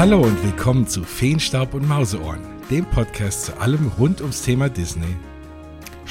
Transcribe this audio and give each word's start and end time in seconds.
Hallo 0.00 0.22
und 0.22 0.42
willkommen 0.42 0.86
zu 0.86 1.04
Feenstaub 1.04 1.74
und 1.74 1.86
Mauseohren, 1.86 2.40
dem 2.70 2.86
Podcast 2.86 3.44
zu 3.44 3.60
allem 3.60 3.92
rund 3.98 4.22
ums 4.22 4.40
Thema 4.40 4.70
Disney. 4.70 5.14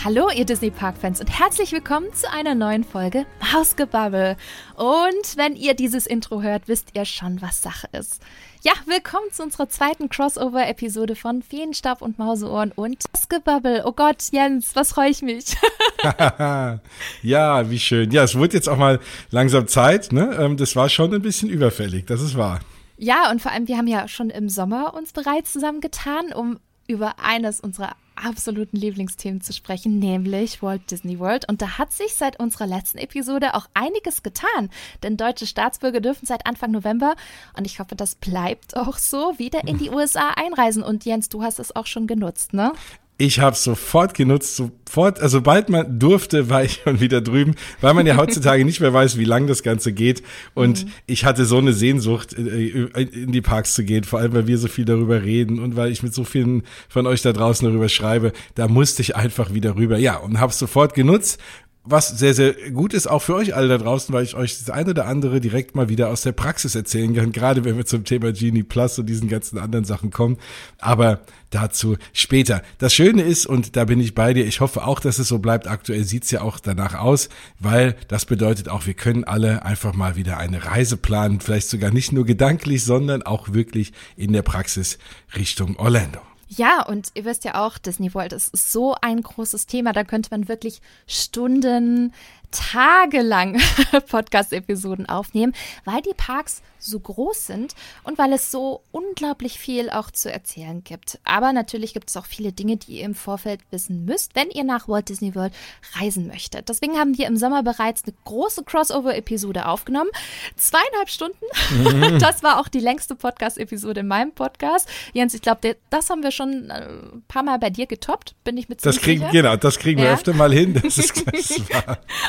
Hallo, 0.06 0.30
ihr 0.30 0.46
Disney 0.46 0.70
Park-Fans 0.70 1.20
und 1.20 1.40
herzlich 1.40 1.72
willkommen 1.72 2.14
zu 2.14 2.32
einer 2.32 2.54
neuen 2.54 2.84
Folge 2.84 3.26
Mausgebabbel. 3.52 4.38
Und 4.76 5.38
wenn 5.38 5.56
ihr 5.56 5.74
dieses 5.74 6.06
Intro 6.06 6.44
hört, 6.44 6.68
wisst 6.68 6.90
ihr 6.94 7.04
schon, 7.04 7.42
was 7.42 7.64
Sache 7.64 7.88
ist. 7.92 8.22
Ja, 8.62 8.74
willkommen 8.86 9.32
zu 9.32 9.42
unserer 9.42 9.70
zweiten 9.70 10.08
Crossover-Episode 10.08 11.16
von 11.16 11.42
Feenstab 11.42 12.04
und 12.04 12.20
Mauseohren 12.20 12.72
und 12.72 13.04
Mausgebabbel. 13.12 13.82
Oh 13.86 13.94
Gott, 13.94 14.24
Jens, 14.32 14.76
was 14.76 14.94
freue 14.94 15.10
ich 15.10 15.24
mich. 15.24 15.58
ja, 17.24 17.70
wie 17.72 17.80
schön. 17.80 18.12
Ja, 18.12 18.22
es 18.22 18.38
wurde 18.38 18.54
jetzt 18.54 18.70
auch 18.70 18.78
mal 18.78 19.00
langsam 19.32 19.68
Zeit. 19.68 20.12
Ne? 20.12 20.38
Ähm, 20.40 20.58
das 20.58 20.76
war 20.76 20.90
schon 20.90 21.12
ein 21.12 21.24
bisschen 21.24 21.50
überfällig, 21.50 22.06
das 22.06 22.22
ist 22.22 22.38
wahr. 22.38 22.60
Ja, 23.02 23.32
und 23.32 23.42
vor 23.42 23.54
allem, 23.54 23.70
wir 23.70 23.78
haben 23.78 23.88
ja 23.88 24.10
schon 24.10 24.30
im 24.30 24.50
Sommer 24.50 24.94
uns 24.94 25.14
bereits 25.14 25.54
zusammengetan, 25.54 26.34
um 26.34 26.60
über 26.86 27.18
eines 27.20 27.62
unserer 27.62 27.96
absoluten 28.16 28.76
Lieblingsthemen 28.76 29.40
zu 29.40 29.54
sprechen, 29.54 30.00
nämlich 30.00 30.62
Walt 30.62 30.92
Disney 30.92 31.18
World. 31.18 31.48
Und 31.48 31.62
da 31.62 31.78
hat 31.78 31.94
sich 31.94 32.16
seit 32.16 32.42
unserer 32.42 32.68
letzten 32.68 32.98
Episode 32.98 33.56
auch 33.56 33.68
einiges 33.74 34.22
getan, 34.22 34.70
denn 35.02 35.16
deutsche 35.16 35.48
Staatsbürger 35.48 36.02
dürfen 36.02 36.26
seit 36.26 36.46
Anfang 36.46 36.72
November, 36.72 37.16
und 37.58 37.66
ich 37.66 37.80
hoffe, 37.80 37.96
das 37.96 38.16
bleibt 38.16 38.76
auch 38.76 38.98
so, 38.98 39.40
wieder 39.40 39.66
in 39.66 39.78
die 39.78 39.90
USA 39.92 40.32
einreisen. 40.32 40.84
Und 40.84 41.06
Jens, 41.06 41.30
du 41.30 41.42
hast 41.42 41.60
es 41.60 41.74
auch 41.74 41.86
schon 41.86 42.06
genutzt, 42.06 42.54
ne? 42.54 42.74
Ich 43.22 43.42
habe 43.42 43.54
sofort 43.54 44.14
genutzt, 44.14 44.56
sofort, 44.56 45.20
also 45.20 45.40
sobald 45.40 45.68
man 45.68 46.00
durfte, 46.00 46.50
war 46.50 46.64
ich 46.64 46.80
schon 46.84 47.02
wieder 47.02 47.20
drüben, 47.20 47.56
weil 47.82 47.94
man 47.94 48.08
ja 48.08 48.16
heutzutage 48.16 48.64
nicht 48.64 48.80
mehr 48.80 48.94
weiß, 48.94 49.18
wie 49.18 49.26
lang 49.26 49.46
das 49.46 49.62
Ganze 49.62 49.92
geht. 49.92 50.24
Und 50.54 50.86
mhm. 50.86 50.92
ich 51.06 51.26
hatte 51.26 51.44
so 51.44 51.58
eine 51.58 51.74
Sehnsucht, 51.74 52.32
äh, 52.32 52.70
in 52.70 53.34
die 53.34 53.42
Parks 53.42 53.74
zu 53.74 53.84
gehen, 53.84 54.06
vor 54.06 54.20
allem, 54.20 54.32
weil 54.32 54.48
wir 54.48 54.58
so 54.58 54.70
viel 54.70 54.86
darüber 54.86 55.22
reden 55.22 55.60
und 55.60 55.76
weil 55.76 55.92
ich 55.92 56.02
mit 56.02 56.14
so 56.14 56.24
vielen 56.24 56.64
von 56.88 57.08
euch 57.08 57.22
da 57.22 57.34
draußen 57.34 57.68
darüber 57.68 57.90
schreibe. 57.90 58.32
Da 58.56 58.70
musste 58.70 59.02
ich 59.02 59.18
einfach 59.18 59.54
wieder 59.54 59.76
rüber. 59.76 59.98
Ja, 59.98 60.16
und 60.16 60.40
habe 60.40 60.54
sofort 60.54 60.94
genutzt 60.94 61.42
was 61.90 62.10
sehr, 62.10 62.34
sehr 62.34 62.54
gut 62.72 62.94
ist, 62.94 63.08
auch 63.08 63.22
für 63.22 63.36
euch 63.36 63.56
alle 63.56 63.68
da 63.68 63.78
draußen, 63.78 64.14
weil 64.14 64.24
ich 64.24 64.36
euch 64.36 64.60
das 64.60 64.70
eine 64.70 64.92
oder 64.92 65.08
andere 65.08 65.42
direkt 65.42 65.76
mal 65.76 65.90
wieder 65.90 66.10
aus 66.10 66.22
der 66.22 66.32
Praxis 66.32 66.76
erzählen 66.76 67.14
kann, 67.16 67.32
gerade 67.32 67.66
wenn 67.66 67.78
wir 67.78 67.86
zum 67.86 68.06
Thema 68.06 68.32
Genie 68.32 68.64
Plus 68.64 69.00
und 69.00 69.08
diesen 69.08 69.30
ganzen 69.30 69.58
anderen 69.58 69.86
Sachen 69.86 70.12
kommen. 70.12 70.38
Aber 70.78 71.22
dazu 71.50 71.98
später. 72.14 72.62
Das 72.78 72.94
Schöne 72.94 73.24
ist, 73.24 73.46
und 73.46 73.76
da 73.76 73.86
bin 73.86 74.00
ich 74.00 74.14
bei 74.14 74.34
dir, 74.34 74.46
ich 74.46 74.62
hoffe 74.62 74.86
auch, 74.86 75.00
dass 75.00 75.20
es 75.20 75.28
so 75.28 75.40
bleibt. 75.40 75.68
Aktuell 75.68 76.04
sieht's 76.04 76.32
ja 76.32 76.42
auch 76.42 76.60
danach 76.60 76.96
aus, 76.96 77.30
weil 77.60 77.96
das 78.08 78.26
bedeutet 78.26 78.70
auch, 78.70 78.86
wir 78.86 78.94
können 78.94 79.24
alle 79.24 79.66
einfach 79.66 79.94
mal 79.94 80.16
wieder 80.16 80.38
eine 80.38 80.66
Reise 80.66 80.98
planen, 80.98 81.40
vielleicht 81.40 81.70
sogar 81.70 81.92
nicht 81.92 82.12
nur 82.12 82.26
gedanklich, 82.26 82.84
sondern 82.84 83.24
auch 83.24 83.54
wirklich 83.54 83.94
in 84.16 84.34
der 84.34 84.44
Praxis 84.44 85.00
Richtung 85.36 85.76
Orlando. 85.78 86.29
Ja, 86.52 86.84
und 86.84 87.12
ihr 87.14 87.26
wisst 87.26 87.44
ja 87.44 87.64
auch, 87.64 87.78
Disney 87.78 88.14
World 88.16 88.34
ist 88.34 88.52
so 88.72 88.96
ein 89.00 89.22
großes 89.22 89.68
Thema, 89.68 89.94
da 89.94 90.04
könnte 90.04 90.32
man 90.32 90.48
wirklich 90.48 90.82
Stunden, 91.06 92.12
tagelang 92.50 93.62
Podcast-Episoden 94.10 95.08
aufnehmen, 95.08 95.54
weil 95.86 96.02
die 96.02 96.16
Parks 96.18 96.64
so 96.80 97.00
groß 97.00 97.48
sind 97.48 97.76
und 98.04 98.18
weil 98.18 98.34
es 98.34 98.52
so 98.52 98.82
unglaublich 98.92 99.60
viel 99.60 99.90
auch 99.90 100.12
zu 100.12 100.32
erzählen 100.32 100.84
gibt. 100.84 101.20
Aber 101.24 101.54
natürlich 101.54 101.94
gibt 101.94 102.10
es 102.10 102.18
auch 102.18 102.26
viele 102.26 102.52
Dinge, 102.52 102.78
die 102.78 103.00
ihr 103.00 103.06
im 103.06 103.16
Vorfeld 103.16 103.62
wissen 103.72 104.06
müsst, 104.06 104.36
wenn 104.36 104.50
ihr 104.50 104.64
nach 104.64 104.88
Walt 104.88 105.10
Disney 105.10 105.36
World 105.36 105.54
reisen 106.00 106.28
möchtet. 106.28 106.70
Deswegen 106.70 106.98
haben 106.98 107.18
wir 107.18 107.28
im 107.28 107.38
Sommer 107.38 107.64
bereits 107.64 108.04
eine 108.04 108.14
große 108.26 108.64
Crossover-Episode 108.64 109.68
aufgenommen. 109.68 110.10
Zweieinhalb 110.56 111.10
Stunden. 111.10 111.38
Mhm. 111.72 112.20
Das 112.30 112.44
war 112.44 112.60
auch 112.60 112.68
die 112.68 112.80
längste 112.80 113.16
Podcast-Episode 113.16 114.02
in 114.02 114.08
meinem 114.08 114.32
Podcast. 114.32 114.90
Jens, 115.14 115.34
ich 115.34 115.42
glaube, 115.42 115.78
das 115.90 116.10
haben 116.10 116.22
wir 116.22 116.32
schon 116.32 116.70
äh, 116.70 116.88
ein 116.88 117.24
paar 117.28 117.44
Mal 117.44 117.60
bei 117.60 117.70
dir 117.70 117.86
getoppt, 117.86 118.36
bin 118.44 118.58
ich 118.58 118.68
mit 118.68 118.86
Das 118.86 119.00
kriegen, 119.00 119.26
genau, 119.32 119.56
das 119.56 119.80
kriegen 119.80 120.00
ja. 120.00 120.06
wir 120.06 120.14
öfter 120.14 120.34
mal 120.34 120.52
hin. 120.54 120.74
Das 120.74 120.98
ist, 120.98 121.26
das 121.32 121.58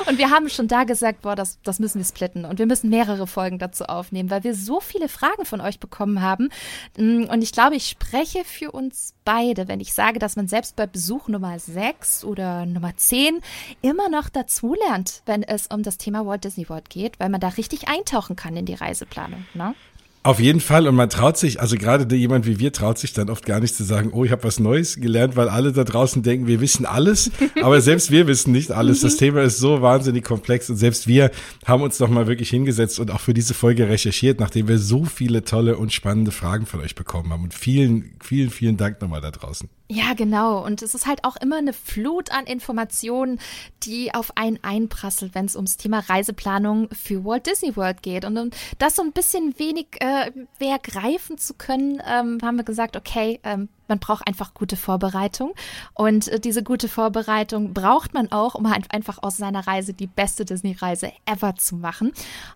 Und 0.06 0.18
wir 0.18 0.30
haben 0.30 0.48
schon 0.48 0.68
da 0.68 0.84
gesagt, 0.84 1.22
boah, 1.22 1.34
das, 1.34 1.58
das 1.64 1.78
müssen 1.80 1.98
wir 1.98 2.04
splitten. 2.04 2.44
Und 2.44 2.58
wir 2.58 2.66
müssen 2.66 2.90
mehrere 2.90 3.26
Folgen 3.26 3.58
dazu 3.58 3.84
aufnehmen, 3.84 4.30
weil 4.30 4.39
wir 4.44 4.54
so 4.54 4.80
viele 4.80 5.08
Fragen 5.08 5.44
von 5.44 5.60
euch 5.60 5.80
bekommen 5.80 6.20
haben. 6.20 6.50
Mm, 6.96 7.24
und 7.24 7.42
ich 7.42 7.52
glaube, 7.52 7.76
ich 7.76 7.88
spreche 7.88 8.44
für 8.44 8.72
uns 8.72 9.14
beide, 9.24 9.68
wenn 9.68 9.80
ich 9.80 9.92
sage, 9.92 10.18
dass 10.18 10.36
man 10.36 10.48
selbst 10.48 10.76
bei 10.76 10.86
Besuch 10.86 11.28
Nummer 11.28 11.58
6 11.58 12.24
oder 12.24 12.66
Nummer 12.66 12.96
10 12.96 13.40
immer 13.82 14.08
noch 14.08 14.28
dazulernt, 14.28 15.22
wenn 15.26 15.42
es 15.42 15.66
um 15.68 15.82
das 15.82 15.98
Thema 15.98 16.26
Walt 16.26 16.44
Disney 16.44 16.68
World 16.68 16.90
geht, 16.90 17.20
weil 17.20 17.28
man 17.28 17.40
da 17.40 17.48
richtig 17.48 17.88
eintauchen 17.88 18.36
kann 18.36 18.56
in 18.56 18.66
die 18.66 18.74
Reiseplanung. 18.74 19.44
Ne? 19.54 19.74
Auf 20.22 20.38
jeden 20.38 20.60
Fall 20.60 20.86
und 20.86 20.96
man 20.96 21.08
traut 21.08 21.38
sich, 21.38 21.62
also 21.62 21.76
gerade 21.76 22.14
jemand 22.14 22.46
wie 22.46 22.58
wir 22.58 22.74
traut 22.74 22.98
sich 22.98 23.14
dann 23.14 23.30
oft 23.30 23.46
gar 23.46 23.58
nicht 23.58 23.74
zu 23.74 23.84
sagen, 23.84 24.10
oh, 24.12 24.22
ich 24.22 24.30
habe 24.32 24.44
was 24.44 24.60
Neues 24.60 24.96
gelernt, 24.96 25.34
weil 25.34 25.48
alle 25.48 25.72
da 25.72 25.82
draußen 25.82 26.22
denken, 26.22 26.46
wir 26.46 26.60
wissen 26.60 26.84
alles, 26.84 27.30
aber 27.62 27.80
selbst 27.80 28.10
wir 28.10 28.26
wissen 28.26 28.52
nicht 28.52 28.70
alles. 28.70 29.00
Das 29.00 29.14
mhm. 29.14 29.18
Thema 29.18 29.42
ist 29.42 29.58
so 29.58 29.80
wahnsinnig 29.80 30.22
komplex 30.22 30.68
und 30.68 30.76
selbst 30.76 31.06
wir 31.06 31.30
haben 31.64 31.82
uns 31.82 31.98
noch 32.00 32.10
mal 32.10 32.26
wirklich 32.26 32.50
hingesetzt 32.50 33.00
und 33.00 33.10
auch 33.10 33.20
für 33.20 33.32
diese 33.32 33.54
Folge 33.54 33.88
recherchiert, 33.88 34.40
nachdem 34.40 34.68
wir 34.68 34.78
so 34.78 35.06
viele 35.06 35.42
tolle 35.42 35.78
und 35.78 35.90
spannende 35.90 36.32
Fragen 36.32 36.66
von 36.66 36.80
euch 36.80 36.94
bekommen 36.94 37.30
haben 37.30 37.44
und 37.44 37.54
vielen, 37.54 38.16
vielen, 38.22 38.50
vielen 38.50 38.76
Dank 38.76 39.00
nochmal 39.00 39.22
da 39.22 39.30
draußen. 39.30 39.70
Ja, 39.92 40.14
genau. 40.14 40.64
Und 40.64 40.82
es 40.82 40.94
ist 40.94 41.08
halt 41.08 41.24
auch 41.24 41.34
immer 41.34 41.56
eine 41.56 41.72
Flut 41.72 42.30
an 42.30 42.46
Informationen, 42.46 43.40
die 43.82 44.14
auf 44.14 44.36
einen 44.36 44.60
einprasselt, 44.62 45.34
wenn 45.34 45.46
es 45.46 45.56
ums 45.56 45.78
Thema 45.78 45.98
Reiseplanung 45.98 46.88
für 46.92 47.24
Walt 47.24 47.46
Disney 47.46 47.74
World 47.74 48.00
geht. 48.00 48.24
Und 48.24 48.38
um 48.38 48.50
das 48.78 48.94
so 48.94 49.02
ein 49.02 49.10
bisschen 49.10 49.58
wenig 49.58 49.86
äh, 49.98 50.30
mehr 50.60 50.78
greifen 50.78 51.38
zu 51.38 51.54
können, 51.54 52.00
ähm, 52.06 52.38
haben 52.40 52.56
wir 52.56 52.62
gesagt, 52.62 52.96
okay, 52.96 53.40
ähm, 53.42 53.68
man 53.90 53.98
braucht 53.98 54.26
einfach 54.26 54.54
gute 54.54 54.76
Vorbereitung. 54.76 55.52
Und 55.92 56.28
äh, 56.28 56.40
diese 56.40 56.62
gute 56.62 56.88
Vorbereitung 56.88 57.74
braucht 57.74 58.14
man 58.14 58.32
auch, 58.32 58.54
um 58.54 58.70
halt 58.70 58.86
einfach 58.94 59.18
aus 59.22 59.36
seiner 59.36 59.66
Reise 59.66 59.92
die 59.92 60.06
beste 60.06 60.46
Disney-Reise 60.46 61.12
ever 61.26 61.56
zu 61.56 61.76
machen. 61.76 62.12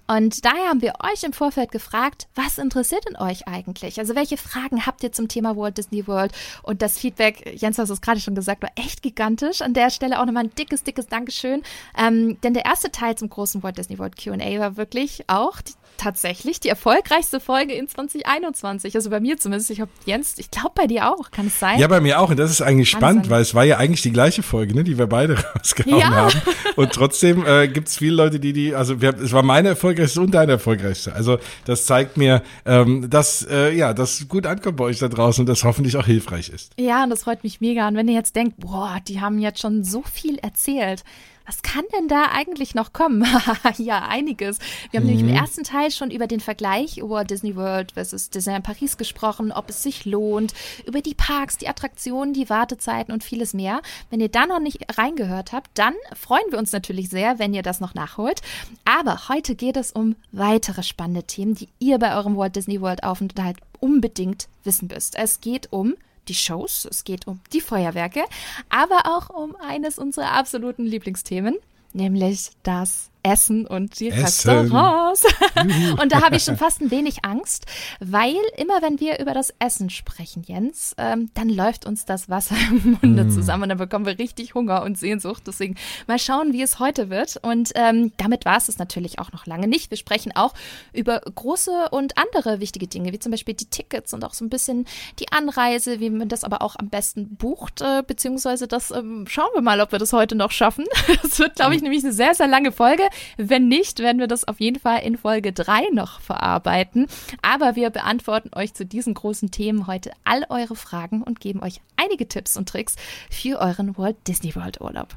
Und 0.06 0.46
daher 0.46 0.68
haben 0.68 0.80
wir 0.80 0.94
euch 1.02 1.22
im 1.24 1.34
Vorfeld 1.34 1.70
gefragt, 1.70 2.28
was 2.34 2.56
interessiert 2.56 3.04
in 3.06 3.16
euch 3.16 3.46
eigentlich? 3.46 3.98
Also 3.98 4.14
welche 4.14 4.38
Fragen 4.38 4.86
habt 4.86 5.02
ihr 5.02 5.12
zum 5.12 5.28
Thema 5.28 5.56
Walt 5.56 5.76
Disney 5.76 6.06
World? 6.06 6.32
Und 6.62 6.80
das 6.80 6.98
Feedback, 6.98 7.54
Jens, 7.60 7.78
hast 7.78 7.90
es 7.90 8.00
gerade 8.00 8.20
schon 8.20 8.34
gesagt, 8.34 8.62
war 8.62 8.70
echt 8.76 9.02
gigantisch. 9.02 9.60
An 9.60 9.74
der 9.74 9.90
Stelle 9.90 10.20
auch 10.20 10.24
nochmal 10.24 10.44
ein 10.44 10.54
dickes, 10.54 10.84
dickes 10.84 11.08
Dankeschön. 11.08 11.62
Ähm, 11.98 12.40
denn 12.42 12.54
der 12.54 12.64
erste 12.64 12.90
Teil 12.90 13.16
zum 13.16 13.28
großen 13.28 13.62
Walt 13.62 13.76
Disney 13.76 13.98
World 13.98 14.16
QA 14.16 14.60
war 14.60 14.76
wirklich 14.76 15.24
auch 15.28 15.60
die 15.60 15.72
tatsächlich 15.96 16.60
die 16.60 16.68
erfolgreichste 16.68 17.40
Folge 17.40 17.74
in 17.74 17.88
2021. 17.88 18.94
Also 18.94 19.10
bei 19.10 19.20
mir 19.20 19.36
zumindest. 19.36 19.70
Ich 19.70 19.80
habe 19.80 19.90
Jens, 20.06 20.34
ich 20.38 20.50
glaube 20.50 20.72
bei 20.74 20.86
dir 20.86 21.10
auch. 21.10 21.30
Kann 21.30 21.48
es 21.48 21.58
sein? 21.58 21.78
Ja, 21.78 21.88
bei 21.88 22.00
mir 22.00 22.20
auch. 22.20 22.30
Und 22.30 22.38
das 22.38 22.50
ist 22.50 22.60
eigentlich 22.60 22.90
spannend, 22.90 23.30
weil 23.30 23.42
es 23.42 23.54
war 23.54 23.64
ja 23.64 23.78
eigentlich 23.78 24.02
die 24.02 24.12
gleiche 24.12 24.42
Folge, 24.42 24.74
ne, 24.74 24.84
die 24.84 24.98
wir 24.98 25.06
beide 25.06 25.36
rausgehauen 25.56 25.98
ja. 25.98 26.10
haben. 26.10 26.42
Und 26.76 26.92
trotzdem 26.92 27.44
äh, 27.46 27.68
gibt 27.68 27.88
es 27.88 27.96
viele 27.96 28.16
Leute, 28.16 28.40
die 28.40 28.52
die, 28.52 28.74
also 28.74 29.00
wir, 29.00 29.14
es 29.18 29.32
war 29.32 29.42
meine 29.42 29.68
erfolgreichste 29.68 30.20
und 30.20 30.32
deine 30.32 30.52
erfolgreichste. 30.52 31.12
Also 31.14 31.38
das 31.64 31.86
zeigt 31.86 32.16
mir, 32.16 32.42
ähm, 32.64 33.08
dass 33.10 33.46
äh, 33.48 33.74
ja, 33.74 33.94
das 33.94 34.28
gut 34.28 34.46
ankommt 34.46 34.76
bei 34.76 34.84
euch 34.84 34.98
da 34.98 35.08
draußen 35.08 35.42
und 35.42 35.46
das 35.46 35.64
hoffentlich 35.64 35.96
auch 35.96 36.06
hilfreich 36.06 36.48
ist. 36.48 36.72
Ja, 36.78 37.04
und 37.04 37.10
das 37.10 37.24
freut 37.24 37.44
mich 37.44 37.60
mega. 37.60 37.88
Und 37.88 37.96
wenn 37.96 38.08
ihr 38.08 38.14
jetzt 38.14 38.36
denkt, 38.36 38.56
boah, 38.58 38.98
die 39.06 39.20
haben 39.20 39.38
jetzt 39.38 39.60
schon 39.60 39.84
so 39.84 40.02
viel 40.02 40.38
erzählt 40.38 41.04
was 41.46 41.62
kann 41.62 41.84
denn 41.96 42.08
da 42.08 42.30
eigentlich 42.32 42.74
noch 42.74 42.92
kommen? 42.92 43.26
ja, 43.78 44.06
einiges. 44.08 44.58
Wir 44.90 45.00
haben 45.00 45.06
mhm. 45.06 45.16
nämlich 45.16 45.30
im 45.30 45.36
ersten 45.36 45.62
Teil 45.62 45.90
schon 45.90 46.10
über 46.10 46.26
den 46.26 46.40
Vergleich 46.40 46.98
über 46.98 47.24
Disney 47.24 47.54
World 47.56 47.92
versus 47.92 48.30
Disney 48.30 48.58
Paris 48.60 48.96
gesprochen, 48.96 49.52
ob 49.52 49.68
es 49.68 49.82
sich 49.82 50.04
lohnt, 50.04 50.54
über 50.86 51.02
die 51.02 51.14
Parks, 51.14 51.58
die 51.58 51.68
Attraktionen, 51.68 52.32
die 52.32 52.48
Wartezeiten 52.48 53.12
und 53.12 53.22
vieles 53.24 53.52
mehr. 53.52 53.82
Wenn 54.10 54.20
ihr 54.20 54.30
da 54.30 54.46
noch 54.46 54.60
nicht 54.60 54.98
reingehört 54.98 55.52
habt, 55.52 55.70
dann 55.74 55.94
freuen 56.14 56.50
wir 56.50 56.58
uns 56.58 56.72
natürlich 56.72 57.10
sehr, 57.10 57.38
wenn 57.38 57.52
ihr 57.52 57.62
das 57.62 57.80
noch 57.80 57.94
nachholt. 57.94 58.40
Aber 58.84 59.28
heute 59.28 59.54
geht 59.54 59.76
es 59.76 59.92
um 59.92 60.16
weitere 60.32 60.82
spannende 60.82 61.24
Themen, 61.24 61.54
die 61.54 61.68
ihr 61.78 61.98
bei 61.98 62.16
eurem 62.16 62.36
Walt 62.36 62.56
Disney 62.56 62.80
World 62.80 63.04
Aufenthalt 63.04 63.58
unbedingt 63.80 64.48
wissen 64.62 64.88
müsst. 64.92 65.14
Es 65.16 65.40
geht 65.40 65.72
um 65.72 65.94
die 66.28 66.34
Shows, 66.34 66.86
es 66.90 67.04
geht 67.04 67.26
um 67.26 67.40
die 67.52 67.60
Feuerwerke, 67.60 68.24
aber 68.68 69.02
auch 69.06 69.30
um 69.30 69.56
eines 69.56 69.98
unserer 69.98 70.32
absoluten 70.32 70.84
Lieblingsthemen, 70.84 71.56
nämlich 71.92 72.50
das 72.62 73.10
Essen 73.24 73.66
und 73.66 73.98
die 73.98 74.10
Essen. 74.10 74.50
Restaurants. 74.50 75.24
und 76.00 76.12
da 76.12 76.22
habe 76.22 76.36
ich 76.36 76.44
schon 76.44 76.56
fast 76.56 76.80
ein 76.80 76.90
wenig 76.90 77.24
Angst, 77.24 77.66
weil 77.98 78.36
immer 78.56 78.82
wenn 78.82 79.00
wir 79.00 79.18
über 79.18 79.34
das 79.34 79.52
Essen 79.58 79.90
sprechen, 79.90 80.44
Jens, 80.46 80.94
ähm, 80.98 81.30
dann 81.34 81.48
läuft 81.48 81.86
uns 81.86 82.04
das 82.04 82.28
Wasser 82.28 82.54
im 82.70 82.98
Munde 83.02 83.24
mm. 83.24 83.30
zusammen 83.30 83.64
und 83.64 83.68
dann 83.70 83.78
bekommen 83.78 84.06
wir 84.06 84.18
richtig 84.18 84.54
Hunger 84.54 84.82
und 84.82 84.98
Sehnsucht. 84.98 85.44
Deswegen 85.46 85.76
mal 86.06 86.18
schauen, 86.18 86.52
wie 86.52 86.62
es 86.62 86.78
heute 86.78 87.10
wird. 87.10 87.38
Und 87.42 87.72
ähm, 87.74 88.12
damit 88.18 88.44
war 88.44 88.58
es 88.58 88.68
es 88.68 88.78
natürlich 88.78 89.18
auch 89.18 89.32
noch 89.32 89.46
lange 89.46 89.66
nicht. 89.66 89.90
Wir 89.90 89.96
sprechen 89.96 90.32
auch 90.36 90.54
über 90.92 91.20
große 91.20 91.88
und 91.90 92.18
andere 92.18 92.60
wichtige 92.60 92.86
Dinge, 92.86 93.12
wie 93.12 93.18
zum 93.18 93.32
Beispiel 93.32 93.54
die 93.54 93.66
Tickets 93.66 94.12
und 94.12 94.24
auch 94.24 94.34
so 94.34 94.44
ein 94.44 94.50
bisschen 94.50 94.86
die 95.18 95.32
Anreise, 95.32 96.00
wie 96.00 96.10
man 96.10 96.28
das 96.28 96.44
aber 96.44 96.60
auch 96.62 96.76
am 96.76 96.90
besten 96.90 97.36
bucht, 97.36 97.80
äh, 97.80 98.02
beziehungsweise 98.06 98.68
das 98.68 98.90
ähm, 98.90 99.24
schauen 99.28 99.50
wir 99.54 99.62
mal, 99.62 99.80
ob 99.80 99.92
wir 99.92 99.98
das 99.98 100.12
heute 100.12 100.34
noch 100.34 100.50
schaffen. 100.50 100.84
Das 101.22 101.38
wird, 101.38 101.56
glaube 101.56 101.74
ich, 101.74 101.82
nämlich 101.82 102.04
eine 102.04 102.12
sehr, 102.12 102.34
sehr 102.34 102.48
lange 102.48 102.70
Folge. 102.70 103.02
Wenn 103.36 103.68
nicht, 103.68 103.98
werden 103.98 104.18
wir 104.18 104.26
das 104.26 104.46
auf 104.46 104.60
jeden 104.60 104.78
Fall 104.78 105.00
in 105.02 105.16
Folge 105.16 105.52
3 105.52 105.88
noch 105.92 106.20
verarbeiten. 106.20 107.06
Aber 107.42 107.76
wir 107.76 107.90
beantworten 107.90 108.50
euch 108.54 108.74
zu 108.74 108.84
diesen 108.86 109.14
großen 109.14 109.50
Themen 109.50 109.86
heute 109.86 110.12
all 110.24 110.44
eure 110.48 110.76
Fragen 110.76 111.22
und 111.22 111.40
geben 111.40 111.62
euch 111.62 111.80
einige 111.96 112.28
Tipps 112.28 112.56
und 112.56 112.68
Tricks 112.68 112.96
für 113.30 113.58
euren 113.58 113.96
Walt 113.96 114.16
Disney 114.26 114.54
World 114.54 114.80
Urlaub. 114.80 115.16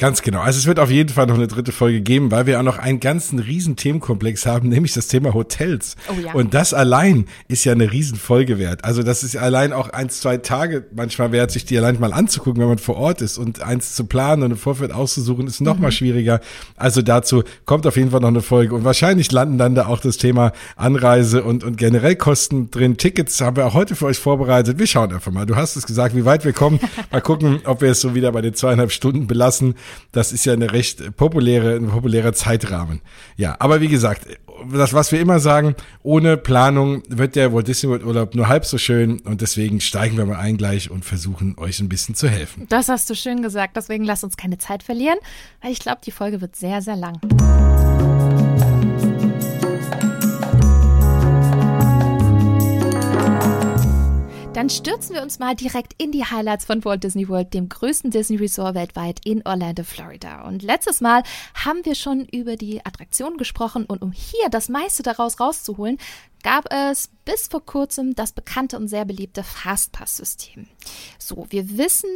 Ganz 0.00 0.22
genau. 0.22 0.42
Also 0.42 0.60
es 0.60 0.66
wird 0.66 0.78
auf 0.78 0.92
jeden 0.92 1.08
Fall 1.08 1.26
noch 1.26 1.34
eine 1.34 1.48
dritte 1.48 1.72
Folge 1.72 2.00
geben, 2.00 2.30
weil 2.30 2.46
wir 2.46 2.60
auch 2.60 2.62
noch 2.62 2.78
einen 2.78 3.00
ganzen 3.00 3.40
riesen 3.40 3.74
Themenkomplex 3.74 4.46
haben, 4.46 4.68
nämlich 4.68 4.92
das 4.92 5.08
Thema 5.08 5.34
Hotels. 5.34 5.96
Oh 6.08 6.12
ja. 6.24 6.34
Und 6.34 6.54
das 6.54 6.72
allein 6.72 7.26
ist 7.48 7.64
ja 7.64 7.72
eine 7.72 7.90
riesen 7.90 8.16
Folge 8.16 8.60
wert. 8.60 8.84
Also 8.84 9.02
das 9.02 9.24
ist 9.24 9.36
allein 9.36 9.72
auch 9.72 9.88
eins, 9.88 10.20
zwei 10.20 10.36
Tage 10.36 10.86
manchmal 10.94 11.32
wert, 11.32 11.50
sich 11.50 11.64
die 11.64 11.76
allein 11.76 11.98
mal 11.98 12.12
anzugucken, 12.12 12.62
wenn 12.62 12.68
man 12.68 12.78
vor 12.78 12.96
Ort 12.96 13.22
ist 13.22 13.38
und 13.38 13.60
eins 13.60 13.96
zu 13.96 14.04
planen 14.04 14.44
und 14.44 14.52
im 14.52 14.56
Vorfeld 14.56 14.92
auszusuchen, 14.92 15.48
ist 15.48 15.60
noch 15.60 15.74
mhm. 15.74 15.82
mal 15.82 15.90
schwieriger. 15.90 16.38
Also 16.76 17.02
dazu 17.02 17.42
kommt 17.64 17.84
auf 17.84 17.96
jeden 17.96 18.12
Fall 18.12 18.20
noch 18.20 18.28
eine 18.28 18.40
Folge 18.40 18.76
und 18.76 18.84
wahrscheinlich 18.84 19.32
landen 19.32 19.58
dann 19.58 19.74
da 19.74 19.86
auch 19.86 19.98
das 19.98 20.16
Thema 20.16 20.52
Anreise 20.76 21.42
und, 21.42 21.64
und 21.64 21.76
generell 21.76 22.14
Kosten 22.14 22.70
drin. 22.70 22.98
Tickets 22.98 23.40
haben 23.40 23.56
wir 23.56 23.66
auch 23.66 23.74
heute 23.74 23.96
für 23.96 24.06
euch 24.06 24.18
vorbereitet. 24.18 24.78
Wir 24.78 24.86
schauen 24.86 25.12
einfach 25.12 25.32
mal. 25.32 25.44
Du 25.44 25.56
hast 25.56 25.74
es 25.74 25.88
gesagt, 25.88 26.14
wie 26.14 26.24
weit 26.24 26.44
wir 26.44 26.52
kommen. 26.52 26.78
Mal 27.10 27.20
gucken, 27.20 27.62
ob 27.64 27.80
wir 27.80 27.90
es 27.90 28.00
so 28.00 28.14
wieder 28.14 28.30
bei 28.30 28.42
den 28.42 28.54
zweieinhalb 28.54 28.92
Stunden 28.92 29.26
belassen. 29.26 29.74
Das 30.12 30.32
ist 30.32 30.44
ja 30.44 30.52
eine 30.52 30.72
recht 30.72 31.16
populäre, 31.16 31.76
ein 31.76 31.88
populärer 31.88 32.32
Zeitrahmen. 32.32 33.00
Ja, 33.36 33.56
aber 33.58 33.80
wie 33.80 33.88
gesagt, 33.88 34.26
das, 34.72 34.92
was 34.92 35.12
wir 35.12 35.20
immer 35.20 35.38
sagen, 35.40 35.74
ohne 36.02 36.36
Planung 36.36 37.02
wird 37.08 37.36
der 37.36 37.52
Walt 37.52 37.68
Disney 37.68 37.90
World 37.90 38.04
Urlaub 38.04 38.34
nur 38.34 38.48
halb 38.48 38.64
so 38.64 38.78
schön 38.78 39.20
und 39.20 39.40
deswegen 39.40 39.80
steigen 39.80 40.16
wir 40.16 40.26
mal 40.26 40.38
ein 40.38 40.56
gleich 40.56 40.90
und 40.90 41.04
versuchen 41.04 41.56
euch 41.58 41.80
ein 41.80 41.88
bisschen 41.88 42.14
zu 42.14 42.28
helfen. 42.28 42.66
Das 42.68 42.88
hast 42.88 43.08
du 43.10 43.14
schön 43.14 43.42
gesagt, 43.42 43.76
deswegen 43.76 44.04
lasst 44.04 44.24
uns 44.24 44.36
keine 44.36 44.58
Zeit 44.58 44.82
verlieren, 44.82 45.18
weil 45.62 45.72
ich 45.72 45.78
glaube, 45.78 45.98
die 46.04 46.10
Folge 46.10 46.40
wird 46.40 46.56
sehr, 46.56 46.82
sehr 46.82 46.96
lang. 46.96 47.18
Dann 54.58 54.70
stürzen 54.70 55.14
wir 55.14 55.22
uns 55.22 55.38
mal 55.38 55.54
direkt 55.54 55.94
in 56.02 56.10
die 56.10 56.24
Highlights 56.24 56.64
von 56.64 56.84
Walt 56.84 57.04
Disney 57.04 57.28
World, 57.28 57.54
dem 57.54 57.68
größten 57.68 58.10
Disney 58.10 58.38
Resort 58.38 58.74
weltweit 58.74 59.20
in 59.24 59.46
Orlando, 59.46 59.84
Florida. 59.84 60.48
Und 60.48 60.64
letztes 60.64 61.00
Mal 61.00 61.22
haben 61.54 61.84
wir 61.84 61.94
schon 61.94 62.24
über 62.24 62.56
die 62.56 62.84
Attraktion 62.84 63.36
gesprochen 63.36 63.84
und 63.84 64.02
um 64.02 64.10
hier 64.10 64.48
das 64.50 64.68
meiste 64.68 65.04
daraus 65.04 65.38
rauszuholen, 65.38 65.98
gab 66.42 66.72
es 66.72 67.08
bis 67.24 67.46
vor 67.46 67.64
kurzem 67.64 68.16
das 68.16 68.32
bekannte 68.32 68.78
und 68.78 68.88
sehr 68.88 69.04
beliebte 69.04 69.44
Fastpass-System. 69.44 70.66
So, 71.20 71.46
wir 71.50 71.78
wissen, 71.78 72.10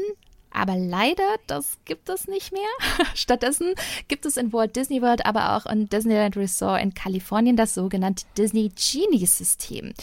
aber 0.51 0.77
leider, 0.77 1.37
das 1.47 1.79
gibt 1.85 2.09
es 2.09 2.27
nicht 2.27 2.53
mehr. 2.53 3.07
Stattdessen 3.15 3.75
gibt 4.09 4.27
es 4.27 4.37
in 4.37 4.53
Walt 4.53 4.77
Disney 4.77 5.01
World, 5.01 5.25
aber 5.27 5.57
auch 5.57 5.67
in 5.67 5.89
Disneyland 5.89 6.37
Resort 6.37 6.83
in 6.83 6.93
Kalifornien 6.93 7.57
das 7.57 7.75
sogenannte 7.75 8.25
Disney 8.37 8.71
Genie 8.71 9.27
System. 9.27 9.95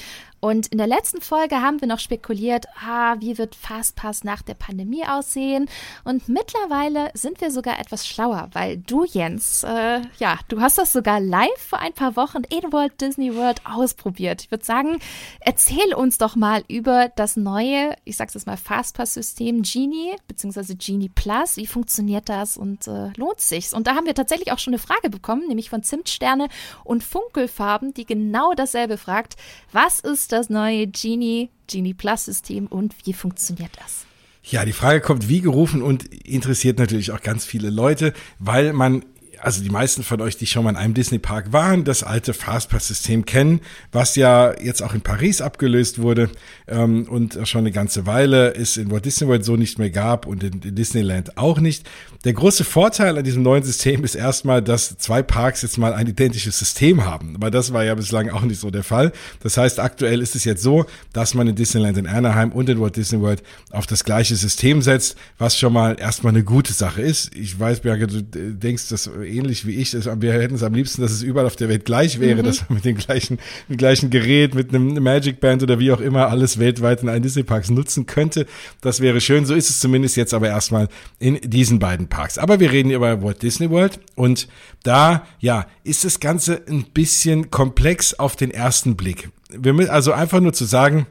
Und 0.41 0.67
in 0.67 0.77
der 0.77 0.87
letzten 0.87 1.21
Folge 1.21 1.61
haben 1.61 1.81
wir 1.81 1.87
noch 1.87 1.99
spekuliert, 1.99 2.65
ah, 2.85 3.15
wie 3.19 3.37
wird 3.37 3.55
Fastpass 3.55 4.23
nach 4.23 4.41
der 4.41 4.53
Pandemie 4.53 5.05
aussehen? 5.05 5.69
Und 6.03 6.29
mittlerweile 6.29 7.11
sind 7.13 7.41
wir 7.41 7.51
sogar 7.51 7.79
etwas 7.79 8.07
schlauer, 8.07 8.49
weil 8.53 8.77
du, 8.77 9.03
Jens, 9.03 9.63
äh, 9.63 10.01
ja, 10.17 10.39
du 10.47 10.61
hast 10.61 10.77
das 10.77 10.93
sogar 10.93 11.19
live 11.19 11.49
vor 11.57 11.79
ein 11.79 11.93
paar 11.93 12.15
Wochen 12.15 12.43
in 12.49 12.71
Walt 12.71 13.01
Disney 13.01 13.35
World 13.35 13.61
ausprobiert. 13.65 14.43
Ich 14.43 14.51
würde 14.51 14.63
sagen, 14.63 14.99
erzähl 15.41 15.93
uns 15.93 16.17
doch 16.17 16.35
mal 16.35 16.63
über 16.67 17.09
das 17.15 17.35
neue, 17.35 17.95
ich 18.05 18.15
sag's 18.15 18.33
jetzt 18.33 18.47
mal, 18.47 18.57
Fastpass-System 18.57 19.63
Genie, 19.63 20.15
beziehungsweise 20.27 20.75
Genie 20.75 21.09
Plus. 21.09 21.57
Wie 21.57 21.67
funktioniert 21.67 22.29
das 22.29 22.55
und 22.55 22.87
äh, 22.87 23.09
lohnt 23.17 23.41
sich's? 23.41 23.73
Und 23.73 23.87
da 23.87 23.95
haben 23.95 24.05
wir 24.05 24.15
tatsächlich 24.15 24.51
auch 24.51 24.59
schon 24.59 24.73
eine 24.73 24.79
Frage 24.79 25.09
bekommen, 25.09 25.47
nämlich 25.47 25.69
von 25.69 25.83
Zimtsterne 25.83 26.47
und 26.83 27.03
Funkelfarben, 27.03 27.93
die 27.93 28.05
genau 28.05 28.53
dasselbe 28.53 28.97
fragt. 28.97 29.35
Was 29.71 29.99
ist 29.99 30.28
das 30.31 30.49
neue 30.49 30.87
Genie, 30.87 31.49
Genie 31.67 31.93
Plus 31.93 32.25
System 32.25 32.67
und 32.67 32.95
wie 33.05 33.13
funktioniert 33.13 33.71
das? 33.81 34.05
Ja, 34.43 34.65
die 34.65 34.73
Frage 34.73 35.01
kommt 35.01 35.29
wie 35.29 35.41
gerufen 35.41 35.81
und 35.81 36.05
interessiert 36.25 36.79
natürlich 36.79 37.11
auch 37.11 37.21
ganz 37.21 37.45
viele 37.45 37.69
Leute, 37.69 38.13
weil 38.39 38.73
man 38.73 39.05
also 39.41 39.63
die 39.63 39.69
meisten 39.69 40.03
von 40.03 40.21
euch, 40.21 40.37
die 40.37 40.45
schon 40.45 40.63
mal 40.63 40.71
in 40.71 40.75
einem 40.75 40.93
Disney-Park 40.93 41.53
waren, 41.53 41.83
das 41.83 42.03
alte 42.03 42.33
Fastpass-System 42.33 43.25
kennen, 43.25 43.61
was 43.91 44.15
ja 44.15 44.53
jetzt 44.59 44.81
auch 44.81 44.93
in 44.93 45.01
Paris 45.01 45.41
abgelöst 45.41 45.99
wurde 46.01 46.29
ähm, 46.67 47.07
und 47.09 47.37
schon 47.45 47.59
eine 47.59 47.71
ganze 47.71 48.05
Weile 48.05 48.53
es 48.55 48.77
in 48.77 48.91
Walt 48.91 49.05
Disney 49.05 49.27
World 49.27 49.45
so 49.45 49.55
nicht 49.55 49.79
mehr 49.79 49.89
gab 49.89 50.25
und 50.25 50.43
in, 50.43 50.61
in 50.61 50.75
Disneyland 50.75 51.37
auch 51.37 51.59
nicht. 51.59 51.87
Der 52.25 52.33
große 52.33 52.65
Vorteil 52.65 53.17
an 53.17 53.23
diesem 53.23 53.43
neuen 53.43 53.63
System 53.63 54.03
ist 54.03 54.15
erstmal, 54.15 54.61
dass 54.61 54.97
zwei 54.97 55.23
Parks 55.23 55.61
jetzt 55.61 55.77
mal 55.77 55.93
ein 55.93 56.07
identisches 56.07 56.59
System 56.59 57.05
haben. 57.05 57.35
Aber 57.35 57.49
das 57.49 57.71
war 57.71 57.85
ja 57.85 57.95
bislang 57.95 58.29
auch 58.29 58.41
nicht 58.41 58.59
so 58.59 58.71
der 58.71 58.83
Fall. 58.83 59.13
Das 59.41 59.55
heißt, 59.55 59.79
aktuell 59.79 60.21
ist 60.21 60.35
es 60.35 60.43
jetzt 60.43 60.61
so, 60.61 60.85
dass 61.13 61.33
man 61.33 61.47
in 61.47 61.55
Disneyland 61.55 61.97
in 61.97 62.07
Anaheim 62.07 62.51
und 62.51 62.67
in 62.67 62.81
Walt 62.81 62.97
Disney 62.97 63.21
World 63.21 63.41
auf 63.71 63.87
das 63.87 64.03
gleiche 64.03 64.35
System 64.35 64.81
setzt, 64.81 65.15
was 65.37 65.57
schon 65.57 65.71
mal 65.71 65.95
erstmal 65.97 66.33
eine 66.33 66.43
gute 66.43 66.73
Sache 66.73 67.01
ist. 67.01 67.33
Ich 67.35 67.57
weiß, 67.57 67.79
Bianca, 67.79 68.07
du 68.07 68.21
denkst 68.21 68.89
das 68.89 69.07
ähnlich 69.29 69.65
wie 69.65 69.75
ich. 69.75 69.93
Wir 69.93 70.33
hätten 70.33 70.55
es 70.55 70.63
am 70.63 70.73
liebsten, 70.73 71.01
dass 71.01 71.11
es 71.11 71.21
überall 71.21 71.45
auf 71.45 71.55
der 71.55 71.69
Welt 71.69 71.85
gleich 71.85 72.19
wäre, 72.19 72.41
mhm. 72.41 72.45
dass 72.45 72.67
man 72.67 72.75
mit 72.75 72.85
dem 72.85 72.97
gleichen, 72.97 73.39
mit 73.67 73.75
dem 73.75 73.77
gleichen 73.77 74.09
Gerät, 74.09 74.55
mit 74.55 74.69
einem 74.73 75.01
Magic 75.01 75.39
Band 75.39 75.63
oder 75.63 75.79
wie 75.79 75.91
auch 75.91 76.01
immer 76.01 76.27
alles 76.27 76.59
weltweit 76.59 77.03
in 77.03 77.09
einen 77.09 77.23
Disney 77.23 77.43
Parks 77.43 77.69
nutzen 77.69 78.05
könnte. 78.05 78.45
Das 78.81 78.99
wäre 78.99 79.21
schön. 79.21 79.45
So 79.45 79.53
ist 79.53 79.69
es 79.69 79.79
zumindest 79.79 80.17
jetzt 80.17 80.33
aber 80.33 80.47
erstmal 80.47 80.87
in 81.19 81.39
diesen 81.41 81.79
beiden 81.79 82.07
Parks. 82.07 82.37
Aber 82.37 82.59
wir 82.59 82.71
reden 82.71 82.91
über 82.91 83.21
Walt 83.23 83.41
Disney 83.43 83.69
World 83.69 83.99
und 84.15 84.47
da, 84.83 85.27
ja, 85.39 85.67
ist 85.83 86.05
das 86.05 86.19
Ganze 86.19 86.61
ein 86.67 86.85
bisschen 86.93 87.51
komplex 87.51 88.13
auf 88.13 88.35
den 88.35 88.51
ersten 88.51 88.95
Blick. 88.95 89.29
Wir 89.49 89.73
müssen 89.73 89.89
also 89.89 90.11
einfach 90.11 90.39
nur 90.39 90.53
zu 90.53 90.65
sagen, 90.65 91.07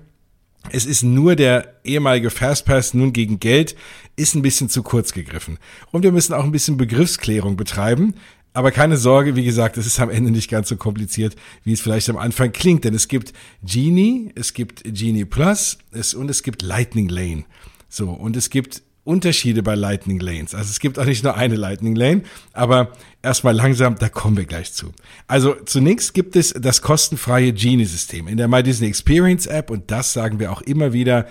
es 0.73 0.87
ist 0.87 1.03
nur 1.03 1.37
der 1.37 1.81
ehemalige 1.85 2.31
Fastpass 2.31 2.94
nun 2.94 3.12
gegen 3.12 3.41
Geld, 3.41 3.76
ist 4.17 4.35
ein 4.35 4.43
bisschen 4.43 4.69
zu 4.69 4.82
kurz 4.82 5.12
gegriffen. 5.12 5.59
Und 5.91 6.03
wir 6.03 6.12
müssen 6.12 6.35
auch 6.35 6.44
ein 6.44 6.53
bisschen 6.53 6.76
Begriffsklärung 6.76 7.56
betreiben. 7.56 8.15
Aber 8.55 8.73
keine 8.73 8.97
Sorge, 8.97 9.37
wie 9.37 9.44
gesagt, 9.44 9.76
es 9.76 9.87
ist 9.87 10.00
am 10.00 10.11
Ende 10.11 10.31
nicht 10.31 10.50
ganz 10.50 10.69
so 10.69 10.76
kompliziert, 10.76 11.37
wie 11.65 11.73
es 11.73 11.81
vielleicht 11.81 12.09
am 12.11 12.17
Anfang 12.17 12.50
klingt, 12.50 12.85
denn 12.85 12.94
es 12.94 13.06
gibt 13.06 13.32
Genie, 13.62 14.32
es 14.35 14.53
gibt 14.55 14.82
Genie 14.85 15.25
Plus 15.25 15.79
es, 15.93 16.15
und 16.15 16.29
es 16.29 16.43
gibt 16.43 16.62
Lightning 16.62 17.09
Lane. 17.09 17.44
So, 17.88 18.11
und 18.11 18.37
es 18.37 18.50
gibt 18.50 18.82
Unterschiede 19.08 19.62
bei 19.62 19.75
Lightning 19.75 20.20
Lanes. 20.20 20.55
Also 20.55 20.70
es 20.70 20.81
gibt 20.81 20.99
auch 20.99 21.06
nicht 21.06 21.24
nur 21.24 21.34
eine 21.34 21.56
Lightning 21.56 21.96
Lane, 21.96 22.22
aber 22.53 22.93
erstmal 23.22 23.55
langsam, 23.55 23.96
da 23.98 24.10
kommen 24.10 24.36
wir 24.36 24.44
gleich 24.44 24.74
zu. 24.74 24.93
Also 25.27 25.55
zunächst 25.65 26.12
gibt 26.12 26.36
es 26.36 26.53
das 26.53 26.82
kostenfreie 26.82 27.55
Genie-System 27.55 28.29
in 28.29 28.36
der 28.36 28.48
My 28.48 28.62
Disney 28.62 28.86
Experience 28.86 29.46
App 29.46 29.70
und 29.70 29.91
das 29.91 30.12
sagen 30.12 30.38
wir 30.38 30.53
auch 30.53 30.60
immer 30.60 30.93
wieder. 30.93 31.27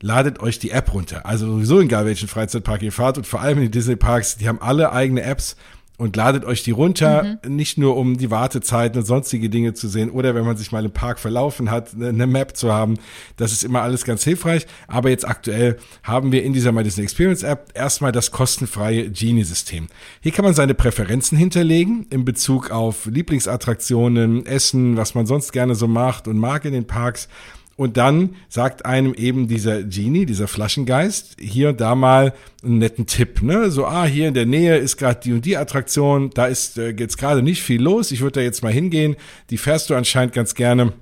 Ladet 0.00 0.40
euch 0.40 0.60
die 0.60 0.70
App 0.70 0.94
runter. 0.94 1.26
Also 1.26 1.46
sowieso 1.46 1.80
egal 1.80 2.06
welchen 2.06 2.28
Freizeitpark 2.28 2.82
ihr 2.82 2.92
fahrt 2.92 3.18
und 3.18 3.26
vor 3.26 3.40
allem 3.40 3.58
in 3.58 3.64
den 3.64 3.72
Disney 3.72 3.96
Parks, 3.96 4.36
die 4.36 4.46
haben 4.46 4.60
alle 4.60 4.92
eigene 4.92 5.22
Apps 5.22 5.56
und 5.98 6.16
ladet 6.16 6.44
euch 6.44 6.62
die 6.62 6.72
runter, 6.72 7.38
mhm. 7.44 7.56
nicht 7.56 7.78
nur 7.78 7.96
um 7.96 8.18
die 8.18 8.30
Wartezeiten 8.30 8.98
und 9.00 9.06
sonstige 9.06 9.48
Dinge 9.48 9.74
zu 9.74 9.88
sehen 9.88 10.10
oder 10.10 10.34
wenn 10.34 10.44
man 10.44 10.56
sich 10.56 10.72
mal 10.72 10.84
im 10.84 10.90
Park 10.90 11.18
verlaufen 11.18 11.70
hat, 11.70 11.94
eine 11.94 12.26
Map 12.26 12.56
zu 12.56 12.72
haben. 12.72 12.98
Das 13.36 13.52
ist 13.52 13.64
immer 13.64 13.82
alles 13.82 14.04
ganz 14.04 14.22
hilfreich. 14.24 14.66
Aber 14.88 15.10
jetzt 15.10 15.26
aktuell 15.26 15.78
haben 16.02 16.32
wir 16.32 16.42
in 16.42 16.52
dieser 16.52 16.72
My 16.72 16.82
Disney 16.82 17.04
Experience 17.04 17.42
App 17.42 17.72
erstmal 17.74 18.12
das 18.12 18.30
kostenfreie 18.30 19.10
Genie-System. 19.10 19.88
Hier 20.20 20.32
kann 20.32 20.44
man 20.44 20.54
seine 20.54 20.74
Präferenzen 20.74 21.38
hinterlegen 21.38 22.06
in 22.10 22.24
Bezug 22.24 22.70
auf 22.70 23.06
Lieblingsattraktionen, 23.06 24.44
Essen, 24.46 24.96
was 24.96 25.14
man 25.14 25.26
sonst 25.26 25.52
gerne 25.52 25.74
so 25.74 25.88
macht 25.88 26.28
und 26.28 26.38
mag 26.38 26.64
in 26.64 26.72
den 26.72 26.86
Parks. 26.86 27.28
Und 27.76 27.98
dann 27.98 28.36
sagt 28.48 28.86
einem 28.86 29.12
eben 29.12 29.48
dieser 29.48 29.82
Genie, 29.82 30.24
dieser 30.24 30.48
Flaschengeist, 30.48 31.36
hier 31.38 31.68
und 31.70 31.80
da 31.80 31.94
mal 31.94 32.32
einen 32.64 32.78
netten 32.78 33.06
Tipp. 33.06 33.42
Ne? 33.42 33.70
So, 33.70 33.84
ah, 33.86 34.06
hier 34.06 34.28
in 34.28 34.34
der 34.34 34.46
Nähe 34.46 34.78
ist 34.78 34.96
gerade 34.96 35.20
die 35.22 35.34
und 35.34 35.44
die 35.44 35.58
Attraktion, 35.58 36.30
da 36.32 36.46
ist 36.46 36.78
äh, 36.78 36.94
jetzt 36.98 37.18
gerade 37.18 37.42
nicht 37.42 37.62
viel 37.62 37.82
los, 37.82 38.12
ich 38.12 38.22
würde 38.22 38.40
da 38.40 38.40
jetzt 38.40 38.62
mal 38.62 38.72
hingehen. 38.72 39.16
Die 39.50 39.58
fährst 39.58 39.90
du 39.90 39.94
anscheinend 39.94 40.34
ganz 40.34 40.54
gerne. 40.54 40.94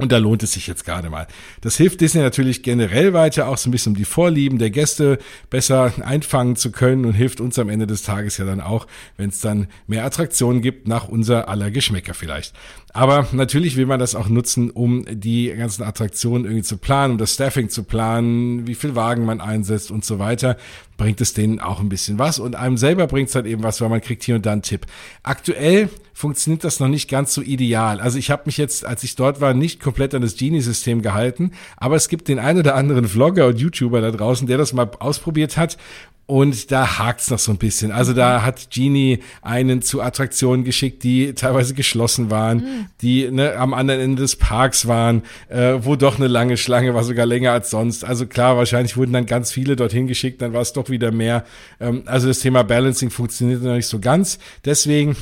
Und 0.00 0.12
da 0.12 0.18
lohnt 0.18 0.42
es 0.42 0.52
sich 0.52 0.66
jetzt 0.66 0.84
gerade 0.84 1.10
mal. 1.10 1.26
Das 1.60 1.76
hilft 1.76 2.00
Disney 2.00 2.22
natürlich 2.22 2.62
generell 2.62 3.12
weiter, 3.12 3.48
auch 3.48 3.58
so 3.58 3.68
ein 3.68 3.72
bisschen 3.72 3.92
um 3.92 3.96
die 3.96 4.04
Vorlieben 4.04 4.58
der 4.58 4.70
Gäste 4.70 5.18
besser 5.50 5.92
einfangen 6.04 6.56
zu 6.56 6.72
können 6.72 7.04
und 7.04 7.12
hilft 7.12 7.40
uns 7.40 7.58
am 7.58 7.68
Ende 7.68 7.86
des 7.86 8.02
Tages 8.02 8.38
ja 8.38 8.44
dann 8.44 8.60
auch, 8.60 8.86
wenn 9.16 9.28
es 9.28 9.40
dann 9.40 9.68
mehr 9.86 10.04
Attraktionen 10.04 10.62
gibt, 10.62 10.88
nach 10.88 11.08
unser 11.08 11.48
aller 11.48 11.70
Geschmäcker 11.70 12.14
vielleicht. 12.14 12.54
Aber 12.92 13.28
natürlich 13.32 13.76
will 13.76 13.86
man 13.86 14.00
das 14.00 14.14
auch 14.14 14.28
nutzen, 14.28 14.70
um 14.70 15.04
die 15.08 15.54
ganzen 15.54 15.84
Attraktionen 15.84 16.44
irgendwie 16.44 16.64
zu 16.64 16.76
planen, 16.76 17.12
um 17.12 17.18
das 17.18 17.34
Staffing 17.34 17.68
zu 17.68 17.84
planen, 17.84 18.66
wie 18.66 18.74
viel 18.74 18.96
Wagen 18.96 19.24
man 19.24 19.40
einsetzt 19.40 19.90
und 19.90 20.04
so 20.04 20.18
weiter. 20.18 20.56
Bringt 21.00 21.22
es 21.22 21.32
denen 21.32 21.60
auch 21.60 21.80
ein 21.80 21.88
bisschen 21.88 22.18
was 22.18 22.38
und 22.38 22.56
einem 22.56 22.76
selber 22.76 23.06
bringt 23.06 23.30
es 23.30 23.34
halt 23.34 23.46
eben 23.46 23.62
was, 23.62 23.80
weil 23.80 23.88
man 23.88 24.02
kriegt 24.02 24.22
hier 24.22 24.34
und 24.34 24.44
da 24.44 24.52
einen 24.52 24.60
Tipp. 24.60 24.84
Aktuell 25.22 25.88
funktioniert 26.12 26.62
das 26.62 26.78
noch 26.78 26.88
nicht 26.88 27.08
ganz 27.08 27.32
so 27.32 27.40
ideal. 27.40 28.00
Also 28.00 28.18
ich 28.18 28.30
habe 28.30 28.42
mich 28.44 28.58
jetzt, 28.58 28.84
als 28.84 29.02
ich 29.02 29.16
dort 29.16 29.40
war, 29.40 29.54
nicht 29.54 29.80
komplett 29.80 30.14
an 30.14 30.20
das 30.20 30.36
Genie-System 30.36 31.00
gehalten, 31.00 31.52
aber 31.78 31.96
es 31.96 32.10
gibt 32.10 32.28
den 32.28 32.38
einen 32.38 32.58
oder 32.58 32.74
anderen 32.74 33.08
Vlogger 33.08 33.46
und 33.46 33.58
YouTuber 33.58 34.02
da 34.02 34.10
draußen, 34.10 34.46
der 34.46 34.58
das 34.58 34.74
mal 34.74 34.90
ausprobiert 34.98 35.56
hat 35.56 35.78
Und 36.26 36.70
da 36.70 36.98
hakt's 36.98 37.28
noch 37.28 37.40
so 37.40 37.50
ein 37.50 37.58
bisschen. 37.58 37.90
Also 37.90 38.12
da 38.12 38.42
hat 38.42 38.70
Genie 38.70 39.18
einen 39.42 39.82
zu 39.82 40.00
Attraktionen 40.00 40.64
geschickt, 40.64 41.02
die 41.02 41.34
teilweise 41.34 41.74
geschlossen 41.74 42.30
waren, 42.30 42.58
mhm. 42.58 42.86
die 43.02 43.28
ne, 43.28 43.56
am 43.56 43.74
anderen 43.74 44.00
Ende 44.00 44.22
des 44.22 44.36
Parks 44.36 44.86
waren, 44.86 45.22
äh, 45.48 45.78
wo 45.80 45.96
doch 45.96 46.18
eine 46.18 46.28
lange 46.28 46.56
Schlange 46.56 46.94
war, 46.94 47.02
sogar 47.02 47.26
länger 47.26 47.50
als 47.50 47.70
sonst. 47.70 48.04
Also 48.04 48.26
klar, 48.26 48.56
wahrscheinlich 48.56 48.96
wurden 48.96 49.12
dann 49.12 49.26
ganz 49.26 49.50
viele 49.50 49.74
dorthin 49.74 50.06
geschickt, 50.06 50.40
dann 50.40 50.52
war 50.52 50.60
es 50.60 50.72
doch 50.72 50.88
wieder 50.88 51.10
mehr. 51.10 51.44
Ähm, 51.80 52.04
also 52.06 52.28
das 52.28 52.38
Thema 52.38 52.62
Balancing 52.62 53.10
funktioniert 53.10 53.62
noch 53.62 53.74
nicht 53.74 53.88
so 53.88 53.98
ganz. 53.98 54.38
Deswegen 54.64 55.16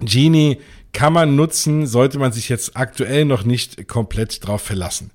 Genie 0.00 0.58
kann 0.92 1.12
man 1.12 1.36
nutzen, 1.36 1.86
sollte 1.86 2.18
man 2.18 2.32
sich 2.32 2.48
jetzt 2.48 2.76
aktuell 2.76 3.24
noch 3.24 3.44
nicht 3.44 3.86
komplett 3.86 4.44
drauf 4.44 4.62
verlassen. 4.62 5.12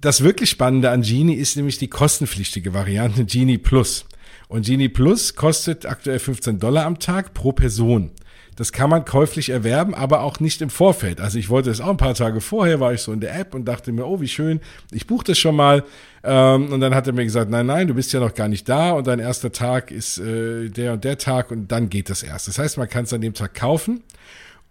Das 0.00 0.22
wirklich 0.22 0.48
Spannende 0.48 0.90
an 0.90 1.02
Genie 1.02 1.34
ist 1.34 1.56
nämlich 1.56 1.76
die 1.76 1.88
kostenpflichtige 1.88 2.72
Variante 2.72 3.26
Genie 3.26 3.58
Plus. 3.58 4.06
Und 4.48 4.64
Genie 4.64 4.88
Plus 4.88 5.34
kostet 5.34 5.84
aktuell 5.84 6.18
15 6.18 6.58
Dollar 6.58 6.86
am 6.86 6.98
Tag 6.98 7.34
pro 7.34 7.52
Person. 7.52 8.10
Das 8.56 8.72
kann 8.72 8.90
man 8.90 9.04
käuflich 9.04 9.50
erwerben, 9.50 9.94
aber 9.94 10.22
auch 10.22 10.40
nicht 10.40 10.62
im 10.62 10.70
Vorfeld. 10.70 11.20
Also 11.20 11.38
ich 11.38 11.50
wollte 11.50 11.70
es 11.70 11.80
auch 11.80 11.90
ein 11.90 11.96
paar 11.98 12.14
Tage 12.14 12.40
vorher, 12.40 12.80
war 12.80 12.94
ich 12.94 13.02
so 13.02 13.12
in 13.12 13.20
der 13.20 13.38
App 13.38 13.54
und 13.54 13.66
dachte 13.66 13.92
mir, 13.92 14.06
oh, 14.06 14.20
wie 14.20 14.28
schön, 14.28 14.60
ich 14.90 15.06
buche 15.06 15.24
das 15.24 15.38
schon 15.38 15.54
mal. 15.54 15.84
Ähm, 16.24 16.72
und 16.72 16.80
dann 16.80 16.94
hat 16.94 17.06
er 17.06 17.12
mir 17.12 17.24
gesagt, 17.24 17.50
nein, 17.50 17.66
nein, 17.66 17.86
du 17.86 17.94
bist 17.94 18.12
ja 18.12 18.20
noch 18.20 18.34
gar 18.34 18.48
nicht 18.48 18.68
da 18.68 18.92
und 18.92 19.06
dein 19.06 19.18
erster 19.18 19.52
Tag 19.52 19.90
ist 19.90 20.18
äh, 20.18 20.68
der 20.70 20.94
und 20.94 21.04
der 21.04 21.18
Tag 21.18 21.50
und 21.50 21.70
dann 21.70 21.90
geht 21.90 22.08
das 22.08 22.22
erst. 22.22 22.48
Das 22.48 22.58
heißt, 22.58 22.78
man 22.78 22.88
kann 22.88 23.04
es 23.04 23.12
an 23.12 23.20
dem 23.20 23.34
Tag 23.34 23.54
kaufen 23.54 24.02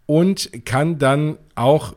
und 0.07 0.65
kann 0.65 0.98
dann 0.98 1.38
auch 1.53 1.95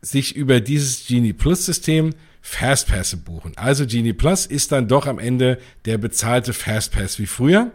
sich 0.00 0.36
über 0.36 0.60
dieses 0.60 1.06
Genie 1.06 1.32
Plus 1.32 1.64
System 1.64 2.12
Fastpass 2.46 3.16
buchen. 3.16 3.52
Also 3.56 3.86
Genie 3.86 4.12
Plus 4.12 4.44
ist 4.44 4.70
dann 4.70 4.86
doch 4.86 5.06
am 5.06 5.18
Ende 5.18 5.58
der 5.86 5.96
bezahlte 5.96 6.52
Fastpass 6.52 7.18
wie 7.18 7.26
früher. 7.26 7.72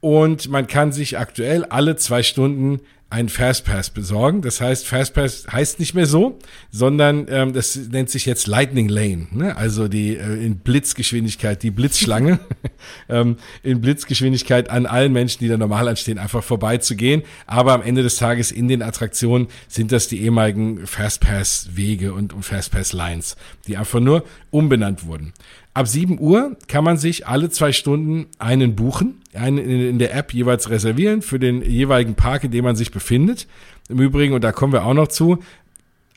Und 0.00 0.48
man 0.48 0.66
kann 0.66 0.90
sich 0.90 1.18
aktuell 1.18 1.64
alle 1.64 1.94
zwei 1.94 2.24
Stunden 2.24 2.80
einen 3.08 3.28
Fastpass 3.28 3.90
besorgen. 3.90 4.42
Das 4.42 4.60
heißt, 4.60 4.86
Fastpass 4.86 5.46
heißt 5.50 5.78
nicht 5.78 5.94
mehr 5.94 6.06
so, 6.06 6.38
sondern 6.72 7.26
ähm, 7.28 7.52
das 7.52 7.76
nennt 7.76 8.10
sich 8.10 8.26
jetzt 8.26 8.48
Lightning 8.48 8.88
Lane. 8.88 9.28
Ne? 9.30 9.56
Also 9.56 9.86
die 9.86 10.16
äh, 10.16 10.44
in 10.44 10.58
Blitzgeschwindigkeit, 10.58 11.62
die 11.62 11.70
Blitzschlange 11.70 12.40
ähm, 13.08 13.36
in 13.62 13.80
Blitzgeschwindigkeit 13.80 14.70
an 14.70 14.86
allen 14.86 15.12
Menschen, 15.12 15.38
die 15.38 15.48
da 15.48 15.56
normal 15.56 15.86
anstehen, 15.86 16.18
einfach 16.18 16.42
vorbeizugehen. 16.42 17.22
Aber 17.46 17.74
am 17.74 17.82
Ende 17.82 18.02
des 18.02 18.16
Tages 18.16 18.50
in 18.50 18.66
den 18.66 18.82
Attraktionen 18.82 19.46
sind 19.68 19.92
das 19.92 20.08
die 20.08 20.22
ehemaligen 20.22 20.84
Fastpass-Wege 20.84 22.12
und, 22.12 22.32
und 22.32 22.42
Fastpass-Lines, 22.42 23.36
die 23.68 23.76
einfach 23.76 24.00
nur 24.00 24.24
umbenannt 24.50 25.06
wurden. 25.06 25.32
Ab 25.76 25.86
7 25.86 26.18
Uhr 26.18 26.56
kann 26.68 26.84
man 26.84 26.96
sich 26.96 27.26
alle 27.26 27.50
zwei 27.50 27.70
Stunden 27.70 28.28
einen 28.38 28.76
buchen, 28.76 29.20
einen 29.34 29.58
in 29.58 29.98
der 29.98 30.14
App 30.14 30.32
jeweils 30.32 30.70
reservieren 30.70 31.20
für 31.20 31.38
den 31.38 31.60
jeweiligen 31.60 32.14
Park, 32.14 32.44
in 32.44 32.50
dem 32.50 32.64
man 32.64 32.76
sich 32.76 32.92
befindet. 32.92 33.46
Im 33.90 34.00
Übrigen, 34.00 34.32
und 34.32 34.42
da 34.42 34.52
kommen 34.52 34.72
wir 34.72 34.86
auch 34.86 34.94
noch 34.94 35.08
zu, 35.08 35.40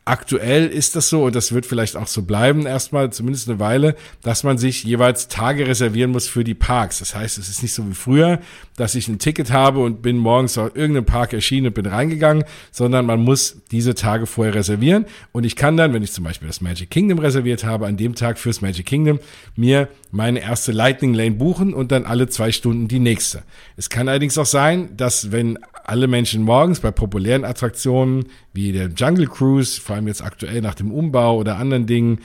Aktuell 0.09 0.65
ist 0.65 0.95
das 0.95 1.07
so 1.07 1.25
und 1.25 1.35
das 1.35 1.51
wird 1.51 1.67
vielleicht 1.67 1.95
auch 1.95 2.07
so 2.07 2.23
bleiben, 2.23 2.65
erstmal 2.65 3.13
zumindest 3.13 3.47
eine 3.47 3.59
Weile, 3.59 3.95
dass 4.23 4.43
man 4.43 4.57
sich 4.57 4.83
jeweils 4.83 5.27
Tage 5.27 5.67
reservieren 5.67 6.09
muss 6.09 6.27
für 6.27 6.43
die 6.43 6.55
Parks. 6.55 6.97
Das 6.97 7.13
heißt, 7.13 7.37
es 7.37 7.47
ist 7.47 7.61
nicht 7.61 7.75
so 7.75 7.87
wie 7.87 7.93
früher, 7.93 8.39
dass 8.75 8.95
ich 8.95 9.07
ein 9.07 9.19
Ticket 9.19 9.51
habe 9.51 9.77
und 9.81 10.01
bin 10.01 10.17
morgens 10.17 10.57
auf 10.57 10.75
irgendeinem 10.75 11.05
Park 11.05 11.33
erschienen 11.33 11.67
und 11.67 11.75
bin 11.75 11.85
reingegangen, 11.85 12.43
sondern 12.71 13.05
man 13.05 13.19
muss 13.19 13.57
diese 13.69 13.93
Tage 13.93 14.25
vorher 14.25 14.55
reservieren 14.55 15.05
und 15.31 15.43
ich 15.43 15.55
kann 15.55 15.77
dann, 15.77 15.93
wenn 15.93 16.01
ich 16.01 16.11
zum 16.11 16.23
Beispiel 16.23 16.47
das 16.47 16.59
Magic 16.59 16.89
Kingdom 16.89 17.19
reserviert 17.19 17.63
habe, 17.63 17.85
an 17.85 17.95
dem 17.95 18.15
Tag 18.15 18.39
fürs 18.39 18.61
Magic 18.61 18.87
Kingdom 18.87 19.19
mir 19.55 19.89
meine 20.09 20.41
erste 20.41 20.71
Lightning 20.71 21.13
Lane 21.13 21.35
buchen 21.35 21.71
und 21.71 21.91
dann 21.91 22.05
alle 22.05 22.27
zwei 22.29 22.51
Stunden 22.51 22.87
die 22.87 22.97
nächste. 22.97 23.43
Es 23.77 23.91
kann 23.91 24.09
allerdings 24.09 24.39
auch 24.39 24.47
sein, 24.47 24.97
dass 24.97 25.31
wenn 25.31 25.59
alle 25.83 26.07
Menschen 26.07 26.43
morgens 26.43 26.79
bei 26.79 26.91
populären 26.91 27.43
Attraktionen 27.43 28.25
wie 28.53 28.71
der 28.71 28.89
Jungle 28.89 29.27
Cruise, 29.27 29.79
vor 29.79 29.99
allem 30.00 30.08
jetzt 30.08 30.24
aktuell 30.24 30.62
nach 30.62 30.75
dem 30.75 30.91
Umbau 30.91 31.38
oder 31.38 31.58
anderen 31.58 31.86
Dingen, 31.86 32.20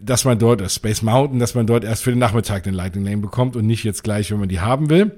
dass 0.00 0.24
man 0.24 0.38
dort, 0.38 0.60
das 0.60 0.74
Space 0.74 1.02
Mountain, 1.02 1.38
dass 1.38 1.54
man 1.54 1.66
dort 1.66 1.84
erst 1.84 2.02
für 2.02 2.10
den 2.10 2.18
Nachmittag 2.18 2.64
den 2.64 2.74
Lightning 2.74 3.04
Lane 3.04 3.18
bekommt 3.18 3.56
und 3.56 3.66
nicht 3.66 3.84
jetzt 3.84 4.04
gleich, 4.04 4.30
wenn 4.30 4.40
man 4.40 4.48
die 4.48 4.60
haben 4.60 4.90
will. 4.90 5.12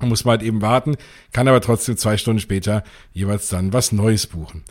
Da 0.00 0.06
muss 0.06 0.24
man 0.24 0.38
halt 0.38 0.42
eben 0.42 0.60
warten, 0.62 0.96
kann 1.32 1.48
aber 1.48 1.60
trotzdem 1.60 1.96
zwei 1.96 2.16
Stunden 2.16 2.40
später 2.40 2.84
jeweils 3.12 3.48
dann 3.48 3.72
was 3.72 3.92
Neues 3.92 4.26
buchen. 4.26 4.62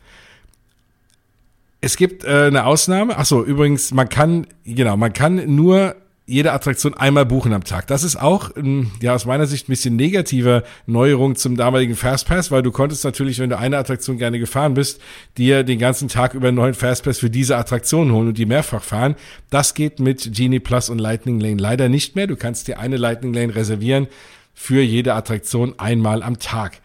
Es 1.82 1.98
gibt 1.98 2.24
äh, 2.24 2.46
eine 2.48 2.66
Ausnahme. 2.66 3.18
Ach 3.18 3.26
so, 3.26 3.44
übrigens, 3.44 3.92
man 3.92 4.10
kann, 4.10 4.48
genau, 4.64 4.98
man 4.98 5.14
kann 5.14 5.56
nur 5.56 5.96
jede 6.27 6.53
Attraktion 6.53 6.96
einmal 6.96 7.25
buchen 7.25 7.53
am 7.53 7.63
Tag. 7.63 7.86
Das 7.88 8.03
ist 8.03 8.15
auch, 8.15 8.51
ja, 9.00 9.13
aus 9.13 9.25
meiner 9.25 9.46
Sicht 9.46 9.67
ein 9.67 9.72
bisschen 9.72 9.96
negative 9.96 10.63
Neuerung 10.88 11.36
zum 11.36 11.55
damaligen 11.55 11.96
Fastpass, 11.96 12.50
weil 12.50 12.63
du 12.63 12.72
konntest 12.72 13.03
natürlich, 13.03 13.39
wenn 13.39 13.51
du 13.51 13.58
eine 13.58 13.77
Attraktion 13.77 14.17
gerne 14.17 14.39
gefahren 14.39 14.74
bist, 14.74 15.00
dir 15.38 15.63
den 15.63 15.77
ganzen 15.77 16.08
Tag 16.08 16.34
über 16.34 16.48
einen 16.48 16.58
neuen 16.58 16.74
Fastpass 16.74 17.20
für 17.20 17.29
diese 17.29 17.58
Attraktion 17.58 18.12
holen 18.12 18.29
und 18.29 18.38
die 18.38 18.48
mehrfach 18.48 18.82
fahren. 18.82 19.15
Das 19.51 19.75
geht 19.75 20.00
mit 20.00 20.34
Genie 20.34 20.60
Plus 20.60 20.89
und 20.89 20.98
Lightning 20.98 21.39
Lane 21.39 21.58
leider 21.58 21.89
nicht 21.89 22.15
mehr. 22.15 22.25
Du 22.25 22.36
kannst 22.36 22.67
dir 22.67 22.79
eine 22.79 22.98
Lightning 22.98 23.34
Lane 23.34 23.53
reservieren 23.53 24.08
für 24.55 24.82
jede 24.82 25.13
Attraktion 25.13 25.75
einmal 25.77 26.24
am 26.24 26.39
Tag. 26.39 26.79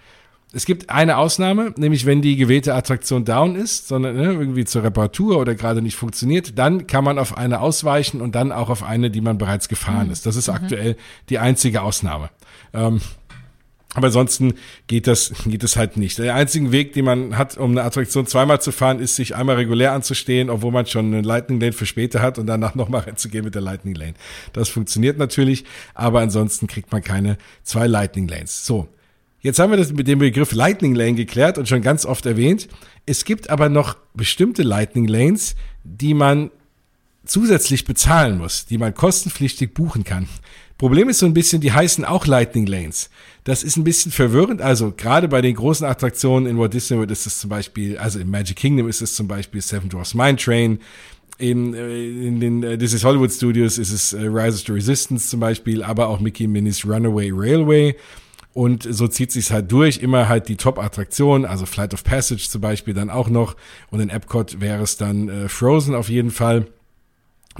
Es 0.52 0.64
gibt 0.64 0.90
eine 0.90 1.16
Ausnahme, 1.16 1.72
nämlich 1.76 2.06
wenn 2.06 2.22
die 2.22 2.34
gewählte 2.34 2.74
Attraktion 2.74 3.24
down 3.24 3.54
ist, 3.54 3.86
sondern 3.86 4.16
ne, 4.16 4.32
irgendwie 4.32 4.64
zur 4.64 4.82
Reparatur 4.82 5.38
oder 5.38 5.54
gerade 5.54 5.80
nicht 5.80 5.94
funktioniert, 5.94 6.58
dann 6.58 6.88
kann 6.88 7.04
man 7.04 7.20
auf 7.20 7.36
eine 7.36 7.60
ausweichen 7.60 8.20
und 8.20 8.34
dann 8.34 8.50
auch 8.50 8.68
auf 8.68 8.82
eine, 8.82 9.10
die 9.10 9.20
man 9.20 9.38
bereits 9.38 9.68
gefahren 9.68 10.06
mhm. 10.06 10.12
ist. 10.12 10.26
Das 10.26 10.34
ist 10.34 10.48
mhm. 10.48 10.54
aktuell 10.54 10.96
die 11.28 11.38
einzige 11.38 11.82
Ausnahme. 11.82 12.30
Ähm, 12.72 13.00
aber 13.94 14.06
ansonsten 14.06 14.54
geht 14.86 15.06
das, 15.06 15.32
geht 15.46 15.64
das 15.64 15.76
halt 15.76 15.96
nicht. 15.96 16.18
Der 16.18 16.34
einzige 16.34 16.70
Weg, 16.70 16.92
den 16.92 17.04
man 17.04 17.36
hat, 17.36 17.56
um 17.56 17.72
eine 17.72 17.82
Attraktion 17.82 18.26
zweimal 18.26 18.60
zu 18.60 18.70
fahren, 18.70 19.00
ist, 19.00 19.16
sich 19.16 19.34
einmal 19.34 19.56
regulär 19.56 19.92
anzustehen, 19.92 20.48
obwohl 20.48 20.70
man 20.70 20.86
schon 20.86 21.06
eine 21.06 21.22
Lightning 21.22 21.60
Lane 21.60 21.72
für 21.72 21.86
später 21.86 22.22
hat 22.22 22.38
und 22.38 22.46
danach 22.46 22.74
nochmal 22.76 23.02
reinzugehen 23.02 23.44
mit 23.44 23.54
der 23.54 23.62
Lightning 23.62 23.94
Lane. 23.94 24.14
Das 24.52 24.68
funktioniert 24.68 25.18
natürlich, 25.18 25.64
aber 25.94 26.20
ansonsten 26.20 26.68
kriegt 26.68 26.92
man 26.92 27.02
keine 27.02 27.36
zwei 27.62 27.86
Lightning 27.86 28.28
Lanes. 28.28 28.64
So. 28.64 28.88
Jetzt 29.42 29.58
haben 29.58 29.70
wir 29.70 29.78
das 29.78 29.92
mit 29.92 30.06
dem 30.06 30.18
Begriff 30.18 30.52
Lightning 30.52 30.94
Lane 30.94 31.14
geklärt 31.14 31.56
und 31.56 31.68
schon 31.68 31.80
ganz 31.80 32.04
oft 32.04 32.26
erwähnt. 32.26 32.68
Es 33.06 33.24
gibt 33.24 33.48
aber 33.48 33.68
noch 33.68 33.96
bestimmte 34.14 34.62
Lightning 34.62 35.08
Lanes, 35.08 35.54
die 35.82 36.14
man 36.14 36.50
zusätzlich 37.24 37.84
bezahlen 37.84 38.38
muss, 38.38 38.66
die 38.66 38.78
man 38.78 38.94
kostenpflichtig 38.94 39.72
buchen 39.72 40.04
kann. 40.04 40.28
Problem 40.76 41.10
ist 41.10 41.18
so 41.18 41.26
ein 41.26 41.34
bisschen, 41.34 41.60
die 41.60 41.72
heißen 41.72 42.04
auch 42.04 42.26
Lightning 42.26 42.66
Lanes. 42.66 43.10
Das 43.44 43.62
ist 43.62 43.76
ein 43.76 43.84
bisschen 43.84 44.12
verwirrend. 44.12 44.62
Also 44.62 44.92
gerade 44.96 45.28
bei 45.28 45.42
den 45.42 45.54
großen 45.54 45.86
Attraktionen 45.86 46.48
in 46.48 46.58
Walt 46.58 46.72
Disney 46.72 46.96
World 46.96 47.10
ist 47.10 47.26
es 47.26 47.38
zum 47.38 47.50
Beispiel, 47.50 47.98
also 47.98 48.18
im 48.18 48.30
Magic 48.30 48.56
Kingdom 48.56 48.88
ist 48.88 49.02
es 49.02 49.14
zum 49.14 49.28
Beispiel 49.28 49.60
Seven 49.60 49.88
Dwarfs 49.88 50.14
Mine 50.14 50.36
Train. 50.36 50.78
In, 51.38 51.74
äh, 51.74 52.26
in 52.26 52.40
den 52.40 52.62
äh, 52.62 52.78
Disney's 52.78 53.04
Hollywood 53.04 53.30
Studios 53.30 53.78
ist 53.78 53.92
es 53.92 54.12
äh, 54.12 54.20
Rise 54.22 54.56
of 54.56 54.66
the 54.66 54.72
Resistance 54.72 55.28
zum 55.28 55.40
Beispiel, 55.40 55.82
aber 55.82 56.08
auch 56.08 56.20
Mickey 56.20 56.46
Minnie's 56.46 56.84
Runaway 56.86 57.30
Railway. 57.30 57.94
Und 58.52 58.82
so 58.82 59.06
zieht 59.06 59.30
sich's 59.30 59.50
halt 59.50 59.70
durch. 59.70 59.98
Immer 59.98 60.28
halt 60.28 60.48
die 60.48 60.56
Top-Attraktionen, 60.56 61.44
also 61.44 61.66
Flight 61.66 61.94
of 61.94 62.02
Passage 62.02 62.48
zum 62.48 62.60
Beispiel 62.60 62.94
dann 62.94 63.10
auch 63.10 63.28
noch. 63.28 63.56
Und 63.90 64.00
in 64.00 64.10
Epcot 64.10 64.60
wäre 64.60 64.82
es 64.82 64.96
dann 64.96 65.28
äh, 65.28 65.48
Frozen 65.48 65.94
auf 65.94 66.08
jeden 66.08 66.30
Fall. 66.30 66.66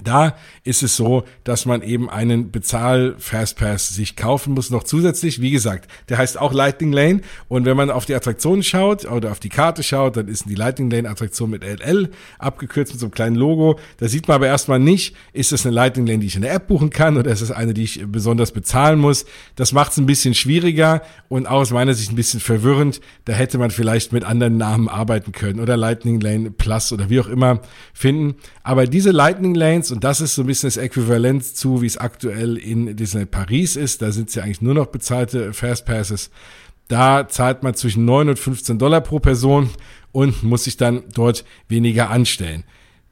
Da 0.02 0.36
ist 0.64 0.82
es 0.82 0.96
so, 0.96 1.24
dass 1.44 1.66
man 1.66 1.82
eben 1.82 2.08
einen 2.08 2.50
Bezahl-Fastpass 2.50 3.88
sich 3.90 4.16
kaufen 4.16 4.54
muss, 4.54 4.70
noch 4.70 4.84
zusätzlich. 4.84 5.40
Wie 5.40 5.50
gesagt, 5.50 5.90
der 6.08 6.18
heißt 6.18 6.38
auch 6.38 6.52
Lightning 6.52 6.92
Lane. 6.92 7.20
Und 7.48 7.64
wenn 7.64 7.76
man 7.76 7.90
auf 7.90 8.06
die 8.06 8.14
Attraktion 8.14 8.62
schaut 8.62 9.04
oder 9.04 9.30
auf 9.30 9.40
die 9.40 9.48
Karte 9.48 9.82
schaut, 9.82 10.16
dann 10.16 10.28
ist 10.28 10.48
die 10.48 10.54
Lightning 10.54 10.90
Lane 10.90 11.08
Attraktion 11.08 11.50
mit 11.50 11.64
LL 11.64 12.10
abgekürzt 12.38 12.92
mit 12.92 13.00
so 13.00 13.06
einem 13.06 13.12
kleinen 13.12 13.36
Logo. 13.36 13.78
Da 13.98 14.08
sieht 14.08 14.28
man 14.28 14.36
aber 14.36 14.46
erstmal 14.46 14.78
nicht, 14.78 15.16
ist 15.32 15.52
es 15.52 15.66
eine 15.66 15.74
Lightning 15.74 16.06
Lane, 16.06 16.20
die 16.20 16.26
ich 16.26 16.36
in 16.36 16.42
der 16.42 16.54
App 16.54 16.68
buchen 16.68 16.90
kann 16.90 17.16
oder 17.16 17.30
ist 17.30 17.40
es 17.40 17.50
eine, 17.50 17.74
die 17.74 17.84
ich 17.84 18.04
besonders 18.06 18.52
bezahlen 18.52 18.98
muss. 18.98 19.24
Das 19.56 19.72
macht 19.72 19.92
es 19.92 19.98
ein 19.98 20.06
bisschen 20.06 20.34
schwieriger 20.34 21.02
und 21.28 21.46
auch 21.46 21.60
aus 21.60 21.70
meiner 21.70 21.94
Sicht 21.94 22.12
ein 22.12 22.16
bisschen 22.16 22.40
verwirrend. 22.40 23.00
Da 23.24 23.32
hätte 23.32 23.58
man 23.58 23.70
vielleicht 23.70 24.12
mit 24.12 24.24
anderen 24.24 24.56
Namen 24.56 24.88
arbeiten 24.88 25.32
können 25.32 25.60
oder 25.60 25.76
Lightning 25.76 26.20
Lane 26.20 26.50
Plus 26.50 26.92
oder 26.92 27.10
wie 27.10 27.20
auch 27.20 27.28
immer 27.28 27.60
finden. 27.92 28.36
Aber 28.70 28.86
diese 28.86 29.10
Lightning 29.10 29.56
Lanes, 29.56 29.90
und 29.90 30.04
das 30.04 30.20
ist 30.20 30.36
so 30.36 30.44
ein 30.44 30.46
bisschen 30.46 30.68
das 30.68 30.76
Äquivalent 30.76 31.44
zu, 31.44 31.82
wie 31.82 31.86
es 31.86 31.96
aktuell 31.96 32.56
in 32.56 32.94
Disneyland 32.94 33.32
Paris 33.32 33.74
ist, 33.74 34.00
da 34.00 34.12
sind 34.12 34.28
es 34.28 34.36
ja 34.36 34.44
eigentlich 34.44 34.62
nur 34.62 34.74
noch 34.74 34.86
bezahlte 34.86 35.52
Fastpasses. 35.52 36.30
Da 36.86 37.26
zahlt 37.26 37.64
man 37.64 37.74
zwischen 37.74 38.04
9 38.04 38.28
und 38.28 38.38
15 38.38 38.78
Dollar 38.78 39.00
pro 39.00 39.18
Person 39.18 39.70
und 40.12 40.44
muss 40.44 40.62
sich 40.62 40.76
dann 40.76 41.02
dort 41.12 41.44
weniger 41.66 42.10
anstellen. 42.10 42.62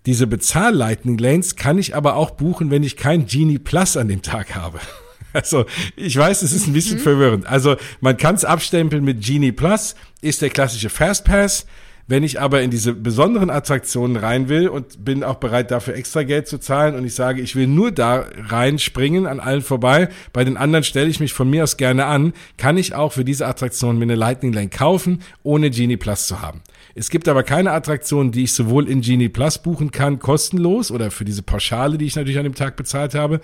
Diese 0.06 0.28
Bezahl-Lightning 0.28 1.18
Lanes 1.18 1.56
kann 1.56 1.76
ich 1.76 1.96
aber 1.96 2.14
auch 2.14 2.30
buchen, 2.30 2.70
wenn 2.70 2.84
ich 2.84 2.96
kein 2.96 3.26
Genie 3.26 3.58
Plus 3.58 3.96
an 3.96 4.06
dem 4.06 4.22
Tag 4.22 4.54
habe. 4.54 4.78
Also, 5.34 5.66
ich 5.94 6.16
weiß, 6.16 6.40
es 6.40 6.52
ist 6.52 6.68
ein 6.68 6.72
bisschen 6.72 6.96
mhm. 6.96 7.02
verwirrend. 7.02 7.46
Also, 7.46 7.76
man 8.00 8.16
kann 8.16 8.36
es 8.36 8.46
abstempeln 8.46 9.04
mit 9.04 9.22
Genie 9.22 9.52
Plus, 9.52 9.94
ist 10.22 10.40
der 10.40 10.48
klassische 10.48 10.88
Fastpass 10.88 11.66
Wenn 12.08 12.22
ich 12.22 12.40
aber 12.40 12.62
in 12.62 12.70
diese 12.70 12.94
besonderen 12.94 13.50
Attraktionen 13.50 14.16
rein 14.16 14.48
will 14.48 14.68
und 14.68 15.04
bin 15.04 15.22
auch 15.22 15.36
bereit, 15.36 15.70
dafür 15.70 15.94
extra 15.94 16.22
Geld 16.22 16.48
zu 16.48 16.58
zahlen 16.58 16.94
und 16.94 17.04
ich 17.04 17.14
sage, 17.14 17.42
ich 17.42 17.54
will 17.54 17.66
nur 17.66 17.92
da 17.92 18.24
reinspringen, 18.48 19.26
an 19.26 19.40
allen 19.40 19.60
vorbei, 19.60 20.08
bei 20.32 20.42
den 20.42 20.56
anderen 20.56 20.84
stelle 20.84 21.10
ich 21.10 21.20
mich 21.20 21.34
von 21.34 21.50
mir 21.50 21.62
aus 21.62 21.76
gerne 21.76 22.06
an, 22.06 22.32
kann 22.56 22.78
ich 22.78 22.94
auch 22.94 23.12
für 23.12 23.26
diese 23.26 23.46
Attraktion 23.46 23.98
mir 23.98 24.04
eine 24.04 24.14
Lightning 24.14 24.54
Lane 24.54 24.70
kaufen, 24.70 25.20
ohne 25.42 25.68
Genie 25.68 25.98
Plus 25.98 26.26
zu 26.26 26.40
haben. 26.40 26.62
Es 26.94 27.10
gibt 27.10 27.28
aber 27.28 27.42
keine 27.42 27.72
Attraktion, 27.72 28.32
die 28.32 28.44
ich 28.44 28.54
sowohl 28.54 28.88
in 28.88 29.02
Genie 29.02 29.28
Plus 29.28 29.58
buchen 29.58 29.90
kann, 29.90 30.18
kostenlos 30.18 30.90
oder 30.90 31.10
für 31.10 31.26
diese 31.26 31.42
Pauschale, 31.42 31.98
die 31.98 32.06
ich 32.06 32.16
natürlich 32.16 32.38
an 32.38 32.44
dem 32.44 32.54
Tag 32.54 32.76
bezahlt 32.76 33.14
habe, 33.14 33.40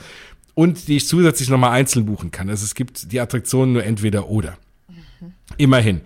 und 0.54 0.88
die 0.88 0.96
ich 0.96 1.06
zusätzlich 1.06 1.50
nochmal 1.50 1.72
einzeln 1.72 2.06
buchen 2.06 2.30
kann. 2.30 2.48
Also 2.48 2.64
es 2.64 2.74
gibt 2.74 3.12
die 3.12 3.20
Attraktionen 3.20 3.74
nur 3.74 3.84
entweder 3.84 4.28
oder. 4.28 4.56
Mhm. 4.88 5.32
Immerhin 5.58 6.00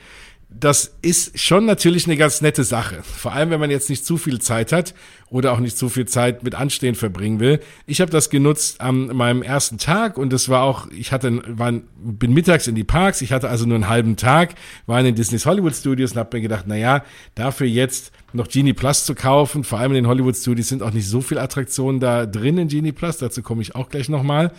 das 0.50 0.96
ist 1.02 1.38
schon 1.38 1.66
natürlich 1.66 2.06
eine 2.06 2.16
ganz 2.16 2.40
nette 2.40 2.64
Sache. 2.64 3.02
Vor 3.02 3.32
allem, 3.32 3.50
wenn 3.50 3.60
man 3.60 3.70
jetzt 3.70 3.90
nicht 3.90 4.06
zu 4.06 4.16
viel 4.16 4.40
Zeit 4.40 4.72
hat 4.72 4.94
oder 5.28 5.52
auch 5.52 5.60
nicht 5.60 5.76
zu 5.76 5.90
viel 5.90 6.06
Zeit 6.06 6.42
mit 6.42 6.54
Anstehen 6.54 6.94
verbringen 6.94 7.38
will. 7.38 7.60
Ich 7.86 8.00
habe 8.00 8.10
das 8.10 8.30
genutzt 8.30 8.80
an 8.80 9.08
meinem 9.08 9.42
ersten 9.42 9.76
Tag 9.76 10.16
und 10.16 10.32
das 10.32 10.48
war 10.48 10.62
auch, 10.62 10.90
ich 10.90 11.12
hatte, 11.12 11.42
war, 11.46 11.72
bin 11.96 12.32
mittags 12.32 12.66
in 12.66 12.74
die 12.74 12.84
Parks, 12.84 13.20
ich 13.20 13.32
hatte 13.32 13.50
also 13.50 13.66
nur 13.66 13.74
einen 13.74 13.88
halben 13.88 14.16
Tag, 14.16 14.54
war 14.86 14.98
in 14.98 15.04
den 15.04 15.14
Disney's 15.14 15.44
Hollywood 15.44 15.74
Studios 15.74 16.12
und 16.12 16.18
habe 16.18 16.38
mir 16.38 16.42
gedacht, 16.42 16.64
na 16.66 16.76
ja, 16.76 17.04
dafür 17.34 17.66
jetzt 17.66 18.10
noch 18.32 18.48
Genie 18.48 18.72
Plus 18.72 19.04
zu 19.04 19.14
kaufen, 19.14 19.64
vor 19.64 19.78
allem 19.78 19.92
in 19.92 19.96
den 19.96 20.06
Hollywood 20.06 20.36
Studios 20.36 20.68
sind 20.68 20.82
auch 20.82 20.92
nicht 20.92 21.08
so 21.08 21.20
viele 21.20 21.42
Attraktionen 21.42 22.00
da 22.00 22.24
drin 22.24 22.56
in 22.56 22.68
Genie 22.68 22.92
Plus, 22.92 23.18
dazu 23.18 23.42
komme 23.42 23.60
ich 23.60 23.74
auch 23.74 23.90
gleich 23.90 24.08
nochmal 24.08 24.52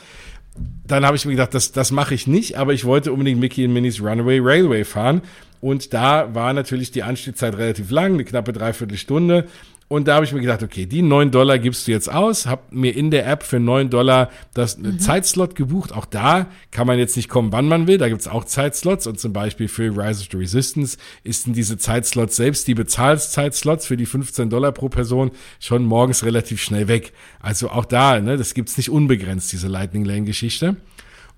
dann 0.85 1.05
habe 1.05 1.15
ich 1.15 1.25
mir 1.25 1.31
gedacht, 1.31 1.53
das, 1.53 1.71
das 1.71 1.91
mache 1.91 2.13
ich 2.13 2.27
nicht, 2.27 2.57
aber 2.57 2.73
ich 2.73 2.83
wollte 2.85 3.13
unbedingt 3.13 3.39
Mickey 3.39 3.65
und 3.65 3.73
Minnie's 3.73 4.01
Runaway 4.01 4.39
Railway 4.41 4.83
fahren. 4.83 5.21
Und 5.61 5.93
da 5.93 6.33
war 6.33 6.53
natürlich 6.53 6.91
die 6.91 7.03
Anstiegszeit 7.03 7.57
relativ 7.57 7.91
lang, 7.91 8.13
eine 8.13 8.25
knappe 8.25 8.53
Dreiviertelstunde. 8.53 9.47
Und 9.89 10.07
da 10.07 10.15
habe 10.15 10.25
ich 10.25 10.31
mir 10.31 10.39
gedacht, 10.39 10.61
okay, 10.61 10.85
die 10.85 11.01
neun 11.01 11.31
Dollar 11.31 11.57
gibst 11.57 11.87
du 11.87 11.91
jetzt 11.91 12.13
aus, 12.13 12.45
hab 12.45 12.71
mir 12.71 12.95
in 12.95 13.09
der 13.09 13.25
App 13.27 13.41
für 13.41 13.59
neun 13.59 13.89
Dollar 13.89 14.29
das 14.53 14.77
mhm. 14.77 14.99
Zeitslot 14.99 15.55
gebucht. 15.55 15.93
Auch 15.93 16.05
da 16.05 16.45
kann 16.69 16.85
man 16.85 16.99
jetzt 16.99 17.17
nicht 17.17 17.27
kommen, 17.27 17.51
wann 17.51 17.67
man 17.67 17.87
will. 17.87 17.97
Da 17.97 18.07
gibt's 18.07 18.27
auch 18.27 18.45
Zeitslots. 18.45 19.07
Und 19.07 19.19
zum 19.19 19.33
Beispiel 19.33 19.67
für 19.67 19.89
Rise 19.89 20.21
of 20.21 20.27
the 20.31 20.37
Resistance 20.37 20.99
ist 21.23 21.47
in 21.47 21.53
diese 21.53 21.79
Zeitslots 21.79 22.35
selbst 22.35 22.67
die 22.67 22.75
Bezahlszeitslots 22.75 23.87
für 23.87 23.97
die 23.97 24.05
15 24.05 24.51
Dollar 24.51 24.73
pro 24.73 24.89
Person 24.89 25.31
schon 25.59 25.85
morgens 25.85 26.23
relativ 26.23 26.61
schnell 26.61 26.87
weg. 26.87 27.11
Also 27.39 27.71
auch 27.71 27.85
da, 27.85 28.19
ne, 28.19 28.37
das 28.37 28.53
gibt's 28.53 28.77
nicht 28.77 28.91
unbegrenzt, 28.91 29.51
diese 29.51 29.67
Lightning 29.67 30.05
Lane 30.05 30.25
Geschichte. 30.25 30.75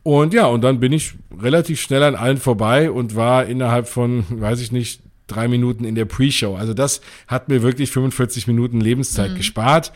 Und 0.03 0.33
ja, 0.33 0.47
und 0.47 0.61
dann 0.61 0.79
bin 0.79 0.93
ich 0.93 1.13
relativ 1.39 1.79
schnell 1.79 2.03
an 2.03 2.15
allen 2.15 2.37
vorbei 2.37 2.89
und 2.89 3.15
war 3.15 3.45
innerhalb 3.45 3.87
von, 3.87 4.25
weiß 4.29 4.61
ich 4.61 4.71
nicht, 4.71 5.01
drei 5.27 5.47
Minuten 5.47 5.85
in 5.85 5.95
der 5.95 6.05
Pre-Show. 6.05 6.55
Also 6.55 6.73
das 6.73 7.01
hat 7.27 7.49
mir 7.49 7.61
wirklich 7.61 7.91
45 7.91 8.47
Minuten 8.47 8.81
Lebenszeit 8.81 9.31
mhm. 9.31 9.35
gespart. 9.35 9.93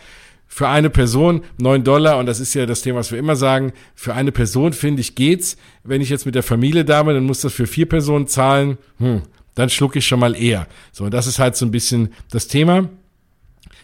Für 0.48 0.68
eine 0.68 0.90
Person 0.90 1.42
neun 1.58 1.84
Dollar, 1.84 2.18
und 2.20 2.28
das 2.28 2.40
ist 2.40 2.54
ja 2.54 2.66
das 2.66 2.84
Thema, 2.84 3.00
was 3.00 3.12
wir 3.12 3.18
immer 3.18 3.36
sagen, 3.36 3.74
für 3.96 4.14
eine 4.14 4.32
Person 4.32 4.74
finde 4.74 5.02
ich 5.02 5.16
geht's. 5.16 5.58
Wenn 5.84 6.02
ich 6.02 6.10
jetzt 6.10 6.26
mit 6.26 6.36
der 6.36 6.44
Familie 6.44 6.86
da 6.86 7.02
bin, 7.04 7.16
dann 7.16 7.26
muss 7.26 7.42
das 7.42 7.54
für 7.54 7.68
vier 7.68 7.88
Personen 7.90 8.28
zahlen, 8.28 8.78
hm, 9.00 9.24
dann 9.56 9.70
schlucke 9.70 10.00
ich 10.00 10.06
schon 10.06 10.20
mal 10.20 10.36
eher. 10.36 10.68
So, 10.92 11.06
und 11.06 11.14
das 11.14 11.28
ist 11.28 11.40
halt 11.40 11.56
so 11.56 11.66
ein 11.66 11.72
bisschen 11.72 12.14
das 12.30 12.48
Thema. 12.48 12.90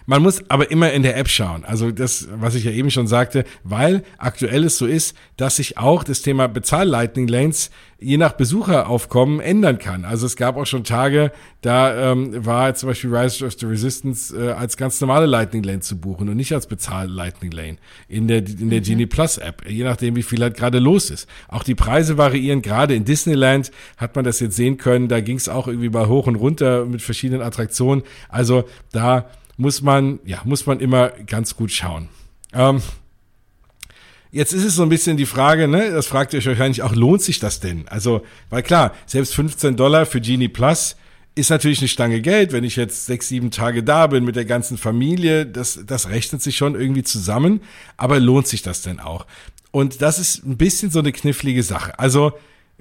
Man 0.06 0.22
muss 0.22 0.50
aber 0.50 0.72
immer 0.72 0.92
in 0.92 1.04
der 1.04 1.18
App 1.18 1.30
schauen. 1.30 1.64
Also 1.66 1.92
das, 1.92 2.28
was 2.34 2.56
ich 2.56 2.64
ja 2.64 2.72
eben 2.72 2.92
schon 2.92 3.08
sagte, 3.08 3.46
weil 3.64 4.04
aktuell 4.18 4.64
es 4.66 4.78
so 4.78 4.86
ist, 4.86 5.16
dass 5.38 5.58
sich 5.58 5.78
auch 5.78 6.04
das 6.04 6.22
Thema 6.22 6.48
Bezahl-Lightning 6.48 7.28
Lanes 7.28 7.72
je 8.02 8.18
nach 8.18 8.34
Besucheraufkommen 8.34 9.40
ändern 9.40 9.78
kann. 9.78 10.06
Also 10.06 10.26
es 10.26 10.36
gab 10.36 10.58
auch 10.58 10.66
schon 10.66 10.84
Tage, 10.84 11.32
da 11.62 12.12
ähm, 12.12 12.46
war 12.46 12.74
zum 12.74 12.90
Beispiel 12.90 13.16
Rise 13.16 13.46
of 13.46 13.54
the 13.60 13.68
Resistance 13.68 14.36
äh, 14.36 14.54
als 14.54 14.76
ganz 14.76 15.00
normale 15.02 15.28
Lightning 15.28 15.62
Lane 15.62 15.82
zu 15.82 16.00
buchen 16.00 16.28
und 16.28 16.36
nicht 16.36 16.52
als 16.52 16.66
Bezahl-Lightning 16.66 17.52
Lane 17.52 17.78
in 18.08 18.28
der, 18.28 18.40
in 18.40 18.72
der 18.72 18.80
mhm. 18.80 18.86
Genie 18.86 19.06
Plus 19.06 19.38
App, 19.38 19.70
je 19.70 19.84
nachdem, 19.84 20.16
wie 20.16 20.24
viel 20.24 20.42
halt 20.42 20.58
gerade 20.58 20.80
los 20.80 21.12
ist. 21.12 21.30
Auch 21.48 21.64
die 21.64 21.76
Preise 21.76 22.18
variieren. 22.18 22.64
Gerade 22.64 22.96
in 22.96 23.06
Disneyland 23.06 23.72
hat 23.98 24.16
man 24.16 24.26
das 24.26 24.40
jetzt 24.40 24.56
sehen 24.56 24.78
können. 24.78 25.08
Da 25.08 25.22
ging 25.22 25.38
es 25.38 25.48
auch 25.48 25.68
irgendwie 25.68 25.90
mal 25.90 26.08
hoch 26.08 26.26
und 26.26 26.36
runter 26.36 26.86
mit 26.86 27.04
verschiedenen 27.04 27.44
Attraktionen. 27.44 28.02
Also 28.30 28.64
da 28.92 29.30
muss 29.62 29.82
man, 29.82 30.20
ja, 30.26 30.42
muss 30.44 30.66
man 30.66 30.80
immer 30.80 31.10
ganz 31.10 31.56
gut 31.56 31.72
schauen. 31.72 32.10
Ähm, 32.54 32.82
Jetzt 34.34 34.54
ist 34.54 34.64
es 34.64 34.76
so 34.76 34.84
ein 34.84 34.88
bisschen 34.88 35.18
die 35.18 35.26
Frage, 35.26 35.68
ne, 35.68 35.92
das 35.92 36.08
fragt 36.08 36.32
ihr 36.32 36.40
euch 36.40 36.46
wahrscheinlich 36.46 36.84
auch, 36.84 36.96
lohnt 36.96 37.22
sich 37.22 37.40
das 37.40 37.60
denn? 37.60 37.86
Also, 37.90 38.26
weil 38.50 38.64
klar, 38.64 38.94
selbst 39.06 39.36
15 39.36 39.76
Dollar 39.76 40.06
für 40.06 40.22
Genie 40.22 40.48
Plus 40.48 40.96
ist 41.36 41.50
natürlich 41.50 41.80
eine 41.80 41.90
Stange 41.90 42.22
Geld. 42.22 42.54
Wenn 42.54 42.64
ich 42.64 42.78
jetzt 42.78 43.08
sechs, 43.08 43.28
sieben 43.28 43.52
Tage 43.52 43.84
da 43.84 44.08
bin 44.08 44.24
mit 44.24 44.38
der 44.38 44.46
ganzen 44.46 44.78
Familie, 44.78 45.46
das, 45.46 45.82
das 45.86 46.08
rechnet 46.08 46.42
sich 46.42 46.56
schon 46.56 46.76
irgendwie 46.76 47.04
zusammen. 47.04 47.60
Aber 47.98 48.22
lohnt 48.22 48.48
sich 48.48 48.62
das 48.62 48.82
denn 48.82 49.02
auch? 49.02 49.28
Und 49.72 50.02
das 50.02 50.18
ist 50.18 50.46
ein 50.46 50.56
bisschen 50.56 50.92
so 50.92 51.00
eine 51.00 51.12
knifflige 51.12 51.64
Sache. 51.64 52.00
Also, 52.00 52.32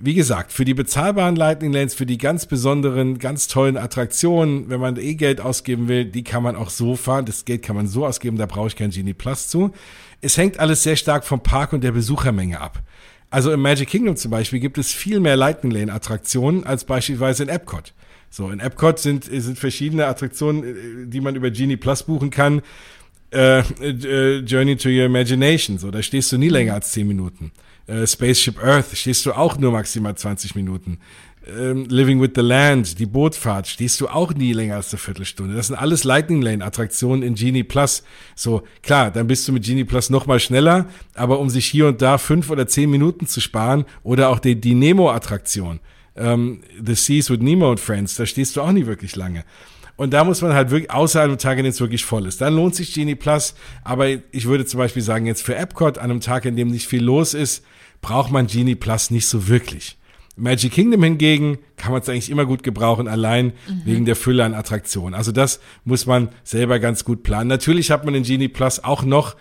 wie 0.02 0.14
gesagt, 0.14 0.52
für 0.52 0.64
die 0.64 0.74
bezahlbaren 0.74 1.36
Lightning 1.36 1.72
Lanes, 1.72 1.94
für 1.94 2.06
die 2.06 2.16
ganz 2.16 2.46
besonderen, 2.46 3.18
ganz 3.18 3.48
tollen 3.48 3.76
Attraktionen, 3.76 4.70
wenn 4.70 4.80
man 4.80 4.96
eh 4.96 5.14
Geld 5.14 5.40
ausgeben 5.40 5.88
will, 5.88 6.06
die 6.06 6.24
kann 6.24 6.42
man 6.42 6.56
auch 6.56 6.70
so 6.70 6.96
fahren. 6.96 7.26
Das 7.26 7.44
Geld 7.44 7.62
kann 7.62 7.76
man 7.76 7.86
so 7.86 8.06
ausgeben, 8.06 8.38
da 8.38 8.46
brauche 8.46 8.68
ich 8.68 8.76
kein 8.76 8.90
Genie 8.90 9.12
Plus 9.12 9.48
zu. 9.48 9.72
Es 10.22 10.38
hängt 10.38 10.58
alles 10.58 10.82
sehr 10.82 10.96
stark 10.96 11.24
vom 11.24 11.42
Park 11.42 11.72
und 11.72 11.84
der 11.84 11.92
Besuchermenge 11.92 12.60
ab. 12.60 12.82
Also 13.28 13.52
im 13.52 13.60
Magic 13.60 13.88
Kingdom 13.88 14.16
zum 14.16 14.30
Beispiel 14.30 14.58
gibt 14.58 14.78
es 14.78 14.90
viel 14.90 15.20
mehr 15.20 15.36
Lightning 15.36 15.72
Lane 15.72 15.92
Attraktionen 15.92 16.64
als 16.64 16.84
beispielsweise 16.84 17.42
in 17.42 17.48
Epcot. 17.48 17.92
So, 18.30 18.50
in 18.50 18.60
Epcot 18.60 18.98
sind, 18.98 19.24
sind 19.24 19.58
verschiedene 19.58 20.06
Attraktionen, 20.06 20.64
äh, 20.64 21.06
die 21.06 21.20
man 21.20 21.36
über 21.36 21.50
Genie 21.50 21.76
Plus 21.76 22.04
buchen 22.04 22.30
kann. 22.30 22.62
Äh, 23.32 23.60
äh, 23.60 24.38
Journey 24.38 24.76
to 24.76 24.88
Your 24.88 25.04
Imagination, 25.04 25.78
so, 25.78 25.90
da 25.90 26.02
stehst 26.02 26.32
du 26.32 26.38
nie 26.38 26.48
länger 26.48 26.74
als 26.74 26.92
10 26.92 27.06
Minuten 27.06 27.52
äh, 27.90 28.06
Spaceship 28.06 28.62
Earth 28.62 28.86
stehst 28.96 29.26
du 29.26 29.32
auch 29.32 29.58
nur 29.58 29.72
maximal 29.72 30.14
20 30.14 30.54
Minuten. 30.54 30.98
Ähm, 31.58 31.86
Living 31.88 32.20
with 32.20 32.30
the 32.36 32.42
Land, 32.42 32.98
die 32.98 33.06
Bootfahrt, 33.06 33.66
stehst 33.66 34.00
du 34.00 34.08
auch 34.08 34.32
nie 34.34 34.52
länger 34.52 34.76
als 34.76 34.92
eine 34.92 34.98
Viertelstunde. 34.98 35.56
Das 35.56 35.66
sind 35.66 35.76
alles 35.76 36.04
Lightning 36.04 36.42
Lane 36.42 36.64
Attraktionen 36.64 37.22
in 37.22 37.34
Genie 37.34 37.64
Plus. 37.64 38.04
So, 38.36 38.62
klar, 38.82 39.10
dann 39.10 39.26
bist 39.26 39.48
du 39.48 39.52
mit 39.52 39.64
Genie 39.64 39.84
Plus 39.84 40.10
noch 40.10 40.26
mal 40.26 40.38
schneller, 40.38 40.86
aber 41.14 41.40
um 41.40 41.50
sich 41.50 41.66
hier 41.66 41.88
und 41.88 42.00
da 42.02 42.18
fünf 42.18 42.50
oder 42.50 42.66
zehn 42.66 42.90
Minuten 42.90 43.26
zu 43.26 43.40
sparen 43.40 43.84
oder 44.02 44.28
auch 44.28 44.38
die, 44.38 44.60
die 44.60 44.74
Nemo 44.74 45.10
Attraktion, 45.10 45.80
ähm, 46.14 46.60
The 46.84 46.94
Seas 46.94 47.30
with 47.30 47.40
Nemo 47.40 47.70
and 47.70 47.80
Friends, 47.80 48.14
da 48.16 48.26
stehst 48.26 48.54
du 48.56 48.60
auch 48.60 48.72
nie 48.72 48.86
wirklich 48.86 49.16
lange. 49.16 49.44
Und 49.96 50.14
da 50.14 50.24
muss 50.24 50.40
man 50.40 50.54
halt 50.54 50.70
wirklich, 50.70 50.90
außer 50.90 51.20
einem 51.20 51.36
Tag, 51.36 51.58
in 51.58 51.64
dem 51.64 51.70
es 51.70 51.80
wirklich 51.80 52.04
voll 52.04 52.26
ist. 52.26 52.40
Dann 52.40 52.54
lohnt 52.54 52.74
sich 52.74 52.94
Genie 52.94 53.16
Plus. 53.16 53.54
Aber 53.84 54.08
ich 54.08 54.46
würde 54.46 54.64
zum 54.64 54.78
Beispiel 54.78 55.02
sagen, 55.02 55.26
jetzt 55.26 55.42
für 55.42 55.54
Epcot, 55.54 55.98
an 55.98 56.04
einem 56.04 56.20
Tag, 56.20 56.46
in 56.46 56.56
dem 56.56 56.68
nicht 56.68 56.86
viel 56.86 57.04
los 57.04 57.34
ist, 57.34 57.62
braucht 58.00 58.30
man 58.30 58.46
Genie 58.46 58.74
Plus 58.74 59.10
nicht 59.10 59.26
so 59.26 59.48
wirklich. 59.48 59.96
Magic 60.36 60.72
Kingdom 60.72 61.02
hingegen 61.02 61.58
kann 61.76 61.92
man 61.92 62.00
es 62.00 62.08
eigentlich 62.08 62.30
immer 62.30 62.46
gut 62.46 62.62
gebrauchen, 62.62 63.08
allein 63.08 63.46
mhm. 63.46 63.82
wegen 63.84 64.04
der 64.06 64.16
Fülle 64.16 64.44
an 64.44 64.54
Attraktionen. 64.54 65.14
Also 65.14 65.32
das 65.32 65.60
muss 65.84 66.06
man 66.06 66.30
selber 66.44 66.78
ganz 66.78 67.04
gut 67.04 67.22
planen. 67.22 67.48
Natürlich 67.48 67.90
hat 67.90 68.04
man 68.04 68.14
in 68.14 68.22
Genie 68.22 68.48
Plus 68.48 68.82
auch 68.82 69.02
noch 69.02 69.36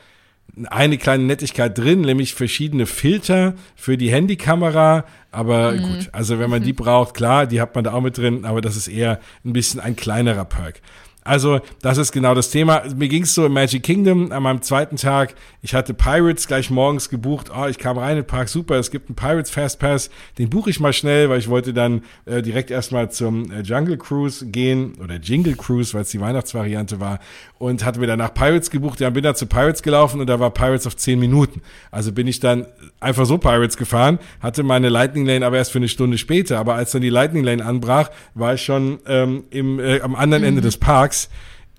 eine 0.67 0.97
kleine 0.97 1.23
Nettigkeit 1.23 1.77
drin, 1.77 2.01
nämlich 2.01 2.33
verschiedene 2.33 2.85
Filter 2.85 3.53
für 3.75 3.97
die 3.97 4.11
Handykamera. 4.11 5.05
Aber 5.31 5.73
mhm. 5.73 5.81
gut, 5.81 6.09
also 6.11 6.39
wenn 6.39 6.49
man 6.49 6.63
die 6.63 6.73
braucht, 6.73 7.13
klar, 7.13 7.47
die 7.47 7.61
hat 7.61 7.75
man 7.75 7.83
da 7.83 7.93
auch 7.93 8.01
mit 8.01 8.17
drin, 8.17 8.45
aber 8.45 8.59
das 8.61 8.75
ist 8.75 8.87
eher 8.87 9.19
ein 9.45 9.53
bisschen 9.53 9.79
ein 9.79 9.95
kleinerer 9.95 10.45
Perk. 10.45 10.81
Also, 11.29 11.61
das 11.83 11.99
ist 11.99 12.11
genau 12.11 12.33
das 12.33 12.49
Thema. 12.49 12.81
Mir 12.95 13.07
ging 13.07 13.21
es 13.21 13.35
so 13.35 13.45
im 13.45 13.53
Magic 13.53 13.83
Kingdom 13.83 14.31
an 14.31 14.41
meinem 14.41 14.63
zweiten 14.63 14.95
Tag. 14.95 15.35
Ich 15.61 15.75
hatte 15.75 15.93
Pirates 15.93 16.47
gleich 16.47 16.71
morgens 16.71 17.07
gebucht. 17.07 17.51
Oh, 17.55 17.67
ich 17.67 17.77
kam 17.77 17.99
rein 17.99 18.17
in 18.17 18.23
den 18.23 18.25
Park, 18.25 18.49
super, 18.49 18.79
es 18.79 18.89
gibt 18.89 19.09
einen 19.09 19.15
Pirates 19.15 19.51
Fastpass. 19.51 20.09
Den 20.39 20.49
buche 20.49 20.71
ich 20.71 20.79
mal 20.79 20.91
schnell, 20.91 21.29
weil 21.29 21.37
ich 21.37 21.47
wollte 21.47 21.71
dann 21.71 22.01
äh, 22.25 22.41
direkt 22.41 22.71
erstmal 22.71 23.11
zum 23.11 23.51
äh, 23.51 23.61
Jungle 23.61 23.99
Cruise 23.99 24.47
gehen 24.47 24.95
oder 25.03 25.17
Jingle 25.17 25.55
Cruise, 25.55 25.93
weil 25.93 26.01
es 26.01 26.09
die 26.09 26.19
Weihnachtsvariante 26.19 26.99
war. 26.99 27.19
Und 27.59 27.85
hatte 27.85 27.99
mir 27.99 28.07
danach 28.07 28.33
Pirates 28.33 28.71
gebucht. 28.71 29.01
Ja, 29.01 29.09
bin 29.09 29.21
dann 29.21 29.35
zu 29.35 29.45
Pirates 29.45 29.83
gelaufen 29.83 30.21
und 30.21 30.27
da 30.27 30.39
war 30.39 30.49
Pirates 30.49 30.87
auf 30.87 30.95
10 30.95 31.19
Minuten. 31.19 31.61
Also 31.91 32.13
bin 32.13 32.25
ich 32.25 32.39
dann 32.39 32.65
einfach 33.01 33.25
so 33.25 33.37
Pirates 33.37 33.75
gefahren, 33.75 34.17
hatte 34.39 34.63
meine 34.63 34.87
Lightning 34.87 35.25
Lane 35.25 35.45
aber 35.45 35.57
erst 35.57 35.73
für 35.73 35.79
eine 35.79 35.89
Stunde 35.89 36.17
später. 36.17 36.57
Aber 36.57 36.75
als 36.75 36.91
dann 36.91 37.01
die 37.01 37.09
Lightning 37.09 37.43
Lane 37.43 37.63
anbrach, 37.63 38.09
war 38.33 38.53
ich 38.53 38.61
schon 38.61 38.99
ähm, 39.05 39.43
im, 39.49 39.79
äh, 39.79 39.99
am 39.99 40.15
anderen 40.15 40.43
mhm. 40.43 40.49
Ende 40.49 40.61
des 40.61 40.77
Parks 40.77 41.29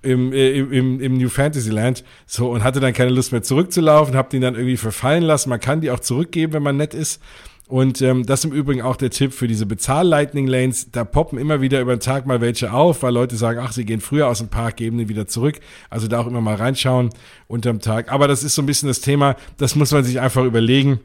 im, 0.03 0.33
äh, 0.33 0.51
im, 0.51 1.01
im 1.01 1.19
New 1.19 1.29
Fantasyland 1.29 2.05
so 2.27 2.51
und 2.51 2.65
hatte 2.65 2.81
dann 2.81 2.93
keine 2.93 3.11
Lust 3.11 3.33
mehr 3.33 3.43
zurückzulaufen, 3.43 4.17
hab 4.17 4.31
den 4.31 4.43
dann 4.43 4.55
irgendwie 4.55 4.77
verfallen 4.77 5.23
lassen. 5.23 5.51
Man 5.51 5.61
kann 5.61 5.81
die 5.81 5.91
auch 5.91 6.01
zurückgeben, 6.01 6.53
wenn 6.53 6.63
man 6.63 6.77
nett 6.77 6.95
ist. 6.95 7.21
Und 7.71 8.03
ähm, 8.03 8.27
das 8.27 8.41
ist 8.41 8.47
im 8.47 8.53
Übrigen 8.53 8.83
auch 8.83 8.97
der 8.97 9.11
Tipp 9.11 9.33
für 9.33 9.47
diese 9.47 9.65
Bezahl-Lightning-Lanes. 9.65 10.91
Da 10.91 11.05
poppen 11.05 11.39
immer 11.39 11.61
wieder 11.61 11.81
über 11.81 11.95
den 11.95 12.01
Tag 12.01 12.27
mal 12.27 12.41
welche 12.41 12.73
auf, 12.73 13.05
weil 13.05 13.15
Leute 13.15 13.37
sagen, 13.37 13.61
ach, 13.63 13.71
sie 13.71 13.85
gehen 13.85 14.01
früher 14.01 14.27
aus 14.27 14.39
dem 14.39 14.49
Park, 14.49 14.77
geben 14.77 14.99
den 14.99 15.09
wieder 15.09 15.29
zurück. 15.29 15.61
Also 15.89 16.09
da 16.09 16.19
auch 16.19 16.27
immer 16.27 16.41
mal 16.41 16.57
reinschauen 16.57 17.11
unterm 17.47 17.79
Tag. 17.79 18.11
Aber 18.13 18.27
das 18.27 18.43
ist 18.43 18.57
so 18.57 18.63
ein 18.63 18.67
bisschen 18.67 18.89
das 18.89 19.01
Thema, 19.01 19.37
das 19.57 19.77
muss 19.77 19.93
man 19.93 20.03
sich 20.03 20.21
einfach 20.21 20.45
überlegen 20.45 21.01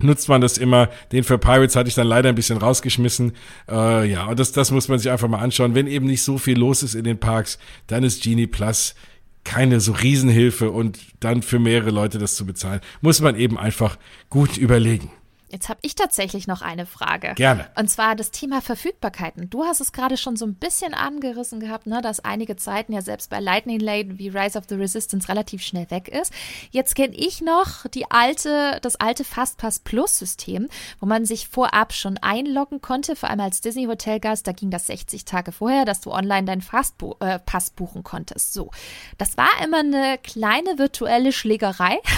nutzt 0.00 0.28
man 0.28 0.40
das 0.40 0.58
immer. 0.58 0.88
Den 1.12 1.22
für 1.22 1.38
Pirates 1.38 1.76
hatte 1.76 1.88
ich 1.88 1.94
dann 1.94 2.08
leider 2.08 2.28
ein 2.28 2.34
bisschen 2.34 2.58
rausgeschmissen. 2.58 3.32
Äh, 3.70 4.10
ja, 4.10 4.26
und 4.26 4.40
das, 4.40 4.50
das 4.50 4.72
muss 4.72 4.88
man 4.88 4.98
sich 4.98 5.08
einfach 5.08 5.28
mal 5.28 5.38
anschauen. 5.38 5.76
Wenn 5.76 5.86
eben 5.86 6.06
nicht 6.06 6.24
so 6.24 6.36
viel 6.36 6.58
los 6.58 6.82
ist 6.82 6.96
in 6.96 7.04
den 7.04 7.20
Parks, 7.20 7.60
dann 7.86 8.02
ist 8.02 8.24
Genie 8.24 8.48
Plus 8.48 8.96
keine 9.44 9.78
so 9.78 9.92
Riesenhilfe 9.92 10.70
und 10.70 10.98
dann 11.20 11.42
für 11.42 11.60
mehrere 11.60 11.90
Leute 11.90 12.18
das 12.18 12.34
zu 12.34 12.44
bezahlen, 12.44 12.80
muss 13.02 13.20
man 13.20 13.36
eben 13.36 13.56
einfach 13.56 13.96
gut 14.30 14.56
überlegen. 14.56 15.12
Jetzt 15.54 15.68
habe 15.68 15.78
ich 15.82 15.94
tatsächlich 15.94 16.48
noch 16.48 16.62
eine 16.62 16.84
Frage. 16.84 17.32
Gerne. 17.36 17.68
Und 17.78 17.88
zwar 17.88 18.16
das 18.16 18.32
Thema 18.32 18.60
Verfügbarkeiten. 18.60 19.50
Du 19.50 19.62
hast 19.62 19.80
es 19.80 19.92
gerade 19.92 20.16
schon 20.16 20.34
so 20.34 20.44
ein 20.44 20.56
bisschen 20.56 20.94
angerissen 20.94 21.60
gehabt, 21.60 21.86
ne, 21.86 22.02
dass 22.02 22.18
einige 22.18 22.56
Zeiten 22.56 22.92
ja 22.92 23.02
selbst 23.02 23.30
bei 23.30 23.38
Lightning 23.38 23.78
Lane 23.78 24.18
wie 24.18 24.30
Rise 24.30 24.58
of 24.58 24.64
the 24.68 24.74
Resistance 24.74 25.28
relativ 25.28 25.62
schnell 25.62 25.88
weg 25.92 26.08
ist. 26.08 26.32
Jetzt 26.72 26.96
kenne 26.96 27.14
ich 27.14 27.40
noch 27.40 27.86
die 27.86 28.10
alte, 28.10 28.80
das 28.82 28.96
alte 28.96 29.22
Fastpass 29.22 29.78
Plus 29.78 30.18
System, 30.18 30.68
wo 30.98 31.06
man 31.06 31.24
sich 31.24 31.46
vorab 31.46 31.92
schon 31.92 32.18
einloggen 32.18 32.80
konnte, 32.80 33.14
vor 33.14 33.30
allem 33.30 33.38
als 33.38 33.60
Disney 33.60 33.84
Hotelgast. 33.84 34.48
Da 34.48 34.50
ging 34.50 34.70
das 34.72 34.88
60 34.88 35.24
Tage 35.24 35.52
vorher, 35.52 35.84
dass 35.84 36.00
du 36.00 36.10
online 36.10 36.46
deinen 36.46 36.62
Fastpass 36.62 37.68
äh, 37.68 37.72
buchen 37.76 38.02
konntest. 38.02 38.54
So, 38.54 38.72
das 39.18 39.36
war 39.36 39.50
immer 39.62 39.78
eine 39.78 40.18
kleine 40.20 40.78
virtuelle 40.78 41.30
Schlägerei. 41.30 42.00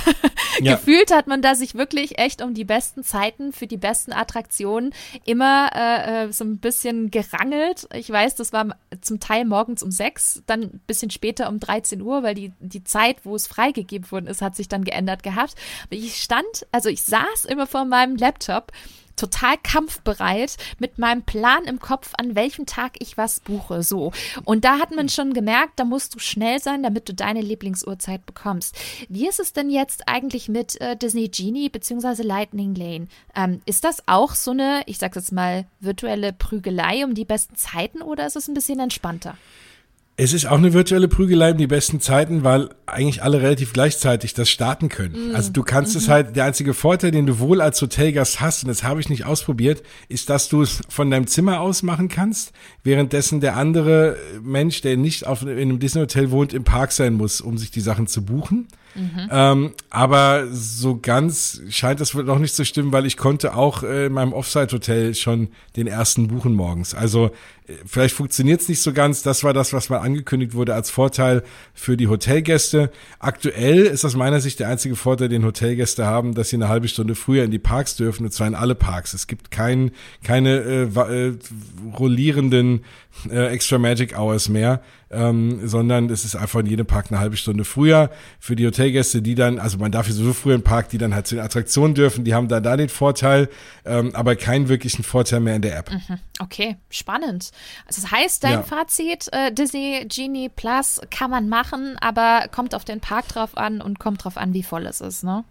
Ja. 0.61 0.77
Gefühlt 0.77 1.13
hat 1.13 1.27
man 1.27 1.43
da 1.43 1.55
sich 1.55 1.75
wirklich 1.75 2.19
echt 2.19 2.41
um 2.41 2.55
die 2.55 2.65
besten 2.65 3.05
Zeiten 3.05 3.26
Zeiten 3.27 3.53
für 3.53 3.67
die 3.67 3.77
besten 3.77 4.13
Attraktionen 4.13 4.93
immer 5.25 5.71
äh, 5.75 6.25
äh, 6.25 6.33
so 6.33 6.45
ein 6.45 6.59
bisschen 6.59 7.11
gerangelt. 7.11 7.89
Ich 7.95 8.11
weiß, 8.11 8.37
das 8.37 8.53
war 8.53 8.77
zum 9.01 9.21
Teil 9.21 9.45
morgens 9.45 9.83
um 9.83 9.91
sechs, 9.91 10.43
dann 10.47 10.63
ein 10.63 10.81
bisschen 10.87 11.11
später 11.11 11.49
um 11.49 11.59
13 11.59 12.01
Uhr, 12.03 12.23
weil 12.23 12.35
die, 12.35 12.53
die 12.61 12.85
Zeit, 12.85 13.25
wo 13.25 13.35
es 13.35 13.47
freigegeben 13.47 14.11
worden 14.11 14.27
ist, 14.27 14.43
hat 14.43 14.57
sich 14.57 14.69
dann 14.69 14.85
geändert 14.85 15.23
gehabt. 15.23 15.55
Ich 15.91 16.23
stand, 16.23 16.67
also 16.73 16.89
ich 16.89 17.03
saß 17.03 17.45
immer 17.47 17.67
vor 17.67 17.85
meinem 17.85 18.17
Laptop 18.17 18.73
total 19.17 19.57
kampfbereit 19.63 20.57
mit 20.79 20.99
meinem 20.99 21.23
Plan 21.23 21.65
im 21.65 21.81
Kopf, 21.81 22.13
an 22.19 22.35
welchem 22.35 22.67
Tag 22.67 22.93
ich 22.99 23.17
was 23.17 23.41
buche. 23.41 23.83
So. 23.83 24.13
Und 24.45 24.65
da 24.65 24.79
hat 24.79 24.95
man 24.95 25.09
schon 25.09 25.33
gemerkt, 25.33 25.73
da 25.77 25.85
musst 25.85 26.15
du 26.15 26.19
schnell 26.19 26.61
sein, 26.61 26.83
damit 26.83 27.09
du 27.09 27.15
deine 27.15 27.41
Lieblingsuhrzeit 27.41 28.25
bekommst. 28.27 28.77
Wie 29.09 29.27
ist 29.27 29.41
es 29.41 29.53
denn 29.53 29.71
jetzt 29.71 30.09
eigentlich 30.09 30.49
mit 30.49 30.81
äh, 30.81 30.97
Disney 30.97 31.29
Genie 31.29 31.69
bzw. 31.69 32.23
Lightning 32.23 32.75
Lane? 32.75 33.09
Ähm, 33.35 33.63
ist 33.67 33.85
das 33.85 34.03
auch 34.07 34.35
so 34.35 34.53
eine, 34.53 34.83
ich 34.87 34.99
sag's 34.99 35.17
jetzt 35.17 35.33
mal, 35.33 35.67
virtuelle 35.81 36.33
Prügelei 36.33 37.05
um 37.05 37.15
die 37.15 37.25
besten 37.25 37.57
Zeiten 37.57 38.03
oder 38.03 38.27
ist 38.27 38.37
es 38.37 38.49
ein 38.49 38.55
bisschen 38.55 38.81
entspannter? 38.81 39.37
Es 40.19 40.33
ist 40.33 40.47
auch 40.47 40.57
eine 40.57 40.73
virtuelle 40.73 41.09
Prügelei 41.09 41.51
in 41.51 41.59
die 41.59 41.67
besten 41.67 42.01
Zeiten, 42.01 42.43
weil 42.43 42.71
eigentlich 42.87 43.23
alle 43.23 43.43
relativ 43.43 43.75
gleichzeitig 43.75 44.33
das 44.33 44.49
starten 44.49 44.89
können. 44.89 45.33
Mm. 45.33 45.35
Also 45.35 45.53
du 45.53 45.63
kannst 45.63 45.95
mm 45.95 45.99
es 45.99 46.07
mhm. 46.07 46.13
halt, 46.13 46.37
der 46.37 46.45
einzige 46.47 46.73
Vorteil, 46.73 47.11
den 47.11 47.27
du 47.27 47.39
wohl 47.39 47.61
als 47.61 47.83
Hotelgast 47.83 48.41
hast, 48.41 48.65
und 48.65 48.69
das 48.69 48.83
habe 48.83 49.01
ich 49.01 49.11
nicht 49.11 49.27
ausprobiert, 49.27 49.83
ist, 50.09 50.31
dass 50.31 50.49
du 50.49 50.63
es 50.63 50.81
von 50.89 51.11
deinem 51.11 51.27
Zimmer 51.27 51.61
aus 51.61 51.83
machen 51.83 52.09
kannst, 52.09 52.53
währenddessen 52.83 53.41
der 53.41 53.57
andere 53.57 54.17
Mensch, 54.43 54.81
der 54.81 54.97
nicht 54.97 55.27
auf, 55.27 55.43
in 55.43 55.51
einem 55.51 55.79
Disney-Hotel 55.81 56.31
wohnt, 56.31 56.55
im 56.55 56.65
Park 56.65 56.93
sein 56.93 57.13
muss, 57.13 57.43
um 57.43 57.59
sich 57.59 57.71
die 57.71 57.81
Sachen 57.81 58.07
zu 58.07 58.25
buchen. 58.25 58.69
Mhm. 58.97 59.29
Ähm, 59.31 59.71
aber 59.91 60.47
so 60.51 60.99
ganz 61.01 61.61
scheint 61.69 62.01
das 62.01 62.15
noch 62.15 62.39
nicht 62.39 62.55
zu 62.55 62.65
stimmen, 62.65 62.93
weil 62.93 63.07
ich 63.07 63.17
konnte 63.17 63.55
auch 63.55 63.83
äh, 63.83 64.07
in 64.07 64.13
meinem 64.13 64.33
Offsite-Hotel 64.33 65.15
schon 65.15 65.49
den 65.77 65.87
ersten 65.87 66.29
buchen 66.29 66.55
morgens. 66.55 66.95
Also 66.95 67.31
äh, 67.67 67.75
vielleicht 67.85 68.15
funktioniert 68.15 68.61
es 68.61 68.69
nicht 68.69 68.81
so 68.81 68.93
ganz. 68.93 69.23
Das 69.23 69.45
war 69.45 69.53
das, 69.53 69.73
was 69.73 69.89
mal 69.89 69.99
angekündigt 69.99 70.55
wurde 70.55 70.75
als 70.75 70.91
Vorteil 70.91 71.43
für 71.75 71.97
die 71.97 72.09
Hotelgäste. 72.09 72.91
Aktuell 73.19 73.83
ist 73.83 74.05
aus 74.05 74.17
meiner 74.17 74.41
Sicht 74.41 74.61
der 74.61 74.69
einzige 74.69 74.97
Vorteil, 74.97 75.29
den 75.29 75.45
Hotelgäste 75.45 76.07
haben, 76.07 76.35
dass 76.35 76.51
sie 76.51 76.57
eine 76.57 76.69
halbe 76.69 76.89
Stunde 76.89 77.15
früher 77.15 77.45
in 77.45 77.51
die 77.51 77.59
Parks 77.59 77.97
dürfen, 77.97 78.25
und 78.25 78.33
zwar 78.33 78.47
in 78.47 78.55
alle 78.55 78.75
Parks. 78.75 79.15
Es 79.15 79.27
gibt 79.27 79.51
kein, 79.51 79.91
keine 80.23 80.59
äh, 80.59 80.83
äh, 80.85 81.35
rollierenden 81.99 82.85
äh, 83.31 83.49
Extra 83.49 83.79
Magic 83.79 84.19
Hours 84.19 84.49
mehr, 84.49 84.81
ähm, 85.11 85.67
sondern 85.67 86.11
es 86.11 86.25
ist 86.25 86.37
einfach 86.37 86.61
in 86.61 86.67
jedem 86.67 86.87
Park 86.87 87.07
eine 87.11 87.21
halbe 87.21 87.37
Stunde 87.37 87.65
früher. 87.65 88.11
Für 88.41 88.57
die 88.57 88.67
Hotelgäste, 88.67 89.23
die 89.23 89.35
dann, 89.35 89.59
also 89.59 89.79
man 89.79 89.93
darf 89.93 90.09
ja 90.09 90.15
so 90.15 90.33
früh 90.33 90.55
im 90.55 90.63
Park, 90.63 90.89
die 90.89 90.99
dann 90.99 91.15
halt 91.15 91.27
zu 91.27 91.37
den 91.37 91.45
Attraktionen 91.45 91.95
dürfen, 91.95 92.25
die 92.25 92.35
haben 92.35 92.49
da 92.49 92.61
da 92.61 92.77
den 92.77 92.89
Vorteil, 92.89 93.49
ähm, 93.85 94.15
aber 94.15 94.37
keinen 94.37 94.69
wirklichen 94.69 95.05
Vorteil 95.05 95.41
mehr 95.41 95.57
in 95.57 95.63
der 95.63 95.77
App. 95.79 95.91
Mhm. 95.91 96.19
Okay, 96.41 96.77
spannend. 96.91 97.51
Also 97.87 98.03
das 98.03 98.11
heißt, 98.11 98.45
dein 98.45 98.53
ja. 98.53 98.63
Fazit, 98.63 99.29
äh, 99.33 99.53
Disney 99.53 100.07
Genie 100.09 100.49
Plus 100.49 101.01
kann 101.11 101.31
man 101.31 101.49
machen, 101.49 101.97
aber 102.01 102.47
kommt 102.51 102.75
auf 102.75 102.85
den 102.85 103.01
Park 103.01 103.29
drauf 103.29 103.57
an 103.57 103.81
und 103.81 103.99
kommt 103.99 104.25
drauf 104.25 104.37
an, 104.37 104.55
wie 104.55 104.63
voll 104.63 104.87
es 104.87 105.01
ist, 105.01 105.25
ne? 105.25 105.45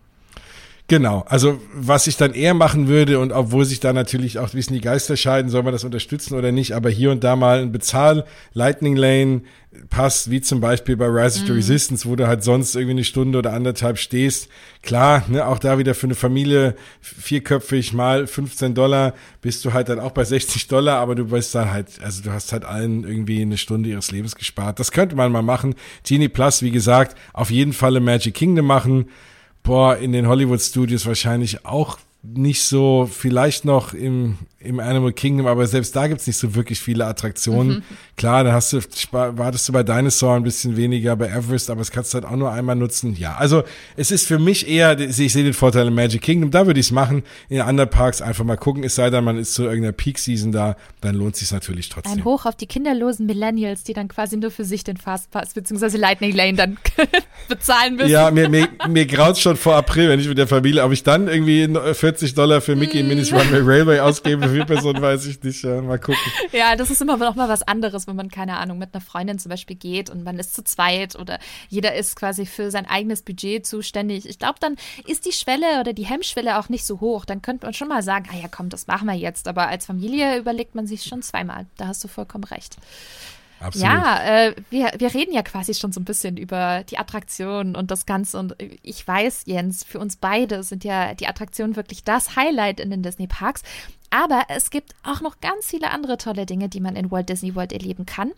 Genau, 0.87 1.25
also 1.27 1.59
was 1.73 2.05
ich 2.05 2.15
dann 2.15 2.35
eher 2.35 2.53
machen 2.53 2.87
würde 2.87 3.17
und 3.17 3.31
obwohl 3.31 3.65
sich 3.65 3.79
da 3.79 3.91
natürlich 3.91 4.37
auch 4.37 4.49
bisschen 4.51 4.75
die 4.75 4.81
Geister 4.81 5.17
scheiden, 5.17 5.49
soll 5.49 5.63
man 5.63 5.73
das 5.73 5.83
unterstützen 5.83 6.35
oder 6.35 6.51
nicht, 6.51 6.73
aber 6.73 6.91
hier 6.91 7.09
und 7.09 7.23
da 7.23 7.35
mal 7.35 7.59
ein 7.59 7.71
Bezahl 7.71 8.25
Lightning 8.53 8.95
Lane 8.95 9.41
Pass, 9.89 10.29
wie 10.29 10.41
zum 10.41 10.61
Beispiel 10.61 10.95
bei 10.95 11.07
Rise 11.07 11.39
of 11.39 11.47
the 11.47 11.51
mhm. 11.51 11.57
Resistance, 11.57 12.07
wo 12.07 12.15
du 12.15 12.27
halt 12.27 12.43
sonst 12.43 12.75
irgendwie 12.75 12.91
eine 12.91 13.03
Stunde 13.03 13.39
oder 13.39 13.51
anderthalb 13.51 13.97
stehst. 13.97 14.47
Klar, 14.83 15.25
ne, 15.27 15.45
auch 15.47 15.59
da 15.59 15.77
wieder 15.79 15.95
für 15.95 16.07
eine 16.07 16.15
Familie 16.15 16.75
vierköpfig 17.01 17.91
mal 17.91 18.27
15 18.27 18.73
Dollar 18.73 19.15
bist 19.41 19.65
du 19.65 19.73
halt 19.73 19.89
dann 19.89 19.99
auch 19.99 20.11
bei 20.11 20.23
60 20.23 20.67
Dollar, 20.67 20.99
aber 20.99 21.15
du 21.15 21.25
bist 21.25 21.55
dann 21.55 21.71
halt, 21.71 21.87
also 22.01 22.21
du 22.21 22.31
hast 22.31 22.53
halt 22.53 22.63
allen 22.63 23.03
irgendwie 23.03 23.41
eine 23.41 23.57
Stunde 23.57 23.89
ihres 23.89 24.11
Lebens 24.11 24.35
gespart. 24.35 24.79
Das 24.79 24.91
könnte 24.91 25.15
man 25.15 25.31
mal 25.31 25.41
machen. 25.41 25.75
Genie 26.07 26.29
Plus, 26.29 26.61
wie 26.61 26.71
gesagt, 26.71 27.17
auf 27.33 27.49
jeden 27.49 27.73
Fall 27.73 27.99
Magic 27.99 28.35
Kingdom 28.35 28.67
machen 28.67 29.07
boah, 29.65 29.97
in 29.97 30.11
den 30.13 30.27
Hollywood 30.27 30.61
Studios 30.61 31.05
wahrscheinlich 31.05 31.65
auch 31.65 31.97
nicht 32.23 32.63
so, 32.63 33.09
vielleicht 33.11 33.65
noch 33.65 33.93
im, 33.93 34.37
im 34.65 34.79
Animal 34.79 35.13
Kingdom, 35.13 35.47
aber 35.47 35.67
selbst 35.67 35.95
da 35.95 36.07
gibt's 36.07 36.27
nicht 36.27 36.37
so 36.37 36.55
wirklich 36.55 36.79
viele 36.79 37.05
Attraktionen. 37.05 37.77
Mhm. 37.77 37.83
Klar, 38.17 38.43
da 38.43 38.53
hast 38.53 38.73
du, 38.73 38.79
wartest 39.11 39.67
du 39.67 39.73
bei 39.73 39.83
Dinosaur 39.83 40.35
ein 40.35 40.43
bisschen 40.43 40.77
weniger, 40.77 41.15
bei 41.15 41.27
Everest, 41.27 41.69
aber 41.69 41.81
es 41.81 41.91
kannst 41.91 42.13
du 42.13 42.15
halt 42.15 42.25
auch 42.25 42.35
nur 42.35 42.51
einmal 42.51 42.75
nutzen. 42.75 43.15
Ja, 43.15 43.35
also 43.35 43.63
es 43.95 44.11
ist 44.11 44.27
für 44.27 44.39
mich 44.39 44.67
eher, 44.67 44.99
ich 44.99 45.15
sehe 45.15 45.43
den 45.43 45.53
Vorteil 45.53 45.87
im 45.87 45.95
Magic 45.95 46.21
Kingdom, 46.21 46.51
da 46.51 46.65
würde 46.65 46.79
ich 46.79 46.87
es 46.87 46.91
machen. 46.91 47.23
In 47.49 47.61
anderen 47.61 47.89
Parks 47.89 48.21
einfach 48.21 48.43
mal 48.43 48.57
gucken, 48.57 48.83
es 48.83 48.95
sei 48.95 49.09
denn, 49.09 49.23
man 49.23 49.37
ist 49.37 49.53
zu 49.53 49.63
irgendeiner 49.63 49.91
Peak-Season 49.93 50.51
da, 50.51 50.75
dann 51.01 51.15
lohnt 51.15 51.35
sich 51.35 51.51
natürlich 51.51 51.89
trotzdem. 51.89 52.13
Ein 52.13 52.25
Hoch 52.25 52.45
auf 52.45 52.55
die 52.55 52.67
kinderlosen 52.67 53.25
Millennials, 53.25 53.83
die 53.83 53.93
dann 53.93 54.07
quasi 54.07 54.37
nur 54.37 54.51
für 54.51 54.65
sich 54.65 54.83
den 54.83 54.97
Fastpass 54.97 55.53
bzw. 55.53 55.97
Lightning 55.97 56.33
Lane 56.33 56.53
dann 56.53 56.77
bezahlen 57.47 57.95
müssen. 57.95 58.09
Ja, 58.09 58.31
mir, 58.31 58.49
mir, 58.49 58.67
mir 58.87 59.05
graut 59.05 59.37
schon 59.37 59.57
vor 59.57 59.75
April, 59.75 60.09
wenn 60.09 60.19
ich 60.19 60.27
mit 60.27 60.37
der 60.37 60.47
Familie, 60.47 60.83
ob 60.83 60.91
ich 60.91 61.03
dann 61.03 61.27
irgendwie 61.27 61.67
40 61.93 62.33
Dollar 62.33 62.61
für 62.61 62.75
Mickey 62.75 63.03
mm. 63.03 63.07
Minis 63.07 63.33
Runway 63.33 63.59
Railway 63.61 63.99
ausgebe 63.99 64.51
für 64.55 64.65
Person, 64.65 65.01
weiß 65.01 65.25
ich 65.27 65.41
nicht. 65.43 65.63
Ja, 65.63 65.81
mal 65.81 65.99
gucken. 65.99 66.19
Ja, 66.51 66.75
das 66.75 66.89
ist 66.89 67.01
immer 67.01 67.17
noch 67.17 67.35
mal 67.35 67.49
was 67.49 67.63
anderes, 67.63 68.07
wenn 68.07 68.15
man, 68.15 68.29
keine 68.29 68.57
Ahnung, 68.57 68.77
mit 68.77 68.93
einer 68.93 69.01
Freundin 69.01 69.39
zum 69.39 69.49
Beispiel 69.49 69.75
geht 69.75 70.09
und 70.09 70.23
man 70.23 70.37
ist 70.39 70.55
zu 70.55 70.63
zweit 70.63 71.15
oder 71.15 71.39
jeder 71.69 71.95
ist 71.95 72.15
quasi 72.15 72.45
für 72.45 72.71
sein 72.71 72.85
eigenes 72.85 73.21
Budget 73.21 73.65
zuständig. 73.65 74.27
Ich 74.27 74.39
glaube, 74.39 74.55
dann 74.59 74.75
ist 75.05 75.25
die 75.25 75.31
Schwelle 75.31 75.79
oder 75.79 75.93
die 75.93 76.05
Hemmschwelle 76.05 76.57
auch 76.59 76.69
nicht 76.69 76.85
so 76.85 76.99
hoch. 77.01 77.25
Dann 77.25 77.41
könnte 77.41 77.65
man 77.65 77.73
schon 77.73 77.87
mal 77.87 78.03
sagen, 78.03 78.29
ah 78.31 78.37
ja, 78.37 78.47
komm, 78.49 78.69
das 78.69 78.87
machen 78.87 79.07
wir 79.07 79.15
jetzt. 79.15 79.47
Aber 79.47 79.67
als 79.67 79.85
Familie 79.85 80.37
überlegt 80.37 80.75
man 80.75 80.87
sich 80.87 81.03
schon 81.03 81.21
zweimal. 81.21 81.65
Da 81.77 81.87
hast 81.87 82.03
du 82.03 82.07
vollkommen 82.07 82.45
recht. 82.45 82.77
Absolut. 83.59 83.87
Ja, 83.87 84.23
äh, 84.23 84.55
wir, 84.69 84.91
wir 84.97 85.13
reden 85.13 85.33
ja 85.33 85.41
quasi 85.41 85.73
schon 85.73 85.91
so 85.91 85.99
ein 85.99 86.05
bisschen 86.05 86.37
über 86.37 86.83
die 86.83 86.97
Attraktionen 86.97 87.75
und 87.75 87.89
das 87.89 88.05
Ganze. 88.05 88.37
Und 88.37 88.55
ich 88.83 89.07
weiß, 89.07 89.43
Jens, 89.45 89.83
für 89.83 89.99
uns 89.99 90.17
beide 90.17 90.61
sind 90.63 90.83
ja 90.83 91.13
die 91.13 91.27
Attraktionen 91.27 91.75
wirklich 91.75 92.03
das 92.03 92.35
Highlight 92.35 92.79
in 92.79 92.89
den 92.89 93.01
Disney 93.01 93.27
Parks. 93.27 93.63
Aber 94.15 94.43
es 94.47 94.69
gibt 94.69 94.95
auch 95.03 95.19
noch 95.19 95.41
ganz 95.41 95.65
viele 95.65 95.91
andere 95.91 96.15
tolle 96.15 96.45
Dinge, 96.45 96.69
die 96.69 96.79
man 96.79 96.95
in 96.95 97.11
Walt 97.11 97.27
Disney 97.27 97.53
World 97.53 97.73
erleben 97.73 98.05
kann. 98.05 98.31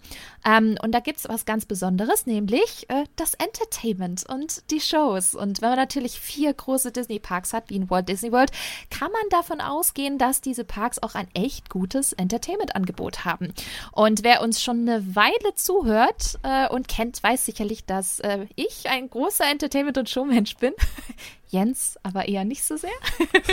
Ähm, 0.43 0.75
und 0.81 0.91
da 0.91 0.99
gibt 1.01 1.19
es 1.19 1.29
was 1.29 1.45
ganz 1.45 1.67
Besonderes, 1.67 2.25
nämlich 2.25 2.89
äh, 2.89 3.03
das 3.15 3.35
Entertainment 3.35 4.25
und 4.27 4.71
die 4.71 4.79
Shows. 4.79 5.35
Und 5.35 5.61
wenn 5.61 5.69
man 5.69 5.77
natürlich 5.77 6.19
vier 6.19 6.51
große 6.51 6.91
Disney 6.91 7.19
Parks 7.19 7.53
hat, 7.53 7.69
wie 7.69 7.75
in 7.75 7.91
Walt 7.91 8.09
Disney 8.09 8.31
World, 8.31 8.49
kann 8.89 9.11
man 9.11 9.21
davon 9.29 9.61
ausgehen, 9.61 10.17
dass 10.17 10.41
diese 10.41 10.63
Parks 10.63 10.97
auch 11.03 11.13
ein 11.13 11.27
echt 11.35 11.69
gutes 11.69 12.11
Entertainment-Angebot 12.13 13.23
haben. 13.23 13.53
Und 13.91 14.23
wer 14.23 14.41
uns 14.41 14.63
schon 14.63 14.89
eine 14.89 15.15
Weile 15.15 15.53
zuhört 15.53 16.39
äh, 16.41 16.67
und 16.69 16.87
kennt, 16.87 17.21
weiß 17.21 17.45
sicherlich, 17.45 17.85
dass 17.85 18.19
äh, 18.21 18.47
ich 18.55 18.89
ein 18.89 19.11
großer 19.11 19.45
Entertainment- 19.45 19.99
und 19.99 20.09
Showmensch 20.09 20.57
bin. 20.57 20.73
Jens 21.49 21.97
aber 22.03 22.27
eher 22.27 22.43
nicht 22.43 22.63
so 22.63 22.75
sehr. 22.75 22.89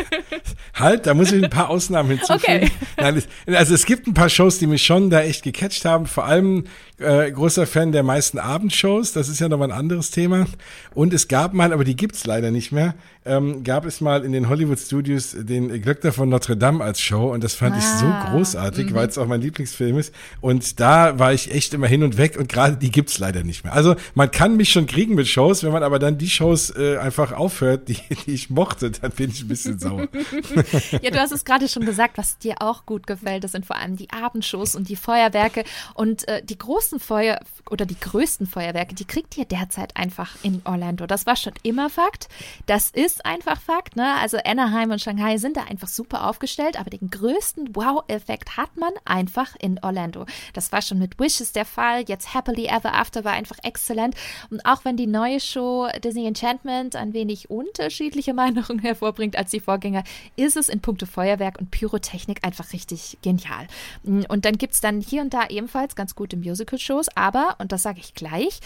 halt, 0.74 1.06
da 1.06 1.14
muss 1.14 1.30
ich 1.30 1.44
ein 1.44 1.50
paar 1.50 1.70
Ausnahmen 1.70 2.10
hinzufügen. 2.10 2.64
Okay. 2.64 2.70
Nein, 2.96 3.22
also 3.46 3.74
es 3.74 3.86
gibt 3.86 4.08
ein 4.08 4.14
paar 4.14 4.28
Shows, 4.28 4.58
die 4.58 4.66
mich 4.66 4.84
schon 4.84 5.10
da 5.10 5.22
echt 5.22 5.44
gecatcht 5.44 5.84
haben. 5.84 6.06
Vor 6.06 6.24
allem 6.24 6.64
äh, 6.98 7.30
großer 7.30 7.66
Fan 7.66 7.92
der 7.92 8.02
meisten 8.02 8.38
Abendshows. 8.38 9.12
Das 9.12 9.28
ist 9.28 9.40
ja 9.40 9.48
nochmal 9.48 9.70
ein 9.70 9.78
anderes 9.78 10.10
Thema. 10.10 10.46
Und 10.94 11.14
es 11.14 11.28
gab 11.28 11.54
mal, 11.54 11.72
aber 11.72 11.84
die 11.84 11.94
gibt's 11.94 12.26
leider 12.26 12.50
nicht 12.50 12.72
mehr, 12.72 12.94
ähm, 13.24 13.62
gab 13.62 13.84
es 13.84 14.00
mal 14.00 14.24
in 14.24 14.32
den 14.32 14.48
Hollywood 14.48 14.78
Studios 14.78 15.36
den 15.38 15.80
Glöckner 15.80 16.12
von 16.12 16.28
Notre 16.28 16.56
Dame 16.56 16.82
als 16.82 17.00
Show. 17.00 17.32
Und 17.32 17.44
das 17.44 17.54
fand 17.54 17.76
ah. 17.76 17.78
ich 17.78 17.84
so 17.84 18.06
ah, 18.06 18.30
großartig, 18.30 18.90
mhm. 18.90 18.94
weil 18.94 19.08
es 19.08 19.18
auch 19.18 19.26
mein 19.26 19.40
Lieblingsfilm 19.40 19.98
ist. 19.98 20.12
Und 20.40 20.80
da 20.80 21.18
war 21.18 21.32
ich 21.32 21.52
echt 21.52 21.74
immer 21.74 21.86
hin 21.86 22.02
und 22.02 22.16
weg. 22.16 22.36
Und 22.38 22.48
gerade 22.48 22.76
die 22.76 22.90
gibt's 22.90 23.20
leider 23.20 23.44
nicht 23.44 23.62
mehr. 23.62 23.72
Also 23.72 23.94
man 24.14 24.32
kann 24.32 24.56
mich 24.56 24.70
schon 24.70 24.86
kriegen 24.86 25.14
mit 25.14 25.28
Shows, 25.28 25.62
wenn 25.62 25.72
man 25.72 25.84
aber 25.84 26.00
dann 26.00 26.18
die 26.18 26.30
Shows 26.30 26.70
äh, 26.76 26.96
einfach 26.98 27.32
aufhört 27.32 27.83
die, 27.88 27.98
die 28.26 28.32
ich 28.32 28.50
mochte, 28.50 28.90
dann 28.90 29.12
bin 29.12 29.30
ich 29.30 29.42
ein 29.42 29.48
bisschen 29.48 29.78
sauer. 29.78 30.08
ja, 31.02 31.10
du 31.10 31.18
hast 31.18 31.32
es 31.32 31.44
gerade 31.44 31.68
schon 31.68 31.84
gesagt, 31.84 32.18
was 32.18 32.38
dir 32.38 32.56
auch 32.60 32.86
gut 32.86 33.06
gefällt, 33.06 33.44
das 33.44 33.52
sind 33.52 33.66
vor 33.66 33.76
allem 33.76 33.96
die 33.96 34.10
Abendshows 34.10 34.74
und 34.74 34.88
die 34.88 34.96
Feuerwerke 34.96 35.64
und 35.94 36.26
äh, 36.28 36.42
die 36.42 36.58
großen 36.58 37.00
Feuer 37.00 37.40
oder 37.70 37.86
die 37.86 37.98
größten 37.98 38.46
Feuerwerke, 38.46 38.94
die 38.94 39.04
kriegt 39.04 39.36
ihr 39.36 39.44
derzeit 39.44 39.96
einfach 39.96 40.36
in 40.42 40.60
Orlando. 40.64 41.06
Das 41.06 41.26
war 41.26 41.36
schon 41.36 41.54
immer 41.62 41.88
Fakt. 41.88 42.28
Das 42.66 42.90
ist 42.90 43.24
einfach 43.24 43.60
Fakt, 43.60 43.96
ne? 43.96 44.14
Also 44.20 44.38
Anaheim 44.44 44.90
und 44.90 45.00
Shanghai 45.00 45.38
sind 45.38 45.56
da 45.56 45.64
einfach 45.64 45.88
super 45.88 46.28
aufgestellt, 46.28 46.78
aber 46.78 46.90
den 46.90 47.10
größten 47.10 47.74
Wow-Effekt 47.74 48.56
hat 48.56 48.76
man 48.76 48.92
einfach 49.04 49.56
in 49.58 49.82
Orlando. 49.82 50.26
Das 50.52 50.72
war 50.72 50.82
schon 50.82 50.98
mit 50.98 51.18
Wishes 51.18 51.52
der 51.52 51.64
Fall. 51.64 52.04
Jetzt 52.06 52.34
Happily 52.34 52.66
Ever 52.66 52.94
After 52.94 53.24
war 53.24 53.32
einfach 53.32 53.56
exzellent. 53.62 54.14
Und 54.50 54.64
auch 54.66 54.84
wenn 54.84 54.96
die 54.96 55.06
neue 55.06 55.40
Show 55.40 55.88
Disney 56.02 56.26
Enchantment 56.26 56.96
ein 56.96 57.12
wenig 57.12 57.50
unterschiedliche 57.78 58.34
Meinungen 58.34 58.78
hervorbringt 58.82 59.36
als 59.36 59.50
die 59.50 59.60
Vorgänger, 59.60 60.04
ist 60.36 60.56
es 60.56 60.68
in 60.68 60.80
puncto 60.80 61.06
Feuerwerk 61.06 61.58
und 61.58 61.70
Pyrotechnik 61.70 62.44
einfach 62.44 62.72
richtig 62.72 63.18
genial. 63.22 63.66
Und 64.04 64.44
dann 64.44 64.58
gibt 64.58 64.74
es 64.74 64.80
dann 64.80 65.00
hier 65.00 65.22
und 65.22 65.34
da 65.34 65.48
ebenfalls 65.48 65.96
ganz 65.96 66.14
gute 66.14 66.36
Musical-Shows, 66.36 67.08
aber, 67.16 67.56
und 67.58 67.72
das 67.72 67.82
sage 67.82 68.00
ich 68.00 68.14
gleich, 68.14 68.60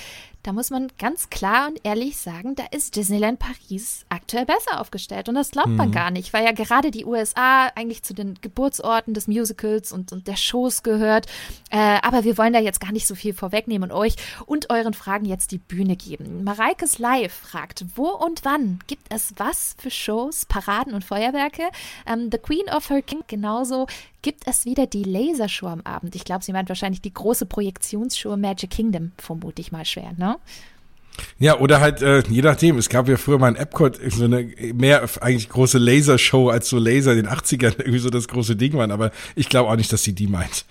da 0.48 0.54
muss 0.54 0.70
man 0.70 0.88
ganz 0.98 1.28
klar 1.28 1.68
und 1.68 1.78
ehrlich 1.82 2.16
sagen, 2.16 2.54
da 2.54 2.64
ist 2.70 2.96
Disneyland 2.96 3.38
Paris 3.38 4.06
aktuell 4.08 4.46
besser 4.46 4.80
aufgestellt. 4.80 5.28
Und 5.28 5.34
das 5.34 5.50
glaubt 5.50 5.68
mhm. 5.68 5.76
man 5.76 5.92
gar 5.92 6.10
nicht, 6.10 6.32
weil 6.32 6.42
ja 6.42 6.52
gerade 6.52 6.90
die 6.90 7.04
USA 7.04 7.66
eigentlich 7.74 8.02
zu 8.02 8.14
den 8.14 8.32
Geburtsorten 8.40 9.12
des 9.12 9.28
Musicals 9.28 9.92
und, 9.92 10.10
und 10.10 10.26
der 10.26 10.36
Shows 10.36 10.82
gehört. 10.82 11.26
Äh, 11.68 11.98
aber 12.00 12.24
wir 12.24 12.38
wollen 12.38 12.54
da 12.54 12.60
jetzt 12.60 12.80
gar 12.80 12.92
nicht 12.92 13.06
so 13.06 13.14
viel 13.14 13.34
vorwegnehmen 13.34 13.90
und 13.90 13.94
euch 13.94 14.14
und 14.46 14.70
euren 14.70 14.94
Fragen 14.94 15.26
jetzt 15.26 15.50
die 15.50 15.58
Bühne 15.58 15.96
geben. 15.96 16.44
Mareikes 16.44 16.98
Live 16.98 17.34
fragt, 17.34 17.84
wo 17.94 18.08
und 18.08 18.46
wann 18.46 18.78
gibt 18.86 19.12
es 19.12 19.34
was 19.36 19.76
für 19.76 19.90
Shows, 19.90 20.46
Paraden 20.46 20.94
und 20.94 21.04
Feuerwerke? 21.04 21.64
Ähm, 22.06 22.30
The 22.32 22.38
Queen 22.38 22.70
of 22.74 22.88
Her 22.88 23.02
King 23.02 23.22
genauso 23.26 23.86
gibt 24.22 24.46
es 24.46 24.64
wieder 24.64 24.86
die 24.86 25.04
Lasershow 25.04 25.66
am 25.66 25.80
Abend. 25.82 26.14
Ich 26.14 26.24
glaube, 26.24 26.44
sie 26.44 26.52
meint 26.52 26.68
wahrscheinlich 26.68 27.00
die 27.00 27.12
große 27.12 27.46
Projektionsshow 27.46 28.36
Magic 28.36 28.70
Kingdom, 28.70 29.12
vermute 29.18 29.60
ich 29.60 29.72
mal 29.72 29.84
schwer, 29.84 30.12
ne? 30.16 30.36
Ja, 31.38 31.58
oder 31.58 31.80
halt, 31.80 32.00
äh, 32.00 32.22
je 32.28 32.42
nachdem, 32.42 32.78
es 32.78 32.88
gab 32.88 33.08
ja 33.08 33.16
früher 33.16 33.38
mal 33.38 33.48
in 33.48 33.56
Epcot 33.56 33.98
so 34.10 34.24
eine 34.24 34.44
mehr 34.74 35.08
eigentlich 35.20 35.48
große 35.48 35.78
Lasershow 35.78 36.48
als 36.48 36.68
so 36.68 36.78
Laser 36.78 37.12
in 37.12 37.24
den 37.24 37.28
80ern 37.28 37.74
irgendwie 37.78 37.98
so 37.98 38.10
das 38.10 38.28
große 38.28 38.56
Ding 38.56 38.74
waren, 38.74 38.92
aber 38.92 39.10
ich 39.34 39.48
glaube 39.48 39.68
auch 39.68 39.76
nicht, 39.76 39.92
dass 39.92 40.04
sie 40.04 40.14
die 40.14 40.28
meint. 40.28 40.64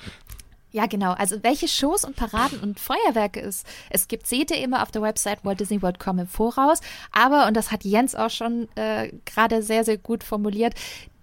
Ja, 0.71 0.85
genau. 0.85 1.13
Also 1.13 1.37
welche 1.43 1.67
Shows 1.67 2.03
und 2.03 2.15
Paraden 2.15 2.59
und 2.59 2.79
Feuerwerke 2.79 3.39
es, 3.39 3.63
es 3.89 4.07
gibt, 4.07 4.27
seht 4.27 4.51
ihr 4.51 4.61
immer 4.61 4.83
auf 4.83 4.91
der 4.91 5.01
Website 5.01 5.43
WaltDisneyWorld.com 5.43 6.19
im 6.19 6.27
Voraus. 6.27 6.81
Aber, 7.11 7.47
und 7.47 7.55
das 7.55 7.71
hat 7.71 7.83
Jens 7.83 8.15
auch 8.15 8.29
schon 8.29 8.67
äh, 8.75 9.11
gerade 9.25 9.63
sehr, 9.63 9.83
sehr 9.83 9.97
gut 9.97 10.23
formuliert, 10.23 10.75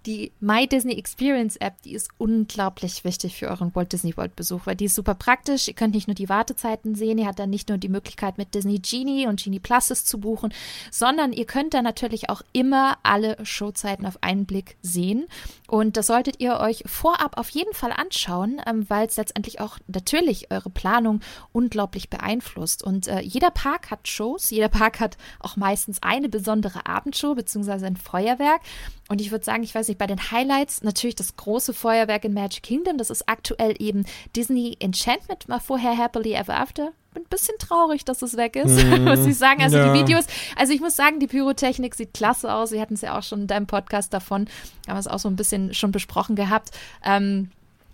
die 0.05 0.31
My 0.39 0.67
Disney 0.67 0.93
Experience 0.93 1.55
App, 1.57 1.81
die 1.83 1.93
ist 1.93 2.09
unglaublich 2.17 3.03
wichtig 3.03 3.35
für 3.35 3.49
euren 3.49 3.73
Walt 3.73 3.91
Disney 3.91 4.15
World 4.15 4.35
Besuch, 4.35 4.61
weil 4.65 4.75
die 4.75 4.85
ist 4.85 4.95
super 4.95 5.15
praktisch. 5.15 5.67
Ihr 5.67 5.73
könnt 5.73 5.95
nicht 5.95 6.07
nur 6.07 6.15
die 6.15 6.29
Wartezeiten 6.29 6.95
sehen, 6.95 7.17
ihr 7.17 7.27
habt 7.27 7.39
dann 7.39 7.49
nicht 7.49 7.69
nur 7.69 7.77
die 7.77 7.89
Möglichkeit 7.89 8.37
mit 8.37 8.53
Disney 8.53 8.79
Genie 8.79 9.27
und 9.27 9.43
Genie 9.43 9.59
Pluses 9.59 10.05
zu 10.05 10.19
buchen, 10.19 10.53
sondern 10.91 11.33
ihr 11.33 11.45
könnt 11.45 11.73
dann 11.73 11.83
natürlich 11.83 12.29
auch 12.29 12.41
immer 12.53 12.97
alle 13.03 13.43
Showzeiten 13.43 14.05
auf 14.05 14.21
einen 14.21 14.45
Blick 14.45 14.77
sehen. 14.81 15.25
Und 15.67 15.97
das 15.97 16.07
solltet 16.07 16.39
ihr 16.39 16.59
euch 16.59 16.83
vorab 16.85 17.37
auf 17.37 17.49
jeden 17.49 17.73
Fall 17.73 17.91
anschauen, 17.91 18.61
ähm, 18.67 18.85
weil 18.89 19.07
es 19.07 19.17
letztendlich 19.17 19.59
auch 19.59 19.79
natürlich 19.87 20.51
eure 20.51 20.69
Planung 20.69 21.21
unglaublich 21.51 22.09
beeinflusst. 22.09 22.83
Und 22.83 23.07
äh, 23.07 23.21
jeder 23.21 23.51
Park 23.51 23.89
hat 23.91 24.07
Shows, 24.07 24.51
jeder 24.51 24.69
Park 24.69 24.99
hat 24.99 25.17
auch 25.39 25.55
meistens 25.55 26.03
eine 26.03 26.29
besondere 26.29 26.85
Abendshow 26.85 27.33
bzw. 27.35 27.85
ein 27.85 27.97
Feuerwerk. 27.97 28.61
Und 29.07 29.21
ich 29.21 29.31
würde 29.31 29.45
sagen, 29.45 29.61
ich 29.63 29.75
weiß 29.75 29.87
nicht, 29.87 29.97
bei 29.99 30.07
den 30.07 30.31
Highlights 30.31 30.81
natürlich 30.83 31.15
das 31.15 31.35
große 31.35 31.73
Feuerwerk 31.73 32.25
in 32.25 32.33
Magic 32.33 32.63
Kingdom. 32.63 32.97
Das 32.97 33.11
ist 33.11 33.29
aktuell 33.29 33.75
eben 33.79 34.05
Disney 34.35 34.77
Enchantment, 34.79 35.47
war 35.47 35.59
vorher 35.59 35.95
Happily 35.95 36.33
Ever 36.33 36.57
After. 36.57 36.91
Bin 37.13 37.23
ein 37.23 37.29
bisschen 37.29 37.55
traurig, 37.59 38.03
dass 38.03 38.23
es 38.23 38.35
weg 38.35 38.55
ist, 38.55 38.83
mm, 38.83 39.03
muss 39.03 39.25
ich 39.25 39.37
sagen. 39.37 39.61
Also 39.61 39.77
ja. 39.77 39.93
die 39.93 39.99
Videos, 39.99 40.25
also 40.55 40.73
ich 40.73 40.81
muss 40.81 40.95
sagen, 40.95 41.19
die 41.19 41.27
Pyrotechnik 41.27 41.93
sieht 41.93 42.13
klasse 42.13 42.51
aus. 42.51 42.71
Wir 42.71 42.81
hatten 42.81 42.95
es 42.95 43.01
ja 43.01 43.17
auch 43.17 43.23
schon 43.23 43.41
in 43.41 43.47
deinem 43.47 43.67
Podcast 43.67 44.11
davon, 44.13 44.47
haben 44.87 44.95
wir 44.95 44.99
es 44.99 45.07
auch 45.07 45.19
so 45.19 45.29
ein 45.29 45.35
bisschen 45.35 45.73
schon 45.73 45.91
besprochen 45.91 46.35
gehabt. 46.35 46.71
Ähm, 47.03 47.51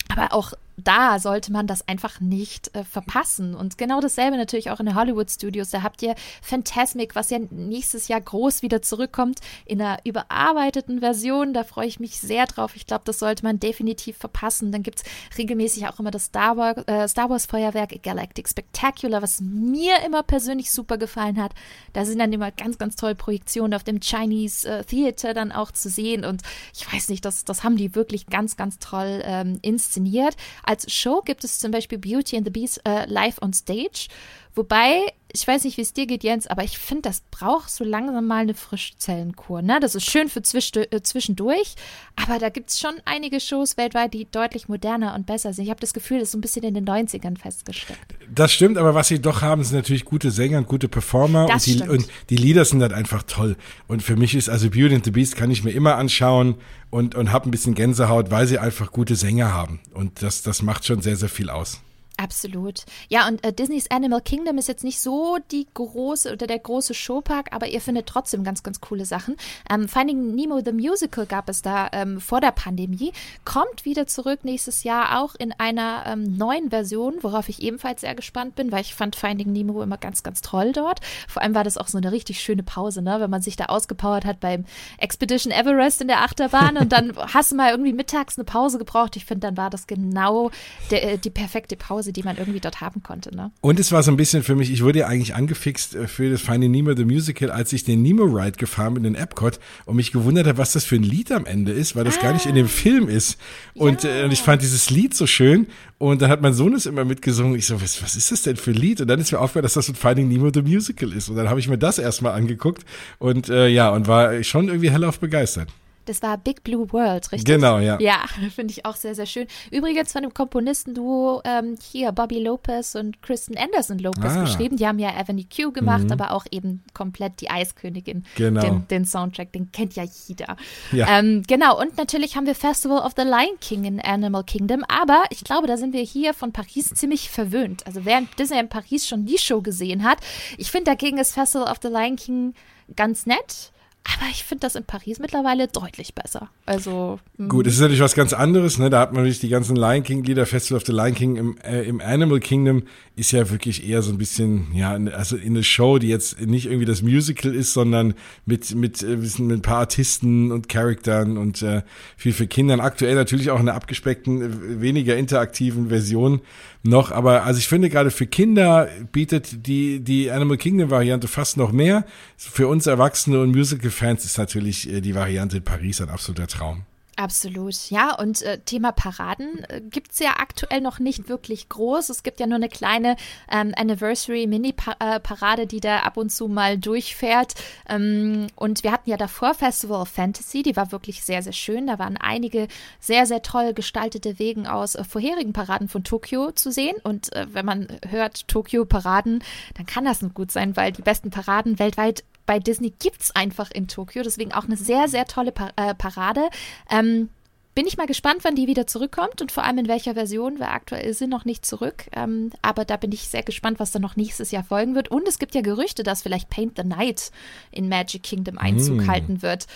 aber 0.07 0.33
auch 0.33 0.53
da 0.83 1.19
sollte 1.19 1.51
man 1.51 1.67
das 1.67 1.87
einfach 1.87 2.19
nicht 2.19 2.75
äh, 2.75 2.83
verpassen. 2.83 3.55
Und 3.55 3.77
genau 3.77 4.01
dasselbe 4.01 4.37
natürlich 4.37 4.69
auch 4.71 4.79
in 4.79 4.87
den 4.87 4.95
Hollywood 4.95 5.29
Studios. 5.29 5.69
Da 5.69 5.83
habt 5.83 6.01
ihr 6.01 6.15
Fantasmic, 6.41 7.15
was 7.15 7.29
ja 7.29 7.39
nächstes 7.49 8.07
Jahr 8.07 8.21
groß 8.21 8.61
wieder 8.61 8.81
zurückkommt, 8.81 9.39
in 9.65 9.81
einer 9.81 9.99
überarbeiteten 10.03 10.99
Version. 10.99 11.53
Da 11.53 11.63
freue 11.63 11.87
ich 11.87 11.99
mich 11.99 12.19
sehr 12.19 12.45
drauf. 12.45 12.75
Ich 12.75 12.85
glaube, 12.85 13.03
das 13.05 13.19
sollte 13.19 13.43
man 13.43 13.59
definitiv 13.59 14.17
verpassen. 14.17 14.71
Dann 14.71 14.83
gibt 14.83 14.99
es 14.99 15.37
regelmäßig 15.37 15.87
auch 15.87 15.99
immer 15.99 16.11
das 16.11 16.25
Star 16.25 16.57
Wars, 16.57 16.77
äh, 16.87 17.07
Star 17.07 17.29
Wars 17.29 17.45
Feuerwerk 17.45 18.03
Galactic 18.03 18.47
Spectacular, 18.47 19.21
was 19.21 19.41
mir 19.41 20.01
immer 20.05 20.23
persönlich 20.23 20.71
super 20.71 20.97
gefallen 20.97 21.41
hat. 21.41 21.53
Da 21.93 22.05
sind 22.05 22.19
dann 22.19 22.33
immer 22.33 22.51
ganz, 22.51 22.77
ganz 22.77 22.95
tolle 22.95 23.15
Projektionen 23.15 23.73
auf 23.73 23.83
dem 23.83 23.99
Chinese 23.99 24.67
äh, 24.67 24.83
Theater 24.83 25.33
dann 25.33 25.51
auch 25.51 25.71
zu 25.71 25.89
sehen. 25.89 26.25
Und 26.25 26.41
ich 26.73 26.91
weiß 26.91 27.09
nicht, 27.09 27.25
das, 27.25 27.45
das 27.45 27.63
haben 27.63 27.77
die 27.77 27.95
wirklich 27.95 28.27
ganz, 28.27 28.57
ganz 28.57 28.79
toll 28.79 29.21
ähm, 29.25 29.59
inszeniert. 29.61 30.35
Als 30.71 30.89
Show 30.89 31.21
gibt 31.21 31.43
es 31.43 31.59
zum 31.59 31.71
Beispiel 31.71 31.97
Beauty 31.97 32.37
and 32.37 32.45
the 32.45 32.49
Beast 32.49 32.79
äh, 32.87 33.05
live 33.05 33.41
on 33.41 33.51
stage. 33.51 34.07
Wobei, 34.55 35.11
ich 35.33 35.47
weiß 35.47 35.63
nicht, 35.63 35.77
wie 35.77 35.81
es 35.81 35.93
dir 35.93 36.05
geht, 36.05 36.23
Jens, 36.23 36.47
aber 36.47 36.63
ich 36.63 36.77
finde, 36.77 37.03
das 37.03 37.21
braucht 37.31 37.69
so 37.69 37.83
langsam 37.83 38.27
mal 38.27 38.41
eine 38.41 38.53
Frischzellenkur. 38.53 39.61
Ne? 39.61 39.79
Das 39.79 39.95
ist 39.95 40.09
schön 40.09 40.29
für 40.29 40.41
äh, 40.41 41.03
zwischendurch, 41.03 41.75
aber 42.15 42.39
da 42.39 42.49
gibt 42.49 42.69
es 42.69 42.79
schon 42.79 42.93
einige 43.05 43.39
Shows 43.39 43.77
weltweit, 43.77 44.13
die 44.13 44.27
deutlich 44.29 44.67
moderner 44.67 45.15
und 45.15 45.25
besser 45.25 45.53
sind. 45.53 45.65
Ich 45.65 45.69
habe 45.69 45.79
das 45.79 45.93
Gefühl, 45.93 46.19
das 46.19 46.29
ist 46.29 46.31
so 46.33 46.37
ein 46.37 46.41
bisschen 46.41 46.63
in 46.63 46.73
den 46.73 46.85
90ern 46.85 47.37
festgesteckt. 47.37 48.15
Das 48.33 48.51
stimmt, 48.51 48.77
aber 48.77 48.93
was 48.95 49.07
sie 49.07 49.19
doch 49.19 49.41
haben, 49.41 49.63
sind 49.63 49.75
natürlich 49.75 50.05
gute 50.05 50.31
Sänger 50.31 50.57
und 50.57 50.67
gute 50.67 50.87
Performer 50.87 51.47
und 51.49 51.65
die, 51.65 51.81
und 51.81 52.07
die, 52.29 52.37
Lieder 52.37 52.65
sind 52.65 52.81
halt 52.81 52.93
einfach 52.93 53.23
toll. 53.23 53.55
Und 53.87 54.03
für 54.03 54.15
mich 54.15 54.35
ist 54.35 54.49
also 54.49 54.69
Beauty 54.69 54.95
and 54.95 55.05
the 55.05 55.11
Beast 55.11 55.35
kann 55.35 55.51
ich 55.51 55.63
mir 55.63 55.71
immer 55.71 55.95
anschauen 55.95 56.55
und, 56.89 57.15
und 57.15 57.31
habe 57.31 57.49
ein 57.49 57.51
bisschen 57.51 57.75
Gänsehaut, 57.75 58.31
weil 58.31 58.47
sie 58.47 58.59
einfach 58.59 58.91
gute 58.91 59.15
Sänger 59.15 59.53
haben. 59.53 59.79
Und 59.93 60.21
das, 60.21 60.41
das 60.41 60.61
macht 60.61 60.85
schon 60.85 61.01
sehr, 61.01 61.15
sehr 61.15 61.29
viel 61.29 61.49
aus. 61.49 61.81
Absolut. 62.21 62.85
Ja, 63.09 63.27
und 63.27 63.43
äh, 63.43 63.51
Disneys 63.51 63.89
Animal 63.89 64.21
Kingdom 64.21 64.59
ist 64.59 64.67
jetzt 64.67 64.83
nicht 64.83 64.99
so 64.99 65.39
die 65.49 65.65
große 65.73 66.31
oder 66.31 66.45
der 66.45 66.59
große 66.59 66.93
Showpark, 66.93 67.47
aber 67.51 67.67
ihr 67.67 67.81
findet 67.81 68.05
trotzdem 68.05 68.43
ganz, 68.43 68.61
ganz 68.61 68.79
coole 68.79 69.05
Sachen. 69.05 69.37
Ähm, 69.71 69.87
Finding 69.87 70.35
Nemo 70.35 70.61
the 70.63 70.71
Musical 70.71 71.25
gab 71.25 71.49
es 71.49 71.63
da 71.63 71.89
ähm, 71.93 72.21
vor 72.21 72.39
der 72.39 72.51
Pandemie, 72.51 73.11
kommt 73.43 73.85
wieder 73.85 74.05
zurück 74.05 74.41
nächstes 74.43 74.83
Jahr 74.83 75.19
auch 75.19 75.33
in 75.33 75.51
einer 75.53 76.03
ähm, 76.05 76.37
neuen 76.37 76.69
Version, 76.69 77.15
worauf 77.21 77.49
ich 77.49 77.63
ebenfalls 77.63 78.01
sehr 78.01 78.13
gespannt 78.13 78.53
bin, 78.53 78.71
weil 78.71 78.81
ich 78.81 78.93
fand 78.93 79.15
Finding 79.15 79.51
Nemo 79.51 79.81
immer 79.81 79.97
ganz, 79.97 80.21
ganz 80.21 80.41
toll 80.41 80.73
dort. 80.73 80.99
Vor 81.27 81.41
allem 81.41 81.55
war 81.55 81.63
das 81.63 81.77
auch 81.79 81.87
so 81.87 81.97
eine 81.97 82.11
richtig 82.11 82.39
schöne 82.39 82.61
Pause, 82.61 83.01
ne? 83.01 83.19
wenn 83.19 83.31
man 83.31 83.41
sich 83.41 83.55
da 83.55 83.65
ausgepowert 83.65 84.25
hat 84.25 84.39
beim 84.39 84.65
Expedition 84.99 85.51
Everest 85.51 86.01
in 86.01 86.07
der 86.07 86.21
Achterbahn 86.21 86.77
und 86.77 86.91
dann 86.91 87.13
hast 87.33 87.51
du 87.51 87.55
mal 87.55 87.71
irgendwie 87.71 87.93
mittags 87.93 88.37
eine 88.37 88.45
Pause 88.45 88.77
gebraucht. 88.77 89.15
Ich 89.15 89.25
finde, 89.25 89.47
dann 89.47 89.57
war 89.57 89.71
das 89.71 89.87
genau 89.87 90.51
der, 90.91 91.13
äh, 91.13 91.17
die 91.17 91.31
perfekte 91.31 91.75
Pause 91.75 92.10
Pause, 92.11 92.13
die 92.13 92.23
man 92.23 92.37
irgendwie 92.37 92.59
dort 92.59 92.81
haben 92.81 93.01
konnte. 93.03 93.35
Ne? 93.35 93.51
Und 93.61 93.79
es 93.79 93.91
war 93.91 94.03
so 94.03 94.11
ein 94.11 94.17
bisschen 94.17 94.43
für 94.43 94.55
mich, 94.55 94.71
ich 94.71 94.83
wurde 94.83 94.99
ja 94.99 95.07
eigentlich 95.07 95.35
angefixt 95.35 95.95
äh, 95.95 96.07
für 96.07 96.29
das 96.29 96.41
Finding 96.41 96.71
Nemo 96.71 96.95
the 96.95 97.05
Musical, 97.05 97.51
als 97.51 97.73
ich 97.73 97.83
den 97.83 98.01
Nemo 98.01 98.23
Ride 98.23 98.57
gefahren 98.57 98.95
bin 98.95 99.05
in 99.05 99.15
Epcot 99.15 99.59
und 99.85 99.95
mich 99.95 100.11
gewundert 100.11 100.47
habe, 100.47 100.57
was 100.57 100.73
das 100.73 100.85
für 100.85 100.95
ein 100.95 101.03
Lied 101.03 101.31
am 101.31 101.45
Ende 101.45 101.71
ist, 101.71 101.95
weil 101.95 102.03
das 102.03 102.17
ah, 102.19 102.23
gar 102.23 102.33
nicht 102.33 102.45
in 102.45 102.55
dem 102.55 102.65
ah. 102.65 102.69
Film 102.69 103.09
ist. 103.09 103.37
Und, 103.73 104.03
ja. 104.03 104.21
äh, 104.21 104.23
und 104.25 104.31
ich 104.31 104.41
fand 104.41 104.61
dieses 104.61 104.89
Lied 104.89 105.13
so 105.13 105.27
schön 105.27 105.67
und 105.97 106.21
dann 106.21 106.29
hat 106.29 106.41
mein 106.41 106.53
Sohn 106.53 106.73
es 106.73 106.85
immer 106.85 107.05
mitgesungen. 107.05 107.55
Ich 107.55 107.65
so, 107.65 107.81
was, 107.81 108.01
was 108.03 108.15
ist 108.15 108.31
das 108.31 108.43
denn 108.43 108.57
für 108.57 108.71
ein 108.71 108.77
Lied? 108.77 109.01
Und 109.01 109.07
dann 109.07 109.19
ist 109.19 109.31
mir 109.31 109.39
aufgefallen, 109.39 109.63
dass 109.63 109.73
das 109.73 109.89
ein 109.89 109.95
Finding 109.95 110.27
Nemo 110.27 110.49
the 110.53 110.61
Musical 110.61 111.11
ist. 111.13 111.29
Und 111.29 111.35
dann 111.35 111.49
habe 111.49 111.59
ich 111.59 111.67
mir 111.67 111.77
das 111.77 111.97
erstmal 111.97 112.33
angeguckt 112.33 112.85
und 113.19 113.49
äh, 113.49 113.67
ja, 113.67 113.89
und 113.89 114.07
war 114.07 114.43
schon 114.43 114.67
irgendwie 114.67 114.91
hellauf 114.91 115.19
begeistert. 115.19 115.69
Das 116.05 116.21
war 116.21 116.37
Big 116.37 116.63
Blue 116.63 116.91
World, 116.91 117.31
richtig? 117.31 117.45
Genau, 117.45 117.79
ja. 117.79 117.99
Ja, 117.99 118.23
finde 118.55 118.71
ich 118.71 118.85
auch 118.85 118.95
sehr, 118.95 119.15
sehr 119.15 119.25
schön. 119.25 119.47
Übrigens 119.71 120.11
von 120.11 120.23
dem 120.23 120.33
Komponisten-Duo 120.33 121.41
ähm, 121.45 121.77
hier 121.81 122.11
Bobby 122.11 122.39
Lopez 122.39 122.95
und 122.95 123.21
Kristen 123.21 123.57
Anderson 123.57 123.99
Lopez 123.99 124.31
ah. 124.31 124.41
geschrieben. 124.41 124.77
Die 124.77 124.87
haben 124.87 124.99
ja 124.99 125.09
Avenue 125.09 125.45
Q 125.45 125.71
gemacht, 125.71 126.05
mhm. 126.05 126.11
aber 126.11 126.31
auch 126.31 126.45
eben 126.51 126.83
komplett 126.93 127.41
die 127.41 127.49
Eiskönigin. 127.49 128.25
Genau. 128.35 128.61
Den, 128.61 128.87
den 128.87 129.05
Soundtrack, 129.05 129.51
den 129.51 129.71
kennt 129.71 129.95
ja 129.95 130.03
jeder. 130.27 130.55
Ja. 130.91 131.19
Ähm, 131.19 131.43
genau, 131.47 131.79
und 131.79 131.97
natürlich 131.97 132.35
haben 132.35 132.45
wir 132.45 132.55
Festival 132.55 132.99
of 132.99 133.13
the 133.15 133.23
Lion 133.23 133.59
King 133.59 133.85
in 133.85 133.99
Animal 133.99 134.43
Kingdom, 134.43 134.83
aber 134.87 135.23
ich 135.29 135.43
glaube, 135.43 135.67
da 135.67 135.77
sind 135.77 135.93
wir 135.93 136.01
hier 136.01 136.33
von 136.33 136.51
Paris 136.51 136.89
ziemlich 136.93 137.29
verwöhnt. 137.29 137.85
Also 137.85 138.05
während 138.05 138.37
Disney 138.39 138.59
in 138.59 138.69
Paris 138.69 139.07
schon 139.07 139.25
die 139.25 139.37
Show 139.37 139.61
gesehen 139.61 140.03
hat, 140.03 140.19
ich 140.57 140.71
finde 140.71 140.91
dagegen 140.91 141.17
ist 141.17 141.33
Festival 141.33 141.69
of 141.69 141.77
the 141.81 141.87
Lion 141.87 142.15
King 142.15 142.53
ganz 142.95 143.25
nett 143.25 143.71
Aber 144.03 144.29
ich 144.31 144.43
finde 144.43 144.61
das 144.61 144.75
in 144.75 144.83
Paris 144.83 145.19
mittlerweile 145.19 145.67
deutlich 145.67 146.15
besser. 146.15 146.49
Also. 146.65 147.19
Mhm. 147.37 147.49
Gut, 147.49 147.67
es 147.67 147.75
ist 147.75 147.81
natürlich 147.81 148.01
was 148.01 148.15
ganz 148.15 148.33
anderes, 148.33 148.79
ne? 148.79 148.89
Da 148.89 148.99
hat 148.99 149.13
man 149.13 149.21
natürlich 149.21 149.39
die 149.39 149.49
ganzen 149.49 149.75
Lion 149.75 150.01
King 150.01 150.23
Lieder, 150.23 150.47
Festival 150.47 150.77
of 150.77 150.85
the 150.85 150.91
Lion 150.91 151.13
King 151.13 151.35
im, 151.35 151.57
äh, 151.59 151.83
im 151.83 152.01
Animal 152.01 152.39
Kingdom 152.39 152.83
ist 153.15 153.31
ja 153.31 153.49
wirklich 153.51 153.87
eher 153.87 154.01
so 154.01 154.11
ein 154.11 154.17
bisschen, 154.17 154.67
ja, 154.73 154.93
also 155.15 155.35
in 155.35 155.49
eine 155.49 155.63
Show, 155.63 155.99
die 155.99 156.07
jetzt 156.07 156.41
nicht 156.41 156.65
irgendwie 156.65 156.85
das 156.85 157.03
Musical 157.03 157.53
ist, 157.53 157.73
sondern 157.73 158.15
mit, 158.45 158.73
mit, 158.73 159.03
äh, 159.03 159.17
mit 159.17 159.39
ein 159.39 159.61
paar 159.61 159.79
Artisten 159.79 160.51
und 160.51 160.67
Charaktern 160.67 161.37
und 161.37 161.61
äh, 161.61 161.83
viel 162.17 162.33
für 162.33 162.47
Kinder. 162.47 162.79
Aktuell 162.79 163.13
natürlich 163.13 163.51
auch 163.51 163.59
in 163.59 163.69
einer 163.69 163.75
abgespeckten, 163.75 164.41
äh, 164.41 164.81
weniger 164.81 165.15
interaktiven 165.15 165.89
Version 165.89 166.41
noch, 166.83 167.11
aber 167.11 167.43
also 167.43 167.59
ich 167.59 167.67
finde 167.67 167.91
gerade 167.91 168.09
für 168.09 168.25
Kinder 168.25 168.87
bietet 169.11 169.67
die, 169.67 169.99
die 169.99 170.31
Animal 170.31 170.57
Kingdom 170.57 170.89
Variante 170.89 171.27
fast 171.27 171.57
noch 171.57 171.71
mehr. 171.71 172.05
Für 172.37 172.67
uns 172.67 172.87
Erwachsene 172.87 173.39
und 173.39 173.51
Musical-Fans 173.91 174.25
ist 174.25 174.37
natürlich 174.37 174.89
äh, 174.89 175.01
die 175.01 175.15
Variante 175.15 175.57
in 175.57 175.63
Paris 175.63 176.01
ein 176.01 176.09
absoluter 176.09 176.47
Traum. 176.47 176.83
Absolut, 177.17 177.91
ja. 177.91 178.15
Und 178.15 178.41
äh, 178.41 178.59
Thema 178.59 178.93
Paraden 178.93 179.63
äh, 179.67 179.81
gibt 179.81 180.13
es 180.13 180.19
ja 180.19 180.37
aktuell 180.37 180.79
noch 180.79 180.97
nicht 180.99 181.27
wirklich 181.27 181.67
groß. 181.67 182.09
Es 182.09 182.23
gibt 182.23 182.39
ja 182.39 182.47
nur 182.47 182.55
eine 182.55 182.69
kleine 182.69 183.17
ähm, 183.51 183.73
Anniversary-Mini-Parade, 183.75 185.67
die 185.67 185.81
da 185.81 185.99
ab 185.99 186.15
und 186.15 186.31
zu 186.31 186.47
mal 186.47 186.77
durchfährt. 186.77 187.53
Ähm, 187.87 188.47
und 188.55 188.83
wir 188.83 188.93
hatten 188.93 189.09
ja 189.09 189.17
davor 189.17 189.53
Festival 189.53 190.01
of 190.01 190.07
Fantasy, 190.07 190.63
die 190.63 190.77
war 190.77 190.91
wirklich 190.93 191.21
sehr, 191.21 191.43
sehr 191.43 191.53
schön. 191.53 191.85
Da 191.85 191.99
waren 191.99 192.15
einige 192.15 192.69
sehr, 193.01 193.25
sehr 193.25 193.41
toll 193.41 193.73
gestaltete 193.73 194.39
Wegen 194.39 194.65
aus 194.65 194.95
äh, 194.95 195.03
vorherigen 195.03 195.53
Paraden 195.53 195.89
von 195.89 196.05
Tokio 196.05 196.51
zu 196.53 196.71
sehen. 196.71 196.95
Und 197.03 197.33
äh, 197.33 197.45
wenn 197.51 197.65
man 197.65 197.87
hört 198.07 198.47
Tokio-Paraden, 198.47 199.43
dann 199.75 199.85
kann 199.85 200.05
das 200.05 200.21
nicht 200.21 200.33
gut 200.33 200.51
sein, 200.51 200.77
weil 200.77 200.93
die 200.93 201.03
besten 201.03 201.29
Paraden 201.29 201.77
weltweit 201.77 202.23
bei 202.45 202.59
Disney 202.59 202.93
gibt 202.99 203.21
es 203.21 203.35
einfach 203.35 203.71
in 203.71 203.87
Tokio. 203.87 204.23
Deswegen 204.23 204.53
auch 204.53 204.65
eine 204.65 204.77
sehr, 204.77 205.07
sehr 205.07 205.25
tolle 205.25 205.51
pa 205.51 205.69
äh, 205.75 205.93
Parade. 205.95 206.49
Ähm, 206.89 207.29
bin 207.73 207.87
ich 207.87 207.95
mal 207.95 208.07
gespannt, 208.07 208.39
wann 208.43 208.55
die 208.55 208.67
wieder 208.67 208.85
zurückkommt 208.85 209.41
und 209.41 209.51
vor 209.51 209.63
allem 209.63 209.77
in 209.77 209.87
welcher 209.87 210.13
Version, 210.13 210.59
weil 210.59 210.67
aktuell 210.67 211.13
sie 211.13 211.27
noch 211.27 211.45
nicht 211.45 211.65
zurück. 211.65 212.05
Ähm, 212.11 212.51
aber 212.61 212.83
da 212.83 212.97
bin 212.97 213.13
ich 213.13 213.29
sehr 213.29 213.43
gespannt, 213.43 213.79
was 213.79 213.91
da 213.91 213.99
noch 213.99 214.17
nächstes 214.17 214.51
Jahr 214.51 214.63
folgen 214.63 214.93
wird. 214.93 215.09
Und 215.09 215.27
es 215.27 215.39
gibt 215.39 215.55
ja 215.55 215.61
Gerüchte, 215.61 216.03
dass 216.03 216.21
vielleicht 216.21 216.49
Paint 216.49 216.73
the 216.77 216.83
Night 216.83 217.31
in 217.71 217.87
Magic 217.87 218.23
Kingdom 218.23 218.57
Einzug 218.57 218.97
mm. 218.97 219.07
halten 219.07 219.41
wird 219.41 219.67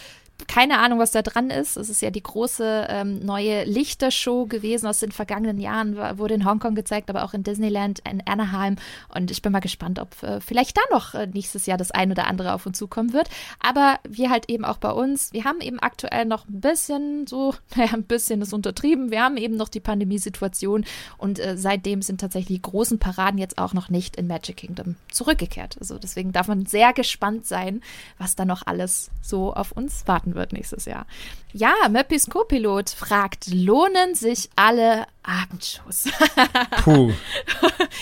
keine 0.47 0.79
Ahnung, 0.79 0.99
was 0.99 1.11
da 1.11 1.21
dran 1.21 1.49
ist. 1.49 1.77
Es 1.77 1.89
ist 1.89 2.01
ja 2.01 2.11
die 2.11 2.21
große 2.21 2.87
ähm, 2.89 3.19
neue 3.19 3.63
Lichtershow 3.63 4.45
gewesen 4.45 4.85
aus 4.87 4.99
den 4.99 5.11
vergangenen 5.11 5.59
Jahren, 5.59 5.97
wurde 6.17 6.33
in 6.33 6.45
Hongkong 6.45 6.75
gezeigt, 6.75 7.09
aber 7.09 7.23
auch 7.23 7.33
in 7.33 7.43
Disneyland, 7.43 8.01
in 8.09 8.21
Anaheim. 8.25 8.75
Und 9.13 9.31
ich 9.31 9.41
bin 9.41 9.53
mal 9.53 9.59
gespannt, 9.59 9.97
ob 9.97 10.21
äh, 10.23 10.41
vielleicht 10.41 10.77
da 10.77 10.81
noch 10.91 11.13
äh, 11.13 11.27
nächstes 11.27 11.65
Jahr 11.65 11.77
das 11.77 11.91
ein 11.91 12.11
oder 12.11 12.27
andere 12.27 12.53
auf 12.53 12.65
uns 12.65 12.77
zukommen 12.77 13.13
wird. 13.13 13.29
Aber 13.59 13.99
wir 14.07 14.29
halt 14.29 14.49
eben 14.49 14.65
auch 14.65 14.77
bei 14.77 14.91
uns, 14.91 15.31
wir 15.31 15.45
haben 15.45 15.61
eben 15.61 15.79
aktuell 15.79 16.25
noch 16.25 16.47
ein 16.47 16.59
bisschen 16.59 17.27
so, 17.27 17.55
naja, 17.75 17.93
ein 17.93 18.03
bisschen 18.03 18.41
ist 18.41 18.53
untertrieben. 18.53 19.11
Wir 19.11 19.23
haben 19.23 19.37
eben 19.37 19.55
noch 19.55 19.69
die 19.69 19.79
Pandemiesituation 19.79 20.85
und 21.17 21.39
äh, 21.39 21.57
seitdem 21.57 22.01
sind 22.01 22.19
tatsächlich 22.19 22.57
die 22.57 22.61
großen 22.61 22.99
Paraden 22.99 23.39
jetzt 23.39 23.57
auch 23.57 23.73
noch 23.73 23.89
nicht 23.89 24.17
in 24.17 24.27
Magic 24.27 24.57
Kingdom 24.57 24.95
zurückgekehrt. 25.11 25.77
Also 25.79 25.97
deswegen 25.97 26.33
darf 26.33 26.47
man 26.47 26.65
sehr 26.65 26.93
gespannt 26.93 27.45
sein, 27.45 27.81
was 28.17 28.35
da 28.35 28.43
noch 28.43 28.63
alles 28.65 29.09
so 29.21 29.53
auf 29.53 29.71
uns 29.71 30.07
wartet 30.07 30.24
starten 30.25 30.35
wird 30.35 30.53
nächstes 30.53 30.85
Jahr. 30.85 31.05
Ja, 31.53 31.73
Möppis 31.89 32.27
Co-Pilot 32.29 32.89
fragt, 32.89 33.47
lohnen 33.53 34.15
sich 34.15 34.49
alle 34.55 35.05
Abendshows? 35.23 36.05
Puh. 36.83 37.13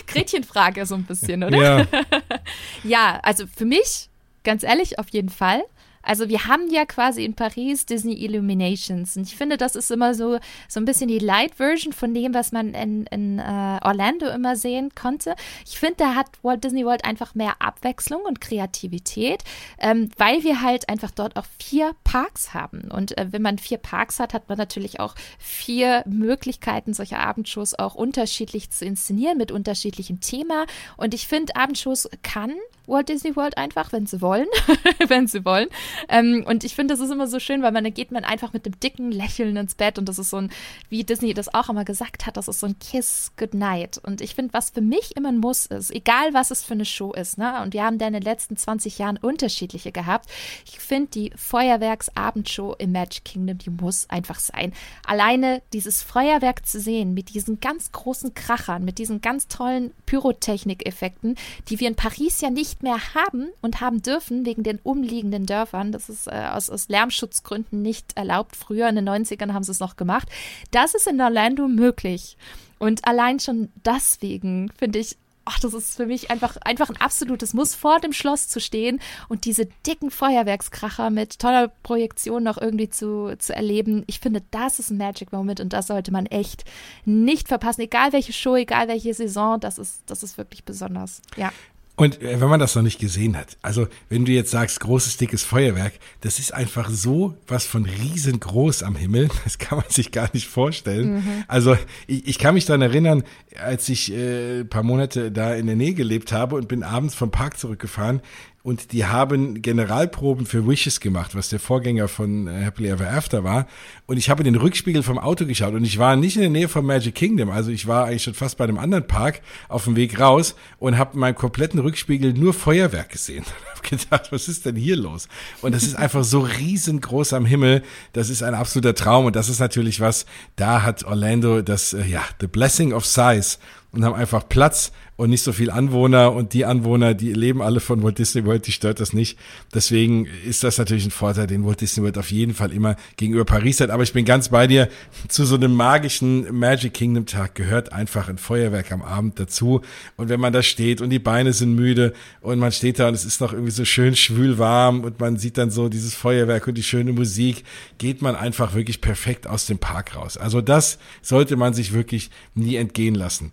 Gretchenfrage 0.07 0.85
so 0.85 0.95
ein 0.95 1.03
bisschen, 1.03 1.43
oder? 1.43 1.57
Ja. 1.57 1.87
ja, 2.83 3.19
also 3.23 3.45
für 3.47 3.65
mich, 3.65 4.09
ganz 4.43 4.63
ehrlich, 4.63 4.99
auf 4.99 5.09
jeden 5.09 5.29
Fall. 5.29 5.63
Also 6.03 6.29
wir 6.29 6.47
haben 6.47 6.69
ja 6.69 6.85
quasi 6.85 7.23
in 7.23 7.33
Paris 7.33 7.85
Disney 7.85 8.23
Illuminations 8.23 9.17
und 9.17 9.23
ich 9.23 9.35
finde, 9.35 9.57
das 9.57 9.75
ist 9.75 9.89
immer 9.89 10.13
so, 10.13 10.39
so 10.67 10.79
ein 10.79 10.85
bisschen 10.85 11.07
die 11.07 11.19
Light-Version 11.19 11.93
von 11.93 12.13
dem, 12.13 12.33
was 12.33 12.51
man 12.51 12.73
in, 12.73 13.05
in 13.07 13.39
uh, 13.39 13.79
Orlando 13.81 14.27
immer 14.27 14.55
sehen 14.55 14.91
konnte. 14.95 15.35
Ich 15.65 15.79
finde, 15.79 15.95
da 15.97 16.15
hat 16.15 16.27
Walt 16.43 16.63
Disney 16.63 16.85
World 16.85 17.05
einfach 17.05 17.35
mehr 17.35 17.55
Abwechslung 17.59 18.21
und 18.23 18.41
Kreativität, 18.41 19.43
ähm, 19.79 20.09
weil 20.17 20.43
wir 20.43 20.61
halt 20.61 20.89
einfach 20.89 21.11
dort 21.11 21.37
auch 21.37 21.45
vier 21.59 21.95
Parks 22.03 22.53
haben. 22.53 22.91
Und 22.91 23.17
äh, 23.17 23.27
wenn 23.31 23.41
man 23.41 23.57
vier 23.57 23.77
Parks 23.77 24.19
hat, 24.19 24.33
hat 24.33 24.49
man 24.49 24.57
natürlich 24.57 24.99
auch 24.99 25.15
vier 25.39 26.03
Möglichkeiten, 26.05 26.93
solche 26.93 27.17
Abendshows 27.17 27.77
auch 27.79 27.95
unterschiedlich 27.95 28.69
zu 28.71 28.85
inszenieren 28.85 29.37
mit 29.37 29.51
unterschiedlichem 29.51 30.19
Thema. 30.19 30.65
Und 30.97 31.13
ich 31.13 31.27
finde, 31.27 31.55
Abendshows 31.55 32.09
kann 32.21 32.53
Walt 32.87 33.09
Disney 33.09 33.35
World 33.35 33.57
einfach, 33.57 33.91
wenn 33.91 34.05
sie 34.05 34.21
wollen, 34.21 34.47
wenn 35.07 35.27
sie 35.27 35.45
wollen. 35.45 35.69
Ähm, 36.09 36.43
und 36.47 36.63
ich 36.63 36.75
finde, 36.75 36.93
das 36.93 37.01
ist 37.01 37.11
immer 37.11 37.27
so 37.27 37.39
schön, 37.39 37.61
weil 37.61 37.71
man, 37.71 37.83
dann 37.83 37.93
geht 37.93 38.11
man 38.11 38.23
einfach 38.25 38.53
mit 38.53 38.65
dem 38.65 38.79
dicken 38.79 39.11
Lächeln 39.11 39.55
ins 39.55 39.75
Bett 39.75 39.97
und 39.97 40.09
das 40.09 40.19
ist 40.19 40.29
so 40.29 40.37
ein, 40.37 40.51
wie 40.89 41.03
Disney 41.03 41.33
das 41.33 41.53
auch 41.53 41.69
immer 41.69 41.85
gesagt 41.85 42.25
hat, 42.25 42.37
das 42.37 42.47
ist 42.47 42.59
so 42.59 42.67
ein 42.67 42.77
Kiss 42.79 43.31
Goodnight. 43.37 43.99
Und 44.03 44.21
ich 44.21 44.35
finde, 44.35 44.53
was 44.53 44.71
für 44.71 44.81
mich 44.81 45.15
immer 45.15 45.29
ein 45.29 45.37
Muss 45.37 45.65
ist, 45.65 45.91
egal 45.91 46.33
was 46.33 46.51
es 46.51 46.63
für 46.63 46.73
eine 46.73 46.85
Show 46.85 47.13
ist, 47.13 47.37
ne? 47.37 47.61
Und 47.61 47.73
wir 47.73 47.83
haben 47.83 47.97
da 47.97 48.07
in 48.07 48.13
den 48.13 48.21
letzten 48.21 48.57
20 48.57 48.97
Jahren 48.97 49.17
unterschiedliche 49.17 49.91
gehabt. 49.91 50.29
Ich 50.65 50.79
finde, 50.79 51.09
die 51.11 51.31
Feuerwerksabendshow 51.35 52.75
im 52.77 52.91
Magic 52.91 53.25
Kingdom, 53.25 53.57
die 53.57 53.69
muss 53.69 54.09
einfach 54.09 54.39
sein. 54.39 54.73
Alleine 55.05 55.61
dieses 55.71 56.03
Feuerwerk 56.03 56.65
zu 56.65 56.79
sehen 56.79 57.13
mit 57.13 57.33
diesen 57.33 57.59
ganz 57.59 57.91
großen 57.91 58.33
Krachern, 58.33 58.83
mit 58.83 58.97
diesen 58.97 59.21
ganz 59.21 59.47
tollen 59.47 59.91
Pyrotechnik-Effekten, 60.05 61.35
die 61.69 61.79
wir 61.79 61.87
in 61.87 61.95
Paris 61.95 62.41
ja 62.41 62.49
nicht 62.49 62.72
nicht 62.73 62.83
mehr 62.83 63.13
haben 63.13 63.51
und 63.61 63.81
haben 63.81 64.01
dürfen 64.01 64.45
wegen 64.45 64.63
den 64.63 64.79
umliegenden 64.81 65.45
Dörfern. 65.45 65.91
Das 65.91 66.09
ist 66.09 66.27
äh, 66.27 66.49
aus, 66.51 66.69
aus 66.69 66.87
Lärmschutzgründen 66.89 67.81
nicht 67.81 68.17
erlaubt. 68.17 68.55
Früher 68.55 68.89
in 68.89 68.95
den 68.95 69.07
90ern 69.07 69.53
haben 69.53 69.63
sie 69.63 69.71
es 69.71 69.79
noch 69.79 69.95
gemacht. 69.95 70.27
Das 70.71 70.95
ist 70.95 71.07
in 71.07 71.21
Orlando 71.21 71.67
möglich. 71.67 72.37
Und 72.79 73.07
allein 73.07 73.39
schon 73.39 73.69
deswegen 73.85 74.71
finde 74.77 74.99
ich 74.99 75.17
ach, 75.45 75.59
das 75.59 75.73
ist 75.73 75.97
für 75.97 76.05
mich 76.05 76.31
einfach, 76.31 76.55
einfach 76.63 76.89
ein 76.89 77.01
absolutes 77.01 77.53
Muss, 77.53 77.75
vor 77.75 77.99
dem 77.99 78.13
Schloss 78.13 78.47
zu 78.47 78.61
stehen 78.61 79.01
und 79.27 79.43
diese 79.43 79.67
dicken 79.85 80.09
Feuerwerkskracher 80.09 81.09
mit 81.09 81.37
toller 81.37 81.67
Projektion 81.83 82.43
noch 82.43 82.57
irgendwie 82.57 82.89
zu, 82.89 83.35
zu 83.37 83.53
erleben. 83.53 84.05
Ich 84.07 84.21
finde, 84.21 84.41
das 84.51 84.79
ist 84.79 84.89
ein 84.89 84.97
Magic 84.97 85.33
Moment 85.33 85.59
und 85.59 85.73
das 85.73 85.87
sollte 85.87 86.13
man 86.13 86.27
echt 86.27 86.63
nicht 87.03 87.49
verpassen. 87.49 87.81
Egal 87.81 88.13
welche 88.13 88.31
Show, 88.31 88.55
egal 88.55 88.87
welche 88.87 89.13
Saison, 89.13 89.59
das 89.59 89.77
ist, 89.77 90.03
das 90.05 90.23
ist 90.23 90.37
wirklich 90.37 90.63
besonders. 90.63 91.21
Ja. 91.35 91.51
Und 91.95 92.21
äh, 92.21 92.41
wenn 92.41 92.49
man 92.49 92.59
das 92.59 92.75
noch 92.75 92.81
nicht 92.81 92.99
gesehen 92.99 93.37
hat, 93.37 93.57
also 93.61 93.87
wenn 94.09 94.25
du 94.25 94.31
jetzt 94.31 94.49
sagst, 94.49 94.79
großes, 94.79 95.17
dickes 95.17 95.43
Feuerwerk, 95.43 95.93
das 96.21 96.39
ist 96.39 96.53
einfach 96.53 96.89
so 96.89 97.35
was 97.47 97.65
von 97.65 97.85
riesengroß 97.85 98.81
am 98.81 98.95
Himmel, 98.95 99.29
das 99.43 99.59
kann 99.59 99.77
man 99.77 99.89
sich 99.89 100.11
gar 100.11 100.29
nicht 100.33 100.47
vorstellen. 100.47 101.15
Mhm. 101.15 101.43
Also 101.47 101.77
ich, 102.07 102.27
ich 102.27 102.39
kann 102.39 102.55
mich 102.55 102.65
daran 102.65 102.81
erinnern, 102.81 103.23
als 103.59 103.89
ich 103.89 104.11
äh, 104.11 104.63
paar 104.65 104.83
Monate 104.83 105.31
da 105.31 105.53
in 105.53 105.67
der 105.67 105.75
Nähe 105.75 105.93
gelebt 105.93 106.31
habe 106.31 106.55
und 106.55 106.67
bin 106.67 106.81
abends 106.81 107.13
vom 107.13 107.29
Park 107.29 107.59
zurückgefahren, 107.59 108.21
und 108.63 108.93
die 108.93 109.05
haben 109.05 109.61
Generalproben 109.61 110.45
für 110.45 110.65
Wishes 110.65 111.01
gemacht, 111.01 111.35
was 111.35 111.49
der 111.49 111.59
Vorgänger 111.59 112.07
von 112.07 112.47
äh, 112.47 112.63
Happily 112.63 112.89
Ever 112.89 113.11
After 113.11 113.43
war. 113.43 113.67
Und 114.05 114.15
ich 114.15 114.29
habe 114.29 114.43
den 114.43 114.55
Rückspiegel 114.55 115.03
vom 115.03 115.19
Auto 115.19 115.45
geschaut 115.45 115.73
und 115.73 115.83
ich 115.83 115.99
war 115.99 116.15
nicht 116.15 116.37
in 116.37 116.41
der 116.43 116.49
Nähe 116.49 116.69
von 116.69 116.85
Magic 116.85 117.13
Kingdom, 117.13 117.49
also 117.49 117.71
ich 117.71 117.87
war 117.87 118.05
eigentlich 118.05 118.23
schon 118.23 118.33
fast 118.33 118.57
bei 118.57 118.63
einem 118.63 118.77
anderen 118.77 119.05
Park 119.05 119.41
auf 119.67 119.83
dem 119.83 119.97
Weg 119.97 120.17
raus 120.17 120.55
und 120.79 120.97
habe 120.97 121.15
in 121.15 121.19
meinem 121.19 121.35
kompletten 121.35 121.79
Rückspiegel 121.81 122.33
nur 122.33 122.53
Feuerwerk 122.53 123.09
gesehen. 123.09 123.43
habe 123.75 123.97
gedacht, 123.97 124.31
was 124.31 124.47
ist 124.47 124.65
denn 124.65 124.77
hier 124.77 124.95
los? 124.95 125.27
Und 125.61 125.75
das 125.75 125.83
ist 125.83 125.95
einfach 125.95 126.23
so 126.23 126.39
riesengroß 126.39 127.33
am 127.33 127.45
Himmel. 127.45 127.83
Das 128.13 128.29
ist 128.29 128.43
ein 128.43 128.53
absoluter 128.53 128.95
Traum 128.95 129.25
und 129.25 129.35
das 129.35 129.49
ist 129.49 129.59
natürlich 129.59 129.99
was, 129.99 130.25
da 130.55 130.83
hat 130.83 131.03
Orlando 131.03 131.61
das, 131.61 131.91
äh, 131.91 132.05
ja, 132.05 132.21
the 132.39 132.47
blessing 132.47 132.93
of 132.93 133.05
size 133.05 133.57
und 133.91 134.03
haben 134.03 134.15
einfach 134.15 134.47
Platz 134.47 134.91
und 135.15 135.29
nicht 135.29 135.43
so 135.43 135.53
viel 135.53 135.69
Anwohner 135.69 136.33
und 136.33 136.53
die 136.53 136.65
Anwohner, 136.65 137.13
die 137.13 137.33
leben 137.33 137.61
alle 137.61 137.79
von 137.79 138.01
Walt 138.03 138.17
Disney 138.17 138.45
World, 138.45 138.65
die 138.65 138.71
stört 138.71 138.99
das 138.99 139.13
nicht. 139.13 139.37
Deswegen 139.73 140.27
ist 140.47 140.63
das 140.63 140.77
natürlich 140.77 141.05
ein 141.05 141.11
Vorteil, 141.11 141.47
den 141.47 141.65
Walt 141.65 141.81
Disney 141.81 142.03
World 142.03 142.17
auf 142.17 142.31
jeden 142.31 142.53
Fall 142.53 142.71
immer 142.71 142.95
gegenüber 143.17 143.45
Paris 143.45 143.79
hat. 143.79 143.89
Aber 143.89 144.03
ich 144.03 144.13
bin 144.13 144.25
ganz 144.25 144.49
bei 144.49 144.67
dir. 144.67 144.89
Zu 145.27 145.45
so 145.45 145.55
einem 145.55 145.73
magischen 145.75 146.57
Magic 146.57 146.93
Kingdom 146.93 147.25
Tag 147.25 147.55
gehört 147.55 147.93
einfach 147.93 148.27
ein 148.27 148.37
Feuerwerk 148.37 148.91
am 148.91 149.01
Abend 149.01 149.39
dazu. 149.39 149.81
Und 150.17 150.29
wenn 150.29 150.39
man 150.39 150.53
da 150.53 150.63
steht 150.63 151.01
und 151.01 151.09
die 151.09 151.19
Beine 151.19 151.53
sind 151.53 151.75
müde 151.75 152.13
und 152.41 152.59
man 152.59 152.71
steht 152.71 152.99
da 152.99 153.07
und 153.07 153.13
es 153.13 153.25
ist 153.25 153.39
noch 153.39 153.53
irgendwie 153.53 153.71
so 153.71 153.85
schön 153.85 154.15
schwül 154.15 154.57
warm 154.57 155.03
und 155.03 155.19
man 155.19 155.37
sieht 155.37 155.57
dann 155.57 155.69
so 155.69 155.89
dieses 155.89 156.15
Feuerwerk 156.15 156.67
und 156.67 156.75
die 156.75 156.83
schöne 156.83 157.13
Musik, 157.13 157.63
geht 157.97 158.21
man 158.21 158.35
einfach 158.35 158.73
wirklich 158.73 159.01
perfekt 159.01 159.47
aus 159.47 159.67
dem 159.67 159.77
Park 159.77 160.15
raus. 160.15 160.37
Also 160.37 160.61
das 160.61 160.97
sollte 161.21 161.55
man 161.55 161.73
sich 161.73 161.93
wirklich 161.93 162.31
nie 162.55 162.75
entgehen 162.75 163.15
lassen. 163.15 163.51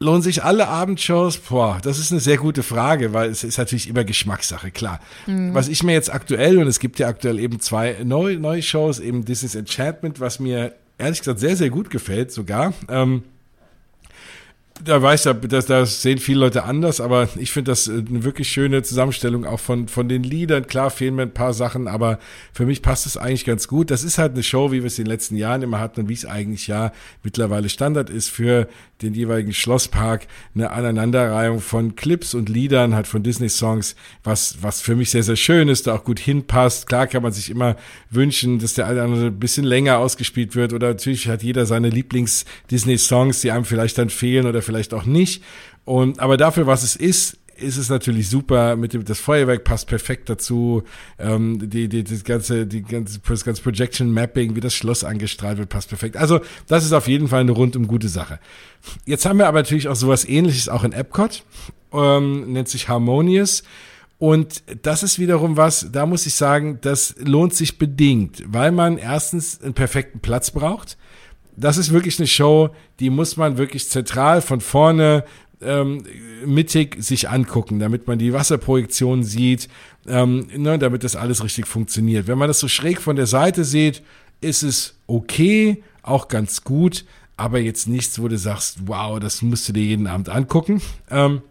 Lohnen 0.00 0.22
sich 0.22 0.42
alle 0.42 0.68
Abendshows? 0.68 1.38
Boah, 1.38 1.78
das 1.82 1.98
ist 1.98 2.10
eine 2.10 2.20
sehr 2.20 2.36
gute 2.36 2.62
Frage, 2.62 3.12
weil 3.12 3.30
es 3.30 3.44
ist 3.44 3.58
natürlich 3.58 3.88
immer 3.88 4.04
Geschmackssache, 4.04 4.70
klar. 4.70 5.00
Mhm. 5.26 5.54
Was 5.54 5.68
ich 5.68 5.82
mir 5.82 5.92
jetzt 5.92 6.12
aktuell, 6.12 6.58
und 6.58 6.66
es 6.66 6.80
gibt 6.80 6.98
ja 6.98 7.06
aktuell 7.06 7.38
eben 7.38 7.60
zwei 7.60 7.96
neue, 8.04 8.38
neue 8.38 8.62
Shows, 8.62 8.98
eben 8.98 9.24
Disney's 9.24 9.54
Enchantment, 9.54 10.20
was 10.20 10.40
mir 10.40 10.74
ehrlich 10.98 11.20
gesagt 11.20 11.38
sehr, 11.38 11.56
sehr 11.56 11.70
gut 11.70 11.90
gefällt 11.90 12.32
sogar. 12.32 12.74
Ähm, 12.88 13.22
da 14.82 15.00
weiß 15.00 15.24
ja, 15.24 15.34
das, 15.34 15.66
das 15.66 16.02
sehen 16.02 16.18
viele 16.18 16.40
Leute 16.40 16.64
anders, 16.64 17.00
aber 17.00 17.28
ich 17.36 17.52
finde 17.52 17.70
das 17.70 17.86
äh, 17.86 17.92
eine 17.92 18.24
wirklich 18.24 18.48
schöne 18.48 18.82
Zusammenstellung 18.82 19.44
auch 19.44 19.60
von, 19.60 19.86
von 19.86 20.08
den 20.08 20.24
Liedern. 20.24 20.66
Klar 20.66 20.90
fehlen 20.90 21.14
mir 21.14 21.22
ein 21.22 21.32
paar 21.32 21.54
Sachen, 21.54 21.86
aber 21.86 22.18
für 22.52 22.66
mich 22.66 22.82
passt 22.82 23.06
es 23.06 23.16
eigentlich 23.16 23.44
ganz 23.44 23.68
gut. 23.68 23.92
Das 23.92 24.02
ist 24.02 24.18
halt 24.18 24.32
eine 24.32 24.42
Show, 24.42 24.72
wie 24.72 24.82
wir 24.82 24.88
es 24.88 24.98
in 24.98 25.04
den 25.04 25.12
letzten 25.12 25.36
Jahren 25.36 25.62
immer 25.62 25.78
hatten 25.78 26.00
und 26.00 26.08
wie 26.08 26.14
es 26.14 26.26
eigentlich 26.26 26.66
ja 26.66 26.92
mittlerweile 27.22 27.68
Standard 27.68 28.10
ist 28.10 28.30
für 28.30 28.66
den 29.00 29.14
jeweiligen 29.14 29.52
Schlosspark. 29.52 30.26
Eine 30.56 30.72
Aneinanderreihung 30.72 31.60
von 31.60 31.94
Clips 31.94 32.34
und 32.34 32.48
Liedern, 32.48 32.96
halt 32.96 33.06
von 33.06 33.22
Disney-Songs, 33.22 33.94
was, 34.24 34.58
was 34.60 34.80
für 34.80 34.96
mich 34.96 35.10
sehr, 35.10 35.22
sehr 35.22 35.36
schön 35.36 35.68
ist, 35.68 35.86
da 35.86 35.94
auch 35.94 36.04
gut 36.04 36.18
hinpasst. 36.18 36.88
Klar 36.88 37.06
kann 37.06 37.22
man 37.22 37.32
sich 37.32 37.48
immer 37.48 37.76
wünschen, 38.10 38.58
dass 38.58 38.74
der 38.74 38.86
eine 38.86 39.02
andere 39.02 39.26
ein 39.26 39.38
bisschen 39.38 39.64
länger 39.64 39.98
ausgespielt 39.98 40.56
wird 40.56 40.72
oder 40.72 40.88
natürlich 40.88 41.28
hat 41.28 41.44
jeder 41.44 41.64
seine 41.64 41.90
Lieblings-Disney-Songs, 41.90 43.40
die 43.40 43.52
einem 43.52 43.64
vielleicht 43.64 43.98
dann 43.98 44.10
fehlen 44.10 44.46
oder 44.46 44.63
vielleicht 44.64 44.94
auch 44.94 45.04
nicht. 45.04 45.42
Und, 45.84 46.20
aber 46.20 46.36
dafür, 46.36 46.66
was 46.66 46.82
es 46.82 46.96
ist, 46.96 47.38
ist 47.56 47.76
es 47.76 47.88
natürlich 47.88 48.28
super. 48.28 48.76
Mit 48.76 48.92
dem, 48.92 49.04
das 49.04 49.18
Feuerwerk 49.18 49.64
passt 49.64 49.86
perfekt 49.86 50.28
dazu. 50.28 50.82
Ähm, 51.18 51.70
die, 51.70 51.88
die, 51.88 52.04
das 52.04 52.24
ganze, 52.24 52.66
die 52.66 52.82
ganze, 52.82 53.20
das 53.20 53.44
ganze 53.44 53.62
Projection 53.62 54.10
Mapping, 54.12 54.56
wie 54.56 54.60
das 54.60 54.74
Schloss 54.74 55.04
angestrahlt 55.04 55.58
wird, 55.58 55.68
passt 55.68 55.88
perfekt. 55.88 56.16
Also, 56.16 56.40
das 56.66 56.84
ist 56.84 56.92
auf 56.92 57.08
jeden 57.08 57.28
Fall 57.28 57.40
eine 57.40 57.52
rundum 57.52 57.86
gute 57.86 58.08
Sache. 58.08 58.40
Jetzt 59.06 59.26
haben 59.26 59.38
wir 59.38 59.46
aber 59.46 59.60
natürlich 59.60 59.88
auch 59.88 59.96
sowas 59.96 60.24
ähnliches 60.24 60.68
auch 60.68 60.84
in 60.84 60.92
Epcot. 60.92 61.44
Ähm, 61.92 62.52
nennt 62.52 62.68
sich 62.68 62.88
Harmonious. 62.88 63.62
Und 64.18 64.62
das 64.82 65.02
ist 65.02 65.18
wiederum 65.18 65.56
was, 65.56 65.88
da 65.92 66.06
muss 66.06 66.24
ich 66.26 66.34
sagen, 66.34 66.78
das 66.80 67.16
lohnt 67.18 67.52
sich 67.54 67.78
bedingt, 67.78 68.42
weil 68.46 68.72
man 68.72 68.96
erstens 68.96 69.60
einen 69.60 69.74
perfekten 69.74 70.20
Platz 70.20 70.50
braucht 70.50 70.96
das 71.56 71.76
ist 71.76 71.92
wirklich 71.92 72.18
eine 72.18 72.26
Show, 72.26 72.70
die 73.00 73.10
muss 73.10 73.36
man 73.36 73.58
wirklich 73.58 73.88
zentral 73.88 74.42
von 74.42 74.60
vorne 74.60 75.24
ähm, 75.60 76.04
mittig 76.44 77.02
sich 77.02 77.28
angucken, 77.28 77.78
damit 77.78 78.06
man 78.06 78.18
die 78.18 78.32
Wasserprojektion 78.32 79.22
sieht, 79.22 79.68
ähm, 80.06 80.46
ne, 80.54 80.78
damit 80.78 81.04
das 81.04 81.16
alles 81.16 81.42
richtig 81.42 81.66
funktioniert. 81.66 82.26
Wenn 82.26 82.38
man 82.38 82.48
das 82.48 82.60
so 82.60 82.68
schräg 82.68 83.00
von 83.00 83.16
der 83.16 83.26
Seite 83.26 83.64
sieht, 83.64 84.02
ist 84.40 84.62
es 84.62 84.98
okay, 85.06 85.82
auch 86.02 86.28
ganz 86.28 86.64
gut, 86.64 87.04
aber 87.36 87.58
jetzt 87.58 87.88
nichts, 87.88 88.20
wo 88.20 88.28
du 88.28 88.38
sagst, 88.38 88.86
wow, 88.86 89.18
das 89.18 89.42
musst 89.42 89.68
du 89.68 89.72
dir 89.72 89.82
jeden 89.82 90.06
Abend 90.06 90.28
angucken. 90.28 90.82
Ähm, 91.10 91.42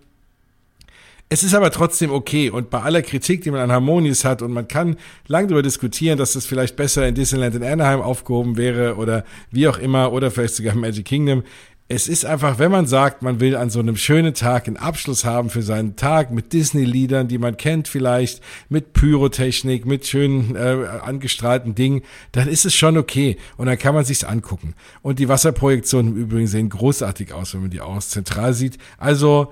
es 1.34 1.42
ist 1.42 1.56
aber 1.56 1.72
trotzdem 1.72 2.12
okay 2.12 2.52
und 2.52 2.70
bei 2.70 2.82
aller 2.82 3.02
Kritik, 3.02 3.42
die 3.42 3.50
man 3.50 3.60
an 3.60 3.72
Harmonies 3.72 4.24
hat 4.24 4.44
und 4.44 4.52
man 4.52 4.68
kann 4.68 4.98
lang 5.26 5.48
darüber 5.48 5.64
diskutieren, 5.64 6.20
dass 6.20 6.34
das 6.34 6.46
vielleicht 6.46 6.76
besser 6.76 7.08
in 7.08 7.16
Disneyland 7.16 7.56
in 7.56 7.64
Anaheim 7.64 8.02
aufgehoben 8.02 8.56
wäre 8.56 8.98
oder 8.98 9.26
wie 9.50 9.68
auch 9.68 9.80
immer 9.80 10.14
oder 10.14 10.30
vielleicht 10.30 10.54
sogar 10.54 10.76
Magic 10.76 11.06
Kingdom. 11.06 11.42
Es 11.88 12.08
ist 12.08 12.24
einfach, 12.24 12.60
wenn 12.60 12.70
man 12.70 12.86
sagt, 12.86 13.24
man 13.24 13.40
will 13.40 13.56
an 13.56 13.72
so 13.72 13.80
einem 13.80 13.98
schönen 13.98 14.36
Tag 14.36 14.68
einen 14.68 14.78
Abschluss 14.78 15.26
haben 15.26 15.50
für 15.50 15.64
seinen 15.64 15.96
Tag 15.96 16.30
mit 16.30 16.54
Disney-Liedern, 16.54 17.28
die 17.28 17.40
man 17.40 17.58
kennt 17.58 17.88
vielleicht, 17.88 18.44
mit 18.70 18.94
Pyrotechnik, 18.94 19.88
mit 19.88 20.06
schönen 20.06 20.56
äh, 20.56 20.86
angestrahlten 21.02 21.74
Dingen, 21.74 22.04
dann 22.32 22.48
ist 22.48 22.66
es 22.66 22.76
schon 22.76 22.96
okay 22.96 23.38
und 23.58 23.66
dann 23.66 23.80
kann 23.80 23.96
man 23.96 24.06
sich's 24.06 24.24
angucken. 24.24 24.76
Und 25.02 25.18
die 25.18 25.30
Wasserprojektionen 25.30 26.14
im 26.14 26.22
Übrigen 26.22 26.48
sehen 26.48 26.70
großartig 26.70 27.34
aus, 27.34 27.56
wenn 27.56 27.62
man 27.62 27.72
die 27.72 27.82
aus 27.82 28.10
zentral 28.10 28.54
sieht. 28.54 28.78
Also 29.00 29.52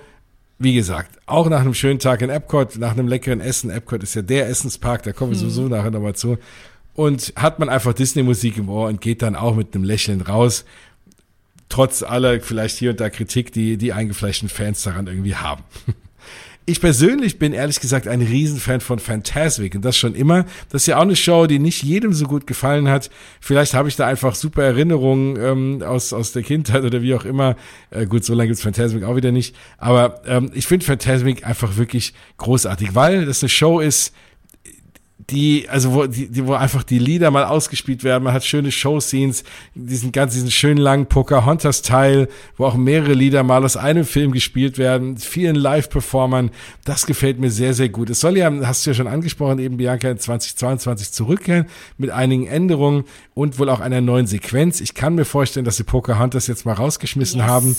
wie 0.64 0.74
gesagt, 0.74 1.20
auch 1.26 1.50
nach 1.50 1.62
einem 1.62 1.74
schönen 1.74 2.00
Tag 2.00 2.22
in 2.22 2.30
Epcot, 2.30 2.78
nach 2.78 2.92
einem 2.92 3.08
leckeren 3.08 3.42
Essen, 3.42 3.70
Epcot 3.70 4.04
ist 4.04 4.16
ja 4.16 4.22
der 4.22 4.48
Essenspark, 4.48 5.04
da 5.04 5.12
kommen 5.12 5.32
wir 5.32 5.40
hm. 5.40 5.50
sowieso 5.50 5.68
nachher 5.68 5.92
nochmal 5.92 6.16
zu. 6.16 6.38
Und 6.94 7.34
hat 7.36 7.60
man 7.60 7.70
einfach 7.70 7.94
Disney-Musik 7.94 8.58
im 8.58 8.70
Ohr 8.70 8.90
und 8.90 9.02
geht 9.02 9.22
dann 9.22 9.36
auch 9.36 9.56
mit 9.56 9.74
einem 9.74 9.84
Lächeln 9.84 10.22
raus. 10.22 10.66
Trotz 11.70 12.04
aller 12.04 12.42
vielleicht 12.42 12.78
hier 12.78 12.92
und 12.92 13.00
da 13.00 13.10
Kritik, 13.10 13.54
die 13.54 13.78
die 13.78 13.94
eingefleischten 13.94 14.50
Fans 14.50 14.84
daran 14.84 15.08
irgendwie 15.08 15.36
haben. 15.36 15.64
Ich 16.68 16.80
persönlich 16.80 17.40
bin 17.40 17.54
ehrlich 17.54 17.80
gesagt 17.80 18.08
ein 18.08 18.22
Riesenfan 18.22 18.82
von 18.82 19.00
Fantasmic 19.00 19.74
und 19.74 19.84
das 19.84 19.98
schon 19.98 20.14
immer. 20.14 20.46
Das 20.70 20.84
ist 20.84 20.86
ja 20.86 20.98
auch 20.98 21.02
eine 21.02 21.16
Show, 21.16 21.48
die 21.48 21.58
nicht 21.58 21.82
jedem 21.82 22.14
so 22.14 22.26
gut 22.26 22.46
gefallen 22.46 22.88
hat. 22.88 23.10
Vielleicht 23.40 23.74
habe 23.74 23.90
ich 23.90 23.96
da 23.96 24.06
einfach 24.06 24.36
super 24.36 24.64
Erinnerungen 24.64 25.38
ähm, 25.42 25.82
aus, 25.82 26.14
aus 26.14 26.34
der 26.34 26.44
Kindheit 26.44 26.84
oder 26.84 27.02
wie 27.02 27.16
auch 27.16 27.26
immer. 27.26 27.56
Äh, 27.90 28.06
gut, 28.06 28.24
so 28.24 28.36
lange 28.36 28.50
gibt's 28.50 28.62
Fantasmic 28.62 29.04
auch 29.04 29.16
wieder 29.16 29.32
nicht. 29.32 29.56
Aber 29.80 30.22
ähm, 30.28 30.52
ich 30.54 30.68
finde 30.68 30.86
Fantasmic 30.86 31.48
einfach 31.48 31.78
wirklich 31.78 32.14
großartig, 32.38 32.94
weil 32.94 33.26
das 33.26 33.42
eine 33.42 33.50
Show 33.50 33.80
ist, 33.80 34.14
die, 35.30 35.68
also 35.70 35.94
wo, 35.94 36.08
die, 36.08 36.28
die, 36.28 36.48
wo 36.48 36.54
einfach 36.54 36.84
die 36.84 37.00
Lieder 37.00 37.32
mal 37.32 37.46
ausgespielt 37.46 38.04
werden, 38.04 38.24
man 38.24 38.34
hat 38.34 38.44
schöne 38.44 38.72
Showscenes, 38.72 39.44
diesen 39.76 40.12
ganz, 40.12 40.34
diesen 40.34 40.52
schönen 40.52 40.78
langen 40.78 41.06
Pocahontas-Teil, 41.06 42.28
wo 42.58 42.66
auch 42.66 42.76
mehrere 42.76 43.14
Lieder 43.14 43.44
mal 43.44 43.64
aus 43.64 43.78
einem 43.78 44.06
Film 44.06 44.32
gespielt 44.32 44.78
werden, 44.78 45.18
vielen 45.18 45.56
Live-Performern, 45.56 46.52
das 46.86 47.06
gefällt 47.06 47.40
mir 47.40 47.52
sehr, 47.52 47.74
sehr 47.74 47.90
gut. 47.90 48.10
Es 48.10 48.22
soll 48.22 48.38
ja, 48.38 48.52
hast 48.66 48.86
du 48.86 48.92
ja 48.92 48.94
schon 48.94 49.08
angesprochen, 49.08 49.60
eben 49.60 49.78
Bianca 49.78 50.10
in 50.10 50.18
2022 50.18 51.12
zurückkehren, 51.12 51.66
mit 51.98 52.10
einigen 52.10 52.48
Änderungen 52.48 53.04
und 53.34 53.60
wohl 53.60 53.70
auch 53.70 53.80
einer 53.80 54.02
neuen 54.02 54.28
Sequenz. 54.28 54.82
Ich 54.82 54.94
kann 54.94 55.16
mir 55.16 55.26
vorstellen, 55.26 55.66
dass 55.66 55.78
sie 55.78 55.84
Pocahontas 55.84 56.48
jetzt 56.48 56.66
mal 56.66 56.74
rausgeschmissen 56.74 57.40
yes. 57.40 57.50
haben. 57.50 57.76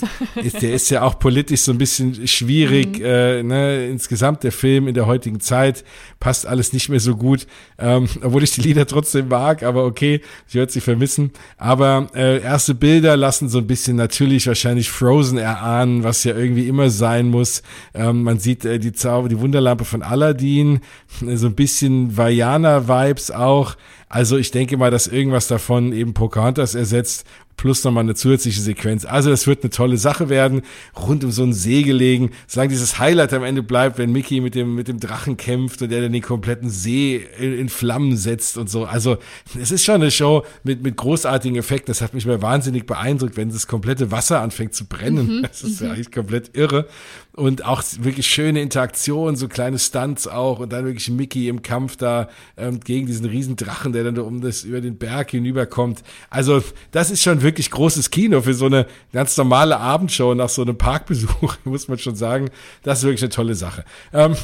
Der 0.61 0.75
ist 0.75 0.91
ja 0.91 1.03
auch 1.03 1.19
politisch 1.19 1.63
so 1.63 1.73
ein 1.73 1.79
bisschen 1.79 2.27
schwierig, 2.29 2.99
mhm. 2.99 3.05
äh, 3.05 3.43
ne, 3.43 3.87
insgesamt 3.87 4.45
der 4.45 4.53
Film 4.53 4.87
in 4.87 4.95
der 4.95 5.07
heutigen 5.07 5.41
Zeit 5.41 5.85
passt 6.21 6.47
alles 6.47 6.73
nicht 6.73 6.89
mehr 6.89 7.01
so 7.01 7.17
gut 7.17 7.32
ähm, 7.79 8.09
obwohl 8.23 8.43
ich 8.43 8.53
die 8.53 8.63
Lieder 8.63 8.87
trotzdem 8.87 9.29
mag, 9.29 9.63
aber 9.63 9.85
okay, 9.85 10.21
ich 10.49 10.55
werde 10.55 10.73
sie 10.73 10.81
vermissen. 10.81 11.33
Aber 11.57 12.09
äh, 12.15 12.41
erste 12.41 12.75
Bilder 12.75 13.17
lassen 13.17 13.49
so 13.49 13.59
ein 13.59 13.67
bisschen 13.67 13.97
natürlich 13.97 14.47
wahrscheinlich 14.47 14.91
Frozen 14.91 15.39
erahnen, 15.39 16.05
was 16.05 16.25
ja 16.25 16.37
irgendwie 16.37 16.69
immer 16.69 16.91
sein 16.91 17.29
muss. 17.29 17.63
Ähm, 17.95 18.23
man 18.23 18.39
sieht 18.39 18.65
äh, 18.65 18.79
die 18.79 18.93
Zauber, 18.93 19.29
die 19.29 19.41
Wunderlampe 19.41 19.85
von 19.85 20.03
Aladdin, 20.03 20.81
äh, 21.27 21.37
so 21.37 21.47
ein 21.47 21.55
bisschen 21.55 22.17
Vajana-Vibes 22.17 23.31
auch. 23.31 23.77
Also 24.09 24.37
ich 24.37 24.51
denke 24.51 24.77
mal, 24.77 24.91
dass 24.91 25.07
irgendwas 25.07 25.49
davon 25.49 25.93
eben 25.93 26.13
Pocahontas 26.13 26.75
ersetzt 26.75 27.25
plus 27.63 27.85
nochmal 27.85 28.03
eine 28.03 28.17
zusätzliche 28.17 28.61
Sequenz. 28.61 29.05
Also 29.05 29.31
das 29.31 29.47
wird 29.47 29.63
eine 29.63 29.71
tolle 29.71 29.97
Sache 29.97 30.29
werden, 30.29 30.63
rund 30.99 31.23
um 31.23 31.31
so 31.31 31.45
einen 31.45 31.53
See 31.53 31.85
gelegen, 31.85 32.33
solange 32.49 32.71
dieses 32.71 32.99
Highlight 32.99 33.33
am 33.35 33.45
Ende 33.45 33.63
bleibt, 33.63 33.99
wenn 33.99 34.11
Mickey 34.11 34.41
mit 34.41 34.57
dem, 34.57 34.75
mit 34.75 34.89
dem 34.89 34.99
Drachen 34.99 35.37
kämpft 35.37 35.81
und 35.81 35.93
der 35.93 36.01
dann 36.01 36.13
den 36.13 36.23
kompletten 36.23 36.69
See 36.69 37.25
in, 37.39 37.57
in 37.57 37.69
Flammen 37.69 38.17
setzt 38.17 38.59
und 38.59 38.69
so. 38.69 38.85
Also 38.85 39.17
es 39.57 39.71
ist 39.71 39.85
schon 39.85 39.95
eine 39.95 40.11
Show 40.11 40.45
mit, 40.65 40.83
mit 40.83 40.97
großartigen 40.97 41.57
Effekten. 41.57 41.87
Das 41.93 42.01
hat 42.01 42.15
mich 42.15 42.27
mal 42.27 42.43
wahnsinnig 42.43 42.85
beeindruckt, 42.85 43.37
wenn 43.37 43.53
das 43.53 43.69
komplette 43.69 44.11
Wasser 44.11 44.41
anfängt 44.41 44.75
zu 44.75 44.87
brennen. 44.87 45.37
Mhm, 45.37 45.43
das 45.49 45.63
ist 45.63 45.81
ja 45.81 45.87
mhm. 45.87 45.93
eigentlich 45.93 46.11
komplett 46.11 46.57
irre 46.57 46.89
und 47.35 47.65
auch 47.65 47.83
wirklich 47.99 48.27
schöne 48.27 48.61
Interaktionen, 48.61 49.37
so 49.37 49.49
kleine 49.49 49.79
Stunts 49.79 50.29
auch 50.29 50.59
und 50.59 50.73
dann 50.73 50.85
wirklich 50.85 51.09
Mickey 51.11 51.49
im 51.49 51.63
Kampf 51.63 51.97
da 51.97 52.29
ähm, 52.57 52.81
gegen 52.81 53.07
diesen 53.07 53.27
riesen 53.27 53.57
Drachen, 53.57 53.93
der 53.93 54.05
dann 54.05 54.19
um 54.19 54.41
das 54.41 54.65
über 54.65 54.81
den 54.81 54.99
Berg 54.99 55.31
hinüberkommt. 55.31 56.03
Also 56.29 56.63
das 56.91 57.11
ist 57.11 57.23
schon 57.23 57.43
wirklich 57.43 57.71
großes 57.71 58.11
Kino 58.11 58.43
für 58.43 58.55
so 58.55 58.67
eine 58.67 58.87
ganz 59.13 59.37
normale 59.37 59.79
Abendshow 59.79 60.35
nach 60.35 60.51
so 60.51 60.63
einem 60.63 60.77
Parkbesuch, 60.77 61.57
muss 61.65 61.89
man 61.89 61.99
schon 61.99 62.17
sagen. 62.17 62.51
Das 62.83 62.99
ist 62.99 63.05
wirklich 63.05 63.23
eine 63.23 63.31
tolle 63.31 63.55
Sache. 63.55 63.85
Ähm, 64.13 64.37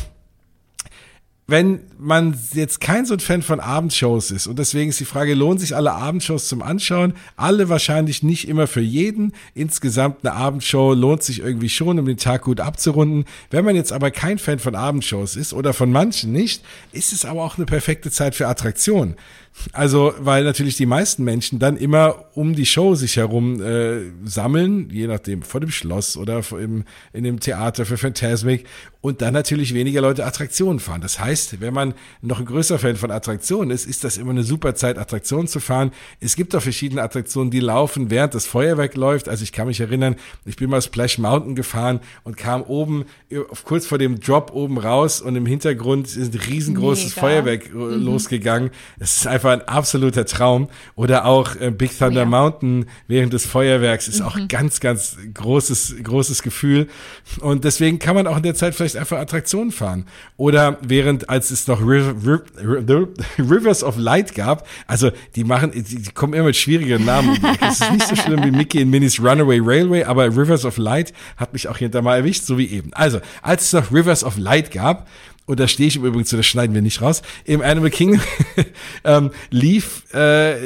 wenn 1.51 1.81
man 1.99 2.39
jetzt 2.53 2.79
kein 2.79 3.07
so 3.07 3.15
ein 3.15 3.21
Fan 3.21 3.41
von 3.41 3.59
Abendshows 3.59 4.31
ist 4.31 4.47
und 4.47 4.59
deswegen 4.59 4.91
ist 4.91 5.01
die 5.01 5.07
Frage, 5.07 5.33
lohnen 5.33 5.59
sich 5.59 5.75
alle 5.75 5.93
Abendshows 5.93 6.47
zum 6.47 6.61
Anschauen? 6.63 7.15
Alle 7.37 7.71
wahrscheinlich 7.71 8.23
nicht 8.23 8.47
immer 8.47 8.67
für 8.67 8.83
jeden. 8.83 9.33
Insgesamt 9.55 10.19
eine 10.23 10.35
Abendshow 10.35 10.93
lohnt 10.93 11.23
sich 11.23 11.41
irgendwie 11.41 11.71
schon, 11.71 11.99
um 11.99 12.05
den 12.05 12.19
Tag 12.19 12.43
gut 12.43 12.61
abzurunden. 12.61 13.25
Wenn 13.51 13.65
man 13.65 13.77
jetzt 13.77 13.93
aber 13.93 14.11
kein 14.11 14.39
Fan 14.39 14.59
von 14.59 14.75
Abendshows 14.75 15.37
ist 15.37 15.55
oder 15.55 15.73
von 15.73 15.91
manchen 15.91 16.33
nicht, 16.33 16.63
ist 16.93 17.15
es 17.15 17.25
aber 17.25 17.43
auch 17.43 17.57
eine 17.57 17.65
perfekte 17.65 18.11
Zeit 18.11 18.35
für 18.35 18.47
Attraktionen. 18.47 19.17
Also, 19.73 20.15
weil 20.19 20.45
natürlich 20.45 20.77
die 20.77 20.87
meisten 20.87 21.25
Menschen 21.25 21.59
dann 21.59 21.77
immer 21.77 22.27
um 22.35 22.55
die 22.55 22.67
Show 22.67 22.95
sich 22.95 23.17
herum 23.17 23.61
äh, 23.63 24.01
sammeln, 24.25 24.89
je 24.91 25.07
nachdem, 25.07 25.43
vor 25.43 25.61
dem 25.61 25.71
Schloss 25.71 26.17
oder 26.17 26.43
im, 26.53 26.85
in 27.13 27.25
dem 27.25 27.41
Theater 27.41 27.85
für 27.85 27.97
Phantasmic 27.97 28.65
und 29.01 29.23
dann 29.23 29.33
natürlich 29.33 29.75
weniger 29.75 30.01
Leute 30.01 30.25
Attraktionen 30.25 30.81
fahren. 30.81 31.01
Das 31.01 31.21
heißt, 31.21 31.61
wenn 31.61 31.73
man 31.73 31.95
noch 32.21 32.41
ein 32.41 32.47
größer 32.47 32.79
Fan 32.79 32.97
von 32.97 33.11
Attraktionen 33.11 33.71
ist, 33.71 33.87
ist 33.87 34.03
das 34.03 34.17
immer 34.17 34.31
eine 34.31 34.43
super 34.43 34.75
Zeit, 34.75 34.99
Attraktionen 34.99 35.47
zu 35.47 35.61
fahren. 35.61 35.93
Es 36.21 36.35
gibt 36.35 36.55
auch 36.57 36.63
verschiedene 36.63 37.03
Attraktionen, 37.03 37.51
die 37.51 37.61
laufen, 37.61 38.11
während 38.11 38.35
das 38.35 38.47
Feuerwerk 38.47 38.97
läuft. 38.97 39.29
Also 39.29 39.45
ich 39.45 39.53
kann 39.53 39.69
mich 39.69 39.81
erinnern, 39.81 40.17
ich 40.45 40.57
bin 40.57 40.69
mal 40.69 40.83
Splash 40.83 41.19
Mountain 41.19 41.55
gefahren 41.55 42.01
und 42.25 42.37
kam 42.37 42.63
oben, 42.63 43.05
kurz 43.65 43.87
vor 43.87 43.99
dem 43.99 44.21
Drop 44.21 44.53
oben 44.53 44.79
raus 44.79 45.21
und 45.21 45.37
im 45.37 45.47
Hintergrund 45.47 46.09
ist 46.09 46.35
ein 46.35 46.41
riesengroßes 46.41 47.17
Mega. 47.17 47.21
Feuerwerk 47.21 47.67
äh, 47.67 47.75
mhm. 47.75 48.05
losgegangen. 48.05 48.71
Es 48.99 49.19
ist 49.19 49.27
einfach 49.27 49.48
war 49.49 49.55
ein 49.55 49.67
absoluter 49.67 50.27
Traum. 50.27 50.69
Oder 50.95 51.25
auch 51.25 51.57
äh, 51.57 51.71
Big 51.71 51.97
Thunder 51.99 52.21
oh, 52.21 52.25
ja. 52.25 52.27
Mountain 52.27 52.87
während 53.07 53.33
des 53.33 53.47
Feuerwerks 53.47 54.07
ist 54.07 54.21
mhm. 54.21 54.27
auch 54.27 54.39
ganz, 54.49 54.81
ganz 54.81 55.17
großes, 55.33 55.97
großes 56.03 56.43
Gefühl. 56.43 56.89
Und 57.41 57.65
deswegen 57.65 57.99
kann 57.99 58.15
man 58.15 58.27
auch 58.27 58.37
in 58.37 58.43
der 58.43 58.55
Zeit 58.55 58.75
vielleicht 58.75 58.97
einfach 58.97 59.19
Attraktionen 59.19 59.73
fahren. 59.73 60.05
Oder 60.37 60.79
während, 60.83 61.31
als 61.31 61.51
es 61.51 61.67
noch 61.67 61.81
River, 61.81 62.15
River, 62.59 63.09
Rivers 63.39 63.83
of 63.83 63.97
Light 63.97 64.35
gab, 64.35 64.67
also 64.87 65.11
die 65.35 65.45
machen, 65.45 65.73
die, 65.75 66.03
kommen 66.13 66.35
immer 66.35 66.47
mit 66.47 66.57
schwierigen 66.57 67.05
Namen. 67.05 67.39
Es 67.63 67.81
ist 67.81 67.93
nicht 67.93 68.07
so 68.07 68.17
schlimm 68.17 68.45
wie 68.45 68.51
Mickey 68.51 68.83
in 68.83 68.91
Minis 68.91 69.19
Runaway 69.19 69.61
Railway, 69.63 70.05
aber 70.05 70.27
Rivers 70.27 70.67
of 70.67 70.77
Light 70.77 71.15
hat 71.39 71.55
mich 71.55 71.69
auch 71.69 71.79
hinter 71.79 72.03
mal 72.03 72.17
erwischt, 72.19 72.45
so 72.45 72.59
wie 72.59 72.67
eben. 72.67 72.93
Also, 72.93 73.21
als 73.41 73.65
es 73.65 73.73
noch 73.73 73.91
Rivers 73.91 74.25
of 74.25 74.37
Light 74.37 74.71
gab, 74.71 75.09
und 75.49 75.59
da 75.59 75.67
stehe 75.67 75.89
ich 75.89 75.97
im 75.97 76.05
Übrigen 76.05 76.27
zu, 76.27 76.37
das 76.37 76.47
schneiden 76.47 76.75
wir 76.75 76.83
nicht 76.83 77.01
raus, 77.01 77.23
im 77.45 77.63
Animal 77.63 77.91
Kingdom 77.91 78.21
ähm, 79.05 79.31
lief, 79.51 80.05
äh, 80.13 80.57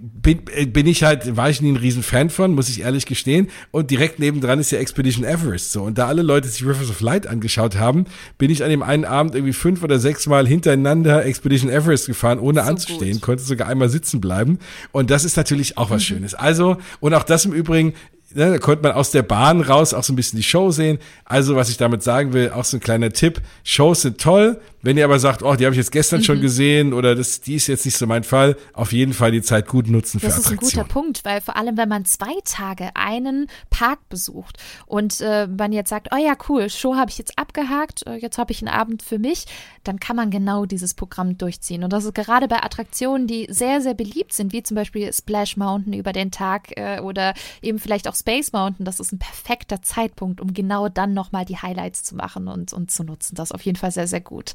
bin, 0.00 0.42
bin 0.68 0.86
ich 0.86 1.02
halt, 1.02 1.36
war 1.36 1.50
ich 1.50 1.60
nie 1.60 1.72
ein 1.72 1.76
Riesenfan 1.76 2.30
von, 2.30 2.54
muss 2.54 2.68
ich 2.68 2.82
ehrlich 2.82 3.04
gestehen. 3.04 3.48
Und 3.72 3.90
direkt 3.90 4.20
nebendran 4.20 4.60
ist 4.60 4.70
ja 4.70 4.78
Expedition 4.78 5.24
Everest 5.24 5.72
so. 5.72 5.82
Und 5.82 5.98
da 5.98 6.06
alle 6.06 6.22
Leute 6.22 6.46
sich 6.48 6.62
Rivers 6.62 6.88
of 6.88 7.00
Light 7.00 7.26
angeschaut 7.26 7.76
haben, 7.76 8.06
bin 8.38 8.50
ich 8.50 8.62
an 8.62 8.70
dem 8.70 8.82
einen 8.82 9.04
Abend 9.04 9.34
irgendwie 9.34 9.52
fünf 9.52 9.82
oder 9.82 9.98
sechs 9.98 10.26
Mal 10.26 10.46
hintereinander 10.46 11.24
Expedition 11.26 11.68
Everest 11.68 12.06
gefahren, 12.06 12.38
ohne 12.38 12.62
so 12.62 12.68
anzustehen, 12.68 13.14
gut. 13.14 13.22
konnte 13.22 13.42
sogar 13.42 13.66
einmal 13.66 13.88
sitzen 13.88 14.20
bleiben. 14.20 14.60
Und 14.92 15.10
das 15.10 15.24
ist 15.24 15.36
natürlich 15.36 15.78
auch 15.78 15.90
was 15.90 16.02
mhm. 16.02 16.06
Schönes. 16.06 16.34
Also, 16.34 16.76
und 17.00 17.12
auch 17.12 17.24
das 17.24 17.44
im 17.44 17.52
Übrigen, 17.52 17.94
ne, 18.36 18.50
da 18.50 18.58
konnte 18.58 18.82
man 18.82 18.92
aus 18.92 19.10
der 19.10 19.22
Bahn 19.22 19.60
raus 19.60 19.94
auch 19.94 20.04
so 20.04 20.12
ein 20.12 20.16
bisschen 20.16 20.36
die 20.36 20.42
Show 20.42 20.70
sehen. 20.70 20.98
Also, 21.24 21.56
was 21.56 21.68
ich 21.68 21.76
damit 21.76 22.02
sagen 22.02 22.32
will, 22.32 22.50
auch 22.50 22.64
so 22.64 22.76
ein 22.76 22.80
kleiner 22.80 23.10
Tipp. 23.10 23.40
Shows 23.64 24.02
sind 24.02 24.20
toll, 24.20 24.60
wenn 24.86 24.96
ihr 24.96 25.04
aber 25.04 25.18
sagt, 25.18 25.42
oh, 25.42 25.56
die 25.56 25.64
habe 25.64 25.74
ich 25.74 25.78
jetzt 25.78 25.90
gestern 25.90 26.20
mhm. 26.20 26.24
schon 26.24 26.40
gesehen 26.40 26.92
oder 26.92 27.16
das, 27.16 27.40
die 27.40 27.56
ist 27.56 27.66
jetzt 27.66 27.84
nicht 27.84 27.96
so 27.96 28.06
mein 28.06 28.22
Fall, 28.22 28.56
auf 28.72 28.92
jeden 28.92 29.14
Fall 29.14 29.32
die 29.32 29.42
Zeit 29.42 29.66
gut 29.66 29.88
nutzen 29.88 30.20
für 30.20 30.28
Attraktionen. 30.28 30.58
Das 30.60 30.68
ist 30.68 30.76
ein 30.76 30.82
guter 30.84 30.92
Punkt, 30.92 31.24
weil 31.24 31.40
vor 31.40 31.56
allem, 31.56 31.76
wenn 31.76 31.88
man 31.88 32.04
zwei 32.04 32.34
Tage 32.44 32.90
einen 32.94 33.48
Park 33.68 34.08
besucht 34.08 34.58
und 34.86 35.20
äh, 35.20 35.48
man 35.48 35.72
jetzt 35.72 35.90
sagt, 35.90 36.08
oh 36.14 36.16
ja, 36.16 36.34
cool, 36.48 36.70
Show 36.70 36.94
habe 36.94 37.10
ich 37.10 37.18
jetzt 37.18 37.36
abgehakt, 37.36 38.06
äh, 38.06 38.14
jetzt 38.14 38.38
habe 38.38 38.52
ich 38.52 38.62
einen 38.62 38.72
Abend 38.72 39.02
für 39.02 39.18
mich, 39.18 39.46
dann 39.82 39.98
kann 39.98 40.14
man 40.14 40.30
genau 40.30 40.66
dieses 40.66 40.94
Programm 40.94 41.36
durchziehen. 41.36 41.82
Und 41.82 41.92
das 41.92 42.04
ist 42.04 42.14
gerade 42.14 42.46
bei 42.46 42.62
Attraktionen, 42.62 43.26
die 43.26 43.48
sehr, 43.50 43.80
sehr 43.80 43.94
beliebt 43.94 44.32
sind, 44.32 44.52
wie 44.52 44.62
zum 44.62 44.76
Beispiel 44.76 45.12
Splash 45.12 45.56
Mountain 45.56 45.94
über 45.94 46.12
den 46.12 46.30
Tag 46.30 46.76
äh, 46.76 47.00
oder 47.00 47.34
eben 47.60 47.80
vielleicht 47.80 48.06
auch 48.06 48.14
Space 48.14 48.52
Mountain, 48.52 48.84
das 48.84 49.00
ist 49.00 49.12
ein 49.12 49.18
perfekter 49.18 49.82
Zeitpunkt, 49.82 50.40
um 50.40 50.54
genau 50.54 50.88
dann 50.88 51.12
nochmal 51.12 51.44
die 51.44 51.56
Highlights 51.56 52.04
zu 52.04 52.14
machen 52.14 52.46
und, 52.46 52.72
und 52.72 52.92
zu 52.92 53.02
nutzen. 53.02 53.34
Das 53.34 53.50
ist 53.50 53.54
auf 53.54 53.62
jeden 53.62 53.76
Fall 53.76 53.90
sehr, 53.90 54.06
sehr 54.06 54.20
gut. 54.20 54.54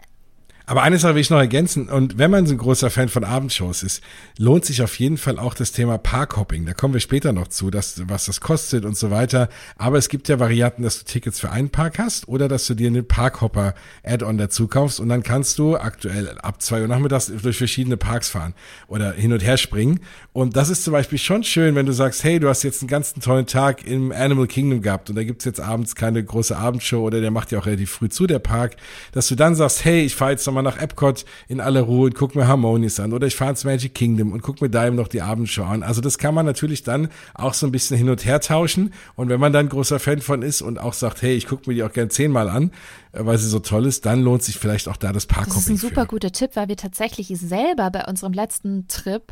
Aber 0.71 0.83
eines 0.83 1.03
will 1.03 1.17
ich 1.17 1.29
noch 1.29 1.37
ergänzen. 1.37 1.89
Und 1.89 2.17
wenn 2.17 2.31
man 2.31 2.47
so 2.47 2.53
ein 2.53 2.57
großer 2.57 2.89
Fan 2.89 3.09
von 3.09 3.25
Abendshows 3.25 3.83
ist, 3.83 4.01
lohnt 4.37 4.63
sich 4.63 4.81
auf 4.81 4.97
jeden 4.99 5.17
Fall 5.17 5.37
auch 5.37 5.53
das 5.53 5.73
Thema 5.73 5.97
Parkhopping. 5.97 6.65
Da 6.65 6.73
kommen 6.73 6.93
wir 6.93 7.01
später 7.01 7.33
noch 7.33 7.49
zu, 7.49 7.71
dass, 7.71 8.01
was 8.07 8.27
das 8.27 8.39
kostet 8.39 8.85
und 8.85 8.95
so 8.95 9.11
weiter. 9.11 9.49
Aber 9.75 9.97
es 9.97 10.07
gibt 10.07 10.29
ja 10.29 10.39
Varianten, 10.39 10.83
dass 10.83 10.99
du 10.99 11.03
Tickets 11.03 11.41
für 11.41 11.51
einen 11.51 11.71
Park 11.71 11.99
hast 11.99 12.29
oder 12.29 12.47
dass 12.47 12.67
du 12.67 12.73
dir 12.73 12.87
einen 12.87 13.05
Parkhopper-Add-on 13.05 14.37
dazu 14.37 14.69
kaufst 14.69 15.01
und 15.01 15.09
dann 15.09 15.23
kannst 15.23 15.59
du 15.59 15.75
aktuell 15.75 16.37
ab 16.39 16.61
zwei 16.61 16.79
Uhr 16.79 16.87
nachmittags 16.87 17.29
durch 17.41 17.57
verschiedene 17.57 17.97
Parks 17.97 18.29
fahren 18.29 18.53
oder 18.87 19.11
hin 19.11 19.33
und 19.33 19.43
her 19.43 19.57
springen. 19.57 19.99
Und 20.31 20.55
das 20.55 20.69
ist 20.69 20.85
zum 20.85 20.93
Beispiel 20.93 21.17
schon 21.17 21.43
schön, 21.43 21.75
wenn 21.75 21.85
du 21.85 21.91
sagst, 21.91 22.23
hey, 22.23 22.39
du 22.39 22.47
hast 22.47 22.63
jetzt 22.63 22.81
einen 22.81 22.87
ganzen 22.87 23.19
tollen 23.19 23.45
Tag 23.45 23.85
im 23.85 24.13
Animal 24.13 24.47
Kingdom 24.47 24.81
gehabt 24.81 25.09
und 25.09 25.17
da 25.17 25.25
gibt's 25.25 25.43
jetzt 25.43 25.59
abends 25.59 25.95
keine 25.95 26.23
große 26.23 26.55
Abendshow 26.55 27.01
oder 27.01 27.19
der 27.19 27.31
macht 27.31 27.51
ja 27.51 27.59
auch 27.59 27.65
relativ 27.65 27.91
früh 27.91 28.07
zu, 28.07 28.25
der 28.25 28.39
Park, 28.39 28.77
dass 29.11 29.27
du 29.27 29.35
dann 29.35 29.53
sagst, 29.53 29.83
hey, 29.83 30.03
ich 30.05 30.15
fahre 30.15 30.31
jetzt 30.31 30.47
nochmal 30.47 30.60
nach 30.61 30.77
Epcot 30.77 31.25
in 31.47 31.59
aller 31.59 31.81
Ruhe 31.81 32.05
und 32.05 32.15
guck 32.15 32.35
mir 32.35 32.47
Harmonious 32.47 32.99
an 32.99 33.13
oder 33.13 33.27
ich 33.27 33.35
fahre 33.35 33.51
ins 33.51 33.63
Magic 33.63 33.93
Kingdom 33.93 34.31
und 34.31 34.41
guck 34.41 34.61
mir 34.61 34.69
da 34.69 34.87
eben 34.87 34.95
noch 34.95 35.07
die 35.07 35.21
Abendshow 35.21 35.63
an. 35.63 35.83
Also 35.83 36.01
das 36.01 36.17
kann 36.17 36.33
man 36.33 36.45
natürlich 36.45 36.83
dann 36.83 37.09
auch 37.33 37.53
so 37.53 37.65
ein 37.65 37.71
bisschen 37.71 37.97
hin 37.97 38.09
und 38.09 38.25
her 38.25 38.39
tauschen 38.41 38.93
und 39.15 39.29
wenn 39.29 39.39
man 39.39 39.53
dann 39.53 39.69
großer 39.69 39.99
Fan 39.99 40.21
von 40.21 40.41
ist 40.41 40.61
und 40.61 40.79
auch 40.79 40.93
sagt, 40.93 41.21
hey, 41.21 41.33
ich 41.33 41.47
gucke 41.47 41.69
mir 41.69 41.75
die 41.75 41.83
auch 41.83 41.93
gern 41.93 42.09
zehnmal 42.09 42.49
an, 42.49 42.71
äh, 43.11 43.25
weil 43.25 43.37
sie 43.37 43.47
so 43.47 43.59
toll 43.59 43.85
ist, 43.85 44.05
dann 44.05 44.21
lohnt 44.21 44.43
sich 44.43 44.57
vielleicht 44.57 44.87
auch 44.87 44.97
da 44.97 45.11
das 45.11 45.25
Parkhopping. 45.25 45.53
Das 45.53 45.63
ist 45.63 45.69
ein 45.69 45.77
super 45.77 46.01
für. 46.01 46.07
guter 46.07 46.31
Tipp, 46.31 46.51
weil 46.55 46.67
wir 46.67 46.77
tatsächlich 46.77 47.27
selber 47.27 47.89
bei 47.91 48.05
unserem 48.05 48.33
letzten 48.33 48.87
Trip 48.87 49.23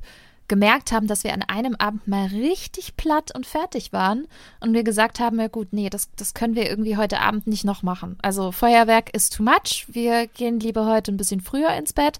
gemerkt 0.49 0.91
haben, 0.91 1.07
dass 1.07 1.23
wir 1.23 1.33
an 1.33 1.43
einem 1.43 1.75
Abend 1.75 2.07
mal 2.07 2.25
richtig 2.27 2.97
platt 2.97 3.33
und 3.33 3.45
fertig 3.45 3.93
waren 3.93 4.27
und 4.59 4.73
wir 4.73 4.83
gesagt 4.83 5.19
haben, 5.19 5.39
ja 5.39 5.47
gut, 5.47 5.69
nee, 5.71 5.89
das, 5.89 6.09
das 6.17 6.33
können 6.33 6.55
wir 6.55 6.69
irgendwie 6.69 6.97
heute 6.97 7.21
Abend 7.21 7.47
nicht 7.47 7.63
noch 7.63 7.83
machen. 7.83 8.17
Also 8.21 8.51
Feuerwerk 8.51 9.15
ist 9.15 9.35
too 9.35 9.43
much, 9.43 9.85
wir 9.87 10.27
gehen 10.27 10.59
lieber 10.59 10.85
heute 10.85 11.11
ein 11.11 11.17
bisschen 11.17 11.39
früher 11.39 11.71
ins 11.75 11.93
Bett 11.93 12.19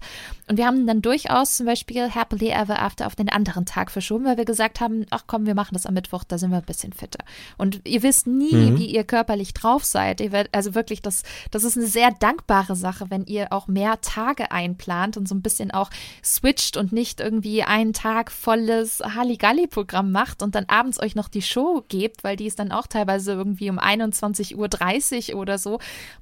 und 0.50 0.56
wir 0.56 0.66
haben 0.66 0.84
dann 0.84 1.00
durchaus 1.00 1.58
zum 1.58 1.66
Beispiel 1.66 2.12
Happily 2.12 2.48
Ever 2.48 2.82
After 2.82 3.06
auf 3.06 3.14
den 3.14 3.28
anderen 3.28 3.66
Tag 3.66 3.92
verschoben, 3.92 4.24
weil 4.24 4.36
wir 4.36 4.44
gesagt 4.44 4.80
haben, 4.80 5.06
ach 5.10 5.22
komm, 5.28 5.46
wir 5.46 5.54
machen 5.54 5.74
das 5.74 5.86
am 5.86 5.94
Mittwoch, 5.94 6.24
da 6.24 6.38
sind 6.38 6.50
wir 6.50 6.56
ein 6.56 6.64
bisschen 6.64 6.92
fitter. 6.92 7.24
Und 7.56 7.82
ihr 7.86 8.02
wisst 8.02 8.26
nie, 8.26 8.52
mhm. 8.52 8.76
wie 8.76 8.86
ihr 8.86 9.04
körperlich 9.04 9.54
drauf 9.54 9.84
seid. 9.84 10.20
Ihr 10.20 10.32
werdet, 10.32 10.52
also 10.52 10.74
wirklich, 10.74 11.02
das, 11.02 11.22
das 11.52 11.62
ist 11.62 11.76
eine 11.76 11.86
sehr 11.86 12.10
dankbare 12.10 12.74
Sache, 12.74 13.10
wenn 13.10 13.26
ihr 13.26 13.52
auch 13.52 13.68
mehr 13.68 14.00
Tage 14.00 14.50
einplant 14.50 15.16
und 15.16 15.28
so 15.28 15.36
ein 15.36 15.40
bisschen 15.40 15.70
auch 15.70 15.88
switcht 16.24 16.76
und 16.76 16.90
nicht 16.90 17.20
irgendwie 17.20 17.62
einen 17.62 17.92
Tag 17.92 18.32
volles 18.32 18.98
Halligalli-Programm 18.98 20.10
macht 20.10 20.42
und 20.42 20.56
dann 20.56 20.64
abends 20.66 21.00
euch 21.00 21.14
noch 21.14 21.28
die 21.28 21.42
Show 21.42 21.84
gebt, 21.86 22.24
weil 22.24 22.34
die 22.34 22.46
ist 22.46 22.58
dann 22.58 22.72
auch 22.72 22.88
teilweise 22.88 23.34
irgendwie 23.34 23.70
um 23.70 23.78
21.30 23.78 25.32
Uhr 25.34 25.40
oder 25.40 25.58
so. 25.58 25.74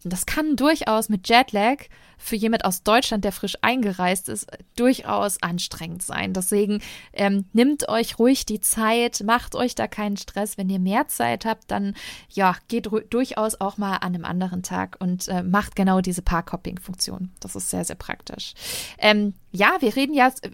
Und 0.05 0.12
das 0.12 0.26
kann 0.26 0.55
durchaus 0.55 1.09
mit 1.09 1.31
Jetlag 1.31 1.79
für 2.19 2.37
jemand 2.37 2.64
aus 2.64 2.83
Deutschland, 2.83 3.25
der 3.25 3.33
frisch 3.33 3.57
eingereist 3.62 4.29
ist, 4.29 4.47
durchaus 4.77 5.43
anstrengend 5.43 6.03
sein. 6.03 6.35
Deswegen 6.35 6.83
ähm, 7.12 7.47
nimmt 7.53 7.89
euch 7.89 8.19
ruhig 8.19 8.45
die 8.45 8.61
Zeit, 8.61 9.23
macht 9.25 9.55
euch 9.55 9.75
da 9.75 9.87
keinen 9.87 10.16
Stress. 10.16 10.59
Wenn 10.59 10.69
ihr 10.69 10.81
mehr 10.81 11.09
Zeit 11.09 11.47
habt, 11.47 11.71
dann 11.71 11.95
ja, 12.29 12.57
geht 12.69 12.91
durchaus 13.11 13.61
auch 13.61 13.79
mal 13.79 13.97
an 13.97 14.14
einem 14.14 14.25
anderen 14.25 14.62
Tag 14.62 14.97
und 14.99 15.29
äh, 15.29 15.43
macht 15.43 15.77
genau 15.77 16.01
diese 16.01 16.23
Parkhopping-Funktion. 16.23 17.31
Das 17.41 17.57
ist 17.57 17.71
sehr, 17.71 17.85
sehr 17.85 17.97
praktisch. 17.97 18.55
Ähm, 18.99 19.35
ja, 19.53 19.77
wir 19.81 19.95
reden 19.97 20.14
ja 20.14 20.29
äh, 20.43 20.51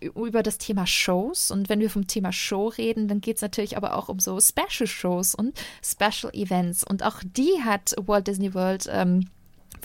über 0.00 0.42
das 0.42 0.58
Thema 0.58 0.86
Shows. 0.86 1.50
Und 1.50 1.68
wenn 1.68 1.80
wir 1.80 1.90
vom 1.90 2.06
Thema 2.06 2.32
Show 2.32 2.68
reden, 2.68 3.08
dann 3.08 3.20
geht 3.20 3.36
es 3.36 3.42
natürlich 3.42 3.76
aber 3.76 3.96
auch 3.96 4.08
um 4.08 4.20
so 4.20 4.38
Special 4.40 4.86
Shows 4.86 5.34
und 5.34 5.58
Special 5.82 6.32
Events. 6.32 6.84
Und 6.84 7.02
auch 7.02 7.20
die 7.24 7.62
hat 7.64 7.94
Walt 8.06 8.26
Disney 8.26 8.54
World 8.54 8.88
ähm, 8.90 9.28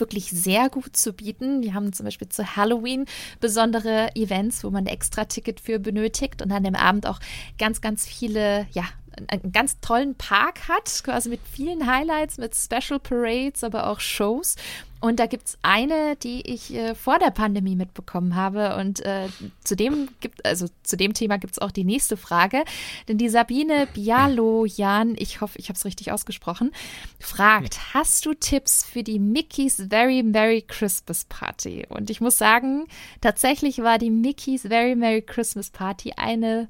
wirklich 0.00 0.30
sehr 0.30 0.68
gut 0.68 0.96
zu 0.96 1.12
bieten. 1.12 1.62
Wir 1.62 1.74
haben 1.74 1.92
zum 1.92 2.04
Beispiel 2.04 2.28
zu 2.28 2.56
Halloween 2.56 3.06
besondere 3.40 4.14
Events, 4.14 4.64
wo 4.64 4.70
man 4.70 4.84
ein 4.84 4.92
extra 4.92 5.24
Ticket 5.24 5.60
für 5.60 5.78
benötigt 5.78 6.42
und 6.42 6.52
an 6.52 6.64
dem 6.64 6.74
Abend 6.74 7.06
auch 7.06 7.20
ganz, 7.58 7.80
ganz 7.80 8.06
viele, 8.06 8.66
ja, 8.72 8.84
einen 9.28 9.52
ganz 9.52 9.78
tollen 9.80 10.14
Park 10.14 10.68
hat, 10.68 11.02
quasi 11.04 11.28
mit 11.28 11.40
vielen 11.50 11.86
Highlights, 11.86 12.38
mit 12.38 12.54
Special 12.54 12.98
Parades, 12.98 13.62
aber 13.62 13.88
auch 13.88 14.00
Shows. 14.00 14.56
Und 15.04 15.20
da 15.20 15.26
gibt 15.26 15.48
es 15.48 15.58
eine, 15.60 16.16
die 16.16 16.40
ich 16.50 16.72
äh, 16.72 16.94
vor 16.94 17.18
der 17.18 17.30
Pandemie 17.30 17.76
mitbekommen 17.76 18.34
habe. 18.36 18.76
Und 18.76 19.04
äh, 19.04 19.28
zu 19.62 19.76
dem 19.76 20.08
gibt, 20.20 20.46
also 20.46 20.66
zu 20.82 20.96
dem 20.96 21.12
Thema 21.12 21.36
gibt 21.36 21.52
es 21.52 21.58
auch 21.58 21.72
die 21.72 21.84
nächste 21.84 22.16
Frage. 22.16 22.64
Denn 23.06 23.18
die 23.18 23.28
Sabine 23.28 23.86
Bialojan, 23.92 25.14
ich 25.18 25.42
hoffe, 25.42 25.58
ich 25.58 25.68
habe 25.68 25.76
es 25.76 25.84
richtig 25.84 26.10
ausgesprochen, 26.10 26.72
fragt: 27.20 27.92
Hast 27.92 28.24
du 28.24 28.32
Tipps 28.32 28.82
für 28.82 29.02
die 29.02 29.18
Mickey's 29.18 29.76
Very 29.90 30.22
Merry 30.22 30.62
Christmas 30.66 31.26
Party? 31.26 31.84
Und 31.86 32.08
ich 32.08 32.22
muss 32.22 32.38
sagen, 32.38 32.86
tatsächlich 33.20 33.82
war 33.82 33.98
die 33.98 34.10
Mickey's 34.10 34.62
Very 34.62 34.96
Merry 34.96 35.20
Christmas 35.20 35.68
Party 35.68 36.14
eine 36.16 36.66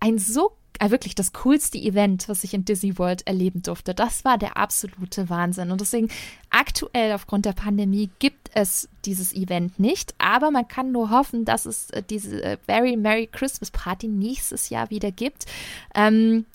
ein 0.00 0.18
so 0.18 0.57
wirklich 0.80 1.14
das 1.14 1.32
coolste 1.32 1.78
Event, 1.78 2.28
was 2.28 2.44
ich 2.44 2.54
in 2.54 2.64
Disney 2.64 2.98
World 2.98 3.26
erleben 3.26 3.62
durfte. 3.62 3.94
Das 3.94 4.24
war 4.24 4.38
der 4.38 4.56
absolute 4.56 5.28
Wahnsinn. 5.28 5.70
Und 5.70 5.80
deswegen 5.80 6.08
aktuell 6.50 7.12
aufgrund 7.12 7.44
der 7.44 7.52
Pandemie 7.52 8.10
gibt 8.18 8.50
es 8.54 8.88
dieses 9.04 9.34
Event 9.34 9.78
nicht, 9.78 10.14
aber 10.18 10.50
man 10.50 10.68
kann 10.68 10.92
nur 10.92 11.10
hoffen, 11.10 11.44
dass 11.44 11.66
es 11.66 11.90
äh, 11.90 12.02
diese 12.08 12.42
äh, 12.42 12.56
Very 12.66 12.96
Merry 12.96 13.28
Christmas 13.30 13.70
Party 13.70 14.08
nächstes 14.08 14.70
Jahr 14.70 14.90
wieder 14.90 15.10
gibt. 15.10 15.46
Ähm, 15.94 16.46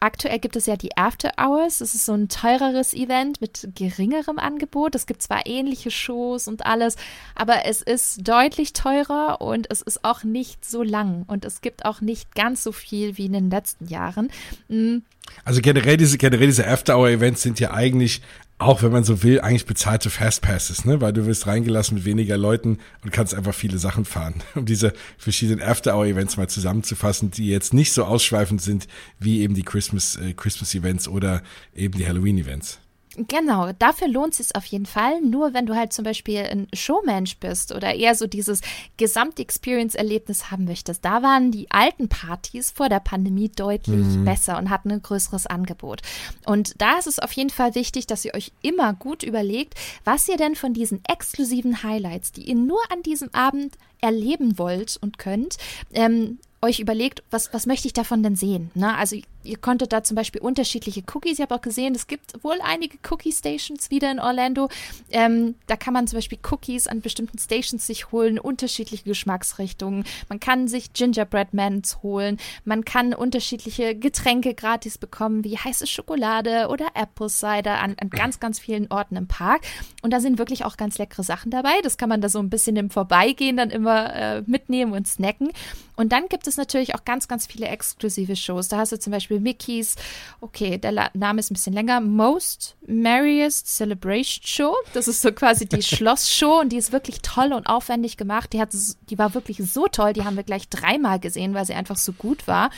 Aktuell 0.00 0.38
gibt 0.38 0.56
es 0.56 0.66
ja 0.66 0.76
die 0.76 0.96
After 0.96 1.32
Hours. 1.38 1.78
Das 1.78 1.94
ist 1.94 2.04
so 2.04 2.12
ein 2.12 2.28
teureres 2.28 2.94
Event 2.94 3.40
mit 3.40 3.68
geringerem 3.74 4.38
Angebot. 4.38 4.94
Es 4.94 5.06
gibt 5.06 5.22
zwar 5.22 5.46
ähnliche 5.46 5.90
Shows 5.90 6.48
und 6.48 6.66
alles, 6.66 6.96
aber 7.34 7.66
es 7.66 7.82
ist 7.82 8.26
deutlich 8.26 8.72
teurer 8.72 9.40
und 9.40 9.70
es 9.70 9.82
ist 9.82 10.04
auch 10.04 10.24
nicht 10.24 10.64
so 10.64 10.82
lang 10.82 11.24
und 11.26 11.44
es 11.44 11.60
gibt 11.60 11.84
auch 11.84 12.00
nicht 12.00 12.34
ganz 12.34 12.62
so 12.62 12.72
viel 12.72 13.16
wie 13.18 13.26
in 13.26 13.32
den 13.32 13.50
letzten 13.50 13.86
Jahren. 13.86 14.30
Mhm. 14.68 15.02
Also 15.44 15.60
generell 15.60 15.96
diese, 15.96 16.16
generell 16.16 16.46
diese 16.46 16.66
After-Hour-Events 16.66 17.42
sind 17.42 17.60
ja 17.60 17.72
eigentlich 17.72 18.22
auch 18.58 18.82
wenn 18.82 18.90
man 18.90 19.04
so 19.04 19.22
will, 19.22 19.40
eigentlich 19.40 19.66
bezahlte 19.66 20.10
Fastpasses, 20.10 20.84
ne? 20.84 21.00
Weil 21.00 21.12
du 21.12 21.26
wirst 21.26 21.46
reingelassen 21.46 21.96
mit 21.96 22.04
weniger 22.04 22.36
Leuten 22.36 22.78
und 23.04 23.12
kannst 23.12 23.34
einfach 23.34 23.54
viele 23.54 23.78
Sachen 23.78 24.04
fahren. 24.04 24.42
Um 24.54 24.66
diese 24.66 24.92
verschiedenen 25.16 25.62
After-Hour-Events 25.62 26.36
mal 26.36 26.48
zusammenzufassen, 26.48 27.30
die 27.30 27.48
jetzt 27.48 27.72
nicht 27.72 27.92
so 27.92 28.04
ausschweifend 28.04 28.60
sind 28.60 28.88
wie 29.20 29.40
eben 29.42 29.54
die 29.54 29.62
Christmas, 29.62 30.16
äh, 30.16 30.32
Christmas-Events 30.32 31.06
oder 31.06 31.42
eben 31.76 31.96
die 31.96 32.06
Halloween-Events. 32.06 32.80
Genau, 33.26 33.72
dafür 33.72 34.08
lohnt 34.08 34.32
es 34.32 34.48
sich 34.48 34.56
auf 34.56 34.64
jeden 34.66 34.86
Fall. 34.86 35.20
Nur 35.20 35.54
wenn 35.54 35.66
du 35.66 35.74
halt 35.74 35.92
zum 35.92 36.04
Beispiel 36.04 36.38
ein 36.38 36.68
Showmensch 36.72 37.38
bist 37.38 37.74
oder 37.74 37.94
eher 37.94 38.14
so 38.14 38.26
dieses 38.26 38.60
Gesamtexperience-Erlebnis 38.96 40.50
haben 40.50 40.64
möchtest, 40.64 41.04
da 41.04 41.22
waren 41.22 41.50
die 41.50 41.70
alten 41.70 42.08
Partys 42.08 42.70
vor 42.70 42.88
der 42.88 43.00
Pandemie 43.00 43.48
deutlich 43.48 43.96
mhm. 43.96 44.24
besser 44.24 44.58
und 44.58 44.70
hatten 44.70 44.92
ein 44.92 45.02
größeres 45.02 45.46
Angebot. 45.46 46.02
Und 46.46 46.80
da 46.80 46.98
ist 46.98 47.06
es 47.06 47.18
auf 47.18 47.32
jeden 47.32 47.50
Fall 47.50 47.74
wichtig, 47.74 48.06
dass 48.06 48.24
ihr 48.24 48.34
euch 48.34 48.52
immer 48.62 48.94
gut 48.94 49.22
überlegt, 49.22 49.74
was 50.04 50.28
ihr 50.28 50.36
denn 50.36 50.54
von 50.54 50.72
diesen 50.72 51.02
exklusiven 51.04 51.82
Highlights, 51.82 52.32
die 52.32 52.42
ihr 52.42 52.54
nur 52.54 52.80
an 52.92 53.02
diesem 53.02 53.34
Abend 53.34 53.76
erleben 54.00 54.58
wollt 54.58 54.96
und 55.00 55.18
könnt, 55.18 55.56
ähm, 55.92 56.38
euch 56.60 56.80
überlegt, 56.80 57.22
was, 57.30 57.52
was 57.52 57.66
möchte 57.66 57.86
ich 57.86 57.92
davon 57.92 58.22
denn 58.22 58.36
sehen? 58.36 58.70
Ne? 58.74 58.96
Also 58.96 59.16
ihr 59.44 59.56
konntet 59.56 59.92
da 59.92 60.02
zum 60.02 60.14
Beispiel 60.14 60.40
unterschiedliche 60.40 61.02
Cookies, 61.12 61.38
ich 61.38 61.40
habe 61.40 61.54
auch 61.54 61.60
gesehen, 61.60 61.94
es 61.94 62.06
gibt 62.06 62.42
wohl 62.44 62.58
einige 62.62 62.98
Cookie-Stations 63.08 63.90
wieder 63.90 64.10
in 64.10 64.20
Orlando. 64.20 64.68
Ähm, 65.10 65.54
da 65.66 65.76
kann 65.76 65.94
man 65.94 66.06
zum 66.06 66.18
Beispiel 66.18 66.38
Cookies 66.50 66.86
an 66.86 67.00
bestimmten 67.00 67.38
Stations 67.38 67.86
sich 67.86 68.12
holen, 68.12 68.38
unterschiedliche 68.38 69.04
Geschmacksrichtungen. 69.04 70.04
Man 70.28 70.40
kann 70.40 70.68
sich 70.68 70.92
Gingerbread 70.92 71.54
Mans 71.54 72.02
holen, 72.02 72.38
man 72.64 72.84
kann 72.84 73.14
unterschiedliche 73.14 73.94
Getränke 73.94 74.54
gratis 74.54 74.98
bekommen, 74.98 75.44
wie 75.44 75.56
heiße 75.56 75.86
Schokolade 75.86 76.68
oder 76.68 76.88
Apple 76.94 77.28
Cider 77.28 77.78
an, 77.80 77.96
an 78.00 78.10
ganz, 78.10 78.40
ganz 78.40 78.58
vielen 78.58 78.90
Orten 78.90 79.16
im 79.16 79.26
Park. 79.26 79.62
Und 80.02 80.12
da 80.12 80.20
sind 80.20 80.38
wirklich 80.38 80.64
auch 80.64 80.76
ganz 80.76 80.98
leckere 80.98 81.22
Sachen 81.22 81.50
dabei. 81.50 81.80
Das 81.82 81.96
kann 81.96 82.08
man 82.08 82.20
da 82.20 82.28
so 82.28 82.38
ein 82.38 82.50
bisschen 82.50 82.76
im 82.76 82.90
Vorbeigehen 82.90 83.56
dann 83.56 83.70
immer 83.70 84.14
äh, 84.14 84.42
mitnehmen 84.46 84.92
und 84.92 85.06
snacken. 85.06 85.50
Und 85.96 86.12
dann 86.12 86.28
gibt 86.28 86.46
es 86.46 86.56
natürlich 86.56 86.94
auch 86.94 87.04
ganz, 87.04 87.26
ganz 87.26 87.46
viele 87.46 87.66
exklusive 87.66 88.36
Shows. 88.36 88.68
Da 88.68 88.78
hast 88.78 88.92
du 88.92 89.00
zum 89.00 89.12
Beispiel 89.12 89.27
Mickeys, 89.30 89.96
okay, 90.40 90.78
der 90.78 91.10
Name 91.14 91.40
ist 91.40 91.50
ein 91.50 91.54
bisschen 91.54 91.72
länger, 91.72 92.00
Most 92.00 92.76
Merriest 92.86 93.68
Celebration 93.68 94.44
Show. 94.44 94.74
Das 94.92 95.08
ist 95.08 95.22
so 95.22 95.32
quasi 95.32 95.66
die 95.66 95.82
Schlossshow 95.96 96.60
und 96.60 96.70
die 96.70 96.76
ist 96.76 96.92
wirklich 96.92 97.22
toll 97.22 97.52
und 97.52 97.66
aufwendig 97.66 98.16
gemacht. 98.16 98.52
Die, 98.52 98.60
hat, 98.60 98.70
die 99.08 99.18
war 99.18 99.34
wirklich 99.34 99.58
so 99.58 99.86
toll, 99.86 100.12
die 100.12 100.24
haben 100.24 100.36
wir 100.36 100.44
gleich 100.44 100.68
dreimal 100.68 101.18
gesehen, 101.18 101.54
weil 101.54 101.64
sie 101.64 101.74
einfach 101.74 101.96
so 101.96 102.12
gut 102.12 102.46
war. 102.46 102.70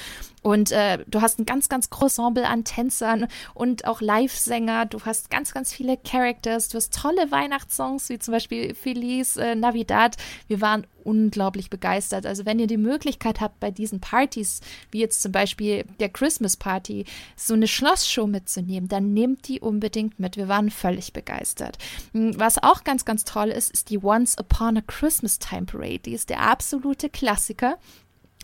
Und 0.42 0.72
äh, 0.72 1.04
du 1.06 1.20
hast 1.20 1.38
ein 1.38 1.44
ganz, 1.44 1.68
ganz 1.68 1.90
großes 1.90 2.20
Ensemble 2.20 2.46
an 2.46 2.64
Tänzern 2.64 3.28
und 3.54 3.86
auch 3.86 4.00
Live-Sänger. 4.00 4.86
Du 4.86 5.00
hast 5.04 5.30
ganz, 5.30 5.52
ganz 5.52 5.72
viele 5.72 5.96
Characters. 5.96 6.68
Du 6.68 6.76
hast 6.76 6.94
tolle 6.94 7.30
Weihnachtssongs, 7.30 8.08
wie 8.08 8.18
zum 8.18 8.32
Beispiel 8.32 8.74
Feliz 8.74 9.36
äh, 9.36 9.54
Navidad. 9.54 10.16
Wir 10.48 10.60
waren 10.60 10.86
unglaublich 11.00 11.70
begeistert. 11.70 12.26
Also 12.26 12.46
wenn 12.46 12.58
ihr 12.58 12.66
die 12.66 12.76
Möglichkeit 12.76 13.40
habt, 13.40 13.60
bei 13.60 13.70
diesen 13.70 14.00
Partys, 14.00 14.60
wie 14.90 15.00
jetzt 15.00 15.22
zum 15.22 15.32
Beispiel 15.32 15.84
der 15.98 16.08
Christmas 16.08 16.56
Party, 16.56 17.04
so 17.36 17.54
eine 17.54 17.68
Schlossshow 17.68 18.26
mitzunehmen, 18.26 18.88
dann 18.88 19.12
nehmt 19.12 19.48
die 19.48 19.60
unbedingt 19.60 20.18
mit. 20.18 20.36
Wir 20.36 20.48
waren 20.48 20.70
völlig 20.70 21.12
begeistert. 21.12 21.78
Hm, 22.12 22.38
was 22.38 22.62
auch 22.62 22.84
ganz, 22.84 23.04
ganz 23.04 23.24
toll 23.24 23.48
ist, 23.48 23.70
ist 23.70 23.90
die 23.90 24.02
Once 24.02 24.36
Upon 24.38 24.78
a 24.78 24.82
Christmas 24.86 25.38
Time 25.38 25.66
Parade. 25.66 26.00
Die 26.00 26.14
ist 26.14 26.30
der 26.30 26.40
absolute 26.40 27.10
Klassiker. 27.10 27.78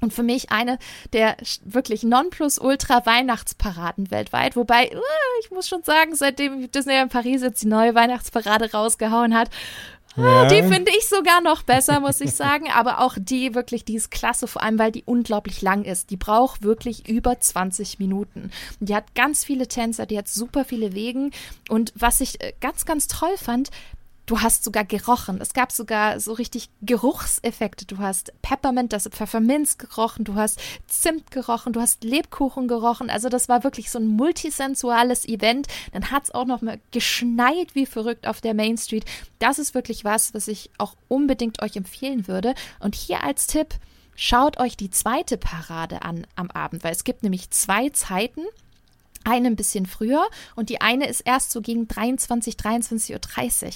Und 0.02 0.12
für 0.12 0.22
mich 0.22 0.50
eine 0.50 0.78
der 1.14 1.38
wirklich 1.64 2.02
Nonplusultra-Weihnachtsparaden 2.02 4.10
weltweit. 4.10 4.54
Wobei, 4.54 4.94
uh, 4.94 5.00
ich 5.42 5.50
muss 5.50 5.68
schon 5.68 5.82
sagen, 5.84 6.14
seitdem 6.14 6.70
Disney 6.70 7.00
in 7.00 7.08
Paris 7.08 7.40
jetzt 7.40 7.62
die 7.62 7.68
neue 7.68 7.94
Weihnachtsparade 7.94 8.72
rausgehauen 8.72 9.34
hat, 9.34 9.48
ja. 10.16 10.46
die 10.46 10.62
finde 10.62 10.90
ich 10.96 11.06
sogar 11.08 11.40
noch 11.40 11.62
besser, 11.62 12.00
muss 12.00 12.20
ich 12.20 12.32
sagen. 12.32 12.66
Aber 12.70 13.00
auch 13.00 13.16
die 13.18 13.54
wirklich, 13.54 13.84
die 13.84 13.96
ist 13.96 14.10
klasse, 14.10 14.46
vor 14.46 14.62
allem 14.62 14.78
weil 14.78 14.92
die 14.92 15.04
unglaublich 15.04 15.62
lang 15.62 15.84
ist. 15.84 16.10
Die 16.10 16.16
braucht 16.16 16.62
wirklich 16.62 17.08
über 17.08 17.38
20 17.38 17.98
Minuten. 17.98 18.50
Die 18.80 18.94
hat 18.94 19.14
ganz 19.14 19.44
viele 19.44 19.68
Tänzer, 19.68 20.06
die 20.06 20.18
hat 20.18 20.28
super 20.28 20.64
viele 20.64 20.94
Wegen. 20.94 21.32
Und 21.68 21.92
was 21.96 22.20
ich 22.20 22.40
äh, 22.42 22.52
ganz, 22.60 22.84
ganz 22.84 23.08
toll 23.08 23.36
fand, 23.36 23.70
Du 24.26 24.40
hast 24.40 24.64
sogar 24.64 24.84
gerochen. 24.84 25.40
Es 25.40 25.54
gab 25.54 25.70
sogar 25.70 26.18
so 26.18 26.32
richtig 26.32 26.68
Geruchseffekte. 26.82 27.86
Du 27.86 27.98
hast 27.98 28.32
Peppermint, 28.42 28.92
das 28.92 29.08
Pfefferminz 29.08 29.78
gerochen, 29.78 30.24
du 30.24 30.34
hast 30.34 30.60
Zimt 30.88 31.30
gerochen, 31.30 31.72
du 31.72 31.80
hast 31.80 32.02
Lebkuchen 32.02 32.66
gerochen. 32.66 33.08
Also 33.08 33.28
das 33.28 33.48
war 33.48 33.62
wirklich 33.62 33.88
so 33.88 34.00
ein 34.00 34.08
multisensuales 34.08 35.28
Event. 35.28 35.68
Dann 35.92 36.10
hat 36.10 36.24
es 36.24 36.30
auch 36.32 36.44
noch 36.44 36.60
mal 36.60 36.80
geschneit 36.90 37.76
wie 37.76 37.86
verrückt 37.86 38.26
auf 38.26 38.40
der 38.40 38.54
Main 38.54 38.76
Street. 38.76 39.04
Das 39.38 39.60
ist 39.60 39.74
wirklich 39.74 40.04
was, 40.04 40.34
was 40.34 40.48
ich 40.48 40.70
auch 40.76 40.96
unbedingt 41.06 41.62
euch 41.62 41.76
empfehlen 41.76 42.26
würde. 42.26 42.54
Und 42.80 42.96
hier 42.96 43.22
als 43.22 43.46
Tipp, 43.46 43.76
schaut 44.16 44.58
euch 44.58 44.76
die 44.76 44.90
zweite 44.90 45.38
Parade 45.38 46.02
an 46.02 46.26
am 46.34 46.50
Abend, 46.50 46.82
weil 46.82 46.92
es 46.92 47.04
gibt 47.04 47.22
nämlich 47.22 47.50
zwei 47.50 47.90
Zeiten 47.90 48.42
eine 49.26 49.48
ein 49.48 49.56
bisschen 49.56 49.86
früher 49.86 50.24
und 50.54 50.68
die 50.68 50.80
eine 50.80 51.08
ist 51.08 51.20
erst 51.20 51.50
so 51.50 51.60
gegen 51.60 51.88
23, 51.88 52.54
23.30 52.54 53.12
Uhr. 53.64 53.70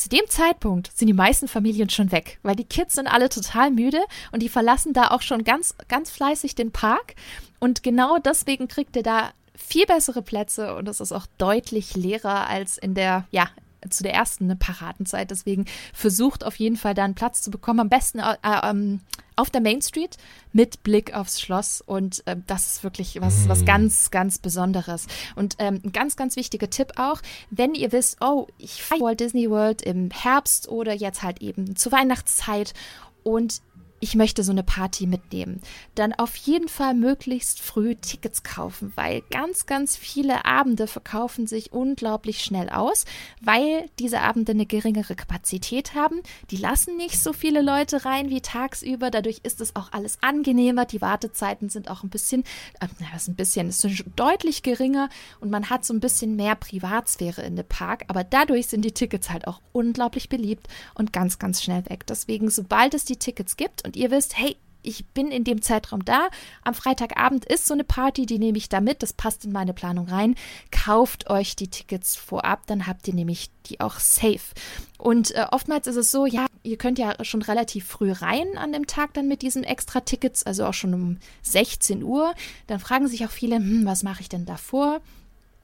Zu 0.00 0.08
dem 0.08 0.26
Zeitpunkt 0.28 0.96
sind 0.96 1.08
die 1.08 1.12
meisten 1.12 1.46
Familien 1.46 1.90
schon 1.90 2.10
weg, 2.10 2.38
weil 2.42 2.56
die 2.56 2.64
Kids 2.64 2.94
sind 2.94 3.06
alle 3.06 3.28
total 3.28 3.70
müde 3.70 4.00
und 4.32 4.42
die 4.42 4.48
verlassen 4.48 4.94
da 4.94 5.08
auch 5.08 5.20
schon 5.20 5.44
ganz, 5.44 5.74
ganz 5.88 6.10
fleißig 6.10 6.54
den 6.54 6.72
Park. 6.72 7.16
Und 7.58 7.82
genau 7.82 8.16
deswegen 8.16 8.66
kriegt 8.66 8.96
ihr 8.96 9.02
da 9.02 9.32
viel 9.54 9.84
bessere 9.84 10.22
Plätze 10.22 10.74
und 10.74 10.88
es 10.88 11.00
ist 11.00 11.12
auch 11.12 11.26
deutlich 11.36 11.96
leerer 11.96 12.48
als 12.48 12.78
in 12.78 12.94
der, 12.94 13.26
ja, 13.30 13.50
zu 13.88 14.02
der 14.02 14.14
ersten 14.14 14.58
Paradenzeit. 14.58 15.30
Deswegen 15.30 15.64
versucht 15.92 16.44
auf 16.44 16.56
jeden 16.56 16.76
Fall 16.76 16.94
da 16.94 17.04
einen 17.04 17.14
Platz 17.14 17.42
zu 17.42 17.50
bekommen. 17.50 17.80
Am 17.80 17.88
besten 17.88 18.18
äh, 18.18 18.36
ähm, 18.42 19.00
auf 19.36 19.50
der 19.50 19.60
Main 19.60 19.80
Street 19.80 20.16
mit 20.52 20.82
Blick 20.82 21.14
aufs 21.14 21.40
Schloss. 21.40 21.80
Und 21.80 22.26
äh, 22.26 22.36
das 22.46 22.66
ist 22.66 22.84
wirklich 22.84 23.20
was, 23.20 23.48
was 23.48 23.60
mhm. 23.60 23.66
ganz, 23.66 24.10
ganz 24.10 24.38
Besonderes. 24.38 25.06
Und 25.34 25.56
ähm, 25.58 25.80
ein 25.84 25.92
ganz, 25.92 26.16
ganz 26.16 26.36
wichtiger 26.36 26.68
Tipp 26.68 26.92
auch, 26.96 27.20
wenn 27.50 27.74
ihr 27.74 27.92
wisst, 27.92 28.18
oh, 28.20 28.46
ich 28.58 28.82
fahre 28.82 29.00
Walt 29.00 29.20
Disney 29.20 29.48
World 29.50 29.82
im 29.82 30.10
Herbst 30.10 30.68
oder 30.68 30.92
jetzt 30.92 31.22
halt 31.22 31.40
eben 31.40 31.76
zur 31.76 31.92
Weihnachtszeit 31.92 32.74
und 33.22 33.60
ich 34.00 34.14
möchte 34.14 34.42
so 34.42 34.50
eine 34.50 34.62
Party 34.62 35.06
mitnehmen, 35.06 35.60
dann 35.94 36.14
auf 36.14 36.34
jeden 36.36 36.68
Fall 36.68 36.94
möglichst 36.94 37.60
früh 37.60 37.94
Tickets 37.94 38.42
kaufen, 38.42 38.92
weil 38.96 39.22
ganz, 39.30 39.66
ganz 39.66 39.96
viele 39.96 40.46
Abende 40.46 40.86
verkaufen 40.86 41.46
sich 41.46 41.72
unglaublich 41.72 42.42
schnell 42.42 42.70
aus, 42.70 43.04
weil 43.42 43.90
diese 43.98 44.20
Abende 44.20 44.52
eine 44.52 44.64
geringere 44.64 45.14
Kapazität 45.14 45.94
haben. 45.94 46.22
Die 46.50 46.56
lassen 46.56 46.96
nicht 46.96 47.22
so 47.22 47.34
viele 47.34 47.60
Leute 47.60 48.06
rein 48.06 48.30
wie 48.30 48.40
tagsüber. 48.40 49.10
Dadurch 49.10 49.40
ist 49.42 49.60
es 49.60 49.76
auch 49.76 49.92
alles 49.92 50.18
angenehmer. 50.22 50.86
Die 50.86 51.02
Wartezeiten 51.02 51.68
sind 51.68 51.90
auch 51.90 52.02
ein 52.02 52.10
bisschen, 52.10 52.44
äh, 52.80 52.86
was 53.12 53.28
ein 53.28 53.36
bisschen, 53.36 53.68
ist 53.68 53.86
deutlich 54.16 54.62
geringer 54.62 55.10
und 55.40 55.50
man 55.50 55.68
hat 55.68 55.84
so 55.84 55.92
ein 55.92 56.00
bisschen 56.00 56.36
mehr 56.36 56.54
Privatsphäre 56.54 57.42
in 57.42 57.56
dem 57.56 57.66
Park. 57.66 58.04
Aber 58.08 58.24
dadurch 58.24 58.68
sind 58.68 58.82
die 58.82 58.92
Tickets 58.92 59.28
halt 59.28 59.46
auch 59.46 59.60
unglaublich 59.72 60.30
beliebt 60.30 60.68
und 60.94 61.12
ganz, 61.12 61.38
ganz 61.38 61.62
schnell 61.62 61.84
weg. 61.90 62.06
Deswegen, 62.06 62.48
sobald 62.48 62.94
es 62.94 63.04
die 63.04 63.16
Tickets 63.16 63.58
gibt 63.58 63.84
und 63.90 63.96
ihr 63.96 64.12
wisst, 64.12 64.38
hey, 64.38 64.56
ich 64.82 65.04
bin 65.06 65.32
in 65.32 65.42
dem 65.42 65.62
Zeitraum 65.62 66.04
da. 66.04 66.28
Am 66.62 66.74
Freitagabend 66.74 67.44
ist 67.44 67.66
so 67.66 67.74
eine 67.74 67.82
Party, 67.82 68.24
die 68.24 68.38
nehme 68.38 68.56
ich 68.56 68.68
da 68.68 68.80
mit. 68.80 69.02
Das 69.02 69.12
passt 69.12 69.44
in 69.44 69.50
meine 69.50 69.74
Planung 69.74 70.06
rein. 70.06 70.36
Kauft 70.70 71.28
euch 71.28 71.56
die 71.56 71.66
Tickets 71.66 72.14
vorab, 72.14 72.68
dann 72.68 72.86
habt 72.86 73.08
ihr 73.08 73.14
nämlich 73.14 73.50
die 73.66 73.80
auch 73.80 73.98
safe. 73.98 74.54
Und 74.96 75.34
äh, 75.34 75.44
oftmals 75.50 75.88
ist 75.88 75.96
es 75.96 76.12
so, 76.12 76.24
ja, 76.24 76.46
ihr 76.62 76.78
könnt 76.78 77.00
ja 77.00 77.16
schon 77.24 77.42
relativ 77.42 77.84
früh 77.84 78.12
rein 78.12 78.56
an 78.56 78.72
dem 78.72 78.86
Tag 78.86 79.12
dann 79.14 79.26
mit 79.26 79.42
diesen 79.42 79.64
extra 79.64 80.02
Tickets, 80.02 80.44
also 80.44 80.64
auch 80.66 80.74
schon 80.74 80.94
um 80.94 81.18
16 81.42 82.04
Uhr. 82.04 82.32
Dann 82.68 82.78
fragen 82.78 83.08
sich 83.08 83.26
auch 83.26 83.32
viele, 83.32 83.56
hm, 83.56 83.84
was 83.86 84.04
mache 84.04 84.20
ich 84.20 84.28
denn 84.28 84.46
davor? 84.46 85.00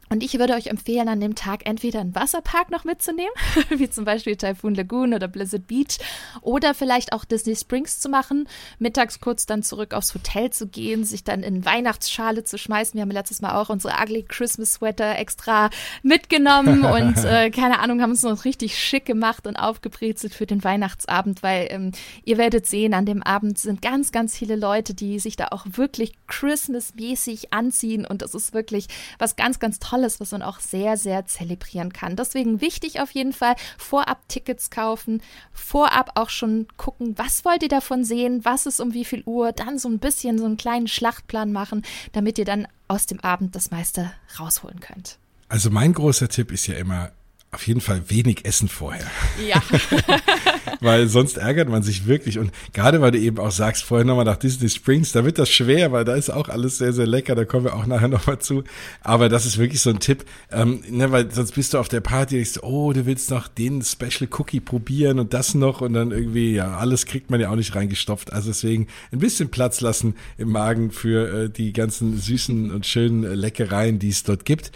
Und 0.08 0.22
ich 0.22 0.38
würde 0.38 0.54
euch 0.54 0.68
empfehlen, 0.68 1.08
an 1.08 1.20
dem 1.20 1.34
Tag 1.34 1.66
entweder 1.66 2.00
einen 2.00 2.14
Wasserpark 2.14 2.70
noch 2.70 2.84
mitzunehmen, 2.84 3.32
wie 3.70 3.90
zum 3.90 4.04
Beispiel 4.04 4.36
Typhoon 4.36 4.74
Lagoon 4.74 5.14
oder 5.14 5.28
Blizzard 5.28 5.66
Beach, 5.66 5.98
oder 6.42 6.74
vielleicht 6.74 7.12
auch 7.12 7.24
Disney 7.24 7.56
Springs 7.56 7.98
zu 7.98 8.08
machen, 8.08 8.48
mittags 8.78 9.20
kurz 9.20 9.46
dann 9.46 9.62
zurück 9.62 9.94
aufs 9.94 10.14
Hotel 10.14 10.50
zu 10.50 10.68
gehen, 10.68 11.04
sich 11.04 11.24
dann 11.24 11.42
in 11.42 11.64
Weihnachtsschale 11.64 12.44
zu 12.44 12.56
schmeißen. 12.56 12.94
Wir 12.94 13.02
haben 13.02 13.10
letztes 13.10 13.42
Mal 13.42 13.60
auch 13.60 13.68
unsere 13.68 13.94
Ugly 14.00 14.24
Christmas 14.28 14.74
Sweater 14.74 15.18
extra 15.18 15.70
mitgenommen 16.02 16.84
und 16.84 17.24
äh, 17.24 17.50
keine 17.50 17.80
Ahnung, 17.80 18.00
haben 18.00 18.10
uns 18.10 18.22
noch 18.22 18.44
richtig 18.44 18.78
schick 18.78 19.06
gemacht 19.06 19.46
und 19.46 19.56
aufgebrezelt 19.56 20.34
für 20.34 20.46
den 20.46 20.62
Weihnachtsabend, 20.62 21.42
weil 21.42 21.66
ähm, 21.70 21.92
ihr 22.24 22.38
werdet 22.38 22.66
sehen, 22.66 22.94
an 22.94 23.06
dem 23.06 23.22
Abend 23.22 23.58
sind 23.58 23.82
ganz, 23.82 24.12
ganz 24.12 24.36
viele 24.36 24.56
Leute, 24.56 24.94
die 24.94 25.18
sich 25.18 25.36
da 25.36 25.48
auch 25.50 25.66
wirklich 25.68 26.12
Christmas-mäßig 26.28 27.52
anziehen 27.52 28.06
und 28.06 28.22
das 28.22 28.34
ist 28.34 28.54
wirklich 28.54 28.86
was 29.18 29.34
ganz, 29.36 29.58
ganz 29.58 29.78
Tolles 29.78 29.95
Tolles, 29.96 30.20
was 30.20 30.32
man 30.32 30.42
auch 30.42 30.60
sehr, 30.60 30.96
sehr 30.98 31.24
zelebrieren 31.24 31.92
kann. 31.92 32.16
Deswegen 32.16 32.60
wichtig 32.60 33.00
auf 33.00 33.12
jeden 33.12 33.32
Fall, 33.32 33.56
vorab 33.78 34.28
Tickets 34.28 34.68
kaufen, 34.68 35.22
vorab 35.52 36.10
auch 36.16 36.28
schon 36.28 36.66
gucken, 36.76 37.16
was 37.16 37.46
wollt 37.46 37.62
ihr 37.62 37.70
davon 37.70 38.04
sehen, 38.04 38.44
was 38.44 38.66
ist 38.66 38.80
um 38.80 38.92
wie 38.92 39.06
viel 39.06 39.22
Uhr, 39.24 39.52
dann 39.52 39.78
so 39.78 39.88
ein 39.88 39.98
bisschen 39.98 40.38
so 40.38 40.44
einen 40.44 40.58
kleinen 40.58 40.86
Schlachtplan 40.86 41.50
machen, 41.50 41.82
damit 42.12 42.38
ihr 42.38 42.44
dann 42.44 42.68
aus 42.88 43.06
dem 43.06 43.20
Abend 43.20 43.56
das 43.56 43.70
meiste 43.70 44.12
rausholen 44.38 44.80
könnt. 44.80 45.18
Also 45.48 45.70
mein 45.70 45.94
großer 45.94 46.28
Tipp 46.28 46.52
ist 46.52 46.66
ja 46.66 46.74
immer, 46.74 47.12
auf 47.52 47.66
jeden 47.66 47.80
Fall 47.80 48.02
wenig 48.08 48.44
essen 48.44 48.68
vorher. 48.68 49.06
Ja. 49.48 49.62
weil 50.80 51.08
sonst 51.08 51.38
ärgert 51.38 51.68
man 51.68 51.82
sich 51.82 52.06
wirklich. 52.06 52.38
Und 52.38 52.50
gerade 52.72 53.00
weil 53.00 53.12
du 53.12 53.18
eben 53.18 53.38
auch 53.38 53.50
sagst, 53.50 53.84
vorher 53.84 54.04
nochmal 54.04 54.24
nach 54.24 54.36
Disney 54.36 54.68
Springs, 54.68 55.12
da 55.12 55.24
wird 55.24 55.38
das 55.38 55.50
schwer, 55.50 55.92
weil 55.92 56.04
da 56.04 56.14
ist 56.14 56.30
auch 56.30 56.48
alles 56.48 56.78
sehr, 56.78 56.92
sehr 56.92 57.06
lecker. 57.06 57.34
Da 57.34 57.44
kommen 57.44 57.64
wir 57.64 57.74
auch 57.74 57.86
nachher 57.86 58.08
nochmal 58.08 58.38
zu. 58.40 58.64
Aber 59.00 59.28
das 59.28 59.46
ist 59.46 59.58
wirklich 59.58 59.80
so 59.80 59.90
ein 59.90 60.00
Tipp, 60.00 60.24
ähm, 60.50 60.82
ne, 60.90 61.10
weil 61.12 61.30
sonst 61.32 61.52
bist 61.52 61.74
du 61.74 61.78
auf 61.78 61.88
der 61.88 62.00
Party 62.00 62.36
und 62.36 62.44
denkst, 62.44 62.62
oh, 62.62 62.92
du 62.92 63.06
willst 63.06 63.30
noch 63.30 63.48
den 63.48 63.82
Special 63.82 64.28
Cookie 64.38 64.60
probieren 64.60 65.18
und 65.18 65.32
das 65.32 65.54
noch 65.54 65.80
und 65.80 65.94
dann 65.94 66.10
irgendwie, 66.10 66.52
ja, 66.52 66.76
alles 66.76 67.06
kriegt 67.06 67.30
man 67.30 67.40
ja 67.40 67.50
auch 67.50 67.56
nicht 67.56 67.74
reingestopft. 67.74 68.32
Also 68.32 68.50
deswegen 68.50 68.88
ein 69.12 69.18
bisschen 69.18 69.48
Platz 69.48 69.80
lassen 69.80 70.14
im 70.36 70.50
Magen 70.50 70.90
für 70.90 71.44
äh, 71.44 71.50
die 71.50 71.72
ganzen 71.72 72.18
süßen 72.18 72.70
und 72.70 72.86
schönen 72.86 73.24
äh, 73.24 73.34
Leckereien, 73.34 73.98
die 73.98 74.10
es 74.10 74.24
dort 74.24 74.44
gibt. 74.44 74.72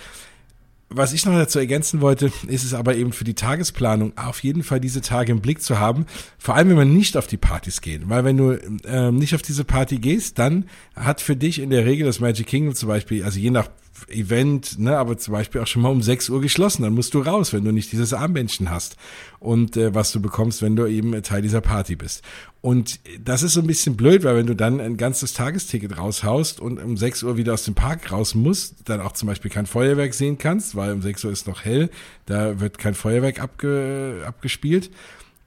Was 0.92 1.12
ich 1.12 1.24
noch 1.24 1.34
dazu 1.34 1.60
ergänzen 1.60 2.00
wollte, 2.00 2.32
ist 2.48 2.64
es 2.64 2.74
aber 2.74 2.96
eben 2.96 3.12
für 3.12 3.22
die 3.22 3.34
Tagesplanung 3.34 4.12
auf 4.18 4.42
jeden 4.42 4.64
Fall 4.64 4.80
diese 4.80 5.00
Tage 5.00 5.30
im 5.30 5.40
Blick 5.40 5.62
zu 5.62 5.78
haben. 5.78 6.04
Vor 6.36 6.56
allem, 6.56 6.70
wenn 6.70 6.76
man 6.76 6.92
nicht 6.92 7.16
auf 7.16 7.28
die 7.28 7.36
Partys 7.36 7.80
geht. 7.80 8.08
Weil 8.08 8.24
wenn 8.24 8.36
du 8.36 8.50
äh, 8.84 9.12
nicht 9.12 9.36
auf 9.36 9.42
diese 9.42 9.62
Party 9.62 9.98
gehst, 9.98 10.40
dann 10.40 10.64
hat 10.96 11.20
für 11.20 11.36
dich 11.36 11.60
in 11.60 11.70
der 11.70 11.86
Regel 11.86 12.06
das 12.06 12.18
Magic 12.18 12.48
Kingdom 12.48 12.74
zum 12.74 12.88
Beispiel, 12.88 13.22
also 13.22 13.38
je 13.38 13.50
nach 13.50 13.68
Event, 14.10 14.78
ne, 14.78 14.96
aber 14.96 15.18
zum 15.18 15.32
Beispiel 15.32 15.60
auch 15.60 15.66
schon 15.66 15.82
mal 15.82 15.90
um 15.90 16.02
6 16.02 16.28
Uhr 16.30 16.40
geschlossen. 16.40 16.82
Dann 16.82 16.94
musst 16.94 17.14
du 17.14 17.20
raus, 17.20 17.52
wenn 17.52 17.64
du 17.64 17.72
nicht 17.72 17.92
dieses 17.92 18.12
Armbändchen 18.12 18.70
hast 18.70 18.96
und 19.38 19.76
äh, 19.76 19.94
was 19.94 20.12
du 20.12 20.20
bekommst, 20.20 20.62
wenn 20.62 20.76
du 20.76 20.86
eben 20.86 21.22
Teil 21.22 21.42
dieser 21.42 21.60
Party 21.60 21.96
bist. 21.96 22.22
Und 22.60 23.00
das 23.18 23.42
ist 23.42 23.54
so 23.54 23.60
ein 23.60 23.66
bisschen 23.66 23.96
blöd, 23.96 24.24
weil 24.24 24.36
wenn 24.36 24.46
du 24.46 24.54
dann 24.54 24.80
ein 24.80 24.96
ganzes 24.96 25.32
Tagesticket 25.32 25.96
raushaust 25.96 26.60
und 26.60 26.78
um 26.78 26.96
6 26.96 27.22
Uhr 27.22 27.36
wieder 27.36 27.54
aus 27.54 27.64
dem 27.64 27.74
Park 27.74 28.12
raus 28.12 28.34
musst, 28.34 28.88
dann 28.88 29.00
auch 29.00 29.12
zum 29.12 29.28
Beispiel 29.28 29.50
kein 29.50 29.66
Feuerwerk 29.66 30.12
sehen 30.14 30.38
kannst, 30.38 30.76
weil 30.76 30.92
um 30.92 31.02
6 31.02 31.24
Uhr 31.24 31.32
ist 31.32 31.46
noch 31.46 31.64
hell, 31.64 31.90
da 32.26 32.60
wird 32.60 32.78
kein 32.78 32.94
Feuerwerk 32.94 33.40
abge, 33.40 34.22
abgespielt, 34.26 34.90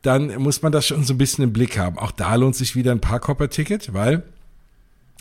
dann 0.01 0.35
muss 0.41 0.61
man 0.61 0.71
das 0.71 0.85
schon 0.85 1.03
so 1.03 1.13
ein 1.13 1.17
bisschen 1.17 1.43
im 1.43 1.53
Blick 1.53 1.77
haben. 1.77 1.97
Auch 1.97 2.11
da 2.11 2.35
lohnt 2.35 2.55
sich 2.55 2.75
wieder 2.75 2.91
ein 2.91 2.99
Parkhopper-Ticket, 2.99 3.93
weil 3.93 4.23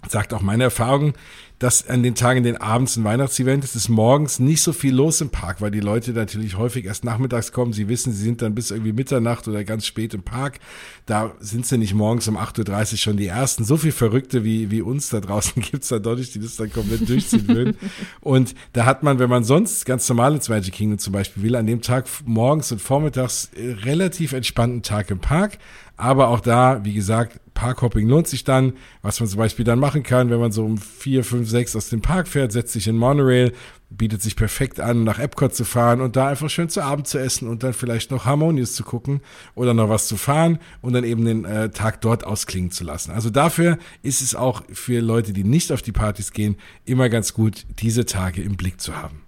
sagt 0.09 0.35
auch 0.35 0.43
meine 0.43 0.65
Erfahrung, 0.65 1.15
dass 1.63 1.89
an 1.89 2.03
den 2.03 2.17
Tagen, 2.17 2.43
den 2.43 2.57
abends 2.57 2.97
ein 2.97 3.05
Weihnachtsevent 3.05 3.63
ist, 3.63 3.77
ist 3.77 3.89
morgens 3.89 4.41
nicht 4.41 4.63
so 4.63 4.73
viel 4.73 4.93
los 4.93 5.21
im 5.21 5.31
Park, 5.31 5.61
weil 5.61 5.71
die 5.71 5.79
Leute 5.79 6.11
natürlich 6.11 6.59
häufig 6.59 6.87
erst 6.87 7.05
nachmittags 7.05 7.53
kommen. 7.53 7.73
Sie 7.73 7.89
wissen, 7.89 8.13
sie 8.13 8.25
sind 8.25 8.43
dann 8.43 8.57
bis 8.57 8.73
irgendwie 8.73 8.93
Mitternacht 8.93 9.47
oder 9.47 9.63
ganz 9.63 9.87
spät 9.87 10.13
im 10.13 10.25
Park. 10.25 10.59
Da 11.07 11.37
sind 11.39 11.65
sie 11.65 11.79
nicht 11.79 11.95
morgens 11.95 12.27
um 12.27 12.37
8.30 12.37 12.93
Uhr 12.93 12.99
schon 12.99 13.17
die 13.17 13.29
Ersten. 13.29 13.63
So 13.63 13.77
viel 13.77 13.93
Verrückte 13.93 14.43
wie, 14.43 14.73
wie 14.73 14.83
uns 14.83 15.11
da 15.11 15.21
draußen 15.21 15.63
gibt's 15.71 15.87
da 15.87 16.01
deutlich, 16.01 16.33
die 16.33 16.41
das 16.41 16.57
dann 16.57 16.73
komplett 16.73 17.09
durchziehen 17.09 17.47
würden. 17.47 17.77
Und 18.21 18.57
da 18.73 18.85
hat 18.85 19.05
man, 19.05 19.21
wenn 19.21 19.31
man 19.31 19.45
sonst 19.45 19.87
ganz 19.87 20.09
normal 20.09 20.35
ins 20.35 20.49
Magic 20.49 20.75
Kingdom 20.75 20.99
zum 20.99 21.13
Beispiel 21.13 21.45
will, 21.45 21.55
an 21.55 21.67
dem 21.67 21.81
Tag 21.81 22.07
morgens 22.25 22.73
und 22.73 22.81
vormittags 22.81 23.51
äh, 23.55 23.71
relativ 23.85 24.33
entspannten 24.33 24.83
Tag 24.83 25.13
im 25.13 25.21
Park. 25.21 25.59
Aber 25.97 26.29
auch 26.29 26.41
da, 26.41 26.85
wie 26.85 26.95
gesagt, 26.95 27.39
Parkhopping 27.55 28.09
lohnt 28.09 28.29
sich 28.29 28.45
dann. 28.45 28.75
Was 29.03 29.21
man 29.21 29.29
zum 29.29 29.39
Beispiel 29.39 29.65
dann 29.65 29.79
machen 29.79 30.03
kann, 30.03 30.31
wenn 30.31 30.41
man 30.41 30.53
so 30.53 30.65
um 30.65 30.79
vier, 30.79 31.25
fünf, 31.25 31.49
sechs 31.49 31.77
aus 31.77 31.89
dem 31.89 32.01
Park 32.01 32.29
fährt, 32.29 32.53
setzt 32.53 32.73
sich 32.73 32.89
in 32.89 32.97
Monorail, 32.97 33.53
bietet 33.91 34.23
sich 34.23 34.37
perfekt 34.37 34.81
an, 34.81 35.05
nach 35.05 35.19
Epcot 35.19 35.55
zu 35.55 35.65
fahren 35.65 36.01
und 36.01 36.17
da 36.17 36.29
einfach 36.29 36.49
schön 36.49 36.69
zu 36.69 36.83
Abend 36.83 37.07
zu 37.07 37.19
essen 37.19 37.49
und 37.49 37.63
dann 37.63 37.73
vielleicht 37.73 38.11
noch 38.11 38.25
Harmonious 38.25 38.75
zu 38.75 38.85
gucken 38.85 39.21
oder 39.55 39.75
noch 39.75 39.89
was 39.89 40.09
zu 40.09 40.17
fahren 40.17 40.59
und 40.81 40.93
dann 40.95 41.05
eben 41.05 41.25
den 41.25 41.45
äh, 41.45 41.71
Tag 41.71 42.01
dort 42.01 42.25
ausklingen 42.25 42.71
zu 42.71 42.85
lassen. 42.85 43.13
Also 43.13 43.31
dafür 43.31 43.79
ist 44.03 44.23
es 44.23 44.35
auch 44.35 44.63
für 44.73 45.01
Leute, 45.01 45.33
die 45.33 45.45
nicht 45.45 45.73
auf 45.73 45.83
die 45.83 45.93
Partys 45.93 46.33
gehen, 46.33 46.57
immer 46.85 47.09
ganz 47.09 47.35
gut, 47.35 47.65
diese 47.81 48.07
Tage 48.07 48.43
im 48.43 48.57
Blick 48.57 48.81
zu 48.81 48.97
haben. 48.97 49.23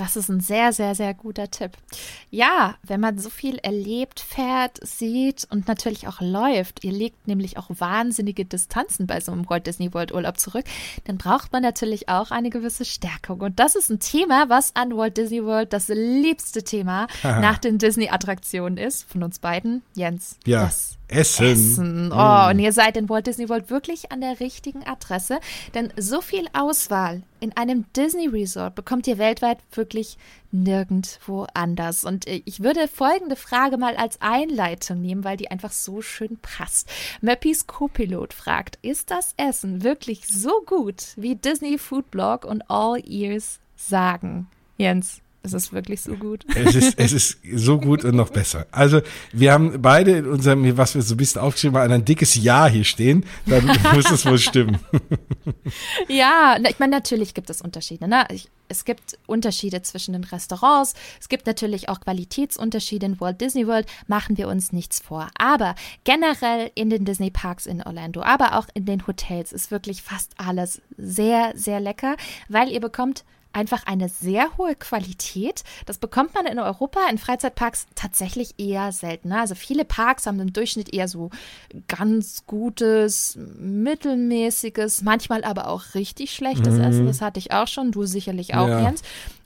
Das 0.00 0.16
ist 0.16 0.30
ein 0.30 0.40
sehr, 0.40 0.72
sehr, 0.72 0.94
sehr 0.94 1.12
guter 1.12 1.50
Tipp. 1.50 1.72
Ja, 2.30 2.76
wenn 2.82 3.00
man 3.00 3.18
so 3.18 3.28
viel 3.28 3.58
erlebt, 3.58 4.18
fährt, 4.18 4.78
sieht 4.82 5.46
und 5.50 5.68
natürlich 5.68 6.08
auch 6.08 6.22
läuft, 6.22 6.84
ihr 6.84 6.92
legt 6.92 7.28
nämlich 7.28 7.58
auch 7.58 7.68
wahnsinnige 7.68 8.46
Distanzen 8.46 9.06
bei 9.06 9.20
so 9.20 9.30
einem 9.30 9.48
Walt 9.50 9.66
Disney 9.66 9.92
World 9.92 10.12
Urlaub 10.12 10.38
zurück, 10.38 10.64
dann 11.04 11.18
braucht 11.18 11.52
man 11.52 11.62
natürlich 11.62 12.08
auch 12.08 12.30
eine 12.30 12.48
gewisse 12.48 12.86
Stärkung. 12.86 13.40
Und 13.40 13.60
das 13.60 13.74
ist 13.74 13.90
ein 13.90 14.00
Thema, 14.00 14.48
was 14.48 14.74
an 14.74 14.96
Walt 14.96 15.18
Disney 15.18 15.44
World 15.44 15.74
das 15.74 15.88
liebste 15.88 16.62
Thema 16.62 17.06
nach 17.22 17.58
den 17.58 17.76
Disney-Attraktionen 17.76 18.78
ist. 18.78 19.02
Von 19.02 19.22
uns 19.22 19.38
beiden, 19.38 19.82
Jens. 19.94 20.38
Ja. 20.46 20.62
Das 20.62 20.96
Essen. 21.10 21.46
Essen. 21.46 22.12
Oh, 22.12 22.48
und 22.50 22.58
ihr 22.58 22.72
seid 22.72 22.96
in 22.96 23.08
Walt 23.08 23.26
Disney 23.26 23.48
World 23.48 23.70
wirklich 23.70 24.12
an 24.12 24.20
der 24.20 24.40
richtigen 24.40 24.86
Adresse, 24.86 25.40
denn 25.74 25.92
so 25.96 26.20
viel 26.20 26.46
Auswahl 26.52 27.22
in 27.40 27.56
einem 27.56 27.86
Disney 27.96 28.28
Resort 28.28 28.74
bekommt 28.74 29.06
ihr 29.06 29.18
weltweit 29.18 29.58
wirklich 29.72 30.18
nirgendwo 30.52 31.46
anders. 31.54 32.04
Und 32.04 32.26
äh, 32.26 32.42
ich 32.44 32.62
würde 32.62 32.86
folgende 32.86 33.36
Frage 33.36 33.78
mal 33.78 33.96
als 33.96 34.20
Einleitung 34.20 35.00
nehmen, 35.00 35.24
weil 35.24 35.36
die 35.36 35.50
einfach 35.50 35.72
so 35.72 36.02
schön 36.02 36.38
passt. 36.40 36.88
Möppis 37.20 37.66
Co-Pilot 37.66 38.34
fragt, 38.34 38.78
ist 38.82 39.10
das 39.10 39.34
Essen 39.36 39.82
wirklich 39.82 40.26
so 40.26 40.62
gut, 40.66 41.14
wie 41.16 41.36
Disney 41.36 41.78
Food 41.78 42.10
Blog 42.10 42.44
und 42.44 42.62
All 42.70 43.02
Ears 43.04 43.60
sagen? 43.76 44.48
Jens. 44.76 45.22
Es 45.42 45.54
ist 45.54 45.72
wirklich 45.72 46.02
so 46.02 46.16
gut. 46.16 46.44
Es 46.54 46.74
ist, 46.74 46.98
es 46.98 47.12
ist 47.12 47.38
so 47.54 47.78
gut 47.78 48.04
und 48.04 48.14
noch 48.14 48.28
besser. 48.28 48.66
Also, 48.72 49.00
wir 49.32 49.52
haben 49.52 49.80
beide 49.80 50.18
in 50.18 50.26
unserem, 50.26 50.76
was 50.76 50.94
wir 50.94 51.00
so 51.00 51.14
ein 51.14 51.16
bisschen 51.16 51.40
aufgeschrieben 51.40 51.78
haben, 51.78 51.92
ein 51.92 52.04
dickes 52.04 52.34
Ja 52.34 52.66
hier 52.66 52.84
stehen. 52.84 53.24
Dann 53.46 53.64
muss 53.94 54.10
es 54.10 54.26
wohl 54.26 54.38
stimmen. 54.38 54.78
Ja, 56.08 56.58
ich 56.68 56.78
meine, 56.78 56.92
natürlich 56.92 57.32
gibt 57.32 57.48
es 57.48 57.62
Unterschiede. 57.62 58.06
Ne? 58.06 58.26
Es 58.68 58.84
gibt 58.84 59.18
Unterschiede 59.26 59.80
zwischen 59.80 60.12
den 60.12 60.24
Restaurants. 60.24 60.94
Es 61.18 61.30
gibt 61.30 61.46
natürlich 61.46 61.88
auch 61.88 62.00
Qualitätsunterschiede 62.00 63.06
in 63.06 63.20
Walt 63.20 63.40
Disney 63.40 63.66
World. 63.66 63.86
Machen 64.06 64.36
wir 64.36 64.46
uns 64.46 64.72
nichts 64.72 65.00
vor. 65.00 65.28
Aber 65.38 65.74
generell 66.04 66.70
in 66.74 66.90
den 66.90 67.06
Disney 67.06 67.30
Parks 67.30 67.64
in 67.64 67.82
Orlando, 67.82 68.22
aber 68.22 68.58
auch 68.58 68.66
in 68.74 68.84
den 68.84 69.06
Hotels 69.06 69.52
ist 69.52 69.70
wirklich 69.70 70.02
fast 70.02 70.32
alles 70.36 70.82
sehr, 70.98 71.52
sehr 71.54 71.80
lecker, 71.80 72.16
weil 72.48 72.68
ihr 72.68 72.80
bekommt 72.80 73.24
einfach 73.52 73.86
eine 73.86 74.08
sehr 74.08 74.56
hohe 74.58 74.74
Qualität. 74.74 75.64
Das 75.86 75.98
bekommt 75.98 76.34
man 76.34 76.46
in 76.46 76.58
Europa 76.58 77.00
in 77.10 77.18
Freizeitparks 77.18 77.86
tatsächlich 77.94 78.54
eher 78.58 78.92
seltener. 78.92 79.40
Also 79.40 79.54
viele 79.54 79.84
Parks 79.84 80.26
haben 80.26 80.40
im 80.40 80.52
Durchschnitt 80.52 80.92
eher 80.92 81.08
so 81.08 81.30
ganz 81.88 82.44
gutes, 82.46 83.38
mittelmäßiges, 83.58 85.02
manchmal 85.02 85.44
aber 85.44 85.68
auch 85.68 85.94
richtig 85.94 86.32
schlechtes 86.32 86.74
mhm. 86.74 86.80
Essen. 86.80 87.06
Das 87.06 87.20
hatte 87.20 87.38
ich 87.38 87.52
auch 87.52 87.66
schon, 87.66 87.92
du 87.92 88.04
sicherlich 88.04 88.54
auch, 88.54 88.68
ja. 88.68 88.80
Jens. 88.80 89.02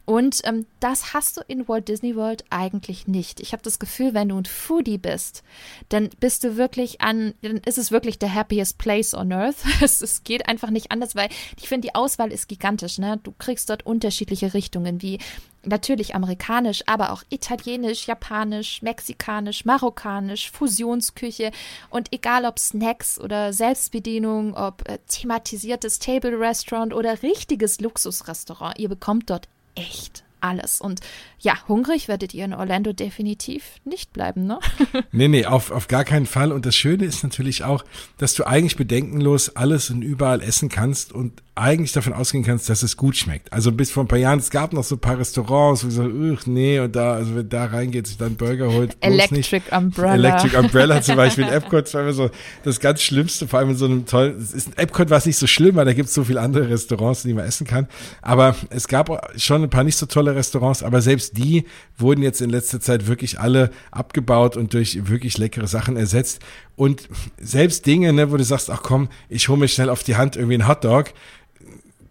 Und 0.07 0.41
ähm, 0.45 0.67
das 0.81 1.15
hast 1.15 1.39
du 1.39 1.41
in 1.49 1.67
Walt 1.67 1.89
Disney 1.89 2.15
World 2.15 2.45
eigentlich 2.51 3.07
nicht. 3.07 3.41
Ich 3.41 3.53
habe 3.53 3.63
das 3.63 3.79
Gefühl, 3.79 4.13
wenn 4.13 4.29
du 4.29 4.37
ein 4.37 4.45
Foodie 4.45 4.99
bist, 4.99 5.43
dann 5.89 6.11
bist 6.21 6.45
du 6.45 6.57
wirklich 6.57 7.01
an, 7.01 7.35
dann 7.41 7.57
ist 7.59 7.79
es 7.79 7.91
wirklich 7.91 8.19
der 8.19 8.35
happiest 8.35 8.77
place 8.77 9.15
on 9.15 9.33
earth. 9.33 9.57
es, 9.81 10.03
es 10.03 10.23
geht 10.23 10.47
einfach 10.47 10.71
nicht 10.71 10.91
anders, 10.91 11.15
weil 11.17 11.31
ich 11.59 11.69
finde, 11.69 11.89
die 11.89 11.95
Auswahl 11.95 12.33
ist 12.33 12.49
gigantisch. 12.49 12.99
Ne? 12.99 13.19
Du 13.23 13.33
kriegst 13.33 13.71
dort 13.71 13.87
unterschiedliche 13.87 14.53
Richtungen, 14.53 15.01
wie 15.01 15.19
natürlich 15.67 16.15
amerikanisch, 16.15 16.83
aber 16.87 17.11
auch 17.13 17.23
italienisch, 17.31 18.07
japanisch, 18.07 18.83
mexikanisch, 18.83 19.65
marokkanisch, 19.65 20.51
Fusionsküche 20.51 21.51
und 21.89 22.13
egal 22.13 22.45
ob 22.45 22.59
Snacks 22.59 23.19
oder 23.19 23.55
Selbstbedienung, 23.55 24.55
ob 24.55 24.87
äh, 24.87 24.99
thematisiertes 25.09 25.99
Table 25.99 26.39
Restaurant 26.39 26.93
oder 26.93 27.23
richtiges 27.23 27.81
Luxusrestaurant, 27.81 28.79
ihr 28.79 28.91
bekommt 28.91 29.31
dort 29.31 29.49
echt 29.75 30.25
alles. 30.41 30.81
Und 30.81 31.01
ja, 31.39 31.57
hungrig 31.69 32.07
werdet 32.07 32.35
ihr 32.35 32.45
in 32.45 32.53
Orlando 32.53 32.93
definitiv 32.93 33.81
nicht 33.85 34.13
bleiben, 34.13 34.47
ne? 34.47 34.61
nee, 35.13 35.29
nee, 35.29 35.47
auf, 35.47 35.71
auf 35.71 35.89
gar 35.89 36.05
keinen 36.05 36.27
Fall. 36.27 36.53
Und 36.53 36.67
das 36.67 36.77
Schöne 36.77 37.05
ist 37.05 37.23
natürlich 37.23 37.65
auch, 37.65 37.85
dass 38.19 38.35
du 38.35 38.45
eigentlich 38.45 38.77
bedenkenlos 38.77 39.57
alles 39.57 39.91
und 39.91 40.03
überall 40.03 40.43
essen 40.43 40.69
kannst 40.69 41.13
und 41.13 41.43
eigentlich 41.57 41.93
davon 41.93 42.13
ausgehen 42.13 42.43
kannst, 42.43 42.69
dass 42.69 42.83
es 42.83 42.97
gut 42.97 43.17
schmeckt. 43.17 43.53
Also 43.53 43.71
bis 43.71 43.91
vor 43.93 44.03
ein 44.03 44.09
paar 44.09 44.19
Jahren, 44.19 44.41
es 44.41 44.51
gab 44.51 44.73
noch 44.73 44.83
so 44.83 44.97
ein 44.97 44.99
paar 44.99 45.19
Restaurants, 45.19 45.85
wo 45.85 45.89
ich 45.89 45.95
so, 45.95 46.03
nee, 46.51 46.81
und 46.81 46.97
da, 46.97 47.15
also 47.15 47.37
wenn 47.37 47.49
da 47.49 47.67
reingeht, 47.67 48.09
sich 48.09 48.17
dann 48.17 48.35
Burger 48.35 48.73
holt. 48.73 48.97
Electric 49.01 49.37
nicht. 49.37 49.73
Umbrella. 49.73 50.15
Electric 50.15 50.57
Umbrella 50.57 51.01
zum 51.01 51.15
Beispiel 51.15 51.45
in 51.45 51.51
Epcot, 51.53 51.85
das 51.85 51.95
war 51.95 52.03
immer 52.03 52.13
so 52.13 52.31
das 52.65 52.81
ganz 52.81 53.03
Schlimmste, 53.03 53.47
vor 53.47 53.61
allem 53.61 53.71
in 53.71 53.77
so 53.77 53.85
einem 53.85 54.05
tollen, 54.05 54.37
es 54.37 54.53
ist 54.53 54.67
in 54.67 54.79
Epcot 54.79 55.11
war 55.11 55.19
es 55.19 55.27
nicht 55.27 55.37
so 55.37 55.47
schlimm, 55.47 55.77
weil 55.77 55.85
da 55.85 55.93
gibt 55.93 56.09
es 56.09 56.15
so 56.15 56.25
viele 56.25 56.41
andere 56.41 56.69
Restaurants, 56.69 57.23
die 57.23 57.35
man 57.35 57.45
essen 57.45 57.69
kann. 57.69 57.87
Aber 58.21 58.57
es 58.71 58.89
gab 58.89 59.33
schon 59.39 59.63
ein 59.63 59.71
paar 59.71 59.85
nicht 59.85 59.97
so 59.97 60.07
tolle 60.07 60.35
Restaurants, 60.35 60.83
aber 60.83 61.03
selbst 61.03 61.39
die 61.39 61.67
wurden 61.97 62.23
jetzt 62.23 62.41
in 62.41 62.51
letzter 62.51 62.81
Zeit 62.81 63.07
wirklich 63.07 63.39
alle 63.39 63.71
abgebaut 63.93 64.57
und 64.57 64.75
durch 64.75 65.07
wirklich 65.09 65.39
leckere 65.39 65.69
Sachen 65.69 65.97
ersetzt. 65.97 66.41
Und 66.75 67.09
selbst 67.39 67.87
Dinge, 67.87 68.13
ne, 68.13 68.33
wo 68.33 68.37
du 68.37 68.43
sagst, 68.43 68.71
ach 68.71 68.83
komm, 68.83 69.09
ich 69.29 69.49
hole 69.49 69.61
mir 69.61 69.69
schnell 69.69 69.89
auf 69.89 70.03
die 70.03 70.17
Hand 70.17 70.35
irgendwie 70.35 70.55
einen 70.55 70.67
Hotdog, 70.67 71.13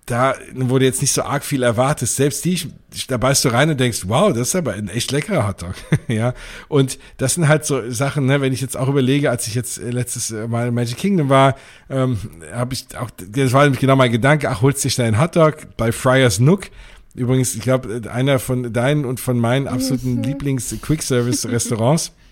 da 0.05 0.35
wurde 0.53 0.85
jetzt 0.85 1.01
nicht 1.01 1.13
so 1.13 1.23
arg 1.23 1.45
viel 1.45 1.63
erwartet. 1.63 2.09
Selbst 2.09 2.43
die, 2.45 2.59
da 3.07 3.17
beißt 3.17 3.45
du 3.45 3.49
rein 3.49 3.69
und 3.69 3.79
denkst, 3.79 4.03
wow, 4.07 4.33
das 4.33 4.49
ist 4.49 4.55
aber 4.55 4.73
ein 4.73 4.89
echt 4.89 5.11
leckerer 5.11 5.47
Hotdog. 5.47 5.75
ja. 6.07 6.33
Und 6.67 6.99
das 7.17 7.35
sind 7.35 7.47
halt 7.47 7.65
so 7.65 7.89
Sachen, 7.89 8.25
ne, 8.25 8.41
wenn 8.41 8.51
ich 8.51 8.61
jetzt 8.61 8.75
auch 8.75 8.89
überlege, 8.89 9.29
als 9.29 9.47
ich 9.47 9.55
jetzt 9.55 9.77
letztes 9.77 10.31
Mal 10.31 10.67
in 10.67 10.73
Magic 10.73 10.97
Kingdom 10.97 11.29
war, 11.29 11.55
ähm, 11.89 12.17
habe 12.53 12.73
ich 12.73 12.87
auch, 12.97 13.09
das 13.11 13.53
war 13.53 13.63
nämlich 13.63 13.79
genau 13.79 13.95
mein 13.95 14.11
Gedanke, 14.11 14.49
ach, 14.49 14.61
holst 14.61 14.83
dich 14.83 14.95
deinen 14.95 15.19
Hotdog 15.21 15.77
bei 15.77 15.91
Friars 15.91 16.39
Nook 16.39 16.69
Übrigens, 17.15 17.53
ich 17.53 17.61
glaube, 17.61 18.01
einer 18.11 18.39
von 18.39 18.73
deinen 18.73 19.05
und 19.05 19.19
von 19.19 19.37
meinen 19.37 19.67
absoluten 19.67 20.15
mhm. 20.15 20.23
Lieblings-Quick-Service-Restaurants. 20.23 22.11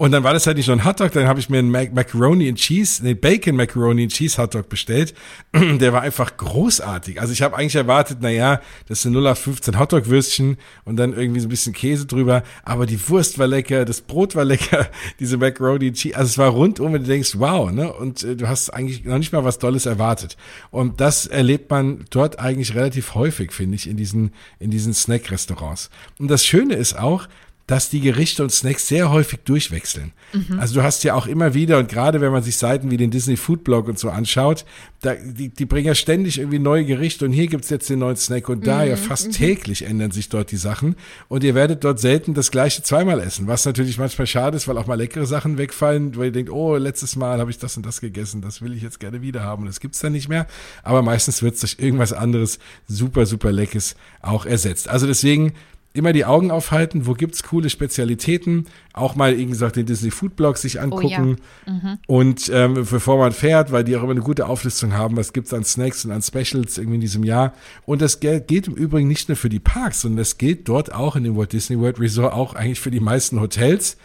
Und 0.00 0.12
dann 0.12 0.24
war 0.24 0.32
das 0.32 0.46
halt 0.46 0.56
nicht 0.56 0.66
nur 0.66 0.78
ein 0.78 0.86
Hotdog, 0.86 1.12
dann 1.12 1.26
habe 1.26 1.40
ich 1.40 1.50
mir 1.50 1.58
einen 1.58 1.70
Mac 1.70 1.92
Macaroni 1.92 2.48
and 2.48 2.56
Cheese, 2.56 3.04
nee, 3.04 3.12
Bacon 3.12 3.54
Macaroni 3.54 4.04
and 4.04 4.10
Cheese 4.10 4.40
Hotdog 4.40 4.70
bestellt. 4.70 5.12
Der 5.52 5.92
war 5.92 6.00
einfach 6.00 6.38
großartig. 6.38 7.20
Also 7.20 7.34
ich 7.34 7.42
habe 7.42 7.54
eigentlich 7.54 7.74
erwartet, 7.74 8.16
na 8.22 8.30
ja, 8.30 8.62
das 8.88 9.02
sind 9.02 9.12
0815 9.12 9.78
Hotdog-Würstchen 9.78 10.56
und 10.86 10.96
dann 10.96 11.12
irgendwie 11.12 11.40
so 11.40 11.48
ein 11.48 11.50
bisschen 11.50 11.74
Käse 11.74 12.06
drüber. 12.06 12.44
Aber 12.62 12.86
die 12.86 12.98
Wurst 13.10 13.38
war 13.38 13.46
lecker, 13.46 13.84
das 13.84 14.00
Brot 14.00 14.34
war 14.34 14.46
lecker, 14.46 14.88
diese 15.20 15.36
Macaroni 15.36 15.88
and 15.88 15.98
Cheese. 15.98 16.16
Also 16.16 16.30
es 16.30 16.38
war 16.38 16.48
rundum, 16.48 16.94
wenn 16.94 17.02
du 17.02 17.08
denkst, 17.08 17.34
wow, 17.36 17.70
ne? 17.70 17.92
Und 17.92 18.22
äh, 18.22 18.36
du 18.36 18.48
hast 18.48 18.70
eigentlich 18.70 19.04
noch 19.04 19.18
nicht 19.18 19.34
mal 19.34 19.44
was 19.44 19.58
Tolles 19.58 19.84
erwartet. 19.84 20.38
Und 20.70 21.02
das 21.02 21.26
erlebt 21.26 21.70
man 21.70 22.06
dort 22.08 22.40
eigentlich 22.40 22.74
relativ 22.74 23.14
häufig, 23.14 23.52
finde 23.52 23.74
ich, 23.74 23.86
in 23.86 23.98
diesen, 23.98 24.32
in 24.60 24.70
diesen 24.70 24.94
Snack-Restaurants. 24.94 25.90
Und 26.18 26.28
das 26.28 26.46
Schöne 26.46 26.76
ist 26.76 26.98
auch, 26.98 27.28
dass 27.70 27.88
die 27.88 28.00
Gerichte 28.00 28.42
und 28.42 28.50
Snacks 28.50 28.88
sehr 28.88 29.12
häufig 29.12 29.38
durchwechseln. 29.44 30.10
Mhm. 30.32 30.58
Also 30.58 30.74
du 30.74 30.82
hast 30.82 31.04
ja 31.04 31.14
auch 31.14 31.28
immer 31.28 31.54
wieder, 31.54 31.78
und 31.78 31.88
gerade 31.88 32.20
wenn 32.20 32.32
man 32.32 32.42
sich 32.42 32.56
Seiten 32.56 32.90
wie 32.90 32.96
den 32.96 33.12
Disney 33.12 33.36
Food 33.36 33.62
Blog 33.62 33.86
und 33.86 33.96
so 33.96 34.10
anschaut, 34.10 34.64
da, 35.02 35.14
die, 35.14 35.50
die 35.50 35.66
bringen 35.66 35.86
ja 35.86 35.94
ständig 35.94 36.38
irgendwie 36.38 36.58
neue 36.58 36.84
Gerichte 36.84 37.24
und 37.24 37.30
hier 37.30 37.46
gibt's 37.46 37.70
jetzt 37.70 37.88
den 37.88 38.00
neuen 38.00 38.16
Snack 38.16 38.48
und 38.48 38.66
da 38.66 38.82
ja 38.82 38.96
mhm. 38.96 39.00
fast 39.00 39.28
mhm. 39.28 39.32
täglich 39.32 39.82
ändern 39.82 40.10
sich 40.10 40.28
dort 40.28 40.50
die 40.50 40.56
Sachen 40.56 40.96
und 41.28 41.44
ihr 41.44 41.54
werdet 41.54 41.84
dort 41.84 42.00
selten 42.00 42.34
das 42.34 42.50
gleiche 42.50 42.82
zweimal 42.82 43.20
essen, 43.20 43.46
was 43.46 43.64
natürlich 43.64 43.98
manchmal 43.98 44.26
schade 44.26 44.56
ist, 44.56 44.66
weil 44.66 44.76
auch 44.76 44.88
mal 44.88 44.96
leckere 44.96 45.26
Sachen 45.26 45.56
wegfallen, 45.56 46.16
weil 46.16 46.26
ihr 46.26 46.32
denkt, 46.32 46.50
oh, 46.50 46.74
letztes 46.76 47.14
Mal 47.14 47.38
habe 47.38 47.52
ich 47.52 47.58
das 47.58 47.76
und 47.76 47.86
das 47.86 48.00
gegessen, 48.00 48.42
das 48.42 48.62
will 48.62 48.74
ich 48.74 48.82
jetzt 48.82 48.98
gerne 48.98 49.22
wieder 49.22 49.44
haben 49.44 49.62
und 49.62 49.68
das 49.68 49.78
gibt's 49.78 50.00
dann 50.00 50.10
nicht 50.10 50.28
mehr, 50.28 50.48
aber 50.82 51.02
meistens 51.02 51.40
wird's 51.40 51.60
durch 51.60 51.76
irgendwas 51.78 52.12
anderes 52.12 52.58
super, 52.88 53.26
super 53.26 53.52
leckeres 53.52 53.94
auch 54.22 54.44
ersetzt. 54.44 54.88
Also 54.88 55.06
deswegen 55.06 55.52
immer 55.92 56.12
die 56.12 56.24
Augen 56.24 56.50
aufhalten, 56.50 57.06
wo 57.06 57.14
gibt's 57.14 57.42
coole 57.42 57.68
Spezialitäten, 57.68 58.66
auch 58.92 59.16
mal, 59.16 59.36
wie 59.36 59.46
gesagt, 59.46 59.76
den 59.76 59.86
Disney 59.86 60.10
Food 60.10 60.36
Blog 60.36 60.56
sich 60.56 60.80
angucken 60.80 61.36
oh 61.66 61.70
ja. 61.70 61.72
mhm. 61.72 61.98
und 62.06 62.50
ähm, 62.54 62.74
bevor 62.74 63.18
man 63.18 63.32
fährt, 63.32 63.72
weil 63.72 63.82
die 63.82 63.96
auch 63.96 64.02
immer 64.02 64.12
eine 64.12 64.20
gute 64.20 64.46
Auflistung 64.46 64.92
haben, 64.92 65.16
was 65.16 65.32
gibt's 65.32 65.52
an 65.52 65.64
Snacks 65.64 66.04
und 66.04 66.12
an 66.12 66.22
Specials 66.22 66.78
irgendwie 66.78 66.96
in 66.96 67.00
diesem 67.00 67.24
Jahr. 67.24 67.54
Und 67.86 68.02
das 68.02 68.20
gilt 68.20 68.68
im 68.68 68.74
Übrigen 68.74 69.08
nicht 69.08 69.28
nur 69.28 69.36
für 69.36 69.48
die 69.48 69.58
Parks, 69.58 70.02
sondern 70.02 70.18
das 70.18 70.38
gilt 70.38 70.68
dort 70.68 70.94
auch 70.94 71.16
in 71.16 71.24
dem 71.24 71.36
Walt 71.36 71.52
Disney 71.52 71.78
World 71.78 71.98
Resort 71.98 72.32
auch 72.32 72.54
eigentlich 72.54 72.80
für 72.80 72.92
die 72.92 73.00
meisten 73.00 73.40
Hotels 73.40 73.96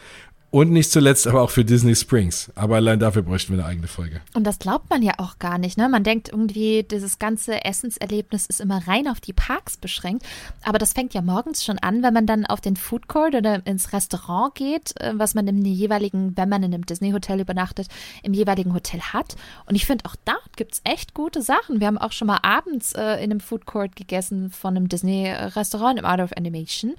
und 0.55 0.71
nicht 0.71 0.89
zuletzt 0.89 1.27
aber 1.27 1.41
auch 1.41 1.49
für 1.49 1.65
Disney 1.65 1.97
Springs. 1.97 2.49
Aber 2.55 2.77
allein 2.77 2.97
dafür 2.97 3.23
bräuchten 3.23 3.51
wir 3.51 3.59
eine 3.59 3.67
eigene 3.67 3.87
Folge. 3.87 4.21
Und 4.35 4.45
das 4.45 4.57
glaubt 4.57 4.89
man 4.89 5.01
ja 5.01 5.15
auch 5.17 5.37
gar 5.37 5.57
nicht. 5.57 5.77
Ne? 5.77 5.89
Man 5.89 6.05
denkt 6.05 6.29
irgendwie, 6.29 6.83
dieses 6.83 7.19
ganze 7.19 7.65
Essenserlebnis 7.65 8.45
ist 8.45 8.61
immer 8.61 8.87
rein 8.87 9.09
auf 9.09 9.19
die 9.19 9.33
Parks 9.33 9.75
beschränkt. 9.75 10.25
Aber 10.63 10.77
das 10.77 10.93
fängt 10.93 11.13
ja 11.13 11.21
morgens 11.21 11.65
schon 11.65 11.77
an, 11.79 12.03
wenn 12.03 12.13
man 12.13 12.25
dann 12.25 12.45
auf 12.45 12.61
den 12.61 12.77
Food 12.77 13.09
Court 13.09 13.35
oder 13.35 13.67
ins 13.67 13.91
Restaurant 13.91 14.55
geht, 14.55 14.93
äh, 15.01 15.11
was 15.17 15.35
man 15.35 15.45
im 15.49 15.65
jeweiligen, 15.65 16.37
wenn 16.37 16.47
man 16.47 16.63
in 16.63 16.73
einem 16.73 16.85
Disney-Hotel 16.85 17.41
übernachtet, 17.41 17.89
im 18.23 18.33
jeweiligen 18.33 18.73
Hotel 18.73 19.01
hat. 19.01 19.35
Und 19.65 19.75
ich 19.75 19.85
finde, 19.85 20.05
auch 20.05 20.15
da 20.23 20.37
gibt 20.55 20.75
es 20.75 20.81
echt 20.85 21.13
gute 21.13 21.41
Sachen. 21.41 21.81
Wir 21.81 21.87
haben 21.87 21.97
auch 21.97 22.13
schon 22.13 22.27
mal 22.27 22.39
abends 22.43 22.93
äh, 22.93 23.15
in 23.15 23.29
einem 23.29 23.41
Food 23.41 23.65
Court 23.65 23.97
gegessen 23.97 24.51
von 24.51 24.77
einem 24.77 24.87
Disney-Restaurant 24.87 25.99
im 25.99 26.05
Art 26.05 26.21
of 26.21 26.31
Animation. 26.37 26.93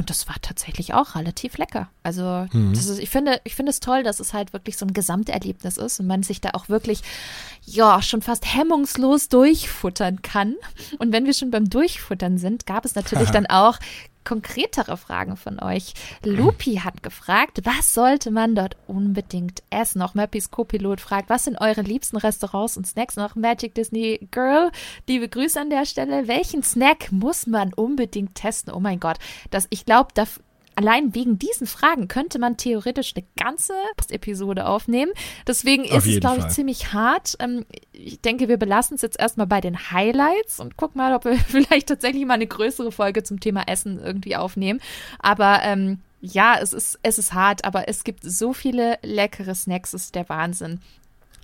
Und 0.00 0.08
das 0.08 0.26
war 0.28 0.36
tatsächlich 0.40 0.94
auch 0.94 1.14
relativ 1.14 1.58
lecker. 1.58 1.90
Also, 2.02 2.46
mhm. 2.54 2.72
ist, 2.72 2.98
ich 2.98 3.10
finde, 3.10 3.38
ich 3.44 3.54
finde 3.54 3.68
es 3.68 3.80
toll, 3.80 4.02
dass 4.02 4.18
es 4.18 4.32
halt 4.32 4.54
wirklich 4.54 4.78
so 4.78 4.86
ein 4.86 4.94
Gesamterlebnis 4.94 5.76
ist 5.76 6.00
und 6.00 6.06
man 6.06 6.22
sich 6.22 6.40
da 6.40 6.52
auch 6.54 6.70
wirklich, 6.70 7.02
ja, 7.66 8.00
schon 8.00 8.22
fast 8.22 8.46
hemmungslos 8.46 9.28
durchfuttern 9.28 10.22
kann. 10.22 10.54
Und 10.96 11.12
wenn 11.12 11.26
wir 11.26 11.34
schon 11.34 11.50
beim 11.50 11.68
Durchfuttern 11.68 12.38
sind, 12.38 12.64
gab 12.64 12.86
es 12.86 12.94
natürlich 12.94 13.28
dann 13.30 13.44
auch 13.44 13.78
konkretere 14.24 14.96
Fragen 14.96 15.36
von 15.36 15.60
euch. 15.60 15.94
Lupi 16.24 16.76
hat 16.76 17.02
gefragt, 17.02 17.60
was 17.64 17.94
sollte 17.94 18.30
man 18.30 18.54
dort 18.54 18.76
unbedingt 18.86 19.62
essen? 19.70 20.02
Auch 20.02 20.14
Möppis 20.14 20.50
Co-Pilot 20.50 21.00
fragt, 21.00 21.30
was 21.30 21.44
sind 21.44 21.60
eure 21.60 21.82
liebsten 21.82 22.16
Restaurants 22.16 22.76
und 22.76 22.86
Snacks? 22.86 23.16
Noch 23.16 23.34
Magic 23.34 23.74
Disney 23.74 24.28
Girl, 24.30 24.70
liebe 25.08 25.28
Grüße 25.28 25.60
an 25.60 25.70
der 25.70 25.86
Stelle. 25.86 26.28
Welchen 26.28 26.62
Snack 26.62 27.12
muss 27.12 27.46
man 27.46 27.72
unbedingt 27.72 28.34
testen? 28.34 28.72
Oh 28.72 28.80
mein 28.80 29.00
Gott, 29.00 29.18
das, 29.50 29.66
ich 29.70 29.84
glaube, 29.84 30.10
allein 30.80 31.14
wegen 31.14 31.38
diesen 31.38 31.66
Fragen 31.66 32.08
könnte 32.08 32.38
man 32.38 32.56
theoretisch 32.56 33.12
eine 33.14 33.26
ganze 33.36 33.74
Episode 34.08 34.66
aufnehmen. 34.66 35.12
Deswegen 35.46 35.84
ist 35.84 36.06
es, 36.06 36.20
glaube 36.20 36.40
ich, 36.40 36.48
ziemlich 36.48 36.94
hart. 36.94 37.36
Ähm, 37.38 37.66
ich 37.92 38.20
denke, 38.22 38.48
wir 38.48 38.56
belassen 38.56 38.94
es 38.94 39.02
jetzt 39.02 39.20
erstmal 39.20 39.46
bei 39.46 39.60
den 39.60 39.90
Highlights 39.90 40.58
und 40.58 40.78
gucken 40.78 40.98
mal, 40.98 41.14
ob 41.14 41.26
wir 41.26 41.38
vielleicht 41.46 41.88
tatsächlich 41.88 42.24
mal 42.24 42.34
eine 42.34 42.46
größere 42.46 42.92
Folge 42.92 43.22
zum 43.22 43.40
Thema 43.40 43.64
Essen 43.68 44.00
irgendwie 44.02 44.36
aufnehmen. 44.36 44.80
Aber 45.18 45.60
ähm, 45.62 45.98
ja, 46.22 46.56
es 46.58 46.72
ist, 46.72 46.98
es 47.02 47.18
ist 47.18 47.34
hart, 47.34 47.64
aber 47.66 47.88
es 47.88 48.02
gibt 48.02 48.22
so 48.24 48.54
viele 48.54 48.98
leckere 49.02 49.54
Snacks, 49.54 49.92
es 49.92 50.04
ist 50.04 50.14
der 50.14 50.28
Wahnsinn. 50.28 50.80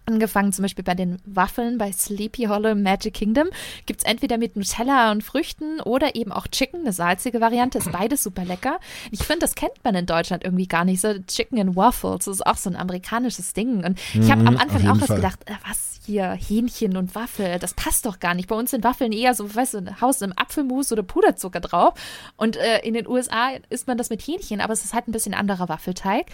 Angefangen 0.07 0.53
zum 0.53 0.63
Beispiel 0.63 0.85
bei 0.85 0.95
den 0.95 1.19
Waffeln 1.25 1.79
bei 1.79 1.91
Sleepy 1.91 2.45
Hollow 2.45 2.77
Magic 2.77 3.15
Kingdom 3.15 3.49
gibt 3.87 4.01
es 4.01 4.07
entweder 4.07 4.39
mit 4.39 4.55
Nutella 4.55 5.11
und 5.11 5.25
Früchten 5.25 5.81
oder 5.81 6.15
eben 6.15 6.31
auch 6.31 6.47
Chicken, 6.47 6.81
eine 6.81 6.93
salzige 6.93 7.41
Variante, 7.41 7.79
ist 7.79 7.91
beides 7.91 8.23
super 8.23 8.45
lecker. 8.45 8.79
Ich 9.11 9.25
finde, 9.25 9.41
das 9.41 9.57
kennt 9.57 9.73
man 9.83 9.97
in 9.97 10.07
Deutschland 10.07 10.45
irgendwie 10.45 10.69
gar 10.69 10.85
nicht. 10.85 11.01
So 11.01 11.13
Chicken 11.27 11.59
and 11.59 11.77
Waffles, 11.77 12.27
das 12.27 12.37
ist 12.37 12.47
auch 12.47 12.57
so 12.57 12.71
ein 12.71 12.77
amerikanisches 12.77 13.53
Ding. 13.53 13.85
Und 13.85 13.99
ich 14.15 14.31
habe 14.31 14.43
mhm, 14.43 14.49
am 14.49 14.57
Anfang 14.57 14.87
auch 14.89 15.01
was 15.01 15.15
gedacht, 15.15 15.41
äh, 15.47 15.55
was 15.69 16.01
hier, 16.07 16.31
Hähnchen 16.31 16.97
und 16.97 17.17
Waffel, 17.17 17.59
das 17.59 17.75
passt 17.75 18.07
doch 18.07 18.21
gar 18.21 18.35
nicht. 18.35 18.49
Bei 18.49 18.55
uns 18.55 18.71
sind 18.71 18.85
Waffeln 18.85 19.11
eher 19.11 19.35
so, 19.35 19.53
weißt 19.53 19.75
du, 19.75 20.01
Haus 20.01 20.23
im 20.23 20.33
Apfelmus 20.37 20.93
oder 20.93 21.03
Puderzucker 21.03 21.61
drauf. 21.61 21.95
Und 22.37 22.57
äh, 22.57 22.79
in 22.81 22.95
den 22.95 23.09
USA 23.09 23.51
isst 23.71 23.89
man 23.89 23.99
das 23.99 24.09
mit 24.09 24.23
Hähnchen, 24.23 24.61
aber 24.61 24.73
es 24.73 24.85
ist 24.85 24.95
halt 24.95 25.09
ein 25.09 25.13
bisschen 25.13 25.35
anderer 25.35 25.69
Waffelteig. 25.69 26.27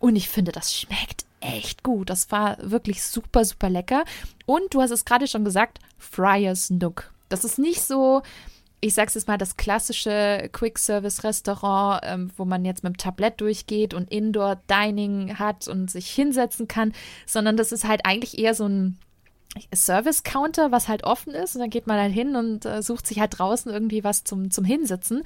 Und 0.00 0.16
ich 0.16 0.28
finde, 0.28 0.52
das 0.52 0.74
schmeckt 0.74 1.27
echt 1.40 1.82
gut. 1.82 2.10
Das 2.10 2.30
war 2.30 2.56
wirklich 2.60 3.02
super, 3.02 3.44
super 3.44 3.70
lecker. 3.70 4.04
Und 4.46 4.74
du 4.74 4.80
hast 4.80 4.90
es 4.90 5.04
gerade 5.04 5.26
schon 5.26 5.44
gesagt, 5.44 5.78
Friars 5.98 6.70
Nook. 6.70 7.12
Das 7.28 7.44
ist 7.44 7.58
nicht 7.58 7.82
so, 7.82 8.22
ich 8.80 8.94
sag's 8.94 9.14
jetzt 9.14 9.28
mal, 9.28 9.38
das 9.38 9.56
klassische 9.56 10.48
Quick-Service-Restaurant, 10.52 12.00
ähm, 12.04 12.30
wo 12.36 12.44
man 12.44 12.64
jetzt 12.64 12.84
mit 12.84 12.94
dem 12.94 12.96
Tablett 12.96 13.40
durchgeht 13.40 13.92
und 13.94 14.10
Indoor-Dining 14.10 15.38
hat 15.38 15.68
und 15.68 15.90
sich 15.90 16.10
hinsetzen 16.10 16.68
kann, 16.68 16.92
sondern 17.26 17.56
das 17.56 17.72
ist 17.72 17.86
halt 17.86 18.02
eigentlich 18.04 18.38
eher 18.38 18.54
so 18.54 18.66
ein 18.66 18.98
Service-Counter, 19.74 20.72
was 20.72 20.88
halt 20.88 21.04
offen 21.04 21.34
ist. 21.34 21.54
Und 21.54 21.62
dann 21.62 21.70
geht 21.70 21.86
man 21.86 21.98
halt 21.98 22.12
hin 22.12 22.36
und 22.36 22.64
äh, 22.64 22.82
sucht 22.82 23.06
sich 23.06 23.20
halt 23.20 23.38
draußen 23.38 23.72
irgendwie 23.72 24.04
was 24.04 24.24
zum, 24.24 24.50
zum 24.50 24.64
Hinsitzen. 24.64 25.22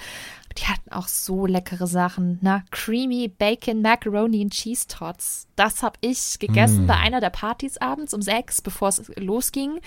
Die 0.59 0.65
hatten 0.65 0.93
auch 0.93 1.09
so 1.09 1.47
leckere 1.47 1.87
Sachen. 1.87 2.39
Na, 2.41 2.63
Creamy 2.71 3.29
Bacon 3.29 3.83
Macaroni 3.83 4.43
and 4.43 4.53
Cheese 4.53 4.87
Tots. 4.87 5.47
Das 5.57 5.83
habe 5.83 5.99
ich 6.01 6.39
gegessen 6.39 6.85
mm. 6.85 6.87
bei 6.87 6.97
einer 6.97 7.21
der 7.21 7.31
Partys 7.31 7.79
abends 7.79 8.15
um 8.15 8.23
sechs, 8.23 8.61
bevor 8.61 8.89
es 8.89 9.11
losging. 9.17 9.81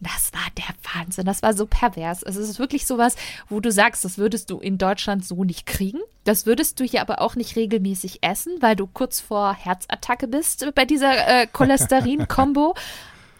Das 0.00 0.32
war 0.32 0.46
der 0.56 0.74
Wahnsinn. 0.94 1.26
Das 1.26 1.42
war 1.42 1.52
so 1.52 1.66
pervers. 1.66 2.22
Es 2.22 2.36
ist 2.36 2.58
wirklich 2.58 2.86
sowas, 2.86 3.16
wo 3.50 3.60
du 3.60 3.70
sagst, 3.70 4.02
das 4.04 4.16
würdest 4.16 4.48
du 4.48 4.58
in 4.58 4.78
Deutschland 4.78 5.26
so 5.26 5.44
nicht 5.44 5.66
kriegen. 5.66 6.00
Das 6.24 6.46
würdest 6.46 6.80
du 6.80 6.84
hier 6.84 7.02
aber 7.02 7.20
auch 7.20 7.34
nicht 7.34 7.54
regelmäßig 7.54 8.22
essen, 8.22 8.54
weil 8.60 8.76
du 8.76 8.86
kurz 8.86 9.20
vor 9.20 9.54
Herzattacke 9.54 10.26
bist 10.26 10.66
bei 10.74 10.86
dieser 10.86 11.42
äh, 11.42 11.46
Cholesterin-Kombo. 11.46 12.74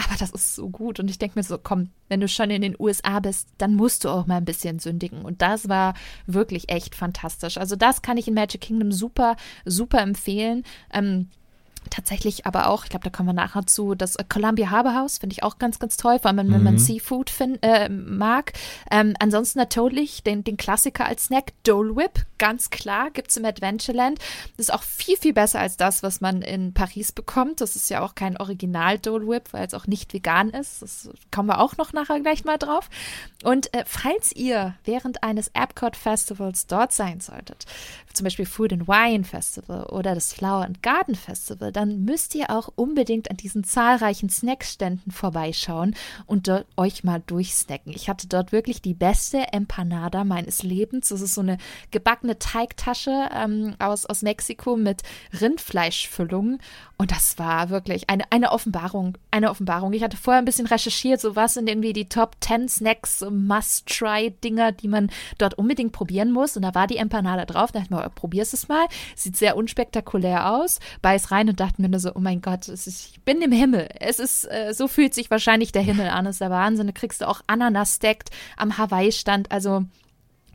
Aber 0.04 0.16
das 0.18 0.30
ist 0.30 0.54
so 0.54 0.68
gut. 0.68 0.98
Und 0.98 1.10
ich 1.10 1.18
denke 1.18 1.38
mir 1.38 1.42
so, 1.42 1.58
komm, 1.58 1.90
wenn 2.08 2.20
du 2.20 2.28
schon 2.28 2.50
in 2.50 2.62
den 2.62 2.76
USA 2.78 3.20
bist, 3.20 3.48
dann 3.58 3.74
musst 3.74 4.04
du 4.04 4.08
auch 4.08 4.26
mal 4.26 4.36
ein 4.36 4.44
bisschen 4.44 4.78
sündigen. 4.78 5.22
Und 5.22 5.42
das 5.42 5.68
war 5.68 5.94
wirklich 6.26 6.70
echt 6.70 6.94
fantastisch. 6.94 7.58
Also 7.58 7.76
das 7.76 8.02
kann 8.02 8.16
ich 8.16 8.28
in 8.28 8.34
Magic 8.34 8.60
Kingdom 8.60 8.92
super, 8.92 9.36
super 9.64 10.00
empfehlen. 10.00 10.64
Ähm, 10.92 11.28
Tatsächlich 11.90 12.46
aber 12.46 12.68
auch, 12.68 12.84
ich 12.84 12.90
glaube, 12.90 13.04
da 13.04 13.10
kommen 13.10 13.28
wir 13.28 13.32
nachher 13.32 13.66
zu, 13.66 13.94
das 13.94 14.16
Columbia 14.28 14.70
Harbor 14.70 14.94
House 14.94 15.18
finde 15.18 15.34
ich 15.34 15.42
auch 15.42 15.58
ganz, 15.58 15.78
ganz 15.78 15.96
toll, 15.96 16.18
vor 16.18 16.28
allem 16.28 16.38
wenn 16.38 16.58
mhm. 16.58 16.62
man 16.62 16.78
Seafood 16.78 17.30
find, 17.30 17.58
äh, 17.62 17.88
mag. 17.88 18.52
Ähm, 18.90 19.14
ansonsten 19.18 19.58
natürlich 19.58 20.22
den, 20.22 20.44
den 20.44 20.56
Klassiker 20.56 21.06
als 21.06 21.24
Snack, 21.24 21.52
Dole 21.64 21.96
Whip, 21.96 22.24
ganz 22.38 22.70
klar, 22.70 23.10
gibt 23.10 23.30
es 23.30 23.36
im 23.36 23.44
Adventureland. 23.44 24.18
Das 24.56 24.68
ist 24.68 24.72
auch 24.72 24.82
viel, 24.82 25.16
viel 25.16 25.32
besser 25.32 25.60
als 25.60 25.76
das, 25.76 26.02
was 26.02 26.20
man 26.20 26.42
in 26.42 26.72
Paris 26.72 27.12
bekommt. 27.12 27.60
Das 27.60 27.76
ist 27.76 27.90
ja 27.90 28.00
auch 28.00 28.14
kein 28.14 28.36
Original 28.36 28.98
Dole 28.98 29.26
Whip, 29.26 29.52
weil 29.52 29.66
es 29.66 29.74
auch 29.74 29.86
nicht 29.86 30.12
vegan 30.14 30.50
ist. 30.50 30.82
Das 30.82 31.10
kommen 31.30 31.48
wir 31.48 31.60
auch 31.60 31.76
noch 31.76 31.92
nachher 31.92 32.20
gleich 32.20 32.44
mal 32.44 32.58
drauf. 32.58 32.88
Und 33.42 33.74
äh, 33.74 33.84
falls 33.86 34.32
ihr 34.32 34.74
während 34.84 35.22
eines 35.22 35.48
Epcot 35.48 35.96
Festivals 35.96 36.66
dort 36.66 36.92
sein 36.92 37.20
solltet, 37.20 37.66
zum 38.12 38.24
Beispiel 38.24 38.46
Food 38.46 38.72
and 38.72 38.88
Wine 38.88 39.24
Festival 39.24 39.84
oder 39.84 40.14
das 40.14 40.32
Flower 40.32 40.64
and 40.64 40.82
Garden 40.82 41.14
Festival, 41.14 41.72
dann 41.72 42.04
müsst 42.04 42.34
ihr 42.34 42.50
auch 42.50 42.70
unbedingt 42.74 43.30
an 43.30 43.36
diesen 43.36 43.64
zahlreichen 43.64 44.28
Snackständen 44.28 45.12
vorbeischauen 45.12 45.94
und 46.26 46.48
dort 46.48 46.66
euch 46.76 47.04
mal 47.04 47.22
durchsnacken. 47.26 47.92
Ich 47.92 48.08
hatte 48.08 48.28
dort 48.28 48.52
wirklich 48.52 48.82
die 48.82 48.94
beste 48.94 49.52
Empanada 49.52 50.24
meines 50.24 50.62
Lebens. 50.62 51.08
Das 51.08 51.20
ist 51.20 51.34
so 51.34 51.40
eine 51.40 51.58
gebackene 51.90 52.38
Teigtasche 52.38 53.28
ähm, 53.34 53.74
aus, 53.78 54.06
aus 54.06 54.22
Mexiko 54.22 54.76
mit 54.76 55.02
Rindfleischfüllung 55.40 56.58
Und 57.00 57.12
das 57.12 57.38
war 57.38 57.70
wirklich 57.70 58.10
eine, 58.10 58.24
eine 58.28 58.52
Offenbarung, 58.52 59.16
eine 59.30 59.48
Offenbarung. 59.48 59.94
Ich 59.94 60.02
hatte 60.02 60.18
vorher 60.18 60.42
ein 60.42 60.44
bisschen 60.44 60.66
recherchiert, 60.66 61.18
so 61.18 61.34
was 61.34 61.54
sind 61.54 61.66
irgendwie 61.66 61.94
die 61.94 62.10
Top 62.10 62.36
10 62.42 62.68
Snacks, 62.68 63.20
so 63.20 63.30
Must-Try-Dinger, 63.30 64.72
die 64.72 64.88
man 64.88 65.10
dort 65.38 65.54
unbedingt 65.54 65.92
probieren 65.92 66.30
muss. 66.30 66.58
Und 66.58 66.62
da 66.62 66.74
war 66.74 66.86
die 66.86 66.98
Empanada 66.98 67.46
drauf. 67.46 67.72
Da 67.72 67.78
dachte 67.78 67.94
ich 67.94 67.98
mir, 67.98 68.10
probier's 68.10 68.52
es 68.52 68.68
mal. 68.68 68.84
Sieht 69.16 69.38
sehr 69.38 69.56
unspektakulär 69.56 70.52
aus. 70.52 70.78
Beiß 71.00 71.30
rein 71.30 71.48
und 71.48 71.58
dachte 71.58 71.80
mir 71.80 71.88
nur 71.88 72.00
so, 72.00 72.12
oh 72.14 72.20
mein 72.20 72.42
Gott, 72.42 72.68
ist, 72.68 72.86
ich 72.86 73.18
bin 73.22 73.40
im 73.40 73.52
Himmel. 73.52 73.88
Es 73.98 74.18
ist, 74.18 74.44
äh, 74.44 74.74
so 74.74 74.86
fühlt 74.86 75.14
sich 75.14 75.30
wahrscheinlich 75.30 75.72
der 75.72 75.80
Himmel 75.80 76.08
an. 76.08 76.26
Das 76.26 76.34
ist 76.34 76.42
der 76.42 76.50
Wahnsinn. 76.50 76.86
Da 76.86 76.92
kriegst 76.92 77.22
du 77.22 77.28
auch 77.28 77.40
Ananas 77.46 77.96
stackt 77.96 78.28
am 78.58 78.76
Hawaii-Stand. 78.76 79.50
Also 79.50 79.86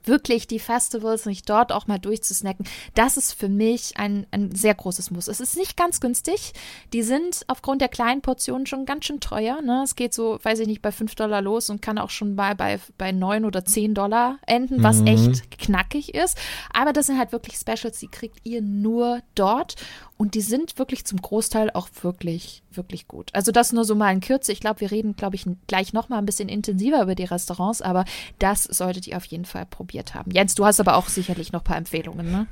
wirklich 0.07 0.47
die 0.47 0.59
Festivals, 0.59 1.23
sich 1.23 1.43
dort 1.43 1.71
auch 1.71 1.87
mal 1.87 1.99
durchzusnacken, 1.99 2.65
das 2.93 3.17
ist 3.17 3.33
für 3.33 3.49
mich 3.49 3.97
ein, 3.97 4.25
ein 4.31 4.53
sehr 4.53 4.73
großes 4.73 5.11
Muss. 5.11 5.27
Es 5.27 5.39
ist 5.39 5.57
nicht 5.57 5.77
ganz 5.77 5.99
günstig. 5.99 6.53
Die 6.93 7.01
sind 7.01 7.43
aufgrund 7.47 7.81
der 7.81 7.89
kleinen 7.89 8.21
Portionen 8.21 8.65
schon 8.65 8.85
ganz 8.85 9.05
schön 9.05 9.19
teuer. 9.19 9.61
Ne? 9.61 9.81
Es 9.83 9.95
geht 9.95 10.13
so, 10.13 10.39
weiß 10.41 10.59
ich 10.59 10.67
nicht, 10.67 10.81
bei 10.81 10.91
5 10.91 11.15
Dollar 11.15 11.41
los 11.41 11.69
und 11.69 11.81
kann 11.81 11.97
auch 11.97 12.09
schon 12.09 12.35
mal 12.35 12.55
bei, 12.55 12.79
bei 12.97 13.11
9 13.11 13.45
oder 13.45 13.65
10 13.65 13.93
Dollar 13.93 14.39
enden, 14.45 14.83
was 14.83 15.01
mhm. 15.01 15.07
echt 15.07 15.59
knackig 15.59 16.13
ist. 16.13 16.37
Aber 16.73 16.93
das 16.93 17.07
sind 17.07 17.17
halt 17.17 17.31
wirklich 17.31 17.57
Specials, 17.57 17.99
die 17.99 18.07
kriegt 18.07 18.39
ihr 18.43 18.61
nur 18.61 19.21
dort. 19.35 19.75
Und 20.17 20.33
die 20.33 20.41
sind 20.41 20.79
wirklich 20.79 21.05
zum 21.05 21.21
Großteil 21.21 21.71
auch 21.73 21.89
wirklich, 22.01 22.63
wirklich 22.71 23.07
gut. 23.07 23.31
Also 23.33 23.51
das 23.51 23.73
nur 23.73 23.83
so 23.83 23.95
mal 23.95 24.13
in 24.13 24.21
Kürze. 24.21 24.53
Ich 24.53 24.61
glaube, 24.61 24.79
wir 24.79 24.91
reden, 24.91 25.15
glaube 25.15 25.35
ich, 25.35 25.45
gleich 25.67 25.91
noch 25.91 26.07
mal 26.07 26.17
ein 26.17 26.25
bisschen 26.25 26.47
intensiver 26.47 27.01
über 27.01 27.15
die 27.15 27.25
Restaurants, 27.25 27.81
aber 27.81 28.05
das 28.39 28.63
solltet 28.63 29.07
ihr 29.07 29.17
auf 29.17 29.25
jeden 29.25 29.45
Fall 29.45 29.65
probiert 29.65 30.13
haben. 30.13 30.31
Jens, 30.31 30.55
du 30.55 30.65
hast 30.65 30.79
aber 30.79 30.95
auch 30.95 31.09
sicherlich 31.09 31.51
noch 31.51 31.61
ein 31.61 31.65
paar 31.65 31.77
Empfehlungen, 31.77 32.31
ne? 32.31 32.47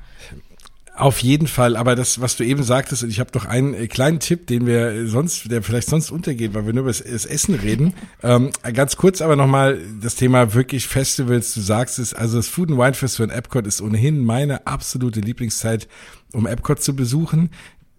Auf 0.96 1.20
jeden 1.24 1.48
Fall, 1.48 1.76
aber 1.76 1.96
das, 1.96 2.22
was 2.22 2.38
du 2.38 2.44
eben 2.44 2.62
sagtest, 2.62 3.02
und 3.02 3.10
ich 3.10 3.20
habe 3.20 3.32
noch 3.34 3.46
einen 3.46 3.74
äh, 3.74 3.88
kleinen 3.88 4.20
Tipp, 4.20 4.46
den 4.46 4.68
wir 4.68 5.08
sonst, 5.08 5.50
der 5.50 5.64
vielleicht 5.64 5.90
sonst 5.90 6.12
untergeht, 6.12 6.54
weil 6.54 6.68
wir 6.68 6.74
nur 6.74 6.84
über 6.84 6.92
das, 6.92 7.02
Essen 7.02 7.56
reden. 7.56 7.96
ähm, 8.24 8.52
ganz 8.74 8.96
kurz 8.96 9.22
aber 9.24 9.36
nochmal 9.36 9.80
das 10.02 10.14
Thema 10.14 10.54
wirklich 10.54 10.86
Festivals. 10.86 11.56
Du 11.56 11.62
sagst 11.62 11.98
es, 11.98 12.14
also 12.14 12.38
das 12.38 12.48
Food 12.48 12.70
and 12.70 12.78
Wine 12.78 12.94
Festival 12.94 13.30
in 13.30 13.36
Epcot 13.36 13.66
ist 13.66 13.82
ohnehin 13.82 14.24
meine 14.24 14.68
absolute 14.68 15.20
Lieblingszeit, 15.20 15.88
um 16.34 16.46
Epcot 16.46 16.82
zu 16.82 16.96
besuchen 16.96 17.50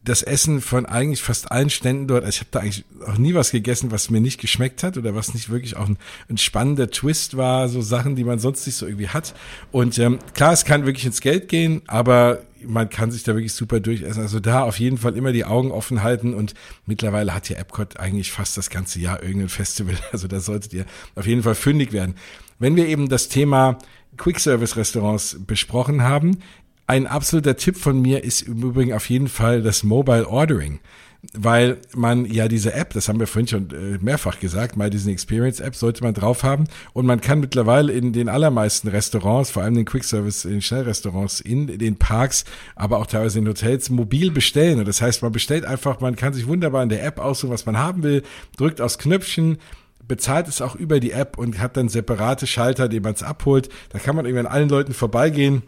das 0.05 0.22
Essen 0.22 0.61
von 0.61 0.85
eigentlich 0.85 1.22
fast 1.22 1.51
allen 1.51 1.70
Ständen 1.70 2.07
dort, 2.07 2.24
also 2.24 2.37
ich 2.37 2.41
habe 2.41 2.51
da 2.51 2.61
eigentlich 2.61 2.85
auch 3.07 3.16
nie 3.16 3.32
was 3.32 3.51
gegessen, 3.51 3.91
was 3.91 4.11
mir 4.11 4.20
nicht 4.20 4.39
geschmeckt 4.39 4.82
hat 4.82 4.99
oder 4.99 5.14
was 5.14 5.32
nicht 5.32 5.49
wirklich 5.49 5.76
auch 5.76 5.89
ein, 5.89 5.97
ein 6.28 6.37
spannender 6.37 6.91
Twist 6.91 7.39
war, 7.39 7.68
so 7.70 7.80
Sachen, 7.80 8.14
die 8.14 8.24
man 8.24 8.39
sonst 8.39 8.66
nicht 8.66 8.76
so 8.76 8.87
irgendwie 8.87 9.09
hat. 9.09 9.35
Und 9.72 9.99
ähm, 9.99 10.18
klar, 10.35 10.53
es 10.53 10.66
kann 10.66 10.85
wirklich 10.85 11.07
ins 11.07 11.22
Geld 11.22 11.49
gehen, 11.49 11.80
aber 11.87 12.43
man 12.62 12.91
kann 12.91 13.11
sich 13.11 13.22
da 13.22 13.35
wirklich 13.35 13.55
super 13.55 13.80
durchessen. 13.80 14.22
Also 14.22 14.41
da 14.41 14.62
auf 14.62 14.78
jeden 14.78 14.99
Fall 14.99 15.16
immer 15.16 15.32
die 15.32 15.47
Augen 15.47 15.70
offen 15.70 16.03
halten 16.03 16.35
und 16.35 16.55
mittlerweile 16.85 17.35
hat 17.35 17.49
ja 17.49 17.57
Epcot 17.57 17.99
eigentlich 17.99 18.30
fast 18.30 18.59
das 18.59 18.68
ganze 18.68 19.01
Jahr 19.01 19.22
irgendein 19.22 19.49
Festival. 19.49 19.95
Also 20.12 20.28
da 20.28 20.39
solltet 20.39 20.72
ihr 20.74 20.85
auf 21.14 21.26
jeden 21.26 21.43
Fall 21.43 21.55
fündig 21.55 21.93
werden. 21.93 22.14
Wenn 22.59 22.76
wir 22.76 22.87
eben 22.87 23.09
das 23.09 23.28
Thema 23.28 23.78
Quick-Service-Restaurants 24.16 25.39
besprochen 25.47 26.03
haben, 26.03 26.39
ein 26.87 27.07
absoluter 27.07 27.57
Tipp 27.57 27.76
von 27.76 28.01
mir 28.01 28.24
ist 28.24 28.43
im 28.43 28.62
Übrigen 28.62 28.93
auf 28.93 29.09
jeden 29.09 29.28
Fall 29.28 29.62
das 29.62 29.82
Mobile 29.82 30.28
Ordering 30.28 30.80
weil 31.32 31.78
man 31.95 32.26
ja 32.26 32.49
diese 32.49 32.74
App, 32.74 32.93
das 32.93 33.09
haben 33.09 33.18
wir 33.18 33.26
vorhin 33.26 33.49
schon 33.49 33.70
äh, 33.70 33.99
mehrfach 34.01 34.41
gesagt, 34.41 34.76
mal 34.76 34.91
diesen 34.91 35.12
Experience 35.12 35.61
App 35.61 35.74
sollte 35.74 36.03
man 36.03 36.14
drauf 36.14 36.43
haben. 36.43 36.64
Und 36.93 37.07
man 37.07 37.20
kann 37.20 37.41
mittlerweile 37.41 37.93
in 37.93 38.12
den 38.12 38.28
allermeisten 38.28 38.89
Restaurants, 38.89 39.51
vor 39.51 39.62
allem 39.62 39.74
den 39.74 39.85
Quick 39.85 40.05
Service, 40.05 40.45
in 40.45 40.53
den 40.53 40.62
Schnellrestaurants, 40.62 41.41
in 41.41 41.78
den 41.78 41.97
Parks, 41.97 42.45
aber 42.76 42.99
auch 42.99 43.07
teilweise 43.07 43.39
in 43.39 43.49
Hotels 43.49 43.91
mobil 43.91 44.30
bestellen. 44.30 44.78
Und 44.78 44.89
das 44.89 45.01
heißt, 45.01 45.22
man 45.22 45.32
bestellt 45.32 45.64
einfach, 45.64 46.01
man 46.01 46.16
kann 46.16 46.35
sich 46.35 46.47
wunderbar 46.47 46.82
in 46.82 46.89
der 46.89 47.05
App 47.05 47.18
aussuchen, 47.18 47.53
was 47.53 47.66
man 47.66 47.78
haben 47.78 48.03
will, 48.03 48.22
drückt 48.57 48.80
aufs 48.80 48.99
Knöpfchen, 48.99 49.59
bezahlt 50.07 50.49
es 50.49 50.61
auch 50.61 50.76
über 50.76 51.01
die 51.01 51.12
App 51.12 51.39
und 51.39 51.59
hat 51.59 51.76
dann 51.76 51.89
separate 51.89 52.47
Schalter, 52.47 52.89
die 52.89 53.01
man 53.01 53.14
es 53.14 53.22
abholt. 53.22 53.70
Da 53.91 53.99
kann 53.99 54.16
man 54.16 54.26
irgendwann 54.26 54.47
allen 54.47 54.68
Leuten 54.68 54.93
vorbeigehen 54.93 55.62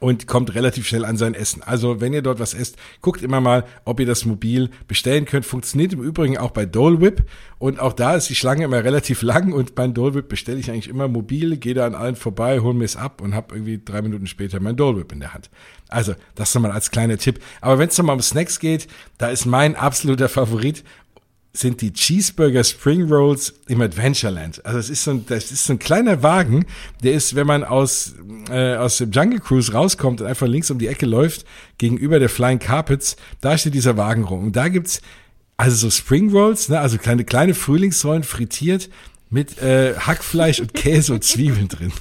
und 0.00 0.26
kommt 0.26 0.54
relativ 0.54 0.86
schnell 0.86 1.04
an 1.04 1.16
sein 1.16 1.34
Essen. 1.34 1.62
Also 1.62 2.00
wenn 2.00 2.12
ihr 2.12 2.22
dort 2.22 2.38
was 2.40 2.54
esst, 2.54 2.76
guckt 3.00 3.22
immer 3.22 3.40
mal, 3.40 3.64
ob 3.84 4.00
ihr 4.00 4.06
das 4.06 4.24
mobil 4.24 4.70
bestellen 4.88 5.24
könnt. 5.24 5.46
Funktioniert 5.46 5.92
im 5.92 6.02
Übrigen 6.02 6.38
auch 6.38 6.50
bei 6.50 6.66
Dole 6.66 7.00
Whip 7.00 7.24
und 7.58 7.78
auch 7.80 7.92
da 7.92 8.14
ist 8.16 8.28
die 8.28 8.34
Schlange 8.34 8.64
immer 8.64 8.82
relativ 8.84 9.22
lang 9.22 9.52
und 9.52 9.74
beim 9.74 9.94
Dole 9.94 10.14
Whip 10.14 10.28
bestelle 10.28 10.58
ich 10.58 10.70
eigentlich 10.70 10.88
immer 10.88 11.08
mobil, 11.08 11.56
gehe 11.56 11.74
da 11.74 11.86
an 11.86 11.94
allen 11.94 12.16
vorbei, 12.16 12.60
hole 12.60 12.74
mir 12.74 12.84
es 12.84 12.96
ab 12.96 13.20
und 13.20 13.34
habe 13.34 13.54
irgendwie 13.54 13.80
drei 13.84 14.02
Minuten 14.02 14.26
später 14.26 14.60
mein 14.60 14.76
Dole 14.76 14.98
Whip 14.98 15.12
in 15.12 15.20
der 15.20 15.34
Hand. 15.34 15.50
Also 15.88 16.14
das 16.34 16.54
nochmal 16.54 16.72
als 16.72 16.90
kleiner 16.90 17.18
Tipp. 17.18 17.40
Aber 17.60 17.78
wenn 17.78 17.88
es 17.88 17.98
nochmal 17.98 18.16
um 18.16 18.22
Snacks 18.22 18.58
geht, 18.58 18.88
da 19.18 19.28
ist 19.28 19.44
mein 19.44 19.76
absoluter 19.76 20.28
Favorit 20.28 20.84
sind 21.52 21.82
die 21.82 21.92
Cheeseburger 21.92 22.64
Spring 22.64 23.10
Rolls 23.10 23.54
im 23.68 23.82
Adventureland. 23.82 24.64
Also 24.64 24.78
es 24.78 24.88
ist 24.88 25.04
so 25.04 25.10
ein, 25.12 25.26
das 25.26 25.52
ist 25.52 25.66
so 25.66 25.74
ein 25.74 25.78
kleiner 25.78 26.22
Wagen, 26.22 26.64
der 27.02 27.12
ist, 27.12 27.34
wenn 27.34 27.46
man 27.46 27.62
aus, 27.62 28.14
äh, 28.50 28.76
aus 28.76 28.98
dem 28.98 29.10
Jungle 29.10 29.40
Cruise 29.40 29.72
rauskommt 29.72 30.22
und 30.22 30.26
einfach 30.26 30.46
links 30.46 30.70
um 30.70 30.78
die 30.78 30.86
Ecke 30.86 31.04
läuft, 31.04 31.44
gegenüber 31.76 32.18
der 32.18 32.30
Flying 32.30 32.58
Carpets, 32.58 33.16
da 33.40 33.58
steht 33.58 33.74
dieser 33.74 33.96
Wagen 33.96 34.24
rum. 34.24 34.44
Und 34.44 34.56
da 34.56 34.68
gibt's 34.68 35.02
also 35.58 35.76
so 35.76 35.90
Spring 35.90 36.30
Rolls, 36.30 36.70
ne, 36.70 36.80
also 36.80 36.96
kleine, 36.96 37.24
kleine 37.24 37.54
Frühlingsrollen 37.54 38.22
frittiert 38.22 38.88
mit 39.28 39.58
äh, 39.62 39.94
Hackfleisch 39.94 40.60
und 40.60 40.74
Käse 40.74 41.12
und 41.12 41.22
Zwiebeln 41.22 41.68
drin. 41.68 41.92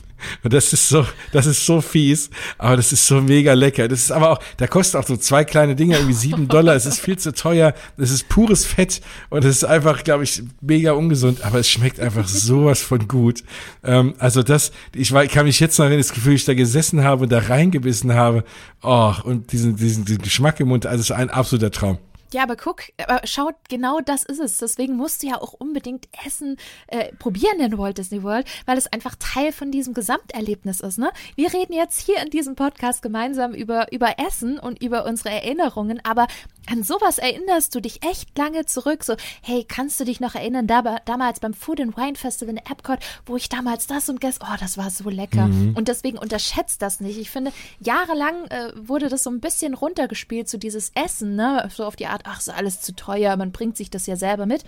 Und 0.44 0.54
das 0.54 0.72
ist 0.74 0.90
so, 0.90 1.06
das 1.32 1.46
ist 1.46 1.66
so 1.66 1.82
fies, 1.82 2.30
aber 2.58 2.78
das 2.78 2.92
ist 2.92 3.06
so 3.06 3.22
mega 3.22 3.54
lecker. 3.54 3.88
Das 3.88 4.00
ist 4.00 4.12
aber 4.12 4.32
auch, 4.32 4.40
da 4.58 4.68
kostet 4.68 5.02
auch 5.02 5.08
so 5.08 5.18
zwei 5.18 5.44
kleine 5.44 5.76
Dinger 5.76 5.98
irgendwie 5.98 6.14
sieben 6.14 6.48
Dollar. 6.48 6.76
Es 6.76 6.86
ist 6.86 7.00
viel 7.00 7.18
zu 7.18 7.34
teuer. 7.34 7.74
Es 7.98 8.12
ist 8.12 8.30
pures 8.30 8.66
Fett 8.66 9.02
und 9.30 9.44
es 9.46 9.58
ist 9.58 9.64
einfach, 9.64 10.04
glaube 10.04 10.24
ich, 10.24 10.44
mega 10.62 10.94
ungesund, 10.94 11.44
aber 11.44 11.60
es 11.60 11.70
schmeckt 11.70 12.00
einfach 12.00 12.28
sowas 12.28 12.82
von 12.82 13.08
gut. 13.08 13.44
Ähm, 13.84 14.14
also 14.20 14.44
das, 14.44 14.72
ich, 14.96 15.12
war, 15.12 15.26
kann 15.28 15.46
mich 15.46 15.60
jetzt 15.60 15.78
noch 15.78 15.86
erinnern, 15.86 16.02
das 16.02 16.14
Gefühl, 16.14 16.36
ich 16.36 16.46
da 16.46 16.54
gesessen 16.54 17.04
habe 17.04 17.24
und 17.24 17.32
da 17.32 17.40
reingebissen 17.40 18.14
habe. 18.14 18.44
Oh, 18.82 19.14
und 19.24 19.52
diesen, 19.52 19.76
diesen, 19.76 20.06
diesen 20.06 20.22
Geschmack 20.22 20.60
im 20.60 20.70
Mund, 20.70 20.86
also 20.86 21.02
es 21.02 21.10
ist 21.10 21.16
ein 21.16 21.30
absoluter 21.30 21.72
Traum. 21.72 21.98
Ja, 22.34 22.44
aber 22.44 22.56
guck, 22.56 22.84
aber 22.98 23.26
schaut, 23.26 23.56
genau 23.70 24.00
das 24.00 24.24
ist 24.24 24.40
es. 24.40 24.58
Deswegen 24.58 24.96
musst 24.96 25.24
du 25.24 25.28
ja 25.28 25.42
auch 25.42 25.54
unbedingt 25.54 26.08
Essen 26.26 26.58
äh, 26.88 27.14
probieren 27.16 27.60
in 27.60 27.78
Walt 27.78 27.98
Disney 27.98 28.24
World, 28.24 28.48
weil 28.66 28.78
es 28.78 28.88
einfach 28.88 29.16
Teil 29.20 29.52
von 29.52 29.72
diesem 29.72 29.94
Gesamterlebnis 29.94 30.80
ist. 30.80 30.98
Ne? 30.98 31.12
Wir 31.36 31.54
reden 31.54 31.74
jetzt 31.74 32.00
hier 32.00 32.22
in 32.22 32.30
diesem 32.30 32.56
Podcast 32.56 33.02
gemeinsam 33.02 33.54
über, 33.54 33.92
über 33.92 34.16
Essen 34.18 34.60
und 34.60 34.82
über 34.82 35.06
unsere 35.06 35.30
Erinnerungen, 35.30 36.00
aber 36.04 36.28
an 36.70 36.84
sowas 36.84 37.18
erinnerst 37.18 37.74
du 37.76 37.82
dich 37.82 38.04
echt 38.06 38.38
lange 38.38 38.66
zurück. 38.66 39.04
So, 39.04 39.16
hey, 39.42 39.66
kannst 39.68 40.00
du 40.00 40.06
dich 40.06 40.20
noch 40.20 40.36
erinnern, 40.36 40.68
da, 40.68 40.82
damals 41.06 41.40
beim 41.40 41.54
Food 41.54 41.82
and 41.82 41.98
Wine 41.98 42.16
Festival 42.16 42.56
in 42.56 42.58
Epcot, 42.58 43.00
wo 43.26 43.36
ich 43.36 43.50
damals 43.50 43.88
das 43.88 44.10
und 44.10 44.24
das, 44.24 44.40
oh, 44.42 44.56
das 44.60 44.78
war 44.78 44.90
so 44.90 45.10
lecker. 45.10 45.48
Mhm. 45.48 45.76
Und 45.76 45.88
deswegen 45.88 46.18
unterschätzt 46.18 46.82
das 46.82 47.00
nicht. 47.00 47.18
Ich 47.18 47.30
finde, 47.30 47.52
jahrelang 47.80 48.46
äh, 48.46 48.72
wurde 48.76 49.10
das 49.10 49.24
so 49.24 49.30
ein 49.30 49.40
bisschen 49.40 49.74
runtergespielt, 49.74 50.48
so 50.48 50.58
dieses 50.58 50.92
Essen, 50.94 51.36
ne, 51.36 51.68
so 51.74 51.84
auf 51.84 51.96
die 51.96 52.08
Art, 52.08 52.21
ach, 52.24 52.40
ist 52.40 52.50
alles 52.50 52.82
zu 52.82 52.96
teuer, 52.96 53.36
man 53.38 53.52
bringt 53.52 53.78
sich 53.78 53.90
das 53.90 54.08
ja 54.08 54.16
selber 54.16 54.46
mit. 54.46 54.64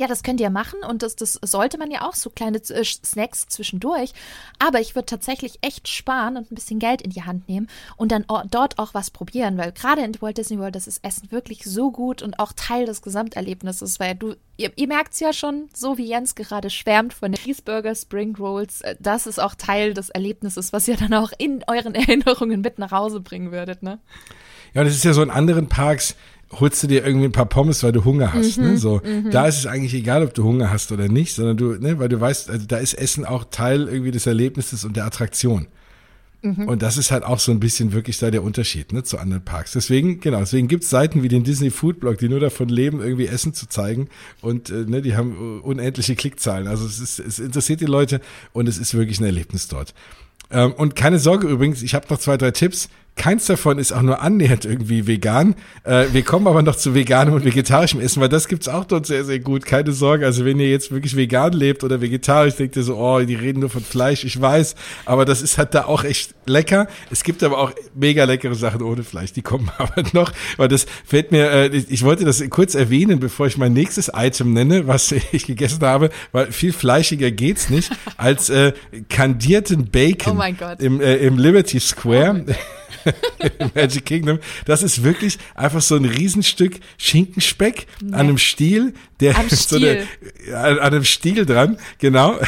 Ja, 0.00 0.06
das 0.06 0.22
könnt 0.22 0.40
ihr 0.40 0.48
machen 0.48 0.78
und 0.88 1.02
das, 1.02 1.14
das 1.14 1.38
sollte 1.42 1.76
man 1.76 1.90
ja 1.90 2.08
auch, 2.08 2.14
so 2.14 2.30
kleine 2.30 2.56
äh, 2.56 2.84
Snacks 2.84 3.48
zwischendurch. 3.48 4.14
Aber 4.58 4.80
ich 4.80 4.94
würde 4.94 5.04
tatsächlich 5.04 5.58
echt 5.60 5.88
sparen 5.88 6.38
und 6.38 6.50
ein 6.50 6.54
bisschen 6.54 6.78
Geld 6.78 7.02
in 7.02 7.10
die 7.10 7.24
Hand 7.24 7.50
nehmen 7.50 7.68
und 7.98 8.10
dann 8.10 8.24
dort 8.50 8.78
auch 8.78 8.94
was 8.94 9.10
probieren, 9.10 9.58
weil 9.58 9.72
gerade 9.72 10.00
in 10.00 10.18
Walt 10.22 10.38
Disney 10.38 10.58
World 10.58 10.74
ist 10.76 10.86
das 10.86 11.00
Essen 11.02 11.30
wirklich 11.30 11.64
so 11.64 11.90
gut 11.90 12.22
und 12.22 12.38
auch 12.38 12.54
Teil 12.54 12.86
des 12.86 13.02
Gesamterlebnisses, 13.02 14.00
weil 14.00 14.14
du, 14.14 14.36
ihr, 14.56 14.72
ihr 14.74 14.88
merkt 14.88 15.12
es 15.12 15.20
ja 15.20 15.34
schon, 15.34 15.68
so 15.74 15.98
wie 15.98 16.06
Jens 16.06 16.34
gerade 16.34 16.70
schwärmt 16.70 17.12
von 17.12 17.32
den 17.32 17.38
Cheeseburger, 17.38 17.94
Spring 17.94 18.34
Rolls, 18.36 18.80
äh, 18.80 18.96
das 18.98 19.26
ist 19.26 19.38
auch 19.38 19.54
Teil 19.54 19.92
des 19.92 20.08
Erlebnisses, 20.08 20.72
was 20.72 20.88
ihr 20.88 20.96
dann 20.96 21.12
auch 21.12 21.32
in 21.36 21.62
euren 21.66 21.94
Erinnerungen 21.94 22.62
mit 22.62 22.78
nach 22.78 22.92
Hause 22.92 23.20
bringen 23.20 23.52
würdet, 23.52 23.82
ne? 23.82 23.98
Ja, 24.72 24.82
das 24.82 24.94
ist 24.94 25.04
ja 25.04 25.12
so 25.12 25.22
in 25.22 25.30
anderen 25.30 25.68
Parks, 25.68 26.16
holst 26.52 26.82
du 26.82 26.86
dir 26.86 27.04
irgendwie 27.04 27.26
ein 27.26 27.32
paar 27.32 27.46
Pommes, 27.46 27.82
weil 27.82 27.92
du 27.92 28.04
Hunger 28.04 28.32
hast. 28.32 28.58
Ne? 28.58 28.64
Mhm, 28.64 28.70
ne? 28.72 28.78
So, 28.78 29.00
mhm. 29.04 29.30
da 29.30 29.46
ist 29.46 29.58
es 29.58 29.66
eigentlich 29.66 29.94
egal, 29.94 30.22
ob 30.24 30.34
du 30.34 30.44
Hunger 30.44 30.70
hast 30.70 30.90
oder 30.92 31.08
nicht, 31.08 31.34
sondern 31.34 31.56
du, 31.56 31.74
ne, 31.74 31.98
weil 31.98 32.08
du 32.08 32.20
weißt, 32.20 32.50
also 32.50 32.66
da 32.66 32.78
ist 32.78 32.94
Essen 32.94 33.24
auch 33.24 33.44
Teil 33.50 33.88
irgendwie 33.88 34.10
des 34.10 34.26
Erlebnisses 34.26 34.84
und 34.84 34.96
der 34.96 35.04
Attraktion. 35.04 35.68
Mhm. 36.42 36.68
Und 36.68 36.82
das 36.82 36.96
ist 36.96 37.10
halt 37.10 37.22
auch 37.22 37.38
so 37.38 37.52
ein 37.52 37.60
bisschen 37.60 37.92
wirklich 37.92 38.18
da 38.18 38.30
der 38.30 38.42
Unterschied 38.42 38.92
ne, 38.92 39.02
zu 39.02 39.18
anderen 39.18 39.44
Parks. 39.44 39.72
Deswegen, 39.72 40.20
genau, 40.20 40.38
deswegen 40.40 40.68
gibt's 40.68 40.88
Seiten 40.88 41.22
wie 41.22 41.28
den 41.28 41.44
Disney 41.44 41.70
Food 41.70 42.00
Blog, 42.00 42.18
die 42.18 42.28
nur 42.28 42.40
davon 42.40 42.68
leben, 42.68 43.00
irgendwie 43.00 43.26
Essen 43.26 43.52
zu 43.52 43.68
zeigen. 43.68 44.08
Und 44.40 44.70
äh, 44.70 44.86
ne, 44.86 45.02
die 45.02 45.16
haben 45.16 45.60
unendliche 45.60 46.16
Klickzahlen. 46.16 46.66
Also 46.66 46.86
es, 46.86 46.98
ist, 46.98 47.18
es 47.20 47.38
interessiert 47.38 47.80
die 47.80 47.86
Leute 47.86 48.20
und 48.52 48.68
es 48.68 48.78
ist 48.78 48.94
wirklich 48.94 49.20
ein 49.20 49.24
Erlebnis 49.24 49.68
dort. 49.68 49.94
Ähm, 50.50 50.72
und 50.72 50.96
keine 50.96 51.18
Sorge 51.18 51.46
übrigens, 51.46 51.82
ich 51.82 51.94
habe 51.94 52.06
noch 52.08 52.18
zwei, 52.18 52.36
drei 52.36 52.50
Tipps 52.50 52.88
keins 53.16 53.46
davon 53.46 53.78
ist 53.78 53.92
auch 53.92 54.02
nur 54.02 54.22
annähernd 54.22 54.64
irgendwie 54.64 55.06
vegan. 55.06 55.54
Äh, 55.84 56.06
wir 56.12 56.22
kommen 56.22 56.46
aber 56.46 56.62
noch 56.62 56.76
zu 56.76 56.94
veganem 56.94 57.34
und 57.34 57.44
vegetarischem 57.44 58.00
Essen, 58.00 58.22
weil 58.22 58.30
das 58.30 58.48
gibt's 58.48 58.66
auch 58.66 58.84
dort 58.84 59.06
sehr, 59.06 59.24
sehr 59.24 59.40
gut. 59.40 59.66
Keine 59.66 59.92
Sorge. 59.92 60.24
Also 60.24 60.44
wenn 60.44 60.58
ihr 60.58 60.70
jetzt 60.70 60.90
wirklich 60.90 61.16
vegan 61.16 61.52
lebt 61.52 61.84
oder 61.84 62.00
vegetarisch, 62.00 62.56
denkt 62.56 62.76
ihr 62.76 62.82
so, 62.82 62.96
oh, 62.96 63.20
die 63.20 63.34
reden 63.34 63.60
nur 63.60 63.68
von 63.68 63.82
Fleisch. 63.82 64.24
Ich 64.24 64.40
weiß, 64.40 64.74
aber 65.04 65.24
das 65.26 65.42
ist 65.42 65.58
halt 65.58 65.74
da 65.74 65.84
auch 65.84 66.04
echt 66.04 66.34
lecker. 66.46 66.88
Es 67.10 67.22
gibt 67.22 67.42
aber 67.42 67.58
auch 67.58 67.72
mega 67.94 68.24
leckere 68.24 68.54
Sachen 68.54 68.82
ohne 68.82 69.02
Fleisch. 69.02 69.32
Die 69.32 69.42
kommen 69.42 69.70
aber 69.78 70.02
noch. 70.12 70.32
Weil 70.56 70.68
das 70.68 70.86
fällt 71.04 71.30
mir, 71.30 71.50
äh, 71.50 71.66
ich 71.76 72.02
wollte 72.04 72.24
das 72.24 72.42
kurz 72.48 72.74
erwähnen, 72.74 73.20
bevor 73.20 73.46
ich 73.46 73.58
mein 73.58 73.74
nächstes 73.74 74.10
Item 74.14 74.54
nenne, 74.54 74.86
was 74.86 75.12
ich 75.32 75.46
gegessen 75.46 75.82
habe, 75.82 76.10
weil 76.32 76.50
viel 76.52 76.72
fleischiger 76.72 77.30
geht's 77.30 77.68
nicht 77.68 77.92
als 78.16 78.48
äh, 78.48 78.72
kandierten 79.10 79.90
Bacon 79.90 80.38
oh 80.38 80.74
im, 80.78 81.00
äh, 81.02 81.16
im 81.16 81.36
Liberty 81.36 81.80
Square. 81.80 82.46
Oh 82.48 82.52
Magic 83.74 84.04
Kingdom. 84.04 84.38
Das 84.64 84.82
ist 84.82 85.02
wirklich 85.02 85.38
einfach 85.54 85.80
so 85.80 85.96
ein 85.96 86.04
Riesenstück 86.04 86.80
Schinkenspeck 86.98 87.86
nee. 88.00 88.12
an 88.12 88.20
einem 88.20 88.38
Stiel, 88.38 88.94
der 89.20 89.36
Am 89.38 89.48
so 89.48 89.76
eine, 89.76 90.06
an, 90.48 90.78
an 90.78 90.80
einem 90.80 91.04
Stiel 91.04 91.46
dran, 91.46 91.78
genau. 91.98 92.38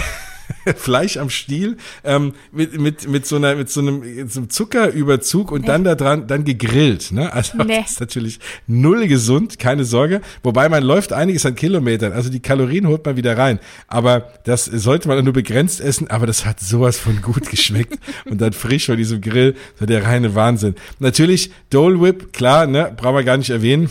Fleisch 0.76 1.16
am 1.16 1.30
Stiel 1.30 1.76
ähm, 2.04 2.34
mit, 2.52 2.80
mit, 2.80 3.08
mit, 3.08 3.26
so 3.26 3.36
einer, 3.36 3.54
mit 3.56 3.70
so 3.70 3.80
einem, 3.80 4.28
so 4.28 4.40
einem 4.40 4.50
Zuckerüberzug 4.50 5.50
und 5.50 5.62
nee. 5.62 5.66
dann 5.66 5.84
da 5.84 5.94
dran, 5.94 6.26
dann 6.26 6.44
gegrillt. 6.44 7.12
Ne? 7.12 7.32
Also 7.32 7.58
nee. 7.58 7.78
das 7.80 7.92
ist 7.92 8.00
natürlich 8.00 8.40
null 8.66 9.06
gesund, 9.08 9.58
keine 9.58 9.84
Sorge. 9.84 10.20
Wobei 10.42 10.68
man 10.68 10.82
läuft 10.82 11.12
einiges 11.12 11.46
an 11.46 11.54
Kilometern, 11.54 12.12
also 12.12 12.30
die 12.30 12.40
Kalorien 12.40 12.86
holt 12.86 13.04
man 13.04 13.16
wieder 13.16 13.36
rein. 13.36 13.58
Aber 13.88 14.32
das 14.44 14.64
sollte 14.64 15.08
man 15.08 15.22
nur 15.24 15.32
begrenzt 15.32 15.80
essen, 15.80 16.08
aber 16.08 16.26
das 16.26 16.44
hat 16.44 16.60
sowas 16.60 16.98
von 16.98 17.20
gut 17.22 17.48
geschmeckt 17.50 17.98
und 18.24 18.40
dann 18.40 18.52
frisch 18.52 18.86
von 18.86 18.96
diesem 18.96 19.20
Grill, 19.20 19.54
so 19.78 19.86
der 19.86 20.04
reine 20.04 20.34
Wahnsinn. 20.34 20.74
Natürlich 20.98 21.50
Dole 21.70 22.00
Whip, 22.00 22.32
klar, 22.32 22.66
ne, 22.66 22.92
brauchen 22.96 23.16
wir 23.16 23.24
gar 23.24 23.36
nicht 23.36 23.50
erwähnen 23.50 23.90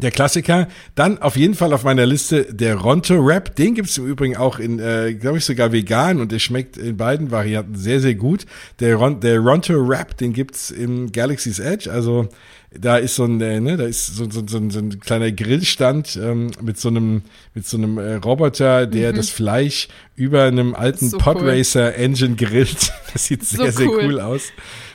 der 0.00 0.10
Klassiker. 0.10 0.68
Dann 0.94 1.18
auf 1.18 1.36
jeden 1.36 1.54
Fall 1.54 1.72
auf 1.72 1.84
meiner 1.84 2.06
Liste 2.06 2.52
der 2.52 2.76
Ronto 2.76 3.14
Rap. 3.14 3.54
Den 3.56 3.74
gibt's 3.74 3.98
im 3.98 4.06
Übrigen 4.06 4.36
auch 4.36 4.58
in, 4.58 4.78
äh, 4.78 5.14
glaube 5.14 5.38
ich, 5.38 5.44
sogar 5.44 5.72
vegan 5.72 6.20
und 6.20 6.32
der 6.32 6.38
schmeckt 6.38 6.76
in 6.76 6.96
beiden 6.96 7.30
Varianten 7.30 7.76
sehr, 7.76 8.00
sehr 8.00 8.14
gut. 8.14 8.46
Der, 8.80 8.96
Ron 8.96 9.20
der 9.20 9.38
Ronto 9.38 9.74
Rap, 9.74 10.16
den 10.16 10.32
gibt's 10.32 10.70
im 10.70 11.12
Galaxy's 11.12 11.58
Edge. 11.58 11.90
Also 11.90 12.28
da 12.70 12.98
ist 12.98 13.14
so 13.14 13.24
ein, 13.24 13.40
äh, 13.40 13.60
ne, 13.60 13.76
da 13.76 13.84
ist 13.84 14.14
so, 14.14 14.30
so, 14.30 14.42
so, 14.46 14.70
so 14.70 14.78
ein 14.78 15.00
kleiner 15.00 15.32
Grillstand 15.32 16.18
ähm, 16.22 16.50
mit 16.60 16.78
so 16.78 16.88
einem, 16.88 17.22
mit 17.54 17.66
so 17.66 17.78
einem 17.78 17.98
äh, 17.98 18.14
Roboter, 18.16 18.86
der 18.86 19.12
mhm. 19.12 19.16
das 19.16 19.30
Fleisch 19.30 19.88
über 20.16 20.44
einem 20.44 20.74
alten 20.74 21.08
so 21.08 21.18
Podracer 21.18 21.92
cool. 21.96 22.04
Engine 22.04 22.36
grillt. 22.36 22.92
Das 23.10 23.24
sieht 23.24 23.42
sehr, 23.42 23.72
so 23.72 23.84
cool. 23.84 24.00
sehr 24.00 24.06
cool 24.06 24.20
aus. 24.20 24.42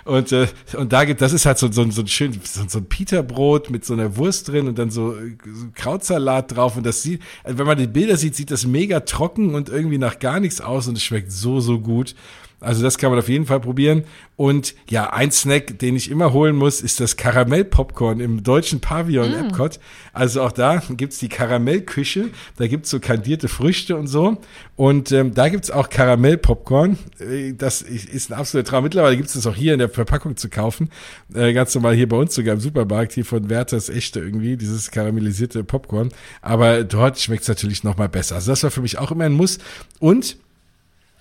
Und, 0.06 0.32
äh, 0.32 0.48
und 0.78 0.92
da 0.92 1.06
gibt, 1.06 1.22
das 1.22 1.34
ist 1.34 1.46
halt 1.46 1.58
so, 1.58 1.72
so, 1.72 1.90
so 1.90 2.02
ein 2.02 2.08
schön, 2.08 2.40
so, 2.44 2.62
so 2.68 2.80
ein 2.80 2.86
Peterbrot 2.86 3.70
mit 3.70 3.86
so 3.86 3.94
einer 3.94 4.18
Wurst 4.18 4.50
drin 4.50 4.68
und 4.68 4.78
dann 4.78 4.90
so, 4.90 5.14
so 5.14 5.68
Krautsalat 5.76 6.56
drauf. 6.56 6.76
Und 6.76 6.86
das 6.86 7.02
sieht, 7.02 7.22
also 7.44 7.58
wenn 7.58 7.68
man 7.68 7.78
die 7.78 7.88
Bilder 7.88 8.18
sieht, 8.18 8.36
sieht 8.36 8.52
das 8.52 8.66
mega 8.66 9.02
trocken 9.02 9.56
und 9.56 9.70
irgendwie 9.70 9.98
nach 9.98 10.20
gar 10.20 10.40
nichts 10.40 10.62
aus 10.62 10.88
und 10.88 10.98
es 10.98 11.04
schmeckt 11.04 11.32
so, 11.32 11.60
so 11.60 11.80
gut. 11.80 12.16
Also 12.64 12.82
das 12.82 12.98
kann 12.98 13.10
man 13.12 13.20
auf 13.20 13.30
jeden 13.30 13.46
Fall 13.46 13.60
probieren. 13.60 14.04
Und 14.36 14.74
ja, 14.90 15.12
ein 15.12 15.32
Snack, 15.32 15.78
den 15.80 15.96
ich 15.96 16.10
immer 16.10 16.34
holen 16.34 16.56
muss, 16.56 16.82
ist 16.82 17.00
das 17.00 17.18
Karamellpopcorn 17.18 18.20
im 18.20 18.44
deutschen 18.44 18.80
Pavillon 18.80 19.32
mm. 19.32 19.46
Epcot. 19.46 19.80
Also 20.12 20.42
auch 20.42 20.52
da 20.52 20.82
gibt's 20.90 21.20
die 21.20 21.30
Karamellküche, 21.30 22.30
da 22.58 22.68
gibt's 22.68 22.90
so 22.90 23.00
kandierte 23.00 23.48
Früchte 23.48 23.96
und 23.96 24.08
so. 24.08 24.38
Und 24.76 25.12
ähm, 25.12 25.34
da 25.34 25.50
gibt's 25.50 25.70
auch 25.70 25.90
Karamellpopcorn. 25.90 26.98
Äh, 27.20 27.54
das 27.54 27.82
ist 27.84 28.32
ein 28.32 28.34
absoluter 28.38 28.70
Traum. 28.70 28.84
Mittlerweile 28.84 29.18
gibt's 29.18 29.34
das 29.34 29.46
auch 29.46 29.56
hier 29.56 29.74
in 29.74 29.80
der 29.80 29.90
Verpackung 29.90 30.36
zu 30.36 30.50
kaufen. 30.50 30.90
Äh, 31.34 31.54
ganz 31.54 31.76
normal 31.76 31.94
hier 31.94 32.10
bei 32.10 32.18
uns 32.18 32.34
sogar 32.34 32.56
im 32.56 32.60
Supermarkt, 32.60 33.14
hier 33.14 33.26
von 33.26 33.50
Werthers 33.50 33.90
Echte 33.90 34.20
irgendwie, 34.20 34.58
dieses 34.58 34.90
karamellisierte 34.90 35.64
Popcorn. 35.64 36.10
Aber 36.42 36.84
dort 36.84 37.20
schmeckt's 37.20 37.48
natürlich 37.48 37.84
noch 37.84 37.98
mal 37.98 38.10
besser. 38.10 38.36
Also 38.36 38.52
das 38.52 38.64
war 38.64 38.72
für 38.72 38.82
mich 38.82 38.98
auch 38.98 39.12
immer 39.12 39.26
ein 39.26 39.34
Muss. 39.34 39.60
Und 40.00 40.38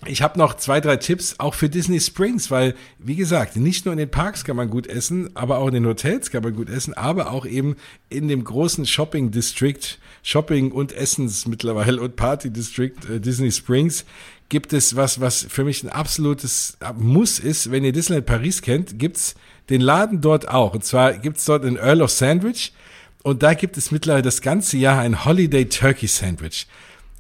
ich 0.06 0.22
habe 0.22 0.38
noch 0.38 0.54
zwei, 0.54 0.80
drei 0.80 0.96
Tipps 0.96 1.36
auch 1.38 1.54
für 1.54 1.68
Disney 1.68 2.00
Springs, 2.00 2.50
weil, 2.50 2.74
wie 2.98 3.14
gesagt, 3.14 3.56
nicht 3.56 3.84
nur 3.84 3.92
in 3.92 3.98
den 3.98 4.10
Parks 4.10 4.44
kann 4.44 4.56
man 4.56 4.68
gut 4.68 4.86
essen, 4.86 5.30
aber 5.34 5.58
auch 5.58 5.68
in 5.68 5.74
den 5.74 5.86
Hotels 5.86 6.30
kann 6.30 6.42
man 6.42 6.54
gut 6.54 6.68
essen, 6.68 6.94
aber 6.94 7.30
auch 7.30 7.46
eben 7.46 7.76
in 8.08 8.26
dem 8.26 8.42
großen 8.42 8.86
Shopping 8.86 9.30
District, 9.30 9.98
Shopping 10.22 10.72
und 10.72 10.92
Essens 10.92 11.46
mittlerweile 11.46 12.00
und 12.00 12.16
Party 12.16 12.50
District 12.50 12.94
äh, 13.08 13.20
Disney 13.20 13.52
Springs 13.52 14.04
gibt 14.48 14.72
es 14.72 14.96
was, 14.96 15.20
was 15.20 15.46
für 15.48 15.64
mich 15.64 15.82
ein 15.82 15.88
absolutes 15.88 16.76
Muss 16.98 17.38
ist. 17.38 17.70
Wenn 17.70 17.84
ihr 17.84 17.92
Disneyland 17.92 18.26
Paris 18.26 18.60
kennt, 18.60 18.98
gibt's 18.98 19.34
den 19.70 19.80
Laden 19.80 20.20
dort 20.20 20.48
auch. 20.48 20.74
Und 20.74 20.84
zwar 20.84 21.14
gibt's 21.14 21.46
dort 21.46 21.64
ein 21.64 21.76
Earl 21.76 22.02
of 22.02 22.10
Sandwich 22.10 22.72
und 23.22 23.42
da 23.42 23.54
gibt 23.54 23.76
es 23.76 23.90
mittlerweile 23.90 24.22
das 24.22 24.42
ganze 24.42 24.76
Jahr 24.76 25.00
ein 25.00 25.24
Holiday 25.24 25.66
Turkey 25.66 26.06
Sandwich. 26.06 26.66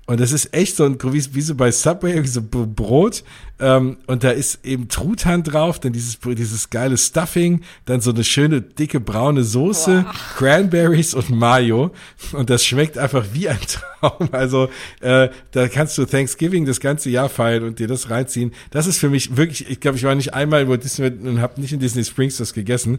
Und 0.06 0.20
das 0.20 0.32
ist 0.32 0.52
echt 0.52 0.76
so 0.76 0.84
ein, 0.84 0.98
wie, 1.00 1.34
wie 1.34 1.40
so 1.40 1.54
bei 1.54 1.70
Subway, 1.70 2.22
wie 2.22 2.28
so 2.28 2.42
Brot. 2.42 3.22
Ähm, 3.60 3.98
und 4.08 4.24
da 4.24 4.30
ist 4.30 4.64
eben 4.64 4.88
Truthahn 4.88 5.44
drauf, 5.44 5.78
dann 5.78 5.92
dieses, 5.92 6.18
dieses 6.18 6.70
geile 6.70 6.98
Stuffing, 6.98 7.60
dann 7.84 8.00
so 8.00 8.10
eine 8.10 8.24
schöne, 8.24 8.60
dicke, 8.60 8.98
braune 8.98 9.44
Soße, 9.44 10.04
wow. 10.04 10.36
Cranberries 10.36 11.14
und 11.14 11.30
Mayo. 11.30 11.92
Und 12.32 12.50
das 12.50 12.64
schmeckt 12.64 12.98
einfach 12.98 13.26
wie 13.32 13.48
ein 13.48 13.60
Traum. 14.00 14.28
Also, 14.32 14.68
äh, 15.00 15.28
da 15.52 15.68
kannst 15.68 15.96
du 15.98 16.04
Thanksgiving 16.04 16.66
das 16.66 16.80
ganze 16.80 17.08
Jahr 17.08 17.28
feiern 17.28 17.62
und 17.62 17.78
dir 17.78 17.86
das 17.86 18.10
reinziehen. 18.10 18.52
Das 18.72 18.88
ist 18.88 18.98
für 18.98 19.08
mich 19.08 19.36
wirklich, 19.36 19.70
ich 19.70 19.78
glaube, 19.78 19.96
ich 19.96 20.02
war 20.02 20.16
nicht 20.16 20.34
einmal 20.34 20.62
über 20.62 20.78
Disney 20.78 21.06
und 21.06 21.40
habe 21.40 21.60
nicht 21.60 21.72
in 21.72 21.78
Disney 21.78 22.04
Springs 22.04 22.38
das 22.38 22.54
gegessen. 22.54 22.98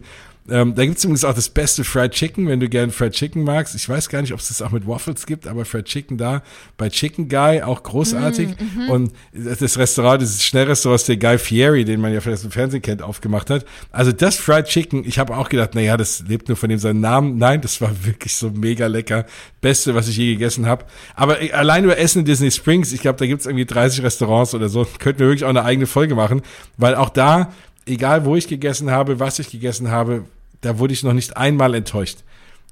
Ähm, 0.50 0.74
da 0.74 0.84
gibt 0.84 0.98
es 0.98 1.04
übrigens 1.04 1.24
auch 1.24 1.34
das 1.34 1.48
beste 1.48 1.84
Fried 1.84 2.12
Chicken, 2.12 2.48
wenn 2.48 2.60
du 2.60 2.68
gern 2.68 2.90
Fried 2.90 3.12
Chicken 3.12 3.44
magst. 3.44 3.74
Ich 3.74 3.88
weiß 3.88 4.10
gar 4.10 4.20
nicht, 4.20 4.34
ob 4.34 4.40
es 4.40 4.48
das 4.48 4.60
auch 4.60 4.72
mit 4.72 4.86
Waffles 4.86 5.24
gibt, 5.24 5.46
aber 5.46 5.64
Fried 5.64 5.86
Chicken 5.86 6.18
da 6.18 6.42
bei 6.76 6.90
Chicken 6.90 7.30
Guy 7.30 7.62
auch 7.62 7.82
großartig. 7.82 8.48
Mm, 8.48 8.84
mm 8.84 8.90
Und 8.90 9.12
das 9.32 9.78
Restaurant, 9.78 10.20
dieses 10.20 10.44
Schnellrestaurant, 10.44 11.08
der 11.08 11.16
Guy 11.16 11.38
Fieri, 11.38 11.84
den 11.86 12.00
man 12.00 12.12
ja 12.12 12.20
vielleicht 12.20 12.44
im 12.44 12.50
Fernsehen 12.50 12.82
kennt, 12.82 13.00
aufgemacht 13.00 13.48
hat. 13.48 13.64
Also 13.90 14.12
das 14.12 14.36
Fried 14.36 14.66
Chicken, 14.66 15.04
ich 15.06 15.18
habe 15.18 15.34
auch 15.34 15.48
gedacht, 15.48 15.74
naja, 15.74 15.96
das 15.96 16.24
lebt 16.28 16.48
nur 16.48 16.58
von 16.58 16.68
dem 16.68 16.78
seinen 16.78 17.00
Namen. 17.00 17.38
Nein, 17.38 17.62
das 17.62 17.80
war 17.80 17.90
wirklich 18.04 18.34
so 18.34 18.50
mega 18.50 18.86
lecker. 18.86 19.24
Beste, 19.62 19.94
was 19.94 20.08
ich 20.08 20.18
je 20.18 20.34
gegessen 20.34 20.66
habe. 20.66 20.84
Aber 21.14 21.40
äh, 21.40 21.52
allein 21.52 21.84
über 21.84 21.96
Essen 21.96 22.18
in 22.18 22.24
Disney 22.26 22.50
Springs, 22.50 22.92
ich 22.92 23.00
glaube, 23.00 23.18
da 23.18 23.26
gibt 23.26 23.40
es 23.40 23.46
irgendwie 23.46 23.64
30 23.64 24.02
Restaurants 24.02 24.54
oder 24.54 24.68
so. 24.68 24.86
Könnten 24.98 25.20
wir 25.20 25.28
wirklich 25.28 25.44
auch 25.44 25.48
eine 25.48 25.64
eigene 25.64 25.86
Folge 25.86 26.14
machen, 26.14 26.42
weil 26.76 26.96
auch 26.96 27.08
da 27.08 27.50
egal 27.86 28.24
wo 28.24 28.36
ich 28.36 28.48
gegessen 28.48 28.90
habe, 28.90 29.20
was 29.20 29.38
ich 29.38 29.50
gegessen 29.50 29.90
habe, 29.90 30.24
da 30.64 30.78
wurde 30.78 30.92
ich 30.92 31.02
noch 31.02 31.12
nicht 31.12 31.36
einmal 31.36 31.74
enttäuscht. 31.74 32.18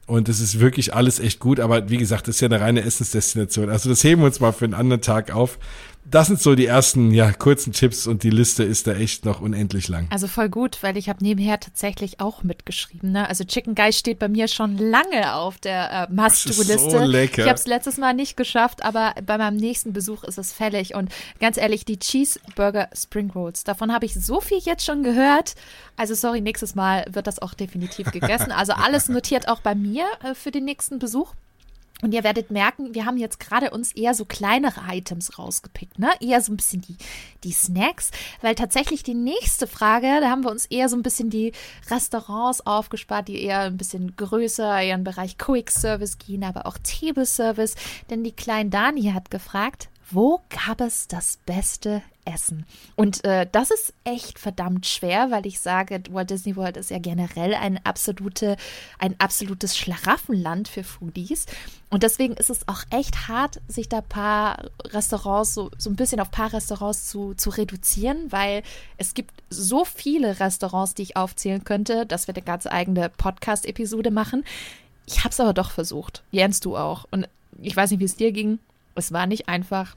Und 0.07 0.28
es 0.28 0.40
ist 0.40 0.59
wirklich 0.59 0.95
alles 0.95 1.20
echt 1.20 1.38
gut, 1.38 1.61
aber 1.61 1.88
wie 1.88 1.97
gesagt, 1.97 2.26
das 2.26 2.36
ist 2.36 2.40
ja 2.40 2.49
eine 2.49 2.61
reine 2.61 2.82
Essensdestination. 2.82 3.70
Also 3.70 3.88
das 3.88 4.03
heben 4.03 4.22
wir 4.22 4.26
uns 4.26 4.40
mal 4.40 4.53
für 4.53 4.64
einen 4.64 4.74
anderen 4.74 5.01
Tag 5.01 5.32
auf 5.32 5.59
das 6.05 6.26
sind 6.26 6.40
so 6.40 6.55
die 6.55 6.66
ersten, 6.66 7.12
ja, 7.12 7.32
kurzen 7.32 7.72
Tipps 7.72 8.07
und 8.07 8.24
die 8.24 8.30
Liste 8.30 8.64
ist 8.64 8.86
da 8.86 8.92
echt 8.92 9.24
noch 9.24 9.40
unendlich 9.40 9.88
lang. 9.88 10.09
Also 10.11 10.26
voll 10.26 10.48
gut, 10.48 10.82
weil 10.82 10.96
ich 10.96 11.09
habe 11.09 11.22
nebenher 11.22 11.61
tatsächlich 11.61 12.18
auch 12.18 12.42
mitgeschrieben. 12.42 13.12
Ne? 13.12 13.28
Also 13.28 13.44
Chicken 13.44 13.74
Guy 13.74 13.92
steht 13.92 14.18
bei 14.18 14.28
mir 14.28 14.48
schon 14.48 14.76
lange 14.78 15.34
auf 15.34 15.59
der 15.59 16.09
äh, 16.11 16.12
Must-Do-Liste. 16.12 16.90
So 16.90 16.98
lecker. 16.98 17.42
Ich 17.42 17.48
habe 17.48 17.59
es 17.59 17.66
letztes 17.66 17.98
Mal 17.98 18.14
nicht 18.14 18.36
geschafft, 18.36 18.84
aber 18.84 19.14
bei 19.24 19.38
meinem 19.38 19.57
nächsten 19.57 19.92
Besuch 19.92 20.24
ist 20.24 20.38
es 20.38 20.53
fällig. 20.53 20.94
Und 20.94 21.11
ganz 21.40 21.57
ehrlich, 21.57 21.84
die 21.84 21.98
Cheeseburger 21.98 22.88
Spring 22.94 23.30
Rolls, 23.30 23.62
davon 23.62 23.92
habe 23.92 24.05
ich 24.05 24.14
so 24.14 24.40
viel 24.40 24.59
jetzt 24.59 24.84
schon 24.84 25.05
gehört. 25.05 25.55
Also 25.96 26.14
sorry, 26.14 26.40
nächstes 26.40 26.74
Mal 26.74 27.05
wird 27.11 27.26
das 27.28 27.40
auch 27.40 27.55
definitiv 27.55 28.11
gegessen. 28.11 28.50
Also 28.50 28.72
alles 28.76 29.09
notiert 29.09 29.48
auch 29.48 29.61
bei 29.61 29.74
mir 29.74 30.07
äh, 30.24 30.34
für 30.34 30.50
den 30.50 30.64
nächsten 30.64 30.98
Besuch. 30.98 31.34
Und 32.03 32.12
ihr 32.12 32.24
werdet 32.24 32.50
merken, 32.50 32.94
wir 32.94 33.07
haben 33.07 33.16
jetzt 33.16 33.38
gerade 33.38 33.70
uns 33.70 33.92
eher 33.92 34.12
so 34.12 34.24
kleinere 34.24 34.80
Items 34.90 35.38
rausgepickt, 35.38 36.00
ne? 36.00 36.11
Eher 36.20 36.40
so 36.40 36.53
ein 36.53 36.57
bisschen 36.57 36.80
die, 36.80 36.96
die 37.44 37.53
Snacks, 37.53 38.11
weil 38.40 38.57
tatsächlich 38.57 39.05
die 39.05 39.14
nächste 39.14 39.68
Frage, 39.68 40.09
da 40.20 40.28
haben 40.28 40.42
wir 40.42 40.50
uns 40.50 40.66
eher 40.66 40.88
so 40.88 40.96
ein 40.96 41.05
bisschen 41.05 41.30
die 41.30 41.53
Restaurants 41.88 42.66
aufgespart, 42.66 43.28
die 43.28 43.40
eher 43.40 43.61
ein 43.61 43.76
bisschen 43.76 44.16
größer, 44.16 44.82
eher 44.82 44.96
im 44.96 45.05
Bereich 45.05 45.38
Quick 45.38 45.70
Service 45.70 46.18
gehen, 46.18 46.42
aber 46.42 46.66
auch 46.66 46.76
Table 46.78 47.24
Service. 47.24 47.76
Denn 48.11 48.24
die 48.24 48.32
kleine 48.32 48.70
Dani 48.70 49.12
hat 49.12 49.30
gefragt, 49.30 49.88
wo 50.12 50.40
gab 50.50 50.80
es 50.80 51.08
das 51.08 51.38
beste 51.46 52.02
Essen? 52.24 52.66
Und 52.96 53.24
äh, 53.24 53.46
das 53.50 53.70
ist 53.70 53.94
echt 54.04 54.38
verdammt 54.38 54.86
schwer, 54.86 55.30
weil 55.30 55.46
ich 55.46 55.58
sage, 55.60 56.02
Walt 56.10 56.30
Disney 56.30 56.54
World 56.54 56.76
ist 56.76 56.90
ja 56.90 56.98
generell 56.98 57.54
ein, 57.54 57.80
absolute, 57.84 58.56
ein 58.98 59.14
absolutes 59.18 59.76
Schlaraffenland 59.76 60.68
für 60.68 60.84
Foodies. 60.84 61.46
Und 61.90 62.02
deswegen 62.02 62.34
ist 62.34 62.50
es 62.50 62.68
auch 62.68 62.84
echt 62.90 63.28
hart, 63.28 63.60
sich 63.68 63.88
da 63.88 64.00
paar 64.02 64.70
Restaurants, 64.84 65.54
so, 65.54 65.70
so 65.78 65.90
ein 65.90 65.96
bisschen 65.96 66.20
auf 66.20 66.30
paar 66.30 66.52
Restaurants 66.52 67.08
zu, 67.08 67.34
zu 67.34 67.50
reduzieren, 67.50 68.30
weil 68.30 68.62
es 68.98 69.14
gibt 69.14 69.42
so 69.50 69.84
viele 69.84 70.40
Restaurants, 70.40 70.94
die 70.94 71.02
ich 71.02 71.16
aufzählen 71.16 71.64
könnte, 71.64 72.06
dass 72.06 72.26
wir 72.26 72.34
eine 72.34 72.44
ganz 72.44 72.66
eigene 72.66 73.08
Podcast-Episode 73.08 74.10
machen. 74.10 74.44
Ich 75.06 75.20
habe 75.20 75.30
es 75.30 75.40
aber 75.40 75.54
doch 75.54 75.70
versucht. 75.70 76.22
Jens, 76.30 76.60
du 76.60 76.76
auch. 76.76 77.06
Und 77.10 77.28
ich 77.60 77.76
weiß 77.76 77.90
nicht, 77.90 78.00
wie 78.00 78.04
es 78.04 78.16
dir 78.16 78.32
ging. 78.32 78.58
Es 78.95 79.12
war 79.12 79.26
nicht 79.26 79.49
einfach. 79.49 79.97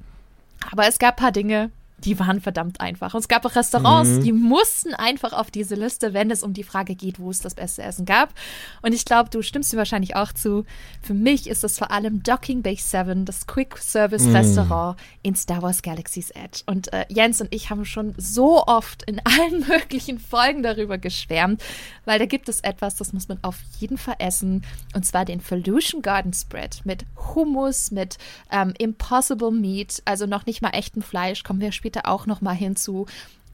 Aber 0.72 0.88
es 0.88 1.00
gab 1.00 1.16
ein 1.16 1.22
paar 1.22 1.32
Dinge, 1.32 1.72
die 2.04 2.20
waren 2.20 2.42
verdammt 2.42 2.82
einfach. 2.82 3.14
Und 3.14 3.22
es 3.22 3.28
gab 3.28 3.46
auch 3.46 3.56
Restaurants, 3.56 4.10
mhm. 4.10 4.24
die 4.24 4.34
mussten 4.34 4.94
einfach 4.94 5.34
auf 5.34 5.50
diese 5.50 5.76
Liste, 5.76 6.14
wenn 6.14 6.30
es 6.30 6.44
um 6.44 6.54
die 6.54 6.64
Frage 6.64 6.96
geht, 6.96 7.20
wo 7.20 7.32
es 7.32 7.40
das 7.40 7.56
beste 7.56 7.84
Essen 7.84 8.06
gab. 8.06 8.34
Und 8.82 8.94
ich 8.94 9.06
glaube, 9.06 9.30
du 9.30 9.42
stimmst 9.42 9.74
mir 9.74 9.80
wahrscheinlich 9.80 10.16
auch 10.16 10.32
zu. 10.34 10.66
Für 11.02 11.14
mich 11.14 11.48
ist 11.48 11.64
es 11.64 11.78
vor 11.78 11.92
allem 11.92 12.22
Docking 12.22 12.62
Bay 12.62 12.76
7, 12.76 13.26
das 13.26 13.48
Quick 13.48 13.78
Service 13.78 14.24
mhm. 14.24 14.36
Restaurant 14.36 15.00
in 15.24 15.36
Star 15.36 15.62
Wars 15.62 15.82
Galaxy's 15.82 16.32
Edge. 16.32 16.64
Und 16.66 16.92
äh, 16.94 17.06
Jens 17.10 17.42
und 17.42 17.54
ich 17.54 17.70
haben 17.70 17.86
schon 17.86 18.14
so 18.18 18.66
oft 18.66 19.04
in 19.04 19.20
allen 19.24 19.66
möglichen 19.68 20.20
Folgen 20.20 20.64
darüber 20.64 20.98
geschwärmt, 20.98 21.64
weil 22.04 22.20
da 22.20 22.26
gibt 22.26 22.50
es 22.50 22.60
etwas, 22.62 22.96
das 22.96 23.14
muss 23.14 23.28
man 23.28 23.40
auf 23.42 23.58
jeden 23.80 23.98
Fall 23.98 24.16
essen. 24.20 24.64
Und 24.94 25.06
zwar 25.06 25.26
den 25.26 25.40
Felution 25.40 26.02
Garden 26.02 26.34
Spread 26.34 26.82
mit 26.84 27.06
Hummus, 27.34 27.92
mit 27.92 28.18
ähm, 28.52 28.74
Impossible 28.78 29.52
Meat, 29.52 30.02
also 30.06 30.26
noch 30.26 30.46
nicht 30.46 30.62
mal 30.62 30.72
echten 30.72 31.02
Fleisch, 31.02 31.44
kommen 31.44 31.62
wir 31.62 31.72
später 31.72 31.85
später 31.86 32.08
auch 32.08 32.26
noch 32.26 32.42
mal 32.42 32.56
hinzu. 32.56 33.06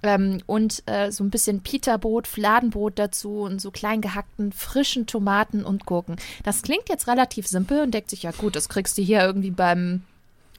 Ähm, 0.03 0.41
und 0.47 0.83
äh, 0.87 1.11
so 1.11 1.23
ein 1.23 1.29
bisschen 1.29 1.61
Pita-Brot, 1.61 2.27
Fladenbrot 2.27 2.97
dazu 2.97 3.41
und 3.41 3.61
so 3.61 3.71
klein 3.71 4.01
gehackten 4.01 4.53
frischen 4.53 5.05
Tomaten 5.05 5.65
und 5.65 5.85
Gurken. 5.85 6.15
Das 6.43 6.61
klingt 6.61 6.89
jetzt 6.89 7.07
relativ 7.07 7.45
simpel 7.45 7.81
und 7.81 7.93
denkt 7.93 8.09
sich, 8.09 8.23
ja 8.23 8.31
gut, 8.31 8.55
das 8.55 8.69
kriegst 8.69 8.97
du 8.97 9.01
hier 9.01 9.21
irgendwie 9.21 9.51
beim 9.51 10.03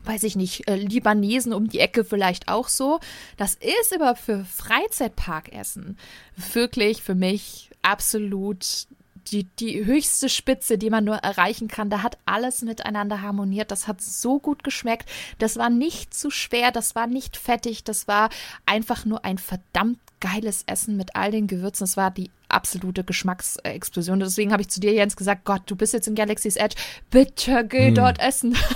weiß 0.05 0.25
ich 0.25 0.35
nicht, 0.35 0.69
äh, 0.69 0.75
Libanesen 0.75 1.53
um 1.53 1.69
die 1.69 1.79
Ecke 1.79 2.05
vielleicht 2.05 2.49
auch 2.49 2.67
so. 2.67 2.99
Das 3.37 3.55
ist 3.55 3.95
aber 3.95 4.17
für 4.17 4.45
Freizeitparkessen 4.45 5.97
wirklich 6.53 7.03
für 7.03 7.15
mich 7.15 7.71
absolut 7.83 8.89
die, 9.31 9.45
die 9.45 9.85
höchste 9.85 10.29
Spitze, 10.29 10.79
die 10.79 10.91
man 10.91 11.05
nur 11.05 11.17
erreichen 11.17 11.69
kann. 11.69 11.91
Da 11.91 12.03
hat 12.03 12.19
alles 12.27 12.63
miteinander 12.63 13.23
harmoniert. 13.23 13.71
Das 13.71 13.89
hat 13.89 14.01
so 14.01 14.39
gut 14.41 14.65
geschmeckt. 14.65 15.09
Das 15.39 15.57
war 15.57 15.71
nicht 15.71 16.15
zu 16.15 16.31
schwer, 16.31 16.71
das 16.71 16.95
war 16.95 17.07
nicht 17.07 17.37
fettig, 17.37 17.85
das 17.85 18.09
war 18.09 18.31
einfach 18.67 19.05
nur 19.05 19.25
ein 19.25 19.39
verdammt 19.39 19.99
geiles 20.21 20.63
Essen 20.67 20.97
mit 20.97 21.17
all 21.17 21.31
den 21.31 21.47
Gewürzen. 21.47 21.85
Das 21.85 21.97
war 21.97 22.11
die 22.11 22.31
absolute 22.53 23.05
Geschmacksexplosion. 23.05 24.21
Deswegen 24.21 24.53
habe 24.53 24.63
ich 24.63 24.69
zu 24.69 24.81
dir, 24.81 24.93
Jens, 24.93 25.17
gesagt, 25.17 25.45
Gott, 25.45 25.63
du 25.67 25.77
bist 25.77 25.93
jetzt 25.93 26.09
in 26.09 26.15
Galaxy's 26.15 26.57
Edge, 26.57 26.77
bitte 27.11 27.67
geh 27.69 27.89
hm. 27.89 27.95
dort 27.95 28.21
essen. 28.21 28.57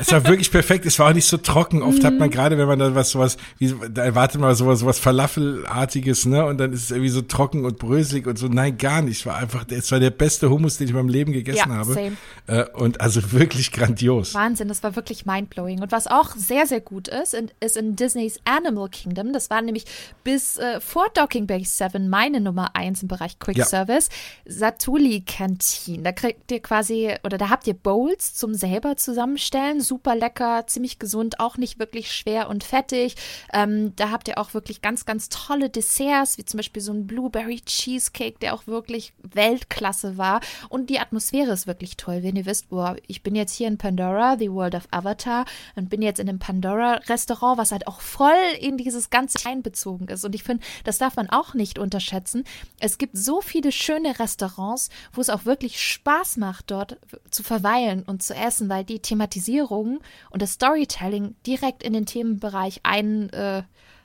Es 0.00 0.10
war 0.10 0.26
wirklich 0.26 0.50
perfekt, 0.50 0.86
es 0.86 0.98
war 0.98 1.10
auch 1.10 1.14
nicht 1.14 1.26
so 1.26 1.36
trocken. 1.36 1.82
Oft 1.82 1.98
hm. 1.98 2.04
hat 2.04 2.14
man 2.14 2.28
mhm. 2.28 2.32
gerade, 2.32 2.58
wenn 2.58 2.66
man 2.66 2.78
dann 2.78 2.94
was 2.94 3.10
sowas, 3.10 3.36
wie, 3.58 3.74
da 3.90 4.02
erwartet 4.02 4.40
man 4.40 4.54
sowas, 4.54 4.80
sowas 4.80 4.98
Falafelartiges, 4.98 6.26
ne? 6.26 6.44
Und 6.46 6.58
dann 6.58 6.72
ist 6.72 6.84
es 6.84 6.90
irgendwie 6.90 7.10
so 7.10 7.20
trocken 7.22 7.64
und 7.64 7.78
bröselig 7.78 8.26
und 8.26 8.38
so. 8.38 8.48
Nein, 8.48 8.78
gar 8.78 9.02
nicht. 9.02 9.20
Es 9.20 9.26
war 9.26 9.36
einfach, 9.36 9.66
es 9.68 9.92
war 9.92 10.00
der 10.00 10.10
beste 10.10 10.50
Hummus, 10.50 10.78
den 10.78 10.86
ich 10.86 10.90
in 10.90 10.96
meinem 10.96 11.08
Leben 11.08 11.32
gegessen 11.32 11.70
ja, 11.70 11.76
habe. 11.76 11.92
Same. 11.92 12.16
Äh, 12.46 12.64
und 12.70 13.00
also 13.00 13.32
wirklich 13.32 13.72
grandios. 13.72 14.34
Wahnsinn, 14.34 14.68
das 14.68 14.82
war 14.82 14.96
wirklich 14.96 15.26
mindblowing. 15.26 15.82
Und 15.82 15.92
was 15.92 16.06
auch 16.06 16.34
sehr, 16.34 16.66
sehr 16.66 16.80
gut 16.80 17.08
ist, 17.08 17.36
ist 17.60 17.76
in 17.76 17.94
Disneys 17.94 18.40
Animal 18.44 18.88
Kingdom. 18.88 19.32
Das 19.32 19.50
war 19.50 19.62
nämlich 19.62 19.84
bis 20.24 20.56
äh, 20.56 20.80
vor 20.80 21.06
Docking 21.14 21.46
Bay 21.46 21.64
7 21.64 22.08
meine 22.08 22.40
Nummer 22.40 22.74
1 22.74 23.03
diesem 23.04 23.08
Bereich 23.08 23.38
Quick 23.38 23.58
ja. 23.58 23.64
Service. 23.64 24.08
Satuli 24.46 25.22
Canteen. 25.22 26.02
Da 26.02 26.12
kriegt 26.12 26.50
ihr 26.50 26.60
quasi 26.60 27.14
oder 27.22 27.38
da 27.38 27.50
habt 27.50 27.66
ihr 27.66 27.74
Bowls 27.74 28.34
zum 28.34 28.54
selber 28.54 28.96
zusammenstellen. 28.96 29.80
Super 29.80 30.14
lecker, 30.14 30.66
ziemlich 30.66 30.98
gesund, 30.98 31.40
auch 31.40 31.56
nicht 31.56 31.78
wirklich 31.78 32.12
schwer 32.12 32.48
und 32.48 32.64
fettig. 32.64 33.16
Ähm, 33.52 33.94
da 33.96 34.10
habt 34.10 34.28
ihr 34.28 34.38
auch 34.38 34.54
wirklich 34.54 34.82
ganz, 34.82 35.04
ganz 35.04 35.28
tolle 35.28 35.70
Desserts, 35.70 36.38
wie 36.38 36.44
zum 36.44 36.58
Beispiel 36.58 36.82
so 36.82 36.92
ein 36.92 37.06
Blueberry 37.06 37.60
Cheesecake, 37.60 38.38
der 38.40 38.54
auch 38.54 38.66
wirklich 38.66 39.12
Weltklasse 39.22 40.16
war. 40.16 40.40
Und 40.68 40.90
die 40.90 40.98
Atmosphäre 40.98 41.52
ist 41.52 41.66
wirklich 41.66 41.96
toll. 41.96 42.22
Wenn 42.22 42.36
ihr 42.36 42.46
wisst, 42.46 42.70
boah, 42.70 42.96
ich 43.06 43.22
bin 43.22 43.34
jetzt 43.34 43.54
hier 43.54 43.68
in 43.68 43.78
Pandora, 43.78 44.36
The 44.38 44.50
World 44.50 44.74
of 44.74 44.88
Avatar, 44.90 45.44
und 45.76 45.90
bin 45.90 46.02
jetzt 46.02 46.20
in 46.20 46.28
einem 46.28 46.38
Pandora-Restaurant, 46.38 47.58
was 47.58 47.72
halt 47.72 47.86
auch 47.86 48.00
voll 48.00 48.32
in 48.60 48.76
dieses 48.76 49.10
Ganze 49.10 49.46
einbezogen 49.46 50.08
ist. 50.08 50.24
Und 50.24 50.34
ich 50.34 50.42
finde, 50.42 50.64
das 50.84 50.98
darf 50.98 51.16
man 51.16 51.28
auch 51.30 51.54
nicht 51.54 51.78
unterschätzen. 51.78 52.44
Es 52.80 52.93
gibt 52.98 53.16
so 53.16 53.40
viele 53.40 53.72
schöne 53.72 54.18
Restaurants, 54.18 54.90
wo 55.12 55.20
es 55.20 55.30
auch 55.30 55.44
wirklich 55.44 55.80
Spaß 55.80 56.36
macht, 56.36 56.70
dort 56.70 56.98
zu 57.30 57.42
verweilen 57.42 58.02
und 58.02 58.22
zu 58.22 58.34
essen, 58.34 58.68
weil 58.68 58.84
die 58.84 59.00
Thematisierung 59.00 60.00
und 60.30 60.42
das 60.42 60.52
Storytelling 60.52 61.34
direkt 61.46 61.82
in 61.82 61.92
den 61.92 62.06
Themenbereich 62.06 62.80
ein, 62.82 63.30
äh, 63.30 63.62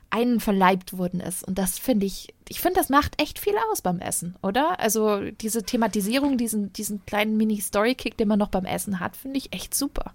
einverleibt 0.10 0.98
worden 0.98 1.20
ist. 1.20 1.44
Und 1.44 1.58
das 1.58 1.78
finde 1.78 2.06
ich, 2.06 2.34
ich 2.48 2.60
finde, 2.60 2.80
das 2.80 2.90
macht 2.90 3.22
echt 3.22 3.40
viel 3.40 3.54
aus 3.72 3.82
beim 3.82 4.00
Essen, 4.00 4.36
oder? 4.42 4.80
Also 4.80 5.30
diese 5.32 5.64
Thematisierung, 5.64 6.38
diesen, 6.38 6.74
diesen 6.74 7.06
kleinen 7.06 7.38
Mini-Story-Kick, 7.38 8.18
den 8.18 8.28
man 8.28 8.40
noch 8.40 8.50
beim 8.50 8.66
Essen 8.66 9.00
hat, 9.00 9.16
finde 9.16 9.38
ich 9.38 9.54
echt 9.54 9.76
super. 9.76 10.14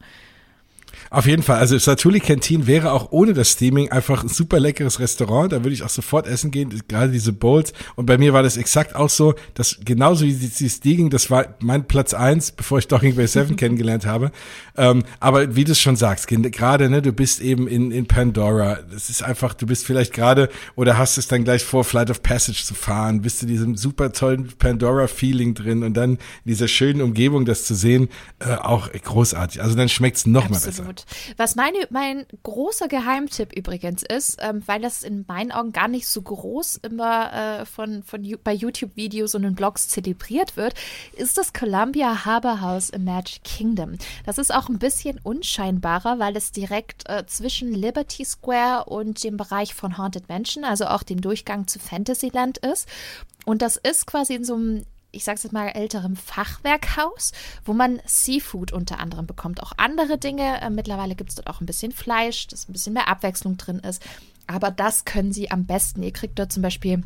Auf 1.10 1.26
jeden 1.26 1.42
Fall. 1.42 1.58
Also 1.58 1.78
Satuli 1.78 2.20
Canteen 2.20 2.66
wäre 2.66 2.92
auch 2.92 3.12
ohne 3.12 3.32
das 3.32 3.50
Steaming 3.50 3.90
einfach 3.90 4.22
ein 4.22 4.28
super 4.28 4.60
leckeres 4.60 5.00
Restaurant. 5.00 5.52
Da 5.52 5.64
würde 5.64 5.74
ich 5.74 5.82
auch 5.82 5.88
sofort 5.88 6.26
essen 6.26 6.50
gehen. 6.50 6.82
Gerade 6.88 7.12
diese 7.12 7.32
Bowls. 7.32 7.72
Und 7.96 8.06
bei 8.06 8.18
mir 8.18 8.32
war 8.32 8.42
das 8.42 8.56
exakt 8.56 8.94
auch 8.94 9.10
so, 9.10 9.34
dass 9.54 9.78
genauso 9.84 10.24
wie 10.24 10.32
dieses 10.34 10.80
Digging, 10.80 11.10
das 11.10 11.30
war 11.30 11.54
mein 11.60 11.86
Platz 11.86 12.14
eins, 12.14 12.52
bevor 12.52 12.78
ich 12.78 12.88
Docking 12.88 13.16
Bay 13.16 13.26
7 13.26 13.56
kennengelernt 13.56 14.06
habe. 14.06 14.30
Ähm, 14.76 15.04
aber 15.20 15.56
wie 15.56 15.64
du 15.64 15.72
es 15.72 15.80
schon 15.80 15.96
sagst, 15.96 16.26
gerade, 16.28 16.90
ne, 16.90 17.02
du 17.02 17.12
bist 17.12 17.40
eben 17.40 17.68
in, 17.68 17.90
in 17.90 18.06
Pandora. 18.06 18.78
Das 18.90 19.10
ist 19.10 19.22
einfach, 19.22 19.54
du 19.54 19.66
bist 19.66 19.86
vielleicht 19.86 20.12
gerade 20.12 20.48
oder 20.76 20.98
hast 20.98 21.18
es 21.18 21.28
dann 21.28 21.44
gleich 21.44 21.64
vor, 21.64 21.84
Flight 21.84 22.10
of 22.10 22.22
Passage 22.22 22.64
zu 22.64 22.74
fahren, 22.74 23.20
bist 23.20 23.42
du 23.42 23.46
diesem 23.46 23.76
super 23.76 24.12
tollen 24.12 24.48
Pandora-Feeling 24.58 25.54
drin 25.54 25.82
und 25.82 25.94
dann 25.94 26.12
in 26.12 26.18
dieser 26.46 26.68
schönen 26.68 27.00
Umgebung 27.00 27.44
das 27.44 27.64
zu 27.64 27.74
sehen, 27.74 28.08
äh, 28.40 28.54
auch 28.54 28.90
großartig. 28.90 29.62
Also 29.62 29.76
dann 29.76 29.88
schmeckt 29.88 30.16
es 30.16 30.26
noch 30.26 30.46
Absolut. 30.46 30.62
mal 30.62 30.68
besser. 30.68 30.84
Absolut. 30.89 31.05
Was 31.36 31.56
meine, 31.56 31.78
mein 31.90 32.27
großer 32.43 32.89
Geheimtipp 32.89 33.52
übrigens 33.52 34.02
ist, 34.02 34.39
ähm, 34.40 34.62
weil 34.66 34.81
das 34.81 35.02
in 35.02 35.24
meinen 35.27 35.52
Augen 35.52 35.73
gar 35.73 35.89
nicht 35.89 36.06
so 36.06 36.23
groß 36.23 36.77
immer 36.77 37.32
äh, 37.32 37.66
von, 37.66 38.02
von 38.02 38.24
bei 38.43 38.52
YouTube-Videos 38.52 39.35
und 39.35 39.44
in 39.44 39.55
Blogs 39.55 39.89
zelebriert 39.89 40.56
wird, 40.56 40.74
ist 41.16 41.39
das 41.39 41.52
Columbia 41.52 42.24
Harbor 42.24 42.61
House 42.61 42.90
im 42.90 43.05
Magic 43.05 43.44
Kingdom. 43.44 43.97
Das 44.27 44.39
ist 44.39 44.55
auch 44.55 44.69
ein 44.69 44.78
bisschen 44.78 45.19
unscheinbarer, 45.23 46.19
weil 46.19 46.36
es 46.36 46.52
direkt 46.52 47.09
äh, 47.09 47.24
zwischen 47.27 47.73
Liberty 47.73 48.24
Square 48.24 48.85
und 48.85 49.23
dem 49.24 49.36
Bereich 49.36 49.74
von 49.74 49.98
Haunted 49.98 50.28
Mansion, 50.28 50.65
also 50.65 50.86
auch 50.86 51.02
dem 51.02 51.20
Durchgang 51.20 51.66
zu 51.66 51.78
Fantasyland 51.78 52.59
ist. 52.59 52.89
Und 53.44 53.62
das 53.62 53.77
ist 53.77 54.06
quasi 54.06 54.35
in 54.35 54.44
so 54.44 54.55
einem 54.55 54.85
ich 55.14 55.24
sage 55.24 55.36
es 55.36 55.42
jetzt 55.44 55.52
mal, 55.52 55.68
älterem 55.68 56.16
Fachwerkhaus, 56.16 57.32
wo 57.64 57.72
man 57.72 58.00
Seafood 58.04 58.72
unter 58.72 58.98
anderem 58.98 59.26
bekommt. 59.26 59.62
Auch 59.62 59.72
andere 59.76 60.18
Dinge. 60.18 60.60
Äh, 60.60 60.70
mittlerweile 60.70 61.14
gibt 61.14 61.30
es 61.30 61.36
dort 61.36 61.48
auch 61.48 61.60
ein 61.60 61.66
bisschen 61.66 61.92
Fleisch, 61.92 62.46
dass 62.48 62.68
ein 62.68 62.72
bisschen 62.72 62.94
mehr 62.94 63.08
Abwechslung 63.08 63.56
drin 63.56 63.78
ist. 63.78 64.02
Aber 64.46 64.70
das 64.70 65.04
können 65.04 65.32
sie 65.32 65.50
am 65.50 65.64
besten. 65.64 66.02
Ihr 66.02 66.12
kriegt 66.12 66.38
dort 66.38 66.52
zum 66.52 66.62
Beispiel 66.62 67.02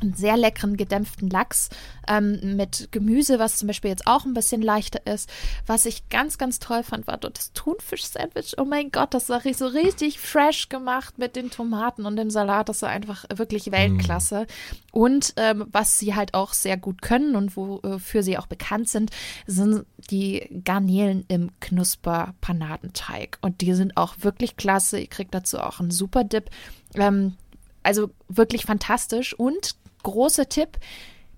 einen 0.00 0.14
sehr 0.14 0.36
leckeren 0.36 0.76
gedämpften 0.76 1.30
Lachs 1.30 1.70
ähm, 2.06 2.56
mit 2.56 2.88
Gemüse, 2.90 3.38
was 3.38 3.56
zum 3.56 3.66
Beispiel 3.66 3.90
jetzt 3.90 4.06
auch 4.06 4.24
ein 4.24 4.34
bisschen 4.34 4.62
leichter 4.62 5.06
ist. 5.06 5.30
Was 5.66 5.86
ich 5.86 6.08
ganz, 6.08 6.38
ganz 6.38 6.58
toll 6.58 6.82
fand, 6.82 7.06
war 7.06 7.16
dort 7.16 7.38
das 7.38 7.52
Thunfisch-Sandwich. 7.52 8.54
Oh 8.58 8.64
mein 8.64 8.90
Gott, 8.90 9.14
das 9.14 9.28
war 9.28 9.42
so 9.52 9.66
richtig 9.66 10.18
fresh 10.18 10.68
gemacht 10.68 11.18
mit 11.18 11.36
den 11.36 11.50
Tomaten 11.50 12.06
und 12.06 12.16
dem 12.16 12.30
Salat. 12.30 12.68
Das 12.68 12.82
war 12.82 12.90
einfach 12.90 13.24
wirklich 13.34 13.70
Weltklasse. 13.70 14.42
Mm. 14.42 14.98
Und 14.98 15.34
ähm, 15.36 15.66
was 15.70 15.98
sie 15.98 16.14
halt 16.14 16.34
auch 16.34 16.52
sehr 16.52 16.76
gut 16.76 17.02
können 17.02 17.36
und 17.36 17.56
wofür 17.56 18.22
sie 18.22 18.38
auch 18.38 18.46
bekannt 18.46 18.88
sind, 18.88 19.10
sind 19.46 19.84
die 20.10 20.60
Garnelen 20.64 21.24
im 21.28 21.50
Knusper-Panadenteig. 21.60 23.38
Und 23.40 23.60
die 23.60 23.74
sind 23.74 23.96
auch 23.96 24.16
wirklich 24.20 24.56
klasse. 24.56 24.98
Ihr 24.98 25.06
kriegt 25.08 25.34
dazu 25.34 25.58
auch 25.58 25.80
einen 25.80 25.90
super 25.90 26.24
Dip. 26.24 26.50
Ähm, 26.94 27.34
also 27.82 28.10
wirklich 28.28 28.64
fantastisch. 28.64 29.34
Und 29.38 29.76
großer 30.02 30.48
Tipp, 30.48 30.78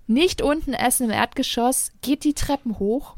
nicht 0.07 0.41
unten 0.41 0.73
essen 0.73 1.05
im 1.05 1.11
Erdgeschoss, 1.11 1.91
geht 2.01 2.23
die 2.23 2.33
Treppen 2.33 2.79
hoch 2.79 3.15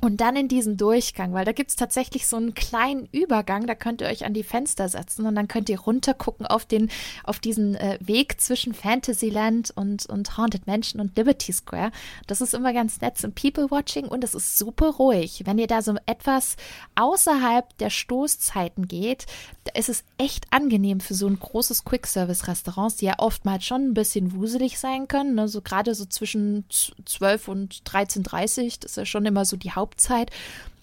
und 0.00 0.20
dann 0.20 0.36
in 0.36 0.48
diesen 0.48 0.76
Durchgang, 0.76 1.32
weil 1.32 1.44
da 1.44 1.52
gibt 1.52 1.70
es 1.70 1.76
tatsächlich 1.76 2.26
so 2.26 2.36
einen 2.36 2.54
kleinen 2.54 3.08
Übergang, 3.12 3.66
da 3.66 3.74
könnt 3.74 4.02
ihr 4.02 4.08
euch 4.08 4.24
an 4.24 4.34
die 4.34 4.42
Fenster 4.42 4.88
setzen 4.88 5.26
und 5.26 5.34
dann 5.34 5.48
könnt 5.48 5.68
ihr 5.68 5.80
runtergucken 5.80 6.46
auf 6.46 6.66
den, 6.66 6.90
auf 7.24 7.38
diesen 7.38 7.74
äh, 7.76 7.98
Weg 8.00 8.40
zwischen 8.40 8.74
Fantasyland 8.74 9.72
und, 9.74 10.06
und 10.06 10.36
Haunted 10.36 10.66
Mansion 10.66 11.00
und 11.00 11.16
Liberty 11.16 11.52
Square. 11.52 11.92
Das 12.26 12.40
ist 12.40 12.54
immer 12.54 12.72
ganz 12.72 13.00
nett 13.00 13.16
zum 13.18 13.32
People-Watching 13.32 14.06
und 14.06 14.22
es 14.22 14.34
ist 14.34 14.58
super 14.58 14.90
ruhig. 14.90 15.42
Wenn 15.46 15.58
ihr 15.58 15.66
da 15.66 15.80
so 15.80 15.96
etwas 16.04 16.56
außerhalb 16.94 17.76
der 17.78 17.90
Stoßzeiten 17.90 18.88
geht, 18.88 19.26
da 19.64 19.72
ist 19.78 19.88
es 19.88 20.04
echt 20.18 20.46
angenehm 20.50 21.00
für 21.00 21.14
so 21.14 21.26
ein 21.26 21.40
großes 21.40 21.84
Quick-Service-Restaurants, 21.84 22.96
die 22.96 23.06
ja 23.06 23.18
oftmals 23.18 23.64
schon 23.64 23.88
ein 23.88 23.94
bisschen 23.94 24.34
wuselig 24.34 24.78
sein 24.78 25.08
können. 25.08 25.34
Ne? 25.34 25.48
So 25.48 25.62
gerade 25.62 25.94
so 25.94 26.04
zwischen 26.04 26.64
12 26.70 27.48
und 27.48 27.74
13.30 27.84 28.76
das 28.80 28.92
ist 28.92 28.96
ja 28.96 29.06
schon 29.06 29.26
immer 29.26 29.44
so 29.44 29.56
die 29.56 29.72
Haupt 29.72 29.85
Hauptzeit. 29.86 30.30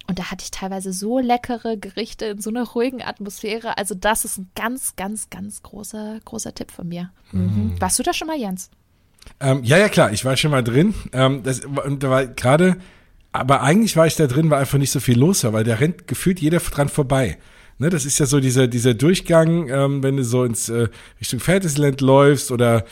Und 0.08 0.20
da 0.20 0.32
hatte 0.32 0.44
ich 0.44 0.52
teilweise 0.52 0.92
so 0.92 1.20
leckere 1.20 1.78
Gerichte 1.78 2.26
in 2.26 2.42
so 2.42 2.50
einer 2.50 2.64
ruhigen 2.64 3.02
Atmosphäre. 3.02 3.78
Also 3.78 3.96
das 3.96 4.26
ist 4.26 4.38
ein 4.38 4.50
ganz, 4.54 4.96
ganz, 4.96 5.30
ganz 5.30 5.64
großer, 5.64 6.20
großer 6.26 6.54
Tipp 6.54 6.72
von 6.72 6.88
mir. 6.88 7.12
Mhm. 7.32 7.76
Warst 7.80 8.00
du 8.00 8.04
da 8.04 8.14
schon 8.14 8.28
mal, 8.28 8.38
Jens? 8.38 8.70
Ähm, 9.40 9.64
ja, 9.64 9.78
ja, 9.78 9.88
klar. 9.88 10.12
Ich 10.12 10.26
war 10.26 10.36
schon 10.36 10.52
mal 10.52 10.64
drin. 10.64 10.94
Ähm, 11.14 11.44
das, 11.44 11.62
da 11.62 12.10
war 12.10 12.28
gerade, 12.28 12.78
aber 13.32 13.62
eigentlich 13.62 13.96
war 13.96 14.06
ich 14.06 14.18
da 14.18 14.28
drin, 14.28 14.50
weil 14.50 14.60
einfach 14.60 14.78
nicht 14.78 14.92
so 14.92 15.00
viel 15.00 15.18
los 15.18 15.46
war, 15.46 15.54
weil 15.54 15.64
da 15.64 15.76
rennt 15.76 16.06
gefühlt 16.08 16.42
jeder 16.42 16.60
dran 16.60 16.90
vorbei. 16.90 17.38
Ne, 17.80 17.90
das 17.90 18.06
ist 18.06 18.20
ja 18.20 18.26
so 18.26 18.40
dieser, 18.40 18.68
dieser 18.68 18.94
Durchgang, 18.94 19.68
ähm, 19.70 20.04
wenn 20.04 20.18
du 20.18 20.24
so 20.24 20.44
ins 20.44 20.70
äh, 20.70 20.90
Richtung 21.20 21.40
Fantasyland 21.40 22.02
läufst 22.02 22.52
oder 22.52 22.86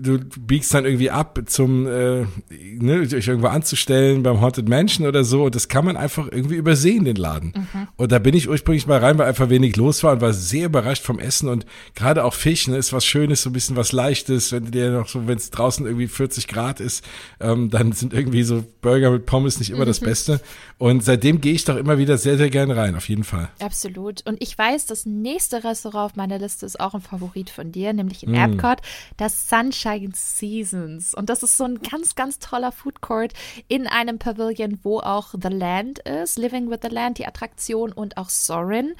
du 0.00 0.18
biegst 0.18 0.72
dann 0.74 0.84
irgendwie 0.84 1.10
ab 1.10 1.38
zum, 1.46 1.86
äh, 1.86 2.26
ne, 2.50 3.00
euch 3.00 3.28
irgendwo 3.28 3.48
anzustellen 3.48 4.22
beim 4.22 4.40
Haunted 4.40 4.68
Mansion 4.68 5.06
oder 5.06 5.24
so 5.24 5.44
und 5.44 5.54
das 5.54 5.68
kann 5.68 5.84
man 5.84 5.96
einfach 5.96 6.28
irgendwie 6.30 6.56
übersehen, 6.56 7.04
den 7.04 7.16
Laden. 7.16 7.52
Mhm. 7.56 7.88
Und 7.96 8.12
da 8.12 8.18
bin 8.18 8.34
ich 8.34 8.48
ursprünglich 8.48 8.86
mal 8.86 8.98
rein, 8.98 9.18
weil 9.18 9.26
einfach 9.26 9.48
wenig 9.48 9.76
los 9.76 10.02
war 10.02 10.12
und 10.12 10.20
war 10.20 10.32
sehr 10.32 10.66
überrascht 10.66 11.04
vom 11.04 11.18
Essen 11.18 11.48
und 11.48 11.66
gerade 11.94 12.24
auch 12.24 12.34
Fisch, 12.34 12.68
ne, 12.68 12.76
ist 12.76 12.92
was 12.92 13.04
Schönes, 13.04 13.42
so 13.42 13.50
ein 13.50 13.52
bisschen 13.52 13.76
was 13.76 13.92
Leichtes, 13.92 14.52
wenn 14.52 14.70
dir 14.70 14.90
noch 14.90 15.08
so, 15.08 15.26
wenn 15.26 15.38
es 15.38 15.50
draußen 15.50 15.86
irgendwie 15.86 16.08
40 16.08 16.48
Grad 16.48 16.80
ist, 16.80 17.04
ähm, 17.40 17.70
dann 17.70 17.92
sind 17.92 18.12
irgendwie 18.12 18.42
so 18.42 18.64
Burger 18.82 19.10
mit 19.10 19.26
Pommes 19.26 19.58
nicht 19.58 19.70
immer 19.70 19.84
das 19.84 20.00
Beste. 20.00 20.40
Und 20.78 21.02
seitdem 21.02 21.40
gehe 21.40 21.54
ich 21.54 21.64
doch 21.64 21.76
immer 21.76 21.98
wieder 21.98 22.18
sehr, 22.18 22.36
sehr 22.36 22.50
gern 22.50 22.70
rein, 22.70 22.94
auf 22.94 23.08
jeden 23.08 23.24
Fall. 23.24 23.48
Absolut. 23.60 24.24
Und 24.26 24.40
ich 24.40 24.56
weiß, 24.56 24.86
das 24.86 25.06
nächste 25.06 25.64
Restaurant 25.64 26.12
auf 26.12 26.16
meiner 26.16 26.38
Liste 26.38 26.66
ist 26.66 26.78
auch 26.78 26.94
ein 26.94 27.00
Favorit 27.00 27.50
von 27.50 27.72
dir, 27.72 27.92
nämlich 27.92 28.22
in 28.22 28.32
mm. 28.32 28.34
Epcot, 28.34 28.78
das 29.16 29.48
Sunshine 29.48 29.77
Seasons. 30.14 31.14
Und 31.14 31.30
das 31.30 31.42
ist 31.42 31.56
so 31.56 31.64
ein 31.64 31.80
ganz, 31.80 32.14
ganz 32.14 32.38
toller 32.38 32.72
Food 32.72 33.00
Court 33.00 33.32
in 33.68 33.86
einem 33.86 34.18
Pavilion, 34.18 34.78
wo 34.82 35.00
auch 35.00 35.34
The 35.40 35.48
Land 35.48 36.00
ist, 36.00 36.38
Living 36.38 36.70
with 36.70 36.80
the 36.82 36.88
Land, 36.88 37.18
die 37.18 37.26
Attraktion 37.26 37.92
und 37.92 38.16
auch 38.16 38.28
Sorin. 38.28 38.94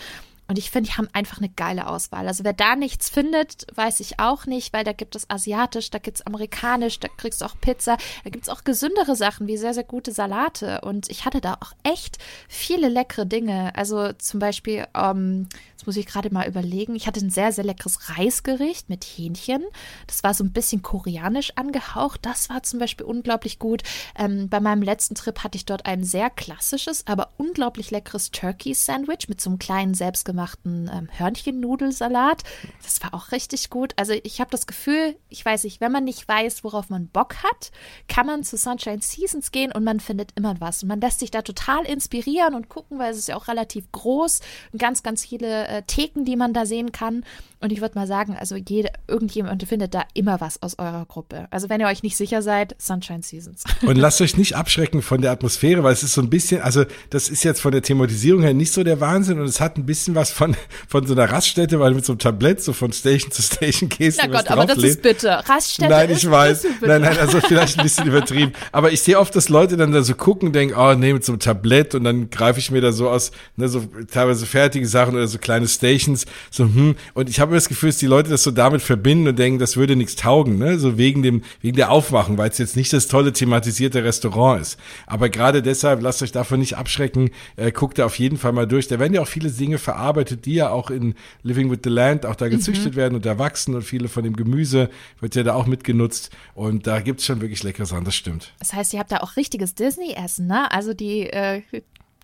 Und 0.51 0.59
ich 0.59 0.70
finde, 0.70 0.89
die 0.89 0.97
haben 0.97 1.11
einfach 1.12 1.39
eine 1.39 1.51
geile 1.51 1.87
Auswahl. 1.89 2.27
Also 2.27 2.43
wer 2.43 2.55
da 2.55 2.75
nichts 2.75 3.11
findet, 3.11 3.66
weiß 3.75 4.01
ich 4.01 4.19
auch 4.19 4.47
nicht, 4.47 4.73
weil 4.73 4.83
da 4.83 4.95
gibt 4.95 5.15
es 5.15 5.29
asiatisch, 5.29 5.91
da 5.91 5.99
gibt 5.99 6.16
es 6.16 6.27
amerikanisch, 6.27 6.99
da 7.01 7.09
kriegst 7.09 7.43
du 7.43 7.45
auch 7.45 7.61
Pizza, 7.61 7.99
da 8.25 8.31
gibt 8.31 8.45
es 8.45 8.49
auch 8.49 8.65
gesündere 8.65 9.15
Sachen 9.15 9.47
wie 9.47 9.59
sehr, 9.59 9.75
sehr 9.75 9.85
gute 9.85 10.11
Salate. 10.11 10.81
Und 10.81 11.11
ich 11.11 11.27
hatte 11.27 11.43
da 11.43 11.59
auch 11.61 11.73
echt 11.83 12.16
viele 12.49 12.89
leckere 12.89 13.27
Dinge. 13.27 13.77
Also 13.77 14.15
zum 14.15 14.41
Beispiel, 14.41 14.87
ähm, 14.95 15.51
jetzt 15.73 15.87
muss 15.87 15.99
ich 15.99 16.07
gerade 16.07 16.33
mal 16.33 16.49
überlegen, 16.49 16.97
ich 16.97 17.07
hatte 17.07 17.20
ein 17.20 17.29
sehr, 17.29 17.53
sehr 17.53 17.65
leckeres 17.65 18.16
Reisgericht 18.16 18.89
mit 18.89 19.05
Hähnchen. 19.05 19.62
Das 20.07 20.23
war 20.23 20.33
so 20.33 20.45
ein 20.45 20.53
bisschen 20.53 20.81
koreanisch 20.81 21.53
angehaucht. 21.57 22.20
Das 22.23 22.49
war 22.49 22.62
zum 22.62 22.79
Beispiel 22.79 23.05
unglaublich 23.05 23.59
gut. 23.59 23.83
Ähm, 24.16 24.49
bei 24.49 24.61
meinem 24.61 24.81
letzten 24.81 25.15
Trip 25.15 25.45
hatte 25.45 25.57
ich 25.57 25.66
dort 25.66 25.85
ein 25.85 26.05
sehr 26.05 26.31
klassisches, 26.31 27.07
aber 27.07 27.33
unglaublich 27.37 27.91
leckeres 27.91 28.31
Turkey-Sandwich 28.31 29.29
mit 29.29 29.43
so 29.43 29.51
einem 29.51 29.59
kleinen 29.59 29.93
selbstgemachten 29.93 30.38
selbstgemachten 30.39 30.90
ähm, 30.93 31.09
Hörnchennudelsalat. 31.16 32.43
Das 32.82 33.02
war 33.02 33.15
auch 33.15 33.32
richtig 33.32 33.70
gut. 33.70 33.93
Also 33.97 34.15
ich 34.23 34.40
habe 34.40 34.51
das 34.51 34.66
Gefühl, 34.66 35.16
ich 35.28 35.44
weiß 35.44 35.65
nicht, 35.65 35.81
wenn 35.81 35.93
man 35.93 36.05
nicht 36.05 36.27
weiß, 36.27 36.65
worauf 36.65 36.90
man 36.90 37.09
Bock 37.09 37.36
hat, 37.43 37.70
kann 38.09 38.27
man 38.27 38.44
zu 38.44 38.56
Sunshine 38.56 39.01
Seasons 39.02 39.51
gehen 39.51 39.73
und 39.73 39.85
man 39.85 40.01
findet 40.01 40.32
immer 40.36 40.60
was. 40.60 40.82
Und 40.82 40.89
man 40.89 41.01
lässt 41.01 41.20
sich 41.20 41.31
da 41.31 41.43
total 41.43 41.85
inspirieren 41.85 42.55
und 42.55 42.69
gucken, 42.69 42.98
weil 42.98 43.12
es 43.12 43.19
ist 43.19 43.28
ja 43.28 43.36
auch 43.36 43.48
relativ 43.48 43.90
groß 43.93 44.40
und 44.73 44.81
ganz, 44.81 45.02
ganz 45.02 45.24
viele 45.24 45.66
äh, 45.66 45.82
Theken, 45.82 46.24
die 46.24 46.36
man 46.36 46.52
da 46.52 46.66
sehen 46.66 46.93
kann. 46.93 47.24
Und 47.60 47.73
ich 47.73 47.81
würde 47.81 47.98
mal 47.98 48.06
sagen, 48.06 48.36
also 48.39 48.55
jede, 48.55 48.90
irgendjemand 49.09 49.62
findet 49.65 49.93
da 49.93 50.05
immer 50.15 50.40
was 50.40 50.62
aus 50.62 50.78
eurer 50.78 51.05
Gruppe. 51.06 51.48
Also 51.51 51.69
wenn 51.69 51.81
ihr 51.81 51.89
euch 51.89 52.05
nicht 52.05 52.16
sicher 52.16 52.40
seid, 52.40 52.77
Sunshine 52.78 53.23
Seasons. 53.23 53.65
Und 53.82 53.97
lasst 53.98 54.20
euch 54.20 54.36
nicht 54.36 54.55
abschrecken 54.55 55.02
von 55.02 55.20
der 55.20 55.32
Atmosphäre, 55.32 55.82
weil 55.82 55.93
es 55.93 56.05
ist 56.05 56.12
so 56.12 56.20
ein 56.20 56.31
bisschen, 56.31 56.62
also 56.62 56.85
das 57.10 57.28
ist 57.28 57.43
jetzt 57.43 57.60
von 57.60 57.73
der 57.73 57.82
Thematisierung 57.82 58.43
her 58.43 58.55
nicht 58.55 58.73
so 58.73 58.85
der 58.85 59.01
Wahnsinn 59.01 59.40
und 59.40 59.47
es 59.47 59.60
hat 59.60 59.77
ein 59.77 59.86
bisschen 59.86 60.15
was 60.15 60.28
von, 60.33 60.57
von 60.89 61.07
so 61.07 61.15
einer 61.15 61.31
Raststätte, 61.31 61.81
weil 61.81 61.91
du 61.91 61.97
mit 61.97 62.05
so 62.05 62.13
einem 62.13 62.19
Tablett 62.19 62.63
so 62.63 62.73
von 62.73 62.93
Station 62.93 63.31
zu 63.31 63.43
Station 63.43 63.89
gehst. 63.89 64.21
Na 64.23 64.29
Gott, 64.29 64.51
aber 64.51 64.67
das 64.67 64.79
ist 64.79 65.03
bitte. 65.03 65.43
Raststätte 65.49 65.91
Nein, 65.91 66.11
ich 66.11 66.29
weiß. 66.29 66.67
Nein, 66.81 67.03
nein, 67.03 67.19
also 67.19 67.41
vielleicht 67.41 67.79
ein 67.79 67.83
bisschen 67.83 68.07
übertrieben. 68.07 68.53
Aber 68.73 68.93
ich 68.93 69.01
sehe 69.03 69.19
oft, 69.19 69.35
dass 69.35 69.49
Leute 69.49 69.77
dann 69.77 69.93
da 69.93 70.03
so 70.03 70.15
gucken 70.15 70.49
und 70.49 70.55
denken, 70.55 70.75
oh 70.79 70.95
nee, 70.95 71.13
mit 71.13 71.25
so 71.25 71.33
einem 71.33 71.41
Tablett 71.41 71.95
und 71.95 72.05
dann 72.05 72.31
greife 72.31 72.59
ich 72.59 72.71
mir 72.71 72.81
da 72.81 72.93
so 72.93 73.09
aus, 73.09 73.31
ne, 73.57 73.69
so 73.69 73.85
teilweise 74.11 74.47
fertige 74.47 74.87
Sachen 74.87 75.15
oder 75.15 75.29
so 75.29 75.39
kleine 75.39 75.69
Stations, 75.69 76.27
so, 76.51 76.65
hm. 76.65 76.97
Und 77.15 77.29
ich 77.29 77.41
habe 77.41 77.55
das 77.55 77.69
Gefühl, 77.69 77.91
dass 77.91 77.99
die 77.99 78.07
Leute 78.07 78.31
das 78.31 78.43
so 78.43 78.51
damit 78.51 78.83
verbinden 78.83 79.29
und 79.29 79.39
denken, 79.39 79.59
das 79.59 79.77
würde 79.77 79.97
nichts 79.97 80.17
taugen, 80.17 80.59
ne, 80.59 80.79
so 80.79 80.99
wegen 80.99 81.23
dem, 81.23 81.43
wegen 81.61 81.77
der 81.77 81.91
Aufmachung, 81.91 82.39
weil 82.39 82.51
es 82.51 82.59
jetzt 82.59 82.77
nicht 82.77 82.93
das 82.93 83.09
tolle 83.09 83.33
thematisierte 83.33 84.05
Restaurant 84.05 84.61
ist. 84.61 84.79
Aber 85.07 85.29
gerade 85.29 85.63
deshalb, 85.63 86.03
lasst 86.03 86.23
euch 86.23 86.33
davon 86.33 86.61
nicht 86.61 86.77
abschrecken, 86.77 87.31
äh, 87.57 87.73
guckt 87.73 87.99
da 87.99 88.07
auf 88.07 88.19
jeden 88.19 88.39
Fall 88.39 88.53
mal 88.53 88.67
durch. 88.67 88.89
Da 88.89 88.99
werden 88.99 89.15
ja 89.15 89.23
auch 89.23 89.29
viele 89.29 89.51
Dinge 89.51 89.79
verarbeitet, 89.79 90.18
die 90.24 90.55
ja 90.55 90.70
auch 90.70 90.90
in 90.90 91.15
Living 91.43 91.70
with 91.70 91.81
the 91.85 91.90
Land 91.90 92.27
auch 92.27 92.36
da 92.36 92.49
gezüchtet 92.49 92.93
mhm. 92.93 92.97
werden 92.97 93.15
und 93.15 93.27
da 93.27 93.39
wachsen 93.39 93.74
und 93.74 93.82
viele 93.82 94.09
von 94.09 94.24
dem 94.24 94.36
Gemüse 94.36 94.90
wird 95.20 95.35
ja 95.35 95.43
da 95.43 95.55
auch 95.55 95.66
mitgenutzt 95.66 96.31
und 96.55 96.86
da 96.86 97.01
gibt 97.01 97.20
es 97.20 97.27
schon 97.27 97.40
wirklich 97.40 97.62
leckere 97.62 97.86
Sachen, 97.86 98.05
das 98.05 98.15
stimmt. 98.15 98.53
Das 98.59 98.73
heißt, 98.73 98.93
ihr 98.95 99.01
habt 99.01 99.12
da 99.12 99.19
auch 99.19 99.36
richtiges 99.36 99.74
Disney-Essen, 99.74 100.47
ne? 100.47 100.70
Also 100.70 100.95
die 100.95 101.28
äh, 101.31 101.62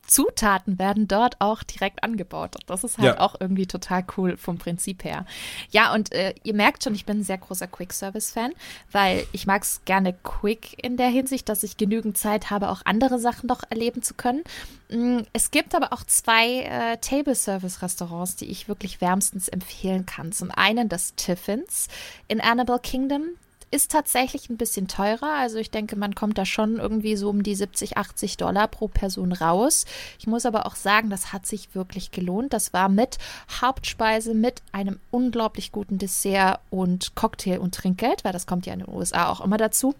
Zutaten 0.06 0.78
werden 0.78 1.08
dort 1.08 1.40
auch 1.40 1.62
direkt 1.62 2.02
angebaut. 2.02 2.56
Das 2.66 2.84
ist 2.84 2.98
halt 2.98 3.16
ja. 3.16 3.20
auch 3.20 3.36
irgendwie 3.40 3.66
total 3.66 4.04
cool 4.16 4.36
vom 4.36 4.58
Prinzip 4.58 5.04
her. 5.04 5.26
Ja, 5.70 5.92
und 5.94 6.12
äh, 6.12 6.34
ihr 6.42 6.54
merkt 6.54 6.84
schon, 6.84 6.94
ich 6.94 7.06
bin 7.06 7.20
ein 7.20 7.24
sehr 7.24 7.38
großer 7.38 7.66
Quick-Service-Fan, 7.66 8.52
weil 8.92 9.26
ich 9.32 9.46
mag 9.46 9.62
es 9.62 9.82
gerne 9.84 10.14
quick 10.22 10.82
in 10.82 10.96
der 10.96 11.08
Hinsicht, 11.08 11.48
dass 11.48 11.62
ich 11.62 11.76
genügend 11.76 12.18
Zeit 12.18 12.50
habe, 12.50 12.70
auch 12.70 12.82
andere 12.84 13.18
Sachen 13.18 13.46
noch 13.46 13.62
erleben 13.70 14.02
zu 14.02 14.14
können. 14.14 14.42
Mm, 14.90 15.20
es 15.32 15.50
gibt 15.50 15.74
aber 15.74 15.92
auch 15.92 16.04
zwei 16.04 16.62
äh, 16.62 16.98
Table-Service-Restaurants, 16.98 18.36
die 18.36 18.46
ich 18.46 18.68
wirklich 18.68 19.00
wärmstens 19.00 19.48
empfehlen 19.48 20.06
kann. 20.06 20.32
Zum 20.32 20.50
einen 20.50 20.88
das 20.88 21.14
Tiffins 21.16 21.88
in 22.28 22.40
Annabelle 22.40 22.80
Kingdom 22.80 23.22
ist 23.70 23.90
tatsächlich 23.90 24.50
ein 24.50 24.56
bisschen 24.56 24.88
teurer. 24.88 25.34
Also 25.38 25.58
ich 25.58 25.70
denke, 25.70 25.96
man 25.96 26.14
kommt 26.14 26.38
da 26.38 26.44
schon 26.44 26.78
irgendwie 26.78 27.16
so 27.16 27.30
um 27.30 27.42
die 27.42 27.54
70, 27.54 27.96
80 27.96 28.36
Dollar 28.36 28.68
pro 28.68 28.88
Person 28.88 29.32
raus. 29.32 29.84
Ich 30.18 30.26
muss 30.26 30.46
aber 30.46 30.66
auch 30.66 30.76
sagen, 30.76 31.10
das 31.10 31.32
hat 31.32 31.46
sich 31.46 31.74
wirklich 31.74 32.10
gelohnt. 32.10 32.52
Das 32.52 32.72
war 32.72 32.88
mit 32.88 33.18
Hauptspeise, 33.60 34.34
mit 34.34 34.62
einem 34.72 35.00
unglaublich 35.10 35.72
guten 35.72 35.98
Dessert 35.98 36.60
und 36.70 37.14
Cocktail 37.14 37.58
und 37.58 37.74
Trinkgeld, 37.74 38.24
weil 38.24 38.32
das 38.32 38.46
kommt 38.46 38.66
ja 38.66 38.72
in 38.72 38.80
den 38.80 38.88
USA 38.88 39.28
auch 39.28 39.40
immer 39.40 39.56
dazu. 39.56 39.94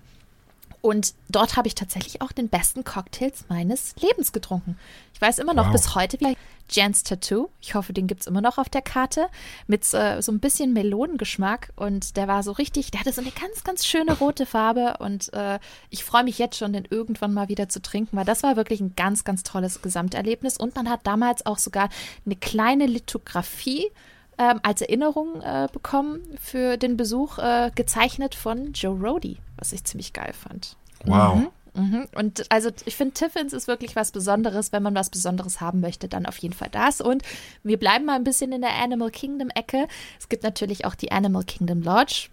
Und 0.85 1.15
dort 1.31 1.56
habe 1.56 1.66
ich 1.66 1.74
tatsächlich 1.74 2.20
auch 2.20 2.31
den 2.31 2.51
besten 2.51 2.85
Cocktails 2.85 3.47
meines 3.48 3.94
Lebens 4.02 4.32
getrunken. 4.32 4.77
Ich 5.15 5.20
weiß 5.23 5.39
immer 5.39 5.55
noch 5.55 5.69
wow. 5.69 5.73
bis 5.73 5.94
heute, 5.94 6.20
wie 6.20 6.36
Jans 6.69 7.05
Tattoo. 7.05 7.48
Ich 7.62 7.74
hoffe, 7.74 7.94
den 7.94 8.06
gibt 8.06 8.20
es 8.20 8.27
immer 8.27 8.43
noch 8.43 8.59
auf 8.59 8.69
der 8.69 8.82
Karte. 8.82 9.28
Mit 9.66 9.82
äh, 9.94 10.20
so 10.20 10.31
ein 10.31 10.40
bisschen 10.40 10.74
Melonengeschmack. 10.74 11.73
Und 11.74 12.19
der 12.19 12.28
war 12.28 12.43
so 12.43 12.52
richtig, 12.52 12.90
der 12.90 13.01
hatte 13.01 13.15
so 13.15 13.23
eine 13.23 13.31
ganz, 13.31 13.65
ganz 13.65 13.86
schöne 13.86 14.12
rote 14.19 14.44
Farbe. 14.44 14.98
Und 14.98 15.32
äh, 15.32 15.59
ich 15.89 16.05
freue 16.05 16.24
mich 16.24 16.36
jetzt 16.36 16.59
schon, 16.59 16.74
den 16.74 16.85
irgendwann 16.85 17.32
mal 17.32 17.48
wieder 17.48 17.70
zu 17.70 17.81
trinken, 17.81 18.19
weil 18.19 18.27
das 18.27 18.43
war 18.43 18.56
wirklich 18.56 18.81
ein 18.81 18.94
ganz, 18.94 19.24
ganz 19.24 19.43
tolles 19.43 19.81
Gesamterlebnis. 19.81 20.59
Und 20.59 20.77
man 20.77 20.90
hat 20.90 21.06
damals 21.06 21.47
auch 21.47 21.56
sogar 21.56 21.89
eine 22.27 22.36
kleine 22.36 22.85
Lithografie 22.85 23.90
ähm, 24.39 24.61
als 24.62 24.81
Erinnerung 24.81 25.40
äh, 25.40 25.69
bekommen 25.73 26.20
für 26.40 26.77
den 26.77 26.97
Besuch, 26.97 27.39
äh, 27.39 27.70
gezeichnet 27.74 28.35
von 28.35 28.73
Joe 28.73 28.98
Rody, 28.98 29.39
was 29.56 29.73
ich 29.73 29.85
ziemlich 29.85 30.12
geil 30.12 30.32
fand. 30.32 30.77
Wow. 31.05 31.36
Mhm. 31.36 31.48
Mhm. 31.77 32.06
Und 32.15 32.51
also 32.51 32.70
ich 32.85 32.97
finde, 32.97 33.15
Tiffins 33.15 33.52
ist 33.52 33.66
wirklich 33.66 33.97
was 33.97 34.12
Besonderes. 34.12 34.73
Wenn 34.73 34.82
man 34.82 34.94
was 34.94 35.11
Besonderes 35.11 35.61
haben 35.61 35.81
möchte, 35.81 36.09
dann 36.09 36.27
auf 36.27 36.39
jeden 36.39 36.55
Fall 36.55 36.69
das. 36.70 37.01
Und 37.01 37.23
wir 37.62 37.78
bleiben 37.78 38.05
mal 38.05 38.15
ein 38.15 38.24
bisschen 38.24 38.52
in 38.52 38.61
der 38.61 38.77
Animal 38.81 39.11
Kingdom-Ecke. 39.11 39.89
Es 40.19 40.28
gibt 40.28 40.44
natürlich 40.44 40.85
auch 40.85 40.94
die 40.94 41.11
Animal 41.11 41.43
Kingdom 41.44 41.82
Lodge. 41.82 42.28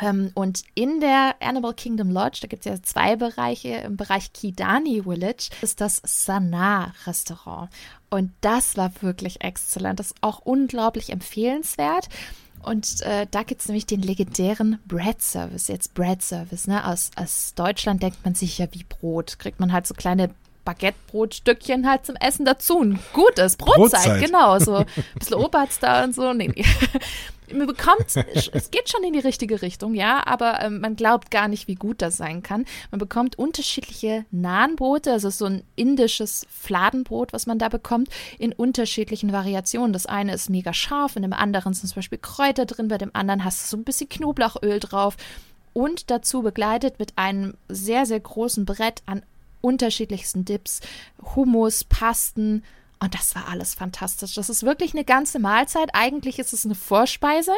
Ähm, 0.00 0.30
und 0.34 0.62
in 0.74 1.00
der 1.00 1.34
Animal 1.40 1.74
Kingdom 1.74 2.10
Lodge, 2.10 2.38
da 2.42 2.48
gibt 2.48 2.66
es 2.66 2.70
ja 2.70 2.82
zwei 2.82 3.16
Bereiche. 3.16 3.68
Im 3.68 3.96
Bereich 3.96 4.32
Kidani 4.32 5.02
Village 5.02 5.50
ist 5.62 5.80
das 5.80 6.00
Sana 6.04 6.94
Restaurant. 7.06 7.70
Und 8.10 8.32
das 8.40 8.76
war 8.76 8.90
wirklich 9.02 9.42
exzellent. 9.42 10.00
Das 10.00 10.08
ist 10.08 10.16
auch 10.20 10.40
unglaublich 10.40 11.10
empfehlenswert. 11.10 12.08
Und 12.62 13.02
äh, 13.02 13.26
da 13.30 13.42
gibt 13.44 13.60
es 13.60 13.68
nämlich 13.68 13.86
den 13.86 14.02
legendären 14.02 14.78
Bread 14.86 15.22
Service. 15.22 15.68
Jetzt 15.68 15.94
Bread 15.94 16.22
Service, 16.22 16.66
ne? 16.66 16.86
Aus, 16.86 17.10
aus 17.16 17.54
Deutschland 17.54 18.02
denkt 18.02 18.24
man 18.24 18.34
sich 18.34 18.58
ja 18.58 18.66
wie 18.72 18.84
Brot. 18.84 19.38
Kriegt 19.38 19.60
man 19.60 19.72
halt 19.72 19.86
so 19.86 19.94
kleine 19.94 20.30
Baguette-Brotstückchen 20.68 21.88
halt 21.88 22.04
zum 22.04 22.16
Essen 22.16 22.44
dazu. 22.44 22.80
Ein 22.80 22.98
gutes 23.14 23.56
Brotzeit, 23.56 24.04
Brotzeit. 24.04 24.24
genau. 24.24 24.58
So 24.58 24.76
ein 24.76 24.86
bisschen 25.18 25.36
Oberts 25.36 25.78
da 25.78 26.04
und 26.04 26.14
so. 26.14 26.34
Nee, 26.34 26.48
nee. 26.54 26.64
Man 27.50 27.66
bekommt, 27.66 28.14
es 28.52 28.70
geht 28.70 28.90
schon 28.90 29.02
in 29.04 29.14
die 29.14 29.20
richtige 29.20 29.62
Richtung, 29.62 29.94
ja, 29.94 30.26
aber 30.26 30.60
ähm, 30.60 30.80
man 30.80 30.96
glaubt 30.96 31.30
gar 31.30 31.48
nicht, 31.48 31.66
wie 31.66 31.76
gut 31.76 32.02
das 32.02 32.18
sein 32.18 32.42
kann. 32.42 32.66
Man 32.90 32.98
bekommt 32.98 33.38
unterschiedliche 33.38 34.26
Nahenbrote, 34.30 35.10
also 35.12 35.30
so 35.30 35.46
ein 35.46 35.62
indisches 35.74 36.46
Fladenbrot, 36.50 37.32
was 37.32 37.46
man 37.46 37.58
da 37.58 37.70
bekommt, 37.70 38.10
in 38.38 38.52
unterschiedlichen 38.52 39.32
Variationen. 39.32 39.94
Das 39.94 40.04
eine 40.04 40.34
ist 40.34 40.50
mega 40.50 40.74
scharf, 40.74 41.16
in 41.16 41.22
dem 41.22 41.32
anderen 41.32 41.72
sind 41.72 41.88
zum 41.88 41.96
Beispiel 41.96 42.18
Kräuter 42.18 42.66
drin, 42.66 42.88
bei 42.88 42.98
dem 42.98 43.12
anderen 43.14 43.44
hast 43.44 43.62
du 43.64 43.68
so 43.68 43.76
ein 43.78 43.84
bisschen 43.84 44.10
Knoblauchöl 44.10 44.78
drauf 44.78 45.16
und 45.72 46.10
dazu 46.10 46.42
begleitet 46.42 46.98
mit 46.98 47.12
einem 47.16 47.54
sehr, 47.68 48.04
sehr 48.04 48.18
großen 48.18 48.64
Brett 48.64 49.02
an 49.06 49.22
unterschiedlichsten 49.60 50.44
Dips, 50.44 50.80
Hummus, 51.34 51.84
Pasten, 51.84 52.62
und 53.00 53.14
das 53.14 53.34
war 53.34 53.48
alles 53.48 53.74
fantastisch. 53.74 54.34
Das 54.34 54.50
ist 54.50 54.64
wirklich 54.64 54.92
eine 54.92 55.04
ganze 55.04 55.38
Mahlzeit. 55.38 55.90
Eigentlich 55.92 56.38
ist 56.38 56.52
es 56.52 56.64
eine 56.64 56.74
Vorspeise. 56.74 57.52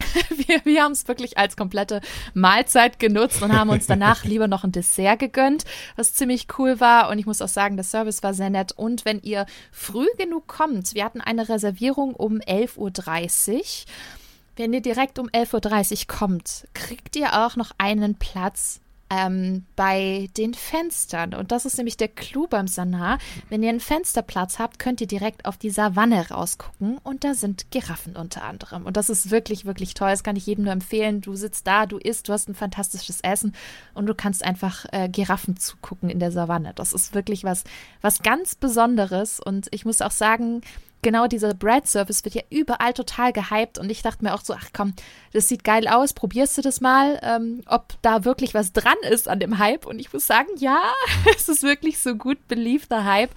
wir, 0.46 0.64
wir 0.64 0.82
haben 0.82 0.92
es 0.92 1.08
wirklich 1.08 1.38
als 1.38 1.56
komplette 1.56 2.00
Mahlzeit 2.34 2.98
genutzt 2.98 3.42
und 3.42 3.56
haben 3.56 3.70
uns 3.70 3.86
danach 3.86 4.24
lieber 4.24 4.48
noch 4.48 4.64
ein 4.64 4.72
Dessert 4.72 5.18
gegönnt, 5.18 5.64
was 5.96 6.14
ziemlich 6.14 6.46
cool 6.58 6.80
war. 6.80 7.10
Und 7.10 7.18
ich 7.18 7.26
muss 7.26 7.42
auch 7.42 7.48
sagen, 7.48 7.76
der 7.76 7.84
Service 7.84 8.22
war 8.22 8.34
sehr 8.34 8.50
nett. 8.50 8.72
Und 8.72 9.04
wenn 9.04 9.20
ihr 9.22 9.46
früh 9.72 10.06
genug 10.18 10.46
kommt, 10.46 10.94
wir 10.94 11.04
hatten 11.04 11.20
eine 11.20 11.48
Reservierung 11.48 12.14
um 12.14 12.38
11.30 12.38 13.52
Uhr. 13.54 13.62
Wenn 14.56 14.72
ihr 14.72 14.82
direkt 14.82 15.18
um 15.18 15.28
11.30 15.28 15.92
Uhr 15.92 16.16
kommt, 16.16 16.68
kriegt 16.74 17.16
ihr 17.16 17.44
auch 17.44 17.56
noch 17.56 17.72
einen 17.78 18.16
Platz 18.16 18.80
ähm, 19.10 19.64
bei 19.76 20.28
den 20.36 20.54
Fenstern. 20.54 21.34
Und 21.34 21.52
das 21.52 21.66
ist 21.66 21.76
nämlich 21.76 21.96
der 21.96 22.08
Clou 22.08 22.46
beim 22.46 22.66
Sanar. 22.66 23.18
Wenn 23.48 23.62
ihr 23.62 23.68
einen 23.68 23.80
Fensterplatz 23.80 24.58
habt, 24.58 24.78
könnt 24.78 25.00
ihr 25.00 25.06
direkt 25.06 25.46
auf 25.46 25.56
die 25.56 25.70
Savanne 25.70 26.30
rausgucken. 26.30 26.98
Und 26.98 27.24
da 27.24 27.34
sind 27.34 27.70
Giraffen 27.70 28.16
unter 28.16 28.42
anderem. 28.44 28.86
Und 28.86 28.96
das 28.96 29.10
ist 29.10 29.30
wirklich, 29.30 29.64
wirklich 29.64 29.94
toll. 29.94 30.10
Das 30.10 30.24
kann 30.24 30.36
ich 30.36 30.46
jedem 30.46 30.64
nur 30.64 30.72
empfehlen. 30.72 31.20
Du 31.20 31.34
sitzt 31.34 31.66
da, 31.66 31.86
du 31.86 31.98
isst, 31.98 32.28
du 32.28 32.32
hast 32.32 32.48
ein 32.48 32.54
fantastisches 32.54 33.20
Essen 33.20 33.54
und 33.94 34.06
du 34.06 34.14
kannst 34.14 34.44
einfach 34.44 34.86
äh, 34.92 35.08
Giraffen 35.08 35.56
zugucken 35.56 36.10
in 36.10 36.18
der 36.18 36.32
Savanne. 36.32 36.72
Das 36.74 36.92
ist 36.92 37.14
wirklich 37.14 37.44
was, 37.44 37.64
was 38.00 38.22
ganz 38.22 38.54
Besonderes. 38.54 39.40
Und 39.40 39.68
ich 39.70 39.84
muss 39.84 40.00
auch 40.00 40.10
sagen, 40.10 40.62
genau 41.04 41.28
dieser 41.28 41.54
Bread 41.54 41.86
Service 41.86 42.24
wird 42.24 42.34
ja 42.34 42.42
überall 42.50 42.92
total 42.92 43.32
gehypt 43.32 43.78
und 43.78 43.88
ich 43.90 44.02
dachte 44.02 44.24
mir 44.24 44.34
auch 44.34 44.40
so, 44.40 44.54
ach 44.54 44.70
komm, 44.72 44.94
das 45.32 45.48
sieht 45.48 45.62
geil 45.62 45.86
aus, 45.86 46.14
probierst 46.14 46.58
du 46.58 46.62
das 46.62 46.80
mal, 46.80 47.20
ähm, 47.22 47.62
ob 47.66 47.94
da 48.02 48.24
wirklich 48.24 48.54
was 48.54 48.72
dran 48.72 48.96
ist 49.08 49.28
an 49.28 49.38
dem 49.38 49.58
Hype 49.58 49.86
und 49.86 50.00
ich 50.00 50.12
muss 50.12 50.26
sagen, 50.26 50.48
ja, 50.56 50.82
es 51.36 51.48
ist 51.48 51.62
wirklich 51.62 52.00
so 52.00 52.16
gut, 52.16 52.48
believe 52.48 52.86
the 52.90 53.04
Hype. 53.04 53.30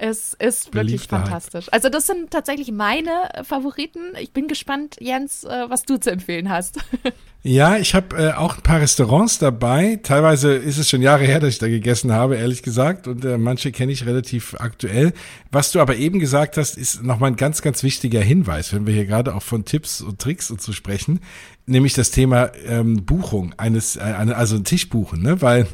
Es 0.00 0.32
ist 0.34 0.72
wirklich 0.74 1.08
fantastisch. 1.08 1.66
Hype. 1.66 1.74
Also 1.74 1.88
das 1.88 2.06
sind 2.06 2.30
tatsächlich 2.30 2.70
meine 2.70 3.10
Favoriten. 3.42 4.14
Ich 4.20 4.32
bin 4.32 4.46
gespannt, 4.46 4.96
Jens, 5.00 5.42
äh, 5.42 5.68
was 5.68 5.82
du 5.82 5.98
zu 5.98 6.12
empfehlen 6.12 6.48
hast. 6.48 6.78
Ja, 7.48 7.78
ich 7.78 7.94
habe 7.94 8.14
äh, 8.14 8.32
auch 8.34 8.58
ein 8.58 8.62
paar 8.62 8.82
Restaurants 8.82 9.38
dabei. 9.38 9.98
Teilweise 10.02 10.52
ist 10.52 10.76
es 10.76 10.90
schon 10.90 11.00
Jahre 11.00 11.24
her, 11.24 11.40
dass 11.40 11.48
ich 11.48 11.58
da 11.58 11.66
gegessen 11.66 12.12
habe, 12.12 12.36
ehrlich 12.36 12.62
gesagt. 12.62 13.08
Und 13.08 13.24
äh, 13.24 13.38
manche 13.38 13.72
kenne 13.72 13.90
ich 13.90 14.04
relativ 14.04 14.54
aktuell. 14.58 15.14
Was 15.50 15.72
du 15.72 15.80
aber 15.80 15.96
eben 15.96 16.18
gesagt 16.18 16.58
hast, 16.58 16.76
ist 16.76 17.02
nochmal 17.02 17.30
ein 17.30 17.36
ganz, 17.36 17.62
ganz 17.62 17.82
wichtiger 17.82 18.20
Hinweis, 18.20 18.74
wenn 18.74 18.86
wir 18.86 18.92
hier 18.92 19.06
gerade 19.06 19.34
auch 19.34 19.42
von 19.42 19.64
Tipps 19.64 20.02
und 20.02 20.18
Tricks 20.18 20.50
und 20.50 20.60
so 20.60 20.72
sprechen. 20.72 21.20
Nämlich 21.64 21.94
das 21.94 22.10
Thema 22.10 22.50
ähm, 22.66 23.06
Buchung 23.06 23.54
eines, 23.56 23.96
äh, 23.96 24.00
also 24.00 24.56
ein 24.56 24.64
Tisch 24.64 24.90
buchen, 24.90 25.22
ne? 25.22 25.40
Weil 25.40 25.66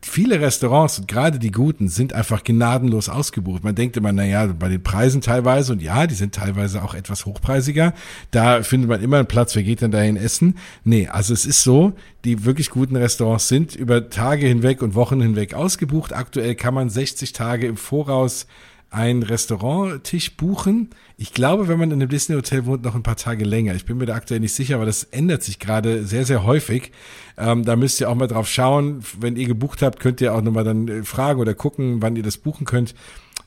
viele 0.00 0.40
Restaurants 0.40 1.02
gerade 1.06 1.38
die 1.38 1.50
guten 1.50 1.88
sind 1.88 2.14
einfach 2.14 2.44
gnadenlos 2.44 3.08
ausgebucht. 3.08 3.62
Man 3.62 3.74
denkt 3.74 3.96
immer, 3.96 4.12
naja, 4.12 4.46
bei 4.46 4.68
den 4.68 4.82
Preisen 4.82 5.20
teilweise 5.20 5.72
und 5.72 5.82
ja, 5.82 6.06
die 6.06 6.14
sind 6.14 6.34
teilweise 6.34 6.82
auch 6.82 6.94
etwas 6.94 7.26
hochpreisiger. 7.26 7.92
Da 8.30 8.62
findet 8.62 8.88
man 8.88 9.02
immer 9.02 9.18
einen 9.18 9.26
Platz, 9.26 9.54
wer 9.54 9.62
geht 9.62 9.82
denn 9.82 9.90
dahin 9.90 10.16
essen? 10.16 10.56
Nee, 10.84 11.08
also 11.08 11.34
es 11.34 11.44
ist 11.44 11.62
so, 11.62 11.92
die 12.24 12.44
wirklich 12.44 12.70
guten 12.70 12.96
Restaurants 12.96 13.48
sind 13.48 13.74
über 13.74 14.08
Tage 14.08 14.46
hinweg 14.46 14.80
und 14.80 14.94
Wochen 14.94 15.20
hinweg 15.20 15.54
ausgebucht. 15.54 16.12
Aktuell 16.12 16.54
kann 16.54 16.74
man 16.74 16.88
60 16.88 17.32
Tage 17.32 17.66
im 17.66 17.76
Voraus 17.76 18.46
einen 18.92 19.22
Restauranttisch 19.22 20.36
buchen. 20.36 20.90
Ich 21.16 21.32
glaube, 21.32 21.66
wenn 21.68 21.78
man 21.78 21.90
in 21.90 22.00
einem 22.00 22.10
Disney 22.10 22.36
Hotel 22.36 22.66
wohnt, 22.66 22.84
noch 22.84 22.94
ein 22.94 23.02
paar 23.02 23.16
Tage 23.16 23.44
länger. 23.44 23.74
Ich 23.74 23.86
bin 23.86 23.96
mir 23.96 24.06
da 24.06 24.14
aktuell 24.14 24.40
nicht 24.40 24.52
sicher, 24.52 24.74
aber 24.76 24.86
das 24.86 25.04
ändert 25.04 25.42
sich 25.42 25.58
gerade 25.58 26.04
sehr, 26.04 26.26
sehr 26.26 26.44
häufig. 26.44 26.92
Ähm, 27.38 27.64
da 27.64 27.76
müsst 27.76 28.00
ihr 28.00 28.10
auch 28.10 28.14
mal 28.14 28.26
drauf 28.26 28.48
schauen. 28.48 29.02
Wenn 29.18 29.36
ihr 29.36 29.46
gebucht 29.46 29.82
habt, 29.82 29.98
könnt 29.98 30.20
ihr 30.20 30.34
auch 30.34 30.42
nochmal 30.42 30.64
dann 30.64 30.88
äh, 30.88 31.02
fragen 31.04 31.40
oder 31.40 31.54
gucken, 31.54 32.02
wann 32.02 32.16
ihr 32.16 32.22
das 32.22 32.36
buchen 32.36 32.66
könnt. 32.66 32.94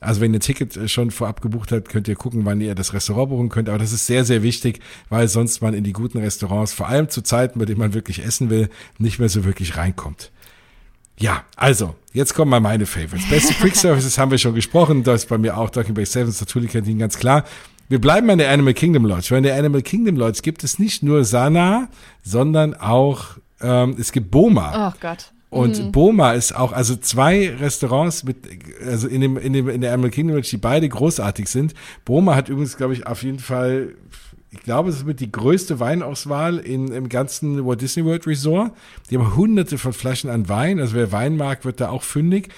Also 0.00 0.20
wenn 0.20 0.32
ihr 0.34 0.38
ein 0.38 0.42
Ticket 0.42 0.76
äh, 0.76 0.88
schon 0.88 1.12
vorab 1.12 1.40
gebucht 1.40 1.70
habt, 1.70 1.88
könnt 1.88 2.08
ihr 2.08 2.16
gucken, 2.16 2.44
wann 2.44 2.60
ihr 2.60 2.74
das 2.74 2.92
Restaurant 2.92 3.30
buchen 3.30 3.48
könnt. 3.48 3.68
Aber 3.68 3.78
das 3.78 3.92
ist 3.92 4.06
sehr, 4.06 4.24
sehr 4.24 4.42
wichtig, 4.42 4.80
weil 5.10 5.28
sonst 5.28 5.62
man 5.62 5.74
in 5.74 5.84
die 5.84 5.92
guten 5.92 6.18
Restaurants, 6.18 6.72
vor 6.72 6.88
allem 6.88 7.08
zu 7.08 7.22
Zeiten, 7.22 7.60
bei 7.60 7.64
denen 7.64 7.78
man 7.78 7.94
wirklich 7.94 8.24
essen 8.24 8.50
will, 8.50 8.68
nicht 8.98 9.20
mehr 9.20 9.28
so 9.28 9.44
wirklich 9.44 9.76
reinkommt. 9.76 10.32
Ja, 11.18 11.44
also, 11.56 11.94
jetzt 12.12 12.34
kommen 12.34 12.50
mal 12.50 12.60
meine 12.60 12.86
Favorites. 12.86 13.28
Beste 13.28 13.54
Quick 13.54 13.76
Services 13.76 14.18
haben 14.18 14.30
wir 14.30 14.38
schon 14.38 14.54
gesprochen. 14.54 15.02
Da 15.02 15.14
ist 15.14 15.28
bei 15.28 15.38
mir 15.38 15.56
auch 15.56 15.70
Docking 15.70 15.94
Bay 15.94 16.04
7 16.04 16.30
Satuli 16.30 16.66
Canteen 16.66 16.98
ganz 16.98 17.18
klar. 17.18 17.44
Wir 17.88 18.00
bleiben 18.00 18.28
an 18.30 18.38
der 18.38 18.50
Animal 18.50 18.74
Kingdom 18.74 19.06
Lodge. 19.06 19.28
Weil 19.30 19.38
in 19.38 19.44
der 19.44 19.56
Animal 19.56 19.82
Kingdom 19.82 20.16
Lodge 20.16 20.40
gibt 20.42 20.64
es 20.64 20.78
nicht 20.78 21.02
nur 21.02 21.24
Sana, 21.24 21.88
sondern 22.22 22.74
auch, 22.74 23.38
ähm, 23.60 23.96
es 23.98 24.12
gibt 24.12 24.30
Boma. 24.30 24.90
Oh 24.90 24.98
Gott. 25.00 25.32
Und 25.48 25.78
mhm. 25.78 25.92
Boma 25.92 26.32
ist 26.32 26.54
auch, 26.54 26.72
also 26.72 26.96
zwei 26.96 27.48
Restaurants 27.48 28.24
mit, 28.24 28.36
also 28.84 29.08
in 29.08 29.20
dem, 29.20 29.38
in 29.38 29.52
dem, 29.52 29.68
in 29.68 29.80
der 29.80 29.94
Animal 29.94 30.10
Kingdom 30.10 30.36
Lodge, 30.36 30.50
die 30.50 30.56
beide 30.58 30.88
großartig 30.88 31.48
sind. 31.48 31.72
Boma 32.04 32.34
hat 32.34 32.48
übrigens, 32.48 32.76
glaube 32.76 32.92
ich, 32.92 33.06
auf 33.06 33.22
jeden 33.22 33.38
Fall 33.38 33.94
ich 34.56 34.64
glaube, 34.64 34.90
es 34.90 34.96
ist 34.96 35.06
mit 35.06 35.20
die 35.20 35.30
größte 35.30 35.80
Weinauswahl 35.80 36.58
in, 36.58 36.88
im 36.88 37.08
ganzen 37.08 37.64
Walt 37.66 37.80
Disney 37.82 38.04
World 38.04 38.26
Resort. 38.26 38.72
Die 39.10 39.18
haben 39.18 39.36
hunderte 39.36 39.78
von 39.78 39.92
Flaschen 39.92 40.30
an 40.30 40.48
Wein. 40.48 40.80
Also 40.80 40.94
wer 40.94 41.12
Wein 41.12 41.36
mag, 41.36 41.64
wird 41.64 41.80
da 41.80 41.90
auch 41.90 42.02
fündig. 42.02 42.48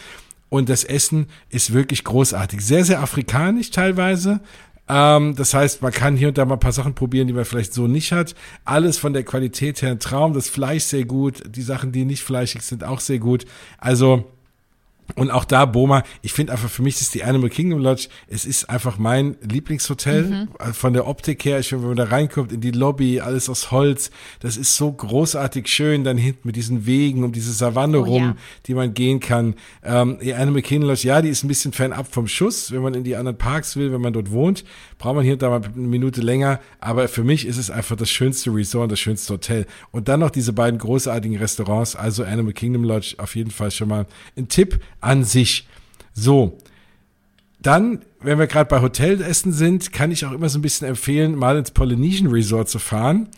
Und 0.49 0.69
das 0.69 0.85
Essen 0.85 1.27
ist 1.51 1.73
wirklich 1.73 2.05
großartig. 2.05 2.61
Sehr, 2.61 2.85
sehr 2.85 3.01
afrikanisch 3.01 3.71
teilweise. 3.71 4.41
Ähm, 4.89 5.35
das 5.37 5.53
heißt, 5.53 5.83
man 5.83 5.93
kann 5.93 6.17
hier 6.17 6.29
und 6.29 6.39
da 6.39 6.45
mal 6.45 6.55
ein 6.55 6.61
paar 6.61 6.73
Sachen 6.73 6.95
probieren, 6.95 7.27
die 7.27 7.35
man 7.35 7.45
vielleicht 7.45 7.75
so 7.75 7.87
nicht 7.87 8.13
hat. 8.13 8.35
Alles 8.65 8.97
von 8.97 9.13
der 9.13 9.25
Qualität 9.25 9.83
her 9.83 9.91
ein 9.91 9.99
Traum. 9.99 10.33
Das 10.33 10.49
Fleisch 10.49 10.85
sehr 10.85 11.05
gut. 11.05 11.43
Die 11.47 11.63
Sachen, 11.63 11.93
die 11.93 12.05
nicht 12.05 12.23
fleischig 12.23 12.63
sind, 12.63 12.85
auch 12.85 13.01
sehr 13.01 13.19
gut. 13.19 13.45
Also, 13.77 14.25
und 15.17 15.31
auch 15.31 15.45
da, 15.45 15.65
Boma, 15.65 16.03
ich 16.23 16.33
finde 16.33 16.53
einfach, 16.53 16.69
für 16.69 16.83
mich 16.83 17.01
ist 17.01 17.15
die 17.15 17.25
Animal 17.25 17.51
Kingdom 17.51 17.81
Lodge, 17.81 18.09
es 18.29 18.45
ist 18.45 18.69
einfach 18.69 18.99
mein 18.99 19.37
Lieblingshotel. 19.41 20.25
Mhm. 20.25 20.49
Von 20.73 20.93
der 20.93 21.07
Optik 21.07 21.45
her, 21.45 21.59
ich 21.59 21.69
finde, 21.69 21.85
wenn 21.85 21.97
man 21.97 21.97
da 21.97 22.05
reinkommt 22.05 22.53
in 22.53 22.61
die 22.61 22.71
Lobby, 22.71 23.21
alles 23.21 23.49
aus 23.49 23.71
Holz, 23.71 24.11
das 24.41 24.57
ist 24.57 24.77
so 24.77 24.93
großartig 24.93 25.67
schön, 25.67 26.05
dann 26.05 26.19
hinten 26.19 26.47
mit 26.47 26.57
diesen 26.57 26.87
Wegen 26.87 27.25
um 27.25 27.33
diese 27.33 27.53
Savanne 27.53 28.01
oh, 28.01 28.05
rum, 28.05 28.23
ja. 28.23 28.37
die 28.67 28.75
man 28.75 28.95
gehen 28.95 29.21
kann. 29.21 29.55
Ähm, 29.83 30.19
die 30.23 30.35
Animal 30.35 30.63
Kingdom 30.63 30.91
Lodge, 30.91 31.09
ja, 31.09 31.23
die 31.23 31.31
ist 31.31 31.43
ein 31.43 31.49
bisschen 31.49 31.73
fernab 31.73 32.13
vom 32.13 32.29
Schuss, 32.29 32.71
wenn 32.71 32.83
man 32.83 32.95
in 32.95 33.05
die 33.05 33.17
anderen 33.17 33.39
Parks 33.39 33.77
will, 33.77 33.93
wenn 33.93 34.01
man 34.01 34.13
dort 34.13 34.31
wohnt, 34.31 34.65
braucht 34.99 35.17
man 35.17 35.25
hier 35.25 35.35
und 35.35 35.43
da 35.43 35.51
mal 35.51 35.63
eine 35.65 35.87
Minute 35.87 36.21
länger, 36.21 36.61
aber 36.81 37.09
für 37.09 37.25
mich 37.25 37.47
ist 37.47 37.57
es 37.57 37.71
einfach 37.71 37.97
das 37.97 38.11
schönste 38.11 38.55
Resort, 38.55 38.93
das 38.93 39.01
schönste 39.01 39.35
Hotel. 39.35 39.67
Und 39.91 40.09
dann 40.09 40.21
noch 40.21 40.31
diese 40.31 40.53
beiden 40.53 40.79
großartigen 40.79 41.39
Restaurants, 41.39 41.97
also 41.97 42.25
Animal 42.25 42.53
Kingdom 42.53 42.85
Lodge, 42.85 43.15
auf 43.19 43.35
jeden 43.35 43.51
Fall 43.51 43.71
schon 43.71 43.89
mal 43.89 44.07
ein 44.37 44.49
Tipp 44.49 44.81
an 45.01 45.25
sich. 45.25 45.67
So, 46.15 46.59
dann, 47.61 48.03
wenn 48.21 48.39
wir 48.39 48.47
gerade 48.47 48.69
bei 48.69 48.81
Hotelessen 48.81 49.53
sind, 49.53 49.93
kann 49.93 50.11
ich 50.11 50.25
auch 50.25 50.33
immer 50.33 50.49
so 50.49 50.59
ein 50.59 50.63
bisschen 50.63 50.89
empfehlen, 50.89 51.35
mal 51.35 51.57
ins 51.57 51.71
Polynesian 51.71 52.31
Resort 52.31 52.69
zu 52.69 52.79
fahren, 52.79 53.29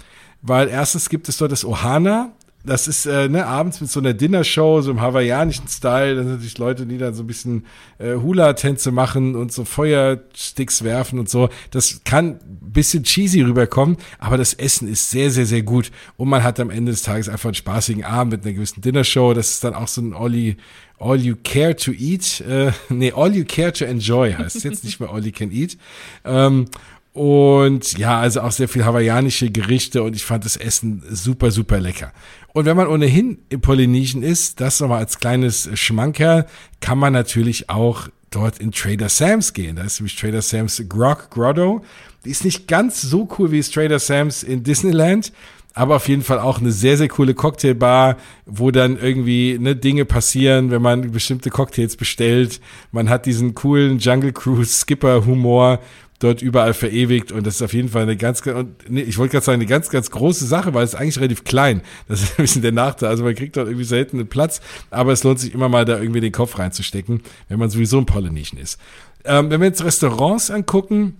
weil 0.42 0.68
erstens 0.68 1.08
gibt 1.08 1.28
es 1.28 1.38
dort 1.38 1.52
das 1.52 1.64
Ohana, 1.64 2.32
das 2.64 2.88
ist 2.88 3.06
äh, 3.06 3.28
ne, 3.28 3.46
abends 3.46 3.80
mit 3.80 3.90
so 3.90 4.00
einer 4.00 4.12
Dinnershow, 4.12 4.82
so 4.82 4.90
im 4.90 5.00
hawaiianischen 5.00 5.66
Style, 5.66 6.16
da 6.16 6.22
sind 6.22 6.32
natürlich 6.32 6.58
Leute, 6.58 6.86
die 6.86 6.98
dann 6.98 7.14
so 7.14 7.22
ein 7.22 7.26
bisschen 7.26 7.64
äh, 7.98 8.14
Hula-Tänze 8.14 8.90
machen 8.90 9.34
und 9.34 9.50
so 9.52 9.64
Feuersticks 9.64 10.84
werfen 10.84 11.18
und 11.18 11.28
so. 11.30 11.48
Das 11.70 12.02
kann 12.04 12.26
ein 12.26 12.58
bisschen 12.72 13.04
cheesy 13.04 13.40
rüberkommen, 13.40 13.96
aber 14.18 14.36
das 14.36 14.52
Essen 14.54 14.88
ist 14.88 15.10
sehr, 15.10 15.30
sehr, 15.30 15.46
sehr 15.46 15.62
gut. 15.62 15.90
Und 16.16 16.28
man 16.28 16.42
hat 16.42 16.60
am 16.60 16.70
Ende 16.70 16.92
des 16.92 17.02
Tages 17.02 17.28
einfach 17.28 17.48
einen 17.48 17.54
spaßigen 17.54 18.04
Abend 18.04 18.32
mit 18.32 18.44
einer 18.44 18.54
gewissen 18.54 18.82
Dinnershow. 18.82 19.32
Das 19.32 19.50
ist 19.50 19.64
dann 19.64 19.74
auch 19.74 19.88
so 19.88 20.02
ein 20.02 20.12
Olli, 20.12 20.56
All 21.00 21.18
You 21.18 21.34
Care 21.42 21.74
to 21.76 21.92
Eat, 21.92 22.42
äh, 22.42 22.72
nee, 22.90 23.12
All 23.12 23.34
You 23.34 23.44
Care 23.46 23.72
to 23.72 23.86
Enjoy 23.86 24.34
heißt 24.34 24.64
jetzt 24.64 24.84
nicht 24.84 25.00
mehr 25.00 25.10
All 25.10 25.24
You 25.24 25.32
Can 25.32 25.50
Eat. 25.50 25.78
Ähm, 26.24 26.66
und 27.12 27.98
ja, 27.98 28.20
also 28.20 28.42
auch 28.42 28.52
sehr 28.52 28.68
viel 28.68 28.84
hawaiianische 28.84 29.50
Gerichte 29.50 30.02
und 30.02 30.14
ich 30.14 30.24
fand 30.24 30.44
das 30.44 30.56
Essen 30.56 31.02
super, 31.10 31.50
super 31.50 31.80
lecker. 31.80 32.12
Und 32.52 32.66
wenn 32.66 32.76
man 32.76 32.86
ohnehin 32.86 33.38
im 33.48 33.60
Polynesien 33.60 34.22
ist, 34.22 34.60
das 34.60 34.80
nochmal 34.80 34.98
als 34.98 35.18
kleines 35.18 35.68
Schmankerl, 35.74 36.46
kann 36.80 36.98
man 36.98 37.12
natürlich 37.12 37.68
auch 37.68 38.08
dort 38.30 38.58
in 38.58 38.70
Trader 38.70 39.08
Sam's 39.08 39.52
gehen. 39.52 39.76
Da 39.76 39.82
ist 39.82 39.98
nämlich 39.98 40.16
Trader 40.16 40.42
Sam's 40.42 40.82
Grog 40.88 41.30
Grotto. 41.30 41.82
Die 42.24 42.30
ist 42.30 42.44
nicht 42.44 42.68
ganz 42.68 43.02
so 43.02 43.28
cool 43.38 43.50
wie 43.50 43.60
Trader 43.60 43.98
Sam's 43.98 44.44
in 44.44 44.62
Disneyland, 44.62 45.32
aber 45.74 45.96
auf 45.96 46.08
jeden 46.08 46.22
Fall 46.22 46.38
auch 46.38 46.60
eine 46.60 46.70
sehr, 46.70 46.96
sehr 46.96 47.08
coole 47.08 47.34
Cocktailbar, 47.34 48.18
wo 48.46 48.70
dann 48.70 48.96
irgendwie 48.96 49.58
ne, 49.58 49.74
Dinge 49.74 50.04
passieren, 50.04 50.70
wenn 50.70 50.82
man 50.82 51.10
bestimmte 51.10 51.50
Cocktails 51.50 51.96
bestellt. 51.96 52.60
Man 52.92 53.08
hat 53.08 53.26
diesen 53.26 53.54
coolen 53.54 53.98
Jungle 53.98 54.32
Cruise 54.32 54.80
Skipper 54.80 55.26
Humor 55.26 55.80
dort 56.20 56.42
überall 56.42 56.74
verewigt 56.74 57.32
und 57.32 57.46
das 57.46 57.56
ist 57.56 57.62
auf 57.62 57.72
jeden 57.72 57.88
Fall 57.88 58.02
eine 58.02 58.16
ganz, 58.16 58.42
nee, 58.88 59.00
ich 59.00 59.18
wollte 59.18 59.32
gerade 59.32 59.44
sagen, 59.44 59.56
eine 59.56 59.66
ganz, 59.66 59.88
ganz 59.88 60.10
große 60.10 60.46
Sache, 60.46 60.72
weil 60.74 60.84
es 60.84 60.94
ist 60.94 61.00
eigentlich 61.00 61.16
relativ 61.16 61.44
klein. 61.44 61.82
Das 62.08 62.22
ist 62.22 62.30
ein 62.38 62.42
bisschen 62.42 62.62
der 62.62 62.72
Nachteil. 62.72 63.08
Also 63.08 63.24
man 63.24 63.34
kriegt 63.34 63.56
dort 63.56 63.66
irgendwie 63.66 63.84
selten 63.84 64.18
einen 64.18 64.28
Platz, 64.28 64.60
aber 64.90 65.12
es 65.12 65.24
lohnt 65.24 65.40
sich 65.40 65.54
immer 65.54 65.68
mal 65.68 65.84
da 65.84 65.98
irgendwie 65.98 66.20
den 66.20 66.32
Kopf 66.32 66.58
reinzustecken, 66.58 67.22
wenn 67.48 67.58
man 67.58 67.70
sowieso 67.70 67.98
ein 67.98 68.06
Polynesian 68.06 68.60
ist. 68.60 68.78
Ähm, 69.24 69.50
wenn 69.50 69.60
wir 69.60 69.68
jetzt 69.68 69.82
Restaurants 69.82 70.50
angucken, 70.50 71.16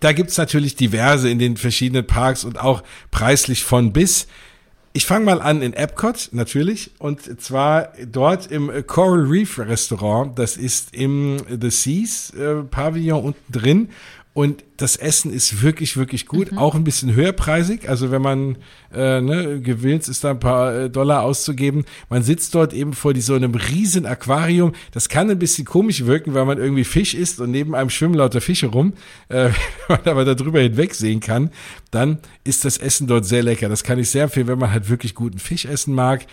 da 0.00 0.12
gibt's 0.12 0.36
natürlich 0.38 0.76
diverse 0.76 1.28
in 1.28 1.38
den 1.38 1.56
verschiedenen 1.56 2.06
Parks 2.06 2.44
und 2.44 2.58
auch 2.58 2.82
preislich 3.10 3.64
von 3.64 3.92
bis. 3.92 4.26
Ich 4.96 5.04
fange 5.04 5.26
mal 5.26 5.42
an 5.42 5.60
in 5.60 5.74
Epcot, 5.74 6.30
natürlich, 6.32 6.90
und 6.98 7.42
zwar 7.42 7.92
dort 8.10 8.50
im 8.50 8.72
Coral 8.86 9.26
Reef 9.26 9.58
Restaurant. 9.58 10.38
Das 10.38 10.56
ist 10.56 10.94
im 10.94 11.36
The 11.50 11.68
Seas 11.68 12.30
äh, 12.30 12.62
Pavillon 12.62 13.22
unten 13.22 13.52
drin. 13.52 13.90
Und 14.36 14.64
das 14.76 14.96
Essen 14.96 15.32
ist 15.32 15.62
wirklich, 15.62 15.96
wirklich 15.96 16.26
gut. 16.26 16.52
Mhm. 16.52 16.58
Auch 16.58 16.74
ein 16.74 16.84
bisschen 16.84 17.14
höherpreisig. 17.14 17.88
Also 17.88 18.10
wenn 18.10 18.20
man 18.20 18.56
äh, 18.92 19.22
ne, 19.22 19.62
gewillt 19.62 20.06
ist, 20.08 20.24
da 20.24 20.32
ein 20.32 20.40
paar 20.40 20.74
äh, 20.74 20.90
Dollar 20.90 21.22
auszugeben. 21.22 21.86
Man 22.10 22.22
sitzt 22.22 22.54
dort 22.54 22.74
eben 22.74 22.92
vor 22.92 23.14
die, 23.14 23.22
so 23.22 23.32
einem 23.32 23.54
riesen 23.54 24.04
Aquarium. 24.04 24.74
Das 24.92 25.08
kann 25.08 25.30
ein 25.30 25.38
bisschen 25.38 25.64
komisch 25.64 26.04
wirken, 26.04 26.34
weil 26.34 26.44
man 26.44 26.58
irgendwie 26.58 26.84
Fisch 26.84 27.14
isst 27.14 27.40
und 27.40 27.50
neben 27.50 27.74
einem 27.74 27.88
schwimmen 27.88 28.12
lauter 28.12 28.42
Fische 28.42 28.66
rum. 28.66 28.92
Äh, 29.30 29.48
wenn 29.88 30.00
man 30.04 30.04
aber 30.04 30.24
darüber 30.26 30.60
hinweg 30.60 30.94
sehen 30.94 31.20
kann, 31.20 31.50
dann 31.90 32.18
ist 32.44 32.66
das 32.66 32.76
Essen 32.76 33.06
dort 33.06 33.24
sehr 33.24 33.42
lecker. 33.42 33.70
Das 33.70 33.84
kann 33.84 33.98
ich 33.98 34.10
sehr 34.10 34.24
empfehlen, 34.24 34.48
wenn 34.48 34.58
man 34.58 34.70
halt 34.70 34.90
wirklich 34.90 35.14
guten 35.14 35.38
Fisch 35.38 35.64
essen 35.64 35.94
mag. 35.94 36.26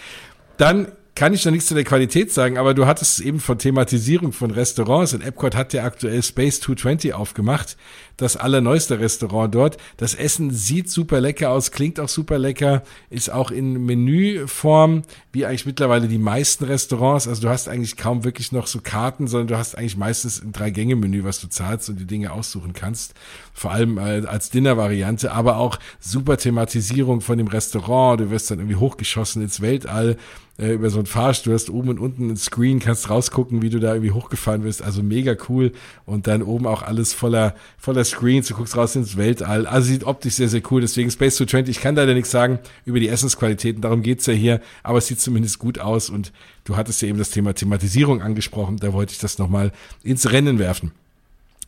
Dann 0.58 0.88
kann 1.16 1.34
ich 1.34 1.46
noch 1.46 1.52
nichts 1.52 1.68
zu 1.68 1.76
der 1.76 1.84
Qualität 1.84 2.32
sagen, 2.32 2.58
aber 2.58 2.74
du 2.74 2.88
hattest 2.88 3.20
eben 3.20 3.40
von 3.40 3.60
Thematisierung 3.60 4.32
von 4.32 4.52
Restaurants. 4.52 5.14
Und 5.14 5.22
Epcot 5.22 5.56
hat 5.56 5.74
ja 5.74 5.84
aktuell 5.84 6.24
Space 6.24 6.60
220 6.62 7.14
aufgemacht, 7.14 7.78
das 8.18 8.38
allerneueste 8.38 9.00
Restaurant 9.00 9.54
dort. 9.54 9.78
Das 9.98 10.16
Essen 10.16 10.52
sieht 10.52 10.90
super 10.90 11.20
lecker 11.20 11.50
aus, 11.50 11.72
klingt 11.72 12.00
auch 12.00 12.10
super 12.10 12.38
lecker, 12.38 12.84
ist 13.10 13.32
auch 13.32 13.52
in 13.52 13.86
Menüform, 13.86 15.04
wie 15.32 15.46
eigentlich 15.46 15.66
mittlerweile 15.66 16.08
die 16.08 16.18
meisten 16.18 16.66
Restaurants. 16.66 17.28
Also 17.28 17.42
du 17.42 17.50
hast 17.50 17.68
eigentlich 17.68 17.98
kaum 17.98 18.24
wirklich 18.24 18.52
noch 18.52 18.68
so 18.68 18.80
Karten, 18.82 19.28
sondern 19.28 19.48
du 19.48 19.58
hast 19.58 19.78
eigentlich 19.78 19.98
meistens 19.98 20.42
ein 20.42 20.52
Drei-Gänge-Menü, 20.52 21.24
was 21.24 21.40
du 21.40 21.48
zahlst 21.48 21.90
und 21.90 22.00
die 22.00 22.06
Dinge 22.06 22.32
aussuchen 22.32 22.74
kannst. 22.74 23.14
Vor 23.54 23.72
allem 23.72 23.98
äh, 23.98 24.26
als 24.26 24.50
Dinner-Variante, 24.50 25.32
aber 25.32 25.58
auch 25.58 25.80
super 26.00 26.38
Thematisierung 26.38 27.22
von 27.22 27.38
dem 27.38 27.48
Restaurant. 27.48 28.20
Du 28.22 28.30
wirst 28.30 28.52
dann 28.52 28.60
irgendwie 28.60 28.78
hochgeschossen 28.78 29.42
ins 29.42 29.62
Weltall 29.62 30.18
äh, 30.58 30.74
über 30.74 30.90
so 30.90 31.00
einen 31.00 31.08
Fahrstuhl, 31.08 31.52
du 31.52 31.56
hast 31.56 31.70
oben 31.70 31.90
und 31.90 32.00
unten 32.00 32.30
ein 32.30 32.38
Screen, 32.38 32.80
kannst 32.80 33.10
rausgucken, 33.10 33.62
wie 33.62 33.70
du 33.70 33.80
da 33.80 33.94
irgendwie 33.94 34.12
hochgefahren 34.12 34.64
wirst, 34.64 34.82
also 34.82 35.02
mega 35.02 35.36
cool 35.50 35.72
und 36.06 36.28
dann 36.28 36.44
oben 36.44 36.68
auch 36.68 36.84
alles 36.84 37.14
voller, 37.14 37.56
voller 37.78 38.04
Screens, 38.14 38.48
du 38.48 38.54
guckst 38.54 38.78
raus 38.78 38.96
ins 38.96 39.18
Weltall, 39.18 39.66
also 39.66 39.88
sieht 39.88 40.04
optisch 40.04 40.36
sehr, 40.36 40.48
sehr 40.48 40.62
cool, 40.72 40.82
deswegen 40.82 41.10
Space 41.10 41.36
220, 41.38 41.78
ich 41.78 41.82
kann 41.82 41.96
leider 41.96 42.14
nichts 42.14 42.32
sagen 42.32 42.60
über 42.86 43.00
die 43.00 43.10
Essensqualitäten, 43.10 43.82
darum 43.82 44.04
geht's 44.04 44.26
ja 44.28 44.34
hier, 44.34 44.62
aber 44.84 45.00
es 45.00 45.08
sieht 45.08 45.20
zumindest 45.20 45.60
gut 45.60 45.80
aus. 45.80 46.10
Und 46.10 46.32
du 46.64 46.78
hattest 46.78 47.02
ja 47.02 47.08
eben 47.08 47.18
das 47.18 47.32
Thema 47.32 47.54
Thematisierung 47.54 48.22
angesprochen, 48.22 48.78
da 48.78 48.94
wollte 48.94 49.14
ich 49.14 49.20
das 49.20 49.40
nochmal 49.40 49.72
ins 50.04 50.32
Rennen 50.32 50.60
werfen. 50.60 50.92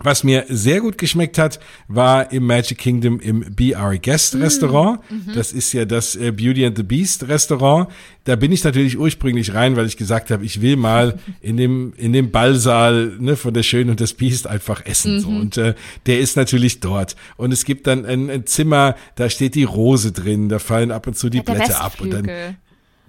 Was 0.04 0.26
mir 0.26 0.46
sehr 0.50 0.82
gut 0.82 0.98
geschmeckt 0.98 1.38
hat, 1.38 1.60
war 1.88 2.32
im 2.34 2.46
Magic 2.46 2.78
Kingdom 2.78 3.22
im 3.22 3.56
Be 3.56 3.78
Our 3.78 3.98
Guest 3.98 4.36
mm, 4.36 4.42
Restaurant. 4.42 5.00
Mhm. 5.10 5.34
Das 5.34 5.54
ist 5.54 5.72
ja 5.72 5.86
das 5.86 6.18
äh, 6.18 6.32
Beauty 6.32 6.66
and 6.66 6.76
the 6.76 6.84
Beast 6.84 7.30
Restaurant. 7.30 7.88
Da 8.26 8.36
bin 8.36 8.52
ich 8.52 8.64
natürlich 8.66 8.98
ursprünglich 8.98 9.54
rein, 9.54 9.78
weil 9.78 9.86
ich 9.86 9.96
gesagt 9.96 10.32
habe, 10.32 10.44
ich 10.44 10.62
will 10.62 10.76
mal 10.76 11.18
in 11.42 11.56
dem 11.56 11.94
in 11.96 12.12
dem 12.12 12.32
Ballsaal 12.32 13.16
ne, 13.20 13.38
von 13.38 13.54
der 13.54 13.64
Schönen 13.64 13.90
und 13.90 14.02
das 14.02 14.14
Beast 14.14 14.48
einfach 14.48 14.86
essen. 14.86 15.16
Mhm. 15.16 15.20
So. 15.20 15.30
Und 15.30 15.58
äh, 15.58 15.76
der 16.08 16.20
ist 16.20 16.36
natürlich 16.36 16.82
dort. 16.82 17.16
Und 17.38 17.54
es 17.54 17.64
gibt 17.64 17.88
dann 17.88 18.06
ein, 18.06 18.30
ein, 18.30 18.46
Zimmer, 18.46 18.96
da 19.16 19.30
steht 19.30 19.56
die 19.56 19.64
Rose 19.64 20.12
drin, 20.12 20.50
da 20.50 20.60
fallen 20.60 20.92
ab 20.92 21.08
und 21.08 21.18
zu 21.18 21.30
die 21.30 21.38
ja, 21.38 21.44
Blätter 21.44 21.82
ab 21.82 22.02
und 22.02 22.12
dann 22.12 22.30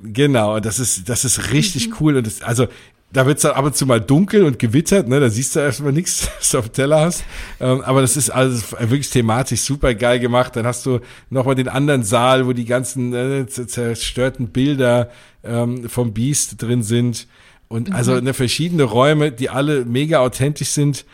Genau, 0.02 0.60
das 0.60 0.78
ist, 0.78 1.08
das 1.08 1.24
ist 1.24 1.52
richtig 1.52 1.88
mhm. 1.88 1.94
cool. 2.00 2.16
Und 2.16 2.26
das, 2.26 2.42
also 2.42 2.66
da 3.12 3.24
wird 3.24 3.38
es 3.38 3.42
dann 3.42 3.52
ab 3.52 3.64
und 3.64 3.76
zu 3.76 3.86
mal 3.86 4.00
dunkel 4.00 4.44
und 4.44 4.58
gewittert, 4.58 5.08
ne? 5.08 5.20
Da 5.20 5.30
siehst 5.30 5.56
du 5.56 5.60
erstmal 5.60 5.92
nichts, 5.92 6.28
was 6.38 6.50
du 6.50 6.58
auf 6.58 6.68
dem 6.68 6.72
Teller 6.72 7.00
hast. 7.00 7.24
Ähm, 7.60 7.80
aber 7.82 8.00
das 8.00 8.16
ist 8.16 8.30
alles 8.30 8.72
wirklich 8.72 9.10
thematisch 9.10 9.60
super 9.60 9.94
geil 9.94 10.18
gemacht. 10.20 10.56
Dann 10.56 10.66
hast 10.66 10.84
du 10.86 11.00
nochmal 11.30 11.54
den 11.54 11.68
anderen 11.68 12.02
Saal, 12.02 12.46
wo 12.46 12.52
die 12.52 12.64
ganzen 12.64 13.14
äh, 13.14 13.46
zerstörten 13.46 14.48
Bilder 14.48 15.10
ähm, 15.44 15.88
vom 15.88 16.12
Beast 16.12 16.60
drin 16.60 16.82
sind. 16.82 17.26
Und 17.68 17.92
also 17.92 18.12
mhm. 18.12 18.16
also 18.16 18.24
ne, 18.24 18.34
verschiedene 18.34 18.82
Räume, 18.82 19.32
die 19.32 19.50
alle 19.50 19.84
mega 19.84 20.18
authentisch 20.18 20.68
sind. 20.68 21.04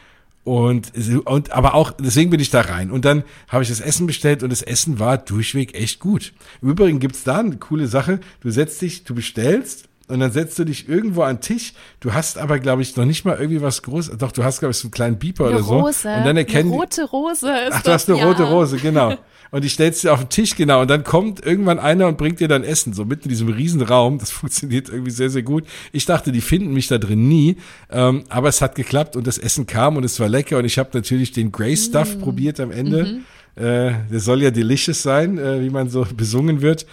Und, 0.45 0.93
und 1.25 1.53
aber 1.53 1.75
auch, 1.75 1.93
deswegen 1.93 2.31
bin 2.31 2.41
ich 2.41 2.51
da 2.51 2.63
rein. 2.63 2.91
Und 2.91 3.05
dann 3.05 3.23
habe 3.47 3.63
ich 3.63 3.69
das 3.69 3.81
Essen 3.81 4.09
bestellt 4.09 4.43
und 4.43 4.51
das 4.51 4.63
Essen 4.63 4.99
war 4.99 5.19
durchweg 5.19 5.75
echt 5.75 6.01
gut. 6.01 6.33
Im 6.61 6.71
Übrigen 6.71 6.99
gibt's 6.99 7.23
da 7.23 7.39
eine 7.39 7.59
coole 7.59 7.87
Sache. 7.87 8.19
Du 8.41 8.51
setzt 8.51 8.83
dich, 8.83 9.05
du 9.05 9.15
bestellst 9.15 9.89
und 10.09 10.21
dann 10.21 10.33
setzt 10.33 10.59
du 10.59 10.65
dich 10.65 10.89
irgendwo 10.89 11.23
an 11.23 11.37
den 11.37 11.41
Tisch. 11.43 11.75
Du 12.01 12.13
hast 12.13 12.39
aber, 12.39 12.59
glaube 12.59 12.83
ich, 12.83 12.97
noch 12.97 13.05
nicht 13.05 13.25
mal 13.25 13.37
irgendwie 13.39 13.63
was 13.63 13.83
Großes. 13.83 14.19
Doch, 14.19 14.33
du 14.33 14.45
hast, 14.45 14.59
glaube 14.59 14.73
ich, 14.73 14.79
so 14.79 14.87
einen 14.87 14.93
kleinen 14.93 15.19
Beeper 15.19 15.47
eine 15.47 15.57
oder 15.57 15.65
so. 15.65 15.81
Rose. 15.81 16.09
Und 16.09 16.25
dann 16.25 16.37
erkennen 16.37 16.71
eine 16.71 16.81
rote 16.81 17.05
Rose 17.05 17.49
ist 17.69 17.73
Ach, 17.73 17.83
du 17.83 17.93
hast 17.93 18.11
eine 18.11 18.19
ja. 18.19 18.27
rote 18.27 18.43
Rose, 18.45 18.77
genau. 18.77 19.15
Und 19.53 19.65
die 19.65 19.69
stellst 19.69 20.03
du 20.03 20.11
auf 20.11 20.21
den 20.21 20.31
Tisch, 20.31 20.57
genau. 20.57 20.81
Und 20.81 20.89
dann 20.89 21.05
kommt 21.05 21.45
irgendwann 21.45 21.79
einer 21.79 22.09
und 22.09 22.17
bringt 22.17 22.41
dir 22.41 22.49
dann 22.49 22.65
Essen, 22.65 22.95
so 22.95 23.05
mitten 23.05 23.25
in 23.25 23.29
diesem 23.29 23.49
riesen 23.49 23.83
Raum. 23.83 24.17
Das 24.17 24.31
funktioniert 24.31 24.89
irgendwie 24.89 25.11
sehr, 25.11 25.29
sehr 25.29 25.43
gut. 25.43 25.65
Ich 25.93 26.07
dachte, 26.07 26.33
die 26.33 26.41
finden 26.41 26.73
mich 26.73 26.89
da 26.89 26.97
drin 26.97 27.29
nie. 27.29 27.59
Ähm, 27.91 28.25
aber 28.31 28.49
es 28.49 28.63
hat 28.63 28.75
geklappt 28.77 29.15
und 29.15 29.27
das 29.27 29.37
Essen 29.37 29.67
kam 29.67 29.99
und 29.99 30.05
es 30.05 30.19
war 30.19 30.29
lecker. 30.29 30.57
Und 30.57 30.65
ich 30.65 30.79
habe 30.79 30.89
natürlich 30.95 31.33
den 31.33 31.53
Grey 31.53 31.77
Stuff 31.77 32.17
mm. 32.17 32.21
probiert 32.21 32.61
am 32.61 32.71
Ende. 32.71 33.05
Mhm. 33.05 33.63
Äh, 33.63 33.93
der 34.11 34.21
soll 34.21 34.43
ja 34.43 34.51
delicious 34.51 35.03
sein, 35.03 35.37
äh, 35.37 35.61
wie 35.61 35.69
man 35.69 35.91
so 35.91 36.07
besungen 36.17 36.63
wird. 36.63 36.87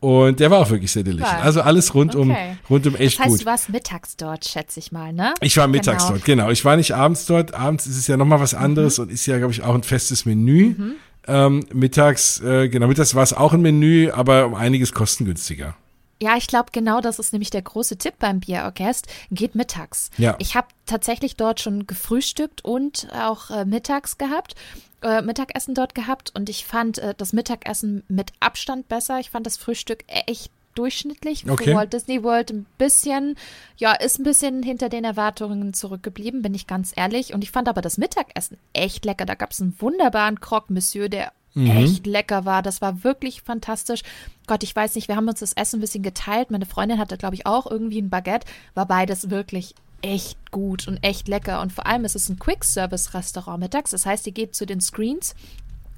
Und 0.00 0.40
der 0.40 0.50
war 0.50 0.60
auch 0.60 0.70
wirklich 0.70 0.92
sehr 0.92 1.02
delicious. 1.02 1.32
Also 1.42 1.62
alles 1.62 1.94
rundum, 1.94 2.30
okay. 2.30 2.56
rundum 2.68 2.94
echt 2.96 3.18
das 3.18 3.24
heißt, 3.24 3.30
gut. 3.30 3.40
Du 3.42 3.46
warst 3.46 3.68
mittags 3.70 4.16
dort, 4.16 4.44
schätze 4.44 4.78
ich 4.78 4.92
mal, 4.92 5.12
ne? 5.12 5.32
Ich 5.40 5.56
war 5.56 5.66
mittags 5.68 6.04
genau. 6.04 6.16
dort, 6.16 6.24
genau. 6.24 6.50
Ich 6.50 6.64
war 6.64 6.76
nicht 6.76 6.94
abends 6.94 7.26
dort. 7.26 7.54
Abends 7.54 7.86
ist 7.86 7.96
es 7.96 8.06
ja 8.06 8.16
nochmal 8.16 8.40
was 8.40 8.52
mhm. 8.52 8.60
anderes 8.60 8.98
mhm. 8.98 9.04
und 9.04 9.12
ist 9.12 9.26
ja, 9.26 9.38
glaube 9.38 9.52
ich, 9.52 9.62
auch 9.62 9.74
ein 9.74 9.82
festes 9.82 10.26
Menü. 10.26 10.74
Mhm. 10.76 10.92
Ähm, 11.28 11.66
mittags, 11.72 12.40
äh, 12.40 12.68
genau, 12.68 12.86
mittags 12.86 13.14
war 13.14 13.22
es 13.22 13.32
auch 13.32 13.52
ein 13.52 13.62
Menü, 13.62 14.10
aber 14.10 14.46
um 14.46 14.54
einiges 14.54 14.92
kostengünstiger. 14.92 15.74
Ja, 16.20 16.36
ich 16.36 16.46
glaube, 16.46 16.70
genau 16.72 17.00
das 17.00 17.18
ist 17.18 17.32
nämlich 17.32 17.50
der 17.50 17.62
große 17.62 17.98
Tipp 17.98 18.14
beim 18.18 18.40
Bierorchest. 18.40 19.06
Geht 19.30 19.54
mittags. 19.54 20.10
Ja. 20.16 20.36
Ich 20.38 20.54
habe 20.54 20.68
tatsächlich 20.86 21.36
dort 21.36 21.60
schon 21.60 21.86
gefrühstückt 21.86 22.64
und 22.64 23.08
auch 23.12 23.50
äh, 23.50 23.64
mittags 23.64 24.18
gehabt 24.18 24.54
äh, 25.02 25.22
Mittagessen 25.22 25.74
dort 25.74 25.94
gehabt 25.94 26.32
und 26.34 26.48
ich 26.48 26.64
fand 26.64 26.98
äh, 26.98 27.14
das 27.16 27.32
Mittagessen 27.32 28.02
mit 28.08 28.32
Abstand 28.40 28.88
besser. 28.88 29.20
Ich 29.20 29.30
fand 29.30 29.46
das 29.46 29.56
Frühstück 29.56 30.04
echt 30.08 30.50
durchschnittlich. 30.74 31.48
Okay. 31.48 31.74
Walt 31.74 31.92
Disney 31.92 32.22
World 32.22 32.50
ein 32.50 32.66
bisschen, 32.78 33.36
ja, 33.76 33.92
ist 33.92 34.18
ein 34.18 34.24
bisschen 34.24 34.62
hinter 34.62 34.88
den 34.88 35.04
Erwartungen 35.04 35.74
zurückgeblieben, 35.74 36.42
bin 36.42 36.54
ich 36.54 36.66
ganz 36.66 36.92
ehrlich. 36.94 37.34
Und 37.34 37.42
ich 37.42 37.50
fand 37.50 37.68
aber 37.68 37.82
das 37.82 37.98
Mittagessen 37.98 38.58
echt 38.72 39.04
lecker. 39.04 39.24
Da 39.24 39.34
gab 39.34 39.52
es 39.52 39.60
einen 39.60 39.74
wunderbaren 39.78 40.40
Croque 40.40 40.72
Monsieur, 40.72 41.08
der 41.08 41.32
mhm. 41.56 41.70
echt 41.70 42.06
lecker 42.06 42.44
war. 42.44 42.62
Das 42.62 42.80
war 42.80 43.02
wirklich 43.02 43.42
fantastisch. 43.42 44.02
Gott, 44.46 44.62
ich 44.62 44.74
weiß 44.74 44.94
nicht, 44.94 45.08
wir 45.08 45.16
haben 45.16 45.28
uns 45.28 45.40
das 45.40 45.54
Essen 45.54 45.78
ein 45.78 45.80
bisschen 45.80 46.02
geteilt. 46.02 46.50
Meine 46.50 46.66
Freundin 46.66 46.98
hatte, 46.98 47.16
glaube 47.16 47.34
ich, 47.34 47.46
auch 47.46 47.68
irgendwie 47.68 48.00
ein 48.00 48.10
Baguette. 48.10 48.46
War 48.74 48.86
beides 48.86 49.30
wirklich 49.30 49.74
echt 50.02 50.50
gut 50.52 50.86
und 50.86 51.02
echt 51.02 51.26
lecker. 51.26 51.60
Und 51.60 51.72
vor 51.72 51.86
allem 51.86 52.04
ist 52.04 52.14
es 52.14 52.28
ein 52.28 52.38
Quick-Service-Restaurant 52.38 53.58
mittags. 53.58 53.90
Das 53.90 54.06
heißt, 54.06 54.26
ihr 54.26 54.32
geht 54.32 54.54
zu 54.54 54.66
den 54.66 54.80
Screens 54.80 55.34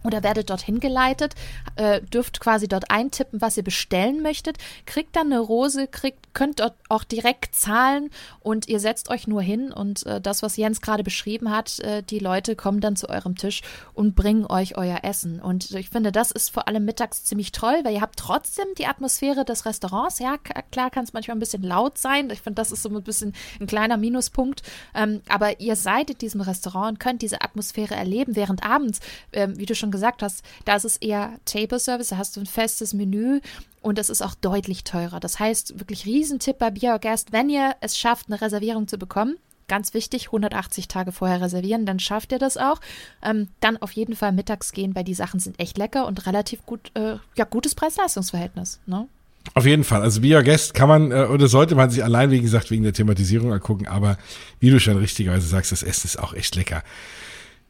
oder 0.05 0.23
werdet 0.23 0.51
dorthin 0.51 0.81
geleitet, 0.81 1.35
äh, 1.77 2.01
dürft 2.01 2.41
quasi 2.41 2.69
dort 2.69 2.91
eintippen, 2.91 3.41
was 3.41 3.57
ihr 3.57 3.65
bestellen 3.65 4.23
möchtet, 4.23 4.59
kriegt 4.87 5.16
dann 5.16 5.33
eine 5.33 5.41
Rose, 5.41 5.87
kriegt, 5.87 6.35
könnt 6.35 6.61
dort 6.61 6.75
auch 6.89 7.05
direkt 7.05 7.55
zahlen 7.55 8.11
und 8.41 8.69
ihr 8.69 8.81
setzt 8.81 9.11
euch 9.11 9.27
nur 9.27 9.43
hin 9.43 9.73
und 9.73 10.07
äh, 10.07 10.20
das, 10.20 10.43
was 10.43 10.57
Jens 10.57 10.81
gerade 10.81 11.03
beschrieben 11.03 11.51
hat, 11.51 11.81
äh, 11.81 12.03
die 12.03 12.19
Leute 12.19 12.57
kommen 12.57 12.81
dann 12.81 12.97
zu 12.97 13.09
eurem 13.09 13.37
Tisch 13.37 13.62
und 13.95 14.15
bringen 14.15 14.47
euch 14.47 14.77
euer 14.77 15.01
Essen. 15.03 15.41
Und 15.41 15.73
ich 15.73 15.91
finde, 15.91 16.12
das 16.12 16.31
ist 16.31 16.51
vor 16.51 16.69
allem 16.69 16.85
mittags 16.85 17.25
ziemlich 17.25 17.53
toll, 17.53 17.81
weil 17.85 17.95
ihr 17.95 18.01
habt 18.01 18.19
trotzdem 18.19 18.66
die 18.79 18.87
Atmosphäre 18.87 19.45
des 19.45 19.66
Restaurants. 19.66 20.19
Ja, 20.19 20.37
klar 20.70 20.91
kann 20.91 21.05
es 21.05 21.12
manchmal 21.12 21.37
ein 21.37 21.41
bisschen 21.41 21.62
laut 21.62 21.99
sein. 21.99 22.31
Ich 22.31 22.41
finde, 22.41 22.57
das 22.57 22.73
ist 22.73 22.83
so 22.83 22.89
ein 22.89 23.03
bisschen 23.03 23.35
ein 23.61 23.66
kleiner 23.66 23.97
Minuspunkt. 23.97 24.62
Ähm, 24.95 25.23
aber 25.29 25.61
ihr 25.61 25.77
seid 25.77 26.11
in 26.11 26.19
diesem 26.19 26.41
Restaurant 26.41 26.93
und 26.93 27.01
könnt 27.01 27.23
diese 27.23 27.43
Atmosphäre 27.43 27.95
erleben, 27.95 28.37
während 28.37 28.65
abends, 28.65 29.01
ähm, 29.33 29.59
wie 29.59 29.66
du 29.66 29.75
schon 29.75 29.88
gesagt 29.90 30.23
hast, 30.23 30.44
da 30.65 30.77
ist 30.77 30.85
es 30.85 30.97
eher 30.97 31.32
Table 31.44 31.78
Service, 31.78 32.09
da 32.09 32.19
hast 32.19 32.36
du 32.36 32.40
ein 32.40 32.47
festes 32.47 32.94
Menü 32.94 33.40
und 33.81 33.98
es 33.98 34.10
ist 34.10 34.23
auch 34.23 34.35
deutlich 34.35 34.85
teurer. 34.85 35.20
Das 35.20 35.39
heißt, 35.39 35.78
wirklich 35.78 36.06
Riesentipp 36.06 36.59
bei 36.59 36.70
Biogas, 36.70 37.27
wenn 37.31 37.48
ihr 37.48 37.77
es 37.81 37.98
schafft, 37.98 38.27
eine 38.28 38.40
Reservierung 38.40 38.89
zu 38.89 38.98
bekommen, 38.98 39.36
ganz 39.69 39.94
wichtig, 39.94 40.27
180 40.27 40.89
Tage 40.89 41.12
vorher 41.12 41.40
reservieren, 41.40 41.86
dann 41.86 42.01
schafft 42.01 42.32
ihr 42.32 42.39
das 42.39 42.56
auch. 42.56 42.81
Ähm, 43.23 43.48
dann 43.60 43.77
auf 43.77 43.93
jeden 43.93 44.16
Fall 44.16 44.32
mittags 44.32 44.73
gehen, 44.73 44.94
weil 44.94 45.05
die 45.05 45.15
Sachen 45.15 45.40
sind 45.40 45.60
echt 45.60 45.78
lecker 45.78 46.06
und 46.06 46.27
relativ 46.27 46.65
gut, 46.66 46.90
äh, 46.94 47.16
ja, 47.36 47.44
gutes 47.44 47.74
Preis-Leistungs-Verhältnis. 47.74 48.81
Ne? 48.86 49.06
Auf 49.55 49.66
jeden 49.66 49.85
Fall. 49.85 50.02
Also 50.02 50.20
Be 50.20 50.35
Your 50.35 50.43
Guest 50.43 50.74
kann 50.74 50.89
man 50.89 51.12
äh, 51.12 51.27
oder 51.27 51.48
sollte 51.48 51.74
man 51.74 51.90
sich 51.90 52.02
allein, 52.02 52.31
wie 52.31 52.40
gesagt, 52.40 52.70
wegen 52.70 52.82
der 52.82 52.93
Thematisierung 52.93 53.52
angucken. 53.52 53.86
Aber 53.86 54.19
wie 54.60 54.70
du 54.70 54.81
schon 54.81 54.97
richtigerweise 54.97 55.47
sagst, 55.47 55.73
das 55.73 55.82
Essen 55.82 56.06
ist 56.06 56.19
auch 56.19 56.35
echt 56.35 56.56
lecker. 56.56 56.82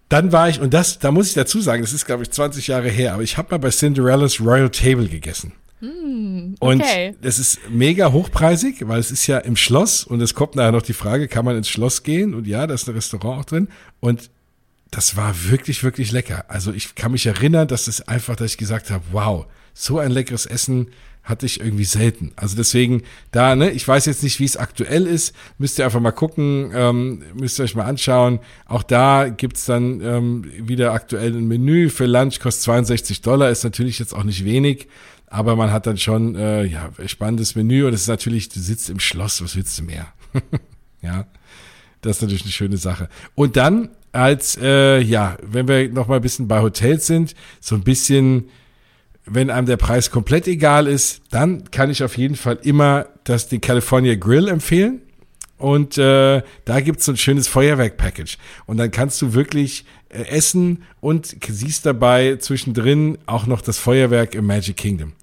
Dann 0.08 0.32
war 0.32 0.48
ich, 0.48 0.60
und 0.60 0.72
das, 0.72 0.98
da 0.98 1.10
muss 1.10 1.28
ich 1.28 1.34
dazu 1.34 1.60
sagen, 1.60 1.82
das 1.82 1.92
ist, 1.92 2.06
glaube 2.06 2.22
ich, 2.22 2.30
20 2.30 2.66
Jahre 2.66 2.88
her, 2.88 3.14
aber 3.14 3.22
ich 3.22 3.36
habe 3.36 3.48
mal 3.50 3.58
bei 3.58 3.70
Cinderella's 3.70 4.40
Royal 4.40 4.70
Table 4.70 5.08
gegessen. 5.08 5.52
Mm, 5.80 6.54
okay. 6.60 7.08
Und 7.08 7.24
das 7.24 7.38
ist 7.38 7.60
mega 7.70 8.10
hochpreisig, 8.10 8.88
weil 8.88 8.98
es 8.98 9.10
ist 9.10 9.26
ja 9.26 9.38
im 9.38 9.54
Schloss 9.54 10.04
und 10.04 10.20
es 10.20 10.34
kommt 10.34 10.56
nachher 10.56 10.72
noch 10.72 10.82
die 10.82 10.94
Frage, 10.94 11.28
kann 11.28 11.44
man 11.44 11.56
ins 11.56 11.68
Schloss 11.68 12.02
gehen? 12.02 12.34
Und 12.34 12.46
ja, 12.46 12.66
da 12.66 12.74
ist 12.74 12.88
ein 12.88 12.94
Restaurant 12.94 13.40
auch 13.40 13.44
drin. 13.44 13.68
Und 14.00 14.30
das 14.90 15.16
war 15.16 15.34
wirklich, 15.50 15.84
wirklich 15.84 16.10
lecker. 16.12 16.46
Also 16.48 16.72
ich 16.72 16.94
kann 16.94 17.12
mich 17.12 17.26
erinnern, 17.26 17.68
dass 17.68 17.86
es 17.86 18.00
einfach, 18.08 18.36
dass 18.36 18.52
ich 18.52 18.58
gesagt 18.58 18.90
habe, 18.90 19.04
wow, 19.12 19.46
so 19.74 19.98
ein 19.98 20.10
leckeres 20.10 20.46
Essen 20.46 20.88
hatte 21.28 21.46
ich 21.46 21.60
irgendwie 21.60 21.84
selten. 21.84 22.32
Also 22.36 22.56
deswegen 22.56 23.02
da, 23.30 23.54
ne, 23.54 23.70
ich 23.70 23.86
weiß 23.86 24.06
jetzt 24.06 24.22
nicht, 24.22 24.40
wie 24.40 24.44
es 24.44 24.56
aktuell 24.56 25.06
ist. 25.06 25.34
Müsst 25.58 25.78
ihr 25.78 25.84
einfach 25.84 26.00
mal 26.00 26.12
gucken, 26.12 26.70
ähm, 26.74 27.22
müsst 27.34 27.60
ihr 27.60 27.64
euch 27.64 27.74
mal 27.74 27.84
anschauen. 27.84 28.40
Auch 28.66 28.82
da 28.82 29.28
gibt's 29.28 29.66
dann 29.66 30.00
ähm, 30.00 30.44
wieder 30.58 30.92
aktuell 30.92 31.34
ein 31.34 31.46
Menü. 31.46 31.90
Für 31.90 32.06
Lunch 32.06 32.40
kostet 32.40 32.64
62 32.64 33.20
Dollar, 33.20 33.50
ist 33.50 33.64
natürlich 33.64 33.98
jetzt 33.98 34.14
auch 34.14 34.24
nicht 34.24 34.44
wenig. 34.44 34.88
Aber 35.26 35.56
man 35.56 35.70
hat 35.70 35.86
dann 35.86 35.98
schon, 35.98 36.34
äh, 36.36 36.64
ja, 36.64 36.90
spannendes 37.06 37.54
Menü 37.54 37.86
und 37.86 37.92
es 37.92 38.02
ist 38.02 38.08
natürlich, 38.08 38.48
du 38.48 38.60
sitzt 38.60 38.88
im 38.88 38.98
Schloss, 38.98 39.42
was 39.42 39.56
willst 39.56 39.78
du 39.78 39.82
mehr? 39.82 40.06
ja, 41.02 41.26
das 42.00 42.16
ist 42.16 42.22
natürlich 42.22 42.44
eine 42.44 42.52
schöne 42.52 42.76
Sache. 42.78 43.10
Und 43.34 43.56
dann 43.56 43.90
als, 44.12 44.56
äh, 44.56 45.00
ja, 45.00 45.36
wenn 45.42 45.68
wir 45.68 45.92
noch 45.92 46.08
mal 46.08 46.16
ein 46.16 46.22
bisschen 46.22 46.48
bei 46.48 46.62
Hotels 46.62 47.06
sind, 47.06 47.34
so 47.60 47.74
ein 47.74 47.82
bisschen, 47.82 48.48
wenn 49.30 49.50
einem 49.50 49.66
der 49.66 49.76
Preis 49.76 50.10
komplett 50.10 50.46
egal 50.46 50.86
ist, 50.86 51.22
dann 51.30 51.70
kann 51.70 51.90
ich 51.90 52.02
auf 52.02 52.16
jeden 52.16 52.36
Fall 52.36 52.58
immer 52.62 53.06
das 53.24 53.48
die 53.48 53.58
California 53.58 54.14
Grill 54.14 54.48
empfehlen. 54.48 55.02
Und 55.58 55.98
äh, 55.98 56.42
da 56.64 56.80
gibt's 56.80 57.04
so 57.04 57.12
ein 57.12 57.16
schönes 57.16 57.48
Feuerwerk-Package. 57.48 58.38
Und 58.66 58.76
dann 58.76 58.92
kannst 58.92 59.20
du 59.20 59.34
wirklich 59.34 59.84
äh, 60.08 60.22
essen 60.28 60.84
und 61.00 61.36
siehst 61.46 61.84
dabei 61.84 62.36
zwischendrin 62.36 63.18
auch 63.26 63.46
noch 63.46 63.60
das 63.60 63.78
Feuerwerk 63.78 64.34
im 64.34 64.46
Magic 64.46 64.76
Kingdom. 64.76 65.14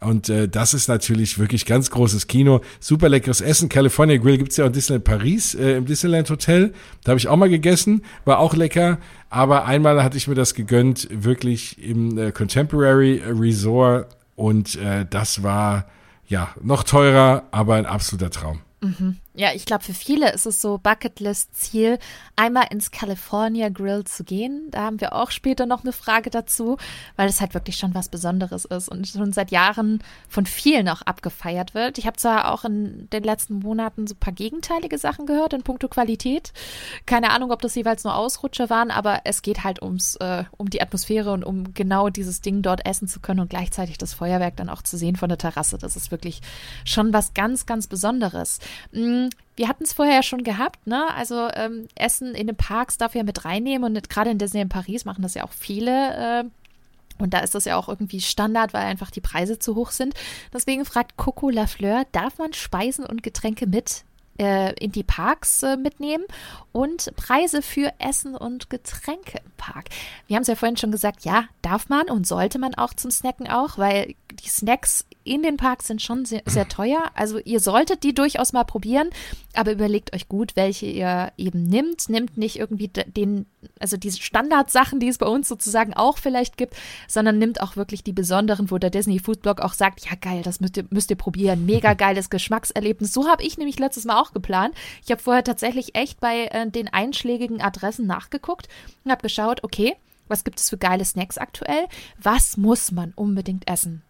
Und 0.00 0.30
äh, 0.30 0.48
das 0.48 0.72
ist 0.72 0.88
natürlich 0.88 1.38
wirklich 1.38 1.66
ganz 1.66 1.90
großes 1.90 2.26
Kino. 2.26 2.62
Super 2.78 3.10
leckeres 3.10 3.42
Essen. 3.42 3.68
California 3.68 4.16
Grill 4.16 4.38
gibt's 4.38 4.56
ja 4.56 4.64
auch 4.64 4.68
in 4.68 4.72
Disneyland 4.72 5.04
Paris, 5.04 5.54
äh, 5.54 5.76
im 5.76 5.84
Disneyland 5.84 6.30
Hotel. 6.30 6.72
Da 7.04 7.10
habe 7.10 7.18
ich 7.18 7.28
auch 7.28 7.36
mal 7.36 7.50
gegessen, 7.50 8.02
war 8.24 8.38
auch 8.38 8.54
lecker. 8.54 8.98
Aber 9.30 9.64
einmal 9.64 10.02
hatte 10.02 10.16
ich 10.16 10.28
mir 10.28 10.34
das 10.34 10.54
gegönnt, 10.54 11.08
wirklich 11.10 11.82
im 11.82 12.18
äh, 12.18 12.32
Contemporary 12.32 13.22
Resort. 13.24 14.08
Und 14.34 14.76
äh, 14.76 15.06
das 15.08 15.42
war 15.42 15.86
ja 16.26 16.48
noch 16.62 16.82
teurer, 16.82 17.44
aber 17.50 17.76
ein 17.76 17.86
absoluter 17.86 18.30
Traum. 18.30 18.60
Mhm. 18.80 19.16
Ja, 19.40 19.54
ich 19.54 19.64
glaube, 19.64 19.82
für 19.82 19.94
viele 19.94 20.30
ist 20.32 20.44
es 20.44 20.60
so 20.60 20.76
Bucketlist-Ziel, 20.76 21.98
einmal 22.36 22.66
ins 22.68 22.90
California 22.90 23.70
Grill 23.70 24.04
zu 24.04 24.22
gehen. 24.22 24.68
Da 24.70 24.82
haben 24.82 25.00
wir 25.00 25.14
auch 25.14 25.30
später 25.30 25.64
noch 25.64 25.82
eine 25.82 25.94
Frage 25.94 26.28
dazu, 26.28 26.76
weil 27.16 27.26
es 27.26 27.40
halt 27.40 27.54
wirklich 27.54 27.76
schon 27.78 27.94
was 27.94 28.10
Besonderes 28.10 28.66
ist 28.66 28.90
und 28.90 29.08
schon 29.08 29.32
seit 29.32 29.50
Jahren 29.50 30.02
von 30.28 30.44
vielen 30.44 30.90
auch 30.90 31.00
abgefeiert 31.00 31.74
wird. 31.74 31.96
Ich 31.96 32.06
habe 32.06 32.18
zwar 32.18 32.52
auch 32.52 32.66
in 32.66 33.08
den 33.14 33.22
letzten 33.22 33.60
Monaten 33.60 34.06
so 34.06 34.12
ein 34.12 34.18
paar 34.18 34.34
gegenteilige 34.34 34.98
Sachen 34.98 35.24
gehört 35.24 35.54
in 35.54 35.62
puncto 35.62 35.88
Qualität. 35.88 36.52
Keine 37.06 37.30
Ahnung, 37.30 37.50
ob 37.50 37.62
das 37.62 37.74
jeweils 37.74 38.04
nur 38.04 38.16
Ausrutscher 38.16 38.68
waren, 38.68 38.90
aber 38.90 39.22
es 39.24 39.40
geht 39.40 39.64
halt 39.64 39.80
ums, 39.80 40.16
äh, 40.16 40.44
um 40.58 40.68
die 40.68 40.82
Atmosphäre 40.82 41.32
und 41.32 41.44
um 41.44 41.72
genau 41.72 42.10
dieses 42.10 42.42
Ding 42.42 42.60
dort 42.60 42.84
essen 42.84 43.08
zu 43.08 43.20
können 43.20 43.40
und 43.40 43.48
gleichzeitig 43.48 43.96
das 43.96 44.12
Feuerwerk 44.12 44.56
dann 44.56 44.68
auch 44.68 44.82
zu 44.82 44.98
sehen 44.98 45.16
von 45.16 45.30
der 45.30 45.38
Terrasse. 45.38 45.78
Das 45.78 45.96
ist 45.96 46.10
wirklich 46.10 46.42
schon 46.84 47.14
was 47.14 47.32
ganz, 47.32 47.64
ganz 47.64 47.86
Besonderes. 47.86 48.58
Mhm 48.92 49.29
wir 49.60 49.68
hatten 49.68 49.84
es 49.84 49.92
vorher 49.92 50.14
ja 50.14 50.22
schon 50.22 50.42
gehabt, 50.42 50.86
ne? 50.86 51.12
Also 51.14 51.50
ähm, 51.52 51.86
Essen 51.94 52.34
in 52.34 52.46
den 52.46 52.56
Parks 52.56 52.96
darf 52.96 53.14
ja 53.14 53.22
mit 53.24 53.44
reinnehmen 53.44 53.94
und 53.94 54.08
gerade 54.08 54.30
in 54.30 54.38
Disney 54.38 54.62
in 54.62 54.70
Paris 54.70 55.04
machen 55.04 55.20
das 55.20 55.34
ja 55.34 55.44
auch 55.44 55.52
viele. 55.52 56.40
Äh, 56.40 56.44
und 57.22 57.34
da 57.34 57.40
ist 57.40 57.54
das 57.54 57.66
ja 57.66 57.76
auch 57.76 57.90
irgendwie 57.90 58.22
Standard, 58.22 58.72
weil 58.72 58.86
einfach 58.86 59.10
die 59.10 59.20
Preise 59.20 59.58
zu 59.58 59.74
hoch 59.74 59.90
sind. 59.90 60.14
Deswegen 60.54 60.86
fragt 60.86 61.18
Coco 61.18 61.50
Lafleur, 61.50 62.06
darf 62.12 62.38
man 62.38 62.54
Speisen 62.54 63.04
und 63.04 63.22
Getränke 63.22 63.66
mit 63.66 64.04
äh, 64.40 64.72
in 64.82 64.90
die 64.90 65.02
Parks 65.02 65.62
äh, 65.62 65.76
mitnehmen 65.76 66.24
und 66.72 67.14
Preise 67.16 67.60
für 67.60 67.92
Essen 67.98 68.34
und 68.34 68.70
Getränke 68.70 69.38
im 69.44 69.50
Park. 69.58 69.90
Wir 70.26 70.36
haben 70.36 70.42
es 70.42 70.48
ja 70.48 70.54
vorhin 70.54 70.78
schon 70.78 70.92
gesagt, 70.92 71.24
ja, 71.24 71.44
darf 71.60 71.90
man 71.90 72.08
und 72.08 72.26
sollte 72.26 72.58
man 72.58 72.74
auch 72.74 72.94
zum 72.94 73.10
Snacken 73.10 73.48
auch, 73.48 73.76
weil 73.76 74.14
die 74.32 74.48
Snacks 74.48 75.04
in 75.24 75.42
den 75.42 75.56
Parks 75.56 75.86
sind 75.88 76.00
schon 76.00 76.24
sehr, 76.24 76.42
sehr 76.46 76.68
teuer. 76.68 77.10
Also 77.14 77.38
ihr 77.38 77.60
solltet 77.60 78.02
die 78.02 78.14
durchaus 78.14 78.52
mal 78.52 78.64
probieren, 78.64 79.10
aber 79.54 79.72
überlegt 79.72 80.14
euch 80.14 80.28
gut, 80.28 80.56
welche 80.56 80.86
ihr 80.86 81.32
eben 81.36 81.64
nimmt. 81.64 82.08
Nimmt 82.08 82.38
nicht 82.38 82.58
irgendwie 82.58 82.88
den, 82.88 83.46
also 83.78 83.96
diese 83.96 84.22
Standardsachen, 84.22 84.98
die 85.00 85.08
es 85.08 85.18
bei 85.18 85.26
uns 85.26 85.48
sozusagen 85.48 85.92
auch 85.94 86.16
vielleicht 86.18 86.56
gibt, 86.56 86.74
sondern 87.06 87.38
nimmt 87.38 87.60
auch 87.60 87.76
wirklich 87.76 88.02
die 88.02 88.12
besonderen, 88.12 88.70
wo 88.70 88.78
der 88.78 88.90
Disney 88.90 89.18
Foodblog 89.18 89.60
auch 89.60 89.74
sagt, 89.74 90.06
ja 90.06 90.12
geil, 90.18 90.42
das 90.42 90.60
müsst 90.60 90.76
ihr, 90.76 90.86
müsst 90.90 91.10
ihr 91.10 91.16
probieren. 91.16 91.66
Mega 91.66 91.94
geiles 92.00 92.30
Geschmackserlebnis. 92.30 93.12
So 93.12 93.28
habe 93.28 93.42
ich 93.42 93.58
nämlich 93.58 93.78
letztes 93.78 94.04
Mal 94.04 94.20
auch 94.20 94.29
geplant. 94.32 94.74
Ich 95.04 95.10
habe 95.10 95.22
vorher 95.22 95.44
tatsächlich 95.44 95.94
echt 95.94 96.20
bei 96.20 96.46
äh, 96.46 96.70
den 96.70 96.88
einschlägigen 96.88 97.60
Adressen 97.60 98.06
nachgeguckt 98.06 98.68
und 99.04 99.10
habe 99.10 99.22
geschaut, 99.22 99.64
okay, 99.64 99.96
was 100.28 100.44
gibt 100.44 100.60
es 100.60 100.70
für 100.70 100.78
geile 100.78 101.04
Snacks 101.04 101.38
aktuell? 101.38 101.86
Was 102.22 102.56
muss 102.56 102.92
man 102.92 103.12
unbedingt 103.16 103.68
essen? 103.68 104.02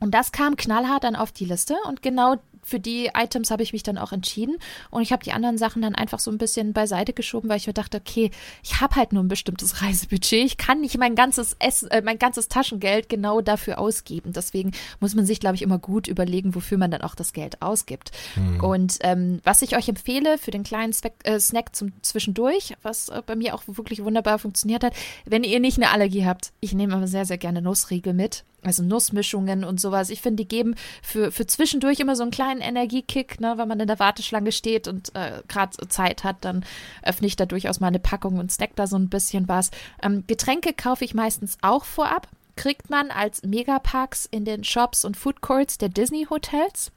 Und 0.00 0.12
das 0.12 0.32
kam 0.32 0.56
knallhart 0.56 1.04
dann 1.04 1.14
auf 1.14 1.30
die 1.30 1.44
Liste 1.44 1.76
und 1.86 2.02
genau 2.02 2.36
für 2.62 2.80
die 2.80 3.10
Items 3.14 3.50
habe 3.50 3.62
ich 3.62 3.72
mich 3.72 3.82
dann 3.82 3.98
auch 3.98 4.12
entschieden 4.12 4.56
und 4.90 5.02
ich 5.02 5.12
habe 5.12 5.24
die 5.24 5.32
anderen 5.32 5.58
Sachen 5.58 5.82
dann 5.82 5.94
einfach 5.94 6.18
so 6.18 6.30
ein 6.30 6.38
bisschen 6.38 6.72
beiseite 6.72 7.12
geschoben, 7.12 7.48
weil 7.48 7.56
ich 7.56 7.66
mir 7.66 7.72
dachte, 7.72 7.98
okay, 7.98 8.30
ich 8.62 8.80
habe 8.80 8.96
halt 8.96 9.12
nur 9.12 9.22
ein 9.22 9.28
bestimmtes 9.28 9.82
Reisebudget, 9.82 10.44
ich 10.44 10.56
kann 10.56 10.80
nicht 10.80 10.98
mein 10.98 11.14
ganzes 11.14 11.56
Essen, 11.58 11.90
äh, 11.90 12.02
mein 12.02 12.18
ganzes 12.18 12.48
Taschengeld 12.48 13.08
genau 13.08 13.40
dafür 13.40 13.78
ausgeben. 13.78 14.32
Deswegen 14.32 14.72
muss 15.00 15.14
man 15.14 15.26
sich, 15.26 15.40
glaube 15.40 15.56
ich, 15.56 15.62
immer 15.62 15.78
gut 15.78 16.08
überlegen, 16.08 16.54
wofür 16.54 16.78
man 16.78 16.90
dann 16.90 17.02
auch 17.02 17.14
das 17.14 17.32
Geld 17.32 17.62
ausgibt. 17.62 18.12
Mhm. 18.36 18.64
Und 18.64 18.98
ähm, 19.00 19.40
was 19.44 19.62
ich 19.62 19.76
euch 19.76 19.88
empfehle 19.88 20.38
für 20.38 20.50
den 20.50 20.62
kleinen 20.62 20.92
Zweck, 20.92 21.14
äh, 21.24 21.38
Snack 21.40 21.74
zum 21.74 21.92
Zwischendurch, 22.02 22.74
was 22.82 23.08
äh, 23.08 23.22
bei 23.24 23.36
mir 23.36 23.54
auch 23.54 23.62
wirklich 23.66 24.04
wunderbar 24.04 24.38
funktioniert 24.38 24.84
hat, 24.84 24.94
wenn 25.24 25.44
ihr 25.44 25.60
nicht 25.60 25.78
eine 25.78 25.90
Allergie 25.90 26.26
habt, 26.26 26.52
ich 26.60 26.72
nehme 26.74 26.94
aber 26.94 27.06
sehr, 27.06 27.24
sehr 27.24 27.38
gerne 27.38 27.62
Nussriegel 27.62 28.12
mit 28.12 28.44
also 28.62 28.82
Nussmischungen 28.82 29.64
und 29.64 29.80
sowas. 29.80 30.10
Ich 30.10 30.20
finde, 30.20 30.44
die 30.44 30.48
geben 30.48 30.74
für, 31.02 31.32
für 31.32 31.46
zwischendurch 31.46 32.00
immer 32.00 32.16
so 32.16 32.22
einen 32.22 32.30
kleinen 32.30 32.60
Energiekick, 32.60 33.40
ne, 33.40 33.54
wenn 33.56 33.68
man 33.68 33.80
in 33.80 33.86
der 33.86 33.98
Warteschlange 33.98 34.52
steht 34.52 34.88
und 34.88 35.14
äh, 35.14 35.42
gerade 35.48 35.76
Zeit 35.88 36.24
hat, 36.24 36.36
dann 36.40 36.64
öffne 37.02 37.26
ich 37.26 37.36
da 37.36 37.46
durchaus 37.46 37.80
mal 37.80 37.88
eine 37.88 37.98
Packung 37.98 38.38
und 38.38 38.52
snack 38.52 38.70
da 38.76 38.86
so 38.86 38.96
ein 38.96 39.08
bisschen 39.08 39.48
was. 39.48 39.70
Ähm, 40.02 40.24
Getränke 40.26 40.72
kaufe 40.72 41.04
ich 41.04 41.14
meistens 41.14 41.58
auch 41.62 41.84
vorab. 41.84 42.28
Kriegt 42.56 42.90
man 42.90 43.10
als 43.10 43.42
Megaparks 43.42 44.26
in 44.26 44.44
den 44.44 44.64
Shops 44.64 45.04
und 45.04 45.16
Food 45.16 45.40
Courts 45.40 45.78
der 45.78 45.88
Disney 45.88 46.26
Hotels. 46.28 46.92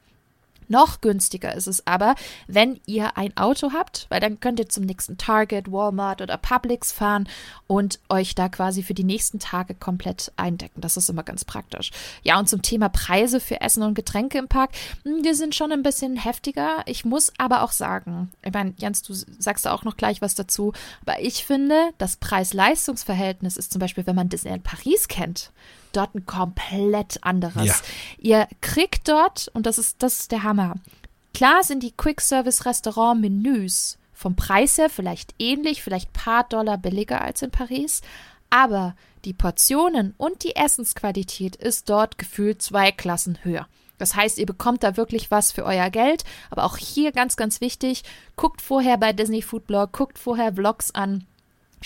Noch 0.68 1.00
günstiger 1.00 1.54
ist 1.54 1.66
es 1.66 1.86
aber, 1.86 2.14
wenn 2.46 2.80
ihr 2.86 3.16
ein 3.16 3.36
Auto 3.36 3.72
habt, 3.72 4.06
weil 4.08 4.20
dann 4.20 4.40
könnt 4.40 4.58
ihr 4.58 4.68
zum 4.68 4.84
nächsten 4.84 5.18
Target, 5.18 5.70
Walmart 5.70 6.22
oder 6.22 6.36
Publix 6.36 6.92
fahren 6.92 7.28
und 7.66 8.00
euch 8.08 8.34
da 8.34 8.48
quasi 8.48 8.82
für 8.82 8.94
die 8.94 9.04
nächsten 9.04 9.38
Tage 9.38 9.74
komplett 9.74 10.32
eindecken. 10.36 10.80
Das 10.80 10.96
ist 10.96 11.08
immer 11.08 11.22
ganz 11.22 11.44
praktisch. 11.44 11.90
Ja, 12.22 12.38
und 12.38 12.48
zum 12.48 12.62
Thema 12.62 12.88
Preise 12.88 13.40
für 13.40 13.60
Essen 13.60 13.82
und 13.82 13.94
Getränke 13.94 14.38
im 14.38 14.48
Park, 14.48 14.70
hm, 15.04 15.22
die 15.22 15.34
sind 15.34 15.54
schon 15.54 15.72
ein 15.72 15.82
bisschen 15.82 16.16
heftiger. 16.16 16.82
Ich 16.86 17.04
muss 17.04 17.32
aber 17.38 17.62
auch 17.62 17.72
sagen, 17.72 18.30
ich 18.42 18.52
meine, 18.52 18.74
Jens, 18.78 19.02
du 19.02 19.14
sagst 19.14 19.66
auch 19.66 19.84
noch 19.84 19.96
gleich 19.96 20.22
was 20.22 20.34
dazu, 20.34 20.72
aber 21.02 21.20
ich 21.20 21.44
finde, 21.44 21.90
das 21.98 22.16
Preis-Leistungs-Verhältnis 22.16 23.56
ist 23.56 23.72
zum 23.72 23.80
Beispiel, 23.80 24.06
wenn 24.06 24.16
man 24.16 24.28
Disneyland 24.28 24.64
Paris 24.64 25.08
kennt, 25.08 25.52
dort 25.96 26.14
ein 26.14 26.26
komplett 26.26 27.18
anderes. 27.22 27.66
Ja. 27.66 27.74
Ihr 28.18 28.46
kriegt 28.60 29.08
dort, 29.08 29.50
und 29.54 29.66
das 29.66 29.78
ist, 29.78 30.02
das 30.02 30.20
ist 30.20 30.32
der 30.32 30.42
Hammer, 30.42 30.74
klar 31.32 31.64
sind 31.64 31.82
die 31.82 31.92
Quick-Service-Restaurant-Menüs 31.92 33.98
vom 34.12 34.36
Preis 34.36 34.78
her 34.78 34.90
vielleicht 34.90 35.34
ähnlich, 35.38 35.82
vielleicht 35.82 36.12
paar 36.12 36.44
Dollar 36.44 36.78
billiger 36.78 37.20
als 37.20 37.42
in 37.42 37.50
Paris, 37.50 38.02
aber 38.50 38.94
die 39.24 39.32
Portionen 39.32 40.14
und 40.16 40.44
die 40.44 40.54
Essensqualität 40.54 41.56
ist 41.56 41.88
dort 41.88 42.18
gefühlt 42.18 42.62
zwei 42.62 42.92
Klassen 42.92 43.38
höher. 43.42 43.66
Das 43.98 44.14
heißt, 44.14 44.38
ihr 44.38 44.46
bekommt 44.46 44.82
da 44.82 44.96
wirklich 44.96 45.30
was 45.30 45.52
für 45.52 45.64
euer 45.64 45.90
Geld. 45.90 46.24
Aber 46.50 46.64
auch 46.64 46.76
hier 46.76 47.12
ganz, 47.12 47.36
ganz 47.36 47.60
wichtig, 47.60 48.02
guckt 48.36 48.60
vorher 48.60 48.98
bei 48.98 49.12
Disney 49.12 49.40
Food 49.40 49.66
Blog, 49.66 49.92
guckt 49.92 50.18
vorher 50.18 50.54
Vlogs 50.54 50.90
an 50.90 51.26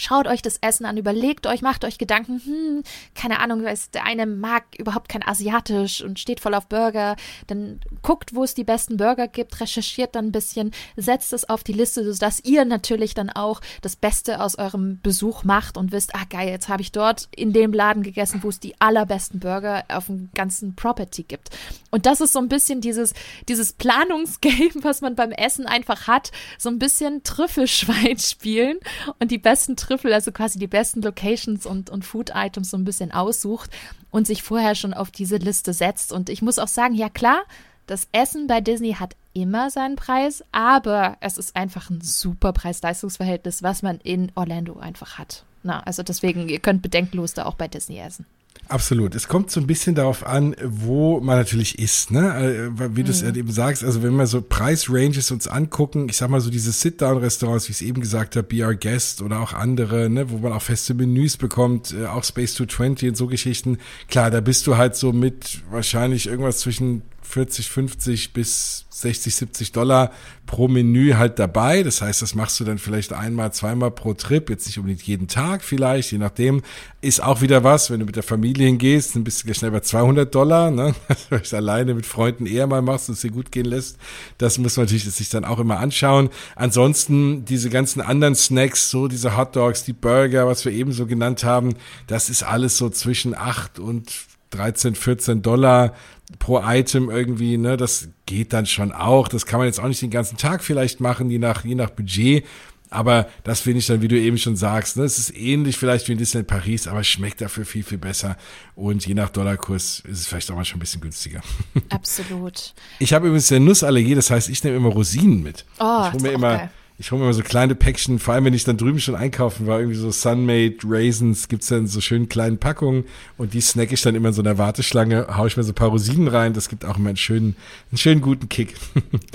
Schaut 0.01 0.29
euch 0.29 0.43
das 0.43 0.59
Essen 0.59 0.87
an, 0.87 0.97
überlegt 0.97 1.49
euch, 1.49 1.61
macht 1.61 1.85
euch 1.85 1.99
Gedanken, 1.99 2.41
hm, 2.45 2.83
keine 3.17 3.41
Ahnung, 3.41 3.65
der 3.65 4.05
eine 4.05 4.27
mag 4.27 4.63
überhaupt 4.79 5.09
kein 5.09 5.27
Asiatisch 5.27 6.03
und 6.03 6.21
steht 6.21 6.39
voll 6.39 6.55
auf 6.55 6.69
Burger. 6.69 7.17
Dann 7.49 7.81
guckt, 8.03 8.33
wo 8.33 8.45
es 8.45 8.55
die 8.55 8.63
besten 8.63 8.97
Burger 8.97 9.27
gibt, 9.27 9.61
recherchiert 9.61 10.15
dann 10.15 10.27
ein 10.27 10.33
bisschen, 10.33 10.71
setzt 10.95 11.33
es 11.33 11.49
auf 11.49 11.65
die 11.65 11.73
Liste, 11.73 12.13
sodass 12.13 12.45
ihr 12.45 12.65
natürlich 12.65 13.15
dann 13.15 13.29
auch 13.29 13.61
das 13.83 13.97
Beste 13.97 14.41
aus 14.41 14.57
eurem 14.57 15.01
Besuch 15.03 15.43
macht 15.43 15.77
und 15.77 15.91
wisst, 15.91 16.15
ah 16.15 16.27
geil, 16.31 16.49
jetzt 16.49 16.69
habe 16.69 16.83
ich 16.83 16.93
dort 16.93 17.29
in 17.35 17.53
dem 17.53 17.73
Laden 17.73 18.05
gegessen, 18.05 18.45
wo 18.45 18.51
es 18.51 18.61
die 18.61 18.81
allerbesten 18.81 19.41
Burger 19.41 19.83
auf 19.89 20.07
dem 20.07 20.31
ganzen 20.33 20.77
Property 20.77 21.25
gibt. 21.25 21.51
Und 21.91 22.07
das 22.07 22.21
ist 22.21 22.35
so 22.35 22.39
ein 22.39 22.49
bisschen 22.49 22.81
dieses, 22.81 23.15
dieses 23.49 23.73
Planungsgame, 23.73 24.71
was 24.83 25.01
man 25.01 25.17
beim 25.17 25.33
Essen 25.33 25.67
einfach 25.67 26.07
hat, 26.07 26.31
so 26.57 26.69
ein 26.69 26.79
bisschen 26.79 27.25
Trüffelschwein 27.25 28.19
spielen 28.19 28.79
und 29.19 29.33
die 29.33 29.39
besten 29.39 29.75
also 29.91 30.33
quasi 30.33 30.59
die 30.59 30.67
besten 30.67 31.03
Locations 31.03 31.67
und, 31.67 31.91
und 31.91 32.05
Food-Items 32.05 32.71
so 32.71 32.77
ein 32.77 32.85
bisschen 32.85 33.13
aussucht 33.13 33.71
und 34.11 34.27
sich 34.27 34.43
vorher 34.43 34.75
schon 34.75 34.95
auf 34.95 35.11
diese 35.11 35.37
Liste 35.37 35.73
setzt. 35.73 36.13
Und 36.13 36.29
ich 36.31 36.43
muss 36.43 36.59
auch 36.59 36.69
sagen, 36.69 36.95
ja 36.95 37.09
klar, 37.09 37.43
das 37.87 38.07
Essen 38.13 38.47
bei 38.47 38.61
Disney 38.61 38.95
hat 38.95 39.17
immer 39.33 39.71
seinen 39.71 39.97
Preis, 39.97 40.45
aber 40.53 41.17
es 41.21 41.39
ist 41.39 41.57
einfach 41.57 41.91
ein 41.91 42.01
super 42.01 42.53
Preis-Leistungs-Verhältnis, 42.53 43.63
was 43.63 43.83
man 43.83 43.99
in 43.99 44.31
Orlando 44.35 44.79
einfach 44.79 45.19
hat. 45.19 45.45
Na, 45.63 45.81
also 45.81 46.03
deswegen, 46.03 46.49
ihr 46.49 46.61
könnt 46.61 46.83
bedenkenlos 46.83 47.35
da 47.35 47.47
auch 47.47 47.55
bei 47.55 47.69
Disney 47.69 47.99
essen. 47.99 48.27
Absolut. 48.67 49.15
Es 49.15 49.29
kommt 49.29 49.51
so 49.51 49.61
ein 49.61 49.67
bisschen 49.67 49.95
darauf 49.95 50.27
an, 50.27 50.55
wo 50.63 51.21
man 51.21 51.39
natürlich 51.39 51.79
ist, 51.79 52.11
ne? 52.11 52.71
Äh, 52.79 52.97
wie 52.97 53.03
du 53.03 53.11
es 53.11 53.23
mhm. 53.23 53.35
eben 53.35 53.51
sagst, 53.51 53.85
also 53.85 54.03
wenn 54.03 54.15
wir 54.17 54.27
so 54.27 54.43
Preisranges 54.43 55.31
uns 55.31 55.49
angucken, 55.49 56.09
ich 56.11 56.17
sag 56.17 56.29
mal 56.29 56.41
so 56.41 56.51
diese 56.51 56.73
Sit-Down-Restaurants, 56.73 57.69
wie 57.69 57.73
ich 57.73 57.79
es 57.79 57.83
eben 57.83 58.01
gesagt 58.01 58.37
habe, 58.37 58.47
Be 58.47 58.65
Our 58.65 58.75
Guest 58.75 59.23
oder 59.23 59.41
auch 59.41 59.55
andere, 59.55 60.11
ne, 60.11 60.31
wo 60.31 60.39
man 60.39 60.53
auch 60.53 60.63
feste 60.63 60.95
Menüs 60.95 61.37
bekommt, 61.37 61.95
äh, 61.95 62.07
auch 62.07 62.25
Space 62.25 62.55
220 62.55 63.11
und 63.11 63.17
so 63.17 63.27
Geschichten. 63.27 63.79
Klar, 64.09 64.31
da 64.31 64.41
bist 64.41 64.67
du 64.67 64.77
halt 64.77 64.97
so 64.97 65.13
mit 65.13 65.63
wahrscheinlich 65.71 66.27
irgendwas 66.27 66.59
zwischen 66.59 67.03
40, 67.29 67.69
50 67.69 68.33
bis 68.33 68.87
60, 68.91 69.35
70 69.35 69.73
Dollar 69.73 70.13
pro 70.47 70.67
Menü 70.67 71.13
halt 71.15 71.39
dabei. 71.39 71.83
Das 71.83 72.01
heißt, 72.01 72.23
das 72.23 72.35
machst 72.35 72.59
du 72.59 72.65
dann 72.65 72.79
vielleicht 72.79 73.13
einmal, 73.13 73.53
zweimal 73.53 73.91
pro 73.91 74.15
Trip, 74.15 74.49
jetzt 74.49 74.67
nicht 74.67 74.79
unbedingt 74.79 75.03
jeden 75.03 75.29
Tag 75.29 75.63
vielleicht, 75.63 76.11
je 76.11 76.19
nachdem. 76.19 76.63
Ist 77.01 77.23
auch 77.23 77.41
wieder 77.41 77.63
was, 77.63 77.91
wenn 77.91 78.01
du 78.01 78.07
mit 78.07 78.17
der 78.17 78.25
Familie 78.25 78.67
hingehst, 78.67 79.15
dann 79.15 79.23
bist 79.23 79.49
du 79.49 79.55
schnell 79.55 79.71
bei 79.71 79.79
200 79.79 80.35
Dollar, 80.35 80.73
ne? 80.73 80.97
Wenn 81.31 81.43
du 81.49 81.57
alleine 81.57 81.95
mit 81.95 82.07
Freunden 82.07 82.45
eher 82.45 82.67
mal 82.67 82.83
machst 82.83 83.09
und 83.09 83.15
es 83.15 83.21
dir 83.21 83.31
gut 83.31 83.53
gehen 83.53 83.67
lässt. 83.67 83.99
Das 84.39 84.59
muss 84.59 84.77
man 84.77 84.87
natürlich 84.87 85.05
sich 85.05 85.29
dann 85.29 85.45
auch 85.45 85.61
immer 85.61 85.79
anschauen. 85.79 86.29
Ansonsten 86.57 87.45
diese 87.45 87.71
ganzen 87.71 88.01
anderen 88.01 88.35
Snacks, 88.35 88.91
so 88.91 89.07
diese 89.07 89.37
Hot 89.37 89.55
Dogs, 89.55 89.85
die 89.85 89.93
Burger, 89.93 90.49
was 90.49 90.65
wir 90.65 90.73
eben 90.73 90.91
so 90.91 91.07
genannt 91.07 91.45
haben, 91.45 91.77
das 92.09 92.31
ist 92.31 92.43
alles 92.43 92.77
so 92.77 92.91
zwischen 92.91 93.33
8 93.33 93.79
und 93.79 94.13
13, 94.51 94.97
14 94.97 95.41
Dollar 95.41 95.95
pro 96.41 96.61
Item 96.65 97.11
irgendwie, 97.11 97.59
ne, 97.59 97.77
das 97.77 98.09
geht 98.27 98.53
dann 98.53 98.67
schon 98.67 98.91
auch. 98.91 99.29
Das 99.29 99.47
kann 99.47 99.59
man 99.59 99.67
jetzt 99.67 99.79
auch 99.79 99.87
nicht 99.87 100.03
den 100.03 100.11
ganzen 100.11 100.37
Tag 100.37 100.65
vielleicht 100.65 101.01
machen, 101.01 101.31
je 101.31 101.39
nach, 101.39 101.65
je 101.65 101.77
nach 101.77 101.91
Budget. 101.91 102.45
Aber 102.91 103.29
das 103.45 103.61
finde 103.61 103.81
ich 103.81 103.87
dann, 103.87 104.01
wie 104.01 104.09
du 104.09 104.19
eben 104.19 104.39
schon 104.39 104.57
sagst, 104.57 104.97
ne, 104.97 105.05
es 105.05 105.19
ist 105.19 105.37
ähnlich 105.37 105.77
vielleicht 105.77 106.09
wie 106.09 106.13
in 106.13 106.19
Disneyland 106.19 106.49
Paris, 106.49 106.87
aber 106.87 107.05
schmeckt 107.05 107.41
dafür 107.41 107.67
viel, 107.67 107.83
viel 107.83 107.99
besser. 107.99 108.37
Und 108.75 109.07
je 109.07 109.15
nach 109.15 109.29
Dollarkurs 109.29 110.01
ist 110.01 110.21
es 110.21 110.27
vielleicht 110.27 110.51
auch 110.51 110.57
mal 110.57 110.65
schon 110.65 110.79
ein 110.79 110.81
bisschen 110.81 111.01
günstiger. 111.01 111.41
Absolut. 111.91 112.75
Ich 112.99 113.13
habe 113.13 113.27
übrigens 113.27 113.53
eine 113.53 113.65
Nussallergie, 113.65 114.15
das 114.15 114.31
heißt, 114.31 114.49
ich 114.49 114.65
nehme 114.65 114.77
immer 114.77 114.91
Rosinen 114.91 115.43
mit. 115.43 115.65
Oh, 115.79 116.05
ich 116.07 116.13
hole 116.13 116.23
mir 116.23 116.33
immer, 116.33 116.57
geil 116.59 116.71
ich 117.01 117.13
hole 117.13 117.21
mir 117.21 117.27
immer 117.27 117.35
so 117.35 117.45
kleine 117.45 117.77
Päckchen, 117.77 118.19
vor 118.19 118.35
allem 118.35 118.45
wenn 118.45 118.55
ich 118.55 118.65
dann 118.65 118.77
drüben 118.77 118.99
schon 118.99 119.15
einkaufen 119.15 119.69
war, 119.69 119.79
irgendwie 119.79 119.97
so 119.97 120.11
Sunmade 120.11 120.79
Raisins 120.85 121.47
gibt's 121.47 121.69
dann 121.69 121.87
so 121.87 122.01
schön 122.01 122.29
kleinen 122.29 122.59
Packungen 122.59 123.05
und 123.37 123.55
die 123.55 123.61
snack 123.61 123.93
ich 123.93 124.03
dann 124.03 124.17
immer 124.17 124.29
in 124.29 124.35
so 124.35 124.43
einer 124.43 124.59
Warteschlange, 124.59 125.29
haue 125.37 125.47
ich 125.47 125.57
mir 125.57 125.63
so 125.63 125.71
ein 125.71 125.77
paar 125.77 125.91
Rosinen 125.91 126.27
rein, 126.27 126.55
das 126.55 126.69
gibt 126.69 126.85
auch 126.85 126.97
immer 126.97 127.11
einen 127.11 127.17
schönen, 127.17 127.55
einen 127.93 127.99
schönen 127.99 128.21
guten 128.21 128.49
Kick. 128.49 128.75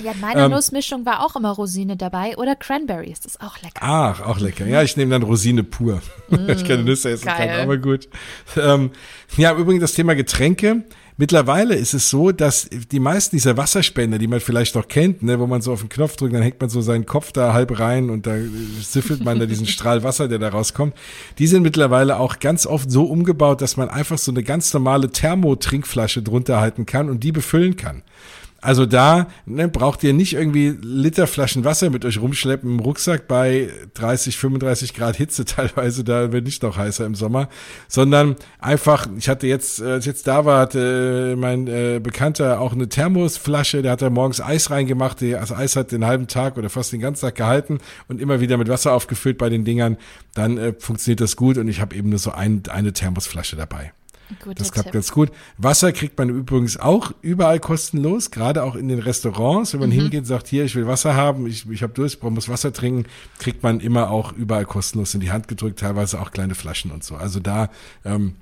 Ja, 0.02 0.12
meine 0.20 0.44
ähm, 0.44 0.50
Nussmischung 0.50 1.06
war 1.06 1.24
auch 1.24 1.36
immer 1.36 1.52
Rosine 1.52 1.96
dabei 1.96 2.36
oder 2.36 2.54
Cranberries, 2.54 3.20
das 3.20 3.36
ist 3.36 3.40
auch 3.40 3.56
lecker. 3.62 3.80
Ach, 3.80 4.20
auch 4.20 4.40
lecker. 4.40 4.66
Ja, 4.66 4.82
ich 4.82 4.98
nehme 4.98 5.12
dann 5.12 5.22
Rosine 5.22 5.64
pur, 5.64 6.02
mm, 6.28 6.50
ich 6.50 6.68
keine 6.68 6.84
Nüsse 6.84 7.12
essen 7.12 7.24
geil. 7.24 7.48
kann, 7.48 7.60
aber 7.60 7.78
gut. 7.78 8.10
Ähm, 8.58 8.90
ja, 9.38 9.56
übrigens 9.56 9.80
das 9.80 9.94
Thema 9.94 10.14
Getränke. 10.14 10.84
Mittlerweile 11.16 11.76
ist 11.76 11.94
es 11.94 12.10
so, 12.10 12.32
dass 12.32 12.68
die 12.90 12.98
meisten 12.98 13.36
dieser 13.36 13.56
Wasserspender, 13.56 14.18
die 14.18 14.26
man 14.26 14.40
vielleicht 14.40 14.74
noch 14.74 14.88
kennt, 14.88 15.22
ne, 15.22 15.38
wo 15.38 15.46
man 15.46 15.62
so 15.62 15.72
auf 15.72 15.80
den 15.80 15.88
Knopf 15.88 16.16
drückt, 16.16 16.34
dann 16.34 16.42
hängt 16.42 16.60
man 16.60 16.68
so 16.70 16.80
seinen 16.80 17.06
Kopf 17.06 17.30
da 17.30 17.52
halb 17.52 17.78
rein 17.78 18.10
und 18.10 18.26
da 18.26 18.34
siffelt 18.80 19.24
man 19.24 19.38
da 19.38 19.46
diesen 19.46 19.66
Strahl 19.66 20.02
Wasser, 20.02 20.26
der 20.26 20.40
da 20.40 20.48
rauskommt. 20.48 20.92
Die 21.38 21.46
sind 21.46 21.62
mittlerweile 21.62 22.18
auch 22.18 22.40
ganz 22.40 22.66
oft 22.66 22.90
so 22.90 23.04
umgebaut, 23.04 23.62
dass 23.62 23.76
man 23.76 23.90
einfach 23.90 24.18
so 24.18 24.32
eine 24.32 24.42
ganz 24.42 24.74
normale 24.74 25.08
Thermotrinkflasche 25.08 26.20
drunter 26.20 26.60
halten 26.60 26.84
kann 26.84 27.08
und 27.08 27.22
die 27.22 27.30
befüllen 27.30 27.76
kann. 27.76 28.02
Also 28.64 28.86
da 28.86 29.26
ne, 29.44 29.68
braucht 29.68 30.02
ihr 30.04 30.14
nicht 30.14 30.32
irgendwie 30.32 30.74
Literflaschen 30.80 31.64
Wasser 31.64 31.90
mit 31.90 32.06
euch 32.06 32.18
rumschleppen 32.18 32.70
im 32.70 32.80
Rucksack 32.80 33.28
bei 33.28 33.68
30, 33.92 34.38
35 34.38 34.94
Grad 34.94 35.16
Hitze 35.16 35.44
teilweise, 35.44 36.02
da 36.02 36.32
wird 36.32 36.46
nicht 36.46 36.62
noch 36.62 36.78
heißer 36.78 37.04
im 37.04 37.14
Sommer, 37.14 37.50
sondern 37.88 38.36
einfach, 38.58 39.06
ich 39.18 39.28
hatte 39.28 39.46
jetzt, 39.46 39.82
als 39.82 40.06
ich 40.06 40.06
jetzt 40.06 40.26
da 40.26 40.46
war, 40.46 40.60
hatte 40.60 41.36
mein 41.38 41.66
äh, 41.66 42.00
Bekannter 42.02 42.58
auch 42.58 42.72
eine 42.72 42.88
Thermosflasche, 42.88 43.82
der 43.82 43.92
hat 43.92 44.00
da 44.00 44.08
morgens 44.08 44.40
Eis 44.40 44.70
reingemacht, 44.70 45.20
die, 45.20 45.36
also 45.36 45.54
Eis 45.54 45.76
hat 45.76 45.92
den 45.92 46.06
halben 46.06 46.26
Tag 46.26 46.56
oder 46.56 46.70
fast 46.70 46.90
den 46.90 47.00
ganzen 47.00 47.26
Tag 47.26 47.34
gehalten 47.34 47.80
und 48.08 48.18
immer 48.18 48.40
wieder 48.40 48.56
mit 48.56 48.68
Wasser 48.70 48.94
aufgefüllt 48.94 49.36
bei 49.36 49.50
den 49.50 49.66
Dingern, 49.66 49.98
dann 50.32 50.56
äh, 50.56 50.72
funktioniert 50.78 51.20
das 51.20 51.36
gut 51.36 51.58
und 51.58 51.68
ich 51.68 51.82
habe 51.82 51.94
eben 51.94 52.08
nur 52.08 52.18
so 52.18 52.30
ein, 52.30 52.62
eine 52.70 52.94
Thermosflasche 52.94 53.56
dabei. 53.56 53.92
Guter 54.42 54.54
das 54.54 54.72
klappt 54.72 54.86
Tipp. 54.86 54.94
ganz 54.94 55.12
gut. 55.12 55.30
Wasser 55.58 55.92
kriegt 55.92 56.18
man 56.18 56.30
übrigens 56.30 56.78
auch 56.78 57.12
überall 57.20 57.60
kostenlos, 57.60 58.30
gerade 58.30 58.62
auch 58.62 58.74
in 58.74 58.88
den 58.88 58.98
Restaurants. 58.98 59.72
Wenn 59.72 59.80
man 59.80 59.90
mhm. 59.90 59.94
hingeht 59.94 60.20
und 60.20 60.26
sagt, 60.26 60.48
hier, 60.48 60.64
ich 60.64 60.74
will 60.74 60.86
Wasser 60.86 61.14
haben, 61.14 61.46
ich, 61.46 61.68
ich 61.70 61.82
habe 61.82 61.92
Durst, 61.92 62.16
ich 62.16 62.22
muss 62.22 62.48
Wasser 62.48 62.72
trinken, 62.72 63.04
kriegt 63.38 63.62
man 63.62 63.80
immer 63.80 64.10
auch 64.10 64.32
überall 64.32 64.64
kostenlos 64.64 65.14
in 65.14 65.20
die 65.20 65.30
Hand 65.30 65.48
gedrückt, 65.48 65.80
teilweise 65.80 66.20
auch 66.20 66.30
kleine 66.30 66.54
Flaschen 66.54 66.90
und 66.90 67.04
so. 67.04 67.16
Also 67.16 67.40
da 67.40 67.68
ähm, 68.04 68.36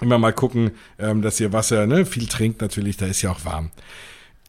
immer 0.00 0.18
mal 0.18 0.32
gucken, 0.32 0.72
ähm, 0.98 1.22
dass 1.22 1.38
ihr 1.38 1.52
Wasser 1.52 1.86
ne, 1.86 2.06
viel 2.06 2.26
trinkt 2.26 2.60
natürlich, 2.60 2.96
da 2.96 3.06
ist 3.06 3.22
ja 3.22 3.30
auch 3.30 3.44
warm. 3.44 3.70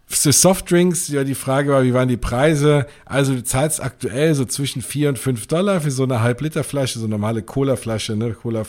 Für 0.07 0.31
Softdrinks, 0.31 1.07
ja, 1.07 1.23
die 1.23 1.35
Frage 1.35 1.71
war, 1.71 1.83
wie 1.83 1.93
waren 1.93 2.07
die 2.07 2.17
Preise? 2.17 2.85
Also 3.05 3.33
du 3.33 3.43
zahlst 3.43 3.81
aktuell 3.81 4.35
so 4.35 4.45
zwischen 4.45 4.83
vier 4.83 5.09
und 5.09 5.17
fünf 5.17 5.47
Dollar 5.47 5.81
für 5.81 5.89
so 5.89 6.03
eine 6.03 6.21
Halb-Liter-Flasche, 6.21 6.99
so 6.99 7.05
eine 7.05 7.15
normale 7.15 7.41
Cola-Flasche, 7.41 8.15
ne? 8.15 8.33
Cola 8.33 8.65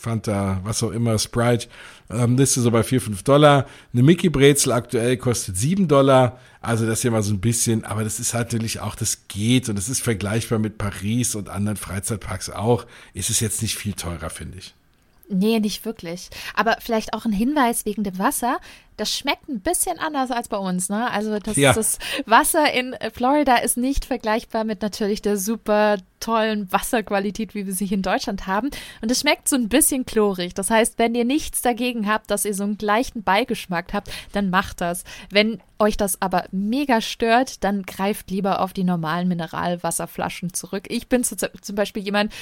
Fanta, 0.00 0.60
was 0.64 0.82
auch 0.82 0.90
immer, 0.90 1.18
Sprite, 1.18 1.68
ähm, 2.10 2.36
Liste 2.36 2.60
so 2.60 2.70
bei 2.70 2.82
4, 2.82 3.00
5 3.00 3.22
Dollar. 3.22 3.66
Eine 3.92 4.02
Mickey 4.02 4.30
Brezel 4.30 4.72
aktuell 4.72 5.16
kostet 5.16 5.56
7 5.56 5.88
Dollar. 5.88 6.38
Also 6.60 6.86
das 6.86 7.02
hier 7.02 7.10
mal 7.10 7.22
so 7.22 7.32
ein 7.32 7.40
bisschen, 7.40 7.84
aber 7.84 8.02
das 8.02 8.18
ist 8.18 8.34
halt 8.34 8.52
natürlich 8.52 8.80
auch, 8.80 8.94
das 8.94 9.28
geht 9.28 9.68
und 9.68 9.76
das 9.76 9.88
ist 9.88 10.02
vergleichbar 10.02 10.58
mit 10.58 10.78
Paris 10.78 11.34
und 11.34 11.48
anderen 11.48 11.76
Freizeitparks 11.76 12.50
auch. 12.50 12.86
Ist 13.14 13.30
es 13.30 13.40
jetzt 13.40 13.62
nicht 13.62 13.76
viel 13.76 13.92
teurer, 13.92 14.30
finde 14.30 14.58
ich. 14.58 14.74
Nee, 15.32 15.60
nicht 15.60 15.84
wirklich. 15.84 16.28
Aber 16.54 16.76
vielleicht 16.80 17.14
auch 17.14 17.24
ein 17.24 17.32
Hinweis 17.32 17.84
wegen 17.84 18.02
dem 18.02 18.18
Wasser. 18.18 18.58
Das 18.96 19.16
schmeckt 19.16 19.48
ein 19.48 19.60
bisschen 19.60 19.98
anders 19.98 20.30
als 20.32 20.48
bei 20.48 20.58
uns, 20.58 20.88
ne? 20.88 21.10
Also 21.10 21.38
das, 21.38 21.56
ja. 21.56 21.72
das 21.72 21.98
Wasser 22.26 22.70
in 22.72 22.96
Florida 23.14 23.56
ist 23.56 23.76
nicht 23.76 24.04
vergleichbar 24.04 24.64
mit 24.64 24.82
natürlich 24.82 25.22
der 25.22 25.36
super 25.36 25.98
tollen 26.18 26.70
Wasserqualität, 26.70 27.54
wie 27.54 27.64
wir 27.64 27.72
sie 27.72 27.86
hier 27.86 27.96
in 27.96 28.02
Deutschland 28.02 28.46
haben. 28.46 28.70
Und 29.00 29.10
es 29.10 29.20
schmeckt 29.20 29.48
so 29.48 29.56
ein 29.56 29.68
bisschen 29.68 30.04
chlorig. 30.04 30.52
Das 30.52 30.68
heißt, 30.68 30.98
wenn 30.98 31.14
ihr 31.14 31.24
nichts 31.24 31.62
dagegen 31.62 32.06
habt, 32.08 32.30
dass 32.30 32.44
ihr 32.44 32.54
so 32.54 32.64
einen 32.64 32.76
gleichen 32.76 33.22
Beigeschmack 33.22 33.94
habt, 33.94 34.10
dann 34.32 34.50
macht 34.50 34.80
das. 34.80 35.04
Wenn 35.30 35.62
euch 35.78 35.96
das 35.96 36.20
aber 36.20 36.44
mega 36.50 37.00
stört, 37.00 37.64
dann 37.64 37.84
greift 37.84 38.30
lieber 38.30 38.60
auf 38.60 38.72
die 38.72 38.84
normalen 38.84 39.28
Mineralwasserflaschen 39.28 40.52
zurück. 40.52 40.84
Ich 40.88 41.08
bin 41.08 41.24
zum 41.24 41.74
Beispiel 41.74 42.02
jemand, 42.02 42.32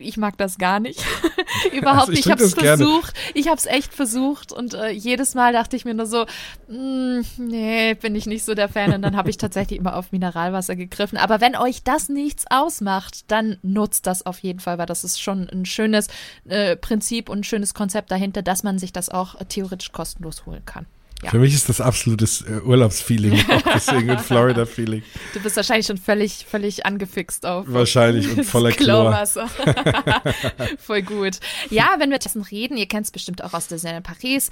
ich 0.00 0.16
mag 0.16 0.36
das 0.38 0.58
gar 0.58 0.80
nicht. 0.80 1.04
Überhaupt 1.72 2.08
also 2.08 2.12
ich 2.12 2.18
nicht. 2.18 2.26
Ich 2.26 2.32
habe 2.32 2.42
es 2.42 2.54
versucht. 2.54 3.14
Gerne. 3.14 3.30
Ich 3.34 3.48
habe 3.48 3.56
es 3.56 3.66
echt 3.66 3.94
versucht 3.94 4.52
und 4.52 4.74
äh, 4.74 4.90
jedes 4.90 5.34
Mal 5.34 5.52
dachte 5.52 5.76
ich 5.76 5.84
mir 5.84 5.94
nur 5.94 6.06
so, 6.06 6.26
mm, 6.68 7.20
nee, 7.38 7.94
bin 7.94 8.14
ich 8.14 8.26
nicht 8.26 8.44
so 8.44 8.54
der 8.54 8.68
Fan. 8.68 8.92
Und 8.92 9.02
dann 9.02 9.16
habe 9.16 9.30
ich 9.30 9.36
tatsächlich 9.36 9.78
immer 9.78 9.96
auf 9.96 10.12
Mineralwasser 10.12 10.76
gegriffen. 10.76 11.18
Aber 11.18 11.40
wenn 11.40 11.56
euch 11.56 11.82
das 11.82 12.08
nichts 12.08 12.44
ausmacht, 12.50 13.30
dann 13.30 13.58
nutzt 13.62 14.06
das 14.06 14.24
auf 14.26 14.38
jeden 14.40 14.60
Fall, 14.60 14.78
weil 14.78 14.86
das 14.86 15.04
ist 15.04 15.20
schon 15.20 15.48
ein 15.48 15.64
schönes 15.66 16.08
äh, 16.48 16.76
Prinzip 16.76 17.28
und 17.28 17.40
ein 17.40 17.44
schönes 17.44 17.74
Konzept 17.74 18.10
dahinter, 18.10 18.42
dass 18.42 18.62
man 18.62 18.78
sich 18.78 18.92
das 18.92 19.08
auch 19.08 19.40
äh, 19.40 19.44
theoretisch 19.44 19.92
kostenlos 19.92 20.46
holen 20.46 20.64
kann. 20.64 20.86
Ja. 21.22 21.30
Für 21.30 21.38
mich 21.38 21.54
ist 21.54 21.68
das 21.68 21.82
absolutes 21.82 22.42
äh, 22.42 22.60
Urlaubsfeeling, 22.64 23.44
deswegen 23.74 24.10
ein 24.10 24.18
Florida-Feeling. 24.18 25.02
Du 25.34 25.40
bist 25.40 25.56
wahrscheinlich 25.56 25.86
schon 25.86 25.98
völlig, 25.98 26.46
völlig 26.48 26.86
angefixt 26.86 27.44
auf. 27.44 27.66
Wahrscheinlich 27.68 28.30
und 28.30 28.44
voller 28.44 28.72
Chlorwasser. 28.72 29.48
Voll 30.78 31.02
gut. 31.02 31.40
Ja, 31.68 31.96
wenn 31.98 32.10
wir 32.10 32.18
dessen 32.18 32.42
reden, 32.42 32.78
ihr 32.78 32.86
kennt 32.86 33.04
es 33.04 33.10
bestimmt 33.10 33.44
auch 33.44 33.52
aus 33.52 33.68
Disneyland 33.68 34.06
Paris, 34.06 34.48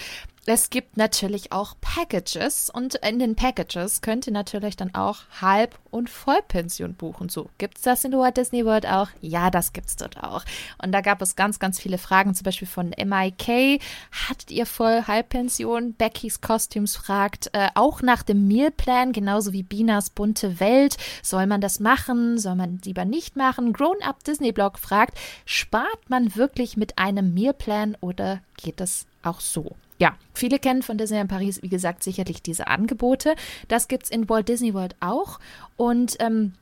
es 0.48 0.70
gibt 0.70 0.96
natürlich 0.96 1.52
auch 1.52 1.74
Packages 1.80 2.70
und 2.70 2.94
in 2.94 3.18
den 3.18 3.36
Packages 3.36 4.00
könnt 4.00 4.26
ihr 4.26 4.32
natürlich 4.32 4.76
dann 4.76 4.94
auch 4.94 5.18
Halb- 5.42 5.78
und 5.90 6.08
Vollpension 6.08 6.94
buchen. 6.94 7.28
So, 7.28 7.50
gibt 7.58 7.76
es 7.76 7.82
das 7.82 8.04
in 8.04 8.12
Walt 8.12 8.38
Disney 8.38 8.64
World 8.64 8.86
auch? 8.86 9.08
Ja, 9.20 9.50
das 9.50 9.74
gibt 9.74 9.88
es 9.88 9.96
dort 9.96 10.16
auch. 10.22 10.44
Und 10.82 10.92
da 10.92 11.02
gab 11.02 11.20
es 11.20 11.36
ganz, 11.36 11.58
ganz 11.58 11.78
viele 11.78 11.98
Fragen, 11.98 12.34
zum 12.34 12.44
Beispiel 12.44 12.66
von 12.66 12.94
MIK. 12.96 13.82
Hattet 14.10 14.50
ihr 14.50 14.64
Voll-Halbpension? 14.64 15.92
Becky's 15.94 16.40
Costumes 16.40 16.96
fragt 16.96 17.50
äh, 17.52 17.68
auch 17.74 18.00
nach 18.00 18.22
dem 18.22 18.48
Mealplan, 18.48 19.12
genauso 19.12 19.52
wie 19.52 19.62
Binas 19.62 20.08
bunte 20.08 20.60
Welt. 20.60 20.96
Soll 21.22 21.46
man 21.46 21.60
das 21.60 21.78
machen? 21.78 22.38
Soll 22.38 22.54
man 22.54 22.80
lieber 22.84 23.04
nicht 23.04 23.36
machen? 23.36 23.74
Grown 23.74 24.02
Up 24.02 24.24
Disney 24.24 24.52
Blog 24.52 24.78
fragt, 24.78 25.18
spart 25.44 26.08
man 26.08 26.36
wirklich 26.36 26.78
mit 26.78 26.98
einem 26.98 27.34
Mealplan 27.34 27.96
oder 28.00 28.40
geht 28.56 28.80
es 28.80 29.06
auch 29.22 29.40
so? 29.40 29.76
Ja, 29.98 30.16
viele 30.32 30.58
kennen 30.58 30.82
von 30.82 30.96
Disneyland 30.96 31.30
Paris, 31.30 31.62
wie 31.62 31.68
gesagt, 31.68 32.02
sicherlich 32.02 32.42
diese 32.42 32.68
Angebote. 32.68 33.34
Das 33.66 33.88
gibt 33.88 34.04
es 34.04 34.10
in 34.10 34.28
Walt 34.28 34.48
Disney 34.48 34.72
World 34.74 34.94
auch. 35.00 35.40
Und 35.76 36.16
ähm, 36.20 36.52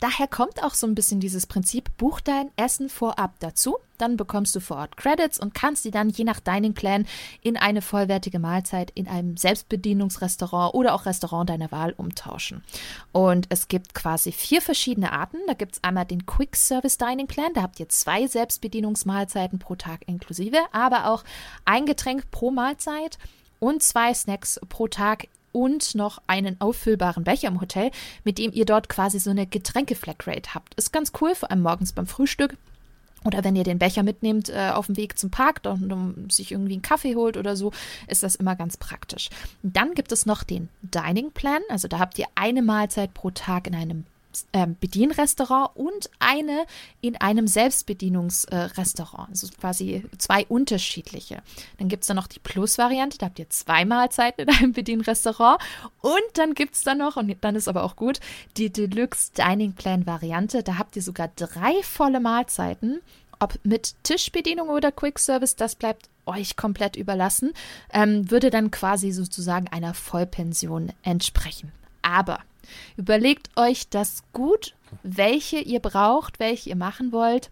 Daher 0.00 0.28
kommt 0.28 0.62
auch 0.62 0.74
so 0.74 0.86
ein 0.86 0.94
bisschen 0.94 1.20
dieses 1.20 1.46
Prinzip, 1.46 1.96
buch 1.96 2.20
dein 2.20 2.50
Essen 2.56 2.88
vorab 2.88 3.32
dazu, 3.40 3.78
dann 3.98 4.16
bekommst 4.16 4.54
du 4.54 4.60
vor 4.60 4.76
Ort 4.76 4.96
Credits 4.96 5.40
und 5.40 5.54
kannst 5.54 5.84
die 5.84 5.90
dann 5.90 6.08
je 6.08 6.24
nach 6.24 6.40
Dining 6.40 6.72
Plan 6.72 7.06
in 7.42 7.56
eine 7.56 7.82
vollwertige 7.82 8.38
Mahlzeit 8.38 8.92
in 8.94 9.08
einem 9.08 9.36
Selbstbedienungsrestaurant 9.36 10.74
oder 10.74 10.94
auch 10.94 11.04
Restaurant 11.04 11.50
deiner 11.50 11.72
Wahl 11.72 11.94
umtauschen. 11.96 12.62
Und 13.12 13.46
es 13.48 13.68
gibt 13.68 13.94
quasi 13.94 14.30
vier 14.30 14.62
verschiedene 14.62 15.12
Arten. 15.12 15.38
Da 15.46 15.54
gibt 15.54 15.74
es 15.74 15.84
einmal 15.84 16.04
den 16.04 16.26
Quick 16.26 16.54
Service 16.56 16.98
Dining 16.98 17.26
Plan, 17.26 17.52
da 17.54 17.62
habt 17.62 17.80
ihr 17.80 17.88
zwei 17.88 18.26
Selbstbedienungsmahlzeiten 18.26 19.58
pro 19.58 19.74
Tag 19.74 20.06
inklusive, 20.06 20.58
aber 20.72 21.10
auch 21.10 21.24
ein 21.64 21.86
Getränk 21.86 22.30
pro 22.30 22.50
Mahlzeit 22.50 23.18
und 23.58 23.82
zwei 23.82 24.14
Snacks 24.14 24.60
pro 24.68 24.86
Tag 24.86 25.26
und 25.52 25.94
noch 25.94 26.20
einen 26.26 26.60
auffüllbaren 26.60 27.24
Becher 27.24 27.48
im 27.48 27.60
Hotel, 27.60 27.90
mit 28.24 28.38
dem 28.38 28.52
ihr 28.52 28.64
dort 28.64 28.88
quasi 28.88 29.18
so 29.18 29.30
eine 29.30 29.46
Getränke-Flatrate 29.46 30.54
habt. 30.54 30.74
Ist 30.74 30.92
ganz 30.92 31.12
cool, 31.20 31.34
vor 31.34 31.50
allem 31.50 31.62
morgens 31.62 31.92
beim 31.92 32.06
Frühstück. 32.06 32.56
Oder 33.24 33.42
wenn 33.42 33.56
ihr 33.56 33.64
den 33.64 33.80
Becher 33.80 34.04
mitnehmt 34.04 34.48
äh, 34.48 34.70
auf 34.72 34.86
dem 34.86 34.96
Weg 34.96 35.18
zum 35.18 35.30
Park 35.30 35.62
und 35.64 35.92
um 35.92 36.30
sich 36.30 36.52
irgendwie 36.52 36.74
einen 36.74 36.82
Kaffee 36.82 37.16
holt 37.16 37.36
oder 37.36 37.56
so, 37.56 37.72
ist 38.06 38.22
das 38.22 38.36
immer 38.36 38.54
ganz 38.54 38.76
praktisch. 38.76 39.28
dann 39.62 39.94
gibt 39.94 40.12
es 40.12 40.24
noch 40.24 40.44
den 40.44 40.68
Dining 40.82 41.32
Plan. 41.32 41.60
Also 41.68 41.88
da 41.88 41.98
habt 41.98 42.18
ihr 42.18 42.26
eine 42.36 42.62
Mahlzeit 42.62 43.14
pro 43.14 43.30
Tag 43.30 43.66
in 43.66 43.74
einem 43.74 44.04
ähm, 44.52 44.76
Bedienrestaurant 44.80 45.70
und 45.74 46.10
eine 46.18 46.64
in 47.00 47.16
einem 47.16 47.46
Selbstbedienungsrestaurant. 47.46 49.28
also 49.30 49.48
quasi 49.60 50.04
zwei 50.18 50.46
unterschiedliche. 50.46 51.42
Dann 51.78 51.88
gibt 51.88 52.02
es 52.02 52.08
dann 52.08 52.16
noch 52.16 52.26
die 52.26 52.38
Plus-Variante, 52.38 53.18
da 53.18 53.26
habt 53.26 53.38
ihr 53.38 53.50
zwei 53.50 53.84
Mahlzeiten 53.84 54.48
in 54.48 54.54
einem 54.54 54.72
Bedienrestaurant. 54.72 55.60
Und 56.00 56.22
dann 56.34 56.54
gibt 56.54 56.74
es 56.74 56.82
dann 56.82 56.98
noch, 56.98 57.16
und 57.16 57.34
dann 57.40 57.56
ist 57.56 57.68
aber 57.68 57.84
auch 57.84 57.96
gut, 57.96 58.20
die 58.56 58.70
Deluxe 58.70 59.32
Dining 59.36 59.72
Plan 59.72 60.06
Variante. 60.06 60.62
Da 60.62 60.78
habt 60.78 60.96
ihr 60.96 61.02
sogar 61.02 61.28
drei 61.36 61.82
volle 61.82 62.20
Mahlzeiten. 62.20 63.00
Ob 63.40 63.54
mit 63.62 63.94
Tischbedienung 64.02 64.68
oder 64.68 64.90
Quick 64.90 65.18
Service, 65.18 65.54
das 65.54 65.76
bleibt 65.76 66.08
euch 66.26 66.56
komplett 66.56 66.96
überlassen, 66.96 67.52
ähm, 67.92 68.30
würde 68.30 68.50
dann 68.50 68.70
quasi 68.70 69.12
sozusagen 69.12 69.68
einer 69.68 69.94
Vollpension 69.94 70.92
entsprechen. 71.02 71.72
Aber 72.02 72.40
Überlegt 72.96 73.50
euch 73.56 73.88
das 73.88 74.22
gut, 74.32 74.74
welche 75.02 75.58
ihr 75.58 75.80
braucht, 75.80 76.38
welche 76.38 76.70
ihr 76.70 76.76
machen 76.76 77.12
wollt, 77.12 77.50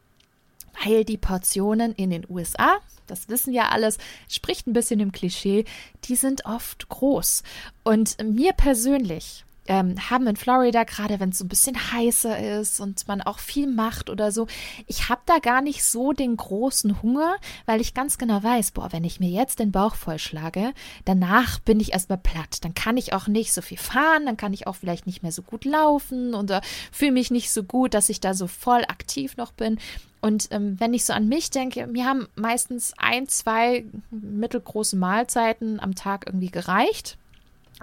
weil 0.84 1.04
die 1.04 1.16
Portionen 1.16 1.94
in 1.94 2.10
den 2.10 2.26
USA, 2.28 2.76
das 3.06 3.28
wissen 3.28 3.52
ja 3.52 3.68
alles, 3.68 3.98
spricht 4.28 4.66
ein 4.66 4.72
bisschen 4.72 5.00
im 5.00 5.12
Klischee, 5.12 5.64
die 6.04 6.16
sind 6.16 6.44
oft 6.44 6.88
groß. 6.88 7.42
Und 7.84 8.16
mir 8.22 8.52
persönlich 8.52 9.45
ähm, 9.68 10.10
haben 10.10 10.26
in 10.26 10.36
Florida, 10.36 10.84
gerade 10.84 11.20
wenn 11.20 11.30
es 11.30 11.38
so 11.38 11.44
ein 11.44 11.48
bisschen 11.48 11.92
heißer 11.92 12.60
ist 12.60 12.80
und 12.80 13.06
man 13.08 13.22
auch 13.22 13.38
viel 13.38 13.66
macht 13.66 14.10
oder 14.10 14.32
so, 14.32 14.46
ich 14.86 15.08
habe 15.08 15.22
da 15.26 15.38
gar 15.38 15.62
nicht 15.62 15.84
so 15.84 16.12
den 16.12 16.36
großen 16.36 17.02
Hunger, 17.02 17.36
weil 17.66 17.80
ich 17.80 17.94
ganz 17.94 18.18
genau 18.18 18.42
weiß, 18.42 18.72
boah, 18.72 18.92
wenn 18.92 19.04
ich 19.04 19.20
mir 19.20 19.30
jetzt 19.30 19.58
den 19.58 19.72
Bauch 19.72 19.94
vollschlage, 19.94 20.72
danach 21.04 21.58
bin 21.60 21.80
ich 21.80 21.92
erstmal 21.92 22.18
platt. 22.18 22.64
Dann 22.64 22.74
kann 22.74 22.96
ich 22.96 23.12
auch 23.12 23.26
nicht 23.26 23.52
so 23.52 23.62
viel 23.62 23.78
fahren, 23.78 24.26
dann 24.26 24.36
kann 24.36 24.52
ich 24.52 24.66
auch 24.66 24.76
vielleicht 24.76 25.06
nicht 25.06 25.22
mehr 25.22 25.32
so 25.32 25.42
gut 25.42 25.64
laufen 25.64 26.34
oder 26.34 26.60
fühle 26.92 27.12
mich 27.12 27.30
nicht 27.30 27.50
so 27.50 27.62
gut, 27.62 27.94
dass 27.94 28.08
ich 28.08 28.20
da 28.20 28.34
so 28.34 28.46
voll 28.46 28.82
aktiv 28.82 29.36
noch 29.36 29.52
bin. 29.52 29.78
Und 30.20 30.48
ähm, 30.50 30.80
wenn 30.80 30.94
ich 30.94 31.04
so 31.04 31.12
an 31.12 31.28
mich 31.28 31.50
denke, 31.50 31.86
mir 31.86 32.04
haben 32.04 32.26
meistens 32.34 32.94
ein, 32.96 33.28
zwei 33.28 33.84
mittelgroße 34.10 34.96
Mahlzeiten 34.96 35.78
am 35.78 35.94
Tag 35.94 36.24
irgendwie 36.26 36.50
gereicht. 36.50 37.16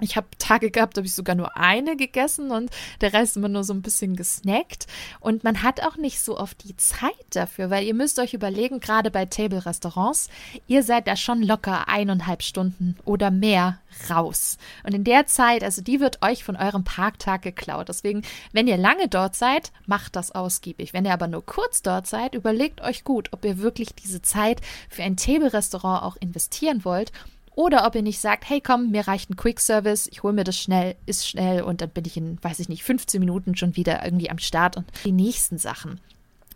Ich 0.00 0.16
habe 0.16 0.26
Tage 0.38 0.72
gehabt, 0.72 0.96
habe 0.96 1.06
ich 1.06 1.14
sogar 1.14 1.36
nur 1.36 1.56
eine 1.56 1.96
gegessen 1.96 2.50
und 2.50 2.70
der 3.00 3.12
Rest 3.12 3.36
immer 3.36 3.48
nur 3.48 3.62
so 3.62 3.72
ein 3.72 3.82
bisschen 3.82 4.16
gesnackt. 4.16 4.88
Und 5.20 5.44
man 5.44 5.62
hat 5.62 5.82
auch 5.82 5.96
nicht 5.96 6.20
so 6.20 6.36
oft 6.36 6.64
die 6.64 6.76
Zeit 6.76 7.12
dafür, 7.30 7.70
weil 7.70 7.84
ihr 7.84 7.94
müsst 7.94 8.18
euch 8.18 8.34
überlegen, 8.34 8.80
gerade 8.80 9.12
bei 9.12 9.24
Table-Restaurants, 9.24 10.30
ihr 10.66 10.82
seid 10.82 11.06
da 11.06 11.14
schon 11.14 11.42
locker 11.42 11.86
eineinhalb 11.86 12.42
Stunden 12.42 12.96
oder 13.04 13.30
mehr 13.30 13.78
raus. 14.10 14.58
Und 14.82 14.94
in 14.94 15.04
der 15.04 15.26
Zeit, 15.26 15.62
also 15.62 15.80
die 15.80 16.00
wird 16.00 16.24
euch 16.24 16.42
von 16.42 16.56
eurem 16.56 16.82
Parktag 16.82 17.42
geklaut. 17.42 17.88
Deswegen, 17.88 18.22
wenn 18.52 18.66
ihr 18.66 18.76
lange 18.76 19.06
dort 19.06 19.36
seid, 19.36 19.70
macht 19.86 20.16
das 20.16 20.32
ausgiebig. 20.32 20.92
Wenn 20.92 21.04
ihr 21.04 21.12
aber 21.12 21.28
nur 21.28 21.46
kurz 21.46 21.82
dort 21.82 22.08
seid, 22.08 22.34
überlegt 22.34 22.80
euch 22.80 23.04
gut, 23.04 23.28
ob 23.32 23.44
ihr 23.44 23.58
wirklich 23.58 23.94
diese 23.94 24.22
Zeit 24.22 24.60
für 24.88 25.04
ein 25.04 25.16
Table-Restaurant 25.16 26.02
auch 26.02 26.16
investieren 26.16 26.84
wollt 26.84 27.12
oder 27.54 27.86
ob 27.86 27.94
ihr 27.94 28.02
nicht 28.02 28.20
sagt, 28.20 28.48
hey 28.48 28.60
komm, 28.60 28.90
mir 28.90 29.06
reicht 29.06 29.30
ein 29.30 29.36
Quick 29.36 29.60
Service, 29.60 30.08
ich 30.10 30.22
hole 30.22 30.34
mir 30.34 30.44
das 30.44 30.58
schnell, 30.58 30.96
ist 31.06 31.28
schnell 31.28 31.62
und 31.62 31.80
dann 31.80 31.90
bin 31.90 32.04
ich 32.04 32.16
in, 32.16 32.42
weiß 32.42 32.58
ich 32.60 32.68
nicht, 32.68 32.82
15 32.82 33.20
Minuten 33.20 33.56
schon 33.56 33.76
wieder 33.76 34.04
irgendwie 34.04 34.30
am 34.30 34.38
Start 34.38 34.76
und 34.76 34.86
die 35.04 35.12
nächsten 35.12 35.58
Sachen. 35.58 36.00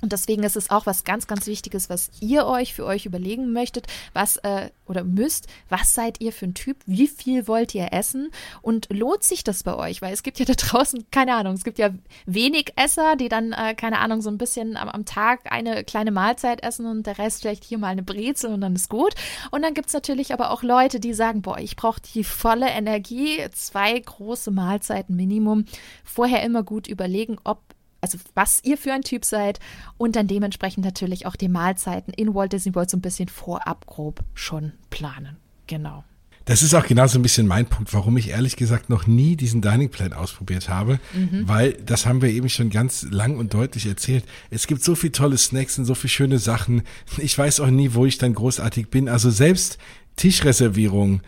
Und 0.00 0.12
deswegen 0.12 0.42
ist 0.44 0.56
es 0.56 0.70
auch 0.70 0.86
was 0.86 1.04
ganz, 1.04 1.26
ganz 1.26 1.46
Wichtiges, 1.46 1.90
was 1.90 2.10
ihr 2.20 2.46
euch 2.46 2.74
für 2.74 2.84
euch 2.84 3.06
überlegen 3.06 3.52
möchtet, 3.52 3.86
was 4.12 4.36
äh, 4.38 4.70
oder 4.86 5.04
müsst, 5.04 5.48
was 5.68 5.94
seid 5.94 6.20
ihr 6.20 6.32
für 6.32 6.46
ein 6.46 6.54
Typ, 6.54 6.78
wie 6.86 7.08
viel 7.08 7.48
wollt 7.48 7.74
ihr 7.74 7.92
essen 7.92 8.30
und 8.62 8.88
lohnt 8.90 9.22
sich 9.22 9.44
das 9.44 9.62
bei 9.62 9.74
euch? 9.74 10.00
Weil 10.00 10.12
es 10.12 10.22
gibt 10.22 10.38
ja 10.38 10.44
da 10.44 10.54
draußen, 10.56 11.06
keine 11.10 11.34
Ahnung, 11.34 11.54
es 11.54 11.64
gibt 11.64 11.78
ja 11.78 11.90
wenig 12.26 12.72
Esser, 12.76 13.16
die 13.16 13.28
dann, 13.28 13.52
äh, 13.52 13.74
keine 13.74 13.98
Ahnung, 13.98 14.22
so 14.22 14.30
ein 14.30 14.38
bisschen 14.38 14.76
am, 14.76 14.88
am, 14.88 15.04
Tag 15.04 15.50
eine 15.50 15.84
kleine 15.84 16.10
Mahlzeit 16.10 16.62
essen 16.62 16.86
und 16.86 17.06
der 17.06 17.18
Rest 17.18 17.40
vielleicht 17.40 17.64
hier 17.64 17.78
mal 17.78 17.88
eine 17.88 18.02
Brezel 18.02 18.52
und 18.52 18.60
dann 18.60 18.74
ist 18.74 18.88
gut. 18.88 19.14
Und 19.50 19.62
dann 19.62 19.74
gibt 19.74 19.88
es 19.88 19.94
natürlich 19.94 20.32
aber 20.32 20.50
auch 20.50 20.62
Leute, 20.62 21.00
die 21.00 21.14
sagen, 21.14 21.42
boah, 21.42 21.58
ich 21.58 21.76
brauche 21.76 22.00
die 22.14 22.24
volle 22.24 22.68
Energie, 22.68 23.38
zwei 23.52 23.98
große 23.98 24.50
Mahlzeiten 24.50 25.16
Minimum. 25.16 25.64
Vorher 26.04 26.42
immer 26.42 26.62
gut 26.62 26.86
überlegen, 26.86 27.38
ob 27.44 27.62
also 28.00 28.18
was 28.34 28.60
ihr 28.64 28.78
für 28.78 28.92
ein 28.92 29.02
Typ 29.02 29.24
seid 29.24 29.58
und 29.96 30.16
dann 30.16 30.26
dementsprechend 30.26 30.84
natürlich 30.84 31.26
auch 31.26 31.36
die 31.36 31.48
Mahlzeiten 31.48 32.12
in 32.14 32.34
Walt 32.34 32.52
Disney 32.52 32.74
World 32.74 32.90
so 32.90 32.96
ein 32.96 33.02
bisschen 33.02 33.28
vorab 33.28 33.86
grob 33.86 34.20
schon 34.34 34.72
planen. 34.90 35.36
Genau. 35.66 36.04
Das 36.48 36.62
ist 36.62 36.72
auch 36.72 36.86
genau 36.86 37.06
so 37.06 37.18
ein 37.18 37.22
bisschen 37.22 37.46
mein 37.46 37.66
Punkt, 37.66 37.92
warum 37.92 38.16
ich 38.16 38.30
ehrlich 38.30 38.56
gesagt 38.56 38.88
noch 38.88 39.06
nie 39.06 39.36
diesen 39.36 39.60
Dining 39.60 39.90
Plan 39.90 40.14
ausprobiert 40.14 40.70
habe, 40.70 40.98
mhm. 41.12 41.46
weil 41.46 41.74
das 41.74 42.06
haben 42.06 42.22
wir 42.22 42.30
eben 42.30 42.48
schon 42.48 42.70
ganz 42.70 43.06
lang 43.10 43.36
und 43.36 43.52
deutlich 43.52 43.84
erzählt. 43.84 44.24
Es 44.48 44.66
gibt 44.66 44.82
so 44.82 44.94
viele 44.94 45.12
tolle 45.12 45.36
Snacks 45.36 45.78
und 45.78 45.84
so 45.84 45.94
viele 45.94 46.08
schöne 46.08 46.38
Sachen. 46.38 46.84
Ich 47.18 47.36
weiß 47.36 47.60
auch 47.60 47.68
nie, 47.68 47.92
wo 47.92 48.06
ich 48.06 48.16
dann 48.16 48.32
großartig 48.32 48.88
bin. 48.88 49.10
Also 49.10 49.28
selbst 49.28 49.76
Tischreservierung, 50.18 51.22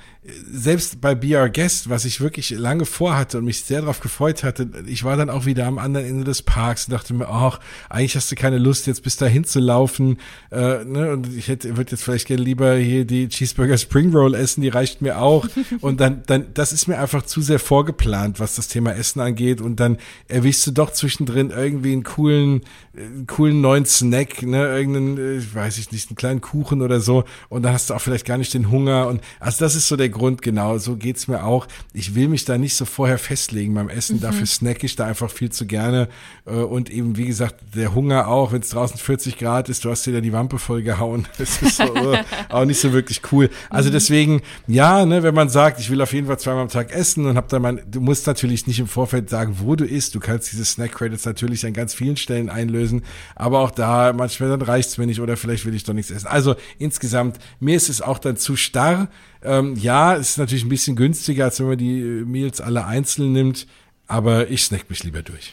selbst 0.52 1.00
bei 1.00 1.14
BR 1.14 1.48
Guest, 1.48 1.88
was 1.88 2.04
ich 2.04 2.20
wirklich 2.20 2.50
lange 2.50 2.84
vorhatte 2.84 3.38
und 3.38 3.46
mich 3.46 3.62
sehr 3.62 3.80
darauf 3.80 4.00
gefreut 4.00 4.44
hatte, 4.44 4.68
ich 4.86 5.02
war 5.02 5.16
dann 5.16 5.30
auch 5.30 5.46
wieder 5.46 5.66
am 5.66 5.78
anderen 5.78 6.06
Ende 6.06 6.24
des 6.24 6.42
Parks 6.42 6.86
und 6.86 6.92
dachte 6.92 7.14
mir, 7.14 7.28
ach, 7.28 7.58
eigentlich 7.88 8.16
hast 8.16 8.30
du 8.30 8.36
keine 8.36 8.58
Lust, 8.58 8.86
jetzt 8.86 9.02
bis 9.02 9.16
dahin 9.16 9.44
zu 9.44 9.60
laufen. 9.60 10.18
Äh, 10.50 10.84
ne? 10.84 11.12
Und 11.12 11.34
ich 11.34 11.48
hätte, 11.48 11.76
würde 11.78 11.92
jetzt 11.92 12.02
vielleicht 12.02 12.26
gerne 12.26 12.42
lieber 12.42 12.74
hier 12.76 13.06
die 13.06 13.28
Cheeseburger 13.28 13.78
Spring 13.78 14.12
Roll 14.14 14.34
essen, 14.34 14.60
die 14.60 14.68
reicht 14.68 15.00
mir 15.00 15.18
auch. 15.20 15.48
und 15.80 16.00
dann, 16.00 16.22
dann, 16.26 16.52
das 16.52 16.72
ist 16.72 16.86
mir 16.86 16.98
einfach 16.98 17.22
zu 17.22 17.40
sehr 17.40 17.58
vorgeplant, 17.58 18.40
was 18.40 18.56
das 18.56 18.68
Thema 18.68 18.92
Essen 18.92 19.20
angeht. 19.20 19.62
Und 19.62 19.80
dann 19.80 19.96
erwischst 20.28 20.66
du 20.66 20.70
doch 20.70 20.92
zwischendrin 20.92 21.50
irgendwie 21.50 21.92
einen 21.92 22.04
coolen, 22.04 22.60
einen 23.01 23.27
coolen 23.27 23.60
neuen 23.60 23.86
Snack, 23.86 24.43
ne, 24.43 24.66
irgendeinen, 24.66 25.18
äh, 25.18 25.55
weiß 25.55 25.78
ich 25.78 25.93
nicht, 25.93 26.10
einen 26.10 26.16
kleinen 26.16 26.40
Kuchen 26.40 26.82
oder 26.82 27.01
so. 27.01 27.24
Und 27.48 27.62
dann 27.62 27.72
hast 27.72 27.90
du 27.90 27.94
auch 27.94 28.01
vielleicht 28.01 28.27
gar 28.27 28.39
nicht 28.39 28.55
den 28.55 28.70
Hunger. 28.70 29.09
Und 29.09 29.20
also 29.39 29.64
das 29.64 29.74
ist 29.74 29.89
so 29.89 29.97
der 29.97 30.09
Grund, 30.09 30.43
genau, 30.43 30.78
so 30.78 30.97
geht's 30.97 31.28
mir 31.28 31.44
auch. 31.44 31.66
Ich 31.93 32.14
will 32.14 32.28
mich 32.28 32.44
da 32.44 32.59
nicht 32.59 32.74
so 32.74 32.85
vorher 32.85 33.18
festlegen 33.18 33.74
beim 33.74 33.89
Essen, 33.89 34.16
mhm. 34.16 34.20
dafür 34.20 34.47
snack 34.47 34.85
ich 34.85 34.97
da 34.97 35.06
einfach 35.06 35.31
viel 35.31 35.51
zu 35.51 35.66
gerne. 35.66 36.09
Äh, 36.47 36.52
und 36.52 36.90
eben, 36.90 37.16
wie 37.16 37.27
gesagt, 37.27 37.56
der 37.74 37.94
Hunger 37.94 38.28
auch, 38.28 38.52
wenn 38.52 38.60
es 38.60 38.70
draußen 38.70 38.98
40 38.98 39.39
Grad 39.39 39.68
ist, 39.68 39.85
du 39.85 39.90
hast 39.90 40.06
dir 40.06 40.12
da 40.12 40.20
die 40.20 40.32
Wampe 40.32 40.59
voll 40.59 40.82
gehauen. 40.82 41.27
Das 41.40 41.62
ist 41.62 41.77
so, 41.78 41.94
äh, 41.94 42.22
auch 42.51 42.66
nicht 42.66 42.81
so 42.81 42.93
wirklich 42.93 43.22
cool. 43.32 43.48
Also 43.70 43.89
mhm. 43.89 43.93
deswegen, 43.94 44.43
ja, 44.66 45.06
ne, 45.06 45.22
wenn 45.22 45.35
man 45.35 45.48
sagt, 45.48 45.81
ich 45.81 45.90
will 45.90 46.02
auf 46.02 46.12
jeden 46.12 46.27
Fall 46.27 46.39
zweimal 46.39 46.62
am 46.62 46.68
Tag 46.68 46.93
essen 46.93 47.24
und 47.24 47.36
hab 47.36 47.48
da 47.48 47.59
mein, 47.59 47.81
du 47.90 48.01
musst 48.01 48.27
natürlich 48.27 48.66
nicht 48.66 48.78
im 48.78 48.86
Vorfeld 48.86 49.31
sagen, 49.31 49.56
wo 49.60 49.74
du 49.74 49.85
isst. 49.85 50.14
Du 50.14 50.20
kannst 50.20 50.52
diese 50.52 50.64
Snack-Credits 50.64 51.24
natürlich 51.24 51.64
an 51.64 51.72
ganz 51.72 51.94
vielen 51.94 52.16
Stellen 52.16 52.51
einlösen. 52.51 52.89
Aber 53.34 53.60
auch 53.60 53.70
da, 53.70 54.12
manchmal 54.12 54.50
dann 54.50 54.62
reicht's 54.62 54.98
mir 54.98 55.06
nicht 55.06 55.20
oder 55.20 55.36
vielleicht 55.36 55.66
will 55.66 55.74
ich 55.74 55.84
doch 55.84 55.94
nichts 55.94 56.10
essen. 56.10 56.26
Also 56.26 56.56
insgesamt, 56.78 57.38
mir 57.58 57.76
ist 57.76 57.88
es 57.88 58.02
auch 58.02 58.18
dann 58.18 58.36
zu 58.36 58.56
starr. 58.56 59.08
Ähm, 59.42 59.76
ja, 59.76 60.14
ist 60.14 60.38
natürlich 60.38 60.64
ein 60.64 60.68
bisschen 60.68 60.96
günstiger, 60.96 61.44
als 61.44 61.60
wenn 61.60 61.68
man 61.68 61.78
die 61.78 62.02
Meals 62.26 62.60
alle 62.60 62.84
einzeln 62.84 63.32
nimmt, 63.32 63.66
aber 64.06 64.50
ich 64.50 64.64
snack 64.64 64.90
mich 64.90 65.04
lieber 65.04 65.22
durch. 65.22 65.52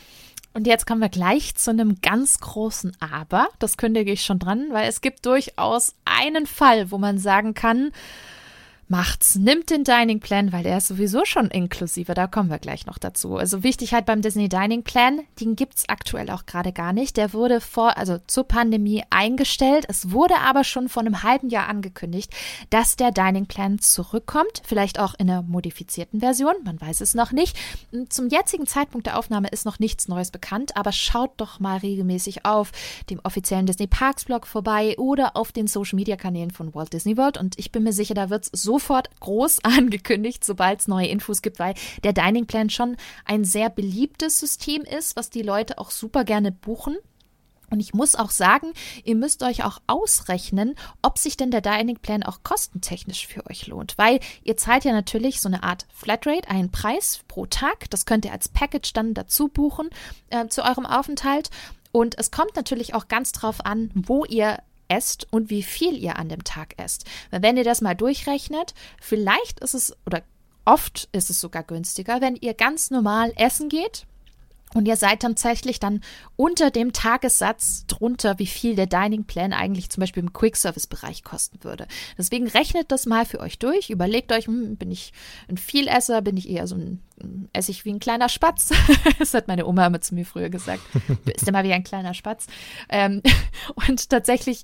Und 0.53 0.65
jetzt 0.65 0.88
kommen 0.88 1.01
wir 1.01 1.09
gleich 1.09 1.53
zu 1.53 1.69
einem 1.69 2.01
ganz 2.01 2.39
großen 2.39 2.97
Aber. 2.99 3.47
Das 3.59 3.77
kündige 3.77 4.11
ich 4.11 4.23
schon 4.23 4.39
dran, 4.39 4.69
weil 4.72 4.89
es 4.89 5.01
gibt 5.01 5.23
durchaus 5.27 5.93
einen 6.03 6.47
Fall, 6.47 6.89
wo 6.89 6.97
man 6.97 7.19
sagen 7.19 7.53
kann, 7.53 7.91
macht's. 8.89 9.35
Nimmt 9.35 9.69
den 9.69 9.84
Dining 9.84 10.19
Plan, 10.19 10.51
weil 10.53 10.64
der 10.64 10.77
ist 10.77 10.88
sowieso 10.88 11.26
schon 11.26 11.47
inklusive. 11.47 12.14
Da 12.14 12.27
kommen 12.27 12.49
wir 12.49 12.59
gleich 12.59 12.85
noch 12.85 12.97
dazu. 12.97 13.38
Also 13.38 13.64
wichtig 13.64 13.93
halt 13.93 14.05
beim 14.05 14.22
Disney 14.22 14.49
Dining 14.49 14.84
Plan, 14.84 15.22
den 15.39 15.55
gibt's 15.55 15.89
aktuell 15.89 16.30
auch 16.30 16.45
gerade 16.45 16.72
gar 16.72 16.93
nicht. 16.93 17.18
Der 17.18 17.34
wurde 17.34 17.61
vor, 17.61 17.97
also 17.97 18.18
zur 18.27 18.45
Pandemie 18.45 19.03
eingestellt. 19.09 19.85
Es 19.89 20.11
wurde 20.11 20.38
aber 20.39 20.64
schon 20.64 20.89
vor 20.89 21.01
einem 21.01 21.23
halben 21.23 21.49
Jahr 21.49 21.68
angekündigt, 21.68 22.34
dass 22.69 22.95
der 22.95 23.11
Dining 23.11 23.45
Plan 23.45 23.80
zurückkommt. 23.80 24.61
Vielleicht 24.65 24.99
auch 24.99 25.15
in 25.18 25.30
einer 25.30 25.41
modifizierten 25.41 26.22
Version. 26.22 26.55
Man 26.64 26.80
weiß 26.80 27.01
es 27.01 27.14
noch 27.14 27.31
nicht. 27.31 27.57
Zum 28.09 28.30
jetzigen 28.30 28.68
Zeitpunkt 28.68 29.07
der 29.07 29.18
Aufnahme 29.18 29.49
ist 29.49 29.65
noch 29.65 29.80
nichts 29.80 30.07
Neues 30.07 30.31
bekannt, 30.31 30.77
aber 30.77 30.91
schaut 30.91 31.31
doch 31.38 31.59
mal 31.59 31.77
regelmäßig 31.77 32.45
auf 32.45 32.72
dem 33.09 33.19
offiziellen 33.23 33.65
Disney 33.65 33.88
Parks 33.88 34.26
Blog 34.26 34.47
vorbei 34.47 34.95
oder 34.97 35.35
auf 35.35 35.51
den 35.51 35.68
Social 35.68 35.97
Media 35.97 36.15
Kanälen 36.15 36.51
von 36.51 36.73
Walt 36.73 36.93
Disney 36.93 37.18
World. 37.18 37.38
Und 37.38 37.57
ich 37.59 37.72
bin 37.72 37.84
mir 37.84 37.93
sicher, 37.93 38.14
da 38.14 38.30
wird's 38.30 38.49
so 38.53 38.77
sofort 38.78 39.10
groß 39.20 39.60
angekündigt, 39.64 40.44
sobald 40.44 40.82
es 40.82 40.88
neue 40.88 41.08
Infos 41.08 41.41
gibt, 41.41 41.60
weil 41.60 41.74
der 42.04 42.14
Dining 42.14 42.45
Plan 42.45 42.70
schon 42.70 42.95
ein 43.26 43.44
sehr 43.44 43.70
beliebtes 43.70 44.40
System 44.40 44.84
ist, 44.84 45.16
was 45.16 45.30
die 45.30 45.41
Leute 45.41 45.80
auch 45.80 45.90
super 45.90 46.24
gerne 46.24 46.52
buchen. 46.52 46.98
Und 47.70 47.82
ich 47.82 47.94
muss 47.94 48.16
auch 48.16 48.30
sagen, 48.30 48.72
ihr 49.04 49.16
müsst 49.16 49.44
euch 49.44 49.66
auch 49.66 49.80
ausrechnen, 49.88 50.76
ob 51.02 51.18
sich 51.18 51.36
denn 51.36 51.52
der 51.52 51.60
Dining 51.60 51.98
Plan 51.98 52.24
auch 52.24 52.41
kostentechnisch 52.41 53.28
für 53.28 53.45
euch 53.48 53.68
lohnt. 53.68 53.98
Weil 53.98 54.22
ihr 54.44 54.56
zahlt 54.56 54.86
ja 54.86 54.94
natürlich 54.94 55.41
so 55.41 55.49
eine 55.49 55.64
Art 55.64 55.86
Flatrate, 55.91 56.49
einen 56.49 56.72
Preis 56.72 57.22
pro 57.28 57.45
Tag. 57.45 57.90
Das 57.90 58.06
könnt 58.06 58.24
ihr 58.24 58.32
als 58.32 58.48
Package 58.48 58.94
dann 58.94 59.14
dazu 59.14 59.49
buchen 59.49 59.90
äh, 60.30 60.48
zu 60.48 60.64
eurem 60.64 60.86
Aufenthalt. 60.86 61.49
Und 61.91 62.18
es 62.18 62.32
kommt 62.32 62.56
natürlich 62.56 62.94
auch 62.94 63.10
ganz 63.10 63.34
drauf 63.34 63.66
an, 63.66 63.91
wo 63.95 64.24
ihr 64.24 64.60
esst 64.88 65.27
und 65.31 65.49
wie 65.49 65.64
viel 65.64 65.97
ihr 65.97 66.18
an 66.18 66.30
dem 66.30 66.43
Tag 66.43 66.73
esst. 66.77 67.05
Weil 67.31 67.41
wenn 67.41 67.57
ihr 67.57 67.64
das 67.64 67.81
mal 67.81 67.95
durchrechnet, 67.95 68.73
vielleicht 68.99 69.59
ist 69.59 69.73
es 69.73 69.95
oder 70.05 70.23
oft 70.65 71.09
ist 71.11 71.30
es 71.30 71.39
sogar 71.39 71.64
günstiger, 71.64 72.22
wenn 72.22 72.35
ihr 72.35 72.53
ganz 72.53 72.91
normal 72.91 73.34
essen 73.35 73.69
geht 73.69 74.05
und 74.73 74.88
ihr 74.88 74.98
seid 74.98 75.23
dann 75.23 75.35
tatsächlich 75.38 75.80
dann 75.80 76.02
unter 76.35 76.72
dem 76.72 76.91
Tagessatz 76.91 77.85
drunter, 77.88 78.38
wie 78.38 78.48
viel 78.48 78.76
der 78.76 78.85
Dining 78.85 79.23
Plan 79.23 79.53
eigentlich 79.53 79.89
zum 79.89 80.02
Beispiel 80.02 80.23
im 80.23 80.34
Quick-Service-Bereich 80.34 81.23
kosten 81.23 81.64
würde. 81.64 81.88
Deswegen 82.18 82.48
rechnet 82.48 82.91
das 82.91 83.06
mal 83.06 83.26
für 83.26 83.39
euch 83.39 83.60
durch. 83.60 83.89
Überlegt 83.89 84.31
euch, 84.31 84.48
hm, 84.48 84.76
bin 84.76 84.91
ich 84.91 85.14
ein 85.48 85.57
Vielesser, 85.57 86.22
bin 86.22 86.35
ich 86.35 86.49
eher 86.49 86.68
so 86.68 86.76
ein, 86.76 87.02
esse 87.53 87.72
ich 87.72 87.85
wie 87.85 87.91
ein 87.91 87.99
kleiner 87.99 88.30
Spatz? 88.30 88.72
das 89.19 89.34
hat 89.34 89.48
meine 89.48 89.65
Oma 89.65 89.88
immer 89.88 90.02
zu 90.02 90.15
mir 90.15 90.26
früher 90.26 90.49
gesagt. 90.49 90.81
Du 91.26 91.31
isst 91.31 91.48
immer 91.48 91.64
wie 91.64 91.73
ein 91.73 91.84
kleiner 91.84 92.14
Spatz. 92.14 92.48
Ähm, 92.89 93.22
und 93.88 94.10
tatsächlich 94.10 94.64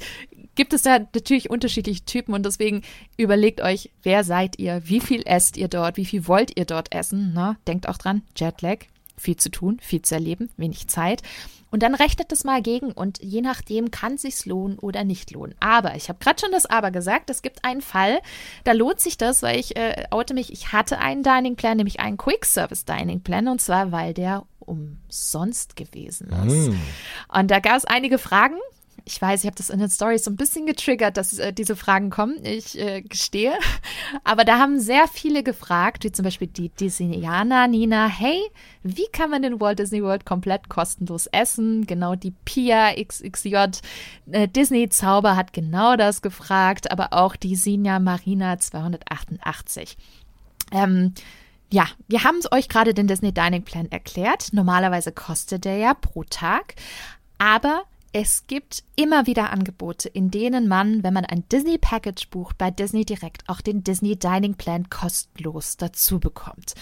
gibt 0.55 0.73
es 0.73 0.83
da 0.83 0.99
natürlich 0.99 1.49
unterschiedliche 1.49 2.05
Typen 2.05 2.33
und 2.33 2.45
deswegen 2.45 2.83
überlegt 3.17 3.61
euch, 3.61 3.89
wer 4.03 4.23
seid 4.23 4.59
ihr, 4.59 4.81
wie 4.85 4.99
viel 4.99 5.23
esst 5.25 5.57
ihr 5.57 5.67
dort, 5.67 5.97
wie 5.97 6.05
viel 6.05 6.27
wollt 6.27 6.57
ihr 6.57 6.65
dort 6.65 6.93
essen. 6.93 7.33
Ne? 7.33 7.57
Denkt 7.67 7.87
auch 7.87 7.97
dran, 7.97 8.21
Jetlag, 8.35 8.85
viel 9.23 9.37
zu 9.37 9.49
tun, 9.49 9.79
viel 9.81 10.01
zu 10.01 10.15
erleben, 10.15 10.49
wenig 10.57 10.87
Zeit. 10.87 11.23
Und 11.71 11.81
dann 11.81 11.95
rechnet 11.95 12.31
es 12.31 12.43
mal 12.43 12.61
gegen 12.61 12.91
und 12.91 13.17
je 13.23 13.41
nachdem 13.41 13.89
kann 13.89 14.19
sich's 14.19 14.45
lohnen 14.45 14.77
oder 14.77 15.03
nicht 15.03 15.31
lohnen. 15.31 15.55
Aber 15.59 15.95
ich 15.95 16.07
habe 16.07 16.19
gerade 16.19 16.39
schon 16.39 16.51
das 16.51 16.67
Aber 16.67 16.91
gesagt. 16.91 17.31
Es 17.31 17.41
gibt 17.41 17.65
einen 17.65 17.81
Fall, 17.81 18.19
da 18.63 18.73
lohnt 18.73 18.99
sich 18.99 19.17
das, 19.17 19.41
weil 19.41 19.59
ich 19.59 19.75
äh, 19.75 20.03
oute 20.11 20.35
mich. 20.35 20.53
Ich 20.53 20.71
hatte 20.71 20.99
einen 20.99 21.23
Dining 21.23 21.55
Plan, 21.55 21.77
nämlich 21.77 21.99
einen 21.99 22.17
Quick 22.17 22.45
Service 22.45 22.85
Dining 22.85 23.21
Plan 23.21 23.47
und 23.47 23.59
zwar 23.59 23.91
weil 23.91 24.13
der 24.13 24.43
umsonst 24.59 25.75
gewesen 25.75 26.29
ist. 26.47 26.69
Mm. 26.69 26.79
Und 27.39 27.49
da 27.49 27.59
gab 27.59 27.77
es 27.77 27.85
einige 27.85 28.17
Fragen 28.17 28.57
ich 29.05 29.21
weiß, 29.21 29.41
ich 29.41 29.45
habe 29.45 29.57
das 29.57 29.69
in 29.69 29.79
den 29.79 29.89
Stories 29.89 30.23
so 30.23 30.31
ein 30.31 30.37
bisschen 30.37 30.65
getriggert, 30.65 31.17
dass 31.17 31.37
äh, 31.37 31.51
diese 31.51 31.75
Fragen 31.75 32.09
kommen. 32.09 32.43
Ich 32.43 32.79
äh, 32.79 33.01
gestehe. 33.01 33.53
Aber 34.23 34.45
da 34.45 34.59
haben 34.59 34.79
sehr 34.79 35.07
viele 35.07 35.43
gefragt, 35.43 36.03
wie 36.03 36.11
zum 36.11 36.23
Beispiel 36.23 36.47
die 36.47 36.69
Disneyaner 36.69 37.67
Nina, 37.67 38.07
hey, 38.07 38.41
wie 38.81 39.07
kann 39.11 39.29
man 39.29 39.41
den 39.41 39.59
Walt 39.59 39.79
Disney 39.79 40.01
World 40.03 40.25
komplett 40.25 40.69
kostenlos 40.69 41.27
essen? 41.27 41.85
Genau 41.85 42.15
die 42.15 42.33
Pia 42.45 42.93
XXJ 42.93 43.55
äh, 44.31 44.47
Disney 44.47 44.89
Zauber 44.89 45.35
hat 45.35 45.53
genau 45.53 45.95
das 45.95 46.21
gefragt, 46.21 46.91
aber 46.91 47.13
auch 47.13 47.35
die 47.35 47.55
Sinja 47.55 47.99
Marina 47.99 48.57
288. 48.57 49.97
Ähm, 50.71 51.13
ja, 51.71 51.87
wir 52.07 52.23
haben 52.23 52.39
euch 52.51 52.69
gerade 52.69 52.93
den 52.93 53.07
Disney 53.07 53.33
Dining 53.33 53.63
Plan 53.63 53.91
erklärt. 53.91 54.53
Normalerweise 54.53 55.11
kostet 55.11 55.65
der 55.65 55.77
ja 55.77 55.93
pro 55.93 56.23
Tag. 56.23 56.75
Aber 57.37 57.83
es 58.13 58.45
gibt 58.45 58.83
immer 58.95 59.25
wieder 59.25 59.51
Angebote, 59.51 60.07
in 60.07 60.29
denen 60.29 60.67
man, 60.67 61.01
wenn 61.03 61.15
man 61.15 61.25
ein 61.25 61.49
Disney 61.49 61.79
Package 61.79 62.29
bucht, 62.29 62.59
bei 62.59 62.69
Disney 62.69 63.05
direkt 63.05 63.49
auch 63.49 63.59
den 63.59 63.83
Disney 63.83 64.15
Dining 64.15 64.53
Plan 64.53 64.91
kostenlos 64.91 65.77
dazu 65.77 66.19
bekommt. 66.19 66.75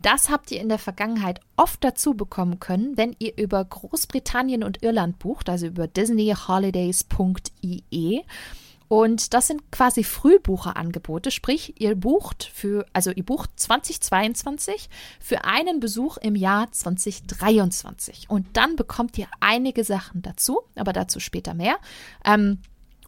Das 0.00 0.30
habt 0.30 0.50
ihr 0.50 0.62
in 0.62 0.70
der 0.70 0.78
Vergangenheit 0.78 1.40
oft 1.56 1.84
dazu 1.84 2.14
bekommen 2.14 2.58
können, 2.58 2.96
wenn 2.96 3.14
ihr 3.18 3.36
über 3.36 3.62
Großbritannien 3.62 4.64
und 4.64 4.82
Irland 4.82 5.18
bucht, 5.18 5.50
also 5.50 5.66
über 5.66 5.86
disneyholidays.ie. 5.86 8.24
Und 8.88 9.34
das 9.34 9.46
sind 9.46 9.70
quasi 9.70 10.02
Frühbucherangebote, 10.02 11.30
sprich, 11.30 11.80
ihr 11.80 11.94
bucht 11.94 12.50
für, 12.54 12.86
also 12.94 13.10
ihr 13.10 13.24
bucht 13.24 13.50
2022 13.56 14.88
für 15.20 15.44
einen 15.44 15.78
Besuch 15.78 16.16
im 16.16 16.34
Jahr 16.34 16.72
2023. 16.72 18.30
Und 18.30 18.46
dann 18.56 18.76
bekommt 18.76 19.18
ihr 19.18 19.28
einige 19.40 19.84
Sachen 19.84 20.22
dazu, 20.22 20.60
aber 20.74 20.94
dazu 20.94 21.20
später 21.20 21.52
mehr. 21.52 21.76
Ähm, 22.24 22.60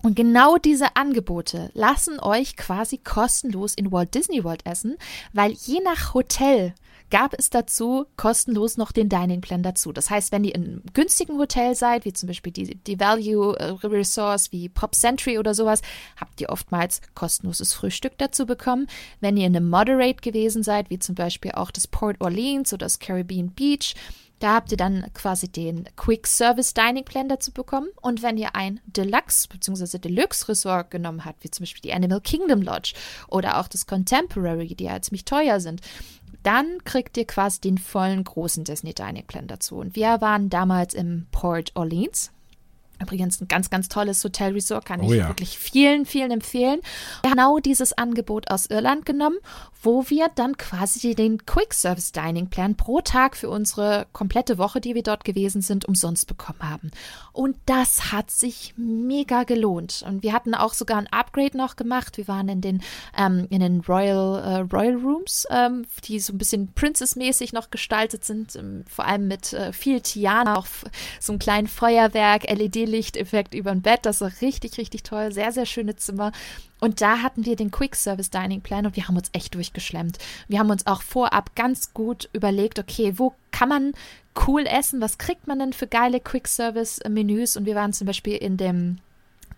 und 0.02 0.16
genau 0.16 0.56
diese 0.56 0.96
Angebote 0.96 1.70
lassen 1.74 2.20
euch 2.20 2.56
quasi 2.56 2.98
kostenlos 2.98 3.74
in 3.74 3.92
Walt 3.92 4.14
Disney 4.14 4.44
World 4.44 4.64
essen, 4.64 4.96
weil 5.32 5.52
je 5.52 5.80
nach 5.82 6.14
Hotel 6.14 6.74
gab 7.10 7.34
es 7.38 7.50
dazu 7.50 8.06
kostenlos 8.16 8.76
noch 8.76 8.92
den 8.92 9.08
Dining 9.08 9.40
Plan 9.40 9.62
dazu. 9.62 9.92
Das 9.92 10.10
heißt, 10.10 10.32
wenn 10.32 10.44
ihr 10.44 10.54
in 10.54 10.64
einem 10.64 10.82
günstigen 10.94 11.38
Hotel 11.38 11.74
seid, 11.74 12.04
wie 12.04 12.12
zum 12.12 12.28
Beispiel 12.28 12.52
die, 12.52 12.76
die 12.76 12.98
Value 12.98 13.58
äh, 13.58 13.86
Resource 13.86 14.52
wie 14.52 14.68
Pop 14.68 14.94
Century 14.94 15.38
oder 15.38 15.54
sowas, 15.54 15.82
habt 16.16 16.40
ihr 16.40 16.50
oftmals 16.50 17.00
kostenloses 17.14 17.74
Frühstück 17.74 18.16
dazu 18.18 18.46
bekommen. 18.46 18.86
Wenn 19.20 19.36
ihr 19.36 19.46
in 19.46 19.56
einem 19.56 19.68
Moderate 19.68 20.20
gewesen 20.20 20.62
seid, 20.62 20.90
wie 20.90 20.98
zum 20.98 21.14
Beispiel 21.14 21.52
auch 21.52 21.70
das 21.70 21.86
Port 21.86 22.16
Orleans 22.20 22.72
oder 22.72 22.86
das 22.86 22.98
Caribbean 22.98 23.50
Beach, 23.50 23.94
da 24.40 24.54
habt 24.54 24.72
ihr 24.72 24.78
dann 24.78 25.06
quasi 25.12 25.48
den 25.48 25.84
Quick 25.96 26.26
Service 26.26 26.72
Dining 26.72 27.04
Plan 27.04 27.28
dazu 27.28 27.52
bekommen. 27.52 27.88
Und 28.00 28.22
wenn 28.22 28.38
ihr 28.38 28.56
ein 28.56 28.80
Deluxe 28.86 29.46
bzw. 29.48 29.98
Deluxe 29.98 30.48
Resort 30.48 30.90
genommen 30.90 31.26
habt, 31.26 31.44
wie 31.44 31.50
zum 31.50 31.64
Beispiel 31.64 31.82
die 31.82 31.92
Animal 31.92 32.22
Kingdom 32.22 32.62
Lodge 32.62 32.94
oder 33.28 33.58
auch 33.58 33.68
das 33.68 33.86
Contemporary, 33.86 34.74
die 34.74 34.84
ja 34.84 35.00
ziemlich 35.02 35.26
teuer 35.26 35.60
sind, 35.60 35.82
dann 36.42 36.82
kriegt 36.84 37.16
ihr 37.16 37.26
quasi 37.26 37.60
den 37.60 37.78
vollen 37.78 38.24
großen 38.24 38.64
Disney 38.64 38.94
Dining 38.94 39.26
Plan 39.26 39.46
dazu. 39.46 39.76
Und 39.76 39.96
wir 39.96 40.20
waren 40.20 40.50
damals 40.50 40.94
im 40.94 41.26
Port 41.30 41.72
Orleans. 41.74 42.32
Übrigens 43.00 43.40
ein 43.40 43.48
ganz, 43.48 43.70
ganz 43.70 43.88
tolles 43.88 44.22
Hotelresort, 44.22 44.84
kann 44.84 45.00
oh 45.00 45.10
ich 45.10 45.18
ja. 45.18 45.28
wirklich 45.28 45.58
vielen, 45.58 46.06
vielen 46.06 46.30
empfehlen. 46.30 46.80
Wir 47.22 47.30
haben 47.30 47.40
genau 47.40 47.58
dieses 47.58 47.96
Angebot 47.96 48.50
aus 48.50 48.66
Irland 48.66 49.06
genommen, 49.06 49.38
wo 49.82 50.04
wir 50.08 50.28
dann 50.34 50.58
quasi 50.58 51.14
den 51.14 51.46
Quick 51.46 51.72
Service 51.72 52.12
Dining 52.12 52.48
Plan 52.48 52.74
pro 52.74 53.00
Tag 53.00 53.36
für 53.36 53.48
unsere 53.48 54.06
komplette 54.12 54.58
Woche, 54.58 54.80
die 54.80 54.94
wir 54.94 55.02
dort 55.02 55.24
gewesen 55.24 55.62
sind, 55.62 55.86
umsonst 55.86 56.26
bekommen 56.26 56.62
haben. 56.62 56.90
Und 57.32 57.56
das 57.64 58.12
hat 58.12 58.30
sich 58.30 58.74
mega 58.76 59.44
gelohnt. 59.44 60.04
Und 60.06 60.22
wir 60.22 60.34
hatten 60.34 60.54
auch 60.54 60.74
sogar 60.74 60.98
ein 60.98 61.06
Upgrade 61.06 61.56
noch 61.56 61.76
gemacht. 61.76 62.18
Wir 62.18 62.28
waren 62.28 62.48
in 62.48 62.60
den, 62.60 62.82
ähm, 63.16 63.46
in 63.48 63.60
den 63.60 63.80
Royal, 63.80 64.42
äh, 64.42 64.76
Royal 64.76 64.96
Rooms, 64.96 65.46
ähm, 65.50 65.86
die 66.04 66.20
so 66.20 66.34
ein 66.34 66.38
bisschen 66.38 66.72
Princess-mäßig 66.74 67.54
noch 67.54 67.70
gestaltet 67.70 68.24
sind, 68.24 68.56
ähm, 68.56 68.84
vor 68.86 69.06
allem 69.06 69.28
mit 69.28 69.54
äh, 69.54 69.72
viel 69.72 70.02
Tiana, 70.02 70.56
auch 70.56 70.66
so 71.18 71.32
einem 71.32 71.38
kleinen 71.38 71.68
Feuerwerk, 71.68 72.50
LED 72.50 72.89
Lichteffekt 72.90 73.54
über 73.54 73.70
dem 73.70 73.82
Bett. 73.82 74.00
Das 74.02 74.20
war 74.20 74.30
richtig, 74.40 74.78
richtig 74.78 75.02
toll. 75.02 75.32
Sehr, 75.32 75.52
sehr 75.52 75.66
schöne 75.66 75.96
Zimmer. 75.96 76.32
Und 76.80 77.00
da 77.00 77.22
hatten 77.22 77.44
wir 77.44 77.56
den 77.56 77.70
Quick 77.70 77.94
Service 77.94 78.30
Dining 78.30 78.60
Plan 78.60 78.86
und 78.86 78.96
wir 78.96 79.06
haben 79.06 79.16
uns 79.16 79.30
echt 79.32 79.54
durchgeschlemmt. 79.54 80.18
Wir 80.48 80.58
haben 80.58 80.70
uns 80.70 80.86
auch 80.86 81.02
vorab 81.02 81.54
ganz 81.54 81.92
gut 81.92 82.28
überlegt, 82.32 82.78
okay, 82.78 83.14
wo 83.16 83.34
kann 83.50 83.68
man 83.68 83.92
cool 84.46 84.66
essen? 84.66 85.00
Was 85.00 85.18
kriegt 85.18 85.46
man 85.46 85.58
denn 85.58 85.72
für 85.72 85.86
geile 85.86 86.20
Quick 86.20 86.48
Service 86.48 87.00
Menüs? 87.08 87.56
Und 87.56 87.66
wir 87.66 87.74
waren 87.74 87.92
zum 87.92 88.06
Beispiel 88.06 88.36
in 88.36 88.56
dem 88.56 88.98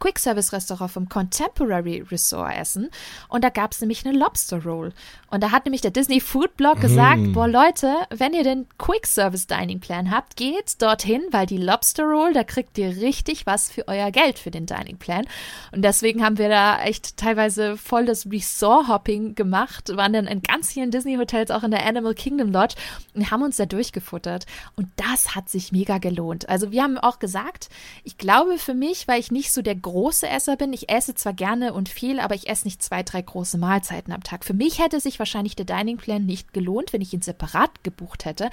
Quick-Service-Restaurant 0.03 0.91
vom 0.91 1.09
Contemporary 1.09 2.03
Resort 2.11 2.57
essen 2.57 2.91
und 3.29 3.45
da 3.45 3.51
gab 3.51 3.71
es 3.71 3.81
nämlich 3.81 4.05
eine 4.05 4.19
Lobster 4.19 4.61
Roll. 4.65 4.93
Und 5.31 5.43
da 5.43 5.53
hat 5.53 5.65
nämlich 5.65 5.81
der 5.81 5.93
Disney 5.93 6.21
Food 6.21 6.57
Blog 6.57 6.81
gesagt, 6.81 7.21
mm. 7.21 7.33
boah 7.33 7.47
Leute, 7.47 7.95
wenn 8.11 8.35
ihr 8.35 8.43
den 8.43 8.67
Quick-Service-Dining-Plan 8.79 10.11
habt, 10.11 10.37
geht 10.37 10.83
dorthin, 10.83 11.23
weil 11.31 11.47
die 11.47 11.57
Lobster 11.57 12.03
Roll, 12.03 12.33
da 12.33 12.43
kriegt 12.43 12.77
ihr 12.79 12.97
richtig 12.97 13.47
was 13.47 13.71
für 13.71 13.87
euer 13.87 14.11
Geld 14.11 14.41
für 14.41 14.51
den 14.51 14.67
Dining-Plan. 14.67 15.25
Und 15.71 15.83
deswegen 15.83 16.25
haben 16.25 16.37
wir 16.37 16.49
da 16.49 16.83
echt 16.83 17.17
teilweise 17.17 17.77
voll 17.77 18.05
das 18.05 18.29
Resort-Hopping 18.29 19.37
gemacht, 19.37 19.97
waren 19.97 20.13
dann 20.13 20.27
in 20.27 20.43
ganz 20.43 20.73
vielen 20.73 20.91
Disney-Hotels, 20.91 21.53
auch 21.53 21.63
in 21.63 21.71
der 21.71 21.87
Animal 21.87 22.15
Kingdom 22.15 22.51
Lodge 22.51 22.75
und 23.15 23.31
haben 23.31 23.43
uns 23.43 23.57
da 23.57 23.67
durchgefuttert. 23.67 24.47
Und 24.75 24.89
das 24.97 25.37
hat 25.37 25.49
sich 25.49 25.71
mega 25.71 25.99
gelohnt. 25.99 26.49
Also 26.49 26.73
wir 26.73 26.83
haben 26.83 26.99
auch 26.99 27.21
gesagt, 27.21 27.69
ich 28.03 28.19
glaube 28.19 28.59
für 28.59 28.75
mich, 28.75 29.07
weil 29.07 29.21
ich 29.21 29.31
nicht 29.31 29.53
so 29.53 29.63
der 29.63 29.77
große 29.77 29.92
Esser 30.27 30.57
bin. 30.57 30.73
Ich 30.73 30.91
esse 30.91 31.15
zwar 31.15 31.33
gerne 31.33 31.73
und 31.73 31.89
viel, 31.89 32.21
aber 32.21 32.35
ich 32.35 32.49
esse 32.49 32.65
nicht 32.65 32.83
zwei, 32.83 33.03
drei 33.03 33.23
große 33.23 33.59
Mahlzeiten 33.59 34.13
am 34.13 34.23
Tag. 34.23 34.45
Für 34.45 34.55
mich 34.55 34.79
hätte 34.79 35.01
sich 35.01 35.19
wahrscheinlich 35.19 35.57
der 35.57 35.67
Dining 35.67 35.97
Plan 35.97 36.25
nicht 36.25 36.53
gelohnt, 36.53 36.93
wenn 36.93 37.01
ich 37.01 37.13
ihn 37.13 37.23
separat 37.23 37.85
gebucht 37.85 38.25
hätte. 38.25 38.51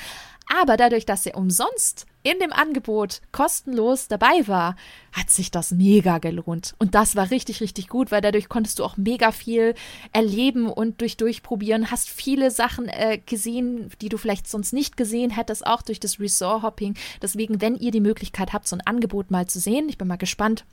Aber 0.62 0.78
dadurch, 0.78 1.06
dass 1.06 1.26
er 1.26 1.38
umsonst 1.38 2.08
in 2.24 2.40
dem 2.40 2.52
Angebot 2.52 3.22
kostenlos 3.32 4.08
dabei 4.08 4.48
war, 4.48 4.76
hat 5.14 5.30
sich 5.30 5.52
das 5.52 5.72
mega 5.72 6.18
gelohnt. 6.18 6.76
Und 6.78 6.96
das 6.96 7.16
war 7.16 7.32
richtig, 7.32 7.62
richtig 7.62 7.88
gut, 7.88 8.12
weil 8.12 8.22
dadurch 8.22 8.50
konntest 8.50 8.80
du 8.80 8.84
auch 8.84 8.98
mega 8.98 9.32
viel 9.32 9.74
erleben 10.12 10.68
und 10.68 11.02
durch 11.02 11.18
durchprobieren, 11.18 11.92
hast 11.92 12.10
viele 12.10 12.52
Sachen 12.52 12.90
äh, 12.90 13.20
gesehen, 13.26 13.90
die 14.02 14.10
du 14.10 14.18
vielleicht 14.18 14.48
sonst 14.50 14.74
nicht 14.74 14.98
gesehen 14.98 15.30
hättest, 15.32 15.66
auch 15.66 15.82
durch 15.82 16.00
das 16.00 16.20
Resort-Hopping. 16.20 16.96
Deswegen, 17.22 17.62
wenn 17.62 17.76
ihr 17.76 17.92
die 17.92 18.02
Möglichkeit 18.02 18.52
habt, 18.52 18.68
so 18.68 18.76
ein 18.76 18.86
Angebot 18.86 19.32
mal 19.32 19.48
zu 19.48 19.60
sehen, 19.60 19.88
ich 19.88 19.98
bin 19.98 20.08
mal 20.08 20.18
gespannt, 20.18 20.66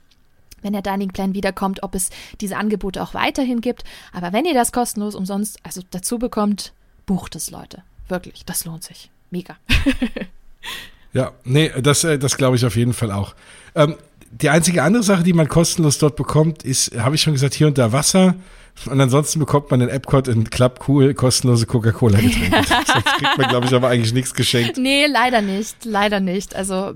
wenn 0.62 0.72
der 0.72 0.82
Dining 0.82 1.08
Plan 1.08 1.34
wiederkommt, 1.34 1.82
ob 1.82 1.94
es 1.94 2.10
diese 2.40 2.56
Angebote 2.56 3.02
auch 3.02 3.14
weiterhin 3.14 3.60
gibt. 3.60 3.84
Aber 4.12 4.32
wenn 4.32 4.44
ihr 4.44 4.54
das 4.54 4.72
kostenlos 4.72 5.14
umsonst 5.14 5.58
also 5.62 5.82
dazu 5.90 6.18
bekommt, 6.18 6.72
bucht 7.06 7.36
es, 7.36 7.50
Leute. 7.50 7.82
Wirklich, 8.08 8.44
das 8.44 8.64
lohnt 8.64 8.84
sich. 8.84 9.10
Mega. 9.30 9.56
ja, 11.12 11.32
nee, 11.44 11.70
das, 11.80 12.04
äh, 12.04 12.18
das 12.18 12.36
glaube 12.36 12.56
ich 12.56 12.64
auf 12.64 12.76
jeden 12.76 12.92
Fall 12.92 13.10
auch. 13.10 13.34
Ähm, 13.74 13.96
die 14.30 14.50
einzige 14.50 14.82
andere 14.82 15.02
Sache, 15.02 15.22
die 15.22 15.32
man 15.32 15.48
kostenlos 15.48 15.98
dort 15.98 16.16
bekommt, 16.16 16.62
ist, 16.62 16.96
habe 16.98 17.14
ich 17.14 17.22
schon 17.22 17.32
gesagt, 17.32 17.54
hier 17.54 17.66
und 17.66 17.78
da 17.78 17.92
Wasser. 17.92 18.34
Und 18.84 19.00
ansonsten 19.00 19.38
bekommt 19.38 19.70
man 19.70 19.80
in 19.80 19.88
Epcot 19.88 20.28
in 20.28 20.50
Club 20.50 20.84
Cool 20.86 21.14
kostenlose 21.14 21.64
Coca-Cola-Getränke. 21.64 22.62
Sonst 22.66 22.92
kriegt 23.18 23.38
man, 23.38 23.48
glaube 23.48 23.66
ich, 23.66 23.74
aber 23.74 23.88
eigentlich 23.88 24.12
nichts 24.12 24.34
geschenkt. 24.34 24.76
Nee, 24.76 25.06
leider 25.06 25.40
nicht. 25.40 25.84
Leider 25.84 26.20
nicht. 26.20 26.54
Also 26.54 26.92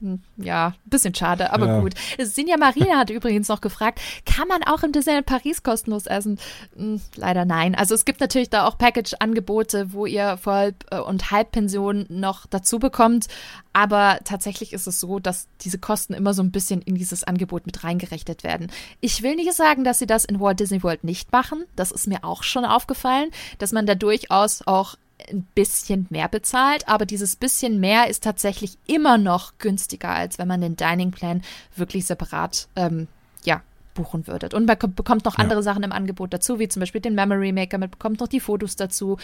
hm, 0.00 0.20
ja, 0.38 0.74
bisschen 0.86 1.14
schade, 1.14 1.52
aber 1.52 1.66
ja. 1.66 1.80
gut. 1.80 1.94
Sinja 2.18 2.56
Marina 2.56 2.98
hat 2.98 3.10
übrigens 3.10 3.48
noch 3.48 3.60
gefragt, 3.60 4.00
kann 4.24 4.48
man 4.48 4.62
auch 4.62 4.82
im 4.82 4.92
Disneyland 4.92 5.26
Paris 5.26 5.62
kostenlos 5.62 6.06
essen? 6.06 6.38
Hm, 6.74 7.00
leider 7.16 7.44
nein. 7.44 7.74
Also 7.74 7.94
es 7.94 8.06
gibt 8.06 8.20
natürlich 8.20 8.48
da 8.48 8.66
auch 8.66 8.78
Package-Angebote, 8.78 9.92
wo 9.92 10.06
ihr 10.06 10.38
Voll- 10.38 10.74
äh, 10.90 10.98
und 10.98 11.30
Halbpension 11.30 12.06
noch 12.08 12.46
dazu 12.46 12.78
bekommt. 12.78 13.26
Aber 13.72 14.18
tatsächlich 14.24 14.72
ist 14.72 14.86
es 14.86 15.00
so, 15.00 15.20
dass 15.20 15.48
diese 15.60 15.78
Kosten 15.78 16.14
immer 16.14 16.34
so 16.34 16.42
ein 16.42 16.50
bisschen 16.50 16.80
in 16.82 16.94
dieses 16.94 17.22
Angebot 17.24 17.66
mit 17.66 17.84
reingerechnet 17.84 18.42
werden. 18.42 18.72
Ich 19.00 19.22
will 19.22 19.36
nicht 19.36 19.52
sagen, 19.52 19.84
dass 19.84 19.98
sie 19.98 20.06
das 20.06 20.24
in 20.24 20.40
Walt 20.40 20.60
Disney 20.60 20.82
World 20.82 21.04
nicht 21.04 21.30
machen. 21.30 21.64
Das 21.76 21.92
ist 21.92 22.08
mir 22.08 22.24
auch 22.24 22.42
schon 22.42 22.64
aufgefallen, 22.64 23.30
dass 23.58 23.72
man 23.72 23.86
da 23.86 23.94
durchaus 23.94 24.66
auch 24.66 24.96
ein 25.30 25.46
bisschen 25.54 26.06
mehr 26.10 26.28
bezahlt, 26.28 26.88
aber 26.88 27.06
dieses 27.06 27.36
bisschen 27.36 27.80
mehr 27.80 28.08
ist 28.08 28.22
tatsächlich 28.22 28.78
immer 28.86 29.18
noch 29.18 29.58
günstiger, 29.58 30.10
als 30.10 30.38
wenn 30.38 30.48
man 30.48 30.60
den 30.60 30.76
Dining 30.76 31.10
Plan 31.10 31.42
wirklich 31.76 32.06
separat 32.06 32.68
ähm, 32.76 33.08
ja, 33.44 33.62
buchen 33.94 34.26
würdet. 34.26 34.54
Und 34.54 34.66
man 34.66 34.76
bekommt 34.94 35.24
noch 35.24 35.36
andere 35.36 35.60
ja. 35.60 35.62
Sachen 35.62 35.82
im 35.82 35.92
Angebot 35.92 36.32
dazu, 36.32 36.58
wie 36.58 36.68
zum 36.68 36.80
Beispiel 36.80 37.00
den 37.00 37.14
Memory 37.14 37.52
Maker, 37.52 37.78
man 37.78 37.90
bekommt 37.90 38.20
noch 38.20 38.28
die 38.28 38.40
Fotos 38.40 38.76
dazu. 38.76 39.18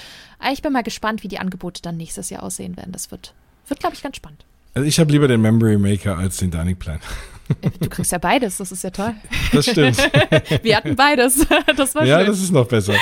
Ich 0.52 0.62
bin 0.62 0.72
mal 0.72 0.82
gespannt, 0.82 1.22
wie 1.22 1.28
die 1.28 1.38
Angebote 1.38 1.82
dann 1.82 1.96
nächstes 1.96 2.30
Jahr 2.30 2.42
aussehen 2.42 2.76
werden. 2.76 2.92
Das 2.92 3.10
wird, 3.10 3.34
wird 3.68 3.80
glaube 3.80 3.94
ich, 3.94 4.02
ganz 4.02 4.16
spannend. 4.16 4.44
Also 4.74 4.86
ich 4.86 4.98
habe 4.98 5.10
lieber 5.10 5.28
den 5.28 5.40
Memory 5.40 5.78
Maker 5.78 6.18
als 6.18 6.36
den 6.36 6.50
Dining 6.50 6.76
Plan. 6.76 7.00
Du 7.80 7.88
kriegst 7.88 8.12
ja 8.12 8.18
beides, 8.18 8.56
das 8.56 8.72
ist 8.72 8.82
ja 8.82 8.90
toll. 8.90 9.14
Das 9.52 9.66
stimmt. 9.66 9.98
Wir 10.62 10.76
hatten 10.76 10.96
beides. 10.96 11.46
Das 11.76 11.94
war 11.94 12.04
ja, 12.04 12.18
schön. 12.18 12.26
das 12.28 12.40
ist 12.40 12.52
noch 12.52 12.66
besser. 12.66 12.94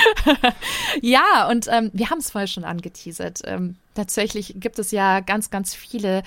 ja, 1.01 1.47
und 1.49 1.67
ähm, 1.71 1.91
wir 1.93 2.09
haben 2.09 2.19
es 2.19 2.31
vorher 2.31 2.47
schon 2.47 2.63
angeteasert. 2.63 3.41
Ähm, 3.45 3.75
tatsächlich 3.93 4.55
gibt 4.57 4.79
es 4.79 4.91
ja 4.91 5.19
ganz, 5.21 5.49
ganz 5.49 5.73
viele, 5.73 6.23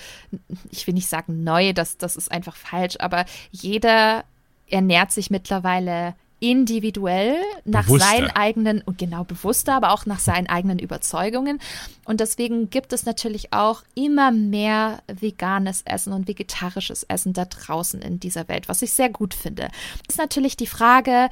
ich 0.71 0.87
will 0.87 0.93
nicht 0.93 1.07
sagen 1.07 1.43
neu, 1.43 1.73
das, 1.73 1.97
das 1.97 2.15
ist 2.15 2.31
einfach 2.31 2.55
falsch, 2.55 2.95
aber 2.99 3.25
jeder 3.51 4.23
ernährt 4.67 5.11
sich 5.11 5.29
mittlerweile 5.29 6.15
individuell 6.39 7.35
nach 7.65 7.85
bewusster. 7.85 8.07
seinen 8.07 8.29
eigenen 8.31 8.81
und 8.81 8.97
genau 8.97 9.23
bewusster, 9.23 9.73
aber 9.73 9.91
auch 9.91 10.05
nach 10.05 10.19
seinen 10.19 10.47
eigenen 10.47 10.79
Überzeugungen. 10.79 11.59
Und 12.05 12.19
deswegen 12.19 12.69
gibt 12.69 12.93
es 12.93 13.05
natürlich 13.05 13.53
auch 13.53 13.83
immer 13.95 14.31
mehr 14.31 15.01
veganes 15.07 15.81
Essen 15.83 16.13
und 16.13 16.27
vegetarisches 16.27 17.03
Essen 17.03 17.33
da 17.33 17.45
draußen 17.45 18.01
in 18.01 18.19
dieser 18.19 18.47
Welt, 18.47 18.69
was 18.69 18.81
ich 18.81 18.93
sehr 18.93 19.09
gut 19.09 19.33
finde. 19.33 19.69
Ist 20.07 20.17
natürlich 20.17 20.55
die 20.55 20.67
Frage, 20.67 21.29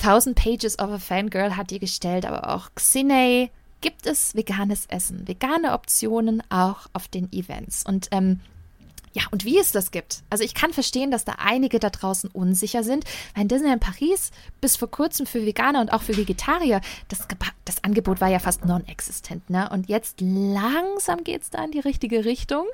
1000 0.00 0.36
Pages 0.36 0.78
of 0.78 0.90
a 0.90 0.98
Fangirl 0.98 1.56
hat 1.56 1.70
die 1.70 1.78
gestellt, 1.78 2.26
aber 2.26 2.54
auch 2.54 2.70
Xine, 2.74 3.50
gibt 3.80 4.06
es 4.06 4.34
veganes 4.34 4.86
Essen, 4.86 5.28
vegane 5.28 5.72
Optionen 5.74 6.42
auch 6.48 6.86
auf 6.94 7.06
den 7.06 7.30
Events. 7.32 7.84
Und 7.86 8.08
ähm, 8.12 8.40
ja, 9.14 9.22
und 9.30 9.44
wie 9.44 9.58
es 9.58 9.70
das 9.70 9.92
gibt. 9.92 10.24
Also 10.28 10.42
ich 10.42 10.54
kann 10.54 10.72
verstehen, 10.72 11.12
dass 11.12 11.24
da 11.24 11.36
einige 11.38 11.78
da 11.78 11.88
draußen 11.88 12.28
unsicher 12.30 12.82
sind, 12.82 13.04
weil 13.34 13.42
in 13.42 13.48
Disneyland 13.48 13.80
Paris 13.80 14.32
bis 14.60 14.76
vor 14.76 14.90
kurzem 14.90 15.24
für 15.24 15.46
Veganer 15.46 15.80
und 15.80 15.92
auch 15.92 16.02
für 16.02 16.16
Vegetarier, 16.16 16.80
das, 17.08 17.26
das 17.64 17.84
Angebot 17.84 18.20
war 18.20 18.28
ja 18.28 18.40
fast 18.40 18.64
non-existent. 18.64 19.48
Ne? 19.48 19.68
Und 19.70 19.88
jetzt 19.88 20.20
langsam 20.20 21.22
geht 21.22 21.42
es 21.42 21.50
da 21.50 21.64
in 21.64 21.70
die 21.70 21.80
richtige 21.80 22.24
Richtung. 22.24 22.66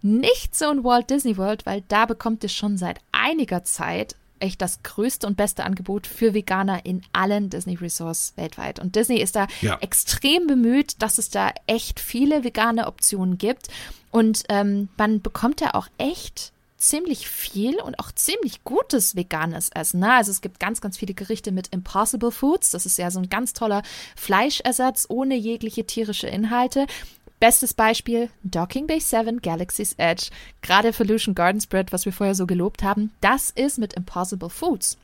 Nicht 0.00 0.54
so 0.54 0.70
in 0.70 0.84
Walt 0.84 1.10
Disney 1.10 1.36
World, 1.36 1.66
weil 1.66 1.82
da 1.88 2.06
bekommt 2.06 2.44
es 2.44 2.52
schon 2.52 2.78
seit 2.78 3.00
einiger 3.10 3.64
Zeit 3.64 4.14
echt 4.40 4.62
das 4.62 4.84
größte 4.84 5.26
und 5.26 5.36
beste 5.36 5.64
Angebot 5.64 6.06
für 6.06 6.34
Veganer 6.34 6.86
in 6.86 7.02
allen 7.12 7.50
Disney 7.50 7.74
Resorts 7.74 8.34
weltweit. 8.36 8.78
Und 8.78 8.94
Disney 8.94 9.20
ist 9.20 9.36
da 9.36 9.48
ja. 9.60 9.78
extrem 9.80 10.46
bemüht, 10.46 11.02
dass 11.02 11.18
es 11.18 11.30
da 11.30 11.50
echt 11.66 11.98
viele 11.98 12.44
vegane 12.44 12.86
Optionen 12.86 13.38
gibt. 13.38 13.68
Und 14.10 14.44
ähm, 14.48 14.88
man 14.96 15.20
bekommt 15.20 15.60
ja 15.60 15.74
auch 15.74 15.88
echt 15.98 16.52
ziemlich 16.78 17.28
viel 17.28 17.80
und 17.80 17.98
auch 17.98 18.12
ziemlich 18.12 18.62
gutes 18.64 19.16
veganes 19.16 19.68
Essen. 19.70 20.00
Ne? 20.00 20.12
Also 20.12 20.30
es 20.30 20.40
gibt 20.40 20.60
ganz, 20.60 20.80
ganz 20.80 20.96
viele 20.96 21.12
Gerichte 21.12 21.50
mit 21.52 21.68
Impossible 21.68 22.30
Foods. 22.30 22.70
Das 22.70 22.86
ist 22.86 22.98
ja 22.98 23.10
so 23.10 23.18
ein 23.18 23.28
ganz 23.28 23.52
toller 23.52 23.82
Fleischersatz 24.16 25.06
ohne 25.08 25.34
jegliche 25.34 25.84
tierische 25.84 26.28
Inhalte. 26.28 26.86
Bestes 27.40 27.74
Beispiel, 27.74 28.30
Docking 28.42 28.86
Bay 28.86 29.00
7 29.00 29.42
Galaxy's 29.42 29.94
Edge. 29.96 30.30
Gerade 30.62 30.92
für 30.92 31.04
Lucian 31.04 31.34
Garden 31.34 31.60
Spread, 31.60 31.92
was 31.92 32.04
wir 32.04 32.12
vorher 32.12 32.34
so 32.34 32.46
gelobt 32.46 32.82
haben, 32.82 33.12
das 33.20 33.50
ist 33.50 33.78
mit 33.78 33.94
Impossible 33.94 34.50
Foods. 34.50 34.98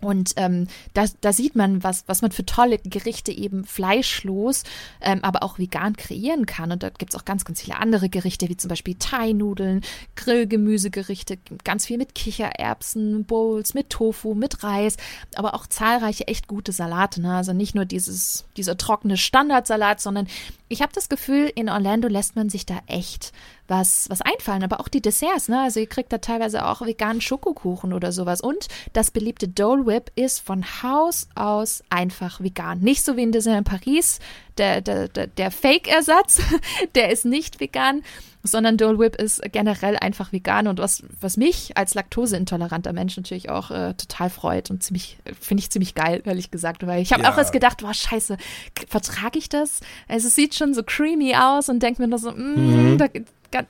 Und 0.00 0.34
ähm, 0.36 0.66
da, 0.94 1.06
da 1.20 1.32
sieht 1.32 1.56
man, 1.56 1.82
was, 1.82 2.04
was 2.06 2.20
man 2.22 2.30
für 2.30 2.44
tolle 2.44 2.78
Gerichte 2.78 3.32
eben 3.32 3.64
fleischlos, 3.64 4.64
ähm, 5.00 5.20
aber 5.22 5.42
auch 5.42 5.58
vegan 5.58 5.96
kreieren 5.96 6.44
kann. 6.44 6.70
Und 6.70 6.82
da 6.82 6.90
gibt 6.90 7.14
es 7.14 7.20
auch 7.20 7.24
ganz, 7.24 7.44
ganz 7.44 7.62
viele 7.62 7.78
andere 7.78 8.08
Gerichte, 8.08 8.48
wie 8.48 8.56
zum 8.56 8.68
Beispiel 8.68 8.96
Thai-Nudeln, 8.98 9.82
Grillgemüsegerichte, 10.14 11.38
ganz 11.64 11.86
viel 11.86 11.98
mit 11.98 12.14
Kichererbsen, 12.14 13.24
Bowls, 13.24 13.74
mit 13.74 13.90
Tofu, 13.90 14.34
mit 14.34 14.62
Reis, 14.62 14.96
aber 15.34 15.54
auch 15.54 15.66
zahlreiche 15.66 16.28
echt 16.28 16.46
gute 16.46 16.72
Salate. 16.72 17.22
Ne? 17.22 17.34
Also 17.34 17.52
nicht 17.52 17.74
nur 17.74 17.86
dieses, 17.86 18.44
dieser 18.56 18.76
trockene 18.76 19.16
Standardsalat, 19.16 20.00
sondern 20.00 20.28
ich 20.68 20.82
habe 20.82 20.92
das 20.92 21.08
Gefühl, 21.08 21.50
in 21.54 21.68
Orlando 21.68 22.08
lässt 22.08 22.36
man 22.36 22.50
sich 22.50 22.66
da 22.66 22.80
echt 22.86 23.32
was, 23.68 24.08
was 24.10 24.22
einfallen, 24.22 24.62
aber 24.62 24.80
auch 24.80 24.88
die 24.88 25.00
Desserts, 25.00 25.48
ne? 25.48 25.62
Also 25.62 25.80
ihr 25.80 25.88
kriegt 25.88 26.12
da 26.12 26.18
teilweise 26.18 26.66
auch 26.66 26.82
veganen 26.82 27.20
Schokokuchen 27.20 27.92
oder 27.92 28.12
sowas. 28.12 28.40
Und 28.40 28.68
das 28.92 29.10
beliebte 29.10 29.48
Dole 29.48 29.86
Whip 29.86 30.10
ist 30.14 30.40
von 30.40 30.64
Haus 30.82 31.28
aus 31.34 31.82
einfach 31.90 32.40
vegan. 32.40 32.80
Nicht 32.80 33.04
so 33.04 33.16
wie 33.16 33.22
in 33.22 33.32
Disneyland 33.32 33.66
Paris, 33.66 34.20
der, 34.58 34.80
der, 34.80 35.08
der, 35.08 35.26
der 35.26 35.50
Fake-Ersatz, 35.50 36.40
der 36.94 37.10
ist 37.10 37.24
nicht 37.24 37.60
vegan, 37.60 38.02
sondern 38.46 38.76
Dole 38.76 38.98
Whip 38.98 39.16
ist 39.16 39.42
generell 39.52 39.96
einfach 39.96 40.32
vegan 40.32 40.66
und 40.68 40.78
was, 40.78 41.02
was 41.20 41.36
mich 41.36 41.76
als 41.76 41.94
laktoseintoleranter 41.94 42.92
Mensch 42.92 43.16
natürlich 43.16 43.50
auch 43.50 43.70
äh, 43.70 43.94
total 43.94 44.30
freut 44.30 44.70
und 44.70 44.82
ziemlich, 44.82 45.18
finde 45.40 45.62
ich 45.62 45.70
ziemlich 45.70 45.94
geil, 45.94 46.22
ehrlich 46.24 46.50
gesagt, 46.50 46.86
weil 46.86 47.02
ich 47.02 47.12
habe 47.12 47.24
ja. 47.24 47.32
auch 47.32 47.38
erst 47.38 47.52
gedacht, 47.52 47.78
boah, 47.82 47.94
scheiße, 47.94 48.36
vertrage 48.88 49.38
ich 49.38 49.48
das? 49.48 49.80
Also 50.08 50.28
es 50.28 50.34
sieht 50.34 50.54
schon 50.54 50.74
so 50.74 50.82
creamy 50.82 51.34
aus 51.34 51.68
und 51.68 51.82
denke 51.82 52.02
mir 52.02 52.08
nur 52.08 52.18
so, 52.18 52.30
mm, 52.30 52.92
mhm. 52.92 52.98
da, 52.98 53.06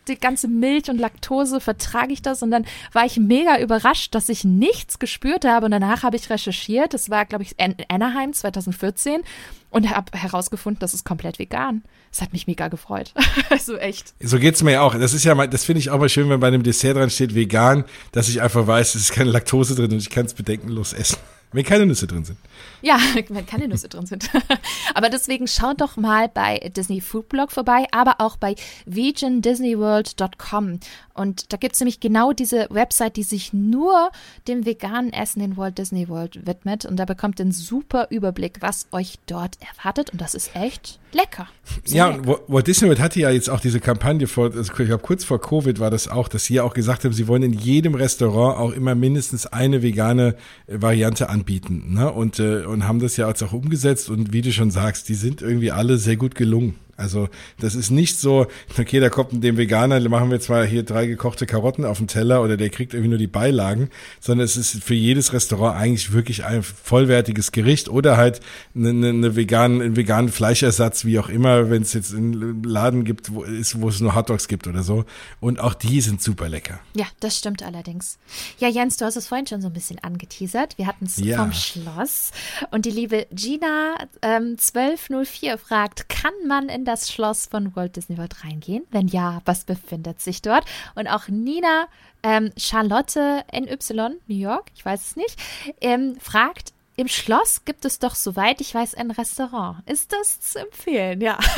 die 0.09 0.19
ganze 0.19 0.48
Milch 0.48 0.89
und 0.90 0.98
Laktose, 0.98 1.61
vertrage 1.61 2.12
ich 2.12 2.23
das? 2.23 2.43
Und 2.43 2.51
dann 2.51 2.65
war 2.93 3.05
ich 3.05 3.19
mega 3.19 3.59
überrascht, 3.59 4.15
dass 4.15 4.28
ich 4.28 4.44
nichts 4.44 4.98
gespürt 4.98 5.44
habe. 5.44 5.66
Und 5.66 5.73
danach 5.73 6.03
habe 6.03 6.16
ich 6.16 6.31
recherchiert. 6.31 6.94
Das 6.94 7.11
war, 7.11 7.24
glaube 7.24 7.44
ich, 7.44 7.57
Anaheim 7.89 8.32
2014 8.32 9.23
und 9.70 9.90
habe 9.90 10.16
herausgefunden, 10.16 10.81
das 10.81 10.94
ist 10.94 11.05
komplett 11.05 11.39
vegan. 11.39 11.82
Das 12.11 12.23
hat 12.23 12.32
mich 12.32 12.47
mega 12.47 12.69
gefreut. 12.69 13.12
also 13.51 13.77
echt. 13.77 14.15
So 14.20 14.39
geht 14.39 14.55
es 14.55 14.62
mir 14.62 14.82
auch. 14.82 14.94
Das 14.94 15.12
ist 15.12 15.24
ja 15.24 15.35
mal, 15.35 15.48
das 15.48 15.65
finde 15.65 15.81
ich 15.81 15.90
auch 15.90 15.98
mal 15.98 16.09
schön, 16.09 16.31
wenn 16.31 16.40
bei 16.40 16.48
einem 16.48 16.62
Dessert 16.62 16.97
dran 16.97 17.11
steht 17.11 17.35
vegan, 17.35 17.85
dass 18.12 18.28
ich 18.28 18.40
einfach 18.40 18.66
weiß, 18.66 18.94
es 18.94 19.03
ist 19.03 19.12
keine 19.12 19.31
Laktose 19.31 19.74
drin 19.74 19.93
und 19.93 19.98
ich 19.98 20.11
kann 20.11 20.27
es 20.27 20.35
bedenkenlos 20.35 20.93
essen. 20.93 21.19
Wenn 21.53 21.65
keine 21.65 21.86
Nüsse 21.86 22.09
drin 22.09 22.24
sind. 22.24 22.39
Ja, 22.87 23.01
wenn 23.31 23.47
keine 23.47 23.67
Nüsse 23.67 23.89
drin 23.89 24.07
sind. 24.07 24.31
aber 24.95 25.11
deswegen 25.11 25.49
schaut 25.49 25.81
doch 25.81 25.97
mal 25.97 26.29
bei 26.29 26.71
Disney 26.77 27.01
Food 27.01 27.29
Blog 27.29 27.51
vorbei, 27.51 27.87
aber 27.91 28.21
auch 28.21 28.37
bei 28.37 28.55
vegandisneyworld.com. 28.85 30.79
Und 31.13 31.53
da 31.53 31.57
gibt 31.57 31.75
es 31.75 31.81
nämlich 31.81 31.99
genau 31.99 32.33
diese 32.33 32.69
Website, 32.71 33.17
die 33.17 33.23
sich 33.23 33.53
nur 33.53 34.11
dem 34.47 34.67
veganen 34.67 35.13
Essen 35.13 35.41
in 35.41 35.57
Walt 35.57 35.79
Disney 35.79 36.09
World 36.09 36.47
widmet. 36.47 36.85
Und 36.85 36.97
da 36.99 37.07
bekommt 37.07 37.41
ihr 37.41 37.45
einen 37.45 37.53
super 37.53 38.09
Überblick, 38.11 38.59
was 38.61 38.87
euch 38.93 39.19
dort 39.27 39.57
erwartet. 39.61 40.11
Und 40.11 40.21
das 40.21 40.35
ist 40.35 40.55
echt 40.55 41.01
lecker. 41.13 41.49
Sehr 41.85 41.97
ja, 41.97 42.09
lecker. 42.11 42.41
Walt 42.47 42.67
Disney 42.67 42.89
World 42.89 43.01
hatte 43.01 43.19
ja 43.19 43.31
jetzt 43.31 43.49
auch 43.49 43.61
diese 43.61 43.81
Kampagne 43.81 44.27
vor, 44.27 44.53
also 44.53 44.61
ich 44.61 44.73
glaube 44.73 44.99
kurz 44.99 45.25
vor 45.25 45.41
Covid 45.41 45.81
war 45.81 45.91
das 45.91 46.07
auch, 46.07 46.29
dass 46.29 46.45
sie 46.45 46.55
ja 46.55 46.65
auch 46.65 46.75
gesagt 46.75 47.05
haben, 47.05 47.15
sie 47.15 47.27
wollen 47.27 47.43
in 47.43 47.55
jedem 47.55 47.95
Restaurant 47.95 48.59
auch 48.59 48.73
immer 48.73 48.95
mindestens 48.95 49.47
eine 49.47 49.83
vegane 49.83 50.37
äh, 50.67 50.83
Variante 50.83 51.31
anbieten. 51.31 51.95
Ne? 51.95 52.13
Und, 52.13 52.39
äh, 52.39 52.65
und 52.77 52.86
haben 52.86 52.98
das 52.98 53.16
ja 53.16 53.27
jetzt 53.27 53.43
auch 53.43 53.55
umgesetzt. 53.55 54.11
Und 54.11 54.32
wie 54.35 54.43
du 54.43 54.53
schon 54.53 54.70
sagst, 54.70 55.09
die 55.09 55.15
sind 55.15 55.40
irgendwie 55.40 55.73
alle 55.73 55.97
sehr 55.97 56.16
gut 56.16 56.35
gelungen. 56.35 56.74
Also 56.97 57.28
das 57.59 57.74
ist 57.74 57.90
nicht 57.90 58.18
so, 58.18 58.47
okay, 58.78 59.01
da 59.01 59.09
kommt 59.09 59.43
dem 59.44 59.56
Veganer, 59.56 60.01
machen 60.09 60.31
wir 60.31 60.40
zwar 60.40 60.64
hier 60.64 60.82
drei 60.82 61.06
gekochte 61.06 61.47
Karotten 61.47 61.85
auf 61.85 61.98
den 61.98 62.09
Teller 62.09 62.43
oder 62.43 62.56
der 62.56 62.70
kriegt 62.70 62.94
irgendwie 62.94 63.10
nur 63.10 63.18
die 63.18 63.27
Beilagen, 63.27 63.90
sondern 64.20 64.44
es 64.44 64.56
ist 64.56 64.82
für 64.82 64.94
jedes 64.94 65.32
Restaurant 65.32 65.78
eigentlich 65.78 66.12
wirklich 66.12 66.44
ein 66.44 66.62
vollwertiges 66.62 67.52
Gericht 67.52 67.89
oder 67.89 68.16
halt 68.16 68.40
eine, 68.74 68.90
eine, 68.90 69.09
eine 69.10 69.36
vegan, 69.36 69.82
einen 69.82 69.97
veganen 69.97 70.31
Fleischersatz, 70.31 71.05
wie 71.05 71.18
auch 71.18 71.28
immer, 71.28 71.70
wenn 71.70 71.82
es 71.82 71.93
jetzt 71.93 72.14
einen 72.14 72.62
Laden 72.62 73.05
gibt, 73.05 73.35
wo, 73.35 73.43
ist, 73.43 73.81
wo 73.81 73.89
es 73.89 74.01
nur 74.01 74.14
Hotdogs 74.14 74.48
gibt 74.48 74.66
oder 74.66 74.82
so. 74.82 75.05
Und 75.40 75.60
auch 75.60 75.74
die 75.74 76.01
sind 76.01 76.23
super 76.23 76.48
lecker. 76.48 76.81
Ja, 76.94 77.06
das 77.20 77.36
stimmt 77.36 77.62
allerdings. 77.62 78.18
Ja, 78.59 78.68
Jens, 78.68 78.97
du 78.97 79.05
hast 79.05 79.16
es 79.16 79.27
vorhin 79.27 79.47
schon 79.47 79.60
so 79.60 79.68
ein 79.68 79.74
bisschen 79.74 79.98
angeteasert. 79.98 80.78
Wir 80.78 80.86
hatten 80.86 81.05
es 81.05 81.18
ja. 81.18 81.39
vom 81.39 81.52
Schloss. 81.52 82.31
Und 82.70 82.86
die 82.86 82.90
liebe 82.90 83.27
Gina 83.32 83.97
ähm, 84.23 84.56
1204 84.59 85.59
fragt, 85.59 86.09
kann 86.09 86.32
man 86.47 86.68
in 86.70 86.86
das 86.87 87.11
Schloss 87.13 87.47
von 87.47 87.75
Walt 87.77 87.97
Disney 87.97 88.17
World 88.17 88.45
reingehen? 88.45 88.85
Wenn 88.91 89.09
ja, 89.09 89.43
was 89.45 89.65
befindet 89.65 90.21
sich 90.21 90.43
dort? 90.43 90.65
Und 90.95 91.09
auch 91.09 91.29
Nina 91.29 91.87
ähm, 92.23 92.51
Charlotte 92.57 93.45
NY, 93.53 94.19
New 94.27 94.37
York, 94.37 94.71
ich 94.75 94.85
weiß 94.85 95.01
es 95.09 95.17
nicht, 95.17 95.39
ähm, 95.81 96.17
fragt, 96.21 96.73
im 96.98 97.09
Schloss 97.09 97.64
gibt 97.66 97.85
es 97.85 97.98
doch, 97.98 98.14
soweit 98.14 98.62
ich 98.62 98.74
weiß, 98.74 98.94
ein 98.94 99.10
Restaurant. 99.10 99.78
Ist 99.86 100.12
das 100.12 100.40
zu 100.40 100.60
empfehlen? 100.60 101.20
Ja. 101.20 101.39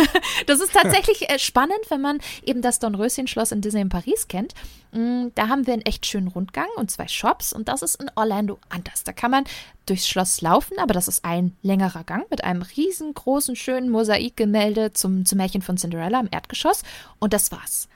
Das 0.46 0.60
ist 0.60 0.72
tatsächlich 0.72 1.28
äh, 1.28 1.38
spannend, 1.38 1.80
wenn 1.88 2.00
man 2.00 2.20
eben 2.42 2.62
das 2.62 2.78
Dornröschen-Schloss 2.78 3.52
in 3.52 3.60
Disney 3.60 3.80
in 3.80 3.88
Paris 3.88 4.28
kennt. 4.28 4.54
Mm, 4.92 5.26
da 5.34 5.48
haben 5.48 5.66
wir 5.66 5.74
einen 5.74 5.82
echt 5.82 6.06
schönen 6.06 6.28
Rundgang 6.28 6.68
und 6.76 6.90
zwei 6.90 7.06
Shops 7.06 7.52
und 7.52 7.68
das 7.68 7.82
ist 7.82 7.96
in 7.96 8.10
Orlando 8.14 8.58
anders. 8.68 9.04
Da 9.04 9.12
kann 9.12 9.30
man 9.30 9.44
durchs 9.86 10.08
Schloss 10.08 10.40
laufen, 10.40 10.78
aber 10.78 10.94
das 10.94 11.08
ist 11.08 11.24
ein 11.24 11.56
längerer 11.62 12.04
Gang 12.04 12.30
mit 12.30 12.44
einem 12.44 12.62
riesengroßen, 12.62 13.56
schönen 13.56 13.90
Mosaikgemälde 13.90 14.92
zum, 14.92 15.26
zum 15.26 15.38
Märchen 15.38 15.62
von 15.62 15.76
Cinderella 15.76 16.20
im 16.20 16.28
Erdgeschoss 16.30 16.82
und 17.18 17.32
das 17.32 17.52
war's. 17.52 17.88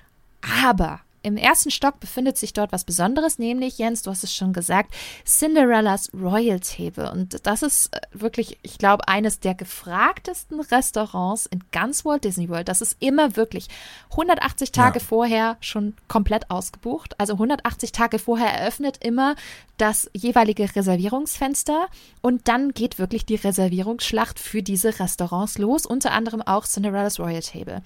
Aber 0.65 1.01
im 1.23 1.37
ersten 1.37 1.71
Stock 1.71 2.01
befindet 2.01 2.37
sich 2.37 2.53
dort 2.53 2.73
was 2.73 2.85
Besonderes, 2.85 3.39
nämlich, 3.39 3.79
Jens, 3.79 4.03
du 4.03 4.11
hast 4.11 4.25
es 4.25 4.35
schon 4.35 4.53
gesagt, 4.53 4.95
Cinderellas 5.25 6.11
Royal 6.15 6.61
Table. 6.61 7.11
Und 7.11 7.47
das 7.47 7.63
ist 7.63 7.95
äh, 7.95 8.01
wirklich, 8.13 8.59
ich 8.63 8.79
glaube, 8.79 9.09
eines 9.09 9.41
der 9.41 9.55
gefragtesten 9.55 10.61
Restaurants 10.61 11.47
in 11.47 11.63
ganz 11.71 12.05
Walt 12.05 12.25
Disney 12.25 12.49
World. 12.49 12.69
Das 12.69 12.81
ist 12.81 12.97
immer 13.01 13.37
wirklich 13.37 13.69
180 14.11 14.73
Tage 14.73 14.99
ja. 14.99 15.05
vorher 15.05 15.57
schon 15.61 15.95
komplett 16.09 16.51
ausgebucht. 16.51 17.19
Also 17.19 17.35
180 17.35 17.93
Tage 17.93 18.19
vorher 18.19 18.53
eröffnet 18.53 18.99
immer 19.05 19.37
das 19.79 20.11
jeweilige 20.15 20.75
Reservierungsfenster 20.75 21.89
und 22.21 22.47
dann 22.49 22.73
geht 22.73 22.99
wirklich 22.99 23.27
die 23.27 23.35
Reservierungsschlacht 23.35 24.39
für 24.39 24.63
diese 24.63 25.01
Restaurants 25.01 25.59
los, 25.59 25.87
unter 25.87 26.13
anderem 26.13 26.43
auch 26.43 26.67
Cinderella's 26.67 27.19
Royal 27.19 27.43
Table. 27.43 27.83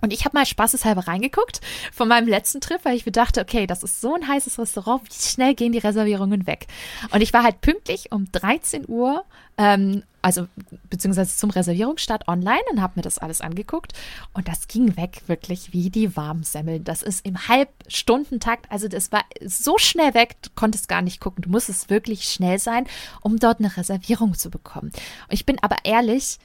Und 0.00 0.12
ich 0.12 0.24
habe 0.24 0.36
mal 0.36 0.46
spaßeshalber 0.46 1.08
reingeguckt 1.08 1.60
von 1.92 2.08
meinem 2.08 2.28
letzten 2.28 2.60
Trip, 2.60 2.80
weil 2.84 2.96
ich 2.96 3.06
mir 3.06 3.12
dachte, 3.12 3.40
okay, 3.40 3.66
das 3.66 3.82
ist 3.82 4.00
so 4.00 4.14
ein 4.14 4.26
heißes 4.26 4.58
Restaurant, 4.58 5.02
wie 5.04 5.28
schnell 5.28 5.54
gehen 5.54 5.72
die 5.72 5.78
Reservierungen 5.78 6.46
weg? 6.46 6.66
Und 7.10 7.20
ich 7.20 7.32
war 7.32 7.42
halt 7.42 7.60
pünktlich 7.60 8.12
um 8.12 8.30
13 8.30 8.84
Uhr, 8.88 9.24
ähm, 9.56 10.02
also 10.22 10.46
beziehungsweise 10.90 11.36
zum 11.36 11.50
Reservierungsstart 11.50 12.28
online 12.28 12.62
und 12.70 12.82
habe 12.82 12.94
mir 12.96 13.02
das 13.02 13.18
alles 13.18 13.40
angeguckt. 13.40 13.92
Und 14.32 14.48
das 14.48 14.68
ging 14.68 14.96
weg 14.96 15.22
wirklich 15.26 15.72
wie 15.72 15.90
die 15.90 16.16
warmen 16.16 16.42
Semmeln. 16.42 16.84
Das 16.84 17.02
ist 17.02 17.24
im 17.24 17.48
Halbstundentakt, 17.48 18.70
also 18.70 18.88
das 18.88 19.12
war 19.12 19.24
so 19.44 19.78
schnell 19.78 20.14
weg, 20.14 20.36
du 20.42 20.50
konntest 20.54 20.88
gar 20.88 21.02
nicht 21.02 21.20
gucken. 21.20 21.42
Du 21.42 21.50
musstest 21.50 21.90
wirklich 21.90 22.24
schnell 22.24 22.58
sein, 22.58 22.86
um 23.20 23.38
dort 23.38 23.60
eine 23.60 23.76
Reservierung 23.76 24.34
zu 24.34 24.50
bekommen. 24.50 24.90
Und 25.28 25.32
ich 25.32 25.46
bin 25.46 25.58
aber 25.62 25.76
ehrlich, 25.84 26.38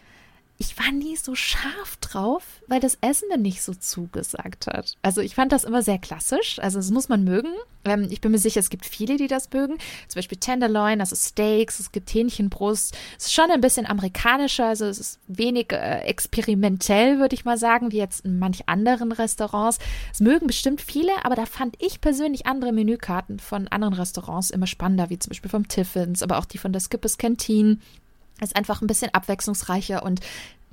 ich 0.58 0.78
war 0.78 0.92
nie 0.92 1.16
so 1.16 1.36
scharf 1.36 1.98
drauf, 1.98 2.44
weil 2.68 2.80
das 2.80 2.98
Essen 3.02 3.28
mir 3.30 3.38
nicht 3.38 3.62
so 3.64 3.74
zugesagt 3.74 4.68
hat. 4.68 4.96
Also 5.02 5.22
ich 5.22 5.36
fand 5.36 5.52
das 5.52 5.64
immer 5.64 5.82
sehr 5.82 5.98
klassisch. 5.98 6.60
Also 6.60 6.78
das 6.78 6.92
muss 6.92 7.10
man 7.10 7.24
mögen. 7.24 7.50
Ähm, 7.86 8.08
ich 8.10 8.22
bin 8.22 8.32
mir 8.32 8.38
sicher, 8.38 8.60
es 8.60 8.70
gibt 8.70 8.86
viele, 8.86 9.18
die 9.18 9.28
das 9.28 9.52
mögen. 9.52 9.78
Zum 10.08 10.20
Beispiel 10.20 10.38
Tenderloin, 10.38 11.00
also 11.02 11.16
Steaks, 11.16 11.80
es 11.80 11.92
gibt 11.92 12.14
Hähnchenbrust. 12.14 12.96
Es 13.18 13.26
ist 13.26 13.34
schon 13.34 13.50
ein 13.52 13.62
bisschen 13.62 13.86
amerikanischer, 13.86 14.68
also 14.68 14.86
es 14.86 15.00
ist 15.00 15.20
wenig 15.28 15.72
äh, 15.72 16.02
experimentell, 16.02 17.20
würde 17.20 17.36
ich 17.36 17.46
mal 17.46 17.58
sagen, 17.58 17.92
wie 17.92 17.98
jetzt 17.98 18.24
in 18.24 18.40
manch 18.40 18.70
anderen 18.70 19.12
Restaurants. 19.12 19.80
Es 20.14 20.20
mögen 20.20 20.48
bestimmt 20.48 20.82
viele, 20.82 21.12
aber 21.24 21.36
da 21.36 21.46
fand 21.46 21.76
ich 21.80 22.00
persönlich 22.00 22.46
andere 22.46 22.72
Menükarten 22.72 23.40
von 23.40 23.68
anderen 23.70 23.96
Restaurants 23.96 24.52
immer 24.52 24.68
spannender, 24.68 25.10
wie 25.10 25.20
zum 25.20 25.32
Beispiel 25.32 25.52
vom 25.52 25.68
Tiffins, 25.68 26.22
aber 26.22 26.38
auch 26.38 26.46
die 26.46 26.60
von 26.60 26.72
der 26.72 26.82
Skippers 26.82 27.18
Canteen 27.18 27.82
ist 28.44 28.56
einfach 28.56 28.82
ein 28.82 28.88
bisschen 28.88 29.14
abwechslungsreicher 29.14 30.04
und 30.04 30.20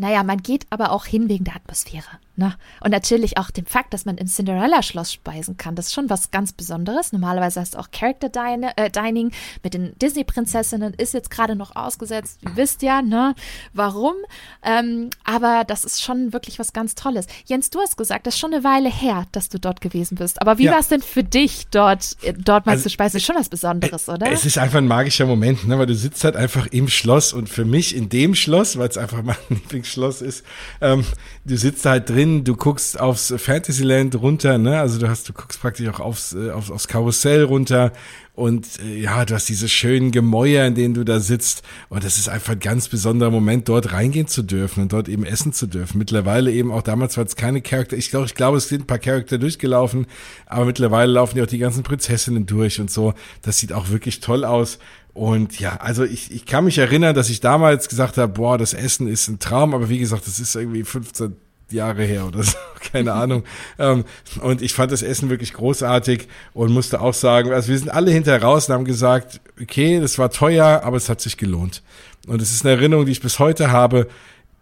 naja, 0.00 0.22
man 0.22 0.42
geht 0.42 0.66
aber 0.70 0.92
auch 0.92 1.04
hin 1.04 1.28
wegen 1.28 1.44
der 1.44 1.56
Atmosphäre. 1.56 2.06
Ne? 2.40 2.54
Und 2.82 2.90
natürlich 2.90 3.36
auch 3.36 3.50
dem 3.50 3.66
Fakt, 3.66 3.92
dass 3.92 4.06
man 4.06 4.16
im 4.16 4.26
Cinderella-Schloss 4.26 5.12
speisen 5.12 5.58
kann. 5.58 5.74
Das 5.74 5.88
ist 5.88 5.92
schon 5.92 6.08
was 6.08 6.30
ganz 6.30 6.54
Besonderes. 6.54 7.12
Normalerweise 7.12 7.60
hast 7.60 7.74
du 7.74 7.78
auch 7.78 7.90
Character 7.90 8.30
äh, 8.76 8.90
Dining 8.90 9.30
mit 9.62 9.74
den 9.74 9.92
Disney-Prinzessinnen, 9.98 10.94
ist 10.94 11.12
jetzt 11.12 11.30
gerade 11.30 11.54
noch 11.54 11.76
ausgesetzt. 11.76 12.38
Ihr 12.40 12.56
wisst 12.56 12.80
ja, 12.80 13.02
ne? 13.02 13.34
Warum? 13.74 14.14
Ähm, 14.62 15.10
aber 15.22 15.64
das 15.66 15.84
ist 15.84 16.02
schon 16.02 16.32
wirklich 16.32 16.58
was 16.58 16.72
ganz 16.72 16.94
Tolles. 16.94 17.26
Jens, 17.44 17.68
du 17.68 17.78
hast 17.78 17.98
gesagt, 17.98 18.26
das 18.26 18.36
ist 18.36 18.40
schon 18.40 18.54
eine 18.54 18.64
Weile 18.64 18.90
her, 18.90 19.26
dass 19.32 19.50
du 19.50 19.58
dort 19.58 19.82
gewesen 19.82 20.14
bist. 20.14 20.40
Aber 20.40 20.56
wie 20.56 20.64
ja. 20.64 20.72
war 20.72 20.80
es 20.80 20.88
denn 20.88 21.02
für 21.02 21.22
dich, 21.22 21.66
dort, 21.70 22.16
äh, 22.22 22.32
dort 22.32 22.64
mal 22.64 22.72
also, 22.72 22.84
zu 22.84 22.88
speisen? 22.88 23.18
Ist 23.18 23.26
schon 23.26 23.36
was 23.36 23.50
Besonderes, 23.50 24.08
äh, 24.08 24.12
oder? 24.12 24.32
Es 24.32 24.46
ist 24.46 24.56
einfach 24.56 24.78
ein 24.78 24.88
magischer 24.88 25.26
Moment, 25.26 25.68
ne? 25.68 25.78
weil 25.78 25.84
du 25.84 25.94
sitzt 25.94 26.24
halt 26.24 26.36
einfach 26.36 26.68
im 26.68 26.88
Schloss 26.88 27.34
und 27.34 27.50
für 27.50 27.66
mich 27.66 27.94
in 27.94 28.08
dem 28.08 28.34
Schloss, 28.34 28.78
weil 28.78 28.88
es 28.88 28.96
einfach 28.96 29.22
mein 29.22 29.36
Lieblingsschloss 29.50 29.89
ist, 29.96 30.44
ähm, 30.80 31.04
du 31.44 31.56
sitzt 31.56 31.86
halt 31.86 32.08
drin 32.08 32.44
du 32.44 32.56
guckst 32.56 32.98
aufs 32.98 33.32
Fantasyland 33.36 34.14
runter, 34.20 34.58
ne? 34.58 34.80
Also 34.80 34.98
du 34.98 35.08
hast, 35.08 35.28
du 35.28 35.32
guckst 35.32 35.60
praktisch 35.60 35.88
auch 35.88 36.00
aufs, 36.00 36.34
äh, 36.34 36.50
aufs, 36.50 36.70
aufs 36.70 36.88
Karussell 36.88 37.44
runter 37.44 37.92
und 38.40 38.66
äh, 38.82 38.96
ja, 38.96 39.24
du 39.24 39.34
hast 39.34 39.48
diese 39.50 39.68
schönen 39.68 40.12
Gemäuer, 40.12 40.66
in 40.66 40.74
denen 40.74 40.94
du 40.94 41.04
da 41.04 41.20
sitzt. 41.20 41.62
Und 41.90 42.04
das 42.04 42.16
ist 42.16 42.28
einfach 42.28 42.52
ein 42.52 42.60
ganz 42.60 42.88
besonderer 42.88 43.30
Moment, 43.30 43.68
dort 43.68 43.92
reingehen 43.92 44.28
zu 44.28 44.42
dürfen 44.42 44.82
und 44.82 44.92
dort 44.94 45.08
eben 45.08 45.24
essen 45.24 45.52
zu 45.52 45.66
dürfen. 45.66 45.98
Mittlerweile 45.98 46.50
eben 46.50 46.72
auch 46.72 46.82
damals 46.82 47.18
war 47.18 47.24
es 47.26 47.36
keine 47.36 47.60
Charakter. 47.60 47.98
Ich 47.98 48.08
glaube, 48.08 48.26
ich 48.26 48.34
glaube, 48.34 48.56
es 48.56 48.68
sind 48.68 48.84
ein 48.84 48.86
paar 48.86 48.98
Charakter 48.98 49.36
durchgelaufen, 49.36 50.06
aber 50.46 50.64
mittlerweile 50.64 51.12
laufen 51.12 51.36
ja 51.36 51.44
auch 51.44 51.48
die 51.48 51.58
ganzen 51.58 51.82
Prinzessinnen 51.82 52.46
durch 52.46 52.80
und 52.80 52.90
so. 52.90 53.12
Das 53.42 53.58
sieht 53.58 53.72
auch 53.72 53.90
wirklich 53.90 54.20
toll 54.20 54.44
aus. 54.44 54.78
Und 55.20 55.60
ja, 55.60 55.76
also 55.76 56.02
ich, 56.02 56.30
ich 56.32 56.46
kann 56.46 56.64
mich 56.64 56.78
erinnern, 56.78 57.14
dass 57.14 57.28
ich 57.28 57.40
damals 57.40 57.90
gesagt 57.90 58.16
habe, 58.16 58.32
boah, 58.32 58.56
das 58.56 58.72
Essen 58.72 59.06
ist 59.06 59.28
ein 59.28 59.38
Traum, 59.38 59.74
aber 59.74 59.90
wie 59.90 59.98
gesagt, 59.98 60.26
das 60.26 60.40
ist 60.40 60.56
irgendwie 60.56 60.82
15, 60.82 61.36
Jahre 61.70 62.04
her 62.04 62.26
oder 62.26 62.42
so, 62.42 62.56
keine 62.90 63.12
Ahnung. 63.12 63.44
Ähm, 63.78 64.06
und 64.40 64.62
ich 64.62 64.72
fand 64.72 64.92
das 64.92 65.02
Essen 65.02 65.28
wirklich 65.28 65.52
großartig 65.52 66.26
und 66.54 66.72
musste 66.72 67.02
auch 67.02 67.12
sagen, 67.12 67.52
also 67.52 67.68
wir 67.68 67.76
sind 67.76 67.90
alle 67.90 68.10
hinterher 68.10 68.42
raus 68.42 68.70
und 68.70 68.74
haben 68.74 68.86
gesagt, 68.86 69.42
okay, 69.60 70.00
das 70.00 70.16
war 70.18 70.30
teuer, 70.30 70.80
aber 70.84 70.96
es 70.96 71.10
hat 71.10 71.20
sich 71.20 71.36
gelohnt. 71.36 71.82
Und 72.26 72.40
es 72.40 72.54
ist 72.54 72.64
eine 72.64 72.76
Erinnerung, 72.76 73.04
die 73.04 73.12
ich 73.12 73.20
bis 73.20 73.38
heute 73.38 73.70
habe. 73.70 74.08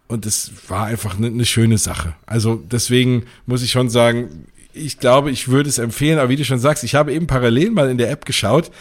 Und 0.09 0.25
es 0.25 0.51
war 0.67 0.87
einfach 0.87 1.17
eine, 1.17 1.27
eine 1.27 1.45
schöne 1.45 1.77
Sache. 1.77 2.15
Also 2.25 2.61
deswegen 2.69 3.23
muss 3.45 3.63
ich 3.63 3.71
schon 3.71 3.89
sagen, 3.89 4.47
ich 4.73 4.99
glaube, 4.99 5.31
ich 5.31 5.47
würde 5.47 5.69
es 5.69 5.77
empfehlen, 5.77 6.19
aber 6.19 6.27
wie 6.27 6.35
du 6.35 6.43
schon 6.43 6.59
sagst, 6.59 6.83
ich 6.83 6.95
habe 6.95 7.13
eben 7.13 7.27
parallel 7.27 7.71
mal 7.71 7.89
in 7.89 7.97
der 7.97 8.11
App 8.11 8.25
geschaut 8.25 8.71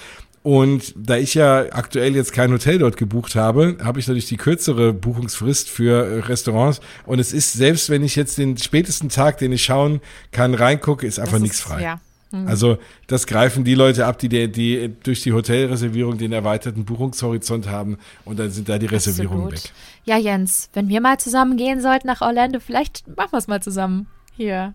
und 0.48 0.94
da 0.96 1.18
ich 1.18 1.34
ja 1.34 1.66
aktuell 1.72 2.16
jetzt 2.16 2.32
kein 2.32 2.50
Hotel 2.50 2.78
dort 2.78 2.96
gebucht 2.96 3.34
habe, 3.34 3.76
habe 3.84 4.00
ich 4.00 4.08
natürlich 4.08 4.28
die 4.28 4.38
kürzere 4.38 4.94
Buchungsfrist 4.94 5.68
für 5.68 6.06
äh, 6.06 6.20
Restaurants. 6.20 6.80
Und 7.04 7.18
es 7.18 7.34
ist, 7.34 7.52
selbst 7.52 7.90
wenn 7.90 8.02
ich 8.02 8.16
jetzt 8.16 8.38
den 8.38 8.56
spätesten 8.56 9.10
Tag, 9.10 9.36
den 9.36 9.52
ich 9.52 9.62
schauen 9.62 10.00
kann, 10.32 10.54
reingucke, 10.54 11.06
ist 11.06 11.20
einfach 11.20 11.38
nichts 11.38 11.60
frei. 11.60 11.82
Ja. 11.82 12.00
Mhm. 12.30 12.48
Also 12.48 12.78
das 13.08 13.26
greifen 13.26 13.64
die 13.64 13.74
Leute 13.74 14.06
ab, 14.06 14.18
die, 14.20 14.50
die 14.50 14.90
durch 15.02 15.20
die 15.20 15.34
Hotelreservierung 15.34 16.16
den 16.16 16.32
erweiterten 16.32 16.86
Buchungshorizont 16.86 17.68
haben 17.68 17.98
und 18.24 18.38
dann 18.38 18.50
sind 18.50 18.70
da 18.70 18.78
die 18.78 18.86
Reservierungen 18.86 19.52
Absolut. 19.52 19.64
weg. 19.64 19.72
Ja, 20.06 20.16
Jens, 20.16 20.70
wenn 20.72 20.88
wir 20.88 21.02
mal 21.02 21.18
zusammen 21.18 21.58
gehen 21.58 21.82
sollten 21.82 22.06
nach 22.06 22.22
Orlando, 22.22 22.58
vielleicht 22.58 23.06
machen 23.18 23.32
wir 23.32 23.38
es 23.38 23.48
mal 23.48 23.60
zusammen 23.60 24.06
hier. 24.34 24.72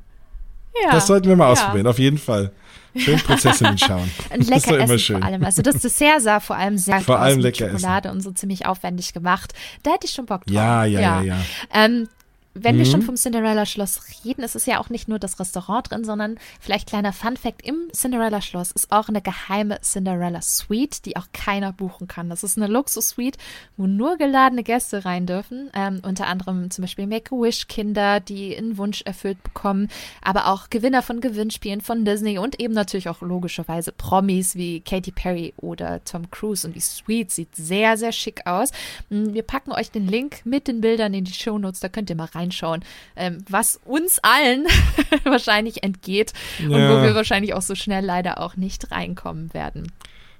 Ja. 0.82 0.92
Das 0.92 1.08
sollten 1.08 1.28
wir 1.28 1.36
mal 1.36 1.52
ausprobieren, 1.52 1.86
ja. 1.86 1.92
auf 1.92 2.00
jeden 2.00 2.18
Fall. 2.18 2.52
Schön 2.96 3.20
Prinzessinnen 3.20 3.78
schauen. 3.78 4.10
Und 4.34 4.48
lecker 4.48 4.50
das 4.50 4.58
ist 4.58 4.72
doch 4.72 4.78
immer 4.78 4.98
schön. 5.00 5.18
vor 5.18 5.26
allem. 5.26 5.44
Also 5.44 5.62
das 5.62 5.80
Dessert 5.80 6.22
sah 6.22 6.40
vor 6.40 6.56
allem 6.56 6.78
sehr 6.78 7.02
vor 7.02 7.20
allem 7.20 7.40
lecker 7.40 7.70
Schokolade 7.70 8.10
essen. 8.10 8.18
und 8.18 8.22
so 8.22 8.32
ziemlich 8.32 8.66
aufwendig 8.66 9.14
gemacht. 9.14 9.54
Da 9.82 9.94
hätte 9.94 10.06
ich 10.06 10.14
schon 10.14 10.26
Bock 10.26 10.46
drauf. 10.46 10.54
Ja, 10.54 10.86
ja, 10.86 11.00
ja, 11.00 11.22
ja. 11.22 11.36
ja. 11.36 11.38
Ähm, 11.74 12.08
wenn 12.54 12.76
mhm. 12.76 12.80
wir 12.80 12.86
schon 12.86 13.02
vom 13.02 13.16
Cinderella-Schloss 13.16 14.02
reden, 14.24 14.44
ist 14.44 14.56
es 14.56 14.66
ja 14.66 14.80
auch 14.80 14.90
nicht 14.90 15.08
nur 15.08 15.18
das 15.18 15.40
Restaurant 15.40 15.90
drin, 15.90 16.04
sondern 16.04 16.38
vielleicht 16.60 16.88
kleiner 16.88 17.14
Fun-Fact: 17.14 17.66
Im 17.66 17.90
Cinderella-Schloss 17.92 18.72
ist 18.72 18.92
auch 18.92 19.10
eine 19.10 19.22
geheime 19.22 19.82
Cinderella-Suite, 19.82 21.06
die 21.06 21.18
auch 21.18 21.28
keiner 21.34 21.74
buchen 21.74 22.08
kann. 22.08 22.30
Das 22.30 22.44
ist 22.44 22.58
eine 22.58 22.68
Luxus-Suite, 22.68 23.38
wo 23.76 23.88
nur 23.88 24.18
geladene 24.18 24.64
Gäste 24.64 25.04
rein 25.06 25.26
dürfen. 25.26 25.72
Ähm, 25.74 26.02
unter 26.04 26.28
anderem 26.28 26.70
zum 26.70 26.84
Beispiel 26.84 27.08
Make-A-Wish-Kinder, 27.08 28.20
die 28.20 28.56
einen 28.56 28.78
Wunsch 28.78 29.02
erfüllt 29.02 29.42
bekommen, 29.42 29.90
aber 30.22 30.48
auch 30.48 30.70
Gewinner 30.70 31.02
von 31.02 31.22
Gewinnspielen 31.22 31.82
von 31.82 32.06
Disney 32.06 32.38
und 32.38 32.60
eben 32.60 32.74
natürlich 32.74 33.10
auch 33.10 33.22
logischerweise 33.22 33.92
Promis 33.92 34.56
wie 34.56 34.82
Katy 34.82 35.12
Perry 35.12 35.54
oder 35.58 36.04
Tom 36.04 36.30
Cruise. 36.30 36.68
Und 36.68 36.76
die 36.76 36.82
Suite 36.82 37.32
sieht 37.32 37.56
sehr, 37.56 37.98
sehr 37.98 38.12
schick 38.12 38.46
aus. 38.46 38.72
Hm, 39.10 39.34
wir 39.34 39.44
packen 39.44 39.72
euch 39.72 39.90
den 39.90 40.08
Link 40.08 40.46
mit 40.46 40.68
den 40.68 40.82
Bildern 40.82 41.14
in 41.14 41.26
die 41.26 41.34
Show 41.34 41.58
Notes, 41.58 41.80
da 41.80 41.90
könnt 41.90 42.10
ihr 42.10 42.16
mal 42.16 42.26
rein 42.26 42.43
reinschauen, 42.44 42.84
ähm, 43.16 43.44
was 43.50 43.80
uns 43.86 44.20
allen 44.20 44.68
wahrscheinlich 45.24 45.84
entgeht 45.84 46.34
ja. 46.60 46.66
und 46.68 46.74
wo 46.74 47.04
wir 47.04 47.16
wahrscheinlich 47.16 47.54
auch 47.54 47.62
so 47.62 47.76
schnell 47.76 48.06
leider 48.06 48.40
auch 48.40 48.56
nicht 48.56 48.92
reinkommen 48.92 49.54
werden. 49.54 49.92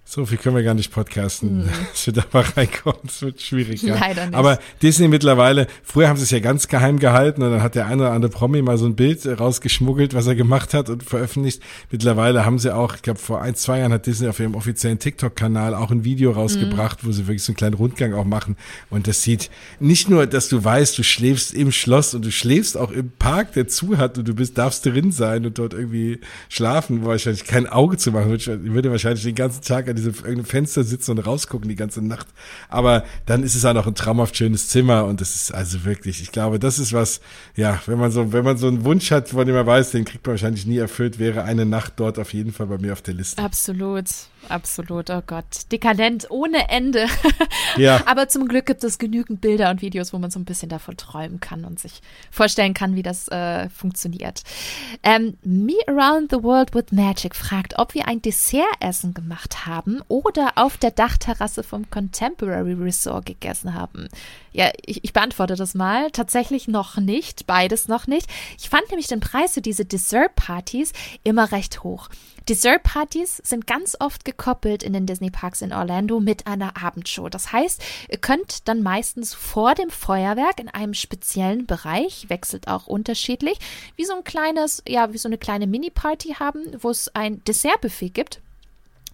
So 0.06 0.26
viel 0.26 0.38
können 0.38 0.58
wir 0.58 0.64
gar 0.64 0.74
nicht 0.74 0.92
podcasten, 0.92 1.64
hm. 1.64 1.70
dass 1.92 2.06
wir 2.06 2.14
da 2.14 2.24
mal 2.34 2.44
reinkommen. 2.56 3.00
Das 3.04 3.22
wird 3.22 3.42
schwierig. 3.42 3.82
Ja. 3.84 3.96
Leider 3.96 4.26
nicht. 4.26 4.36
Aber 4.36 4.60
Disney 4.82 5.08
mittlerweile, 5.08 5.66
früher 5.82 6.10
haben 6.10 6.18
sie 6.18 6.24
es 6.24 6.32
ja 6.32 6.40
ganz 6.40 6.68
geheim 6.68 7.00
gehalten 7.00 7.42
und 7.42 7.52
dann 7.52 7.64
hat 7.64 7.76
der 7.76 7.88
eine 7.88 8.04
oder 8.04 8.12
andere 8.12 8.30
Promi 8.30 8.62
mal 8.62 8.78
so 8.78 8.86
ein 8.86 8.96
Bild 8.96 9.26
rausgeschmuggelt, 9.26 10.14
was 10.14 10.28
er 10.28 10.36
gemacht 10.36 10.74
hat 10.74 10.90
und 10.90 11.04
veröffentlicht. 11.04 11.62
Mittlerweile 11.90 12.46
haben 12.46 12.60
sie 12.60 12.76
auch, 12.76 12.96
ich 12.96 13.02
glaube 13.02 13.20
vor 13.20 13.42
ein, 13.42 13.56
zwei 13.56 13.80
Jahren 13.80 13.94
hat 13.94 14.06
Disney 14.06 14.28
auf 14.28 14.40
ihrem 14.40 14.56
offiziellen 14.56 15.00
TikTok-Kanal 15.00 15.74
auch 15.74 15.90
ein 15.90 16.04
Video 16.04 16.32
rausgebracht, 16.32 17.02
hm. 17.02 17.08
wo 17.08 17.12
sie 17.14 17.28
wirklich 17.28 17.44
so 17.44 17.52
einen 17.52 17.58
kleinen 17.58 17.76
Rundgang 17.76 18.14
auch 18.14 18.26
machen. 18.26 18.58
Und 18.90 19.08
das 19.08 19.24
sieht 19.24 19.50
nicht 19.80 20.10
nur, 20.10 20.28
dass 20.28 20.50
du 20.50 20.62
weißt, 20.62 20.98
du 20.98 21.04
schläfst 21.04 21.54
im 21.54 21.72
Schloss 21.72 22.14
und 22.14 22.26
du 22.26 22.32
schläfst 22.32 22.78
auch 22.78 22.92
im 22.92 23.10
Park, 23.18 23.54
der 23.54 23.70
zu 23.70 23.98
hat 23.98 24.18
und 24.18 24.28
du 24.28 24.36
bist, 24.36 24.58
darfst 24.58 24.86
drin 24.86 25.14
sein 25.14 25.46
und 25.46 25.58
dort 25.58 25.74
irgendwie 25.74 26.20
schlafen, 26.50 27.04
wo 27.04 27.08
wahrscheinlich 27.08 27.46
kein 27.46 27.68
Auge 27.68 27.98
zu 27.98 28.12
machen 28.12 28.30
wird. 28.32 28.42
Ich 28.42 28.74
würde 28.74 28.92
wahrscheinlich 28.92 29.24
den 29.24 29.36
ganzen 29.36 29.62
Tag 29.62 29.93
an 29.94 30.14
diesem 30.14 30.46
Fenster 30.46 30.84
sitzen 30.84 31.12
und 31.12 31.20
rausgucken 31.20 31.70
die 31.70 31.76
ganze 31.76 32.02
Nacht. 32.02 32.28
Aber 32.70 33.04
dann 33.26 33.44
ist 33.44 33.56
es 33.56 33.66
auch 33.66 33.74
noch 33.74 33.88
ein 33.88 33.96
traumhaft 33.96 34.36
schönes 34.38 34.68
Zimmer 34.68 35.06
und 35.06 35.22
das 35.22 35.36
ist 35.36 35.54
also 35.54 35.86
wirklich, 35.86 36.22
ich 36.22 36.32
glaube, 36.32 36.60
das 36.60 36.80
ist 36.80 36.94
was, 36.94 37.22
ja, 37.56 37.82
wenn 37.86 38.00
man 38.00 38.12
so, 38.12 38.34
wenn 38.34 38.44
man 38.44 38.58
so 38.58 38.68
einen 38.68 38.84
Wunsch 38.84 39.12
hat, 39.12 39.30
von 39.30 39.46
dem 39.46 39.56
man 39.56 39.66
weiß, 39.66 39.92
den 39.92 40.06
kriegt 40.06 40.26
man 40.26 40.34
wahrscheinlich 40.34 40.66
nie 40.66 40.78
erfüllt, 40.78 41.20
wäre 41.20 41.44
eine 41.44 41.66
Nacht 41.66 41.94
dort 41.98 42.20
auf 42.20 42.34
jeden 42.34 42.52
Fall 42.52 42.68
bei 42.68 42.78
mir 42.78 42.94
auf 42.94 43.02
der 43.02 43.14
Liste. 43.14 43.42
Absolut. 43.42 44.06
Absolut, 44.50 45.10
oh 45.10 45.22
Gott. 45.26 45.72
Dekadent 45.72 46.30
ohne 46.30 46.70
Ende. 46.70 47.08
Ja. 47.76 48.04
Aber 48.06 48.28
zum 48.28 48.48
Glück 48.48 48.68
gibt 48.68 48.84
es 48.84 49.00
genügend 49.00 49.42
Bilder 49.42 49.72
und 49.72 49.82
Videos, 49.82 50.14
wo 50.14 50.20
man 50.20 50.30
so 50.30 50.38
ein 50.38 50.46
bisschen 50.46 50.70
davon 50.70 50.96
träumen 50.96 51.40
kann 51.40 51.66
und 51.66 51.80
sich 51.80 52.02
vorstellen 52.30 52.76
kann, 52.76 52.96
wie 52.96 53.02
das 53.02 53.30
äh, 53.30 53.68
funktioniert. 53.70 54.44
Ähm, 55.02 55.38
Me 55.44 55.74
Around 55.88 56.30
the 56.30 56.44
World 56.44 56.76
with 56.76 56.92
Magic 56.92 57.36
fragt, 57.36 57.80
ob 57.80 57.96
wir 57.96 58.08
ein 58.08 58.22
Dessertessen 58.22 59.16
gemacht 59.16 59.66
haben 59.66 60.02
oder 60.08 60.52
auf 60.56 60.78
der 60.78 60.92
Dachterrasse 60.92 61.64
vom 61.64 61.90
Contemporary 61.90 62.74
Resort 62.74 63.26
gegessen 63.26 63.74
haben. 63.74 64.08
Ja, 64.52 64.72
ich, 64.86 65.04
ich 65.04 65.14
beantworte 65.14 65.56
das 65.56 65.74
mal. 65.74 66.12
Tatsächlich 66.12 66.68
noch 66.68 66.98
nicht, 66.98 67.48
beides 67.48 67.88
noch 67.88 68.06
nicht. 68.06 68.30
Ich 68.60 68.70
fand 68.70 68.88
nämlich 68.90 69.08
den 69.08 69.20
Preis 69.20 69.56
für 69.56 69.62
diese 69.62 69.86
Dessert-Partys 69.86 70.94
immer 71.24 71.52
recht 71.52 71.84
hoch. 71.84 72.10
Dessert-Partys 72.50 73.38
sind 73.38 73.68
ganz 73.68 73.96
oft 74.00 74.26
gekoppelt 74.26 74.84
in 74.84 74.94
den 74.94 75.06
Disney-Parks 75.06 75.62
in 75.62 75.74
Orlando 75.74 76.20
mit 76.20 76.46
einer 76.48 76.82
Abendshow. 76.82 77.30
Das 77.30 77.52
heißt, 77.52 77.82
ihr 78.10 78.18
könnt 78.18 78.68
dann 78.68 78.84
meistens 78.84 79.34
vor 79.34 79.76
dem 79.76 79.90
Feuerwerk 79.90 80.60
in 80.60 80.70
einem 80.70 80.94
speziellen 80.94 81.66
Bereich, 81.66 82.30
wechselt 82.30 82.68
auch 82.68 82.88
unterschiedlich, 82.88 83.60
wie 83.96 84.06
so 84.06 84.14
ein 84.14 84.24
kleines, 84.24 84.84
ja, 84.88 85.14
wie 85.14 85.18
so 85.18 85.30
eine 85.30 85.38
kleine 85.38 85.68
Mini-Party 85.68 86.36
haben, 86.40 86.64
wo 86.80 86.90
es 86.90 87.14
ein 87.16 87.44
Dessertbuffet 87.46 88.10
gibt 88.10 88.42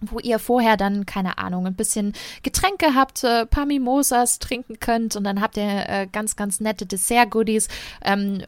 wo 0.00 0.18
ihr 0.18 0.38
vorher 0.38 0.76
dann, 0.76 1.06
keine 1.06 1.38
Ahnung, 1.38 1.66
ein 1.66 1.74
bisschen 1.74 2.14
Getränke 2.42 2.94
habt, 2.94 3.22
äh, 3.24 3.46
paar 3.46 3.66
Mimosas 3.66 4.38
trinken 4.38 4.80
könnt 4.80 5.16
und 5.16 5.24
dann 5.24 5.40
habt 5.40 5.56
ihr 5.56 5.88
äh, 5.88 6.08
ganz, 6.10 6.36
ganz 6.36 6.60
nette 6.60 6.86
Dessert-Goodies, 6.86 7.68
ähm, 8.02 8.42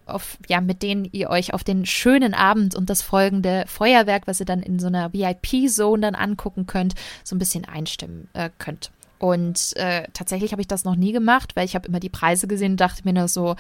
ja, 0.49 0.61
mit 0.61 0.83
denen 0.83 1.09
ihr 1.13 1.31
euch 1.31 1.55
auf 1.55 1.65
den 1.65 1.87
schönen 1.87 2.35
Abend 2.35 2.75
und 2.75 2.89
das 2.91 3.03
folgende 3.03 3.65
Feuerwerk, 3.67 4.27
was 4.27 4.41
ihr 4.41 4.47
dann 4.47 4.63
in 4.63 4.79
so 4.79 4.87
einer 4.87 5.13
VIP-Zone 5.13 6.01
dann 6.01 6.15
angucken 6.15 6.67
könnt, 6.67 6.95
so 7.25 7.37
ein 7.37 7.39
bisschen 7.39 7.65
einstimmen 7.65 8.29
äh, 8.33 8.51
könnt. 8.59 8.91
Und 9.19 9.77
äh, 9.77 10.09
tatsächlich 10.15 10.51
habe 10.51 10.63
ich 10.63 10.69
das 10.69 10.85
noch 10.85 10.97
nie 10.97 11.13
gemacht, 11.13 11.55
weil 11.55 11.65
ich 11.65 11.77
habe 11.77 11.87
immer 11.87 12.01
die 12.01 12.09
Preise 12.09 12.49
gesehen 12.49 12.73
und 12.73 12.81
dachte 12.81 13.03
mir 13.05 13.13
nur 13.13 13.29
so, 13.29 13.55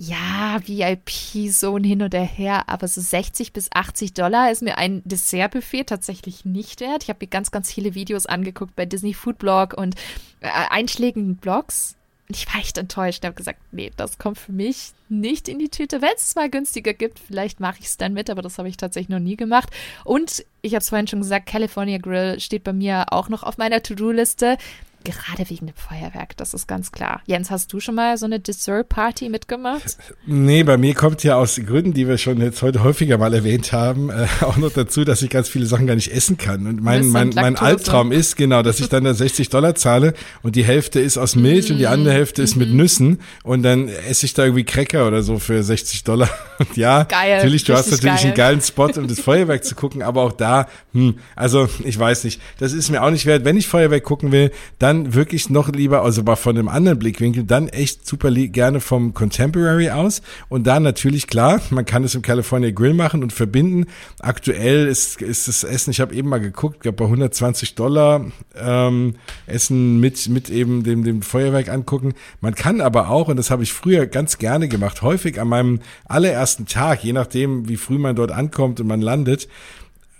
ja, 0.00 0.60
VIP-Zone 0.64 1.86
hin 1.86 2.02
oder 2.02 2.20
her, 2.20 2.68
aber 2.68 2.86
so 2.86 3.00
60 3.00 3.52
bis 3.52 3.68
80 3.72 4.14
Dollar 4.14 4.52
ist 4.52 4.62
mir 4.62 4.78
ein 4.78 5.02
Dessertbuffet 5.04 5.84
tatsächlich 5.84 6.44
nicht 6.44 6.80
wert. 6.80 7.02
Ich 7.02 7.08
habe 7.08 7.18
mir 7.20 7.28
ganz, 7.28 7.50
ganz 7.50 7.72
viele 7.72 7.94
Videos 7.94 8.26
angeguckt 8.26 8.76
bei 8.76 8.86
Disney 8.86 9.12
Food 9.12 9.38
Blog 9.38 9.74
und 9.74 9.96
äh, 10.40 10.48
einschlägigen 10.70 11.36
Blogs. 11.36 11.96
Und 12.28 12.36
ich 12.36 12.46
war 12.46 12.60
echt 12.60 12.78
enttäuscht. 12.78 13.20
Ich 13.22 13.26
habe 13.26 13.34
gesagt, 13.34 13.58
nee, 13.72 13.90
das 13.96 14.18
kommt 14.18 14.38
für 14.38 14.52
mich 14.52 14.92
nicht 15.08 15.48
in 15.48 15.58
die 15.58 15.70
Tüte. 15.70 16.00
Wenn 16.00 16.14
es 16.14 16.34
mal 16.36 16.50
günstiger 16.50 16.92
gibt, 16.92 17.18
vielleicht 17.18 17.58
mache 17.58 17.78
ich 17.80 17.86
es 17.86 17.96
dann 17.96 18.12
mit, 18.12 18.30
aber 18.30 18.42
das 18.42 18.58
habe 18.58 18.68
ich 18.68 18.76
tatsächlich 18.76 19.08
noch 19.08 19.18
nie 19.18 19.36
gemacht. 19.36 19.70
Und 20.04 20.44
ich 20.62 20.74
habe 20.74 20.82
es 20.82 20.90
vorhin 20.90 21.08
schon 21.08 21.22
gesagt, 21.22 21.46
California 21.46 21.98
Grill 21.98 22.38
steht 22.38 22.64
bei 22.64 22.72
mir 22.72 23.06
auch 23.12 23.30
noch 23.30 23.42
auf 23.42 23.56
meiner 23.58 23.82
To-Do-Liste. 23.82 24.58
Gerade 25.04 25.48
wegen 25.48 25.66
dem 25.66 25.76
Feuerwerk, 25.76 26.36
das 26.36 26.54
ist 26.54 26.68
ganz 26.68 26.92
klar. 26.92 27.22
Jens, 27.26 27.50
hast 27.50 27.72
du 27.72 27.80
schon 27.80 27.94
mal 27.94 28.18
so 28.18 28.26
eine 28.26 28.40
Dessert-Party 28.40 29.28
mitgemacht? 29.30 29.96
Nee, 30.26 30.62
bei 30.64 30.76
mir 30.76 30.94
kommt 30.94 31.24
ja 31.24 31.36
aus 31.36 31.60
Gründen, 31.64 31.94
die 31.94 32.06
wir 32.06 32.18
schon 32.18 32.40
jetzt 32.40 32.60
heute 32.62 32.82
häufiger 32.82 33.16
mal 33.16 33.32
erwähnt 33.32 33.72
haben, 33.72 34.10
äh, 34.10 34.26
auch 34.42 34.56
noch 34.58 34.72
dazu, 34.72 35.04
dass 35.04 35.22
ich 35.22 35.30
ganz 35.30 35.48
viele 35.48 35.66
Sachen 35.66 35.86
gar 35.86 35.94
nicht 35.94 36.12
essen 36.12 36.36
kann. 36.36 36.66
Und 36.66 36.82
mein, 36.82 37.08
mein, 37.08 37.30
mein 37.30 37.56
Albtraum 37.56 38.12
ist 38.12 38.36
genau, 38.36 38.62
dass 38.62 38.80
ich 38.80 38.88
dann 38.88 39.04
da 39.04 39.14
60 39.14 39.48
Dollar 39.48 39.74
zahle 39.74 40.14
und 40.42 40.56
die 40.56 40.64
Hälfte 40.64 41.00
ist 41.00 41.16
aus 41.16 41.34
Milch 41.34 41.68
mm. 41.68 41.72
und 41.72 41.78
die 41.78 41.86
andere 41.86 42.12
Hälfte 42.12 42.42
ist 42.42 42.56
mm 42.56 42.58
mit 42.58 42.70
mhm. 42.70 42.76
Nüssen 42.76 43.20
und 43.44 43.62
dann 43.62 43.88
esse 43.88 44.26
ich 44.26 44.34
da 44.34 44.44
irgendwie 44.44 44.64
Cracker 44.64 45.06
oder 45.06 45.22
so 45.22 45.38
für 45.38 45.62
60 45.62 46.04
Dollar. 46.04 46.28
Und 46.58 46.76
ja, 46.76 47.04
Geil, 47.04 47.36
natürlich, 47.36 47.62
du 47.62 47.74
hast 47.74 47.88
natürlich 47.92 48.16
geil. 48.16 48.26
einen 48.26 48.34
geilen 48.34 48.60
Spot, 48.60 48.90
um 48.96 49.06
das 49.06 49.20
Feuerwerk 49.20 49.62
zu 49.62 49.76
gucken, 49.76 50.02
aber 50.02 50.22
auch 50.22 50.32
da, 50.32 50.66
hm, 50.92 51.16
also 51.36 51.68
ich 51.84 51.96
weiß 51.96 52.24
nicht, 52.24 52.40
das 52.58 52.72
ist 52.72 52.90
mir 52.90 53.04
auch 53.04 53.10
nicht 53.10 53.26
wert. 53.26 53.44
Wenn 53.44 53.56
ich 53.56 53.68
Feuerwerk 53.68 54.02
gucken 54.02 54.32
will, 54.32 54.50
dann 54.80 54.87
dann 54.88 55.12
wirklich 55.12 55.50
noch 55.50 55.68
lieber, 55.68 56.02
also 56.02 56.22
mal 56.22 56.36
von 56.36 56.56
einem 56.56 56.68
anderen 56.68 56.98
Blickwinkel, 56.98 57.44
dann 57.44 57.68
echt 57.68 58.06
super 58.06 58.30
gerne 58.30 58.80
vom 58.80 59.12
Contemporary 59.12 59.90
aus. 59.90 60.22
Und 60.48 60.66
da 60.66 60.80
natürlich 60.80 61.26
klar, 61.26 61.60
man 61.68 61.84
kann 61.84 62.04
es 62.04 62.14
im 62.14 62.22
California 62.22 62.70
Grill 62.70 62.94
machen 62.94 63.22
und 63.22 63.34
verbinden. 63.34 63.84
Aktuell 64.20 64.86
ist, 64.86 65.20
ist 65.20 65.46
das 65.46 65.62
Essen, 65.62 65.90
ich 65.90 66.00
habe 66.00 66.14
eben 66.14 66.30
mal 66.30 66.40
geguckt, 66.40 66.80
glaube 66.80 66.96
bei 66.96 67.04
120 67.04 67.74
Dollar 67.74 68.24
ähm, 68.56 69.16
Essen 69.46 70.00
mit, 70.00 70.26
mit 70.30 70.48
eben 70.48 70.84
dem, 70.84 71.04
dem 71.04 71.20
Feuerwerk 71.20 71.68
angucken. 71.68 72.14
Man 72.40 72.54
kann 72.54 72.80
aber 72.80 73.10
auch, 73.10 73.28
und 73.28 73.36
das 73.36 73.50
habe 73.50 73.62
ich 73.62 73.74
früher 73.74 74.06
ganz 74.06 74.38
gerne 74.38 74.68
gemacht, 74.68 75.02
häufig 75.02 75.38
an 75.38 75.48
meinem 75.48 75.80
allerersten 76.06 76.64
Tag, 76.64 77.04
je 77.04 77.12
nachdem, 77.12 77.68
wie 77.68 77.76
früh 77.76 77.98
man 77.98 78.16
dort 78.16 78.32
ankommt 78.32 78.80
und 78.80 78.86
man 78.86 79.02
landet, 79.02 79.48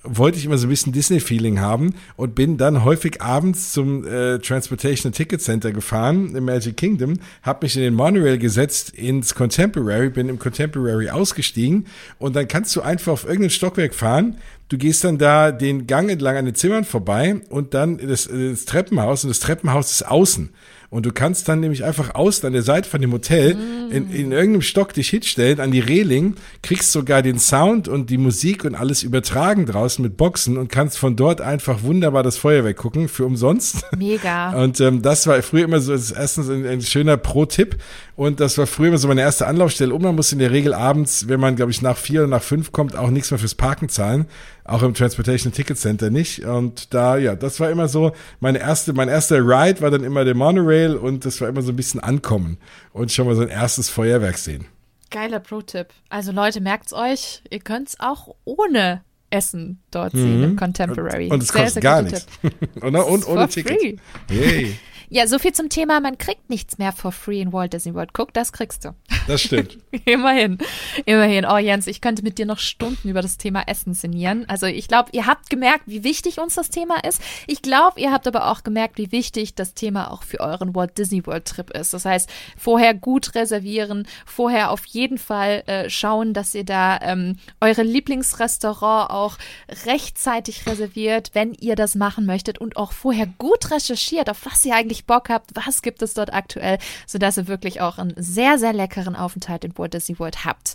wollte 0.02 0.38
ich 0.38 0.44
immer 0.44 0.58
so 0.58 0.66
ein 0.66 0.70
bisschen 0.70 0.92
Disney-Feeling 0.92 1.60
haben 1.60 1.94
und 2.16 2.34
bin 2.34 2.56
dann 2.56 2.84
häufig 2.84 3.20
abends 3.20 3.72
zum 3.72 4.06
äh, 4.06 4.38
Transportation 4.38 5.12
Ticket 5.12 5.42
Center 5.42 5.72
gefahren 5.72 6.34
im 6.36 6.44
Magic 6.44 6.76
Kingdom, 6.76 7.14
habe 7.42 7.66
mich 7.66 7.76
in 7.76 7.82
den 7.82 7.94
Monorail 7.94 8.38
gesetzt 8.38 8.90
ins 8.90 9.34
Contemporary, 9.34 10.10
bin 10.10 10.28
im 10.28 10.38
Contemporary 10.38 11.10
ausgestiegen 11.10 11.86
und 12.18 12.36
dann 12.36 12.46
kannst 12.46 12.74
du 12.76 12.80
einfach 12.80 13.12
auf 13.12 13.24
irgendein 13.24 13.50
Stockwerk 13.50 13.94
fahren. 13.94 14.36
Du 14.68 14.78
gehst 14.78 15.02
dann 15.02 15.18
da 15.18 15.50
den 15.50 15.86
Gang 15.86 16.10
entlang 16.10 16.36
an 16.36 16.44
den 16.44 16.54
Zimmern 16.54 16.84
vorbei 16.84 17.40
und 17.48 17.74
dann 17.74 17.98
das, 17.98 18.28
das 18.28 18.66
Treppenhaus 18.66 19.24
und 19.24 19.30
das 19.30 19.40
Treppenhaus 19.40 19.90
ist 19.90 20.06
außen. 20.06 20.50
Und 20.90 21.04
du 21.04 21.12
kannst 21.12 21.46
dann 21.48 21.60
nämlich 21.60 21.84
einfach 21.84 22.14
außen 22.14 22.46
an 22.46 22.54
der 22.54 22.62
Seite 22.62 22.88
von 22.88 23.02
dem 23.02 23.12
Hotel 23.12 23.56
mm. 23.56 23.92
in, 23.92 24.10
in 24.10 24.32
irgendeinem 24.32 24.62
Stock 24.62 24.94
dich 24.94 25.10
hinstellen 25.10 25.60
an 25.60 25.70
die 25.70 25.80
Reling, 25.80 26.36
kriegst 26.62 26.92
sogar 26.92 27.20
den 27.20 27.38
Sound 27.38 27.88
und 27.88 28.08
die 28.08 28.16
Musik 28.16 28.64
und 28.64 28.74
alles 28.74 29.02
übertragen 29.02 29.66
draußen 29.66 30.02
mit 30.02 30.16
Boxen 30.16 30.56
und 30.56 30.72
kannst 30.72 30.96
von 30.96 31.14
dort 31.14 31.42
einfach 31.42 31.82
wunderbar 31.82 32.22
das 32.22 32.38
Feuerwerk 32.38 32.78
gucken 32.78 33.08
für 33.08 33.26
umsonst. 33.26 33.84
Mega. 33.96 34.52
Und 34.62 34.80
ähm, 34.80 35.02
das 35.02 35.26
war 35.26 35.40
früher 35.42 35.64
immer 35.64 35.80
so, 35.80 35.92
das 35.92 36.04
ist 36.04 36.12
erstens 36.12 36.48
ein, 36.48 36.66
ein 36.66 36.80
schöner 36.80 37.16
Pro-Tipp 37.16 37.76
und 38.16 38.40
das 38.40 38.58
war 38.58 38.66
früher 38.66 38.88
immer 38.88 38.98
so 38.98 39.06
meine 39.06 39.20
erste 39.20 39.46
Anlaufstelle. 39.46 39.94
Und 39.94 40.02
man 40.02 40.16
muss 40.16 40.32
in 40.32 40.40
der 40.40 40.50
Regel 40.50 40.74
abends, 40.74 41.28
wenn 41.28 41.38
man, 41.38 41.54
glaube 41.54 41.70
ich, 41.70 41.82
nach 41.82 41.96
vier 41.96 42.22
oder 42.22 42.28
nach 42.28 42.42
fünf 42.42 42.72
kommt, 42.72 42.96
auch 42.96 43.10
nichts 43.10 43.30
mehr 43.30 43.38
fürs 43.38 43.54
Parken 43.54 43.88
zahlen. 43.88 44.26
Auch 44.68 44.82
im 44.82 44.92
Transportation 44.92 45.50
Ticket 45.50 45.78
Center 45.78 46.10
nicht. 46.10 46.44
Und 46.44 46.92
da, 46.92 47.16
ja, 47.16 47.34
das 47.34 47.58
war 47.58 47.70
immer 47.70 47.88
so, 47.88 48.12
meine 48.38 48.58
erste, 48.58 48.92
mein 48.92 49.08
erster 49.08 49.38
Ride 49.38 49.80
war 49.80 49.90
dann 49.90 50.04
immer 50.04 50.26
der 50.26 50.34
Monorail 50.34 50.94
und 50.94 51.24
das 51.24 51.40
war 51.40 51.48
immer 51.48 51.62
so 51.62 51.72
ein 51.72 51.76
bisschen 51.76 52.00
ankommen 52.00 52.58
und 52.92 53.10
schon 53.10 53.26
mal 53.26 53.34
so 53.34 53.40
ein 53.40 53.48
erstes 53.48 53.88
Feuerwerk 53.88 54.36
sehen. 54.36 54.66
Geiler 55.10 55.40
Pro-Tipp. 55.40 55.88
Also 56.10 56.32
Leute, 56.32 56.60
merkt's 56.60 56.92
euch, 56.92 57.42
ihr 57.48 57.60
könnt's 57.60 57.96
auch 57.98 58.34
ohne 58.44 59.00
Essen 59.30 59.80
dort 59.90 60.12
mhm. 60.12 60.18
sehen 60.18 60.44
im 60.44 60.56
Contemporary. 60.56 61.30
Und, 61.30 61.42
es 61.42 61.50
kostet 61.50 61.72
sehr, 61.72 61.82
gar 61.82 62.02
nichts. 62.02 62.26
und, 62.82 62.94
und 62.94 63.26
ohne 63.26 63.48
Ticket. 63.48 63.80
Free. 63.80 63.96
Yay. 64.30 64.76
Ja, 65.10 65.26
so 65.26 65.38
viel 65.38 65.52
zum 65.52 65.70
Thema, 65.70 66.00
man 66.00 66.18
kriegt 66.18 66.50
nichts 66.50 66.76
mehr 66.76 66.92
for 66.92 67.12
free 67.12 67.40
in 67.40 67.50
Walt 67.50 67.72
Disney 67.72 67.94
World. 67.94 68.12
Guck, 68.12 68.34
das 68.34 68.52
kriegst 68.52 68.84
du. 68.84 68.90
Das 69.28 69.42
stimmt. 69.42 69.76
immerhin, 70.06 70.56
immerhin. 71.04 71.44
Oh 71.44 71.58
Jens, 71.58 71.86
ich 71.86 72.00
könnte 72.00 72.22
mit 72.22 72.38
dir 72.38 72.46
noch 72.46 72.58
Stunden 72.58 73.10
über 73.10 73.20
das 73.20 73.36
Thema 73.36 73.62
Essen 73.66 73.92
sinnieren. 73.92 74.48
Also 74.48 74.64
ich 74.64 74.88
glaube, 74.88 75.10
ihr 75.12 75.26
habt 75.26 75.50
gemerkt, 75.50 75.84
wie 75.84 76.02
wichtig 76.02 76.40
uns 76.40 76.54
das 76.54 76.70
Thema 76.70 77.04
ist. 77.04 77.20
Ich 77.46 77.60
glaube, 77.60 78.00
ihr 78.00 78.10
habt 78.10 78.26
aber 78.26 78.50
auch 78.50 78.62
gemerkt, 78.62 78.96
wie 78.96 79.12
wichtig 79.12 79.54
das 79.54 79.74
Thema 79.74 80.10
auch 80.10 80.22
für 80.22 80.40
euren 80.40 80.74
Walt 80.74 80.96
Disney 80.96 81.26
World 81.26 81.44
Trip 81.44 81.70
ist. 81.70 81.92
Das 81.92 82.06
heißt, 82.06 82.30
vorher 82.56 82.94
gut 82.94 83.34
reservieren, 83.34 84.08
vorher 84.24 84.70
auf 84.70 84.86
jeden 84.86 85.18
Fall 85.18 85.62
äh, 85.66 85.90
schauen, 85.90 86.32
dass 86.32 86.54
ihr 86.54 86.64
da 86.64 86.98
ähm, 87.02 87.36
eure 87.60 87.82
Lieblingsrestaurant 87.82 89.10
auch 89.10 89.36
rechtzeitig 89.84 90.64
reserviert, 90.66 91.32
wenn 91.34 91.52
ihr 91.52 91.76
das 91.76 91.94
machen 91.94 92.24
möchtet 92.24 92.58
und 92.58 92.78
auch 92.78 92.92
vorher 92.92 93.26
gut 93.36 93.70
recherchiert, 93.70 94.30
auf 94.30 94.46
was 94.46 94.64
ihr 94.64 94.74
eigentlich 94.74 95.04
Bock 95.04 95.28
habt, 95.28 95.50
was 95.54 95.82
gibt 95.82 96.00
es 96.00 96.14
dort 96.14 96.32
aktuell, 96.32 96.78
sodass 97.06 97.36
ihr 97.36 97.46
wirklich 97.46 97.82
auch 97.82 97.98
einen 97.98 98.14
sehr, 98.16 98.58
sehr 98.58 98.72
leckeren 98.72 99.17
Aufenthalt 99.20 99.64
in 99.64 99.76
Walt 99.76 99.94
Disney 99.94 100.18
World 100.18 100.44
habt. 100.44 100.74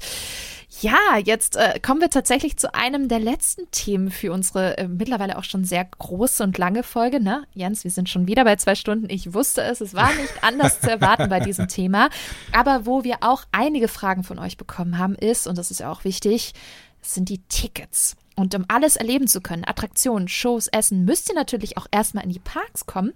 Ja, 0.81 1.17
jetzt 1.23 1.55
äh, 1.55 1.79
kommen 1.79 2.01
wir 2.01 2.09
tatsächlich 2.09 2.57
zu 2.57 2.73
einem 2.73 3.07
der 3.07 3.19
letzten 3.19 3.69
Themen 3.71 4.09
für 4.09 4.31
unsere 4.31 4.77
äh, 4.77 4.87
mittlerweile 4.87 5.37
auch 5.37 5.43
schon 5.43 5.63
sehr 5.63 5.85
große 5.85 6.43
und 6.43 6.57
lange 6.57 6.83
Folge. 6.83 7.19
Ne? 7.21 7.45
Jens, 7.53 7.83
wir 7.83 7.91
sind 7.91 8.09
schon 8.09 8.27
wieder 8.27 8.43
bei 8.43 8.55
zwei 8.55 8.75
Stunden. 8.75 9.07
Ich 9.09 9.33
wusste 9.33 9.61
es, 9.61 9.81
es 9.81 9.93
war 9.93 10.11
nicht 10.13 10.43
anders 10.43 10.81
zu 10.81 10.89
erwarten 10.89 11.29
bei 11.29 11.39
diesem 11.39 11.67
Thema. 11.67 12.09
Aber 12.51 12.85
wo 12.85 13.03
wir 13.03 13.17
auch 13.21 13.45
einige 13.51 13.87
Fragen 13.87 14.23
von 14.23 14.39
euch 14.39 14.57
bekommen 14.57 14.97
haben, 14.97 15.15
ist, 15.15 15.47
und 15.47 15.57
das 15.57 15.69
ist 15.69 15.79
ja 15.79 15.91
auch 15.91 16.03
wichtig, 16.05 16.53
sind 17.01 17.29
die 17.29 17.43
Tickets. 17.49 18.15
Und 18.35 18.55
um 18.55 18.65
alles 18.67 18.95
erleben 18.95 19.27
zu 19.27 19.41
können, 19.41 19.65
Attraktionen, 19.65 20.27
Shows, 20.27 20.67
Essen, 20.67 21.05
müsst 21.05 21.29
ihr 21.29 21.35
natürlich 21.35 21.77
auch 21.77 21.87
erstmal 21.91 22.23
in 22.23 22.31
die 22.31 22.39
Parks 22.39 22.85
kommen. 22.85 23.13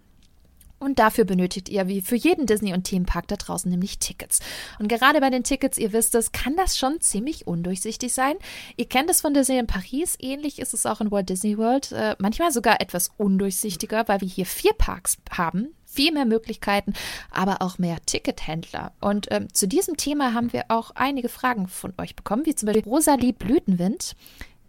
Und 0.79 0.99
dafür 0.99 1.25
benötigt 1.25 1.69
ihr, 1.69 1.87
wie 1.87 2.01
für 2.01 2.15
jeden 2.15 2.45
Disney- 2.45 2.73
und 2.73 2.83
Themenpark 2.83 3.27
da 3.27 3.35
draußen, 3.35 3.69
nämlich 3.69 3.97
Tickets. 3.97 4.39
Und 4.77 4.87
gerade 4.87 5.19
bei 5.19 5.31
den 5.31 5.43
Tickets, 5.43 5.77
ihr 5.77 5.91
wisst 5.91 6.13
es, 6.13 6.31
kann 6.31 6.55
das 6.55 6.77
schon 6.77 7.01
ziemlich 7.01 7.47
undurchsichtig 7.47 8.13
sein. 8.13 8.35
Ihr 8.75 8.87
kennt 8.87 9.09
es 9.09 9.21
von 9.21 9.33
Disney 9.33 9.57
in 9.57 9.65
Paris, 9.65 10.17
ähnlich 10.19 10.59
ist 10.59 10.73
es 10.73 10.85
auch 10.85 11.01
in 11.01 11.09
Walt 11.09 11.29
Disney 11.29 11.57
World. 11.57 11.91
Äh, 11.91 12.15
manchmal 12.19 12.51
sogar 12.51 12.79
etwas 12.79 13.11
undurchsichtiger, 13.17 14.07
weil 14.07 14.21
wir 14.21 14.27
hier 14.27 14.45
vier 14.45 14.73
Parks 14.73 15.17
haben, 15.31 15.73
viel 15.85 16.11
mehr 16.11 16.25
Möglichkeiten, 16.25 16.93
aber 17.31 17.63
auch 17.63 17.79
mehr 17.79 17.97
Tickethändler. 18.05 18.91
Und 19.01 19.27
ähm, 19.31 19.51
zu 19.51 19.67
diesem 19.67 19.97
Thema 19.97 20.33
haben 20.35 20.53
wir 20.53 20.65
auch 20.67 20.91
einige 20.93 21.29
Fragen 21.29 21.67
von 21.67 21.93
euch 21.97 22.15
bekommen, 22.15 22.45
wie 22.45 22.53
zum 22.53 22.67
Beispiel 22.67 22.83
Rosalie 22.83 23.33
Blütenwind. 23.33 24.15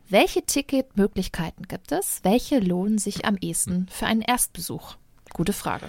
Welche 0.08 0.40
Ticketmöglichkeiten 0.40 1.68
gibt 1.68 1.92
es? 1.92 2.20
Welche 2.22 2.60
lohnen 2.60 2.96
sich 2.96 3.26
am 3.26 3.36
ehesten 3.36 3.88
für 3.90 4.06
einen 4.06 4.22
Erstbesuch? 4.22 4.96
Gute 5.38 5.52
Frage. 5.52 5.86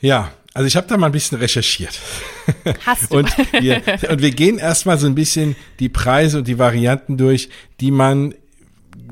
Ja, 0.00 0.32
also 0.54 0.66
ich 0.66 0.76
habe 0.76 0.86
da 0.86 0.96
mal 0.96 1.06
ein 1.06 1.12
bisschen 1.12 1.36
recherchiert. 1.36 2.00
Hast 2.86 3.12
du. 3.12 3.18
und, 3.18 3.30
wir, 3.52 3.82
und 4.08 4.22
wir 4.22 4.30
gehen 4.30 4.56
erstmal 4.56 4.96
so 4.96 5.06
ein 5.06 5.14
bisschen 5.14 5.56
die 5.78 5.90
Preise 5.90 6.38
und 6.38 6.48
die 6.48 6.58
Varianten 6.58 7.18
durch, 7.18 7.50
die 7.80 7.90
man 7.90 8.34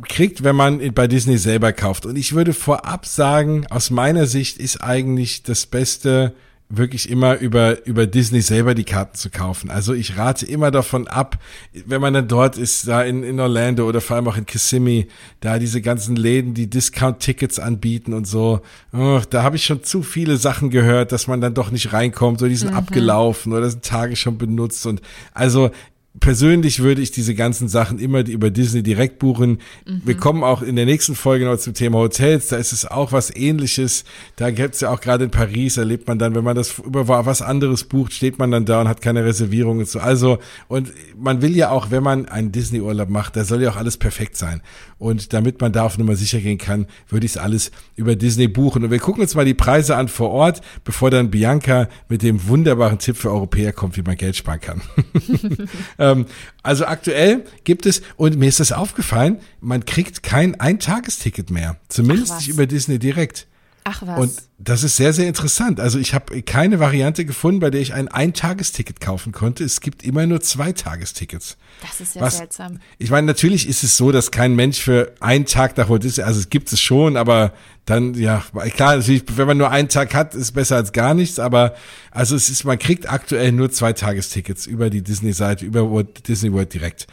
kriegt, 0.08 0.44
wenn 0.44 0.56
man 0.56 0.94
bei 0.94 1.06
Disney 1.06 1.36
selber 1.36 1.74
kauft. 1.74 2.06
Und 2.06 2.16
ich 2.16 2.34
würde 2.34 2.54
vorab 2.54 3.04
sagen, 3.04 3.66
aus 3.68 3.90
meiner 3.90 4.24
Sicht 4.24 4.56
ist 4.56 4.82
eigentlich 4.82 5.42
das 5.42 5.66
Beste, 5.66 6.34
wirklich 6.70 7.10
immer 7.10 7.38
über, 7.38 7.84
über 7.84 8.06
Disney 8.06 8.40
selber 8.40 8.74
die 8.74 8.84
Karten 8.84 9.16
zu 9.16 9.28
kaufen. 9.28 9.70
Also 9.70 9.92
ich 9.92 10.16
rate 10.16 10.46
immer 10.46 10.70
davon 10.70 11.08
ab, 11.08 11.38
wenn 11.84 12.00
man 12.00 12.14
dann 12.14 12.28
dort 12.28 12.56
ist, 12.56 12.86
da 12.86 13.02
in, 13.02 13.24
in 13.24 13.40
Orlando 13.40 13.88
oder 13.88 14.00
vor 14.00 14.16
allem 14.16 14.28
auch 14.28 14.36
in 14.36 14.46
Kissimmee, 14.46 15.08
da 15.40 15.58
diese 15.58 15.82
ganzen 15.82 16.14
Läden, 16.14 16.54
die 16.54 16.70
Discount-Tickets 16.70 17.58
anbieten 17.58 18.14
und 18.14 18.26
so, 18.26 18.60
oh, 18.92 19.20
da 19.28 19.42
habe 19.42 19.56
ich 19.56 19.64
schon 19.64 19.82
zu 19.82 20.04
viele 20.04 20.36
Sachen 20.36 20.70
gehört, 20.70 21.10
dass 21.10 21.26
man 21.26 21.40
dann 21.40 21.54
doch 21.54 21.72
nicht 21.72 21.92
reinkommt 21.92 22.40
oder 22.40 22.48
die 22.48 22.56
sind 22.56 22.70
mhm. 22.70 22.76
abgelaufen 22.76 23.52
oder 23.52 23.68
sind 23.68 23.84
Tage 23.84 24.14
schon 24.14 24.38
benutzt 24.38 24.86
und 24.86 25.02
also 25.34 25.70
persönlich 26.18 26.82
würde 26.82 27.02
ich 27.02 27.12
diese 27.12 27.36
ganzen 27.36 27.68
Sachen 27.68 28.00
immer 28.00 28.26
über 28.26 28.50
Disney 28.50 28.82
direkt 28.82 29.20
buchen. 29.20 29.60
Mhm. 29.86 30.02
Wir 30.04 30.16
kommen 30.16 30.42
auch 30.42 30.60
in 30.60 30.74
der 30.74 30.84
nächsten 30.84 31.14
Folge 31.14 31.44
noch 31.44 31.56
zum 31.58 31.74
Thema 31.74 31.98
Hotels. 31.98 32.48
Da 32.48 32.56
ist 32.56 32.72
es 32.72 32.84
auch 32.84 33.12
was 33.12 33.34
ähnliches. 33.34 34.04
Da 34.34 34.50
gibt 34.50 34.74
es 34.74 34.80
ja 34.80 34.90
auch 34.90 35.00
gerade 35.00 35.24
in 35.24 35.30
Paris, 35.30 35.76
erlebt 35.76 36.08
man 36.08 36.18
dann, 36.18 36.34
wenn 36.34 36.42
man 36.42 36.56
das 36.56 36.78
über 36.78 37.06
was 37.06 37.42
anderes 37.42 37.84
bucht, 37.84 38.12
steht 38.12 38.38
man 38.40 38.50
dann 38.50 38.64
da 38.64 38.80
und 38.80 38.88
hat 38.88 39.02
keine 39.02 39.24
Reservierung 39.24 39.78
und 39.78 39.88
so. 39.88 40.00
Also, 40.00 40.38
und 40.66 40.92
man 41.16 41.42
will 41.42 41.56
ja 41.56 41.70
auch, 41.70 41.92
wenn 41.92 42.02
man 42.02 42.26
einen 42.26 42.50
Disney-Urlaub 42.50 43.08
macht, 43.08 43.36
da 43.36 43.44
soll 43.44 43.62
ja 43.62 43.70
auch 43.70 43.76
alles 43.76 43.96
perfekt 43.96 44.36
sein. 44.36 44.62
Und 44.98 45.32
damit 45.32 45.60
man 45.60 45.72
da 45.72 45.84
auf 45.84 45.96
Nummer 45.96 46.16
sicher 46.16 46.40
gehen 46.40 46.58
kann, 46.58 46.86
würde 47.08 47.24
ich 47.24 47.32
es 47.32 47.38
alles 47.38 47.70
über 47.94 48.16
Disney 48.16 48.48
buchen. 48.48 48.84
Und 48.84 48.90
wir 48.90 48.98
gucken 48.98 49.22
uns 49.22 49.34
mal 49.34 49.44
die 49.44 49.54
Preise 49.54 49.96
an 49.96 50.08
vor 50.08 50.30
Ort, 50.30 50.60
bevor 50.84 51.10
dann 51.10 51.30
Bianca 51.30 51.88
mit 52.08 52.22
dem 52.22 52.48
wunderbaren 52.48 52.98
Tipp 52.98 53.16
für 53.16 53.30
Europäer 53.30 53.72
kommt, 53.72 53.96
wie 53.96 54.02
man 54.02 54.16
Geld 54.16 54.36
sparen 54.36 54.60
kann. 54.60 54.82
ähm, 56.00 56.26
also 56.62 56.86
aktuell 56.86 57.44
gibt 57.64 57.86
es, 57.86 58.02
und 58.16 58.36
mir 58.36 58.48
ist 58.48 58.58
das 58.58 58.72
aufgefallen, 58.72 59.38
man 59.60 59.84
kriegt 59.84 60.22
kein 60.22 60.58
Eintagesticket 60.58 61.50
mehr. 61.50 61.76
Zumindest 61.88 62.34
nicht 62.36 62.48
über 62.48 62.66
Disney 62.66 62.98
direkt. 62.98 63.46
Ach 63.84 64.02
was. 64.04 64.18
Und 64.18 64.32
das 64.58 64.82
ist 64.82 64.96
sehr, 64.96 65.12
sehr 65.12 65.26
interessant. 65.26 65.80
Also 65.80 65.98
ich 65.98 66.12
habe 66.12 66.42
keine 66.42 66.80
Variante 66.80 67.24
gefunden, 67.24 67.60
bei 67.60 67.70
der 67.70 67.80
ich 67.80 67.94
ein 67.94 68.08
Eintagesticket 68.08 69.00
kaufen 69.00 69.32
konnte. 69.32 69.64
Es 69.64 69.80
gibt 69.80 70.02
immer 70.02 70.26
nur 70.26 70.40
zwei 70.42 70.72
Tagestickets. 70.72 71.56
Das 71.80 72.00
ist 72.00 72.14
ja 72.14 72.20
Was, 72.20 72.38
seltsam. 72.38 72.78
Ich 72.98 73.10
meine, 73.10 73.26
natürlich 73.26 73.66
ist 73.66 73.82
es 73.82 73.96
so, 73.96 74.12
dass 74.12 74.30
kein 74.30 74.54
Mensch 74.54 74.80
für 74.80 75.14
einen 75.20 75.46
Tag 75.46 75.76
nach 75.78 75.88
Walt 75.88 76.04
Disney, 76.04 76.24
also 76.24 76.38
es 76.38 76.50
gibt 76.50 76.70
es 76.72 76.80
schon, 76.80 77.16
aber 77.16 77.54
dann, 77.86 78.14
ja, 78.14 78.44
klar, 78.74 78.96
natürlich, 78.96 79.24
wenn 79.36 79.46
man 79.46 79.56
nur 79.56 79.70
einen 79.70 79.88
Tag 79.88 80.14
hat, 80.14 80.34
ist 80.34 80.52
besser 80.52 80.76
als 80.76 80.92
gar 80.92 81.14
nichts, 81.14 81.38
aber 81.38 81.74
also 82.10 82.36
es 82.36 82.50
ist, 82.50 82.64
man 82.64 82.78
kriegt 82.78 83.10
aktuell 83.10 83.50
nur 83.52 83.70
zwei 83.70 83.94
Tagestickets 83.94 84.66
über 84.66 84.90
die 84.90 85.02
Disney-Seite, 85.02 85.64
über 85.64 86.04
Disney 86.04 86.52
World 86.52 86.74
direkt. 86.74 87.06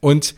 Und 0.00 0.34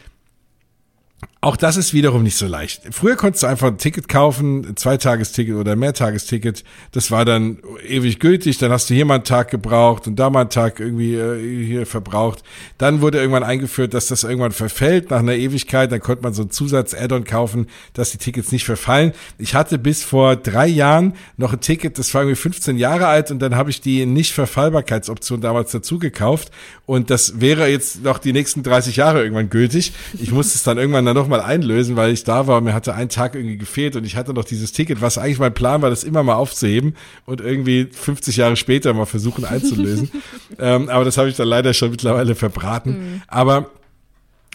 auch 1.45 1.57
das 1.57 1.77
ist 1.77 1.93
wiederum 1.93 2.23
nicht 2.23 2.37
so 2.37 2.47
leicht. 2.47 2.83
Früher 2.93 3.17
konntest 3.17 3.43
du 3.43 3.49
einfach 3.49 3.67
ein 3.67 3.77
Ticket 3.77 4.09
kaufen, 4.09 4.65
ein 4.65 4.77
Zweitagesticket 4.77 5.57
oder 5.57 5.73
ein 5.73 5.79
Mehrtagesticket. 5.81 6.63
Das 6.93 7.11
war 7.11 7.25
dann 7.25 7.59
ewig 7.85 8.21
gültig. 8.21 8.59
Dann 8.59 8.71
hast 8.71 8.89
du 8.89 8.95
hier 8.95 9.05
mal 9.05 9.17
einen 9.17 9.25
Tag 9.25 9.51
gebraucht 9.51 10.07
und 10.07 10.15
da 10.15 10.31
mal 10.31 10.43
einen 10.43 10.51
Tag 10.51 10.79
irgendwie 10.79 11.17
äh, 11.17 11.67
hier 11.67 11.85
verbraucht. 11.85 12.45
Dann 12.79 13.01
wurde 13.01 13.19
irgendwann 13.19 13.43
eingeführt, 13.43 13.93
dass 13.93 14.07
das 14.07 14.23
irgendwann 14.23 14.53
verfällt 14.53 15.11
nach 15.11 15.19
einer 15.19 15.35
Ewigkeit. 15.35 15.91
Dann 15.91 15.99
konnte 15.99 16.23
man 16.23 16.33
so 16.33 16.43
ein 16.43 16.51
Zusatz-Add-on 16.51 17.25
kaufen, 17.25 17.67
dass 17.93 18.13
die 18.13 18.19
Tickets 18.19 18.53
nicht 18.53 18.65
verfallen. 18.65 19.11
Ich 19.37 19.57
hatte 19.57 19.79
bis 19.79 20.05
vor 20.05 20.37
drei 20.37 20.69
Jahren 20.69 21.15
noch 21.39 21.55
ein 21.55 21.61
Ticket, 21.61 21.99
das 21.99 22.15
war 22.15 22.23
irgendwie 22.23 22.37
15 22.37 22.79
Jahre 22.79 23.09
alt 23.09 23.33
und 23.33 23.41
dann 23.41 23.57
habe 23.57 23.71
ich 23.71 23.81
die 23.81 24.07
Nicht-Verfallbarkeitsoption 24.07 25.41
damals 25.41 25.73
dazu 25.73 25.99
gekauft. 25.99 26.53
Und 26.87 27.11
das 27.11 27.41
wäre 27.41 27.67
jetzt 27.67 28.05
noch 28.05 28.19
die 28.19 28.33
nächsten 28.33 28.63
30 28.63 28.95
Jahre 28.95 29.25
irgendwann 29.25 29.51
gültig. 29.51 29.93
Ich 30.21 30.31
musste 30.31 30.55
es 30.55 30.63
dann 30.63 30.79
irgendwann 30.79 31.05
dann 31.05 31.17
noch 31.17 31.32
mal 31.33 31.41
einlösen, 31.41 31.97
weil 31.97 32.13
ich 32.13 32.25
da 32.25 32.47
war. 32.47 32.61
Mir 32.61 32.75
hatte 32.75 32.95
ein 32.95 33.09
Tag 33.09 33.35
irgendwie 33.35 33.57
gefehlt 33.57 33.97
und 33.97 34.05
ich 34.05 34.17
hatte 34.17 34.33
noch 34.33 34.45
dieses 34.45 34.73
Ticket, 34.73 35.01
was 35.01 35.19
eigentlich 35.19 35.39
mein 35.39 35.55
Plan 35.55 35.83
war, 35.83 35.91
das 35.91 36.05
immer 36.05 36.23
mal 36.23 36.35
aufzuheben 36.35 36.95
und 37.27 37.41
irgendwie 37.41 37.89
50 37.91 38.37
Jahre 38.37 38.57
später 38.57 38.95
mal 38.95 39.07
versuchen 39.07 39.45
einzulösen. 39.45 40.11
ähm, 40.59 40.89
aber 40.89 41.05
das 41.05 41.19
habe 41.19 41.29
ich 41.29 41.37
dann 41.37 41.49
leider 41.49 41.75
schon 41.75 41.91
mittlerweile 41.91 42.35
verbraten. 42.35 42.91
Mhm. 42.91 43.23
Aber 43.27 43.71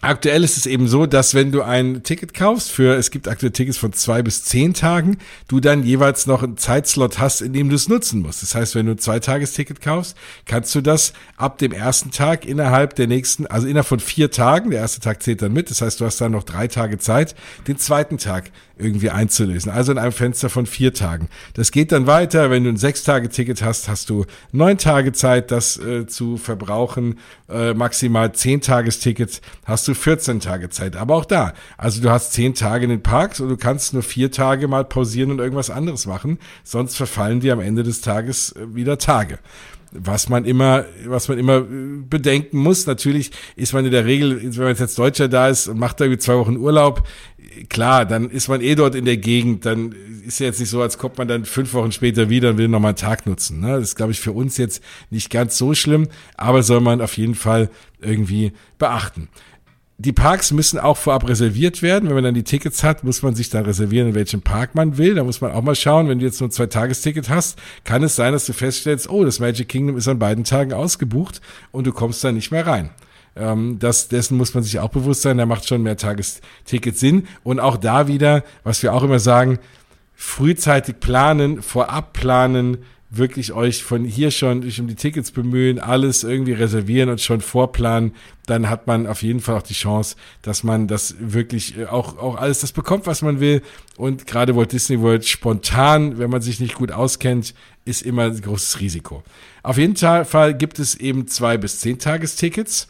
Aktuell 0.02 0.44
ist 0.44 0.58
es 0.58 0.68
eben 0.68 0.88
so, 0.88 1.08
dass 1.08 1.34
wenn 1.34 1.52
du 1.52 1.64
ein 1.64 2.04
Ticket 2.04 2.36
kaufst 2.36 2.72
für, 2.72 2.96
es 2.96 3.10
gibt 3.10 3.28
aktuell 3.28 3.52
Tickets 3.52 3.80
von 3.80 3.94
zwei 3.94 4.22
bis 4.22 4.44
zehn 4.44 4.76
Tagen, 4.76 5.18
du 5.48 5.60
dann 5.60 5.82
jeweils 5.82 6.28
noch 6.28 6.44
einen 6.44 6.56
Zeitslot 6.56 7.18
hast, 7.18 7.42
in 7.42 7.52
dem 7.52 7.70
du 7.70 7.76
es 7.76 7.90
nutzen 7.90 8.22
musst. 8.22 8.44
Das 8.44 8.54
heißt, 8.54 8.76
wenn 8.76 8.86
du 8.86 8.92
ein 8.92 9.00
Zweitagesticket 9.00 9.82
kaufst, 9.82 10.16
kannst 10.46 10.76
du 10.76 10.82
das 10.82 11.14
ab 11.36 11.58
dem 11.58 11.72
ersten 11.72 12.12
Tag 12.12 12.46
innerhalb 12.46 12.96
der 12.96 13.08
nächsten, 13.08 13.48
also 13.48 13.66
innerhalb 13.66 13.88
von 13.88 14.00
vier 14.00 14.30
Tagen, 14.30 14.70
der 14.70 14.82
erste 14.82 15.02
Tag 15.02 15.24
zählt 15.24 15.42
dann 15.42 15.52
mit, 15.52 15.72
das 15.72 15.82
heißt, 15.82 16.00
du 16.00 16.06
hast 16.06 16.22
dann 16.22 16.32
noch 16.32 16.44
drei 16.44 16.68
Tage 16.68 17.00
Zeit, 17.00 17.34
den 17.68 17.80
zweiten 17.80 18.20
Tag 18.20 18.52
irgendwie 18.78 19.10
einzulösen. 19.10 19.72
Also 19.72 19.92
in 19.92 19.98
einem 19.98 20.12
Fenster 20.12 20.50
von 20.50 20.66
vier 20.66 20.94
Tagen. 20.94 21.30
Das 21.54 21.72
geht 21.72 21.92
dann 21.92 22.08
weiter. 22.08 22.50
Wenn 22.50 22.64
du 22.64 22.70
ein 22.70 22.78
Sechs-Tage-Ticket 22.78 23.64
hast, 23.64 23.90
hast 23.90 24.10
du 24.10 24.26
neun 24.52 24.78
Tage 24.78 25.14
Zeit, 25.14 25.52
das 25.52 25.78
äh, 25.78 26.08
zu 26.08 26.38
verbrauchen. 26.38 27.20
Äh, 27.50 27.74
maximal 27.74 28.32
zehn 28.34 28.62
Tagestickets 28.62 29.42
hast 29.66 29.88
du 29.88 29.94
14 29.94 30.40
Tage 30.40 30.70
Zeit. 30.70 30.96
Aber 30.96 31.16
auch 31.16 31.26
da, 31.26 31.54
also 31.78 32.02
du 32.02 32.10
hast 32.10 32.34
zehn 32.34 32.54
Tage 32.54 32.86
in 32.86 32.90
den 32.90 33.04
Parks 33.04 33.40
und 33.40 33.50
du 33.50 33.58
kannst 33.58 33.94
nur 33.94 34.04
vier 34.04 34.32
Tage 34.32 34.68
mal 34.68 34.86
pausieren 34.86 35.32
und 35.32 35.40
irgendwas 35.40 35.70
anderes 35.70 36.06
machen. 36.06 36.40
Sonst 36.64 36.96
verfallen 36.96 37.40
dir 37.40 37.54
am 37.54 37.60
Ende 37.60 37.84
des 37.84 38.02
Tages 38.02 38.54
äh, 38.54 38.76
wieder 38.76 38.98
Tage 38.98 39.40
was 39.92 40.30
man 40.30 40.46
immer, 40.46 40.86
was 41.06 41.28
man 41.28 41.38
immer 41.38 41.58
äh, 41.58 41.64
bedenken 42.10 42.58
muss. 42.58 42.86
Natürlich 42.86 43.32
ist 43.56 43.74
man 43.74 43.86
in 43.86 43.92
der 43.92 44.06
Regel, 44.06 44.42
wenn 44.42 44.64
man 44.66 44.76
jetzt 44.76 44.98
Deutscher 44.98 45.28
da 45.28 45.50
ist 45.50 45.68
und 45.68 45.80
macht 45.80 46.00
da 46.00 46.20
zwei 46.20 46.36
Wochen 46.36 46.58
Urlaub, 46.58 47.08
klar, 47.70 48.06
dann 48.06 48.30
ist 48.30 48.48
man 48.48 48.62
eh 48.62 48.76
dort 48.76 48.96
in 48.96 49.06
der 49.06 49.18
Gegend, 49.18 49.66
dann 49.66 49.94
ist 50.26 50.40
ja 50.40 50.48
jetzt 50.48 50.60
nicht 50.60 50.70
so, 50.70 50.82
als 50.82 50.98
kommt 50.98 51.18
man 51.18 51.28
dann 51.28 51.46
fünf 51.46 51.74
Wochen 51.74 51.92
später 51.92 52.30
wieder 52.30 52.52
und 52.52 52.58
will 52.58 52.68
nochmal 52.68 52.90
einen 52.90 52.98
Tag 52.98 53.26
nutzen. 53.26 53.62
Ne? 53.62 53.80
Das 53.80 53.90
ist, 53.90 53.96
glaube 53.96 54.12
ich, 54.12 54.20
für 54.20 54.32
uns 54.32 54.58
jetzt 54.58 54.84
nicht 55.10 55.30
ganz 55.30 55.58
so 55.58 55.74
schlimm, 55.74 56.08
aber 56.36 56.64
soll 56.64 56.82
man 56.82 57.02
auf 57.02 57.18
jeden 57.18 57.36
Fall 57.36 57.70
irgendwie 58.00 58.52
beachten. 58.78 59.30
Die 60.00 60.14
Parks 60.14 60.52
müssen 60.52 60.80
auch 60.80 60.96
vorab 60.96 61.28
reserviert 61.28 61.82
werden. 61.82 62.08
Wenn 62.08 62.16
man 62.16 62.24
dann 62.24 62.36
die 62.36 62.44
Tickets 62.44 62.84
hat, 62.84 63.04
muss 63.04 63.24
man 63.24 63.34
sich 63.34 63.50
dann 63.50 63.66
reservieren, 63.66 64.10
in 64.10 64.16
welchem 64.16 64.42
Park 64.42 64.76
man 64.76 64.98
will. 64.98 65.16
Da 65.16 65.24
muss 65.24 65.42
man 65.42 65.52
auch 65.52 65.64
mal 65.64 65.76
schauen, 65.76 66.08
wenn 66.08 66.20
du 66.20 66.26
jetzt 66.26 66.40
nur 66.40 66.50
ein 66.50 66.52
Zwei-Tages-Ticket 66.52 67.30
hast, 67.30 67.58
kann 67.84 68.04
es 68.04 68.16
sein, 68.16 68.32
dass 68.32 68.46
du 68.46 68.54
feststellst, 68.54 69.10
oh, 69.10 69.26
das 69.26 69.40
Magic 69.40 69.68
Kingdom 69.68 69.98
ist 69.98 70.08
an 70.08 70.20
beiden 70.20 70.44
Tagen 70.44 70.72
ausgebucht 70.72 71.42
und 71.72 71.88
du 71.88 71.92
kommst 71.92 72.24
da 72.24 72.32
nicht 72.32 72.52
mehr 72.52 72.68
rein. 72.68 72.92
Ähm, 73.36 73.80
das, 73.80 74.08
dessen 74.08 74.38
muss 74.38 74.54
man 74.54 74.64
sich 74.64 74.80
auch 74.80 74.90
bewusst 74.90 75.24
sein, 75.24 75.40
da 75.40 75.48
macht 75.48 75.68
schon 75.68 75.82
mehr 75.82 75.98
Tagesticket 75.98 76.98
Sinn. 76.98 77.28
Und 77.44 77.60
auch 77.60 77.78
da 77.78 78.08
wieder, 78.08 78.44
was 78.64 78.84
wir 78.84 78.94
auch 78.94 79.02
immer 79.02 79.20
sagen, 79.20 79.58
frühzeitig 80.14 81.00
planen, 81.00 81.64
vorab 81.64 82.14
planen, 82.14 82.80
wirklich 83.10 83.54
euch 83.54 83.84
von 83.84 84.04
hier 84.04 84.32
schon 84.32 84.64
euch 84.64 84.80
um 84.80 84.88
die 84.88 84.96
Tickets 84.96 85.32
bemühen, 85.32 85.80
alles 85.80 86.24
irgendwie 86.24 86.54
reservieren 86.54 87.10
und 87.10 87.22
schon 87.22 87.42
vorplanen, 87.42 88.14
dann 88.46 88.70
hat 88.70 88.88
man 88.88 89.08
auf 89.08 89.24
jeden 89.24 89.40
Fall 89.40 89.56
auch 89.56 89.62
die 89.62 89.74
Chance, 89.74 90.16
dass 90.42 90.64
man 90.64 90.88
das 90.88 91.16
wirklich 91.20 91.78
äh, 91.78 91.86
auch, 91.86 92.18
auch 92.18 92.36
alles 92.36 92.60
das 92.60 92.72
bekommt, 92.72 93.08
was 93.08 93.22
man 93.22 93.40
will. 93.40 93.62
Und 93.96 94.28
gerade 94.28 94.56
Walt 94.56 94.74
Disney 94.74 95.00
World 95.00 95.26
spontan, 95.26 96.18
wenn 96.18 96.30
man 96.30 96.42
sich 96.42 96.60
nicht 96.60 96.76
gut 96.76 96.92
auskennt, 96.92 97.54
ist 97.86 98.02
immer 98.02 98.24
ein 98.24 98.42
großes 98.42 98.80
Risiko. 98.82 99.24
Auf 99.64 99.78
jeden 99.78 99.96
Fall 99.96 100.54
gibt 100.54 100.80
es 100.80 100.96
eben 100.96 101.28
zwei 101.28 101.58
bis 101.58 101.80
zehn 101.80 102.00
Tagestickets. 102.00 102.90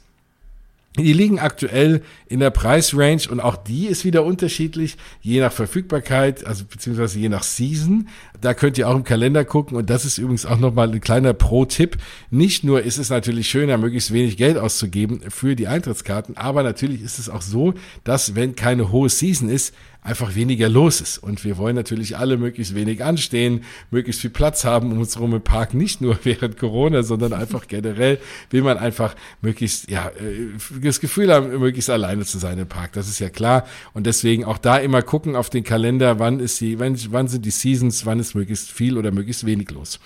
Die 0.98 1.14
liegen 1.14 1.40
aktuell 1.40 2.02
in 2.28 2.40
der 2.40 2.50
Preisrange 2.50 3.30
und 3.30 3.40
auch 3.40 3.56
die 3.56 3.86
ist 3.86 4.04
wieder 4.04 4.26
unterschiedlich, 4.26 4.98
je 5.22 5.40
nach 5.40 5.52
Verfügbarkeit, 5.52 6.46
also 6.46 6.66
beziehungsweise 6.66 7.20
je 7.20 7.30
nach 7.30 7.44
Season. 7.44 8.08
Da 8.42 8.54
könnt 8.54 8.78
ihr 8.78 8.90
auch 8.90 8.96
im 8.96 9.04
Kalender 9.04 9.46
gucken 9.46 9.78
und 9.78 9.90
das 9.90 10.06
ist 10.06 10.18
übrigens 10.18 10.46
auch 10.46 10.58
nochmal 10.58 10.92
ein 10.92 11.02
kleiner 11.02 11.34
Pro-Tipp. 11.34 11.98
Nicht 12.32 12.64
nur 12.64 12.82
ist 12.82 12.98
es 12.98 13.10
natürlich 13.10 13.48
schöner, 13.50 13.78
möglichst 13.78 14.12
wenig 14.12 14.38
Geld 14.38 14.58
auszugeben 14.58 15.22
für 15.30 15.56
die 15.56 15.68
Eintrittskarten, 15.68 16.36
aber 16.36 16.64
natürlich 16.64 17.02
ist 17.04 17.20
es 17.20 17.30
auch 17.30 17.42
so, 17.42 17.74
dass 18.04 18.36
wenn 18.36 18.56
keine 18.56 18.92
hohe 18.92 19.10
Season 19.10 19.50
ist, 19.50 19.74
einfach 20.08 20.36
weniger 20.36 20.70
los 20.70 21.02
ist. 21.02 21.18
Und 21.18 21.44
wir 21.44 21.58
wollen 21.58 21.76
natürlich 21.76 22.18
alle 22.18 22.38
möglichst 22.38 22.74
wenig 22.74 23.04
anstehen, 23.04 23.64
möglichst 23.92 24.22
viel 24.22 24.30
Platz 24.30 24.64
haben 24.64 24.92
um 24.92 25.00
uns 25.00 25.16
herum 25.16 25.34
im 25.34 25.42
Park, 25.42 25.74
nicht 25.74 26.00
nur 26.00 26.18
während 26.24 26.58
Corona, 26.58 27.04
sondern 27.04 27.34
einfach 27.34 27.68
generell 27.68 28.20
will 28.50 28.62
man 28.62 28.78
einfach 28.78 29.16
möglichst, 29.42 29.90
ja, 29.90 30.08
äh, 30.08 30.80
das 30.82 31.02
Gefühl 31.02 31.34
haben, 31.34 31.60
möglichst 31.60 31.90
alleine 31.90 32.24
zu 32.26 32.38
sein 32.38 32.58
im 32.58 32.68
Park. 32.68 32.94
Das 32.94 33.10
ist 33.10 33.20
ja 33.20 33.30
klar. 33.30 33.66
Und 33.94 34.08
deswegen 34.08 34.46
auch 34.46 34.58
da 34.58 34.78
immer 34.78 35.02
gucken 35.02 35.36
auf 35.36 35.50
den 35.50 35.66
Kalender, 35.66 36.20
wann 36.20 36.40
ist 36.40 36.62
die, 36.62 36.80
wann, 36.80 36.98
wann 37.12 37.28
sind 37.28 37.46
die 37.46 37.52
Seasons, 37.52 38.06
wann 38.06 38.20
ist 38.20 38.34
möglichst 38.34 38.72
viel 38.72 38.98
oder 38.98 39.12
möglichst 39.12 39.46
wenig 39.46 39.70
los. 39.72 40.00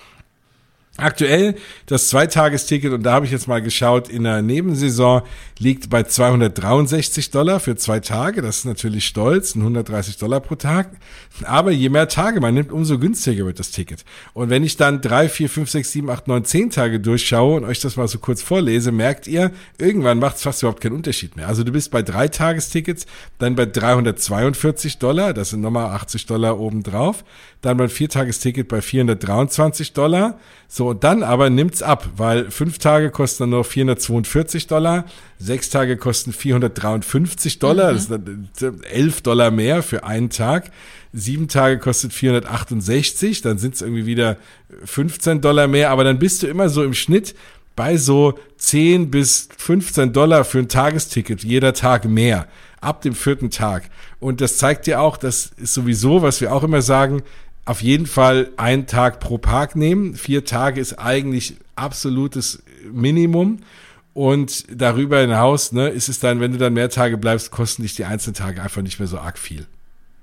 Aktuell 0.98 1.54
das 1.86 2.08
Zweitagesticket, 2.08 2.92
und 2.92 3.02
da 3.02 3.14
habe 3.14 3.24
ich 3.24 3.32
jetzt 3.32 3.48
mal 3.48 3.62
geschaut, 3.62 4.10
in 4.10 4.24
der 4.24 4.42
Nebensaison 4.42 5.22
liegt 5.58 5.88
bei 5.88 6.02
263 6.02 7.30
Dollar 7.30 7.60
für 7.60 7.76
zwei 7.76 7.98
Tage. 8.00 8.42
Das 8.42 8.58
ist 8.58 8.64
natürlich 8.66 9.06
stolz, 9.06 9.56
130 9.56 10.18
Dollar 10.18 10.40
pro 10.40 10.54
Tag. 10.54 10.90
Aber 11.44 11.70
je 11.70 11.88
mehr 11.88 12.08
Tage 12.08 12.40
man 12.40 12.54
nimmt, 12.54 12.72
umso 12.72 12.98
günstiger 12.98 13.46
wird 13.46 13.58
das 13.58 13.70
Ticket. 13.70 14.04
Und 14.34 14.50
wenn 14.50 14.64
ich 14.64 14.76
dann 14.76 15.00
drei, 15.00 15.28
vier, 15.28 15.48
fünf, 15.48 15.70
sechs, 15.70 15.92
sieben, 15.92 16.10
acht, 16.10 16.28
neun, 16.28 16.44
zehn 16.44 16.70
Tage 16.70 17.00
durchschaue 17.00 17.56
und 17.56 17.64
euch 17.64 17.80
das 17.80 17.96
mal 17.96 18.08
so 18.08 18.18
kurz 18.18 18.42
vorlese, 18.42 18.92
merkt 18.92 19.26
ihr, 19.26 19.50
irgendwann 19.78 20.18
macht 20.18 20.36
es 20.36 20.42
fast 20.42 20.62
überhaupt 20.62 20.82
keinen 20.82 20.96
Unterschied 20.96 21.36
mehr. 21.36 21.48
Also 21.48 21.64
du 21.64 21.72
bist 21.72 21.90
bei 21.90 22.02
drei 22.02 22.28
Tagestickets, 22.28 23.06
dann 23.38 23.54
bei 23.54 23.66
342 23.66 24.98
Dollar, 24.98 25.32
das 25.32 25.50
sind 25.50 25.60
nochmal 25.60 25.86
80 25.86 26.26
Dollar 26.26 26.58
obendrauf 26.60 27.24
dann 27.62 27.76
beim 27.76 27.88
Viertagesticket 27.88 28.68
bei 28.68 28.82
423 28.82 29.92
Dollar. 29.92 30.38
So, 30.68 30.88
und 30.88 31.04
dann 31.04 31.22
aber 31.22 31.48
nimmt's 31.48 31.82
ab, 31.82 32.08
weil 32.16 32.50
fünf 32.50 32.78
Tage 32.78 33.10
kosten 33.10 33.44
dann 33.44 33.50
nur 33.50 33.64
442 33.64 34.66
Dollar, 34.66 35.04
sechs 35.38 35.70
Tage 35.70 35.96
kosten 35.96 36.32
453 36.32 37.58
Dollar, 37.60 37.92
mhm. 37.92 38.48
das 38.58 38.62
ist 38.62 38.84
11 38.84 39.22
Dollar 39.22 39.50
mehr 39.50 39.82
für 39.82 40.04
einen 40.04 40.30
Tag. 40.30 40.70
Sieben 41.12 41.48
Tage 41.48 41.78
kostet 41.78 42.12
468, 42.12 43.42
dann 43.42 43.58
sind's 43.58 43.82
irgendwie 43.82 44.06
wieder 44.06 44.38
15 44.84 45.40
Dollar 45.40 45.68
mehr, 45.68 45.90
aber 45.90 46.04
dann 46.04 46.18
bist 46.18 46.42
du 46.42 46.46
immer 46.46 46.68
so 46.68 46.82
im 46.82 46.94
Schnitt 46.94 47.34
bei 47.76 47.96
so 47.96 48.38
10 48.58 49.10
bis 49.10 49.48
15 49.56 50.12
Dollar 50.12 50.44
für 50.44 50.58
ein 50.58 50.68
Tagesticket, 50.68 51.44
jeder 51.44 51.74
Tag 51.74 52.06
mehr, 52.06 52.46
ab 52.80 53.02
dem 53.02 53.14
vierten 53.14 53.50
Tag. 53.50 53.90
Und 54.20 54.40
das 54.40 54.56
zeigt 54.56 54.86
dir 54.86 55.00
auch, 55.00 55.16
das 55.16 55.52
ist 55.56 55.74
sowieso, 55.74 56.22
was 56.22 56.40
wir 56.40 56.52
auch 56.52 56.62
immer 56.62 56.82
sagen, 56.82 57.22
auf 57.64 57.82
jeden 57.82 58.06
Fall 58.06 58.50
einen 58.56 58.86
Tag 58.86 59.20
pro 59.20 59.38
Park 59.38 59.76
nehmen. 59.76 60.14
Vier 60.14 60.44
Tage 60.44 60.80
ist 60.80 60.98
eigentlich 60.98 61.56
absolutes 61.76 62.62
Minimum. 62.92 63.60
Und 64.14 64.66
darüber 64.68 65.20
hinaus 65.20 65.72
ne, 65.72 65.88
ist 65.88 66.08
es 66.08 66.20
dann, 66.20 66.40
wenn 66.40 66.52
du 66.52 66.58
dann 66.58 66.74
mehr 66.74 66.90
Tage 66.90 67.16
bleibst, 67.16 67.50
kosten 67.50 67.82
dich 67.82 67.94
die 67.94 68.04
einzelnen 68.04 68.34
Tage 68.34 68.62
einfach 68.62 68.82
nicht 68.82 68.98
mehr 68.98 69.08
so 69.08 69.18
arg 69.18 69.38
viel. 69.38 69.66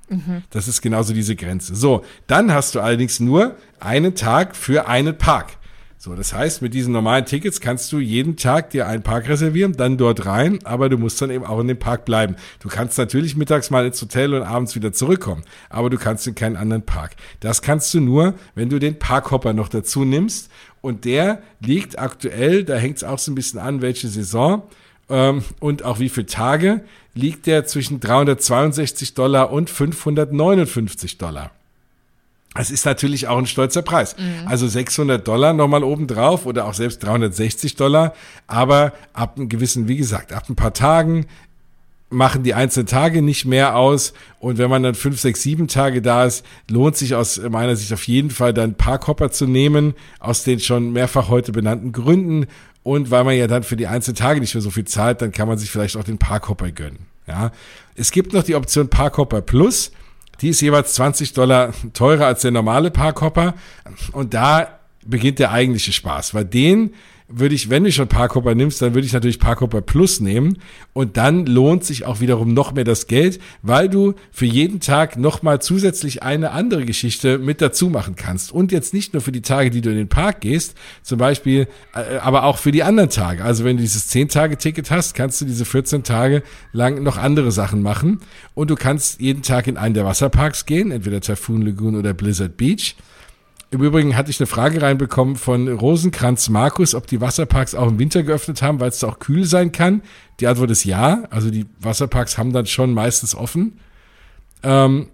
Mhm. 0.09 0.43
Das 0.49 0.67
ist 0.67 0.81
genauso 0.81 1.13
diese 1.13 1.35
Grenze. 1.35 1.75
So, 1.75 2.03
dann 2.27 2.53
hast 2.53 2.75
du 2.75 2.79
allerdings 2.79 3.19
nur 3.19 3.55
einen 3.79 4.15
Tag 4.15 4.55
für 4.55 4.87
einen 4.87 5.17
Park. 5.17 5.57
So, 6.01 6.15
das 6.15 6.33
heißt, 6.33 6.61
mit 6.61 6.73
diesen 6.73 6.93
normalen 6.93 7.25
Tickets 7.25 7.59
kannst 7.59 7.91
du 7.91 7.99
jeden 7.99 8.37
Tag 8.37 8.69
dir 8.69 8.87
einen 8.87 9.03
Park 9.03 9.27
reservieren, 9.27 9.73
dann 9.73 9.97
dort 9.97 10.25
rein, 10.25 10.59
aber 10.63 10.87
du 10.87 10.97
musst 10.97 11.21
dann 11.21 11.29
eben 11.29 11.43
auch 11.43 11.59
in 11.59 11.67
dem 11.67 11.77
Park 11.77 12.05
bleiben. 12.05 12.37
Du 12.61 12.69
kannst 12.69 12.97
natürlich 12.97 13.35
mittags 13.35 13.69
mal 13.69 13.85
ins 13.85 14.01
Hotel 14.01 14.33
und 14.33 14.43
abends 14.43 14.75
wieder 14.75 14.93
zurückkommen, 14.93 15.43
aber 15.69 15.89
du 15.89 15.97
kannst 15.97 16.25
in 16.25 16.35
keinen 16.35 16.55
anderen 16.55 16.83
Park. 16.83 17.17
Das 17.41 17.61
kannst 17.61 17.93
du 17.93 17.99
nur, 17.99 18.35
wenn 18.55 18.69
du 18.69 18.79
den 18.79 18.97
Parkhopper 18.97 19.51
noch 19.51 19.67
dazu 19.67 20.05
nimmst 20.05 20.49
und 20.79 21.03
der 21.03 21.41
liegt 21.59 21.99
aktuell, 21.99 22.63
da 22.63 22.77
hängt 22.77 22.95
es 22.95 23.03
auch 23.03 23.19
so 23.19 23.33
ein 23.33 23.35
bisschen 23.35 23.59
an, 23.59 23.81
welche 23.81 24.07
Saison 24.07 24.63
und 25.59 25.83
auch 25.83 25.99
wie 25.99 26.09
viele 26.09 26.27
Tage, 26.27 26.81
liegt 27.15 27.47
der 27.47 27.65
zwischen 27.65 27.99
362 27.99 29.13
Dollar 29.13 29.51
und 29.51 29.69
559 29.69 31.17
Dollar. 31.17 31.51
Es 32.55 32.71
ist 32.71 32.85
natürlich 32.85 33.27
auch 33.27 33.37
ein 33.37 33.45
stolzer 33.45 33.81
Preis. 33.81 34.15
Mhm. 34.17 34.47
Also 34.47 34.67
600 34.67 35.27
Dollar 35.27 35.53
nochmal 35.53 35.83
obendrauf 35.83 36.45
oder 36.45 36.65
auch 36.65 36.73
selbst 36.73 37.03
360 37.03 37.75
Dollar. 37.75 38.13
Aber 38.47 38.93
ab 39.13 39.37
einem 39.37 39.49
gewissen, 39.49 39.87
wie 39.87 39.97
gesagt, 39.97 40.33
ab 40.33 40.49
ein 40.49 40.55
paar 40.55 40.73
Tagen 40.73 41.27
machen 42.09 42.41
die 42.41 42.55
einzelnen 42.55 42.87
Tage 42.87 43.21
nicht 43.21 43.45
mehr 43.45 43.75
aus. 43.75 44.13
Und 44.39 44.57
wenn 44.57 44.69
man 44.69 44.81
dann 44.81 44.95
fünf, 44.95 45.19
sechs, 45.19 45.43
sieben 45.43 45.67
Tage 45.67 46.01
da 46.01 46.25
ist, 46.25 46.43
lohnt 46.67 46.97
sich 46.97 47.13
aus 47.13 47.39
meiner 47.49 47.75
Sicht 47.75 47.93
auf 47.93 48.07
jeden 48.07 48.31
Fall 48.31 48.53
dann 48.53 48.75
Parkhopper 48.75 49.31
zu 49.31 49.45
nehmen, 49.45 49.93
aus 50.19 50.43
den 50.43 50.59
schon 50.59 50.91
mehrfach 50.91 51.29
heute 51.29 51.51
benannten 51.51 51.91
Gründen. 51.91 52.47
Und 52.83 53.11
weil 53.11 53.23
man 53.23 53.35
ja 53.35 53.47
dann 53.47 53.63
für 53.63 53.75
die 53.75 53.87
einzelnen 53.87 54.15
Tage 54.15 54.39
nicht 54.39 54.53
mehr 54.55 54.61
so 54.61 54.69
viel 54.69 54.85
zahlt, 54.85 55.21
dann 55.21 55.31
kann 55.31 55.47
man 55.47 55.57
sich 55.57 55.69
vielleicht 55.69 55.97
auch 55.97 56.03
den 56.03 56.17
Parkhopper 56.17 56.71
gönnen. 56.71 57.07
Ja. 57.27 57.51
Es 57.95 58.11
gibt 58.11 58.33
noch 58.33 58.43
die 58.43 58.55
Option 58.55 58.89
Parkhopper 58.89 59.41
Plus. 59.41 59.91
Die 60.41 60.49
ist 60.49 60.61
jeweils 60.61 60.93
20 60.93 61.33
Dollar 61.33 61.73
teurer 61.93 62.27
als 62.27 62.41
der 62.41 62.51
normale 62.51 62.91
Parkhopper. 62.91 63.55
Und 64.13 64.33
da 64.33 64.79
beginnt 65.05 65.39
der 65.39 65.51
eigentliche 65.51 65.91
Spaß, 65.91 66.33
weil 66.33 66.45
den 66.45 66.93
würde 67.29 67.55
ich, 67.55 67.69
wenn 67.69 67.83
du 67.83 67.91
schon 67.91 68.07
Parkhopper 68.07 68.55
nimmst, 68.55 68.81
dann 68.81 68.95
würde 68.95 69.05
ich 69.05 69.13
natürlich 69.13 69.39
Parkhopper 69.39 69.81
Plus 69.81 70.19
nehmen. 70.19 70.57
Und 70.93 71.15
dann 71.15 71.45
lohnt 71.45 71.85
sich 71.85 72.05
auch 72.05 72.19
wiederum 72.19 72.53
noch 72.53 72.73
mehr 72.73 72.83
das 72.83 73.07
Geld, 73.07 73.39
weil 73.61 73.87
du 73.87 74.15
für 74.31 74.45
jeden 74.45 74.79
Tag 74.79 75.17
nochmal 75.17 75.61
zusätzlich 75.61 76.23
eine 76.23 76.51
andere 76.51 76.85
Geschichte 76.85 77.37
mit 77.37 77.61
dazu 77.61 77.89
machen 77.89 78.15
kannst. 78.15 78.51
Und 78.51 78.71
jetzt 78.71 78.93
nicht 78.93 79.13
nur 79.13 79.21
für 79.21 79.31
die 79.31 79.41
Tage, 79.41 79.69
die 79.69 79.81
du 79.81 79.91
in 79.91 79.97
den 79.97 80.09
Park 80.09 80.41
gehst, 80.41 80.75
zum 81.03 81.19
Beispiel, 81.19 81.67
äh, 81.93 82.17
aber 82.17 82.43
auch 82.43 82.57
für 82.57 82.71
die 82.71 82.83
anderen 82.83 83.09
Tage. 83.09 83.43
Also 83.43 83.63
wenn 83.63 83.77
du 83.77 83.83
dieses 83.83 84.11
10-Tage-Ticket 84.11 84.89
hast, 84.89 85.13
kannst 85.13 85.39
du 85.41 85.45
diese 85.45 85.65
14 85.65 86.03
Tage 86.03 86.43
lang 86.73 87.03
noch 87.03 87.17
andere 87.17 87.51
Sachen 87.51 87.81
machen. 87.83 88.19
Und 88.55 88.71
du 88.71 88.75
kannst 88.75 89.21
jeden 89.21 89.43
Tag 89.43 89.67
in 89.67 89.77
einen 89.77 89.93
der 89.93 90.05
Wasserparks 90.05 90.65
gehen, 90.65 90.91
entweder 90.91 91.21
Typhoon 91.21 91.61
Lagoon 91.61 91.95
oder 91.95 92.13
Blizzard 92.13 92.57
Beach 92.57 92.95
im 93.71 93.83
Übrigen 93.83 94.15
hatte 94.15 94.31
ich 94.31 94.39
eine 94.39 94.47
Frage 94.47 94.81
reinbekommen 94.81 95.35
von 95.35 95.67
Rosenkranz 95.67 96.49
Markus, 96.49 96.95
ob 96.95 97.05
die 97.05 97.21
Wasserparks 97.21 97.75
auch 97.75 97.87
im 97.87 97.99
Winter 97.99 98.23
geöffnet 98.23 98.61
haben, 98.61 98.79
weil 98.79 98.89
es 98.89 98.99
da 98.99 99.07
auch 99.07 99.19
kühl 99.19 99.45
sein 99.45 99.71
kann. 99.71 100.01
Die 100.39 100.47
Antwort 100.47 100.71
ist 100.71 100.85
ja. 100.85 101.23
Also 101.29 101.51
die 101.51 101.67
Wasserparks 101.79 102.37
haben 102.37 102.51
dann 102.51 102.65
schon 102.65 102.93
meistens 102.93 103.35
offen. 103.35 103.79
Ähm, 104.63 105.09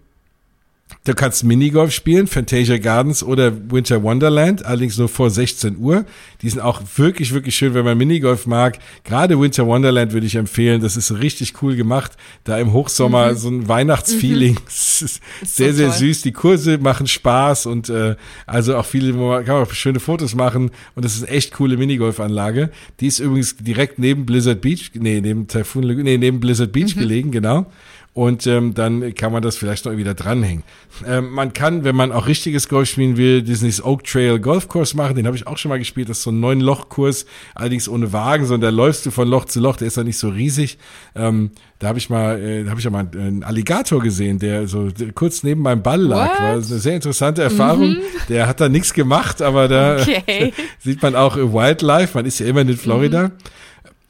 Du 1.04 1.14
kannst 1.14 1.44
Minigolf 1.44 1.92
spielen, 1.92 2.26
Fantasia 2.26 2.78
Gardens 2.78 3.24
oder 3.24 3.72
Winter 3.72 4.02
Wonderland, 4.02 4.66
allerdings 4.66 4.98
nur 4.98 5.08
vor 5.08 5.30
16 5.30 5.78
Uhr. 5.78 6.06
Die 6.42 6.50
sind 6.50 6.62
auch 6.62 6.82
wirklich, 6.96 7.32
wirklich 7.34 7.56
schön, 7.56 7.76
wenn 7.76 7.86
man 7.86 7.98
Minigolf 7.98 8.48
mag. 8.48 8.80
Gerade 9.04 9.40
Winter 9.40 9.68
Wonderland 9.68 10.14
würde 10.14 10.26
ich 10.26 10.36
empfehlen. 10.36 10.82
Das 10.82 10.98
ist 10.98 11.12
richtig 11.12 11.62
cool 11.62 11.76
gemacht. 11.76 12.14
Da 12.44 12.58
im 12.60 12.72
Hochsommer 12.72 13.32
mhm. 13.32 13.38
so 13.38 13.50
ein 13.50 13.68
Weihnachtsfeeling. 13.68 14.54
Mhm. 14.54 14.60
Ist, 14.68 15.22
sehr, 15.44 15.72
so 15.72 15.78
sehr 15.78 15.92
süß. 15.92 16.22
Die 16.22 16.32
Kurse 16.32 16.78
machen 16.78 17.08
Spaß 17.08 17.66
und 17.66 17.90
äh, 17.90 18.16
also 18.46 18.78
auch 18.78 18.86
viele, 18.86 19.16
wo 19.16 19.30
man 19.30 19.46
kann 19.46 19.56
man 19.56 19.66
auch 19.66 19.72
schöne 19.74 20.00
Fotos 20.00 20.34
machen. 20.36 20.72
Und 20.96 21.06
das 21.06 21.16
ist 21.16 21.24
eine 21.24 21.32
echt 21.36 21.54
coole 21.54 21.78
Minigolfanlage. 21.78 22.72
Die 23.00 23.08
ist 23.08 23.20
übrigens 23.20 23.58
direkt 23.58 24.00
neben 24.00 24.26
Blizzard 24.26 24.62
Beach, 24.62 24.92
nee, 24.94 25.20
neben 25.22 25.48
Typhoon, 25.48 25.86
nee, 25.86 26.18
neben 26.18 26.40
Blizzard 26.40 26.72
Beach 26.72 26.96
mhm. 26.96 27.00
gelegen, 27.00 27.32
genau. 27.32 27.68
Und 28.16 28.48
ähm, 28.48 28.74
dann 28.74 29.14
kann 29.14 29.34
man 29.34 29.44
das 29.44 29.58
vielleicht 29.58 29.84
noch 29.84 29.98
wieder 29.98 30.14
dranhängen. 30.14 30.64
Ähm, 31.06 31.32
man 31.32 31.52
kann, 31.52 31.84
wenn 31.84 31.98
man 31.98 32.14
auch 32.14 32.28
richtiges 32.28 32.70
Golf 32.70 32.88
spielen 32.88 33.18
will, 33.18 33.42
Disneys 33.42 33.84
Oak 33.84 34.06
Trail 34.06 34.40
Golfkurs 34.40 34.94
machen. 34.94 35.18
Den 35.18 35.28
habe 35.28 35.36
ich 35.36 35.46
auch 35.48 35.58
schon 35.58 35.68
mal 35.68 35.80
gespielt. 35.80 36.08
Das 36.08 36.20
ist 36.20 36.24
so 36.24 36.32
ein 36.32 36.40
neun 36.40 36.62
Loch 36.62 36.88
Kurs, 36.88 37.26
allerdings 37.56 37.90
ohne 37.90 38.14
Wagen, 38.14 38.46
sondern 38.46 38.72
da 38.72 38.76
läufst 38.76 39.06
du 39.06 39.12
von 39.12 39.28
Loch 39.28 39.44
zu 39.44 39.60
Loch. 39.60 39.76
Der 39.76 39.88
ist 39.88 39.98
ja 39.98 40.06
nicht 40.06 40.18
so 40.18 40.30
riesig. 40.30 40.78
Ähm, 41.14 41.52
da 41.80 41.90
habe 41.90 42.00
ich 42.00 42.10
mal, 42.10 42.40
äh, 42.40 42.66
habe 42.70 42.80
ich 42.80 42.86
ja 42.86 42.90
mal 42.90 43.06
einen 43.14 43.44
Alligator 43.44 44.02
gesehen, 44.02 44.40
der 44.40 44.66
so 44.70 44.88
kurz 45.14 45.44
neben 45.44 45.62
meinem 45.62 45.84
Ball 45.84 46.00
lag. 46.00 46.30
What? 46.30 46.40
War 46.40 46.54
eine 46.54 46.62
sehr 46.62 46.96
interessante 46.96 47.44
Erfahrung. 47.44 47.90
Mhm. 47.90 48.02
Der 48.30 48.48
hat 48.48 48.62
da 48.62 48.70
nichts 48.70 48.94
gemacht, 48.94 49.42
aber 49.42 49.68
da 49.68 49.98
okay. 50.00 50.54
sieht 50.80 51.02
man 51.02 51.18
auch 51.18 51.36
Wildlife. 51.36 52.18
Man 52.18 52.26
ist 52.26 52.40
ja 52.40 52.46
immer 52.46 52.62
in 52.62 52.78
Florida. 52.78 53.28
Mhm. 53.28 53.34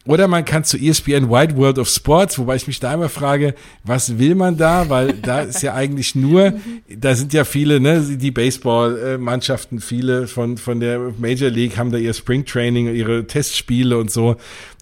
Oder 0.07 0.27
man 0.27 0.45
kann 0.45 0.63
zu 0.63 0.77
ESPN 0.77 1.31
Wide 1.31 1.57
World 1.57 1.79
of 1.79 1.89
Sports, 1.89 2.37
wobei 2.37 2.55
ich 2.55 2.67
mich 2.67 2.79
da 2.79 2.93
immer 2.93 3.09
frage, 3.09 3.55
was 3.83 4.19
will 4.19 4.35
man 4.35 4.55
da? 4.55 4.87
Weil 4.87 5.13
da 5.13 5.41
ist 5.41 5.63
ja 5.63 5.73
eigentlich 5.73 6.13
nur, 6.13 6.53
da 6.87 7.15
sind 7.15 7.33
ja 7.33 7.43
viele, 7.43 7.79
ne, 7.79 8.01
die 8.01 8.29
Baseball-Mannschaften, 8.29 9.79
viele 9.79 10.27
von, 10.27 10.57
von 10.57 10.79
der 10.79 11.13
Major 11.17 11.49
League 11.49 11.77
haben 11.77 11.91
da 11.91 11.97
ihr 11.97 12.13
Springtraining, 12.13 12.93
ihre 12.93 13.25
Testspiele 13.25 13.97
und 13.97 14.11
so. 14.11 14.35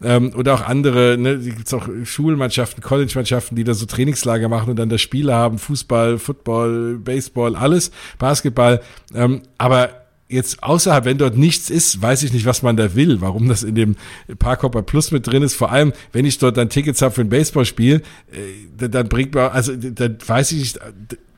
Ähm, 0.04 0.34
oder 0.36 0.56
auch 0.56 0.62
andere, 0.62 1.18
ne, 1.18 1.38
gibt's 1.38 1.74
auch 1.74 1.88
Schulmannschaften, 2.04 2.84
College-Mannschaften, 2.84 3.56
die 3.56 3.64
da 3.64 3.74
so 3.74 3.86
Trainingslager 3.86 4.50
machen 4.50 4.72
und 4.72 4.76
dann 4.76 4.90
da 4.90 4.98
Spiele 4.98 5.34
haben, 5.34 5.58
Fußball, 5.58 6.20
Football, 6.20 6.98
Baseball, 6.98 7.56
alles, 7.56 7.92
Basketball. 8.20 8.82
Ähm, 9.16 9.44
aber 9.58 10.03
jetzt 10.34 10.64
außerhalb, 10.64 11.06
wenn 11.06 11.18
dort 11.18 11.38
nichts 11.38 11.70
ist, 11.70 12.02
weiß 12.02 12.24
ich 12.24 12.34
nicht, 12.34 12.46
was 12.46 12.62
man 12.62 12.78
da 12.78 12.96
will, 12.96 13.22
warum 13.22 13.48
das 13.48 13.64
in 13.64 13.76
dem 13.76 13.96
Parkhopper 14.40 14.82
Plus 14.82 15.12
mit 15.12 15.28
drin 15.28 15.44
ist. 15.44 15.56
Vor 15.56 15.72
allem, 15.72 15.94
wenn 16.12 16.26
ich 16.26 16.38
dort 16.38 16.58
dann 16.58 16.70
Tickets 16.70 17.02
habe 17.02 17.14
für 17.14 17.22
ein 17.22 17.30
Baseballspiel, 17.30 18.02
äh, 18.32 18.90
dann 18.90 19.08
bringt 19.08 19.34
man, 19.36 19.52
also 19.52 19.76
dann 19.76 20.18
weiß 20.26 20.52
ich 20.54 20.60
nicht, 20.60 20.80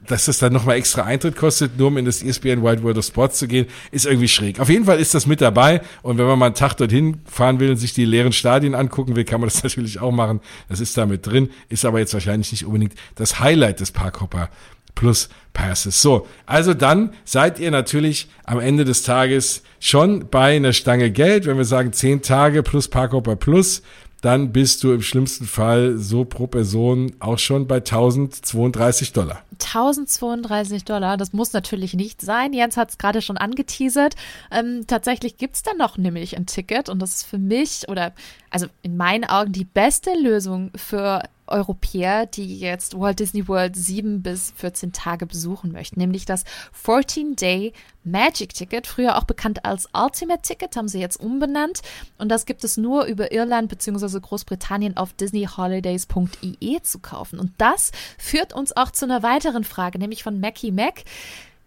dass 0.07 0.25
das 0.25 0.37
dann 0.37 0.53
nochmal 0.53 0.77
extra 0.77 1.03
Eintritt 1.03 1.35
kostet, 1.35 1.77
nur 1.77 1.87
um 1.87 1.97
in 1.97 2.05
das 2.05 2.21
ESPN 2.21 2.63
Wide 2.63 2.83
World 2.83 2.97
of 2.97 3.05
Sports 3.05 3.39
zu 3.39 3.47
gehen, 3.47 3.65
ist 3.91 4.05
irgendwie 4.05 4.27
schräg. 4.27 4.59
Auf 4.59 4.69
jeden 4.69 4.85
Fall 4.85 4.99
ist 4.99 5.13
das 5.13 5.25
mit 5.25 5.41
dabei 5.41 5.81
und 6.01 6.17
wenn 6.17 6.25
man 6.25 6.37
mal 6.39 6.47
einen 6.47 6.55
Tag 6.55 6.75
dorthin 6.75 7.21
fahren 7.25 7.59
will 7.59 7.71
und 7.71 7.77
sich 7.77 7.93
die 7.93 8.05
leeren 8.05 8.31
Stadien 8.33 8.75
angucken 8.75 9.15
will, 9.15 9.25
kann 9.25 9.41
man 9.41 9.49
das 9.49 9.63
natürlich 9.63 9.99
auch 9.99 10.11
machen. 10.11 10.41
Das 10.69 10.79
ist 10.79 10.97
da 10.97 11.05
mit 11.05 11.25
drin, 11.25 11.49
ist 11.69 11.85
aber 11.85 11.99
jetzt 11.99 12.13
wahrscheinlich 12.13 12.51
nicht 12.51 12.65
unbedingt 12.65 12.93
das 13.15 13.39
Highlight 13.39 13.79
des 13.79 13.91
Parkhopper 13.91 14.49
plus 14.93 15.29
Passes. 15.55 15.99
So, 15.99 16.27
also 16.45 16.75
dann 16.75 17.13
seid 17.23 17.59
ihr 17.59 17.71
natürlich 17.71 18.27
am 18.43 18.59
Ende 18.59 18.85
des 18.85 19.01
Tages 19.01 19.63
schon 19.79 20.29
bei 20.29 20.57
einer 20.57 20.73
Stange 20.73 21.09
Geld. 21.09 21.47
Wenn 21.47 21.57
wir 21.57 21.65
sagen 21.65 21.91
10 21.91 22.21
Tage 22.21 22.61
plus 22.61 22.87
Parkhopper 22.89 23.35
plus, 23.35 23.81
dann 24.21 24.51
bist 24.51 24.83
du 24.83 24.91
im 24.91 25.01
schlimmsten 25.01 25.45
Fall 25.45 25.97
so 25.97 26.25
pro 26.25 26.47
Person 26.47 27.13
auch 27.19 27.37
schon 27.37 27.67
bei 27.67 27.77
1032 27.77 29.13
Dollar. 29.13 29.43
1032 29.53 30.83
Dollar, 30.83 31.15
das 31.15 31.31
muss 31.31 31.53
natürlich 31.53 31.93
nicht 31.93 32.21
sein. 32.21 32.51
Jens 32.51 32.75
hat 32.75 32.89
es 32.89 32.97
gerade 32.97 33.21
schon 33.21 33.37
angeteasert. 33.37 34.15
Ähm, 34.51 34.85
tatsächlich 34.87 35.37
gibt 35.37 35.55
es 35.55 35.63
dann 35.63 35.77
noch 35.77 35.97
nämlich 35.97 36.35
ein 36.35 36.47
Ticket 36.47 36.89
und 36.89 36.99
das 36.99 37.17
ist 37.17 37.23
für 37.23 37.37
mich 37.37 37.87
oder 37.87 38.13
also 38.49 38.67
in 38.81 38.97
meinen 38.97 39.25
Augen 39.25 39.51
die 39.51 39.65
beste 39.65 40.11
Lösung 40.19 40.71
für 40.75 41.23
Europäer, 41.47 42.25
die 42.25 42.59
jetzt 42.59 42.99
Walt 42.99 43.19
Disney 43.19 43.47
World 43.47 43.75
sieben 43.75 44.21
bis 44.21 44.51
14 44.57 44.93
Tage 44.93 45.25
besuchen 45.25 45.71
möchten, 45.71 45.99
nämlich 45.99 46.25
das 46.25 46.43
14-Day 46.85 47.73
Magic 48.03 48.53
Ticket, 48.53 48.87
früher 48.87 49.17
auch 49.17 49.23
bekannt 49.23 49.65
als 49.65 49.89
Ultimate 49.93 50.41
Ticket, 50.41 50.75
haben 50.75 50.87
sie 50.87 50.99
jetzt 50.99 51.19
umbenannt 51.19 51.81
und 52.17 52.29
das 52.29 52.45
gibt 52.45 52.63
es 52.63 52.77
nur 52.77 53.05
über 53.05 53.31
Irland 53.31 53.69
bzw. 53.69 54.19
Großbritannien 54.19 54.95
auf 54.95 55.13
disneyholidays.ie 55.13 56.81
zu 56.83 56.99
kaufen. 56.99 57.39
Und 57.39 57.53
das 57.57 57.91
führt 58.17 58.53
uns 58.53 58.75
auch 58.77 58.91
zu 58.91 59.05
einer 59.05 59.23
weiteren 59.23 59.63
Frage, 59.63 59.97
nämlich 59.97 60.23
von 60.23 60.39
Mackie 60.39 60.71
Mac. 60.71 61.03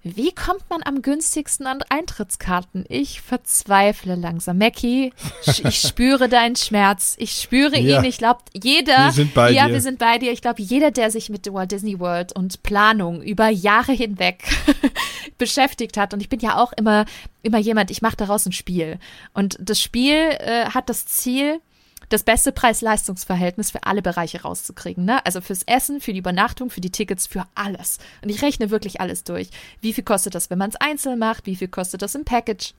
Wie 0.04 0.32
kommt 0.32 0.62
man 0.70 0.82
am 0.84 1.02
günstigsten 1.02 1.66
an 1.66 1.82
Eintrittskarten? 1.88 2.84
Ich 2.88 3.20
verzweifle 3.20 4.14
langsam. 4.14 4.58
Mackie, 4.58 5.12
ich 5.44 5.80
spüre 5.80 6.28
deinen 6.28 6.54
Schmerz. 6.54 7.16
Ich 7.18 7.32
spüre 7.32 7.76
ja. 7.78 7.98
ihn. 7.98 8.04
Ich 8.04 8.18
glaube, 8.18 8.40
jeder. 8.54 9.06
Wir 9.06 9.12
sind 9.12 9.34
bei 9.34 9.50
ja, 9.50 9.66
dir. 9.66 9.74
wir 9.74 9.80
sind 9.80 9.98
bei 9.98 10.18
dir. 10.18 10.30
Ich 10.30 10.40
glaube, 10.40 10.62
jeder, 10.62 10.92
der 10.92 11.10
sich 11.10 11.30
mit 11.30 11.52
Walt 11.52 11.72
Disney 11.72 11.98
World 11.98 12.32
und 12.32 12.62
Planung 12.62 13.22
über 13.22 13.48
Jahre 13.48 13.92
hinweg 13.92 14.44
beschäftigt 15.38 15.96
hat. 15.96 16.14
Und 16.14 16.20
ich 16.20 16.28
bin 16.28 16.40
ja 16.40 16.56
auch 16.58 16.72
immer, 16.74 17.04
immer 17.42 17.58
jemand, 17.58 17.90
ich 17.90 18.00
mache 18.00 18.16
daraus 18.16 18.46
ein 18.46 18.52
Spiel. 18.52 18.98
Und 19.34 19.58
das 19.60 19.82
Spiel 19.82 20.14
äh, 20.14 20.66
hat 20.66 20.88
das 20.88 21.06
Ziel, 21.06 21.60
das 22.08 22.22
beste 22.22 22.52
Preis-Leistungs-Verhältnis 22.52 23.70
für 23.70 23.84
alle 23.84 24.02
Bereiche 24.02 24.42
rauszukriegen. 24.42 25.04
Ne? 25.04 25.24
Also 25.26 25.40
fürs 25.40 25.62
Essen, 25.64 26.00
für 26.00 26.12
die 26.12 26.20
Übernachtung, 26.20 26.70
für 26.70 26.80
die 26.80 26.90
Tickets, 26.90 27.26
für 27.26 27.44
alles. 27.54 27.98
Und 28.22 28.30
ich 28.30 28.42
rechne 28.42 28.70
wirklich 28.70 29.00
alles 29.00 29.24
durch. 29.24 29.50
Wie 29.80 29.92
viel 29.92 30.04
kostet 30.04 30.34
das, 30.34 30.50
wenn 30.50 30.58
man 30.58 30.70
es 30.70 30.76
einzeln 30.76 31.18
macht? 31.18 31.46
Wie 31.46 31.56
viel 31.56 31.68
kostet 31.68 32.02
das 32.02 32.14
im 32.14 32.24
Package? 32.24 32.74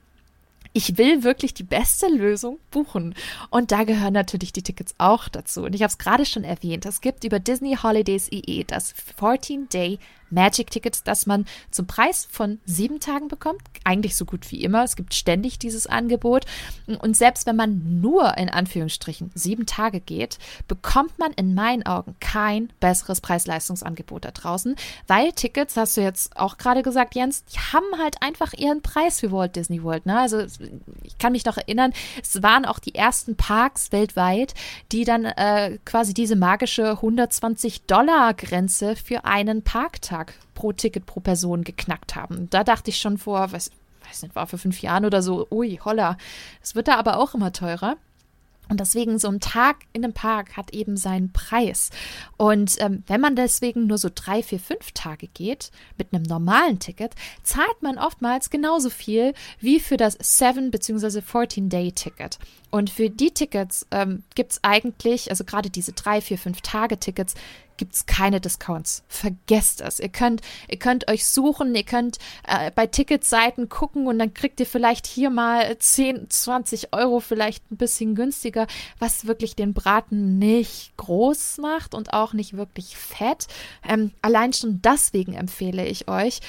ich 0.73 0.97
will 0.97 1.23
wirklich 1.23 1.53
die 1.53 1.63
beste 1.63 2.07
Lösung 2.07 2.59
buchen. 2.71 3.15
Und 3.49 3.71
da 3.71 3.83
gehören 3.83 4.13
natürlich 4.13 4.53
die 4.53 4.61
Tickets 4.61 4.93
auch 4.97 5.27
dazu. 5.27 5.63
Und 5.63 5.73
ich 5.73 5.81
habe 5.81 5.89
es 5.89 5.97
gerade 5.97 6.25
schon 6.25 6.43
erwähnt, 6.43 6.85
es 6.85 7.01
gibt 7.01 7.23
über 7.23 7.39
Disney 7.39 7.75
Holidays 7.81 8.29
EE 8.31 8.63
das 8.65 8.93
14-Day 9.19 9.99
Magic 10.29 10.71
Ticket, 10.71 11.07
das 11.07 11.25
man 11.25 11.45
zum 11.71 11.87
Preis 11.87 12.27
von 12.29 12.59
sieben 12.65 12.99
Tagen 12.99 13.27
bekommt. 13.27 13.61
Eigentlich 13.83 14.15
so 14.15 14.25
gut 14.25 14.51
wie 14.51 14.63
immer. 14.63 14.83
Es 14.83 14.95
gibt 14.95 15.13
ständig 15.13 15.59
dieses 15.59 15.87
Angebot. 15.87 16.45
Und 16.87 17.15
selbst 17.15 17.45
wenn 17.45 17.55
man 17.55 18.01
nur 18.01 18.37
in 18.37 18.49
Anführungsstrichen 18.49 19.31
sieben 19.35 19.65
Tage 19.65 19.99
geht, 19.99 20.37
bekommt 20.67 21.17
man 21.19 21.31
in 21.33 21.53
meinen 21.53 21.85
Augen 21.85 22.15
kein 22.19 22.71
besseres 22.79 23.21
Preis-Leistungsangebot 23.21 24.25
da 24.25 24.31
draußen, 24.31 24.75
weil 25.07 25.31
Tickets, 25.31 25.77
hast 25.77 25.97
du 25.97 26.01
jetzt 26.01 26.37
auch 26.37 26.57
gerade 26.57 26.83
gesagt, 26.83 27.15
Jens, 27.15 27.43
die 27.45 27.57
haben 27.57 27.85
halt 27.97 28.21
einfach 28.21 28.53
ihren 28.53 28.81
Preis 28.81 29.19
für 29.19 29.31
Walt 29.31 29.55
Disney 29.55 29.83
World. 29.83 30.05
Ne? 30.05 30.19
Also 30.19 30.39
ich 31.03 31.17
kann 31.17 31.31
mich 31.31 31.45
noch 31.45 31.57
erinnern, 31.57 31.93
es 32.21 32.41
waren 32.41 32.65
auch 32.65 32.79
die 32.79 32.95
ersten 32.95 33.35
Parks 33.35 33.91
weltweit, 33.91 34.53
die 34.91 35.03
dann 35.03 35.25
äh, 35.25 35.77
quasi 35.85 36.13
diese 36.13 36.35
magische 36.35 36.91
120 36.91 37.83
Dollar 37.83 38.33
Grenze 38.33 38.95
für 38.95 39.25
einen 39.25 39.63
Parktag 39.63 40.18
pro 40.53 40.71
Ticket 40.71 41.05
pro 41.05 41.19
Person 41.19 41.63
geknackt 41.63 42.15
haben. 42.15 42.49
Da 42.49 42.63
dachte 42.63 42.89
ich 42.89 42.99
schon 42.99 43.17
vor, 43.17 43.51
was, 43.51 43.71
weiß 44.07 44.23
nicht, 44.23 44.35
war 44.35 44.47
vor 44.47 44.59
fünf 44.59 44.81
Jahren 44.81 45.05
oder 45.05 45.21
so, 45.21 45.47
ui, 45.51 45.79
holla. 45.83 46.17
Es 46.61 46.75
wird 46.75 46.87
da 46.87 46.95
aber 46.95 47.17
auch 47.17 47.33
immer 47.33 47.51
teurer. 47.51 47.97
Und 48.69 48.79
deswegen 48.79 49.17
so 49.17 49.27
ein 49.29 49.39
Tag 49.39 49.77
in 49.93 50.03
einem 50.03 50.13
Park 50.13 50.55
hat 50.55 50.73
eben 50.73 50.95
seinen 50.95 51.33
Preis. 51.33 51.89
Und 52.37 52.75
ähm, 52.79 53.03
wenn 53.07 53.19
man 53.19 53.35
deswegen 53.35 53.87
nur 53.87 53.97
so 53.97 54.09
drei, 54.13 54.43
vier, 54.43 54.59
fünf 54.59 54.91
Tage 54.91 55.27
geht 55.27 55.71
mit 55.97 56.13
einem 56.13 56.21
normalen 56.23 56.77
Ticket, 56.77 57.15
zahlt 57.41 57.81
man 57.81 57.97
oftmals 57.97 58.51
genauso 58.51 58.91
viel 58.91 59.33
wie 59.59 59.79
für 59.79 59.97
das 59.97 60.17
7 60.21 60.69
bzw. 60.69 61.19
14-Day-Ticket. 61.19 62.37
Und 62.71 62.89
für 62.89 63.09
die 63.09 63.31
Tickets 63.31 63.85
ähm, 63.91 64.23
gibt 64.35 64.51
es 64.53 64.59
eigentlich, 64.63 65.29
also 65.29 65.43
gerade 65.43 65.69
diese 65.69 65.93
drei, 65.93 66.21
vier, 66.21 66.37
fünf 66.37 66.61
Tage-Tickets, 66.61 67.35
gibt 67.79 67.95
es 67.95 68.05
keine 68.05 68.41
Discounts. 68.41 69.03
Vergesst 69.07 69.81
es. 69.81 69.99
Ihr 69.99 70.09
könnt, 70.09 70.41
ihr 70.67 70.77
könnt 70.77 71.09
euch 71.09 71.25
suchen, 71.25 71.73
ihr 71.73 71.83
könnt 71.83 72.17
äh, 72.45 72.71
bei 72.71 72.85
Ticketseiten 72.85 73.69
gucken 73.69 74.05
und 74.07 74.19
dann 74.19 74.33
kriegt 74.33 74.59
ihr 74.59 74.65
vielleicht 74.65 75.07
hier 75.07 75.29
mal 75.29 75.75
10, 75.77 76.29
20 76.29 76.93
Euro, 76.93 77.21
vielleicht 77.21 77.71
ein 77.71 77.77
bisschen 77.77 78.15
günstiger, 78.15 78.67
was 78.99 79.27
wirklich 79.27 79.55
den 79.55 79.73
Braten 79.73 80.37
nicht 80.37 80.95
groß 80.97 81.59
macht 81.59 81.95
und 81.95 82.13
auch 82.13 82.33
nicht 82.33 82.57
wirklich 82.57 82.97
fett. 82.97 83.47
Ähm, 83.87 84.11
allein 84.21 84.51
schon 84.51 84.81
deswegen 84.81 85.33
empfehle 85.33 85.87
ich 85.87 86.09
euch, 86.09 86.41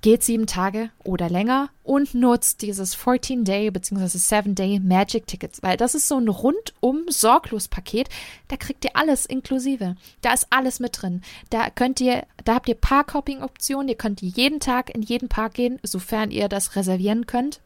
geht 0.00 0.22
sieben 0.22 0.46
Tage 0.46 0.90
oder 1.04 1.28
länger 1.28 1.70
und 1.82 2.14
nutzt 2.14 2.62
dieses 2.62 2.96
14-Day 2.96 3.70
bzw. 3.70 4.04
7-Day 4.04 4.80
Magic 4.80 5.26
Tickets, 5.26 5.62
weil 5.62 5.76
das 5.76 5.94
ist 5.94 6.08
so 6.08 6.16
ein 6.16 6.28
rundum 6.28 7.04
sorglos 7.08 7.68
Paket. 7.68 8.08
Da 8.48 8.56
kriegt 8.56 8.84
ihr 8.84 8.94
alles 8.94 9.26
inklusive. 9.26 9.96
Da 10.22 10.32
ist 10.32 10.46
alles 10.50 10.80
mit 10.80 11.02
drin. 11.02 11.22
Da 11.50 11.70
könnt 11.70 12.00
ihr, 12.00 12.24
da 12.44 12.54
habt 12.54 12.68
ihr 12.68 12.76
Parkhopping-Optionen. 12.76 13.88
Ihr 13.88 13.96
könnt 13.96 14.22
jeden 14.22 14.60
Tag 14.60 14.94
in 14.94 15.02
jeden 15.02 15.28
Park 15.28 15.54
gehen, 15.54 15.78
sofern 15.82 16.30
ihr 16.30 16.48
das 16.48 16.76
reservieren 16.76 17.26
könnt. 17.26 17.60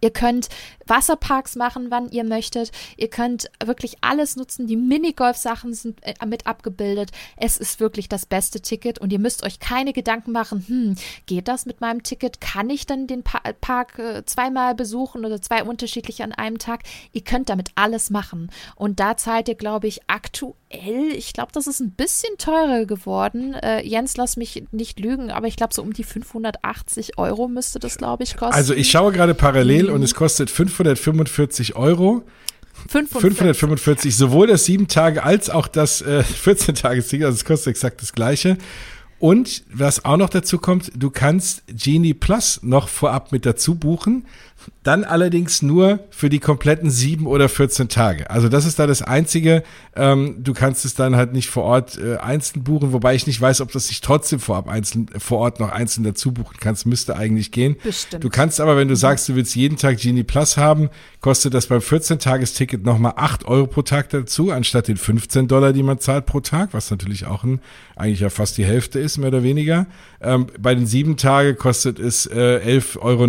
Ihr 0.00 0.10
könnt 0.10 0.48
Wasserparks 0.86 1.56
machen, 1.56 1.86
wann 1.90 2.10
ihr 2.10 2.24
möchtet. 2.24 2.72
Ihr 2.96 3.08
könnt 3.08 3.50
wirklich 3.64 3.98
alles 4.00 4.36
nutzen. 4.36 4.66
Die 4.66 4.76
Minigolf-Sachen 4.76 5.74
sind 5.74 6.00
äh, 6.02 6.14
mit 6.26 6.46
abgebildet. 6.46 7.10
Es 7.36 7.56
ist 7.56 7.80
wirklich 7.80 8.08
das 8.08 8.26
beste 8.26 8.60
Ticket 8.60 8.98
und 8.98 9.12
ihr 9.12 9.18
müsst 9.18 9.44
euch 9.44 9.60
keine 9.60 9.92
Gedanken 9.92 10.32
machen, 10.32 10.64
hm, 10.66 10.94
geht 11.26 11.48
das 11.48 11.66
mit 11.66 11.80
meinem 11.80 12.02
Ticket? 12.02 12.40
Kann 12.40 12.70
ich 12.70 12.86
dann 12.86 13.06
den 13.06 13.22
pa 13.22 13.40
Park 13.60 13.98
äh, 13.98 14.24
zweimal 14.24 14.74
besuchen 14.74 15.24
oder 15.24 15.40
zwei 15.40 15.62
unterschiedliche 15.62 16.24
an 16.24 16.32
einem 16.32 16.58
Tag? 16.58 16.82
Ihr 17.12 17.22
könnt 17.22 17.48
damit 17.48 17.70
alles 17.74 18.10
machen. 18.10 18.50
Und 18.74 19.00
da 19.00 19.16
zahlt 19.16 19.48
ihr, 19.48 19.54
glaube 19.54 19.86
ich, 19.86 20.00
aktuell, 20.06 21.12
ich 21.14 21.32
glaube, 21.32 21.52
das 21.52 21.66
ist 21.66 21.80
ein 21.80 21.92
bisschen 21.92 22.36
teurer 22.38 22.86
geworden. 22.86 23.54
Äh, 23.54 23.86
Jens, 23.86 24.16
lass 24.16 24.36
mich 24.36 24.64
nicht 24.72 24.98
lügen, 24.98 25.30
aber 25.30 25.46
ich 25.46 25.56
glaube, 25.56 25.74
so 25.74 25.82
um 25.82 25.92
die 25.92 26.04
580 26.04 27.18
Euro 27.18 27.48
müsste 27.48 27.78
das, 27.78 27.98
glaube 27.98 28.24
ich, 28.24 28.36
kosten. 28.36 28.54
Also 28.54 28.74
ich 28.74 28.90
schaue 28.90 29.12
gerade 29.12 29.34
parallel 29.34 29.89
und 29.90 30.02
es 30.02 30.14
kostet 30.14 30.50
545 30.50 31.76
Euro. 31.76 32.24
545, 32.88 34.16
sowohl 34.16 34.46
das 34.46 34.64
7 34.64 34.88
Tage 34.88 35.22
als 35.22 35.50
auch 35.50 35.68
das 35.68 36.00
äh, 36.02 36.22
14 36.24 36.74
Tage 36.74 37.02
Ticket, 37.02 37.26
also 37.26 37.36
es 37.36 37.44
kostet 37.44 37.72
exakt 37.72 38.00
das 38.00 38.12
gleiche. 38.12 38.56
Und 39.18 39.64
was 39.70 40.06
auch 40.06 40.16
noch 40.16 40.30
dazu 40.30 40.56
kommt, 40.56 40.92
du 40.96 41.10
kannst 41.10 41.62
Genie 41.66 42.14
Plus 42.14 42.60
noch 42.62 42.88
vorab 42.88 43.32
mit 43.32 43.44
dazu 43.44 43.74
buchen. 43.74 44.26
Dann 44.82 45.04
allerdings 45.04 45.62
nur 45.62 46.00
für 46.10 46.30
die 46.30 46.38
kompletten 46.38 46.90
sieben 46.90 47.26
oder 47.26 47.48
14 47.48 47.88
Tage. 47.88 48.30
Also 48.30 48.48
das 48.48 48.64
ist 48.64 48.78
da 48.78 48.86
das 48.86 49.02
Einzige. 49.02 49.62
Ähm, 49.94 50.36
du 50.38 50.54
kannst 50.54 50.84
es 50.84 50.94
dann 50.94 51.16
halt 51.16 51.32
nicht 51.32 51.50
vor 51.50 51.64
Ort 51.64 51.98
äh, 51.98 52.16
einzeln 52.16 52.64
buchen, 52.64 52.92
wobei 52.92 53.14
ich 53.14 53.26
nicht 53.26 53.40
weiß, 53.40 53.60
ob 53.60 53.72
das 53.72 53.88
sich 53.88 54.00
trotzdem 54.00 54.40
vorab 54.40 54.68
einzeln, 54.68 55.06
vor 55.18 55.38
Ort 55.38 55.60
noch 55.60 55.70
einzeln 55.70 56.04
dazu 56.04 56.32
buchen 56.32 56.56
kannst. 56.60 56.86
Müsste 56.86 57.16
eigentlich 57.16 57.52
gehen. 57.52 57.76
Bestimmt. 57.82 58.24
Du 58.24 58.30
kannst 58.30 58.60
aber, 58.60 58.76
wenn 58.76 58.88
du 58.88 58.96
sagst, 58.96 59.28
du 59.28 59.34
willst 59.34 59.54
jeden 59.54 59.76
Tag 59.76 59.98
Genie 59.98 60.24
Plus 60.24 60.56
haben, 60.56 60.88
kostet 61.20 61.52
das 61.52 61.66
beim 61.66 61.80
14-Tages-Ticket 61.80 62.84
nochmal 62.84 63.14
8 63.16 63.44
Euro 63.46 63.66
pro 63.66 63.82
Tag 63.82 64.08
dazu, 64.10 64.50
anstatt 64.50 64.88
den 64.88 64.96
15 64.96 65.46
Dollar, 65.48 65.72
die 65.72 65.82
man 65.82 65.98
zahlt 65.98 66.26
pro 66.26 66.40
Tag, 66.40 66.72
was 66.72 66.90
natürlich 66.90 67.26
auch 67.26 67.44
ein, 67.44 67.60
eigentlich 67.96 68.20
ja 68.20 68.30
fast 68.30 68.56
die 68.56 68.64
Hälfte 68.64 68.98
ist, 68.98 69.18
mehr 69.18 69.28
oder 69.28 69.42
weniger. 69.42 69.86
Ähm, 70.22 70.46
bei 70.58 70.74
den 70.74 70.86
sieben 70.86 71.16
Tage 71.16 71.54
kostet 71.54 71.98
es 71.98 72.26
äh, 72.26 72.60
11,99 72.80 72.98
Euro 73.00 73.26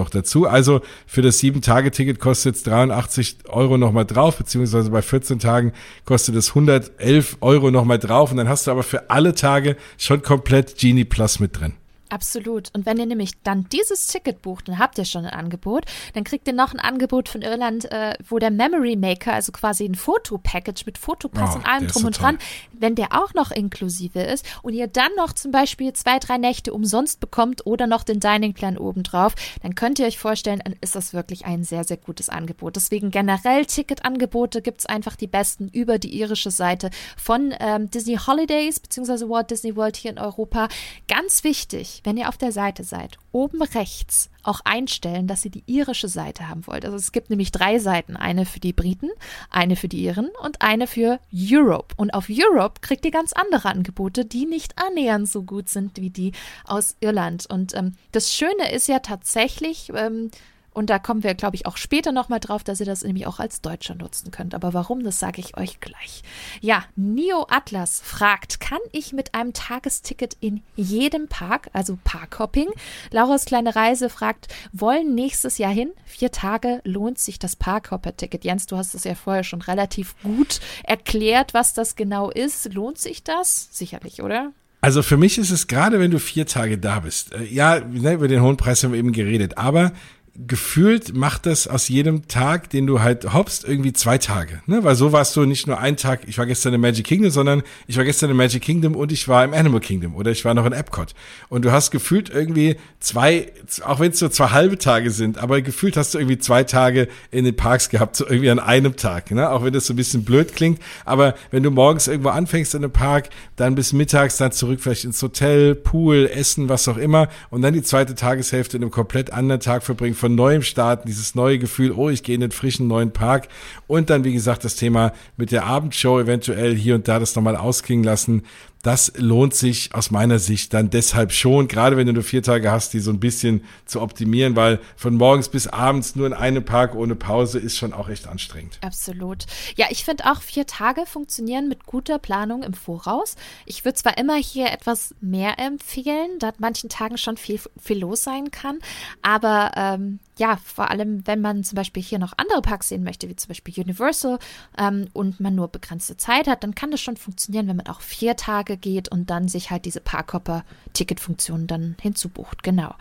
noch 0.00 0.10
dazu. 0.10 0.46
Also 0.46 0.80
für 1.06 1.22
das 1.22 1.38
sieben 1.38 1.60
Tage 1.60 1.90
Ticket 1.90 2.20
kostet 2.20 2.56
es 2.56 2.62
83 2.62 3.38
Euro 3.48 3.78
nochmal 3.78 4.04
drauf, 4.04 4.36
beziehungsweise 4.36 4.90
bei 4.90 5.02
14 5.02 5.40
Tagen 5.40 5.72
kostet 6.04 6.36
es 6.36 6.50
111 6.50 7.38
Euro 7.40 7.70
nochmal 7.70 7.98
drauf. 7.98 8.30
Und 8.30 8.36
dann 8.36 8.48
hast 8.48 8.66
du 8.66 8.70
aber 8.70 8.82
für 8.82 9.10
alle 9.10 9.34
Tage 9.34 9.76
schon 9.98 10.22
komplett 10.22 10.78
Genie 10.78 11.04
Plus 11.04 11.40
mit 11.40 11.58
drin. 11.58 11.74
Absolut. 12.14 12.70
Und 12.74 12.86
wenn 12.86 12.96
ihr 12.98 13.06
nämlich 13.06 13.32
dann 13.42 13.68
dieses 13.70 14.06
Ticket 14.06 14.40
bucht, 14.40 14.68
dann 14.68 14.78
habt 14.78 14.98
ihr 14.98 15.04
schon 15.04 15.26
ein 15.26 15.32
Angebot. 15.32 15.86
Dann 16.12 16.22
kriegt 16.22 16.46
ihr 16.46 16.52
noch 16.52 16.72
ein 16.72 16.78
Angebot 16.78 17.28
von 17.28 17.42
Irland, 17.42 17.90
äh, 17.90 18.14
wo 18.28 18.38
der 18.38 18.52
Memory 18.52 18.94
Maker, 18.94 19.32
also 19.32 19.50
quasi 19.50 19.84
ein 19.84 19.96
Fotopackage 19.96 20.86
mit 20.86 20.96
Fotopass 20.96 21.50
Oh, 21.54 21.56
und 21.56 21.66
allem 21.66 21.88
drum 21.88 22.02
so 22.02 22.06
und 22.06 22.20
dran, 22.20 22.38
wenn 22.72 22.94
der 22.94 23.08
auch 23.20 23.34
noch 23.34 23.50
inklusive 23.50 24.20
ist 24.20 24.46
und 24.62 24.74
ihr 24.74 24.86
dann 24.86 25.10
noch 25.16 25.32
zum 25.32 25.50
Beispiel 25.50 25.92
zwei, 25.92 26.20
drei 26.20 26.38
Nächte 26.38 26.72
umsonst 26.72 27.18
bekommt 27.18 27.66
oder 27.66 27.88
noch 27.88 28.04
den 28.04 28.20
Dining 28.20 28.54
Plan 28.54 28.78
obendrauf, 28.78 29.34
dann 29.62 29.74
könnt 29.74 29.98
ihr 29.98 30.06
euch 30.06 30.18
vorstellen, 30.18 30.62
dann 30.64 30.76
ist 30.80 30.94
das 30.94 31.14
wirklich 31.14 31.44
ein 31.46 31.64
sehr, 31.64 31.82
sehr 31.82 31.96
gutes 31.96 32.28
Angebot. 32.28 32.76
Deswegen 32.76 33.10
generell 33.10 33.66
Ticketangebote 33.66 34.62
gibt 34.62 34.80
es 34.80 34.86
einfach 34.86 35.16
die 35.16 35.26
besten 35.26 35.68
über 35.68 35.98
die 35.98 36.16
irische 36.16 36.52
Seite 36.52 36.90
von 37.16 37.52
ähm, 37.58 37.90
Disney 37.90 38.16
Holidays 38.16 38.78
bzw. 38.78 39.28
Walt 39.28 39.50
Disney 39.50 39.74
World 39.74 39.96
hier 39.96 40.12
in 40.12 40.20
Europa. 40.20 40.68
Ganz 41.08 41.42
wichtig, 41.42 42.02
wenn 42.04 42.16
ihr 42.16 42.28
auf 42.28 42.38
der 42.38 42.52
Seite 42.52 42.84
seid, 42.84 43.18
oben 43.32 43.62
rechts 43.62 44.30
auch 44.42 44.60
einstellen, 44.64 45.26
dass 45.26 45.44
ihr 45.44 45.50
die 45.50 45.64
irische 45.66 46.08
Seite 46.08 46.48
haben 46.48 46.66
wollt. 46.66 46.84
Also 46.84 46.96
es 46.96 47.12
gibt 47.12 47.30
nämlich 47.30 47.50
drei 47.50 47.78
Seiten, 47.78 48.16
eine 48.16 48.46
für 48.46 48.60
die 48.60 48.74
Briten, 48.74 49.10
eine 49.50 49.74
für 49.74 49.88
die 49.88 50.04
Iren 50.04 50.28
und 50.42 50.62
eine 50.62 50.86
für 50.86 51.18
Europe. 51.32 51.94
Und 51.96 52.12
auf 52.12 52.26
Europe 52.30 52.80
kriegt 52.82 53.04
ihr 53.04 53.10
ganz 53.10 53.32
andere 53.32 53.70
Angebote, 53.70 54.24
die 54.24 54.46
nicht 54.46 54.78
annähernd 54.78 55.28
so 55.28 55.42
gut 55.42 55.68
sind 55.68 55.98
wie 56.00 56.10
die 56.10 56.32
aus 56.64 56.96
Irland. 57.00 57.46
Und 57.46 57.74
ähm, 57.74 57.94
das 58.12 58.34
Schöne 58.34 58.70
ist 58.72 58.86
ja 58.86 58.98
tatsächlich, 58.98 59.90
ähm, 59.94 60.30
und 60.74 60.90
da 60.90 60.98
kommen 60.98 61.22
wir, 61.22 61.34
glaube 61.34 61.56
ich, 61.56 61.66
auch 61.66 61.76
später 61.76 62.12
nochmal 62.12 62.40
drauf, 62.40 62.64
dass 62.64 62.80
ihr 62.80 62.86
das 62.86 63.04
nämlich 63.04 63.26
auch 63.26 63.38
als 63.38 63.62
Deutscher 63.62 63.94
nutzen 63.94 64.30
könnt. 64.30 64.54
Aber 64.54 64.74
warum, 64.74 65.04
das 65.04 65.18
sage 65.18 65.40
ich 65.40 65.56
euch 65.56 65.80
gleich. 65.80 66.22
Ja, 66.60 66.84
Neo 66.96 67.46
Atlas 67.48 68.00
fragt, 68.04 68.60
kann 68.60 68.80
ich 68.92 69.12
mit 69.12 69.34
einem 69.34 69.52
Tagesticket 69.52 70.36
in 70.40 70.62
jedem 70.74 71.28
Park, 71.28 71.70
also 71.72 71.96
Parkhopping? 72.02 72.68
Laura's 73.10 73.44
kleine 73.44 73.76
Reise 73.76 74.10
fragt, 74.10 74.48
wollen 74.72 75.14
nächstes 75.14 75.58
Jahr 75.58 75.72
hin? 75.72 75.92
Vier 76.04 76.32
Tage 76.32 76.80
lohnt 76.84 77.18
sich 77.18 77.38
das 77.38 77.56
Parkhopper-Ticket. 77.56 78.44
Jens, 78.44 78.66
du 78.66 78.76
hast 78.76 78.94
es 78.94 79.04
ja 79.04 79.14
vorher 79.14 79.44
schon 79.44 79.62
relativ 79.62 80.14
gut 80.22 80.60
erklärt, 80.82 81.54
was 81.54 81.72
das 81.72 81.94
genau 81.94 82.30
ist. 82.30 82.74
Lohnt 82.74 82.98
sich 82.98 83.22
das? 83.22 83.68
Sicherlich, 83.70 84.22
oder? 84.22 84.52
Also 84.84 85.02
für 85.02 85.16
mich 85.16 85.38
ist 85.38 85.50
es 85.50 85.66
gerade, 85.66 85.98
wenn 85.98 86.10
du 86.10 86.18
vier 86.18 86.44
Tage 86.44 86.76
da 86.76 87.00
bist. 87.00 87.32
Äh, 87.32 87.44
ja, 87.44 87.80
ne, 87.80 88.12
über 88.12 88.28
den 88.28 88.42
hohen 88.42 88.58
Preis 88.58 88.84
haben 88.84 88.92
wir 88.92 88.98
eben 88.98 89.12
geredet, 89.12 89.56
aber 89.56 89.92
gefühlt 90.36 91.14
macht 91.14 91.46
das 91.46 91.68
aus 91.68 91.88
jedem 91.88 92.26
Tag, 92.26 92.68
den 92.70 92.88
du 92.88 93.00
halt 93.00 93.32
hoppst, 93.32 93.64
irgendwie 93.64 93.92
zwei 93.92 94.18
Tage. 94.18 94.62
Ne? 94.66 94.82
Weil 94.82 94.96
so 94.96 95.12
warst 95.12 95.36
du 95.36 95.44
nicht 95.44 95.68
nur 95.68 95.78
einen 95.78 95.96
Tag, 95.96 96.22
ich 96.26 96.38
war 96.38 96.46
gestern 96.46 96.74
im 96.74 96.80
Magic 96.80 97.06
Kingdom, 97.06 97.30
sondern 97.30 97.62
ich 97.86 97.96
war 97.96 98.04
gestern 98.04 98.30
im 98.30 98.36
Magic 98.36 98.60
Kingdom 98.60 98.96
und 98.96 99.12
ich 99.12 99.28
war 99.28 99.44
im 99.44 99.54
Animal 99.54 99.80
Kingdom 99.80 100.16
oder 100.16 100.32
ich 100.32 100.44
war 100.44 100.54
noch 100.54 100.66
in 100.66 100.72
Epcot. 100.72 101.14
Und 101.48 101.64
du 101.64 101.70
hast 101.70 101.92
gefühlt 101.92 102.30
irgendwie 102.30 102.76
zwei, 102.98 103.52
auch 103.84 104.00
wenn 104.00 104.10
es 104.10 104.20
nur 104.20 104.32
zwei 104.32 104.48
halbe 104.48 104.76
Tage 104.76 105.12
sind, 105.12 105.38
aber 105.38 105.62
gefühlt 105.62 105.96
hast 105.96 106.14
du 106.14 106.18
irgendwie 106.18 106.38
zwei 106.38 106.64
Tage 106.64 107.06
in 107.30 107.44
den 107.44 107.54
Parks 107.54 107.88
gehabt, 107.88 108.16
so 108.16 108.26
irgendwie 108.26 108.50
an 108.50 108.58
einem 108.58 108.96
Tag. 108.96 109.30
Ne? 109.30 109.48
Auch 109.48 109.62
wenn 109.62 109.72
das 109.72 109.86
so 109.86 109.92
ein 109.92 109.96
bisschen 109.96 110.24
blöd 110.24 110.56
klingt. 110.56 110.80
Aber 111.04 111.34
wenn 111.52 111.62
du 111.62 111.70
morgens 111.70 112.08
irgendwo 112.08 112.30
anfängst 112.30 112.74
in 112.74 112.82
einem 112.82 112.92
Park, 112.92 113.30
dann 113.54 113.76
bis 113.76 113.92
mittags, 113.92 114.36
dann 114.38 114.50
zurück 114.50 114.80
vielleicht 114.80 115.04
ins 115.04 115.22
Hotel, 115.22 115.76
Pool, 115.76 116.28
Essen, 116.32 116.68
was 116.68 116.88
auch 116.88 116.96
immer 116.96 117.28
und 117.50 117.62
dann 117.62 117.72
die 117.72 117.82
zweite 117.82 118.16
Tageshälfte 118.16 118.76
in 118.78 118.82
einem 118.82 118.90
komplett 118.90 119.32
anderen 119.32 119.60
Tag 119.60 119.84
verbringen, 119.84 120.16
von 120.24 120.34
neuem 120.34 120.62
starten, 120.62 121.06
dieses 121.06 121.34
neue 121.34 121.58
Gefühl, 121.58 121.92
oh, 121.92 122.08
ich 122.08 122.22
gehe 122.22 122.34
in 122.34 122.40
den 122.40 122.50
frischen 122.50 122.88
neuen 122.88 123.12
Park 123.12 123.48
und 123.86 124.08
dann, 124.08 124.24
wie 124.24 124.32
gesagt, 124.32 124.64
das 124.64 124.74
Thema 124.74 125.12
mit 125.36 125.52
der 125.52 125.66
Abendshow 125.66 126.18
eventuell 126.18 126.74
hier 126.74 126.94
und 126.94 127.08
da 127.08 127.18
das 127.18 127.36
nochmal 127.36 127.56
ausklingen 127.56 128.04
lassen. 128.04 128.44
Das 128.84 129.14
lohnt 129.16 129.54
sich 129.54 129.94
aus 129.94 130.10
meiner 130.10 130.38
Sicht 130.38 130.74
dann 130.74 130.90
deshalb 130.90 131.32
schon, 131.32 131.68
gerade 131.68 131.96
wenn 131.96 132.06
du 132.06 132.12
nur 132.12 132.22
vier 132.22 132.42
Tage 132.42 132.70
hast, 132.70 132.92
die 132.92 133.00
so 133.00 133.10
ein 133.10 133.18
bisschen 133.18 133.64
zu 133.86 134.02
optimieren, 134.02 134.56
weil 134.56 134.78
von 134.94 135.14
morgens 135.14 135.48
bis 135.48 135.66
abends 135.66 136.16
nur 136.16 136.26
in 136.26 136.34
einem 136.34 136.66
Park 136.66 136.94
ohne 136.94 137.14
Pause 137.14 137.58
ist 137.58 137.78
schon 137.78 137.94
auch 137.94 138.10
echt 138.10 138.28
anstrengend. 138.28 138.78
Absolut. 138.82 139.46
Ja, 139.76 139.86
ich 139.88 140.04
finde 140.04 140.30
auch 140.30 140.42
vier 140.42 140.66
Tage 140.66 141.06
funktionieren 141.06 141.66
mit 141.66 141.86
guter 141.86 142.18
Planung 142.18 142.62
im 142.62 142.74
Voraus. 142.74 143.36
Ich 143.64 143.86
würde 143.86 143.96
zwar 143.96 144.18
immer 144.18 144.36
hier 144.36 144.70
etwas 144.70 145.14
mehr 145.22 145.58
empfehlen, 145.58 146.38
da 146.38 146.48
an 146.48 146.54
manchen 146.58 146.90
Tagen 146.90 147.16
schon 147.16 147.38
viel, 147.38 147.58
viel 147.80 147.98
los 148.00 148.22
sein 148.22 148.50
kann, 148.50 148.80
aber 149.22 149.72
ähm, 149.76 150.20
ja, 150.38 150.56
vor 150.56 150.90
allem, 150.90 151.26
wenn 151.26 151.40
man 151.40 151.64
zum 151.64 151.76
Beispiel 151.76 152.02
hier 152.02 152.18
noch 152.18 152.32
andere 152.36 152.62
Parks 152.62 152.88
sehen 152.88 153.04
möchte, 153.04 153.28
wie 153.28 153.36
zum 153.36 153.48
Beispiel 153.48 153.74
Universal, 153.82 154.38
ähm, 154.78 155.08
und 155.12 155.40
man 155.40 155.54
nur 155.54 155.68
begrenzte 155.68 156.16
Zeit 156.16 156.46
hat, 156.46 156.64
dann 156.64 156.74
kann 156.74 156.90
das 156.90 157.00
schon 157.00 157.16
funktionieren, 157.16 157.68
wenn 157.68 157.76
man 157.76 157.86
auch 157.86 158.00
vier 158.00 158.36
Tage 158.36 158.76
geht 158.76 159.08
und 159.08 159.30
dann 159.30 159.48
sich 159.48 159.70
halt 159.70 159.84
diese 159.84 160.00
Parkhopper-Ticket-Funktion 160.00 161.66
dann 161.66 161.96
hinzubucht. 162.00 162.62
Genau. 162.62 162.94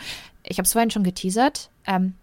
Ich 0.43 0.57
habe 0.57 0.65
es 0.65 0.73
vorhin 0.73 0.91
schon 0.91 1.03
geteasert. 1.03 1.69
Ähm, 1.87 2.15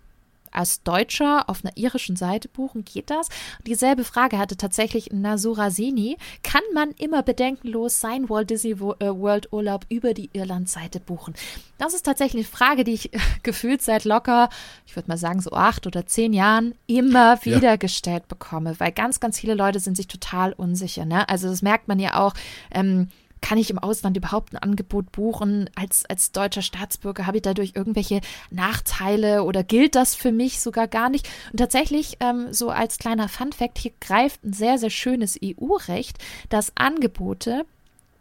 als 0.50 0.82
Deutscher 0.82 1.48
auf 1.48 1.64
einer 1.64 1.76
irischen 1.76 2.16
Seite 2.16 2.48
buchen, 2.48 2.84
geht 2.84 3.10
das? 3.10 3.28
Dieselbe 3.66 4.04
Frage 4.04 4.38
hatte 4.38 4.56
tatsächlich 4.56 5.10
Nasura 5.12 5.70
Seni. 5.70 6.16
Kann 6.42 6.62
man 6.74 6.90
immer 6.92 7.22
bedenkenlos 7.22 8.00
sein 8.00 8.28
Walt 8.28 8.50
Disney 8.50 8.72
äh, 8.72 8.76
World 8.76 9.52
Urlaub 9.52 9.86
über 9.88 10.14
die 10.14 10.30
Irland-Seite 10.32 11.00
buchen? 11.00 11.34
Das 11.78 11.94
ist 11.94 12.04
tatsächlich 12.04 12.46
eine 12.46 12.56
Frage, 12.56 12.84
die 12.84 12.94
ich 12.94 13.10
gefühlt 13.42 13.82
seit 13.82 14.04
locker, 14.04 14.48
ich 14.86 14.96
würde 14.96 15.08
mal 15.08 15.18
sagen, 15.18 15.40
so 15.40 15.52
acht 15.52 15.86
oder 15.86 16.06
zehn 16.06 16.32
Jahren 16.32 16.74
immer 16.86 17.44
wieder 17.44 17.70
ja. 17.70 17.76
gestellt 17.76 18.28
bekomme, 18.28 18.78
weil 18.78 18.92
ganz, 18.92 19.20
ganz 19.20 19.38
viele 19.38 19.54
Leute 19.54 19.80
sind 19.80 19.96
sich 19.96 20.08
total 20.08 20.52
unsicher. 20.52 21.04
Ne? 21.04 21.28
Also 21.28 21.48
das 21.48 21.62
merkt 21.62 21.88
man 21.88 21.98
ja 21.98 22.20
auch. 22.20 22.34
Ähm, 22.70 23.08
kann 23.40 23.58
ich 23.58 23.70
im 23.70 23.78
Ausland 23.78 24.16
überhaupt 24.16 24.52
ein 24.52 24.58
Angebot 24.58 25.12
buchen? 25.12 25.68
Als, 25.74 26.04
als 26.06 26.32
deutscher 26.32 26.62
Staatsbürger 26.62 27.26
habe 27.26 27.38
ich 27.38 27.42
dadurch 27.42 27.72
irgendwelche 27.74 28.20
Nachteile 28.50 29.44
oder 29.44 29.64
gilt 29.64 29.94
das 29.94 30.14
für 30.14 30.32
mich 30.32 30.60
sogar 30.60 30.88
gar 30.88 31.08
nicht? 31.08 31.28
Und 31.52 31.58
tatsächlich, 31.58 32.16
ähm, 32.20 32.52
so 32.52 32.70
als 32.70 32.98
kleiner 32.98 33.28
Fun-Fact, 33.28 33.78
hier 33.78 33.92
greift 34.00 34.44
ein 34.44 34.52
sehr, 34.52 34.78
sehr 34.78 34.90
schönes 34.90 35.38
EU-Recht, 35.42 36.18
dass 36.48 36.72
Angebote 36.76 37.64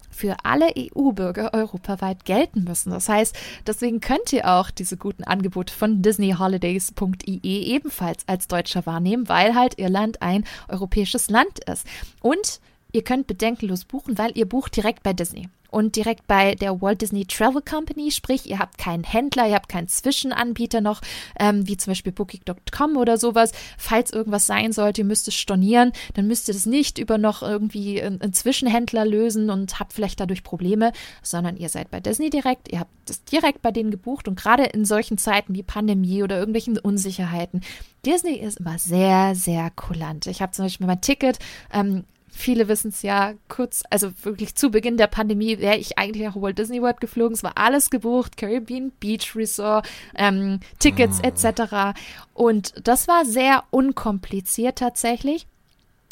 für 0.10 0.36
alle 0.44 0.74
EU-Bürger 0.78 1.54
europaweit 1.54 2.26
gelten 2.26 2.64
müssen. 2.64 2.92
Das 2.92 3.08
heißt, 3.08 3.38
deswegen 3.66 4.02
könnt 4.02 4.34
ihr 4.34 4.48
auch 4.50 4.70
diese 4.70 4.98
guten 4.98 5.24
Angebote 5.24 5.74
von 5.74 6.02
disneyholidays.ie 6.02 7.40
ebenfalls 7.44 8.28
als 8.28 8.48
Deutscher 8.48 8.86
wahrnehmen, 8.86 9.30
weil 9.30 9.56
halt 9.56 9.80
Irland 9.80 10.22
ein 10.22 10.44
europäisches 10.68 11.30
Land 11.30 11.60
ist. 11.70 11.86
Und 12.22 12.60
Ihr 12.92 13.04
könnt 13.04 13.28
bedenkenlos 13.28 13.86
buchen, 13.86 14.18
weil 14.18 14.38
ihr 14.38 14.48
bucht 14.48 14.76
direkt 14.76 15.04
bei 15.04 15.14
Disney 15.14 15.50
und 15.72 15.96
direkt 15.96 16.28
bei 16.28 16.56
der 16.56 16.82
Walt 16.82 17.02
Disney 17.02 17.26
Travel 17.26 17.62
Company, 17.62 18.12
sprich, 18.12 18.50
ihr 18.50 18.60
habt 18.60 18.78
keinen 18.78 19.04
Händler, 19.04 19.48
ihr 19.48 19.56
habt 19.56 19.70
keinen 19.70 19.88
Zwischenanbieter 19.88 20.82
noch, 20.82 21.02
ähm, 21.40 21.68
wie 21.68 21.78
zum 21.78 21.92
Beispiel 21.92 22.12
Booking.com 22.12 22.98
oder 22.98 23.18
sowas. 23.18 23.52
Falls 23.78 24.12
irgendwas 24.12 24.48
sein 24.48 24.72
sollte, 24.72 25.02
ihr 25.02 25.06
müsst 25.06 25.28
es 25.28 25.36
stornieren, 25.36 25.92
dann 26.16 26.28
müsst 26.28 26.48
ihr 26.48 26.54
das 26.54 26.66
nicht 26.66 26.98
über 26.98 27.18
noch 27.18 27.42
irgendwie 27.42 28.02
einen 28.02 28.34
Zwischenhändler 28.34 29.06
lösen 29.06 29.50
und 29.50 29.80
habt 29.80 29.94
vielleicht 29.94 30.20
dadurch 30.20 30.44
Probleme, 30.44 30.92
sondern 31.22 31.58
ihr 31.58 31.70
seid 31.70 31.92
bei 31.92 32.00
Disney 32.00 32.30
direkt, 32.30 32.72
ihr 32.72 32.80
habt 32.80 32.92
das 33.06 33.24
direkt 33.24 33.62
bei 33.62 33.72
denen 33.72 33.92
gebucht 33.92 34.28
und 34.28 34.40
gerade 34.40 34.64
in 34.64 34.86
solchen 34.86 35.18
Zeiten 35.18 35.54
wie 35.56 35.64
Pandemie 35.64 36.24
oder 36.24 36.38
irgendwelchen 36.38 36.78
Unsicherheiten, 36.78 37.62
Disney 38.06 38.36
ist 38.36 38.60
immer 38.60 38.80
sehr, 38.80 39.36
sehr 39.36 39.70
kulant. 39.72 40.26
Ich 40.28 40.42
habe 40.42 40.52
zum 40.52 40.66
Beispiel 40.66 40.88
mein 40.88 41.02
Ticket 41.02 41.38
ähm, 41.74 42.06
viele 42.40 42.68
wissen 42.68 42.90
es 42.90 43.02
ja, 43.02 43.34
kurz, 43.48 43.84
also 43.90 44.12
wirklich 44.24 44.56
zu 44.56 44.72
Beginn 44.72 44.98
der 44.98 45.08
Pandemie 45.08 45.60
wäre 45.60 45.78
ich 45.78 45.98
eigentlich 45.98 46.26
nach 46.26 46.36
Walt 46.36 46.58
Disney 46.58 46.82
World 46.82 47.02
geflogen. 47.02 47.34
Es 47.34 47.44
war 47.44 47.58
alles 47.58 47.90
gebucht, 47.90 48.38
Caribbean 48.38 48.92
Beach 49.00 49.36
Resort, 49.36 49.88
ähm, 50.16 50.60
Tickets 50.80 51.20
oh. 51.24 51.28
etc. 51.28 52.00
Und 52.34 52.74
das 52.88 53.08
war 53.08 53.26
sehr 53.26 53.64
unkompliziert 53.72 54.78
tatsächlich 54.78 55.48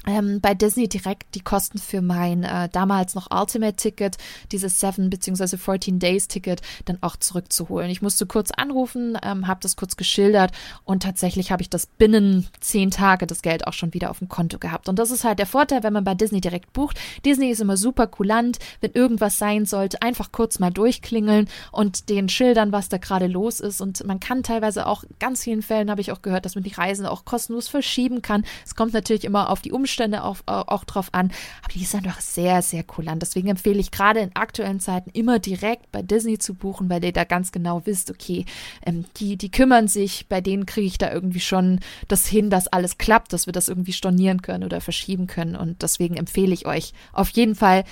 ähm, 0.07 0.39
bei 0.41 0.53
Disney 0.55 0.87
direkt 0.87 1.35
die 1.35 1.41
Kosten 1.41 1.77
für 1.77 2.01
mein 2.01 2.43
äh, 2.43 2.69
damals 2.69 3.13
noch 3.13 3.27
Ultimate-Ticket, 3.29 4.17
dieses 4.51 4.79
7 4.79 5.09
bzw. 5.09 5.57
14 5.57 5.99
Days-Ticket, 5.99 6.61
dann 6.85 6.97
auch 7.01 7.17
zurückzuholen. 7.17 7.91
Ich 7.91 8.01
musste 8.01 8.25
kurz 8.25 8.51
anrufen, 8.51 9.17
ähm, 9.21 9.47
habe 9.47 9.59
das 9.61 9.75
kurz 9.75 9.97
geschildert 9.97 10.51
und 10.85 11.03
tatsächlich 11.03 11.51
habe 11.51 11.61
ich 11.61 11.69
das 11.69 11.85
binnen 11.85 12.47
zehn 12.61 12.89
Tage 12.89 13.27
das 13.27 13.41
Geld 13.41 13.67
auch 13.67 13.73
schon 13.73 13.93
wieder 13.93 14.09
auf 14.09 14.19
dem 14.19 14.29
Konto 14.29 14.57
gehabt. 14.59 14.87
Und 14.87 14.97
das 14.97 15.11
ist 15.11 15.25
halt 15.25 15.39
der 15.39 15.45
Vorteil, 15.45 15.83
wenn 15.83 15.93
man 15.93 16.05
bei 16.05 16.15
Disney 16.15 16.39
direkt 16.39 16.71
bucht. 16.73 16.97
Disney 17.25 17.49
ist 17.49 17.59
immer 17.59 17.77
super 17.77 18.07
kulant, 18.07 18.59
wenn 18.79 18.91
irgendwas 18.91 19.37
sein 19.37 19.65
sollte, 19.65 20.01
einfach 20.01 20.31
kurz 20.31 20.59
mal 20.59 20.71
durchklingeln 20.71 21.49
und 21.71 22.09
den 22.09 22.29
schildern, 22.29 22.71
was 22.71 22.87
da 22.87 22.97
gerade 22.97 23.27
los 23.27 23.59
ist. 23.59 23.81
Und 23.81 24.05
man 24.05 24.21
kann 24.21 24.43
teilweise 24.43 24.87
auch, 24.87 25.03
ganz 25.19 25.43
vielen 25.43 25.61
Fällen 25.61 25.91
habe 25.91 25.99
ich 25.99 26.13
auch 26.13 26.21
gehört, 26.21 26.45
dass 26.45 26.55
man 26.55 26.63
die 26.63 26.73
Reisen 26.73 27.05
auch 27.05 27.25
kostenlos 27.25 27.67
verschieben 27.67 28.21
kann. 28.21 28.45
Es 28.65 28.75
kommt 28.75 28.93
natürlich 28.93 29.25
immer 29.25 29.49
auf 29.49 29.61
die 29.61 29.73
Umstände 29.73 29.96
Umstände 29.97 30.23
auch, 30.23 30.37
auch 30.45 30.83
drauf 30.83 31.09
an. 31.11 31.31
Aber 31.63 31.73
die 31.73 31.83
sind 31.83 32.05
doch 32.05 32.19
sehr, 32.19 32.61
sehr 32.61 32.83
kulant. 32.83 33.21
Deswegen 33.23 33.47
empfehle 33.47 33.79
ich 33.79 33.89
gerade 33.89 34.19
in 34.19 34.35
aktuellen 34.35 34.79
Zeiten 34.79 35.09
immer 35.09 35.39
direkt 35.39 35.91
bei 35.91 36.03
Disney 36.03 36.37
zu 36.37 36.53
buchen, 36.53 36.87
weil 36.87 37.03
ihr 37.03 37.11
da 37.11 37.23
ganz 37.23 37.51
genau 37.51 37.81
wisst, 37.85 38.11
okay, 38.11 38.45
ähm, 38.85 39.05
die, 39.17 39.37
die 39.37 39.49
kümmern 39.49 39.87
sich, 39.87 40.27
bei 40.27 40.39
denen 40.39 40.67
kriege 40.67 40.85
ich 40.85 40.99
da 40.99 41.11
irgendwie 41.11 41.39
schon 41.39 41.79
das 42.07 42.27
hin, 42.27 42.51
dass 42.51 42.67
alles 42.67 42.99
klappt, 42.99 43.33
dass 43.33 43.47
wir 43.47 43.53
das 43.53 43.69
irgendwie 43.69 43.93
stornieren 43.93 44.43
können 44.43 44.63
oder 44.63 44.81
verschieben 44.81 45.25
können. 45.25 45.55
Und 45.55 45.81
deswegen 45.81 46.15
empfehle 46.15 46.53
ich 46.53 46.67
euch 46.67 46.93
auf 47.11 47.29
jeden 47.29 47.55
Fall 47.55 47.83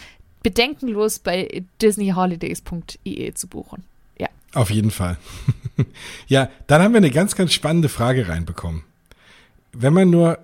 bedenkenlos 0.43 1.17
bei 1.17 1.63
disneyholidays.de 1.81 3.33
zu 3.33 3.47
buchen. 3.47 3.83
Ja. 4.19 4.27
Auf 4.53 4.69
jeden 4.69 4.91
Fall. 4.91 5.17
ja, 6.27 6.49
dann 6.67 6.83
haben 6.83 6.93
wir 6.93 6.99
eine 6.99 7.09
ganz, 7.09 7.35
ganz 7.35 7.51
spannende 7.51 7.89
Frage 7.89 8.27
reinbekommen. 8.27 8.83
Wenn 9.73 9.93
man 9.93 10.11
nur 10.11 10.37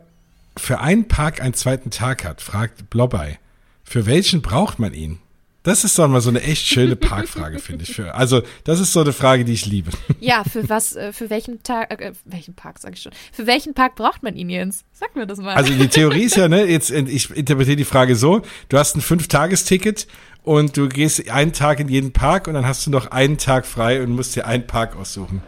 für 0.58 0.80
einen 0.80 1.08
Park 1.08 1.42
einen 1.42 1.54
zweiten 1.54 1.92
Tag 1.92 2.24
hat, 2.26 2.42
fragt 2.42 2.90
Blobby, 2.90 3.38
für 3.84 4.06
welchen 4.06 4.42
braucht 4.42 4.80
man 4.80 4.94
ihn? 4.94 5.20
Das 5.64 5.84
ist 5.84 6.00
doch 6.00 6.08
mal 6.08 6.22
so 6.22 6.30
eine 6.30 6.42
echt 6.42 6.66
schöne 6.66 6.96
Parkfrage, 6.96 7.60
finde 7.60 7.84
ich. 7.84 7.94
Für, 7.94 8.16
also, 8.16 8.42
das 8.64 8.80
ist 8.80 8.94
so 8.94 9.02
eine 9.02 9.14
Frage, 9.14 9.46
die 9.46 9.54
ich 9.54 9.68
liebe. 9.68 9.92
Ja, 10.20 10.44
für 10.44 10.68
was, 10.70 10.96
äh, 10.96 11.14
für 11.14 11.30
welchen 11.30 11.62
Tag, 11.62 12.02
äh, 12.02 12.14
welchen 12.26 12.56
Park 12.56 12.80
sage 12.80 12.96
ich 12.96 13.02
schon? 13.04 13.12
Für 13.32 13.46
welchen 13.46 13.76
Park 13.76 13.96
braucht 13.96 14.24
man 14.24 14.36
ihn, 14.36 14.50
Jens? 14.50 14.86
Sag 14.92 15.16
mir 15.16 15.28
das 15.28 15.38
mal. 15.38 15.56
Also, 15.56 15.74
die 15.74 15.88
Theorie 15.88 16.24
ist 16.24 16.36
ja, 16.36 16.48
ne, 16.48 16.66
jetzt, 16.66 16.90
ich 16.90 17.30
interpretiere 17.30 17.76
die 17.76 17.86
Frage 17.86 18.16
so, 18.16 18.42
du 18.70 18.78
hast 18.78 18.96
ein 18.96 19.02
Fünf-Tages-Ticket 19.02 20.08
und 20.44 20.78
du 20.78 20.90
gehst 20.90 21.30
einen 21.30 21.54
Tag 21.54 21.80
in 21.80 21.90
jeden 21.90 22.12
Park 22.12 22.48
und 22.48 22.56
dann 22.56 22.66
hast 22.66 22.88
du 22.88 22.90
noch 22.90 23.12
einen 23.12 23.38
Tag 23.38 23.68
frei 23.68 24.02
und 24.02 24.10
musst 24.12 24.36
dir 24.36 24.48
einen 24.48 24.66
Park 24.66 24.96
aussuchen. 24.96 25.44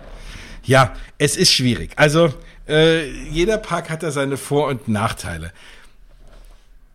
Ja, 0.63 0.93
es 1.17 1.35
ist 1.35 1.51
schwierig. 1.51 1.93
Also, 1.95 2.33
äh, 2.67 3.09
jeder 3.29 3.57
Park 3.57 3.89
hat 3.89 4.03
da 4.03 4.11
seine 4.11 4.37
Vor- 4.37 4.67
und 4.67 4.87
Nachteile. 4.87 5.51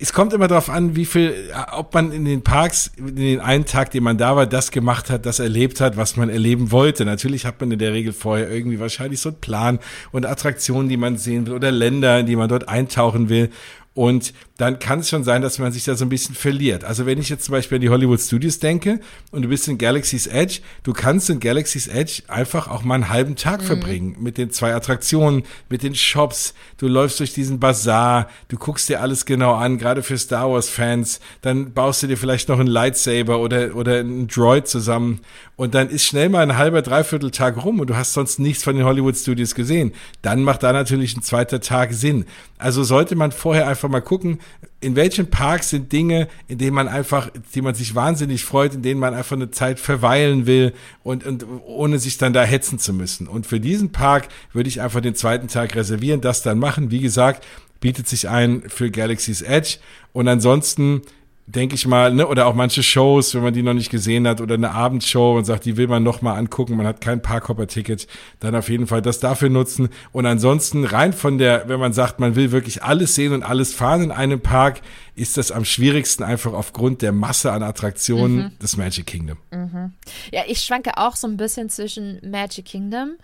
Es 0.01 0.13
kommt 0.13 0.33
immer 0.33 0.47
darauf 0.47 0.71
an, 0.71 0.95
wie 0.95 1.07
viel, 1.07 1.51
äh, 1.51 1.73
ob 1.73 1.93
man 1.93 2.13
in 2.13 2.25
den 2.25 2.43
Parks, 2.43 2.93
in 2.97 3.17
den 3.17 3.41
einen 3.41 3.65
Tag, 3.65 3.91
den 3.91 4.05
man 4.05 4.17
da 4.17 4.37
war, 4.37 4.47
das 4.47 4.71
gemacht 4.71 5.11
hat, 5.11 5.27
das 5.27 5.41
erlebt 5.41 5.81
hat, 5.81 5.97
was 5.97 6.17
man 6.17 6.31
erleben 6.31 6.71
wollte. 6.71 7.05
Natürlich 7.05 7.45
hat 7.45 7.61
man 7.61 7.73
in 7.73 7.81
der 7.81 7.93
Regel 7.93 8.13
vorher 8.13 8.49
irgendwie 8.49 8.79
wahrscheinlich 8.79 9.21
so 9.21 9.31
einen 9.31 9.41
Plan 9.41 9.81
und 10.13 10.25
Attraktionen, 10.25 10.89
die 10.89 10.97
man 10.97 11.19
sehen 11.19 11.47
will 11.47 11.55
oder 11.55 11.73
Länder, 11.73 12.21
in 12.21 12.27
die 12.27 12.37
man 12.37 12.49
dort 12.49 12.69
eintauchen 12.69 13.29
will. 13.29 13.51
Und 13.95 14.33
dann 14.59 14.81
kann 14.81 14.99
es 14.99 15.09
schon 15.09 15.23
sein, 15.23 15.41
dass 15.41 15.61
man 15.61 15.71
sich 15.71 15.85
da 15.85 15.95
so 15.95 16.05
ein 16.05 16.09
bisschen 16.09 16.35
verliert. 16.35 16.83
Also 16.83 17.07
wenn 17.07 17.19
ich 17.19 17.29
jetzt 17.29 17.45
zum 17.45 17.53
Beispiel 17.53 17.77
an 17.77 17.81
die 17.81 17.91
Hollywood 17.91 18.21
Studios 18.21 18.59
denke 18.59 18.99
und 19.31 19.43
du 19.43 19.49
bist 19.49 19.69
in 19.69 19.79
Galaxy's 19.79 20.27
Edge, 20.27 20.61
du 20.83 20.93
kannst 20.93 21.31
in 21.31 21.39
Galaxy's 21.39 21.87
Edge 21.87 22.25
einfach 22.27 22.67
auch 22.67 22.83
mal 22.83 22.97
einen 22.97 23.09
halben 23.09 23.37
Tag 23.37 23.63
mhm. 23.63 23.67
verbringen 23.67 24.17
mit 24.19 24.37
den 24.37 24.51
zwei 24.51 24.75
Attraktionen, 24.75 25.45
mit 25.69 25.85
den 25.85 25.95
Shops. 25.95 26.55
Du 26.77 26.89
läufst 26.89 27.21
durch 27.21 27.33
diesen 27.33 27.61
Bazar, 27.61 28.29
du 28.49 28.59
guckst 28.59 28.89
dir 28.89 29.01
alles 29.01 29.27
genau 29.27 29.55
an, 29.55 29.79
gerade 29.79 30.03
für 30.03 30.19
Star 30.19 30.51
Wars 30.51 30.69
Fans. 30.69 31.21
Dann 31.41 31.73
baust 31.73 32.03
du 32.03 32.09
dir 32.09 32.17
vielleicht 32.17 32.49
noch 32.49 32.59
einen 32.59 32.69
Lightsaber 32.69 33.39
oder, 33.39 33.77
oder 33.77 34.01
einen 34.01 34.27
Droid 34.27 34.67
zusammen 34.67 35.21
und 35.55 35.75
dann 35.75 35.89
ist 35.89 36.05
schnell 36.05 36.31
mal 36.31 36.43
ein 36.43 36.57
halber, 36.57 36.83
dreiviertel 36.83 37.31
Tag 37.31 37.65
rum 37.65 37.79
und 37.79 37.91
du 37.91 37.97
hast 37.97 38.13
sonst 38.13 38.41
nichts 38.41 38.65
von 38.65 38.75
den 38.75 38.85
Hollywood 38.85 39.17
Studios 39.17 39.55
gesehen. 39.55 39.93
Dann 40.23 40.43
macht 40.43 40.65
da 40.65 40.73
natürlich 40.73 41.17
ein 41.17 41.23
zweiter 41.23 41.61
Tag 41.61 41.93
Sinn. 41.93 42.27
Also 42.59 42.83
sollte 42.83 43.15
man 43.15 43.31
vorher 43.31 43.69
einfach 43.69 43.89
mal 43.89 44.01
gucken, 44.01 44.41
in 44.81 44.95
welchen 44.95 45.29
Parks 45.29 45.71
sind 45.71 45.93
Dinge, 45.93 46.29
in 46.47 46.59
denen 46.59 46.75
man 46.75 46.87
einfach, 46.87 47.31
die 47.55 47.63
man 47.63 47.75
sich 47.75 47.95
wahnsinnig 47.95 48.45
freut, 48.45 48.75
in 48.75 48.83
denen 48.83 49.01
man 49.01 49.15
einfach 49.15 49.37
eine 49.37 49.51
Zeit 49.51 49.81
verweilen 49.81 50.47
will 50.47 50.73
und, 51.03 51.27
und 51.27 51.45
ohne 51.67 51.99
sich 51.99 52.17
dann 52.19 52.33
da 52.33 52.45
hetzen 52.45 52.79
zu 52.79 52.93
müssen. 52.93 53.27
Und 53.27 53.47
für 53.47 53.59
diesen 53.59 53.91
Park 53.91 54.29
würde 54.53 54.69
ich 54.69 54.81
einfach 54.81 55.01
den 55.01 55.17
zweiten 55.17 55.49
Tag 55.49 55.75
reservieren, 55.75 56.21
das 56.21 56.43
dann 56.43 56.59
machen. 56.59 56.91
Wie 56.91 57.01
gesagt, 57.01 57.45
bietet 57.81 58.09
sich 58.09 58.29
ein 58.29 58.63
für 58.69 58.91
Galaxy's 58.91 59.43
Edge. 59.43 59.79
Und 60.13 60.29
ansonsten 60.29 61.03
denke 61.49 61.75
ich 61.77 61.87
mal, 61.87 62.13
ne, 62.13 62.27
oder 62.27 62.47
auch 62.47 62.55
manche 62.55 62.83
Shows, 62.83 63.35
wenn 63.35 63.43
man 63.43 63.55
die 63.55 63.63
noch 63.63 63.73
nicht 63.73 63.91
gesehen 63.91 64.29
hat, 64.29 64.43
oder 64.43 64.55
eine 64.55 64.73
Abendshow 64.73 65.39
und 65.39 65.47
sagt, 65.47 65.65
die 65.65 65.79
will 65.79 65.89
man 65.89 66.03
noch 66.03 66.21
mal 66.21 66.35
angucken, 66.35 66.77
man 66.77 66.87
hat 66.87 67.01
kein 67.01 67.23
Parkhopper-Ticket, 67.23 68.07
dann 68.41 68.55
auf 68.55 68.69
jeden 68.69 68.87
Fall 68.87 69.01
das 69.01 69.19
dafür 69.19 69.49
nutzen. 69.49 69.89
Und 70.13 70.27
ansonsten 70.27 70.85
rein 70.85 71.15
von 71.15 71.39
der, 71.39 71.67
wenn 71.69 71.81
man 71.81 71.95
sagt, 71.95 72.21
man 72.21 72.37
will 72.37 72.53
wirklich 72.53 72.83
alles 72.83 73.15
sehen 73.15 73.33
und 73.33 73.43
alles 73.43 73.73
fahren 73.73 74.03
in 74.03 74.11
einem 74.13 74.41
Park, 74.41 74.83
ist 75.15 75.39
das 75.39 75.51
am 75.51 75.65
schwierigsten 75.65 76.23
einfach 76.23 76.53
aufgrund 76.53 77.01
der 77.01 77.13
Masse 77.13 77.51
an 77.51 77.63
Attraktionen 77.63 78.37
mhm. 78.37 78.59
des 78.61 78.77
Magic 78.77 79.07
Kingdom. 79.07 79.39
Mhm. 79.51 79.93
Ja, 80.31 80.43
ich 80.47 80.61
schwanke 80.61 80.99
auch 80.99 81.17
so 81.17 81.27
ein 81.27 81.39
bisschen 81.39 81.71
zwischen 81.71 82.21
Magic 82.23 82.67
Kingdom 82.67 83.17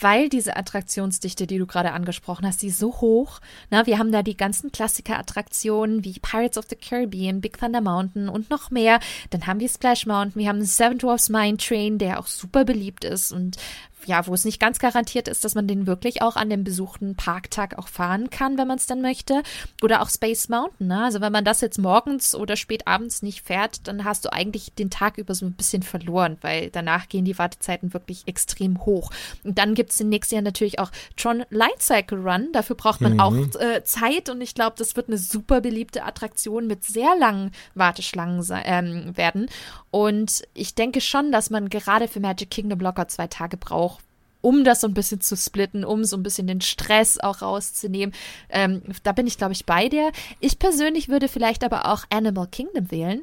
weil 0.00 0.28
diese 0.28 0.56
Attraktionsdichte, 0.56 1.46
die 1.46 1.58
du 1.58 1.66
gerade 1.66 1.92
angesprochen 1.92 2.46
hast, 2.46 2.62
die 2.62 2.68
ist 2.68 2.78
so 2.78 3.00
hoch. 3.00 3.40
Na, 3.70 3.86
wir 3.86 3.98
haben 3.98 4.12
da 4.12 4.22
die 4.22 4.36
ganzen 4.36 4.72
Klassiker-Attraktionen 4.72 6.04
wie 6.04 6.18
Pirates 6.20 6.58
of 6.58 6.66
the 6.68 6.76
Caribbean, 6.76 7.40
Big 7.40 7.58
Thunder 7.58 7.80
Mountain 7.80 8.28
und 8.28 8.50
noch 8.50 8.70
mehr. 8.70 9.00
Dann 9.30 9.46
haben 9.46 9.60
wir 9.60 9.68
Splash 9.68 10.06
Mountain, 10.06 10.40
wir 10.40 10.48
haben 10.48 10.64
Seven 10.64 10.98
Dwarfs 10.98 11.28
Mine 11.28 11.56
Train, 11.56 11.98
der 11.98 12.18
auch 12.18 12.26
super 12.26 12.64
beliebt 12.64 13.04
ist 13.04 13.32
und 13.32 13.56
ja, 14.06 14.26
wo 14.26 14.34
es 14.34 14.44
nicht 14.44 14.60
ganz 14.60 14.78
garantiert 14.78 15.28
ist, 15.28 15.44
dass 15.44 15.54
man 15.54 15.66
den 15.66 15.86
wirklich 15.86 16.22
auch 16.22 16.36
an 16.36 16.50
dem 16.50 16.64
besuchten 16.64 17.14
Parktag 17.14 17.78
auch 17.78 17.88
fahren 17.88 18.30
kann, 18.30 18.58
wenn 18.58 18.68
man 18.68 18.78
es 18.78 18.86
dann 18.86 19.00
möchte. 19.00 19.42
Oder 19.82 20.02
auch 20.02 20.10
Space 20.10 20.48
Mountain. 20.48 20.88
Ne? 20.88 21.04
Also 21.04 21.20
wenn 21.20 21.32
man 21.32 21.44
das 21.44 21.60
jetzt 21.60 21.78
morgens 21.78 22.34
oder 22.34 22.56
spät 22.56 22.86
abends 22.86 23.22
nicht 23.22 23.44
fährt, 23.44 23.86
dann 23.86 24.04
hast 24.04 24.24
du 24.24 24.32
eigentlich 24.32 24.72
den 24.74 24.90
Tag 24.90 25.18
über 25.18 25.34
so 25.34 25.46
ein 25.46 25.52
bisschen 25.52 25.82
verloren, 25.82 26.38
weil 26.40 26.70
danach 26.70 27.08
gehen 27.08 27.24
die 27.24 27.38
Wartezeiten 27.38 27.92
wirklich 27.92 28.22
extrem 28.26 28.84
hoch. 28.84 29.10
Und 29.44 29.58
dann 29.58 29.74
gibt 29.74 29.90
es 29.90 29.98
den 29.98 30.08
nächsten 30.08 30.34
Jahr 30.34 30.42
natürlich 30.42 30.78
auch 30.78 30.90
Tron 31.16 31.44
Light 31.50 31.82
Cycle 31.82 32.18
Run. 32.18 32.48
Dafür 32.52 32.76
braucht 32.76 33.00
man 33.00 33.14
mhm. 33.14 33.20
auch 33.20 33.34
äh, 33.60 33.82
Zeit 33.84 34.28
und 34.28 34.40
ich 34.40 34.54
glaube, 34.54 34.76
das 34.78 34.96
wird 34.96 35.08
eine 35.08 35.18
super 35.18 35.60
beliebte 35.60 36.04
Attraktion 36.04 36.66
mit 36.66 36.84
sehr 36.84 37.14
langen 37.18 37.52
Warteschlangen 37.74 38.44
ähm, 38.64 39.16
werden. 39.16 39.48
Und 39.90 40.42
ich 40.54 40.74
denke 40.74 41.00
schon, 41.00 41.32
dass 41.32 41.50
man 41.50 41.68
gerade 41.68 42.08
für 42.08 42.20
Magic 42.20 42.50
Kingdom 42.50 42.80
locker 42.80 43.08
zwei 43.08 43.26
Tage 43.26 43.56
braucht 43.56 43.91
um 44.42 44.64
das 44.64 44.82
so 44.82 44.88
ein 44.88 44.94
bisschen 44.94 45.22
zu 45.22 45.36
splitten, 45.36 45.84
um 45.84 46.04
so 46.04 46.16
ein 46.16 46.22
bisschen 46.22 46.46
den 46.46 46.60
Stress 46.60 47.18
auch 47.18 47.40
rauszunehmen. 47.40 48.14
Ähm, 48.50 48.82
da 49.02 49.12
bin 49.12 49.26
ich, 49.26 49.38
glaube 49.38 49.54
ich, 49.54 49.64
bei 49.64 49.88
dir. 49.88 50.12
Ich 50.40 50.58
persönlich 50.58 51.08
würde 51.08 51.28
vielleicht 51.28 51.64
aber 51.64 51.86
auch 51.86 52.04
Animal 52.10 52.48
Kingdom 52.48 52.90
wählen. 52.90 53.22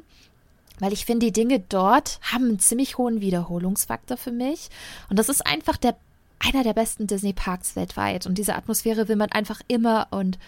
Weil 0.80 0.94
ich 0.94 1.04
finde, 1.04 1.26
die 1.26 1.32
Dinge 1.32 1.60
dort 1.60 2.18
haben 2.22 2.46
einen 2.46 2.58
ziemlich 2.58 2.96
hohen 2.96 3.20
Wiederholungsfaktor 3.20 4.16
für 4.16 4.32
mich. 4.32 4.70
Und 5.10 5.18
das 5.18 5.28
ist 5.28 5.46
einfach 5.46 5.76
der, 5.76 5.94
einer 6.38 6.64
der 6.64 6.72
besten 6.72 7.06
Disney-Parks 7.06 7.76
weltweit. 7.76 8.26
Und 8.26 8.38
diese 8.38 8.54
Atmosphäre 8.54 9.06
will 9.06 9.16
man 9.16 9.30
einfach 9.30 9.60
immer 9.68 10.08
und 10.10 10.38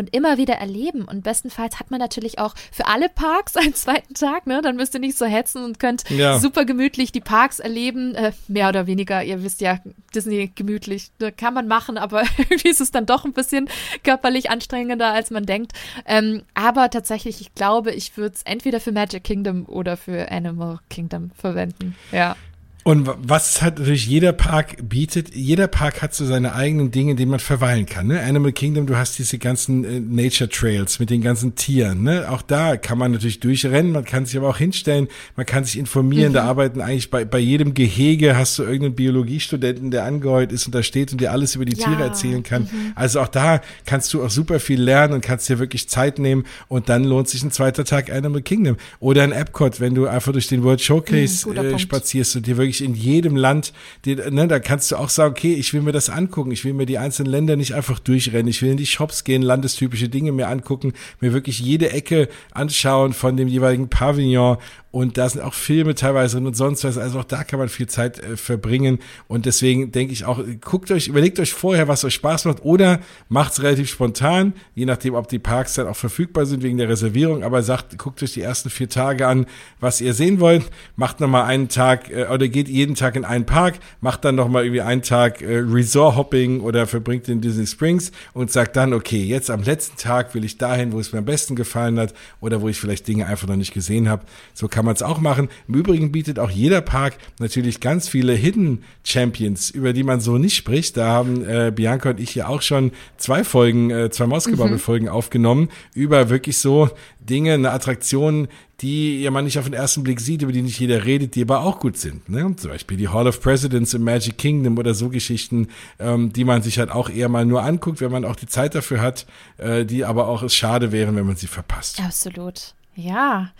und 0.00 0.14
immer 0.14 0.38
wieder 0.38 0.54
erleben. 0.54 1.04
Und 1.04 1.22
bestenfalls 1.22 1.78
hat 1.78 1.90
man 1.90 2.00
natürlich 2.00 2.38
auch 2.38 2.54
für 2.72 2.86
alle 2.86 3.08
Parks 3.08 3.56
einen 3.56 3.74
zweiten 3.74 4.14
Tag, 4.14 4.46
ne? 4.46 4.60
Dann 4.62 4.76
müsst 4.76 4.94
ihr 4.94 5.00
nicht 5.00 5.16
so 5.16 5.26
hetzen 5.26 5.64
und 5.64 5.78
könnt 5.78 6.08
ja. 6.10 6.38
super 6.38 6.64
gemütlich 6.64 7.12
die 7.12 7.20
Parks 7.20 7.60
erleben. 7.60 8.14
Äh, 8.14 8.32
mehr 8.48 8.68
oder 8.68 8.86
weniger, 8.86 9.22
ihr 9.22 9.42
wisst 9.42 9.60
ja, 9.60 9.78
Disney 10.14 10.50
gemütlich 10.54 11.10
ne? 11.20 11.30
kann 11.30 11.54
man 11.54 11.68
machen, 11.68 11.98
aber 11.98 12.22
irgendwie 12.38 12.68
ist 12.68 12.80
es 12.80 12.90
dann 12.90 13.06
doch 13.06 13.24
ein 13.24 13.32
bisschen 13.32 13.68
körperlich 14.02 14.50
anstrengender, 14.50 15.12
als 15.12 15.30
man 15.30 15.44
denkt. 15.44 15.72
Ähm, 16.06 16.42
aber 16.54 16.90
tatsächlich, 16.90 17.40
ich 17.40 17.54
glaube, 17.54 17.92
ich 17.92 18.16
würde 18.16 18.34
es 18.34 18.42
entweder 18.42 18.80
für 18.80 18.92
Magic 18.92 19.22
Kingdom 19.22 19.66
oder 19.66 19.96
für 19.96 20.30
Animal 20.30 20.80
Kingdom 20.88 21.30
verwenden. 21.36 21.94
Ja. 22.10 22.36
Und 22.82 23.10
was 23.22 23.60
hat 23.60 23.78
natürlich 23.78 24.06
jeder 24.06 24.32
Park 24.32 24.76
bietet, 24.88 25.34
jeder 25.34 25.68
Park 25.68 26.00
hat 26.00 26.14
so 26.14 26.24
seine 26.24 26.54
eigenen 26.54 26.90
Dinge, 26.90 27.10
in 27.10 27.16
denen 27.18 27.30
man 27.30 27.40
verweilen 27.40 27.84
kann. 27.84 28.06
Ne? 28.06 28.20
Animal 28.22 28.52
Kingdom, 28.52 28.86
du 28.86 28.96
hast 28.96 29.18
diese 29.18 29.36
ganzen 29.36 29.84
äh, 29.84 30.00
Nature 30.00 30.48
Trails 30.48 30.98
mit 30.98 31.10
den 31.10 31.20
ganzen 31.20 31.54
Tieren. 31.54 32.02
Ne? 32.02 32.26
Auch 32.30 32.40
da 32.40 32.78
kann 32.78 32.96
man 32.96 33.12
natürlich 33.12 33.38
durchrennen, 33.40 33.92
man 33.92 34.06
kann 34.06 34.24
sich 34.24 34.36
aber 34.38 34.48
auch 34.48 34.56
hinstellen, 34.56 35.08
man 35.36 35.44
kann 35.44 35.64
sich 35.64 35.78
informieren. 35.78 36.30
Mhm. 36.30 36.34
Da 36.34 36.44
arbeiten 36.44 36.80
eigentlich 36.80 37.10
bei, 37.10 37.26
bei 37.26 37.38
jedem 37.38 37.74
Gehege 37.74 38.36
hast 38.36 38.58
du 38.58 38.62
irgendeinen 38.62 38.94
Biologiestudenten, 38.94 39.90
der 39.90 40.04
angeheuert 40.04 40.50
ist 40.50 40.64
und 40.64 40.74
da 40.74 40.82
steht 40.82 41.12
und 41.12 41.20
dir 41.20 41.32
alles 41.32 41.56
über 41.56 41.66
die 41.66 41.76
ja. 41.76 41.86
Tiere 41.86 42.02
erzählen 42.02 42.42
kann. 42.42 42.62
Mhm. 42.62 42.92
Also 42.94 43.20
auch 43.20 43.28
da 43.28 43.60
kannst 43.84 44.14
du 44.14 44.24
auch 44.24 44.30
super 44.30 44.58
viel 44.58 44.80
lernen 44.80 45.12
und 45.14 45.20
kannst 45.20 45.50
dir 45.50 45.58
wirklich 45.58 45.88
Zeit 45.90 46.18
nehmen 46.18 46.44
und 46.68 46.88
dann 46.88 47.04
lohnt 47.04 47.28
sich 47.28 47.42
ein 47.42 47.50
zweiter 47.50 47.84
Tag 47.84 48.10
Animal 48.10 48.40
Kingdom. 48.40 48.78
Oder 49.00 49.22
ein 49.22 49.32
Epcot, 49.32 49.80
wenn 49.80 49.94
du 49.94 50.06
einfach 50.06 50.32
durch 50.32 50.48
den 50.48 50.62
World 50.62 50.80
Showcase 50.80 51.46
mhm, 51.46 51.56
äh, 51.56 51.78
spazierst 51.78 52.36
und 52.36 52.46
dir 52.46 52.56
wirklich 52.56 52.69
wirklich 52.70 52.84
in 52.84 52.94
jedem 52.94 53.36
Land, 53.36 53.72
die, 54.04 54.14
ne, 54.14 54.46
da 54.46 54.60
kannst 54.60 54.90
du 54.90 54.96
auch 54.96 55.08
sagen, 55.08 55.32
okay, 55.32 55.54
ich 55.54 55.74
will 55.74 55.82
mir 55.82 55.92
das 55.92 56.08
angucken, 56.08 56.52
ich 56.52 56.64
will 56.64 56.72
mir 56.72 56.86
die 56.86 56.98
einzelnen 56.98 57.30
Länder 57.30 57.56
nicht 57.56 57.74
einfach 57.74 57.98
durchrennen, 57.98 58.48
ich 58.48 58.62
will 58.62 58.70
in 58.70 58.76
die 58.76 58.86
Shops 58.86 59.24
gehen, 59.24 59.42
landestypische 59.42 60.08
Dinge 60.08 60.32
mir 60.32 60.48
angucken, 60.48 60.92
mir 61.20 61.32
wirklich 61.32 61.58
jede 61.58 61.90
Ecke 61.90 62.28
anschauen 62.52 63.12
von 63.12 63.36
dem 63.36 63.48
jeweiligen 63.48 63.88
Pavillon 63.88 64.58
und 64.92 65.18
da 65.18 65.28
sind 65.28 65.40
auch 65.42 65.54
Filme 65.54 65.94
teilweise 65.94 66.38
und 66.38 66.56
sonst 66.56 66.82
was. 66.82 66.98
Also 66.98 67.20
auch 67.20 67.24
da 67.24 67.44
kann 67.44 67.60
man 67.60 67.68
viel 67.68 67.86
Zeit 67.86 68.18
äh, 68.18 68.36
verbringen. 68.36 68.98
Und 69.28 69.46
deswegen 69.46 69.92
denke 69.92 70.12
ich 70.12 70.24
auch, 70.24 70.42
guckt 70.60 70.90
euch, 70.90 71.06
überlegt 71.06 71.38
euch 71.38 71.52
vorher, 71.52 71.86
was 71.86 72.04
euch 72.04 72.14
Spaß 72.14 72.46
macht 72.46 72.64
oder 72.64 73.00
macht 73.28 73.52
es 73.52 73.62
relativ 73.62 73.88
spontan, 73.88 74.52
je 74.74 74.86
nachdem, 74.86 75.14
ob 75.14 75.28
die 75.28 75.38
Parks 75.38 75.74
dann 75.74 75.86
auch 75.86 75.96
verfügbar 75.96 76.44
sind 76.44 76.64
wegen 76.64 76.76
der 76.76 76.88
Reservierung. 76.88 77.44
Aber 77.44 77.62
sagt, 77.62 77.98
guckt 77.98 78.20
euch 78.22 78.32
die 78.32 78.42
ersten 78.42 78.68
vier 78.68 78.88
Tage 78.88 79.28
an, 79.28 79.46
was 79.78 80.00
ihr 80.00 80.12
sehen 80.12 80.40
wollt. 80.40 80.64
Macht 80.96 81.20
nochmal 81.20 81.44
einen 81.44 81.68
Tag 81.68 82.10
äh, 82.10 82.26
oder 82.26 82.48
geht 82.48 82.68
jeden 82.68 82.96
Tag 82.96 83.14
in 83.14 83.24
einen 83.24 83.46
Park, 83.46 83.78
macht 84.00 84.24
dann 84.24 84.34
nochmal 84.34 84.64
irgendwie 84.64 84.82
einen 84.82 85.02
Tag 85.02 85.40
äh, 85.40 85.58
Resort-Hopping 85.58 86.60
oder 86.60 86.88
verbringt 86.88 87.28
in 87.28 87.40
Disney 87.40 87.66
Springs 87.66 88.10
und 88.32 88.50
sagt 88.50 88.74
dann, 88.74 88.92
okay, 88.92 89.22
jetzt 89.22 89.50
am 89.50 89.62
letzten 89.62 89.96
Tag 89.98 90.34
will 90.34 90.44
ich 90.44 90.58
dahin, 90.58 90.92
wo 90.92 90.98
es 90.98 91.12
mir 91.12 91.20
am 91.20 91.24
besten 91.26 91.54
gefallen 91.54 91.98
hat 92.00 92.12
oder 92.40 92.60
wo 92.60 92.68
ich 92.68 92.80
vielleicht 92.80 93.06
Dinge 93.06 93.26
einfach 93.26 93.46
noch 93.46 93.56
nicht 93.56 93.72
gesehen 93.72 94.08
habe. 94.08 94.24
So 94.52 94.66
kann 94.66 94.79
kann 94.80 94.86
man 94.86 94.94
es 94.94 95.02
auch 95.02 95.20
machen. 95.20 95.50
Im 95.68 95.74
Übrigen 95.74 96.10
bietet 96.10 96.38
auch 96.38 96.48
jeder 96.48 96.80
Park 96.80 97.18
natürlich 97.38 97.80
ganz 97.80 98.08
viele 98.08 98.32
Hidden 98.32 98.82
Champions, 99.04 99.68
über 99.68 99.92
die 99.92 100.04
man 100.04 100.22
so 100.22 100.38
nicht 100.38 100.56
spricht. 100.56 100.96
Da 100.96 101.06
haben 101.08 101.44
äh, 101.44 101.70
Bianca 101.70 102.08
und 102.08 102.18
ich 102.18 102.34
ja 102.34 102.48
auch 102.48 102.62
schon 102.62 102.92
zwei 103.18 103.44
Folgen, 103.44 103.90
äh, 103.90 104.08
zwei 104.08 104.26
Mausgebabbel-Folgen 104.26 105.08
mhm. 105.08 105.12
aufgenommen, 105.12 105.68
über 105.92 106.30
wirklich 106.30 106.56
so 106.56 106.88
Dinge, 107.20 107.52
eine 107.52 107.72
Attraktion, 107.72 108.48
die 108.80 109.20
ja 109.20 109.30
man 109.30 109.44
nicht 109.44 109.58
auf 109.58 109.66
den 109.66 109.74
ersten 109.74 110.02
Blick 110.02 110.18
sieht, 110.18 110.40
über 110.40 110.52
die 110.52 110.62
nicht 110.62 110.80
jeder 110.80 111.04
redet, 111.04 111.34
die 111.34 111.42
aber 111.42 111.60
auch 111.60 111.78
gut 111.78 111.98
sind. 111.98 112.30
Ne? 112.30 112.56
Zum 112.56 112.70
Beispiel 112.70 112.96
die 112.96 113.08
Hall 113.08 113.26
of 113.26 113.42
Presidents 113.42 113.92
im 113.92 114.02
Magic 114.02 114.38
Kingdom 114.38 114.78
oder 114.78 114.94
so 114.94 115.10
Geschichten, 115.10 115.68
ähm, 115.98 116.32
die 116.32 116.44
man 116.44 116.62
sich 116.62 116.78
halt 116.78 116.90
auch 116.90 117.10
eher 117.10 117.28
mal 117.28 117.44
nur 117.44 117.62
anguckt, 117.64 118.00
wenn 118.00 118.10
man 118.10 118.24
auch 118.24 118.36
die 118.36 118.46
Zeit 118.46 118.74
dafür 118.74 119.02
hat, 119.02 119.26
äh, 119.58 119.84
die 119.84 120.06
aber 120.06 120.26
auch 120.26 120.42
es 120.42 120.54
schade 120.54 120.90
wären, 120.90 121.16
wenn 121.16 121.26
man 121.26 121.36
sie 121.36 121.48
verpasst. 121.48 122.00
Absolut. 122.00 122.72
Ja. 122.96 123.52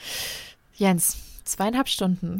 Jens, 0.81 1.18
zweieinhalb 1.44 1.89
Stunden. 1.89 2.39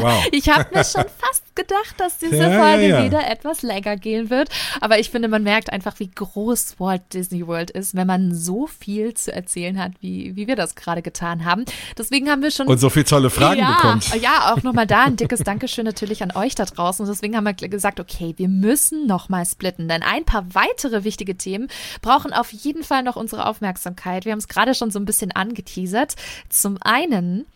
Wow. 0.00 0.24
ich 0.32 0.48
habe 0.48 0.66
mir 0.72 0.84
schon 0.84 1.04
fast 1.18 1.56
gedacht, 1.56 1.94
dass 1.98 2.18
diese 2.18 2.36
ja, 2.36 2.62
Folge 2.62 2.88
ja, 2.88 2.98
ja. 3.00 3.04
wieder 3.04 3.28
etwas 3.28 3.62
länger 3.62 3.96
gehen 3.96 4.30
wird. 4.30 4.50
Aber 4.80 5.00
ich 5.00 5.10
finde, 5.10 5.26
man 5.26 5.42
merkt 5.42 5.72
einfach, 5.72 5.98
wie 5.98 6.08
groß 6.08 6.78
Walt 6.78 7.02
Disney 7.12 7.44
World 7.46 7.72
ist, 7.72 7.96
wenn 7.96 8.06
man 8.06 8.34
so 8.34 8.68
viel 8.68 9.14
zu 9.14 9.32
erzählen 9.32 9.80
hat, 9.82 9.92
wie, 10.00 10.36
wie 10.36 10.46
wir 10.46 10.54
das 10.54 10.76
gerade 10.76 11.02
getan 11.02 11.44
haben. 11.44 11.64
Deswegen 11.98 12.30
haben 12.30 12.42
wir 12.42 12.52
schon. 12.52 12.68
Und 12.68 12.78
so 12.78 12.88
viele 12.88 13.06
tolle 13.06 13.30
Fragen 13.30 13.58
ja, 13.58 13.74
bekommt. 13.74 14.14
Ja, 14.22 14.52
auch 14.52 14.62
nochmal 14.62 14.86
da 14.86 15.04
ein 15.04 15.16
dickes 15.16 15.40
Dankeschön 15.40 15.84
natürlich 15.84 16.22
an 16.22 16.30
euch 16.30 16.54
da 16.54 16.66
draußen. 16.66 17.04
Und 17.04 17.10
deswegen 17.10 17.36
haben 17.36 17.44
wir 17.44 17.54
gesagt, 17.54 17.98
okay, 17.98 18.34
wir 18.36 18.48
müssen 18.48 19.08
nochmal 19.08 19.44
splitten. 19.44 19.88
Denn 19.88 20.04
ein 20.04 20.24
paar 20.24 20.54
weitere 20.54 21.02
wichtige 21.02 21.36
Themen 21.36 21.68
brauchen 22.00 22.32
auf 22.32 22.52
jeden 22.52 22.84
Fall 22.84 23.02
noch 23.02 23.16
unsere 23.16 23.46
Aufmerksamkeit. 23.46 24.24
Wir 24.24 24.32
haben 24.32 24.38
es 24.38 24.46
gerade 24.46 24.74
schon 24.74 24.92
so 24.92 25.00
ein 25.00 25.04
bisschen 25.04 25.32
angeteasert. 25.32 26.14
Zum 26.48 26.78
einen 26.80 27.46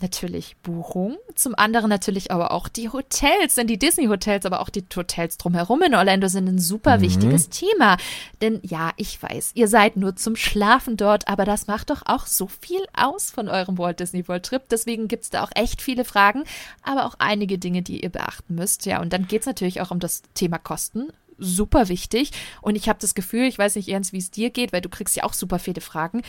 natürlich 0.00 0.56
Buchung, 0.62 1.16
zum 1.34 1.54
anderen 1.54 1.88
natürlich 1.88 2.30
aber 2.30 2.52
auch 2.52 2.68
die 2.68 2.88
Hotels, 2.88 3.54
denn 3.54 3.66
die 3.66 3.78
Disney-Hotels, 3.78 4.46
aber 4.46 4.60
auch 4.60 4.68
die 4.68 4.84
Hotels 4.94 5.38
drumherum 5.38 5.82
in 5.82 5.94
Orlando 5.94 6.28
sind 6.28 6.48
ein 6.48 6.58
super 6.58 6.98
mhm. 6.98 7.02
wichtiges 7.02 7.48
Thema. 7.48 7.96
Denn 8.40 8.60
ja, 8.62 8.92
ich 8.96 9.22
weiß, 9.22 9.52
ihr 9.54 9.68
seid 9.68 9.96
nur 9.96 10.16
zum 10.16 10.36
Schlafen 10.36 10.96
dort, 10.96 11.28
aber 11.28 11.44
das 11.44 11.66
macht 11.66 11.90
doch 11.90 12.02
auch 12.04 12.26
so 12.26 12.46
viel 12.46 12.84
aus 12.96 13.30
von 13.30 13.48
eurem 13.48 13.78
Walt 13.78 14.00
Disney 14.00 14.26
World 14.28 14.44
Trip. 14.44 14.62
Deswegen 14.68 15.08
gibt 15.08 15.24
es 15.24 15.30
da 15.30 15.42
auch 15.44 15.50
echt 15.54 15.82
viele 15.82 16.04
Fragen, 16.04 16.44
aber 16.82 17.06
auch 17.06 17.14
einige 17.18 17.58
Dinge, 17.58 17.82
die 17.82 18.02
ihr 18.02 18.10
beachten 18.10 18.54
müsst. 18.54 18.86
Ja, 18.86 19.00
und 19.00 19.12
dann 19.12 19.26
geht 19.26 19.40
es 19.40 19.46
natürlich 19.46 19.80
auch 19.80 19.90
um 19.90 20.00
das 20.00 20.22
Thema 20.34 20.58
Kosten 20.58 21.08
super 21.38 21.88
wichtig. 21.88 22.30
Und 22.60 22.76
ich 22.76 22.88
habe 22.88 22.98
das 23.00 23.14
Gefühl, 23.14 23.44
ich 23.44 23.58
weiß 23.58 23.76
nicht, 23.76 23.88
Ernst, 23.88 24.12
wie 24.12 24.18
es 24.18 24.30
dir 24.30 24.50
geht, 24.50 24.72
weil 24.72 24.80
du 24.80 24.88
kriegst 24.88 25.16
ja 25.16 25.24
auch 25.24 25.32
super 25.32 25.58
viele 25.58 25.80
Fragen. 25.80 26.22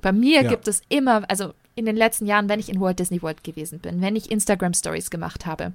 Bei 0.00 0.12
mir 0.12 0.42
ja. 0.42 0.48
gibt 0.48 0.68
es 0.68 0.82
immer, 0.88 1.28
also 1.28 1.52
in 1.74 1.86
den 1.86 1.96
letzten 1.96 2.26
Jahren, 2.26 2.48
wenn 2.48 2.60
ich 2.60 2.68
in 2.68 2.80
Walt 2.80 2.98
Disney 2.98 3.22
World 3.22 3.44
gewesen 3.44 3.78
bin, 3.78 4.00
wenn 4.00 4.16
ich 4.16 4.30
Instagram 4.30 4.74
Stories 4.74 5.10
gemacht 5.10 5.46
habe, 5.46 5.72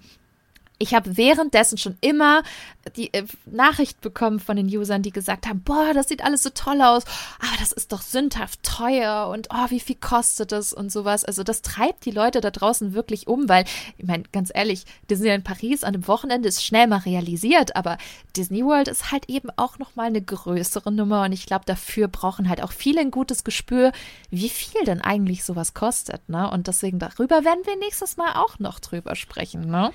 ich 0.77 0.93
habe 0.93 1.17
währenddessen 1.17 1.77
schon 1.77 1.97
immer 2.01 2.43
die 2.95 3.13
äh, 3.13 3.25
Nachricht 3.45 4.01
bekommen 4.01 4.39
von 4.39 4.57
den 4.57 4.67
Usern, 4.67 5.01
die 5.01 5.11
gesagt 5.11 5.47
haben, 5.47 5.61
boah, 5.61 5.93
das 5.93 6.07
sieht 6.07 6.23
alles 6.23 6.43
so 6.43 6.49
toll 6.49 6.81
aus, 6.81 7.03
aber 7.39 7.57
das 7.59 7.71
ist 7.71 7.91
doch 7.91 8.01
sündhaft 8.01 8.61
teuer 8.63 9.29
und 9.29 9.47
oh, 9.51 9.69
wie 9.69 9.79
viel 9.79 9.95
kostet 9.95 10.51
das 10.51 10.73
und 10.73 10.91
sowas. 10.91 11.25
Also 11.25 11.43
das 11.43 11.61
treibt 11.61 12.05
die 12.05 12.11
Leute 12.11 12.41
da 12.41 12.51
draußen 12.51 12.93
wirklich 12.93 13.27
um, 13.27 13.49
weil, 13.49 13.65
ich 13.97 14.05
meine, 14.05 14.23
ganz 14.31 14.51
ehrlich, 14.53 14.85
Disney 15.09 15.29
in 15.29 15.43
Paris 15.43 15.83
an 15.83 15.93
dem 15.93 16.07
Wochenende 16.07 16.49
ist 16.49 16.63
schnell 16.63 16.87
mal 16.87 16.97
realisiert, 16.97 17.75
aber 17.75 17.97
Disney 18.35 18.63
World 18.63 18.87
ist 18.87 19.11
halt 19.11 19.29
eben 19.29 19.49
auch 19.55 19.79
nochmal 19.79 20.07
eine 20.07 20.21
größere 20.21 20.91
Nummer 20.91 21.23
und 21.23 21.31
ich 21.31 21.45
glaube, 21.45 21.65
dafür 21.65 22.07
brauchen 22.07 22.49
halt 22.49 22.61
auch 22.61 22.71
viele 22.71 23.01
ein 23.01 23.11
gutes 23.11 23.43
Gespür, 23.43 23.91
wie 24.29 24.49
viel 24.49 24.83
denn 24.85 25.01
eigentlich 25.01 25.43
sowas 25.43 25.73
kostet, 25.73 26.27
ne? 26.29 26.49
Und 26.51 26.67
deswegen 26.67 26.99
darüber 26.99 27.43
werden 27.43 27.65
wir 27.65 27.77
nächstes 27.77 28.17
Mal 28.17 28.35
auch 28.35 28.59
noch 28.59 28.79
drüber 28.79 29.15
sprechen, 29.15 29.69
ne? 29.69 29.91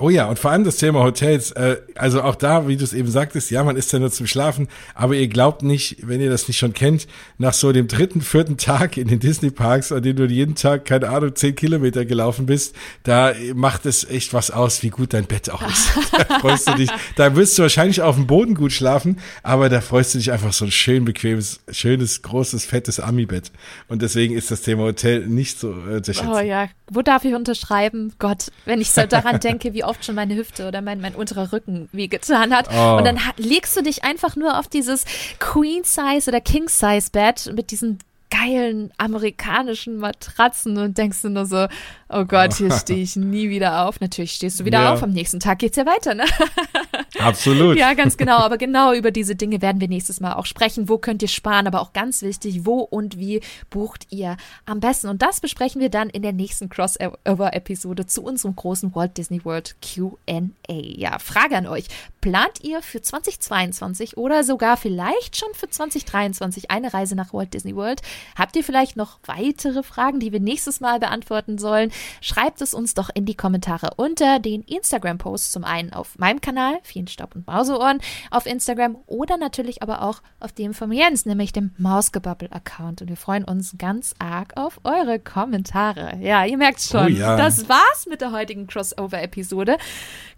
Oh 0.00 0.08
ja, 0.08 0.26
und 0.26 0.38
vor 0.38 0.50
allem 0.50 0.64
das 0.64 0.78
Thema 0.78 1.02
Hotels. 1.02 1.50
Äh, 1.50 1.76
also 1.94 2.22
auch 2.22 2.34
da, 2.34 2.66
wie 2.66 2.76
du 2.78 2.84
es 2.84 2.94
eben 2.94 3.10
sagtest, 3.10 3.50
ja, 3.50 3.62
man 3.62 3.76
ist 3.76 3.92
ja 3.92 3.98
nur 3.98 4.10
zum 4.10 4.26
Schlafen, 4.26 4.68
aber 4.94 5.14
ihr 5.14 5.28
glaubt 5.28 5.62
nicht, 5.62 5.98
wenn 6.00 6.22
ihr 6.22 6.30
das 6.30 6.48
nicht 6.48 6.56
schon 6.56 6.72
kennt, 6.72 7.06
nach 7.36 7.52
so 7.52 7.70
dem 7.70 7.86
dritten, 7.86 8.22
vierten 8.22 8.56
Tag 8.56 8.96
in 8.96 9.08
den 9.08 9.20
Disney-Parks, 9.20 9.92
an 9.92 10.02
dem 10.02 10.16
du 10.16 10.24
jeden 10.24 10.54
Tag, 10.54 10.86
keine 10.86 11.10
Ahnung, 11.10 11.36
zehn 11.36 11.54
Kilometer 11.54 12.06
gelaufen 12.06 12.46
bist, 12.46 12.74
da 13.02 13.34
macht 13.54 13.84
es 13.84 14.08
echt 14.08 14.32
was 14.32 14.50
aus, 14.50 14.82
wie 14.82 14.88
gut 14.88 15.12
dein 15.12 15.26
Bett 15.26 15.50
auch 15.50 15.62
ist. 15.62 15.90
Da 16.10 16.38
freust 16.40 16.68
du 16.68 16.74
dich. 16.74 16.90
Da 17.16 17.34
wirst 17.34 17.56
du 17.58 17.62
wahrscheinlich 17.62 18.02
auf 18.02 18.16
dem 18.16 18.26
Boden 18.26 18.54
gut 18.54 18.72
schlafen, 18.72 19.18
aber 19.42 19.68
da 19.68 19.80
freust 19.80 20.14
du 20.14 20.18
dich 20.18 20.32
einfach 20.32 20.52
so 20.52 20.64
ein 20.64 20.70
schön 20.70 21.04
bequemes, 21.04 21.60
schönes, 21.70 22.22
großes, 22.22 22.64
fettes 22.66 23.00
Ami-Bett. 23.00 23.50
Und 23.88 24.02
deswegen 24.02 24.34
ist 24.36 24.50
das 24.50 24.62
Thema 24.62 24.82
Hotel 24.82 25.26
nicht 25.26 25.58
so 25.58 25.72
äh. 25.72 26.02
Oh 26.28 26.38
ja, 26.38 26.68
wo 26.90 27.02
darf 27.02 27.24
ich 27.24 27.34
unterschreiben? 27.34 28.12
Gott, 28.18 28.50
wenn 28.64 28.80
ich 28.80 28.90
so 28.90 29.06
daran 29.06 29.40
denke, 29.40 29.72
wie 29.72 29.84
oft 29.90 30.04
schon 30.04 30.14
meine 30.14 30.36
Hüfte 30.36 30.66
oder 30.66 30.80
mein, 30.80 31.00
mein 31.00 31.14
unterer 31.14 31.52
Rücken 31.52 31.88
wehgetan 31.92 32.54
hat. 32.54 32.68
Oh. 32.72 32.96
Und 32.96 33.04
dann 33.04 33.18
legst 33.36 33.76
du 33.76 33.82
dich 33.82 34.04
einfach 34.04 34.36
nur 34.36 34.58
auf 34.58 34.68
dieses 34.68 35.04
Queen-Size 35.40 36.30
oder 36.30 36.40
King-Size-Bett 36.40 37.52
mit 37.54 37.70
diesen 37.70 37.98
geilen 38.30 38.92
amerikanischen 38.96 39.96
Matratzen 39.96 40.78
und 40.78 40.96
denkst 40.96 41.22
du 41.22 41.28
nur 41.28 41.46
so, 41.46 41.66
oh 42.10 42.24
Gott, 42.24 42.54
hier 42.54 42.70
stehe 42.78 43.02
ich 43.02 43.16
nie 43.16 43.50
wieder 43.50 43.86
auf. 43.86 44.00
Natürlich 44.00 44.32
stehst 44.32 44.60
du 44.60 44.64
wieder 44.64 44.82
ja. 44.82 44.92
auf, 44.92 45.02
am 45.02 45.12
nächsten 45.12 45.40
Tag 45.40 45.58
geht's 45.60 45.76
ja 45.76 45.86
weiter, 45.86 46.14
ne? 46.14 46.24
Absolut. 47.18 47.76
ja, 47.76 47.94
ganz 47.94 48.16
genau. 48.16 48.38
Aber 48.38 48.58
genau 48.58 48.92
über 48.92 49.10
diese 49.10 49.34
Dinge 49.34 49.60
werden 49.62 49.80
wir 49.80 49.88
nächstes 49.88 50.20
Mal 50.20 50.34
auch 50.34 50.46
sprechen. 50.46 50.88
Wo 50.88 50.98
könnt 50.98 51.22
ihr 51.22 51.28
sparen? 51.28 51.66
Aber 51.66 51.80
auch 51.80 51.92
ganz 51.92 52.22
wichtig, 52.22 52.64
wo 52.64 52.78
und 52.78 53.18
wie 53.18 53.40
bucht 53.68 54.06
ihr 54.10 54.36
am 54.66 54.80
besten? 54.80 55.08
Und 55.08 55.22
das 55.22 55.40
besprechen 55.40 55.80
wir 55.80 55.90
dann 55.90 56.08
in 56.08 56.22
der 56.22 56.32
nächsten 56.32 56.68
Crossover-Episode 56.68 58.06
zu 58.06 58.22
unserem 58.22 58.56
großen 58.56 58.94
Walt 58.94 59.16
Disney 59.16 59.44
World 59.44 59.76
QA. 59.82 60.42
Ja, 60.70 61.18
Frage 61.18 61.56
an 61.56 61.66
euch. 61.66 61.86
Plant 62.20 62.62
ihr 62.62 62.82
für 62.82 63.00
2022 63.00 64.16
oder 64.16 64.44
sogar 64.44 64.76
vielleicht 64.76 65.36
schon 65.36 65.48
für 65.54 65.68
2023 65.68 66.70
eine 66.70 66.92
Reise 66.92 67.16
nach 67.16 67.32
Walt 67.32 67.54
Disney 67.54 67.74
World? 67.74 68.02
Habt 68.36 68.56
ihr 68.56 68.64
vielleicht 68.64 68.96
noch 68.96 69.18
weitere 69.26 69.82
Fragen, 69.82 70.20
die 70.20 70.32
wir 70.32 70.40
nächstes 70.40 70.80
Mal 70.80 71.00
beantworten 71.00 71.58
sollen? 71.58 71.90
Schreibt 72.20 72.60
es 72.60 72.74
uns 72.74 72.94
doch 72.94 73.10
in 73.12 73.26
die 73.26 73.34
Kommentare 73.34 73.90
unter 73.96 74.38
den 74.38 74.62
Instagram-Posts. 74.62 75.52
Zum 75.52 75.64
einen 75.64 75.92
auf 75.92 76.18
meinem 76.18 76.40
Kanal, 76.40 76.78
vielen 76.82 77.06
Staub 77.08 77.34
und 77.34 77.46
Mauseohren, 77.46 78.00
auf 78.30 78.46
Instagram 78.46 78.96
oder 79.06 79.36
natürlich 79.36 79.82
aber 79.82 80.02
auch 80.02 80.22
auf 80.38 80.52
dem 80.52 80.74
von 80.74 80.90
Jens, 80.92 81.26
nämlich 81.26 81.52
dem 81.52 81.72
Mausgebabbel-Account. 81.78 83.02
Und 83.02 83.08
wir 83.08 83.16
freuen 83.16 83.44
uns 83.44 83.74
ganz 83.78 84.14
arg 84.18 84.52
auf 84.56 84.80
eure 84.84 85.18
Kommentare. 85.18 86.18
Ja, 86.20 86.44
ihr 86.44 86.58
merkt 86.58 86.80
schon, 86.80 87.06
oh 87.06 87.08
ja. 87.08 87.36
das 87.36 87.68
war's 87.68 88.06
mit 88.08 88.20
der 88.20 88.32
heutigen 88.32 88.66
Crossover-Episode. 88.66 89.78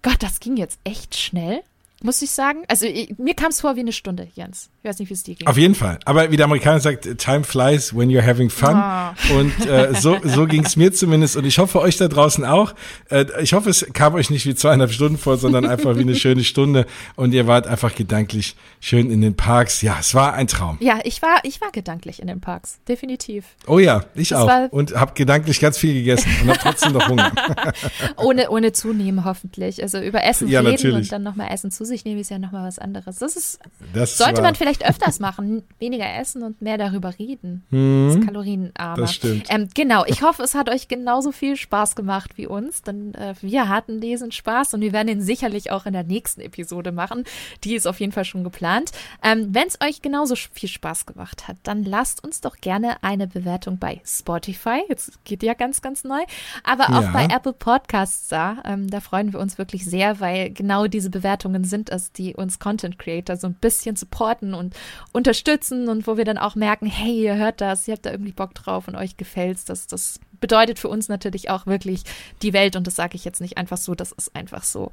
Gott, 0.03 0.17
das 0.21 0.41
ging 0.41 0.57
jetzt 0.57 0.79
echt 0.85 1.17
schnell. 1.17 1.63
Muss 2.05 2.23
ich 2.23 2.31
sagen. 2.31 2.63
Also 2.69 2.87
ich, 2.87 3.17
mir 3.19 3.35
kam 3.35 3.51
es 3.51 3.61
vor 3.61 3.77
wie 3.77 3.81
eine 3.81 3.93
Stunde, 3.93 4.29
Jens. 4.35 4.71
Ich 4.83 4.89
weiß 4.89 4.99
nicht, 4.99 5.11
wie 5.11 5.15
es 5.15 5.23
dir 5.23 5.35
ging. 5.35 5.47
Auf 5.47 5.57
jeden 5.57 5.75
Fall. 5.75 5.99
Aber 6.05 6.31
wie 6.31 6.37
der 6.37 6.47
Amerikaner 6.47 6.81
sagt, 6.81 7.19
time 7.19 7.45
flies 7.45 7.97
when 7.97 8.11
you're 8.11 8.27
having 8.27 8.51
fun. 8.51 8.75
Oh. 8.75 9.39
Und 9.39 9.67
äh, 9.67 9.95
so, 9.95 10.19
so 10.25 10.47
ging 10.47 10.65
es 10.65 10.77
mir 10.77 10.93
zumindest. 10.93 11.37
Und 11.37 11.45
ich 11.45 11.59
hoffe 11.59 11.81
euch 11.81 11.97
da 11.97 12.09
draußen 12.09 12.45
auch. 12.45 12.75
Äh, 13.11 13.27
ich 13.41 13.53
hoffe, 13.53 13.71
es 13.71 13.87
kam 13.93 14.15
euch 14.15 14.31
nicht 14.31 14.47
wie 14.47 14.55
zweieinhalb 14.55 14.91
Stunden 14.91 15.19
vor, 15.19 15.37
sondern 15.37 15.67
einfach 15.67 15.97
wie 15.97 16.01
eine 16.01 16.17
schöne 16.17 16.45
Stunde. 16.45 16.87
Und 17.15 17.33
ihr 17.33 17.47
wart 17.47 17.67
einfach 17.67 17.95
gedanklich 17.95 18.57
schön 18.81 19.11
in 19.11 19.21
den 19.21 19.37
Parks. 19.37 19.83
Ja, 19.83 19.99
es 20.01 20.15
war 20.15 20.35
ein 20.35 20.49
Traum. 20.49 20.79
Ja, 20.81 21.01
ich 21.05 21.23
war, 21.23 21.41
ich 21.45 21.61
war 21.61 21.71
gedanklich 21.71 22.21
in 22.21 22.27
den 22.27 22.41
Parks. 22.41 22.81
Definitiv. 22.89 23.45
Oh 23.67 23.79
ja, 23.79 24.05
ich 24.15 24.31
das 24.31 24.41
auch. 24.41 24.73
Und 24.73 24.95
habe 24.95 25.13
gedanklich 25.15 25.61
ganz 25.61 25.79
viel 25.79 25.95
gegessen 25.95 26.31
und 26.43 26.49
habe 26.49 26.59
trotzdem 26.59 26.93
noch 26.93 27.09
Hunger. 27.09 27.33
ohne, 28.17 28.51
ohne 28.51 28.73
zunehmen, 28.73 29.25
hoffentlich. 29.25 29.83
Also 29.83 30.01
über 30.01 30.25
Essen 30.25 30.49
ja, 30.49 30.61
reden 30.61 30.73
natürlich. 30.73 30.97
und 30.97 31.13
dann 31.13 31.23
nochmal 31.23 31.53
Essen 31.53 31.71
zu 31.71 31.85
sich 31.85 31.92
nehmen 32.05 32.21
ist 32.21 32.31
ja 32.31 32.39
nochmal 32.39 32.67
was 32.67 32.79
anderes. 32.79 33.19
Das 33.19 33.37
ist, 33.37 33.61
das 33.93 34.17
sollte 34.17 34.37
war. 34.37 34.43
man 34.43 34.55
vielleicht 34.55 34.87
öfters 34.87 35.21
machen. 35.21 35.63
Weniger 35.79 36.07
essen 36.19 36.43
und 36.43 36.63
mehr 36.63 36.79
darüber 36.79 37.19
reden. 37.19 37.65
Hm, 37.71 38.09
das 38.09 38.17
ist 38.17 38.27
kalorienarmer. 38.27 38.97
Das 38.97 39.15
stimmt. 39.15 39.47
Ähm, 39.51 39.69
genau, 39.75 40.05
ich 40.07 40.23
hoffe, 40.23 40.43
es 40.43 40.55
hat 40.55 40.69
euch 40.69 40.89
genauso 40.89 41.33
viel 41.33 41.57
Spaß 41.57 41.95
gemacht 41.95 42.33
wie 42.37 42.47
uns, 42.47 42.83
denn 42.83 43.15
äh, 43.15 43.35
wir 43.41 43.69
hatten 43.69 44.01
diesen 44.01 44.33
Spaß 44.33 44.75
und 44.75 44.81
wir 44.81 44.93
werden 44.93 45.09
ihn 45.09 45.21
sicherlich 45.21 45.71
auch 45.71 45.87
in 45.87 45.93
der 45.93 46.05
nächsten 46.05 46.41
Episode 46.41 46.93
machen. 46.93 47.25
Die 47.65 47.75
ist 47.75 47.87
auf 47.87 48.01
jeden 48.01 48.13
Fall 48.13 48.25
schon 48.25 48.45
geplant. 48.45 48.93
Ähm, 49.23 49.49
Wenn 49.53 49.69
es 49.69 49.79
euch 49.81 50.03
genauso 50.03 50.35
viel 50.35 50.69
Spaß 50.69 51.07
gemacht 51.07 51.49
hat, 51.49 51.57
dann 51.63 51.85
lasst 51.85 52.25
uns 52.25 52.41
doch 52.41 52.57
gerne 52.57 53.03
eine 53.03 53.27
Bewertung 53.27 53.79
bei 53.79 54.01
Spotify. 54.05 54.83
Jetzt 54.89 55.25
geht 55.25 55.43
ja 55.43 55.55
ganz, 55.55 55.83
ganz 55.83 56.05
neu. 56.05 56.23
Aber 56.65 56.85
auch 56.91 57.03
ja. 57.03 57.11
bei 57.13 57.25
Apple 57.27 57.53
Podcasts 57.53 58.29
da. 58.29 58.63
Ähm, 58.65 58.89
da 58.89 59.01
freuen 59.01 59.33
wir 59.33 59.41
uns 59.41 59.59
wirklich 59.59 59.85
sehr, 59.85 60.21
weil 60.21 60.51
genau 60.51 60.87
diese 60.87 61.11
Bewertungen 61.11 61.65
sind 61.65 61.82
es, 61.91 62.13
die 62.13 62.35
uns 62.35 62.59
Content 62.59 62.99
Creator 62.99 63.37
so 63.37 63.47
ein 63.47 63.55
bisschen 63.55 63.97
supporten 63.97 64.55
und 64.55 64.75
unterstützen 65.13 65.89
und 65.89 66.07
wo 66.07 66.17
wir 66.17 66.25
dann 66.25 66.39
auch 66.39 66.55
merken, 66.55 66.87
hey, 66.87 67.23
ihr 67.23 67.37
hört 67.37 67.61
das, 67.61 67.89
ihr 67.89 67.95
habt 67.95 68.07
da 68.07 68.11
irgendwie 68.11 68.33
Bock 68.33 68.55
drauf 68.55 68.89
und 68.89 68.97
euch 68.97 69.17
gefällt's. 69.17 69.65
Das, 69.65 69.87
das 69.87 70.21
bedeutet 70.41 70.79
für 70.79 70.89
uns 70.89 71.09
natürlich 71.09 71.51
auch 71.51 71.67
wirklich 71.67 72.03
die 72.43 72.53
Welt 72.53 72.77
und 72.77 72.87
das 72.87 72.97
sage 72.97 73.17
ich 73.17 73.25
jetzt 73.25 73.41
nicht 73.41 73.57
einfach 73.57 73.79
so, 73.79 73.95
das 73.95 74.13
ist 74.13 74.35
einfach 74.37 74.65
so. 74.65 74.91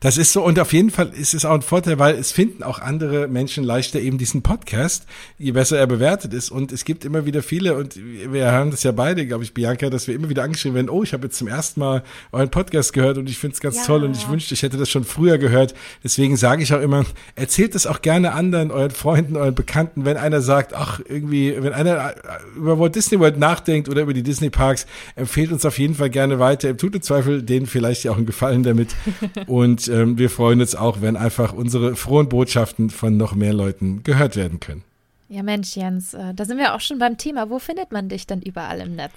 Das 0.00 0.16
ist 0.16 0.32
so 0.32 0.44
und 0.44 0.58
auf 0.60 0.72
jeden 0.72 0.90
Fall 0.90 1.10
ist 1.12 1.34
es 1.34 1.44
auch 1.44 1.54
ein 1.54 1.62
Vorteil, 1.62 1.98
weil 1.98 2.14
es 2.14 2.30
finden 2.30 2.62
auch 2.62 2.78
andere 2.78 3.26
Menschen 3.26 3.64
leichter 3.64 3.98
eben 3.98 4.16
diesen 4.16 4.42
Podcast, 4.42 5.06
je 5.38 5.52
besser 5.52 5.78
er 5.78 5.86
bewertet 5.86 6.32
ist. 6.32 6.50
Und 6.50 6.70
es 6.70 6.84
gibt 6.84 7.04
immer 7.04 7.26
wieder 7.26 7.42
viele 7.42 7.76
und 7.76 7.96
wir 7.96 8.52
haben 8.52 8.70
das 8.70 8.82
ja 8.82 8.92
beide, 8.92 9.26
glaube 9.26 9.44
ich, 9.44 9.54
Bianca, 9.54 9.90
dass 9.90 10.06
wir 10.06 10.14
immer 10.14 10.28
wieder 10.28 10.44
angeschrieben 10.44 10.76
werden, 10.76 10.88
oh, 10.88 11.02
ich 11.02 11.12
habe 11.12 11.26
jetzt 11.26 11.38
zum 11.38 11.48
ersten 11.48 11.80
Mal 11.80 12.04
euren 12.30 12.50
Podcast 12.50 12.92
gehört 12.92 13.18
und 13.18 13.28
ich 13.28 13.38
finde 13.38 13.54
es 13.54 13.60
ganz 13.60 13.76
ja. 13.76 13.84
toll 13.84 14.04
und 14.04 14.16
ich 14.16 14.28
wünschte, 14.28 14.54
ich 14.54 14.62
hätte 14.62 14.76
das 14.76 14.88
schon 14.88 15.04
früher 15.04 15.38
gehört. 15.38 15.74
Deswegen 16.04 16.36
sage 16.36 16.62
ich 16.62 16.72
auch 16.72 16.80
immer, 16.80 17.04
erzählt 17.34 17.74
es 17.74 17.86
auch 17.86 18.00
gerne 18.00 18.32
anderen, 18.32 18.70
euren 18.70 18.90
Freunden, 18.90 19.36
euren 19.36 19.54
Bekannten, 19.54 20.04
wenn 20.04 20.16
einer 20.16 20.40
sagt, 20.40 20.74
ach, 20.74 21.00
irgendwie, 21.08 21.56
wenn 21.60 21.72
einer 21.72 22.14
über 22.56 22.78
Walt 22.78 22.94
Disney 22.94 23.18
World 23.18 23.38
nachdenkt 23.38 23.88
oder 23.88 24.02
über 24.02 24.14
die 24.14 24.22
Disney 24.22 24.50
Parks, 24.50 24.86
empfehlt 25.16 25.50
uns 25.50 25.64
auf 25.64 25.78
jeden 25.78 25.94
Fall 25.94 26.10
gerne 26.10 26.38
weiter. 26.38 26.76
Tut 26.76 26.94
im 26.94 27.02
Zweifel 27.02 27.42
denen 27.42 27.66
vielleicht 27.66 28.04
ja 28.04 28.12
auch 28.12 28.16
einen 28.16 28.26
Gefallen 28.26 28.62
damit. 28.62 28.94
Und 29.58 29.88
ähm, 29.88 30.18
wir 30.18 30.30
freuen 30.30 30.60
uns 30.60 30.76
auch, 30.76 31.00
wenn 31.00 31.16
einfach 31.16 31.52
unsere 31.52 31.96
frohen 31.96 32.28
Botschaften 32.28 32.90
von 32.90 33.16
noch 33.16 33.34
mehr 33.34 33.52
Leuten 33.52 34.04
gehört 34.04 34.36
werden 34.36 34.60
können. 34.60 34.84
Ja, 35.28 35.42
Mensch, 35.42 35.74
Jens, 35.74 36.14
äh, 36.14 36.32
da 36.32 36.44
sind 36.44 36.58
wir 36.58 36.76
auch 36.76 36.80
schon 36.80 37.00
beim 37.00 37.18
Thema. 37.18 37.50
Wo 37.50 37.58
findet 37.58 37.90
man 37.90 38.08
dich 38.08 38.24
denn 38.24 38.40
überall 38.40 38.78
im 38.78 38.94
Netz? 38.94 39.14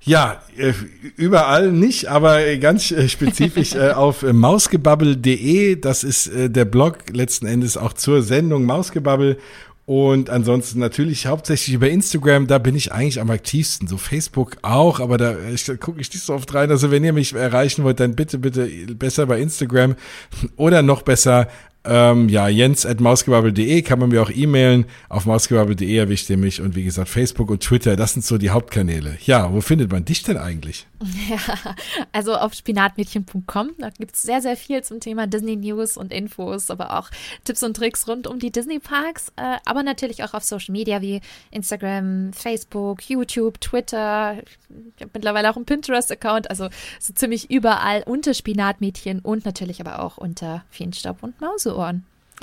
Ja, 0.00 0.40
äh, 0.56 0.72
überall 1.16 1.70
nicht, 1.70 2.06
aber 2.06 2.56
ganz 2.56 2.92
äh, 2.92 3.10
spezifisch 3.10 3.74
äh, 3.74 3.90
auf 3.90 4.22
mausgebabbel.de. 4.22 5.76
Das 5.76 6.02
ist 6.02 6.30
der 6.34 6.64
Blog 6.64 7.10
letzten 7.12 7.44
Endes 7.44 7.76
auch 7.76 7.92
zur 7.92 8.22
Sendung 8.22 8.64
Mausgebabbel. 8.64 9.38
Und 9.86 10.30
ansonsten 10.30 10.78
natürlich 10.78 11.26
hauptsächlich 11.26 11.74
über 11.74 11.90
Instagram, 11.90 12.46
da 12.46 12.58
bin 12.58 12.74
ich 12.74 12.92
eigentlich 12.92 13.20
am 13.20 13.30
aktivsten. 13.30 13.86
So 13.86 13.98
Facebook 13.98 14.56
auch, 14.62 14.98
aber 14.98 15.18
da 15.18 15.36
gucke 15.78 16.00
ich 16.00 16.10
nicht 16.12 16.24
so 16.24 16.32
oft 16.32 16.54
rein. 16.54 16.70
Also 16.70 16.90
wenn 16.90 17.04
ihr 17.04 17.12
mich 17.12 17.34
erreichen 17.34 17.84
wollt, 17.84 18.00
dann 18.00 18.14
bitte, 18.14 18.38
bitte 18.38 18.66
besser 18.94 19.26
bei 19.26 19.40
Instagram 19.40 19.94
oder 20.56 20.82
noch 20.82 21.02
besser 21.02 21.48
ähm, 21.86 22.30
ja, 22.30 22.48
jens 22.48 22.86
at 22.86 23.00
mausgebabbel.de 23.00 23.82
kann 23.82 23.98
man 23.98 24.08
mir 24.08 24.22
auch 24.22 24.30
e-mailen. 24.30 24.86
Auf 25.10 25.26
mausgebabbel.de 25.26 25.94
erwischt 25.94 26.30
ihr 26.30 26.38
mich. 26.38 26.62
Und 26.62 26.74
wie 26.74 26.84
gesagt, 26.84 27.10
Facebook 27.10 27.50
und 27.50 27.62
Twitter, 27.62 27.94
das 27.94 28.14
sind 28.14 28.24
so 28.24 28.38
die 28.38 28.50
Hauptkanäle. 28.50 29.18
Ja, 29.26 29.52
wo 29.52 29.60
findet 29.60 29.92
man 29.92 30.04
dich 30.04 30.22
denn 30.22 30.38
eigentlich? 30.38 30.86
Ja, 31.28 31.74
also 32.12 32.34
auf 32.34 32.54
spinatmädchen.com. 32.54 33.70
Da 33.78 33.90
gibt 33.90 34.14
es 34.14 34.22
sehr, 34.22 34.40
sehr 34.40 34.56
viel 34.56 34.82
zum 34.82 35.00
Thema 35.00 35.26
Disney 35.26 35.56
News 35.56 35.96
und 35.96 36.12
Infos, 36.12 36.70
aber 36.70 36.98
auch 36.98 37.10
Tipps 37.44 37.62
und 37.62 37.76
Tricks 37.76 38.06
rund 38.08 38.26
um 38.26 38.38
die 38.38 38.50
Disney 38.50 38.78
Parks. 38.78 39.32
Äh, 39.36 39.58
aber 39.64 39.82
natürlich 39.82 40.22
auch 40.24 40.34
auf 40.34 40.44
Social 40.44 40.72
Media 40.72 41.02
wie 41.02 41.20
Instagram, 41.50 42.32
Facebook, 42.32 43.08
YouTube, 43.08 43.60
Twitter. 43.60 44.38
Ich 44.96 45.02
habe 45.02 45.10
mittlerweile 45.14 45.50
auch 45.50 45.56
einen 45.56 45.66
Pinterest-Account. 45.66 46.50
Also 46.50 46.68
so 47.00 47.12
ziemlich 47.12 47.50
überall 47.50 48.02
unter 48.04 48.34
Spinatmädchen 48.34 49.20
und 49.20 49.44
natürlich 49.44 49.80
aber 49.80 50.00
auch 50.00 50.16
unter 50.16 50.64
Feenstaub 50.70 51.22
und 51.22 51.40
Mause. 51.40 51.74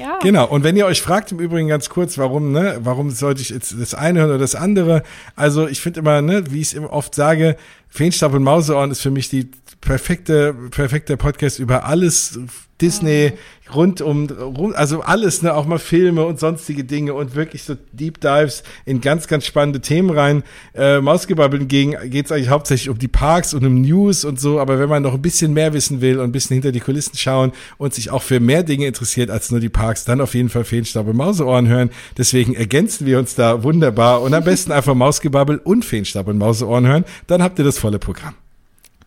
Ja. 0.02 0.20
Genau. 0.22 0.48
Und 0.48 0.64
wenn 0.64 0.76
ihr 0.76 0.86
euch 0.86 1.02
fragt 1.02 1.32
im 1.32 1.40
Übrigen 1.40 1.68
ganz 1.68 1.90
kurz, 1.90 2.18
warum, 2.18 2.52
ne, 2.52 2.80
warum 2.84 3.12
sollte 3.12 3.42
ich 3.42 3.50
jetzt 3.50 3.76
das 3.80 3.94
eine 3.94 4.20
hören 4.20 4.30
oder 4.30 4.40
das 4.40 4.56
andere? 4.56 5.04
Also 5.36 5.68
ich 5.68 5.80
finde 5.80 6.00
immer, 6.00 6.22
ne, 6.22 6.44
wie 6.52 6.62
ich 6.62 6.74
es 6.74 6.80
oft 6.80 7.14
sage, 7.14 7.56
Feenstab 7.88 8.34
und 8.34 8.44
Mauseohren 8.44 8.90
ist 8.92 9.02
für 9.02 9.12
mich 9.12 9.30
die 9.30 9.52
perfekte, 9.82 10.54
perfekte 10.72 11.18
Podcast 11.18 11.60
über 11.60 11.86
alles 11.86 12.40
Disney, 12.82 13.34
rund 13.74 14.02
um, 14.02 14.28
rund, 14.28 14.76
also 14.76 15.02
alles, 15.02 15.42
ne, 15.44 15.54
auch 15.54 15.66
mal 15.66 15.78
Filme 15.78 16.26
und 16.26 16.40
sonstige 16.40 16.84
Dinge 16.84 17.14
und 17.14 17.36
wirklich 17.36 17.64
so 17.64 17.76
Deep 17.94 18.20
Dives 18.20 18.64
in 18.86 19.02
ganz, 19.02 19.28
ganz 19.28 19.46
spannende 19.46 19.82
Themen 19.82 20.10
rein. 20.10 20.44
Äh, 20.74 21.00
Mausgebabbeln 21.00 21.68
geht 21.68 22.26
es 22.26 22.32
eigentlich 22.32 22.50
hauptsächlich 22.50 22.90
um 22.90 22.98
die 22.98 23.08
Parks 23.08 23.54
und 23.54 23.66
um 23.66 23.82
News 23.82 24.26
und 24.26 24.40
so, 24.40 24.60
aber 24.60 24.80
wenn 24.80 24.90
man 24.90 25.04
noch 25.04 25.14
ein 25.14 25.22
bisschen 25.22 25.54
mehr 25.54 25.74
wissen 25.74 26.02
will 26.02 26.18
und 26.18 26.26
ein 26.26 26.32
bisschen 26.32 26.56
hinter 26.56 26.72
die 26.72 26.80
Kulissen 26.80 27.18
schauen 27.18 27.52
und 27.78 27.94
sich 27.94 28.10
auch 28.10 28.24
für 28.24 28.40
mehr 28.40 28.64
Dinge 28.64 28.88
interessiert 28.88 29.30
als 29.30 29.52
nur 29.52 29.60
die 29.60 29.70
Parks, 29.70 30.04
dann 30.04 30.20
auf 30.20 30.34
jeden 30.34 30.50
Fall 30.50 30.64
Feenstaub 30.64 31.08
und 31.08 31.18
Mauseohren 31.18 31.68
hören. 31.68 31.92
Deswegen 32.18 32.56
ergänzen 32.56 33.06
wir 33.06 33.20
uns 33.20 33.36
da 33.36 33.64
wunderbar 33.64 34.22
und 34.22 34.34
am 34.34 34.44
besten 34.44 34.72
einfach 34.72 34.96
Mausgebabbel 34.96 35.60
und 35.60 35.86
Feenstaub 35.86 36.28
und 36.28 36.38
Mauseohren 36.38 36.88
hören, 36.88 37.06
dann 37.28 37.44
habt 37.44 37.60
ihr 37.60 37.66
das 37.66 37.78
volle 37.78 38.00
Programm. 38.00 38.34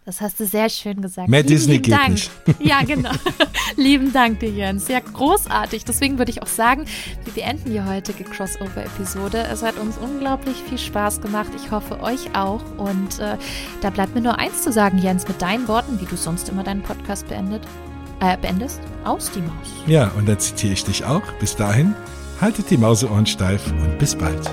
Das 0.07 0.21
hast 0.21 0.39
du 0.39 0.45
sehr 0.45 0.69
schön 0.69 1.01
gesagt. 1.01 1.29
Mehr 1.31 1.41
lieben, 1.41 1.55
Disney 1.55 1.73
lieben 1.75 1.83
geht 1.85 1.95
Dank. 1.95 2.11
nicht. 2.11 2.31
Ja, 2.61 2.83
genau. 2.83 3.11
lieben 3.77 4.13
Dank 4.13 4.41
dir, 4.41 4.51
Jens. 4.51 4.87
Sehr 4.87 5.01
großartig. 5.01 5.85
Deswegen 5.87 6.19
würde 6.19 6.31
ich 6.31 6.43
auch 6.43 6.47
sagen, 6.47 6.85
wir 7.25 7.33
beenden 7.33 7.73
die 7.73 7.81
heutige 7.83 8.25
Crossover-Episode. 8.25 9.47
Es 9.51 9.63
hat 9.63 9.79
uns 9.79 9.97
unglaublich 9.97 10.57
viel 10.69 10.77
Spaß 10.77 11.23
gemacht. 11.23 11.49
Ich 11.57 11.71
hoffe, 11.71 12.01
euch 12.03 12.35
auch. 12.35 12.63
Und 12.77 13.19
äh, 13.19 13.39
da 13.81 13.89
bleibt 13.91 14.15
mir 14.15 14.21
nur 14.21 14.39
eins 14.39 14.63
zu 14.63 14.73
sagen, 14.73 14.99
Jens, 14.99 15.27
mit 15.27 15.41
deinen 15.41 15.67
Worten, 15.69 15.99
wie 16.01 16.07
du 16.07 16.17
sonst 16.17 16.51
immer 16.51 16.65
deinen 16.65 16.83
Podcast 16.83 17.27
beendet, 17.29 17.63
äh, 18.21 18.37
beendest. 18.37 18.81
Aus 19.05 19.31
die 19.31 19.41
Maus. 19.41 19.69
Ja, 19.87 20.09
und 20.17 20.27
dann 20.27 20.39
zitiere 20.39 20.75
ich 20.75 20.85
dich 20.85 21.05
auch. 21.05 21.23
Bis 21.41 21.57
dahin, 21.57 21.95
haltet 22.43 22.69
die 22.71 22.77
Mauseohren 22.77 23.25
steif 23.25 23.67
und 23.71 23.99
bis 23.99 24.15
bald. 24.15 24.51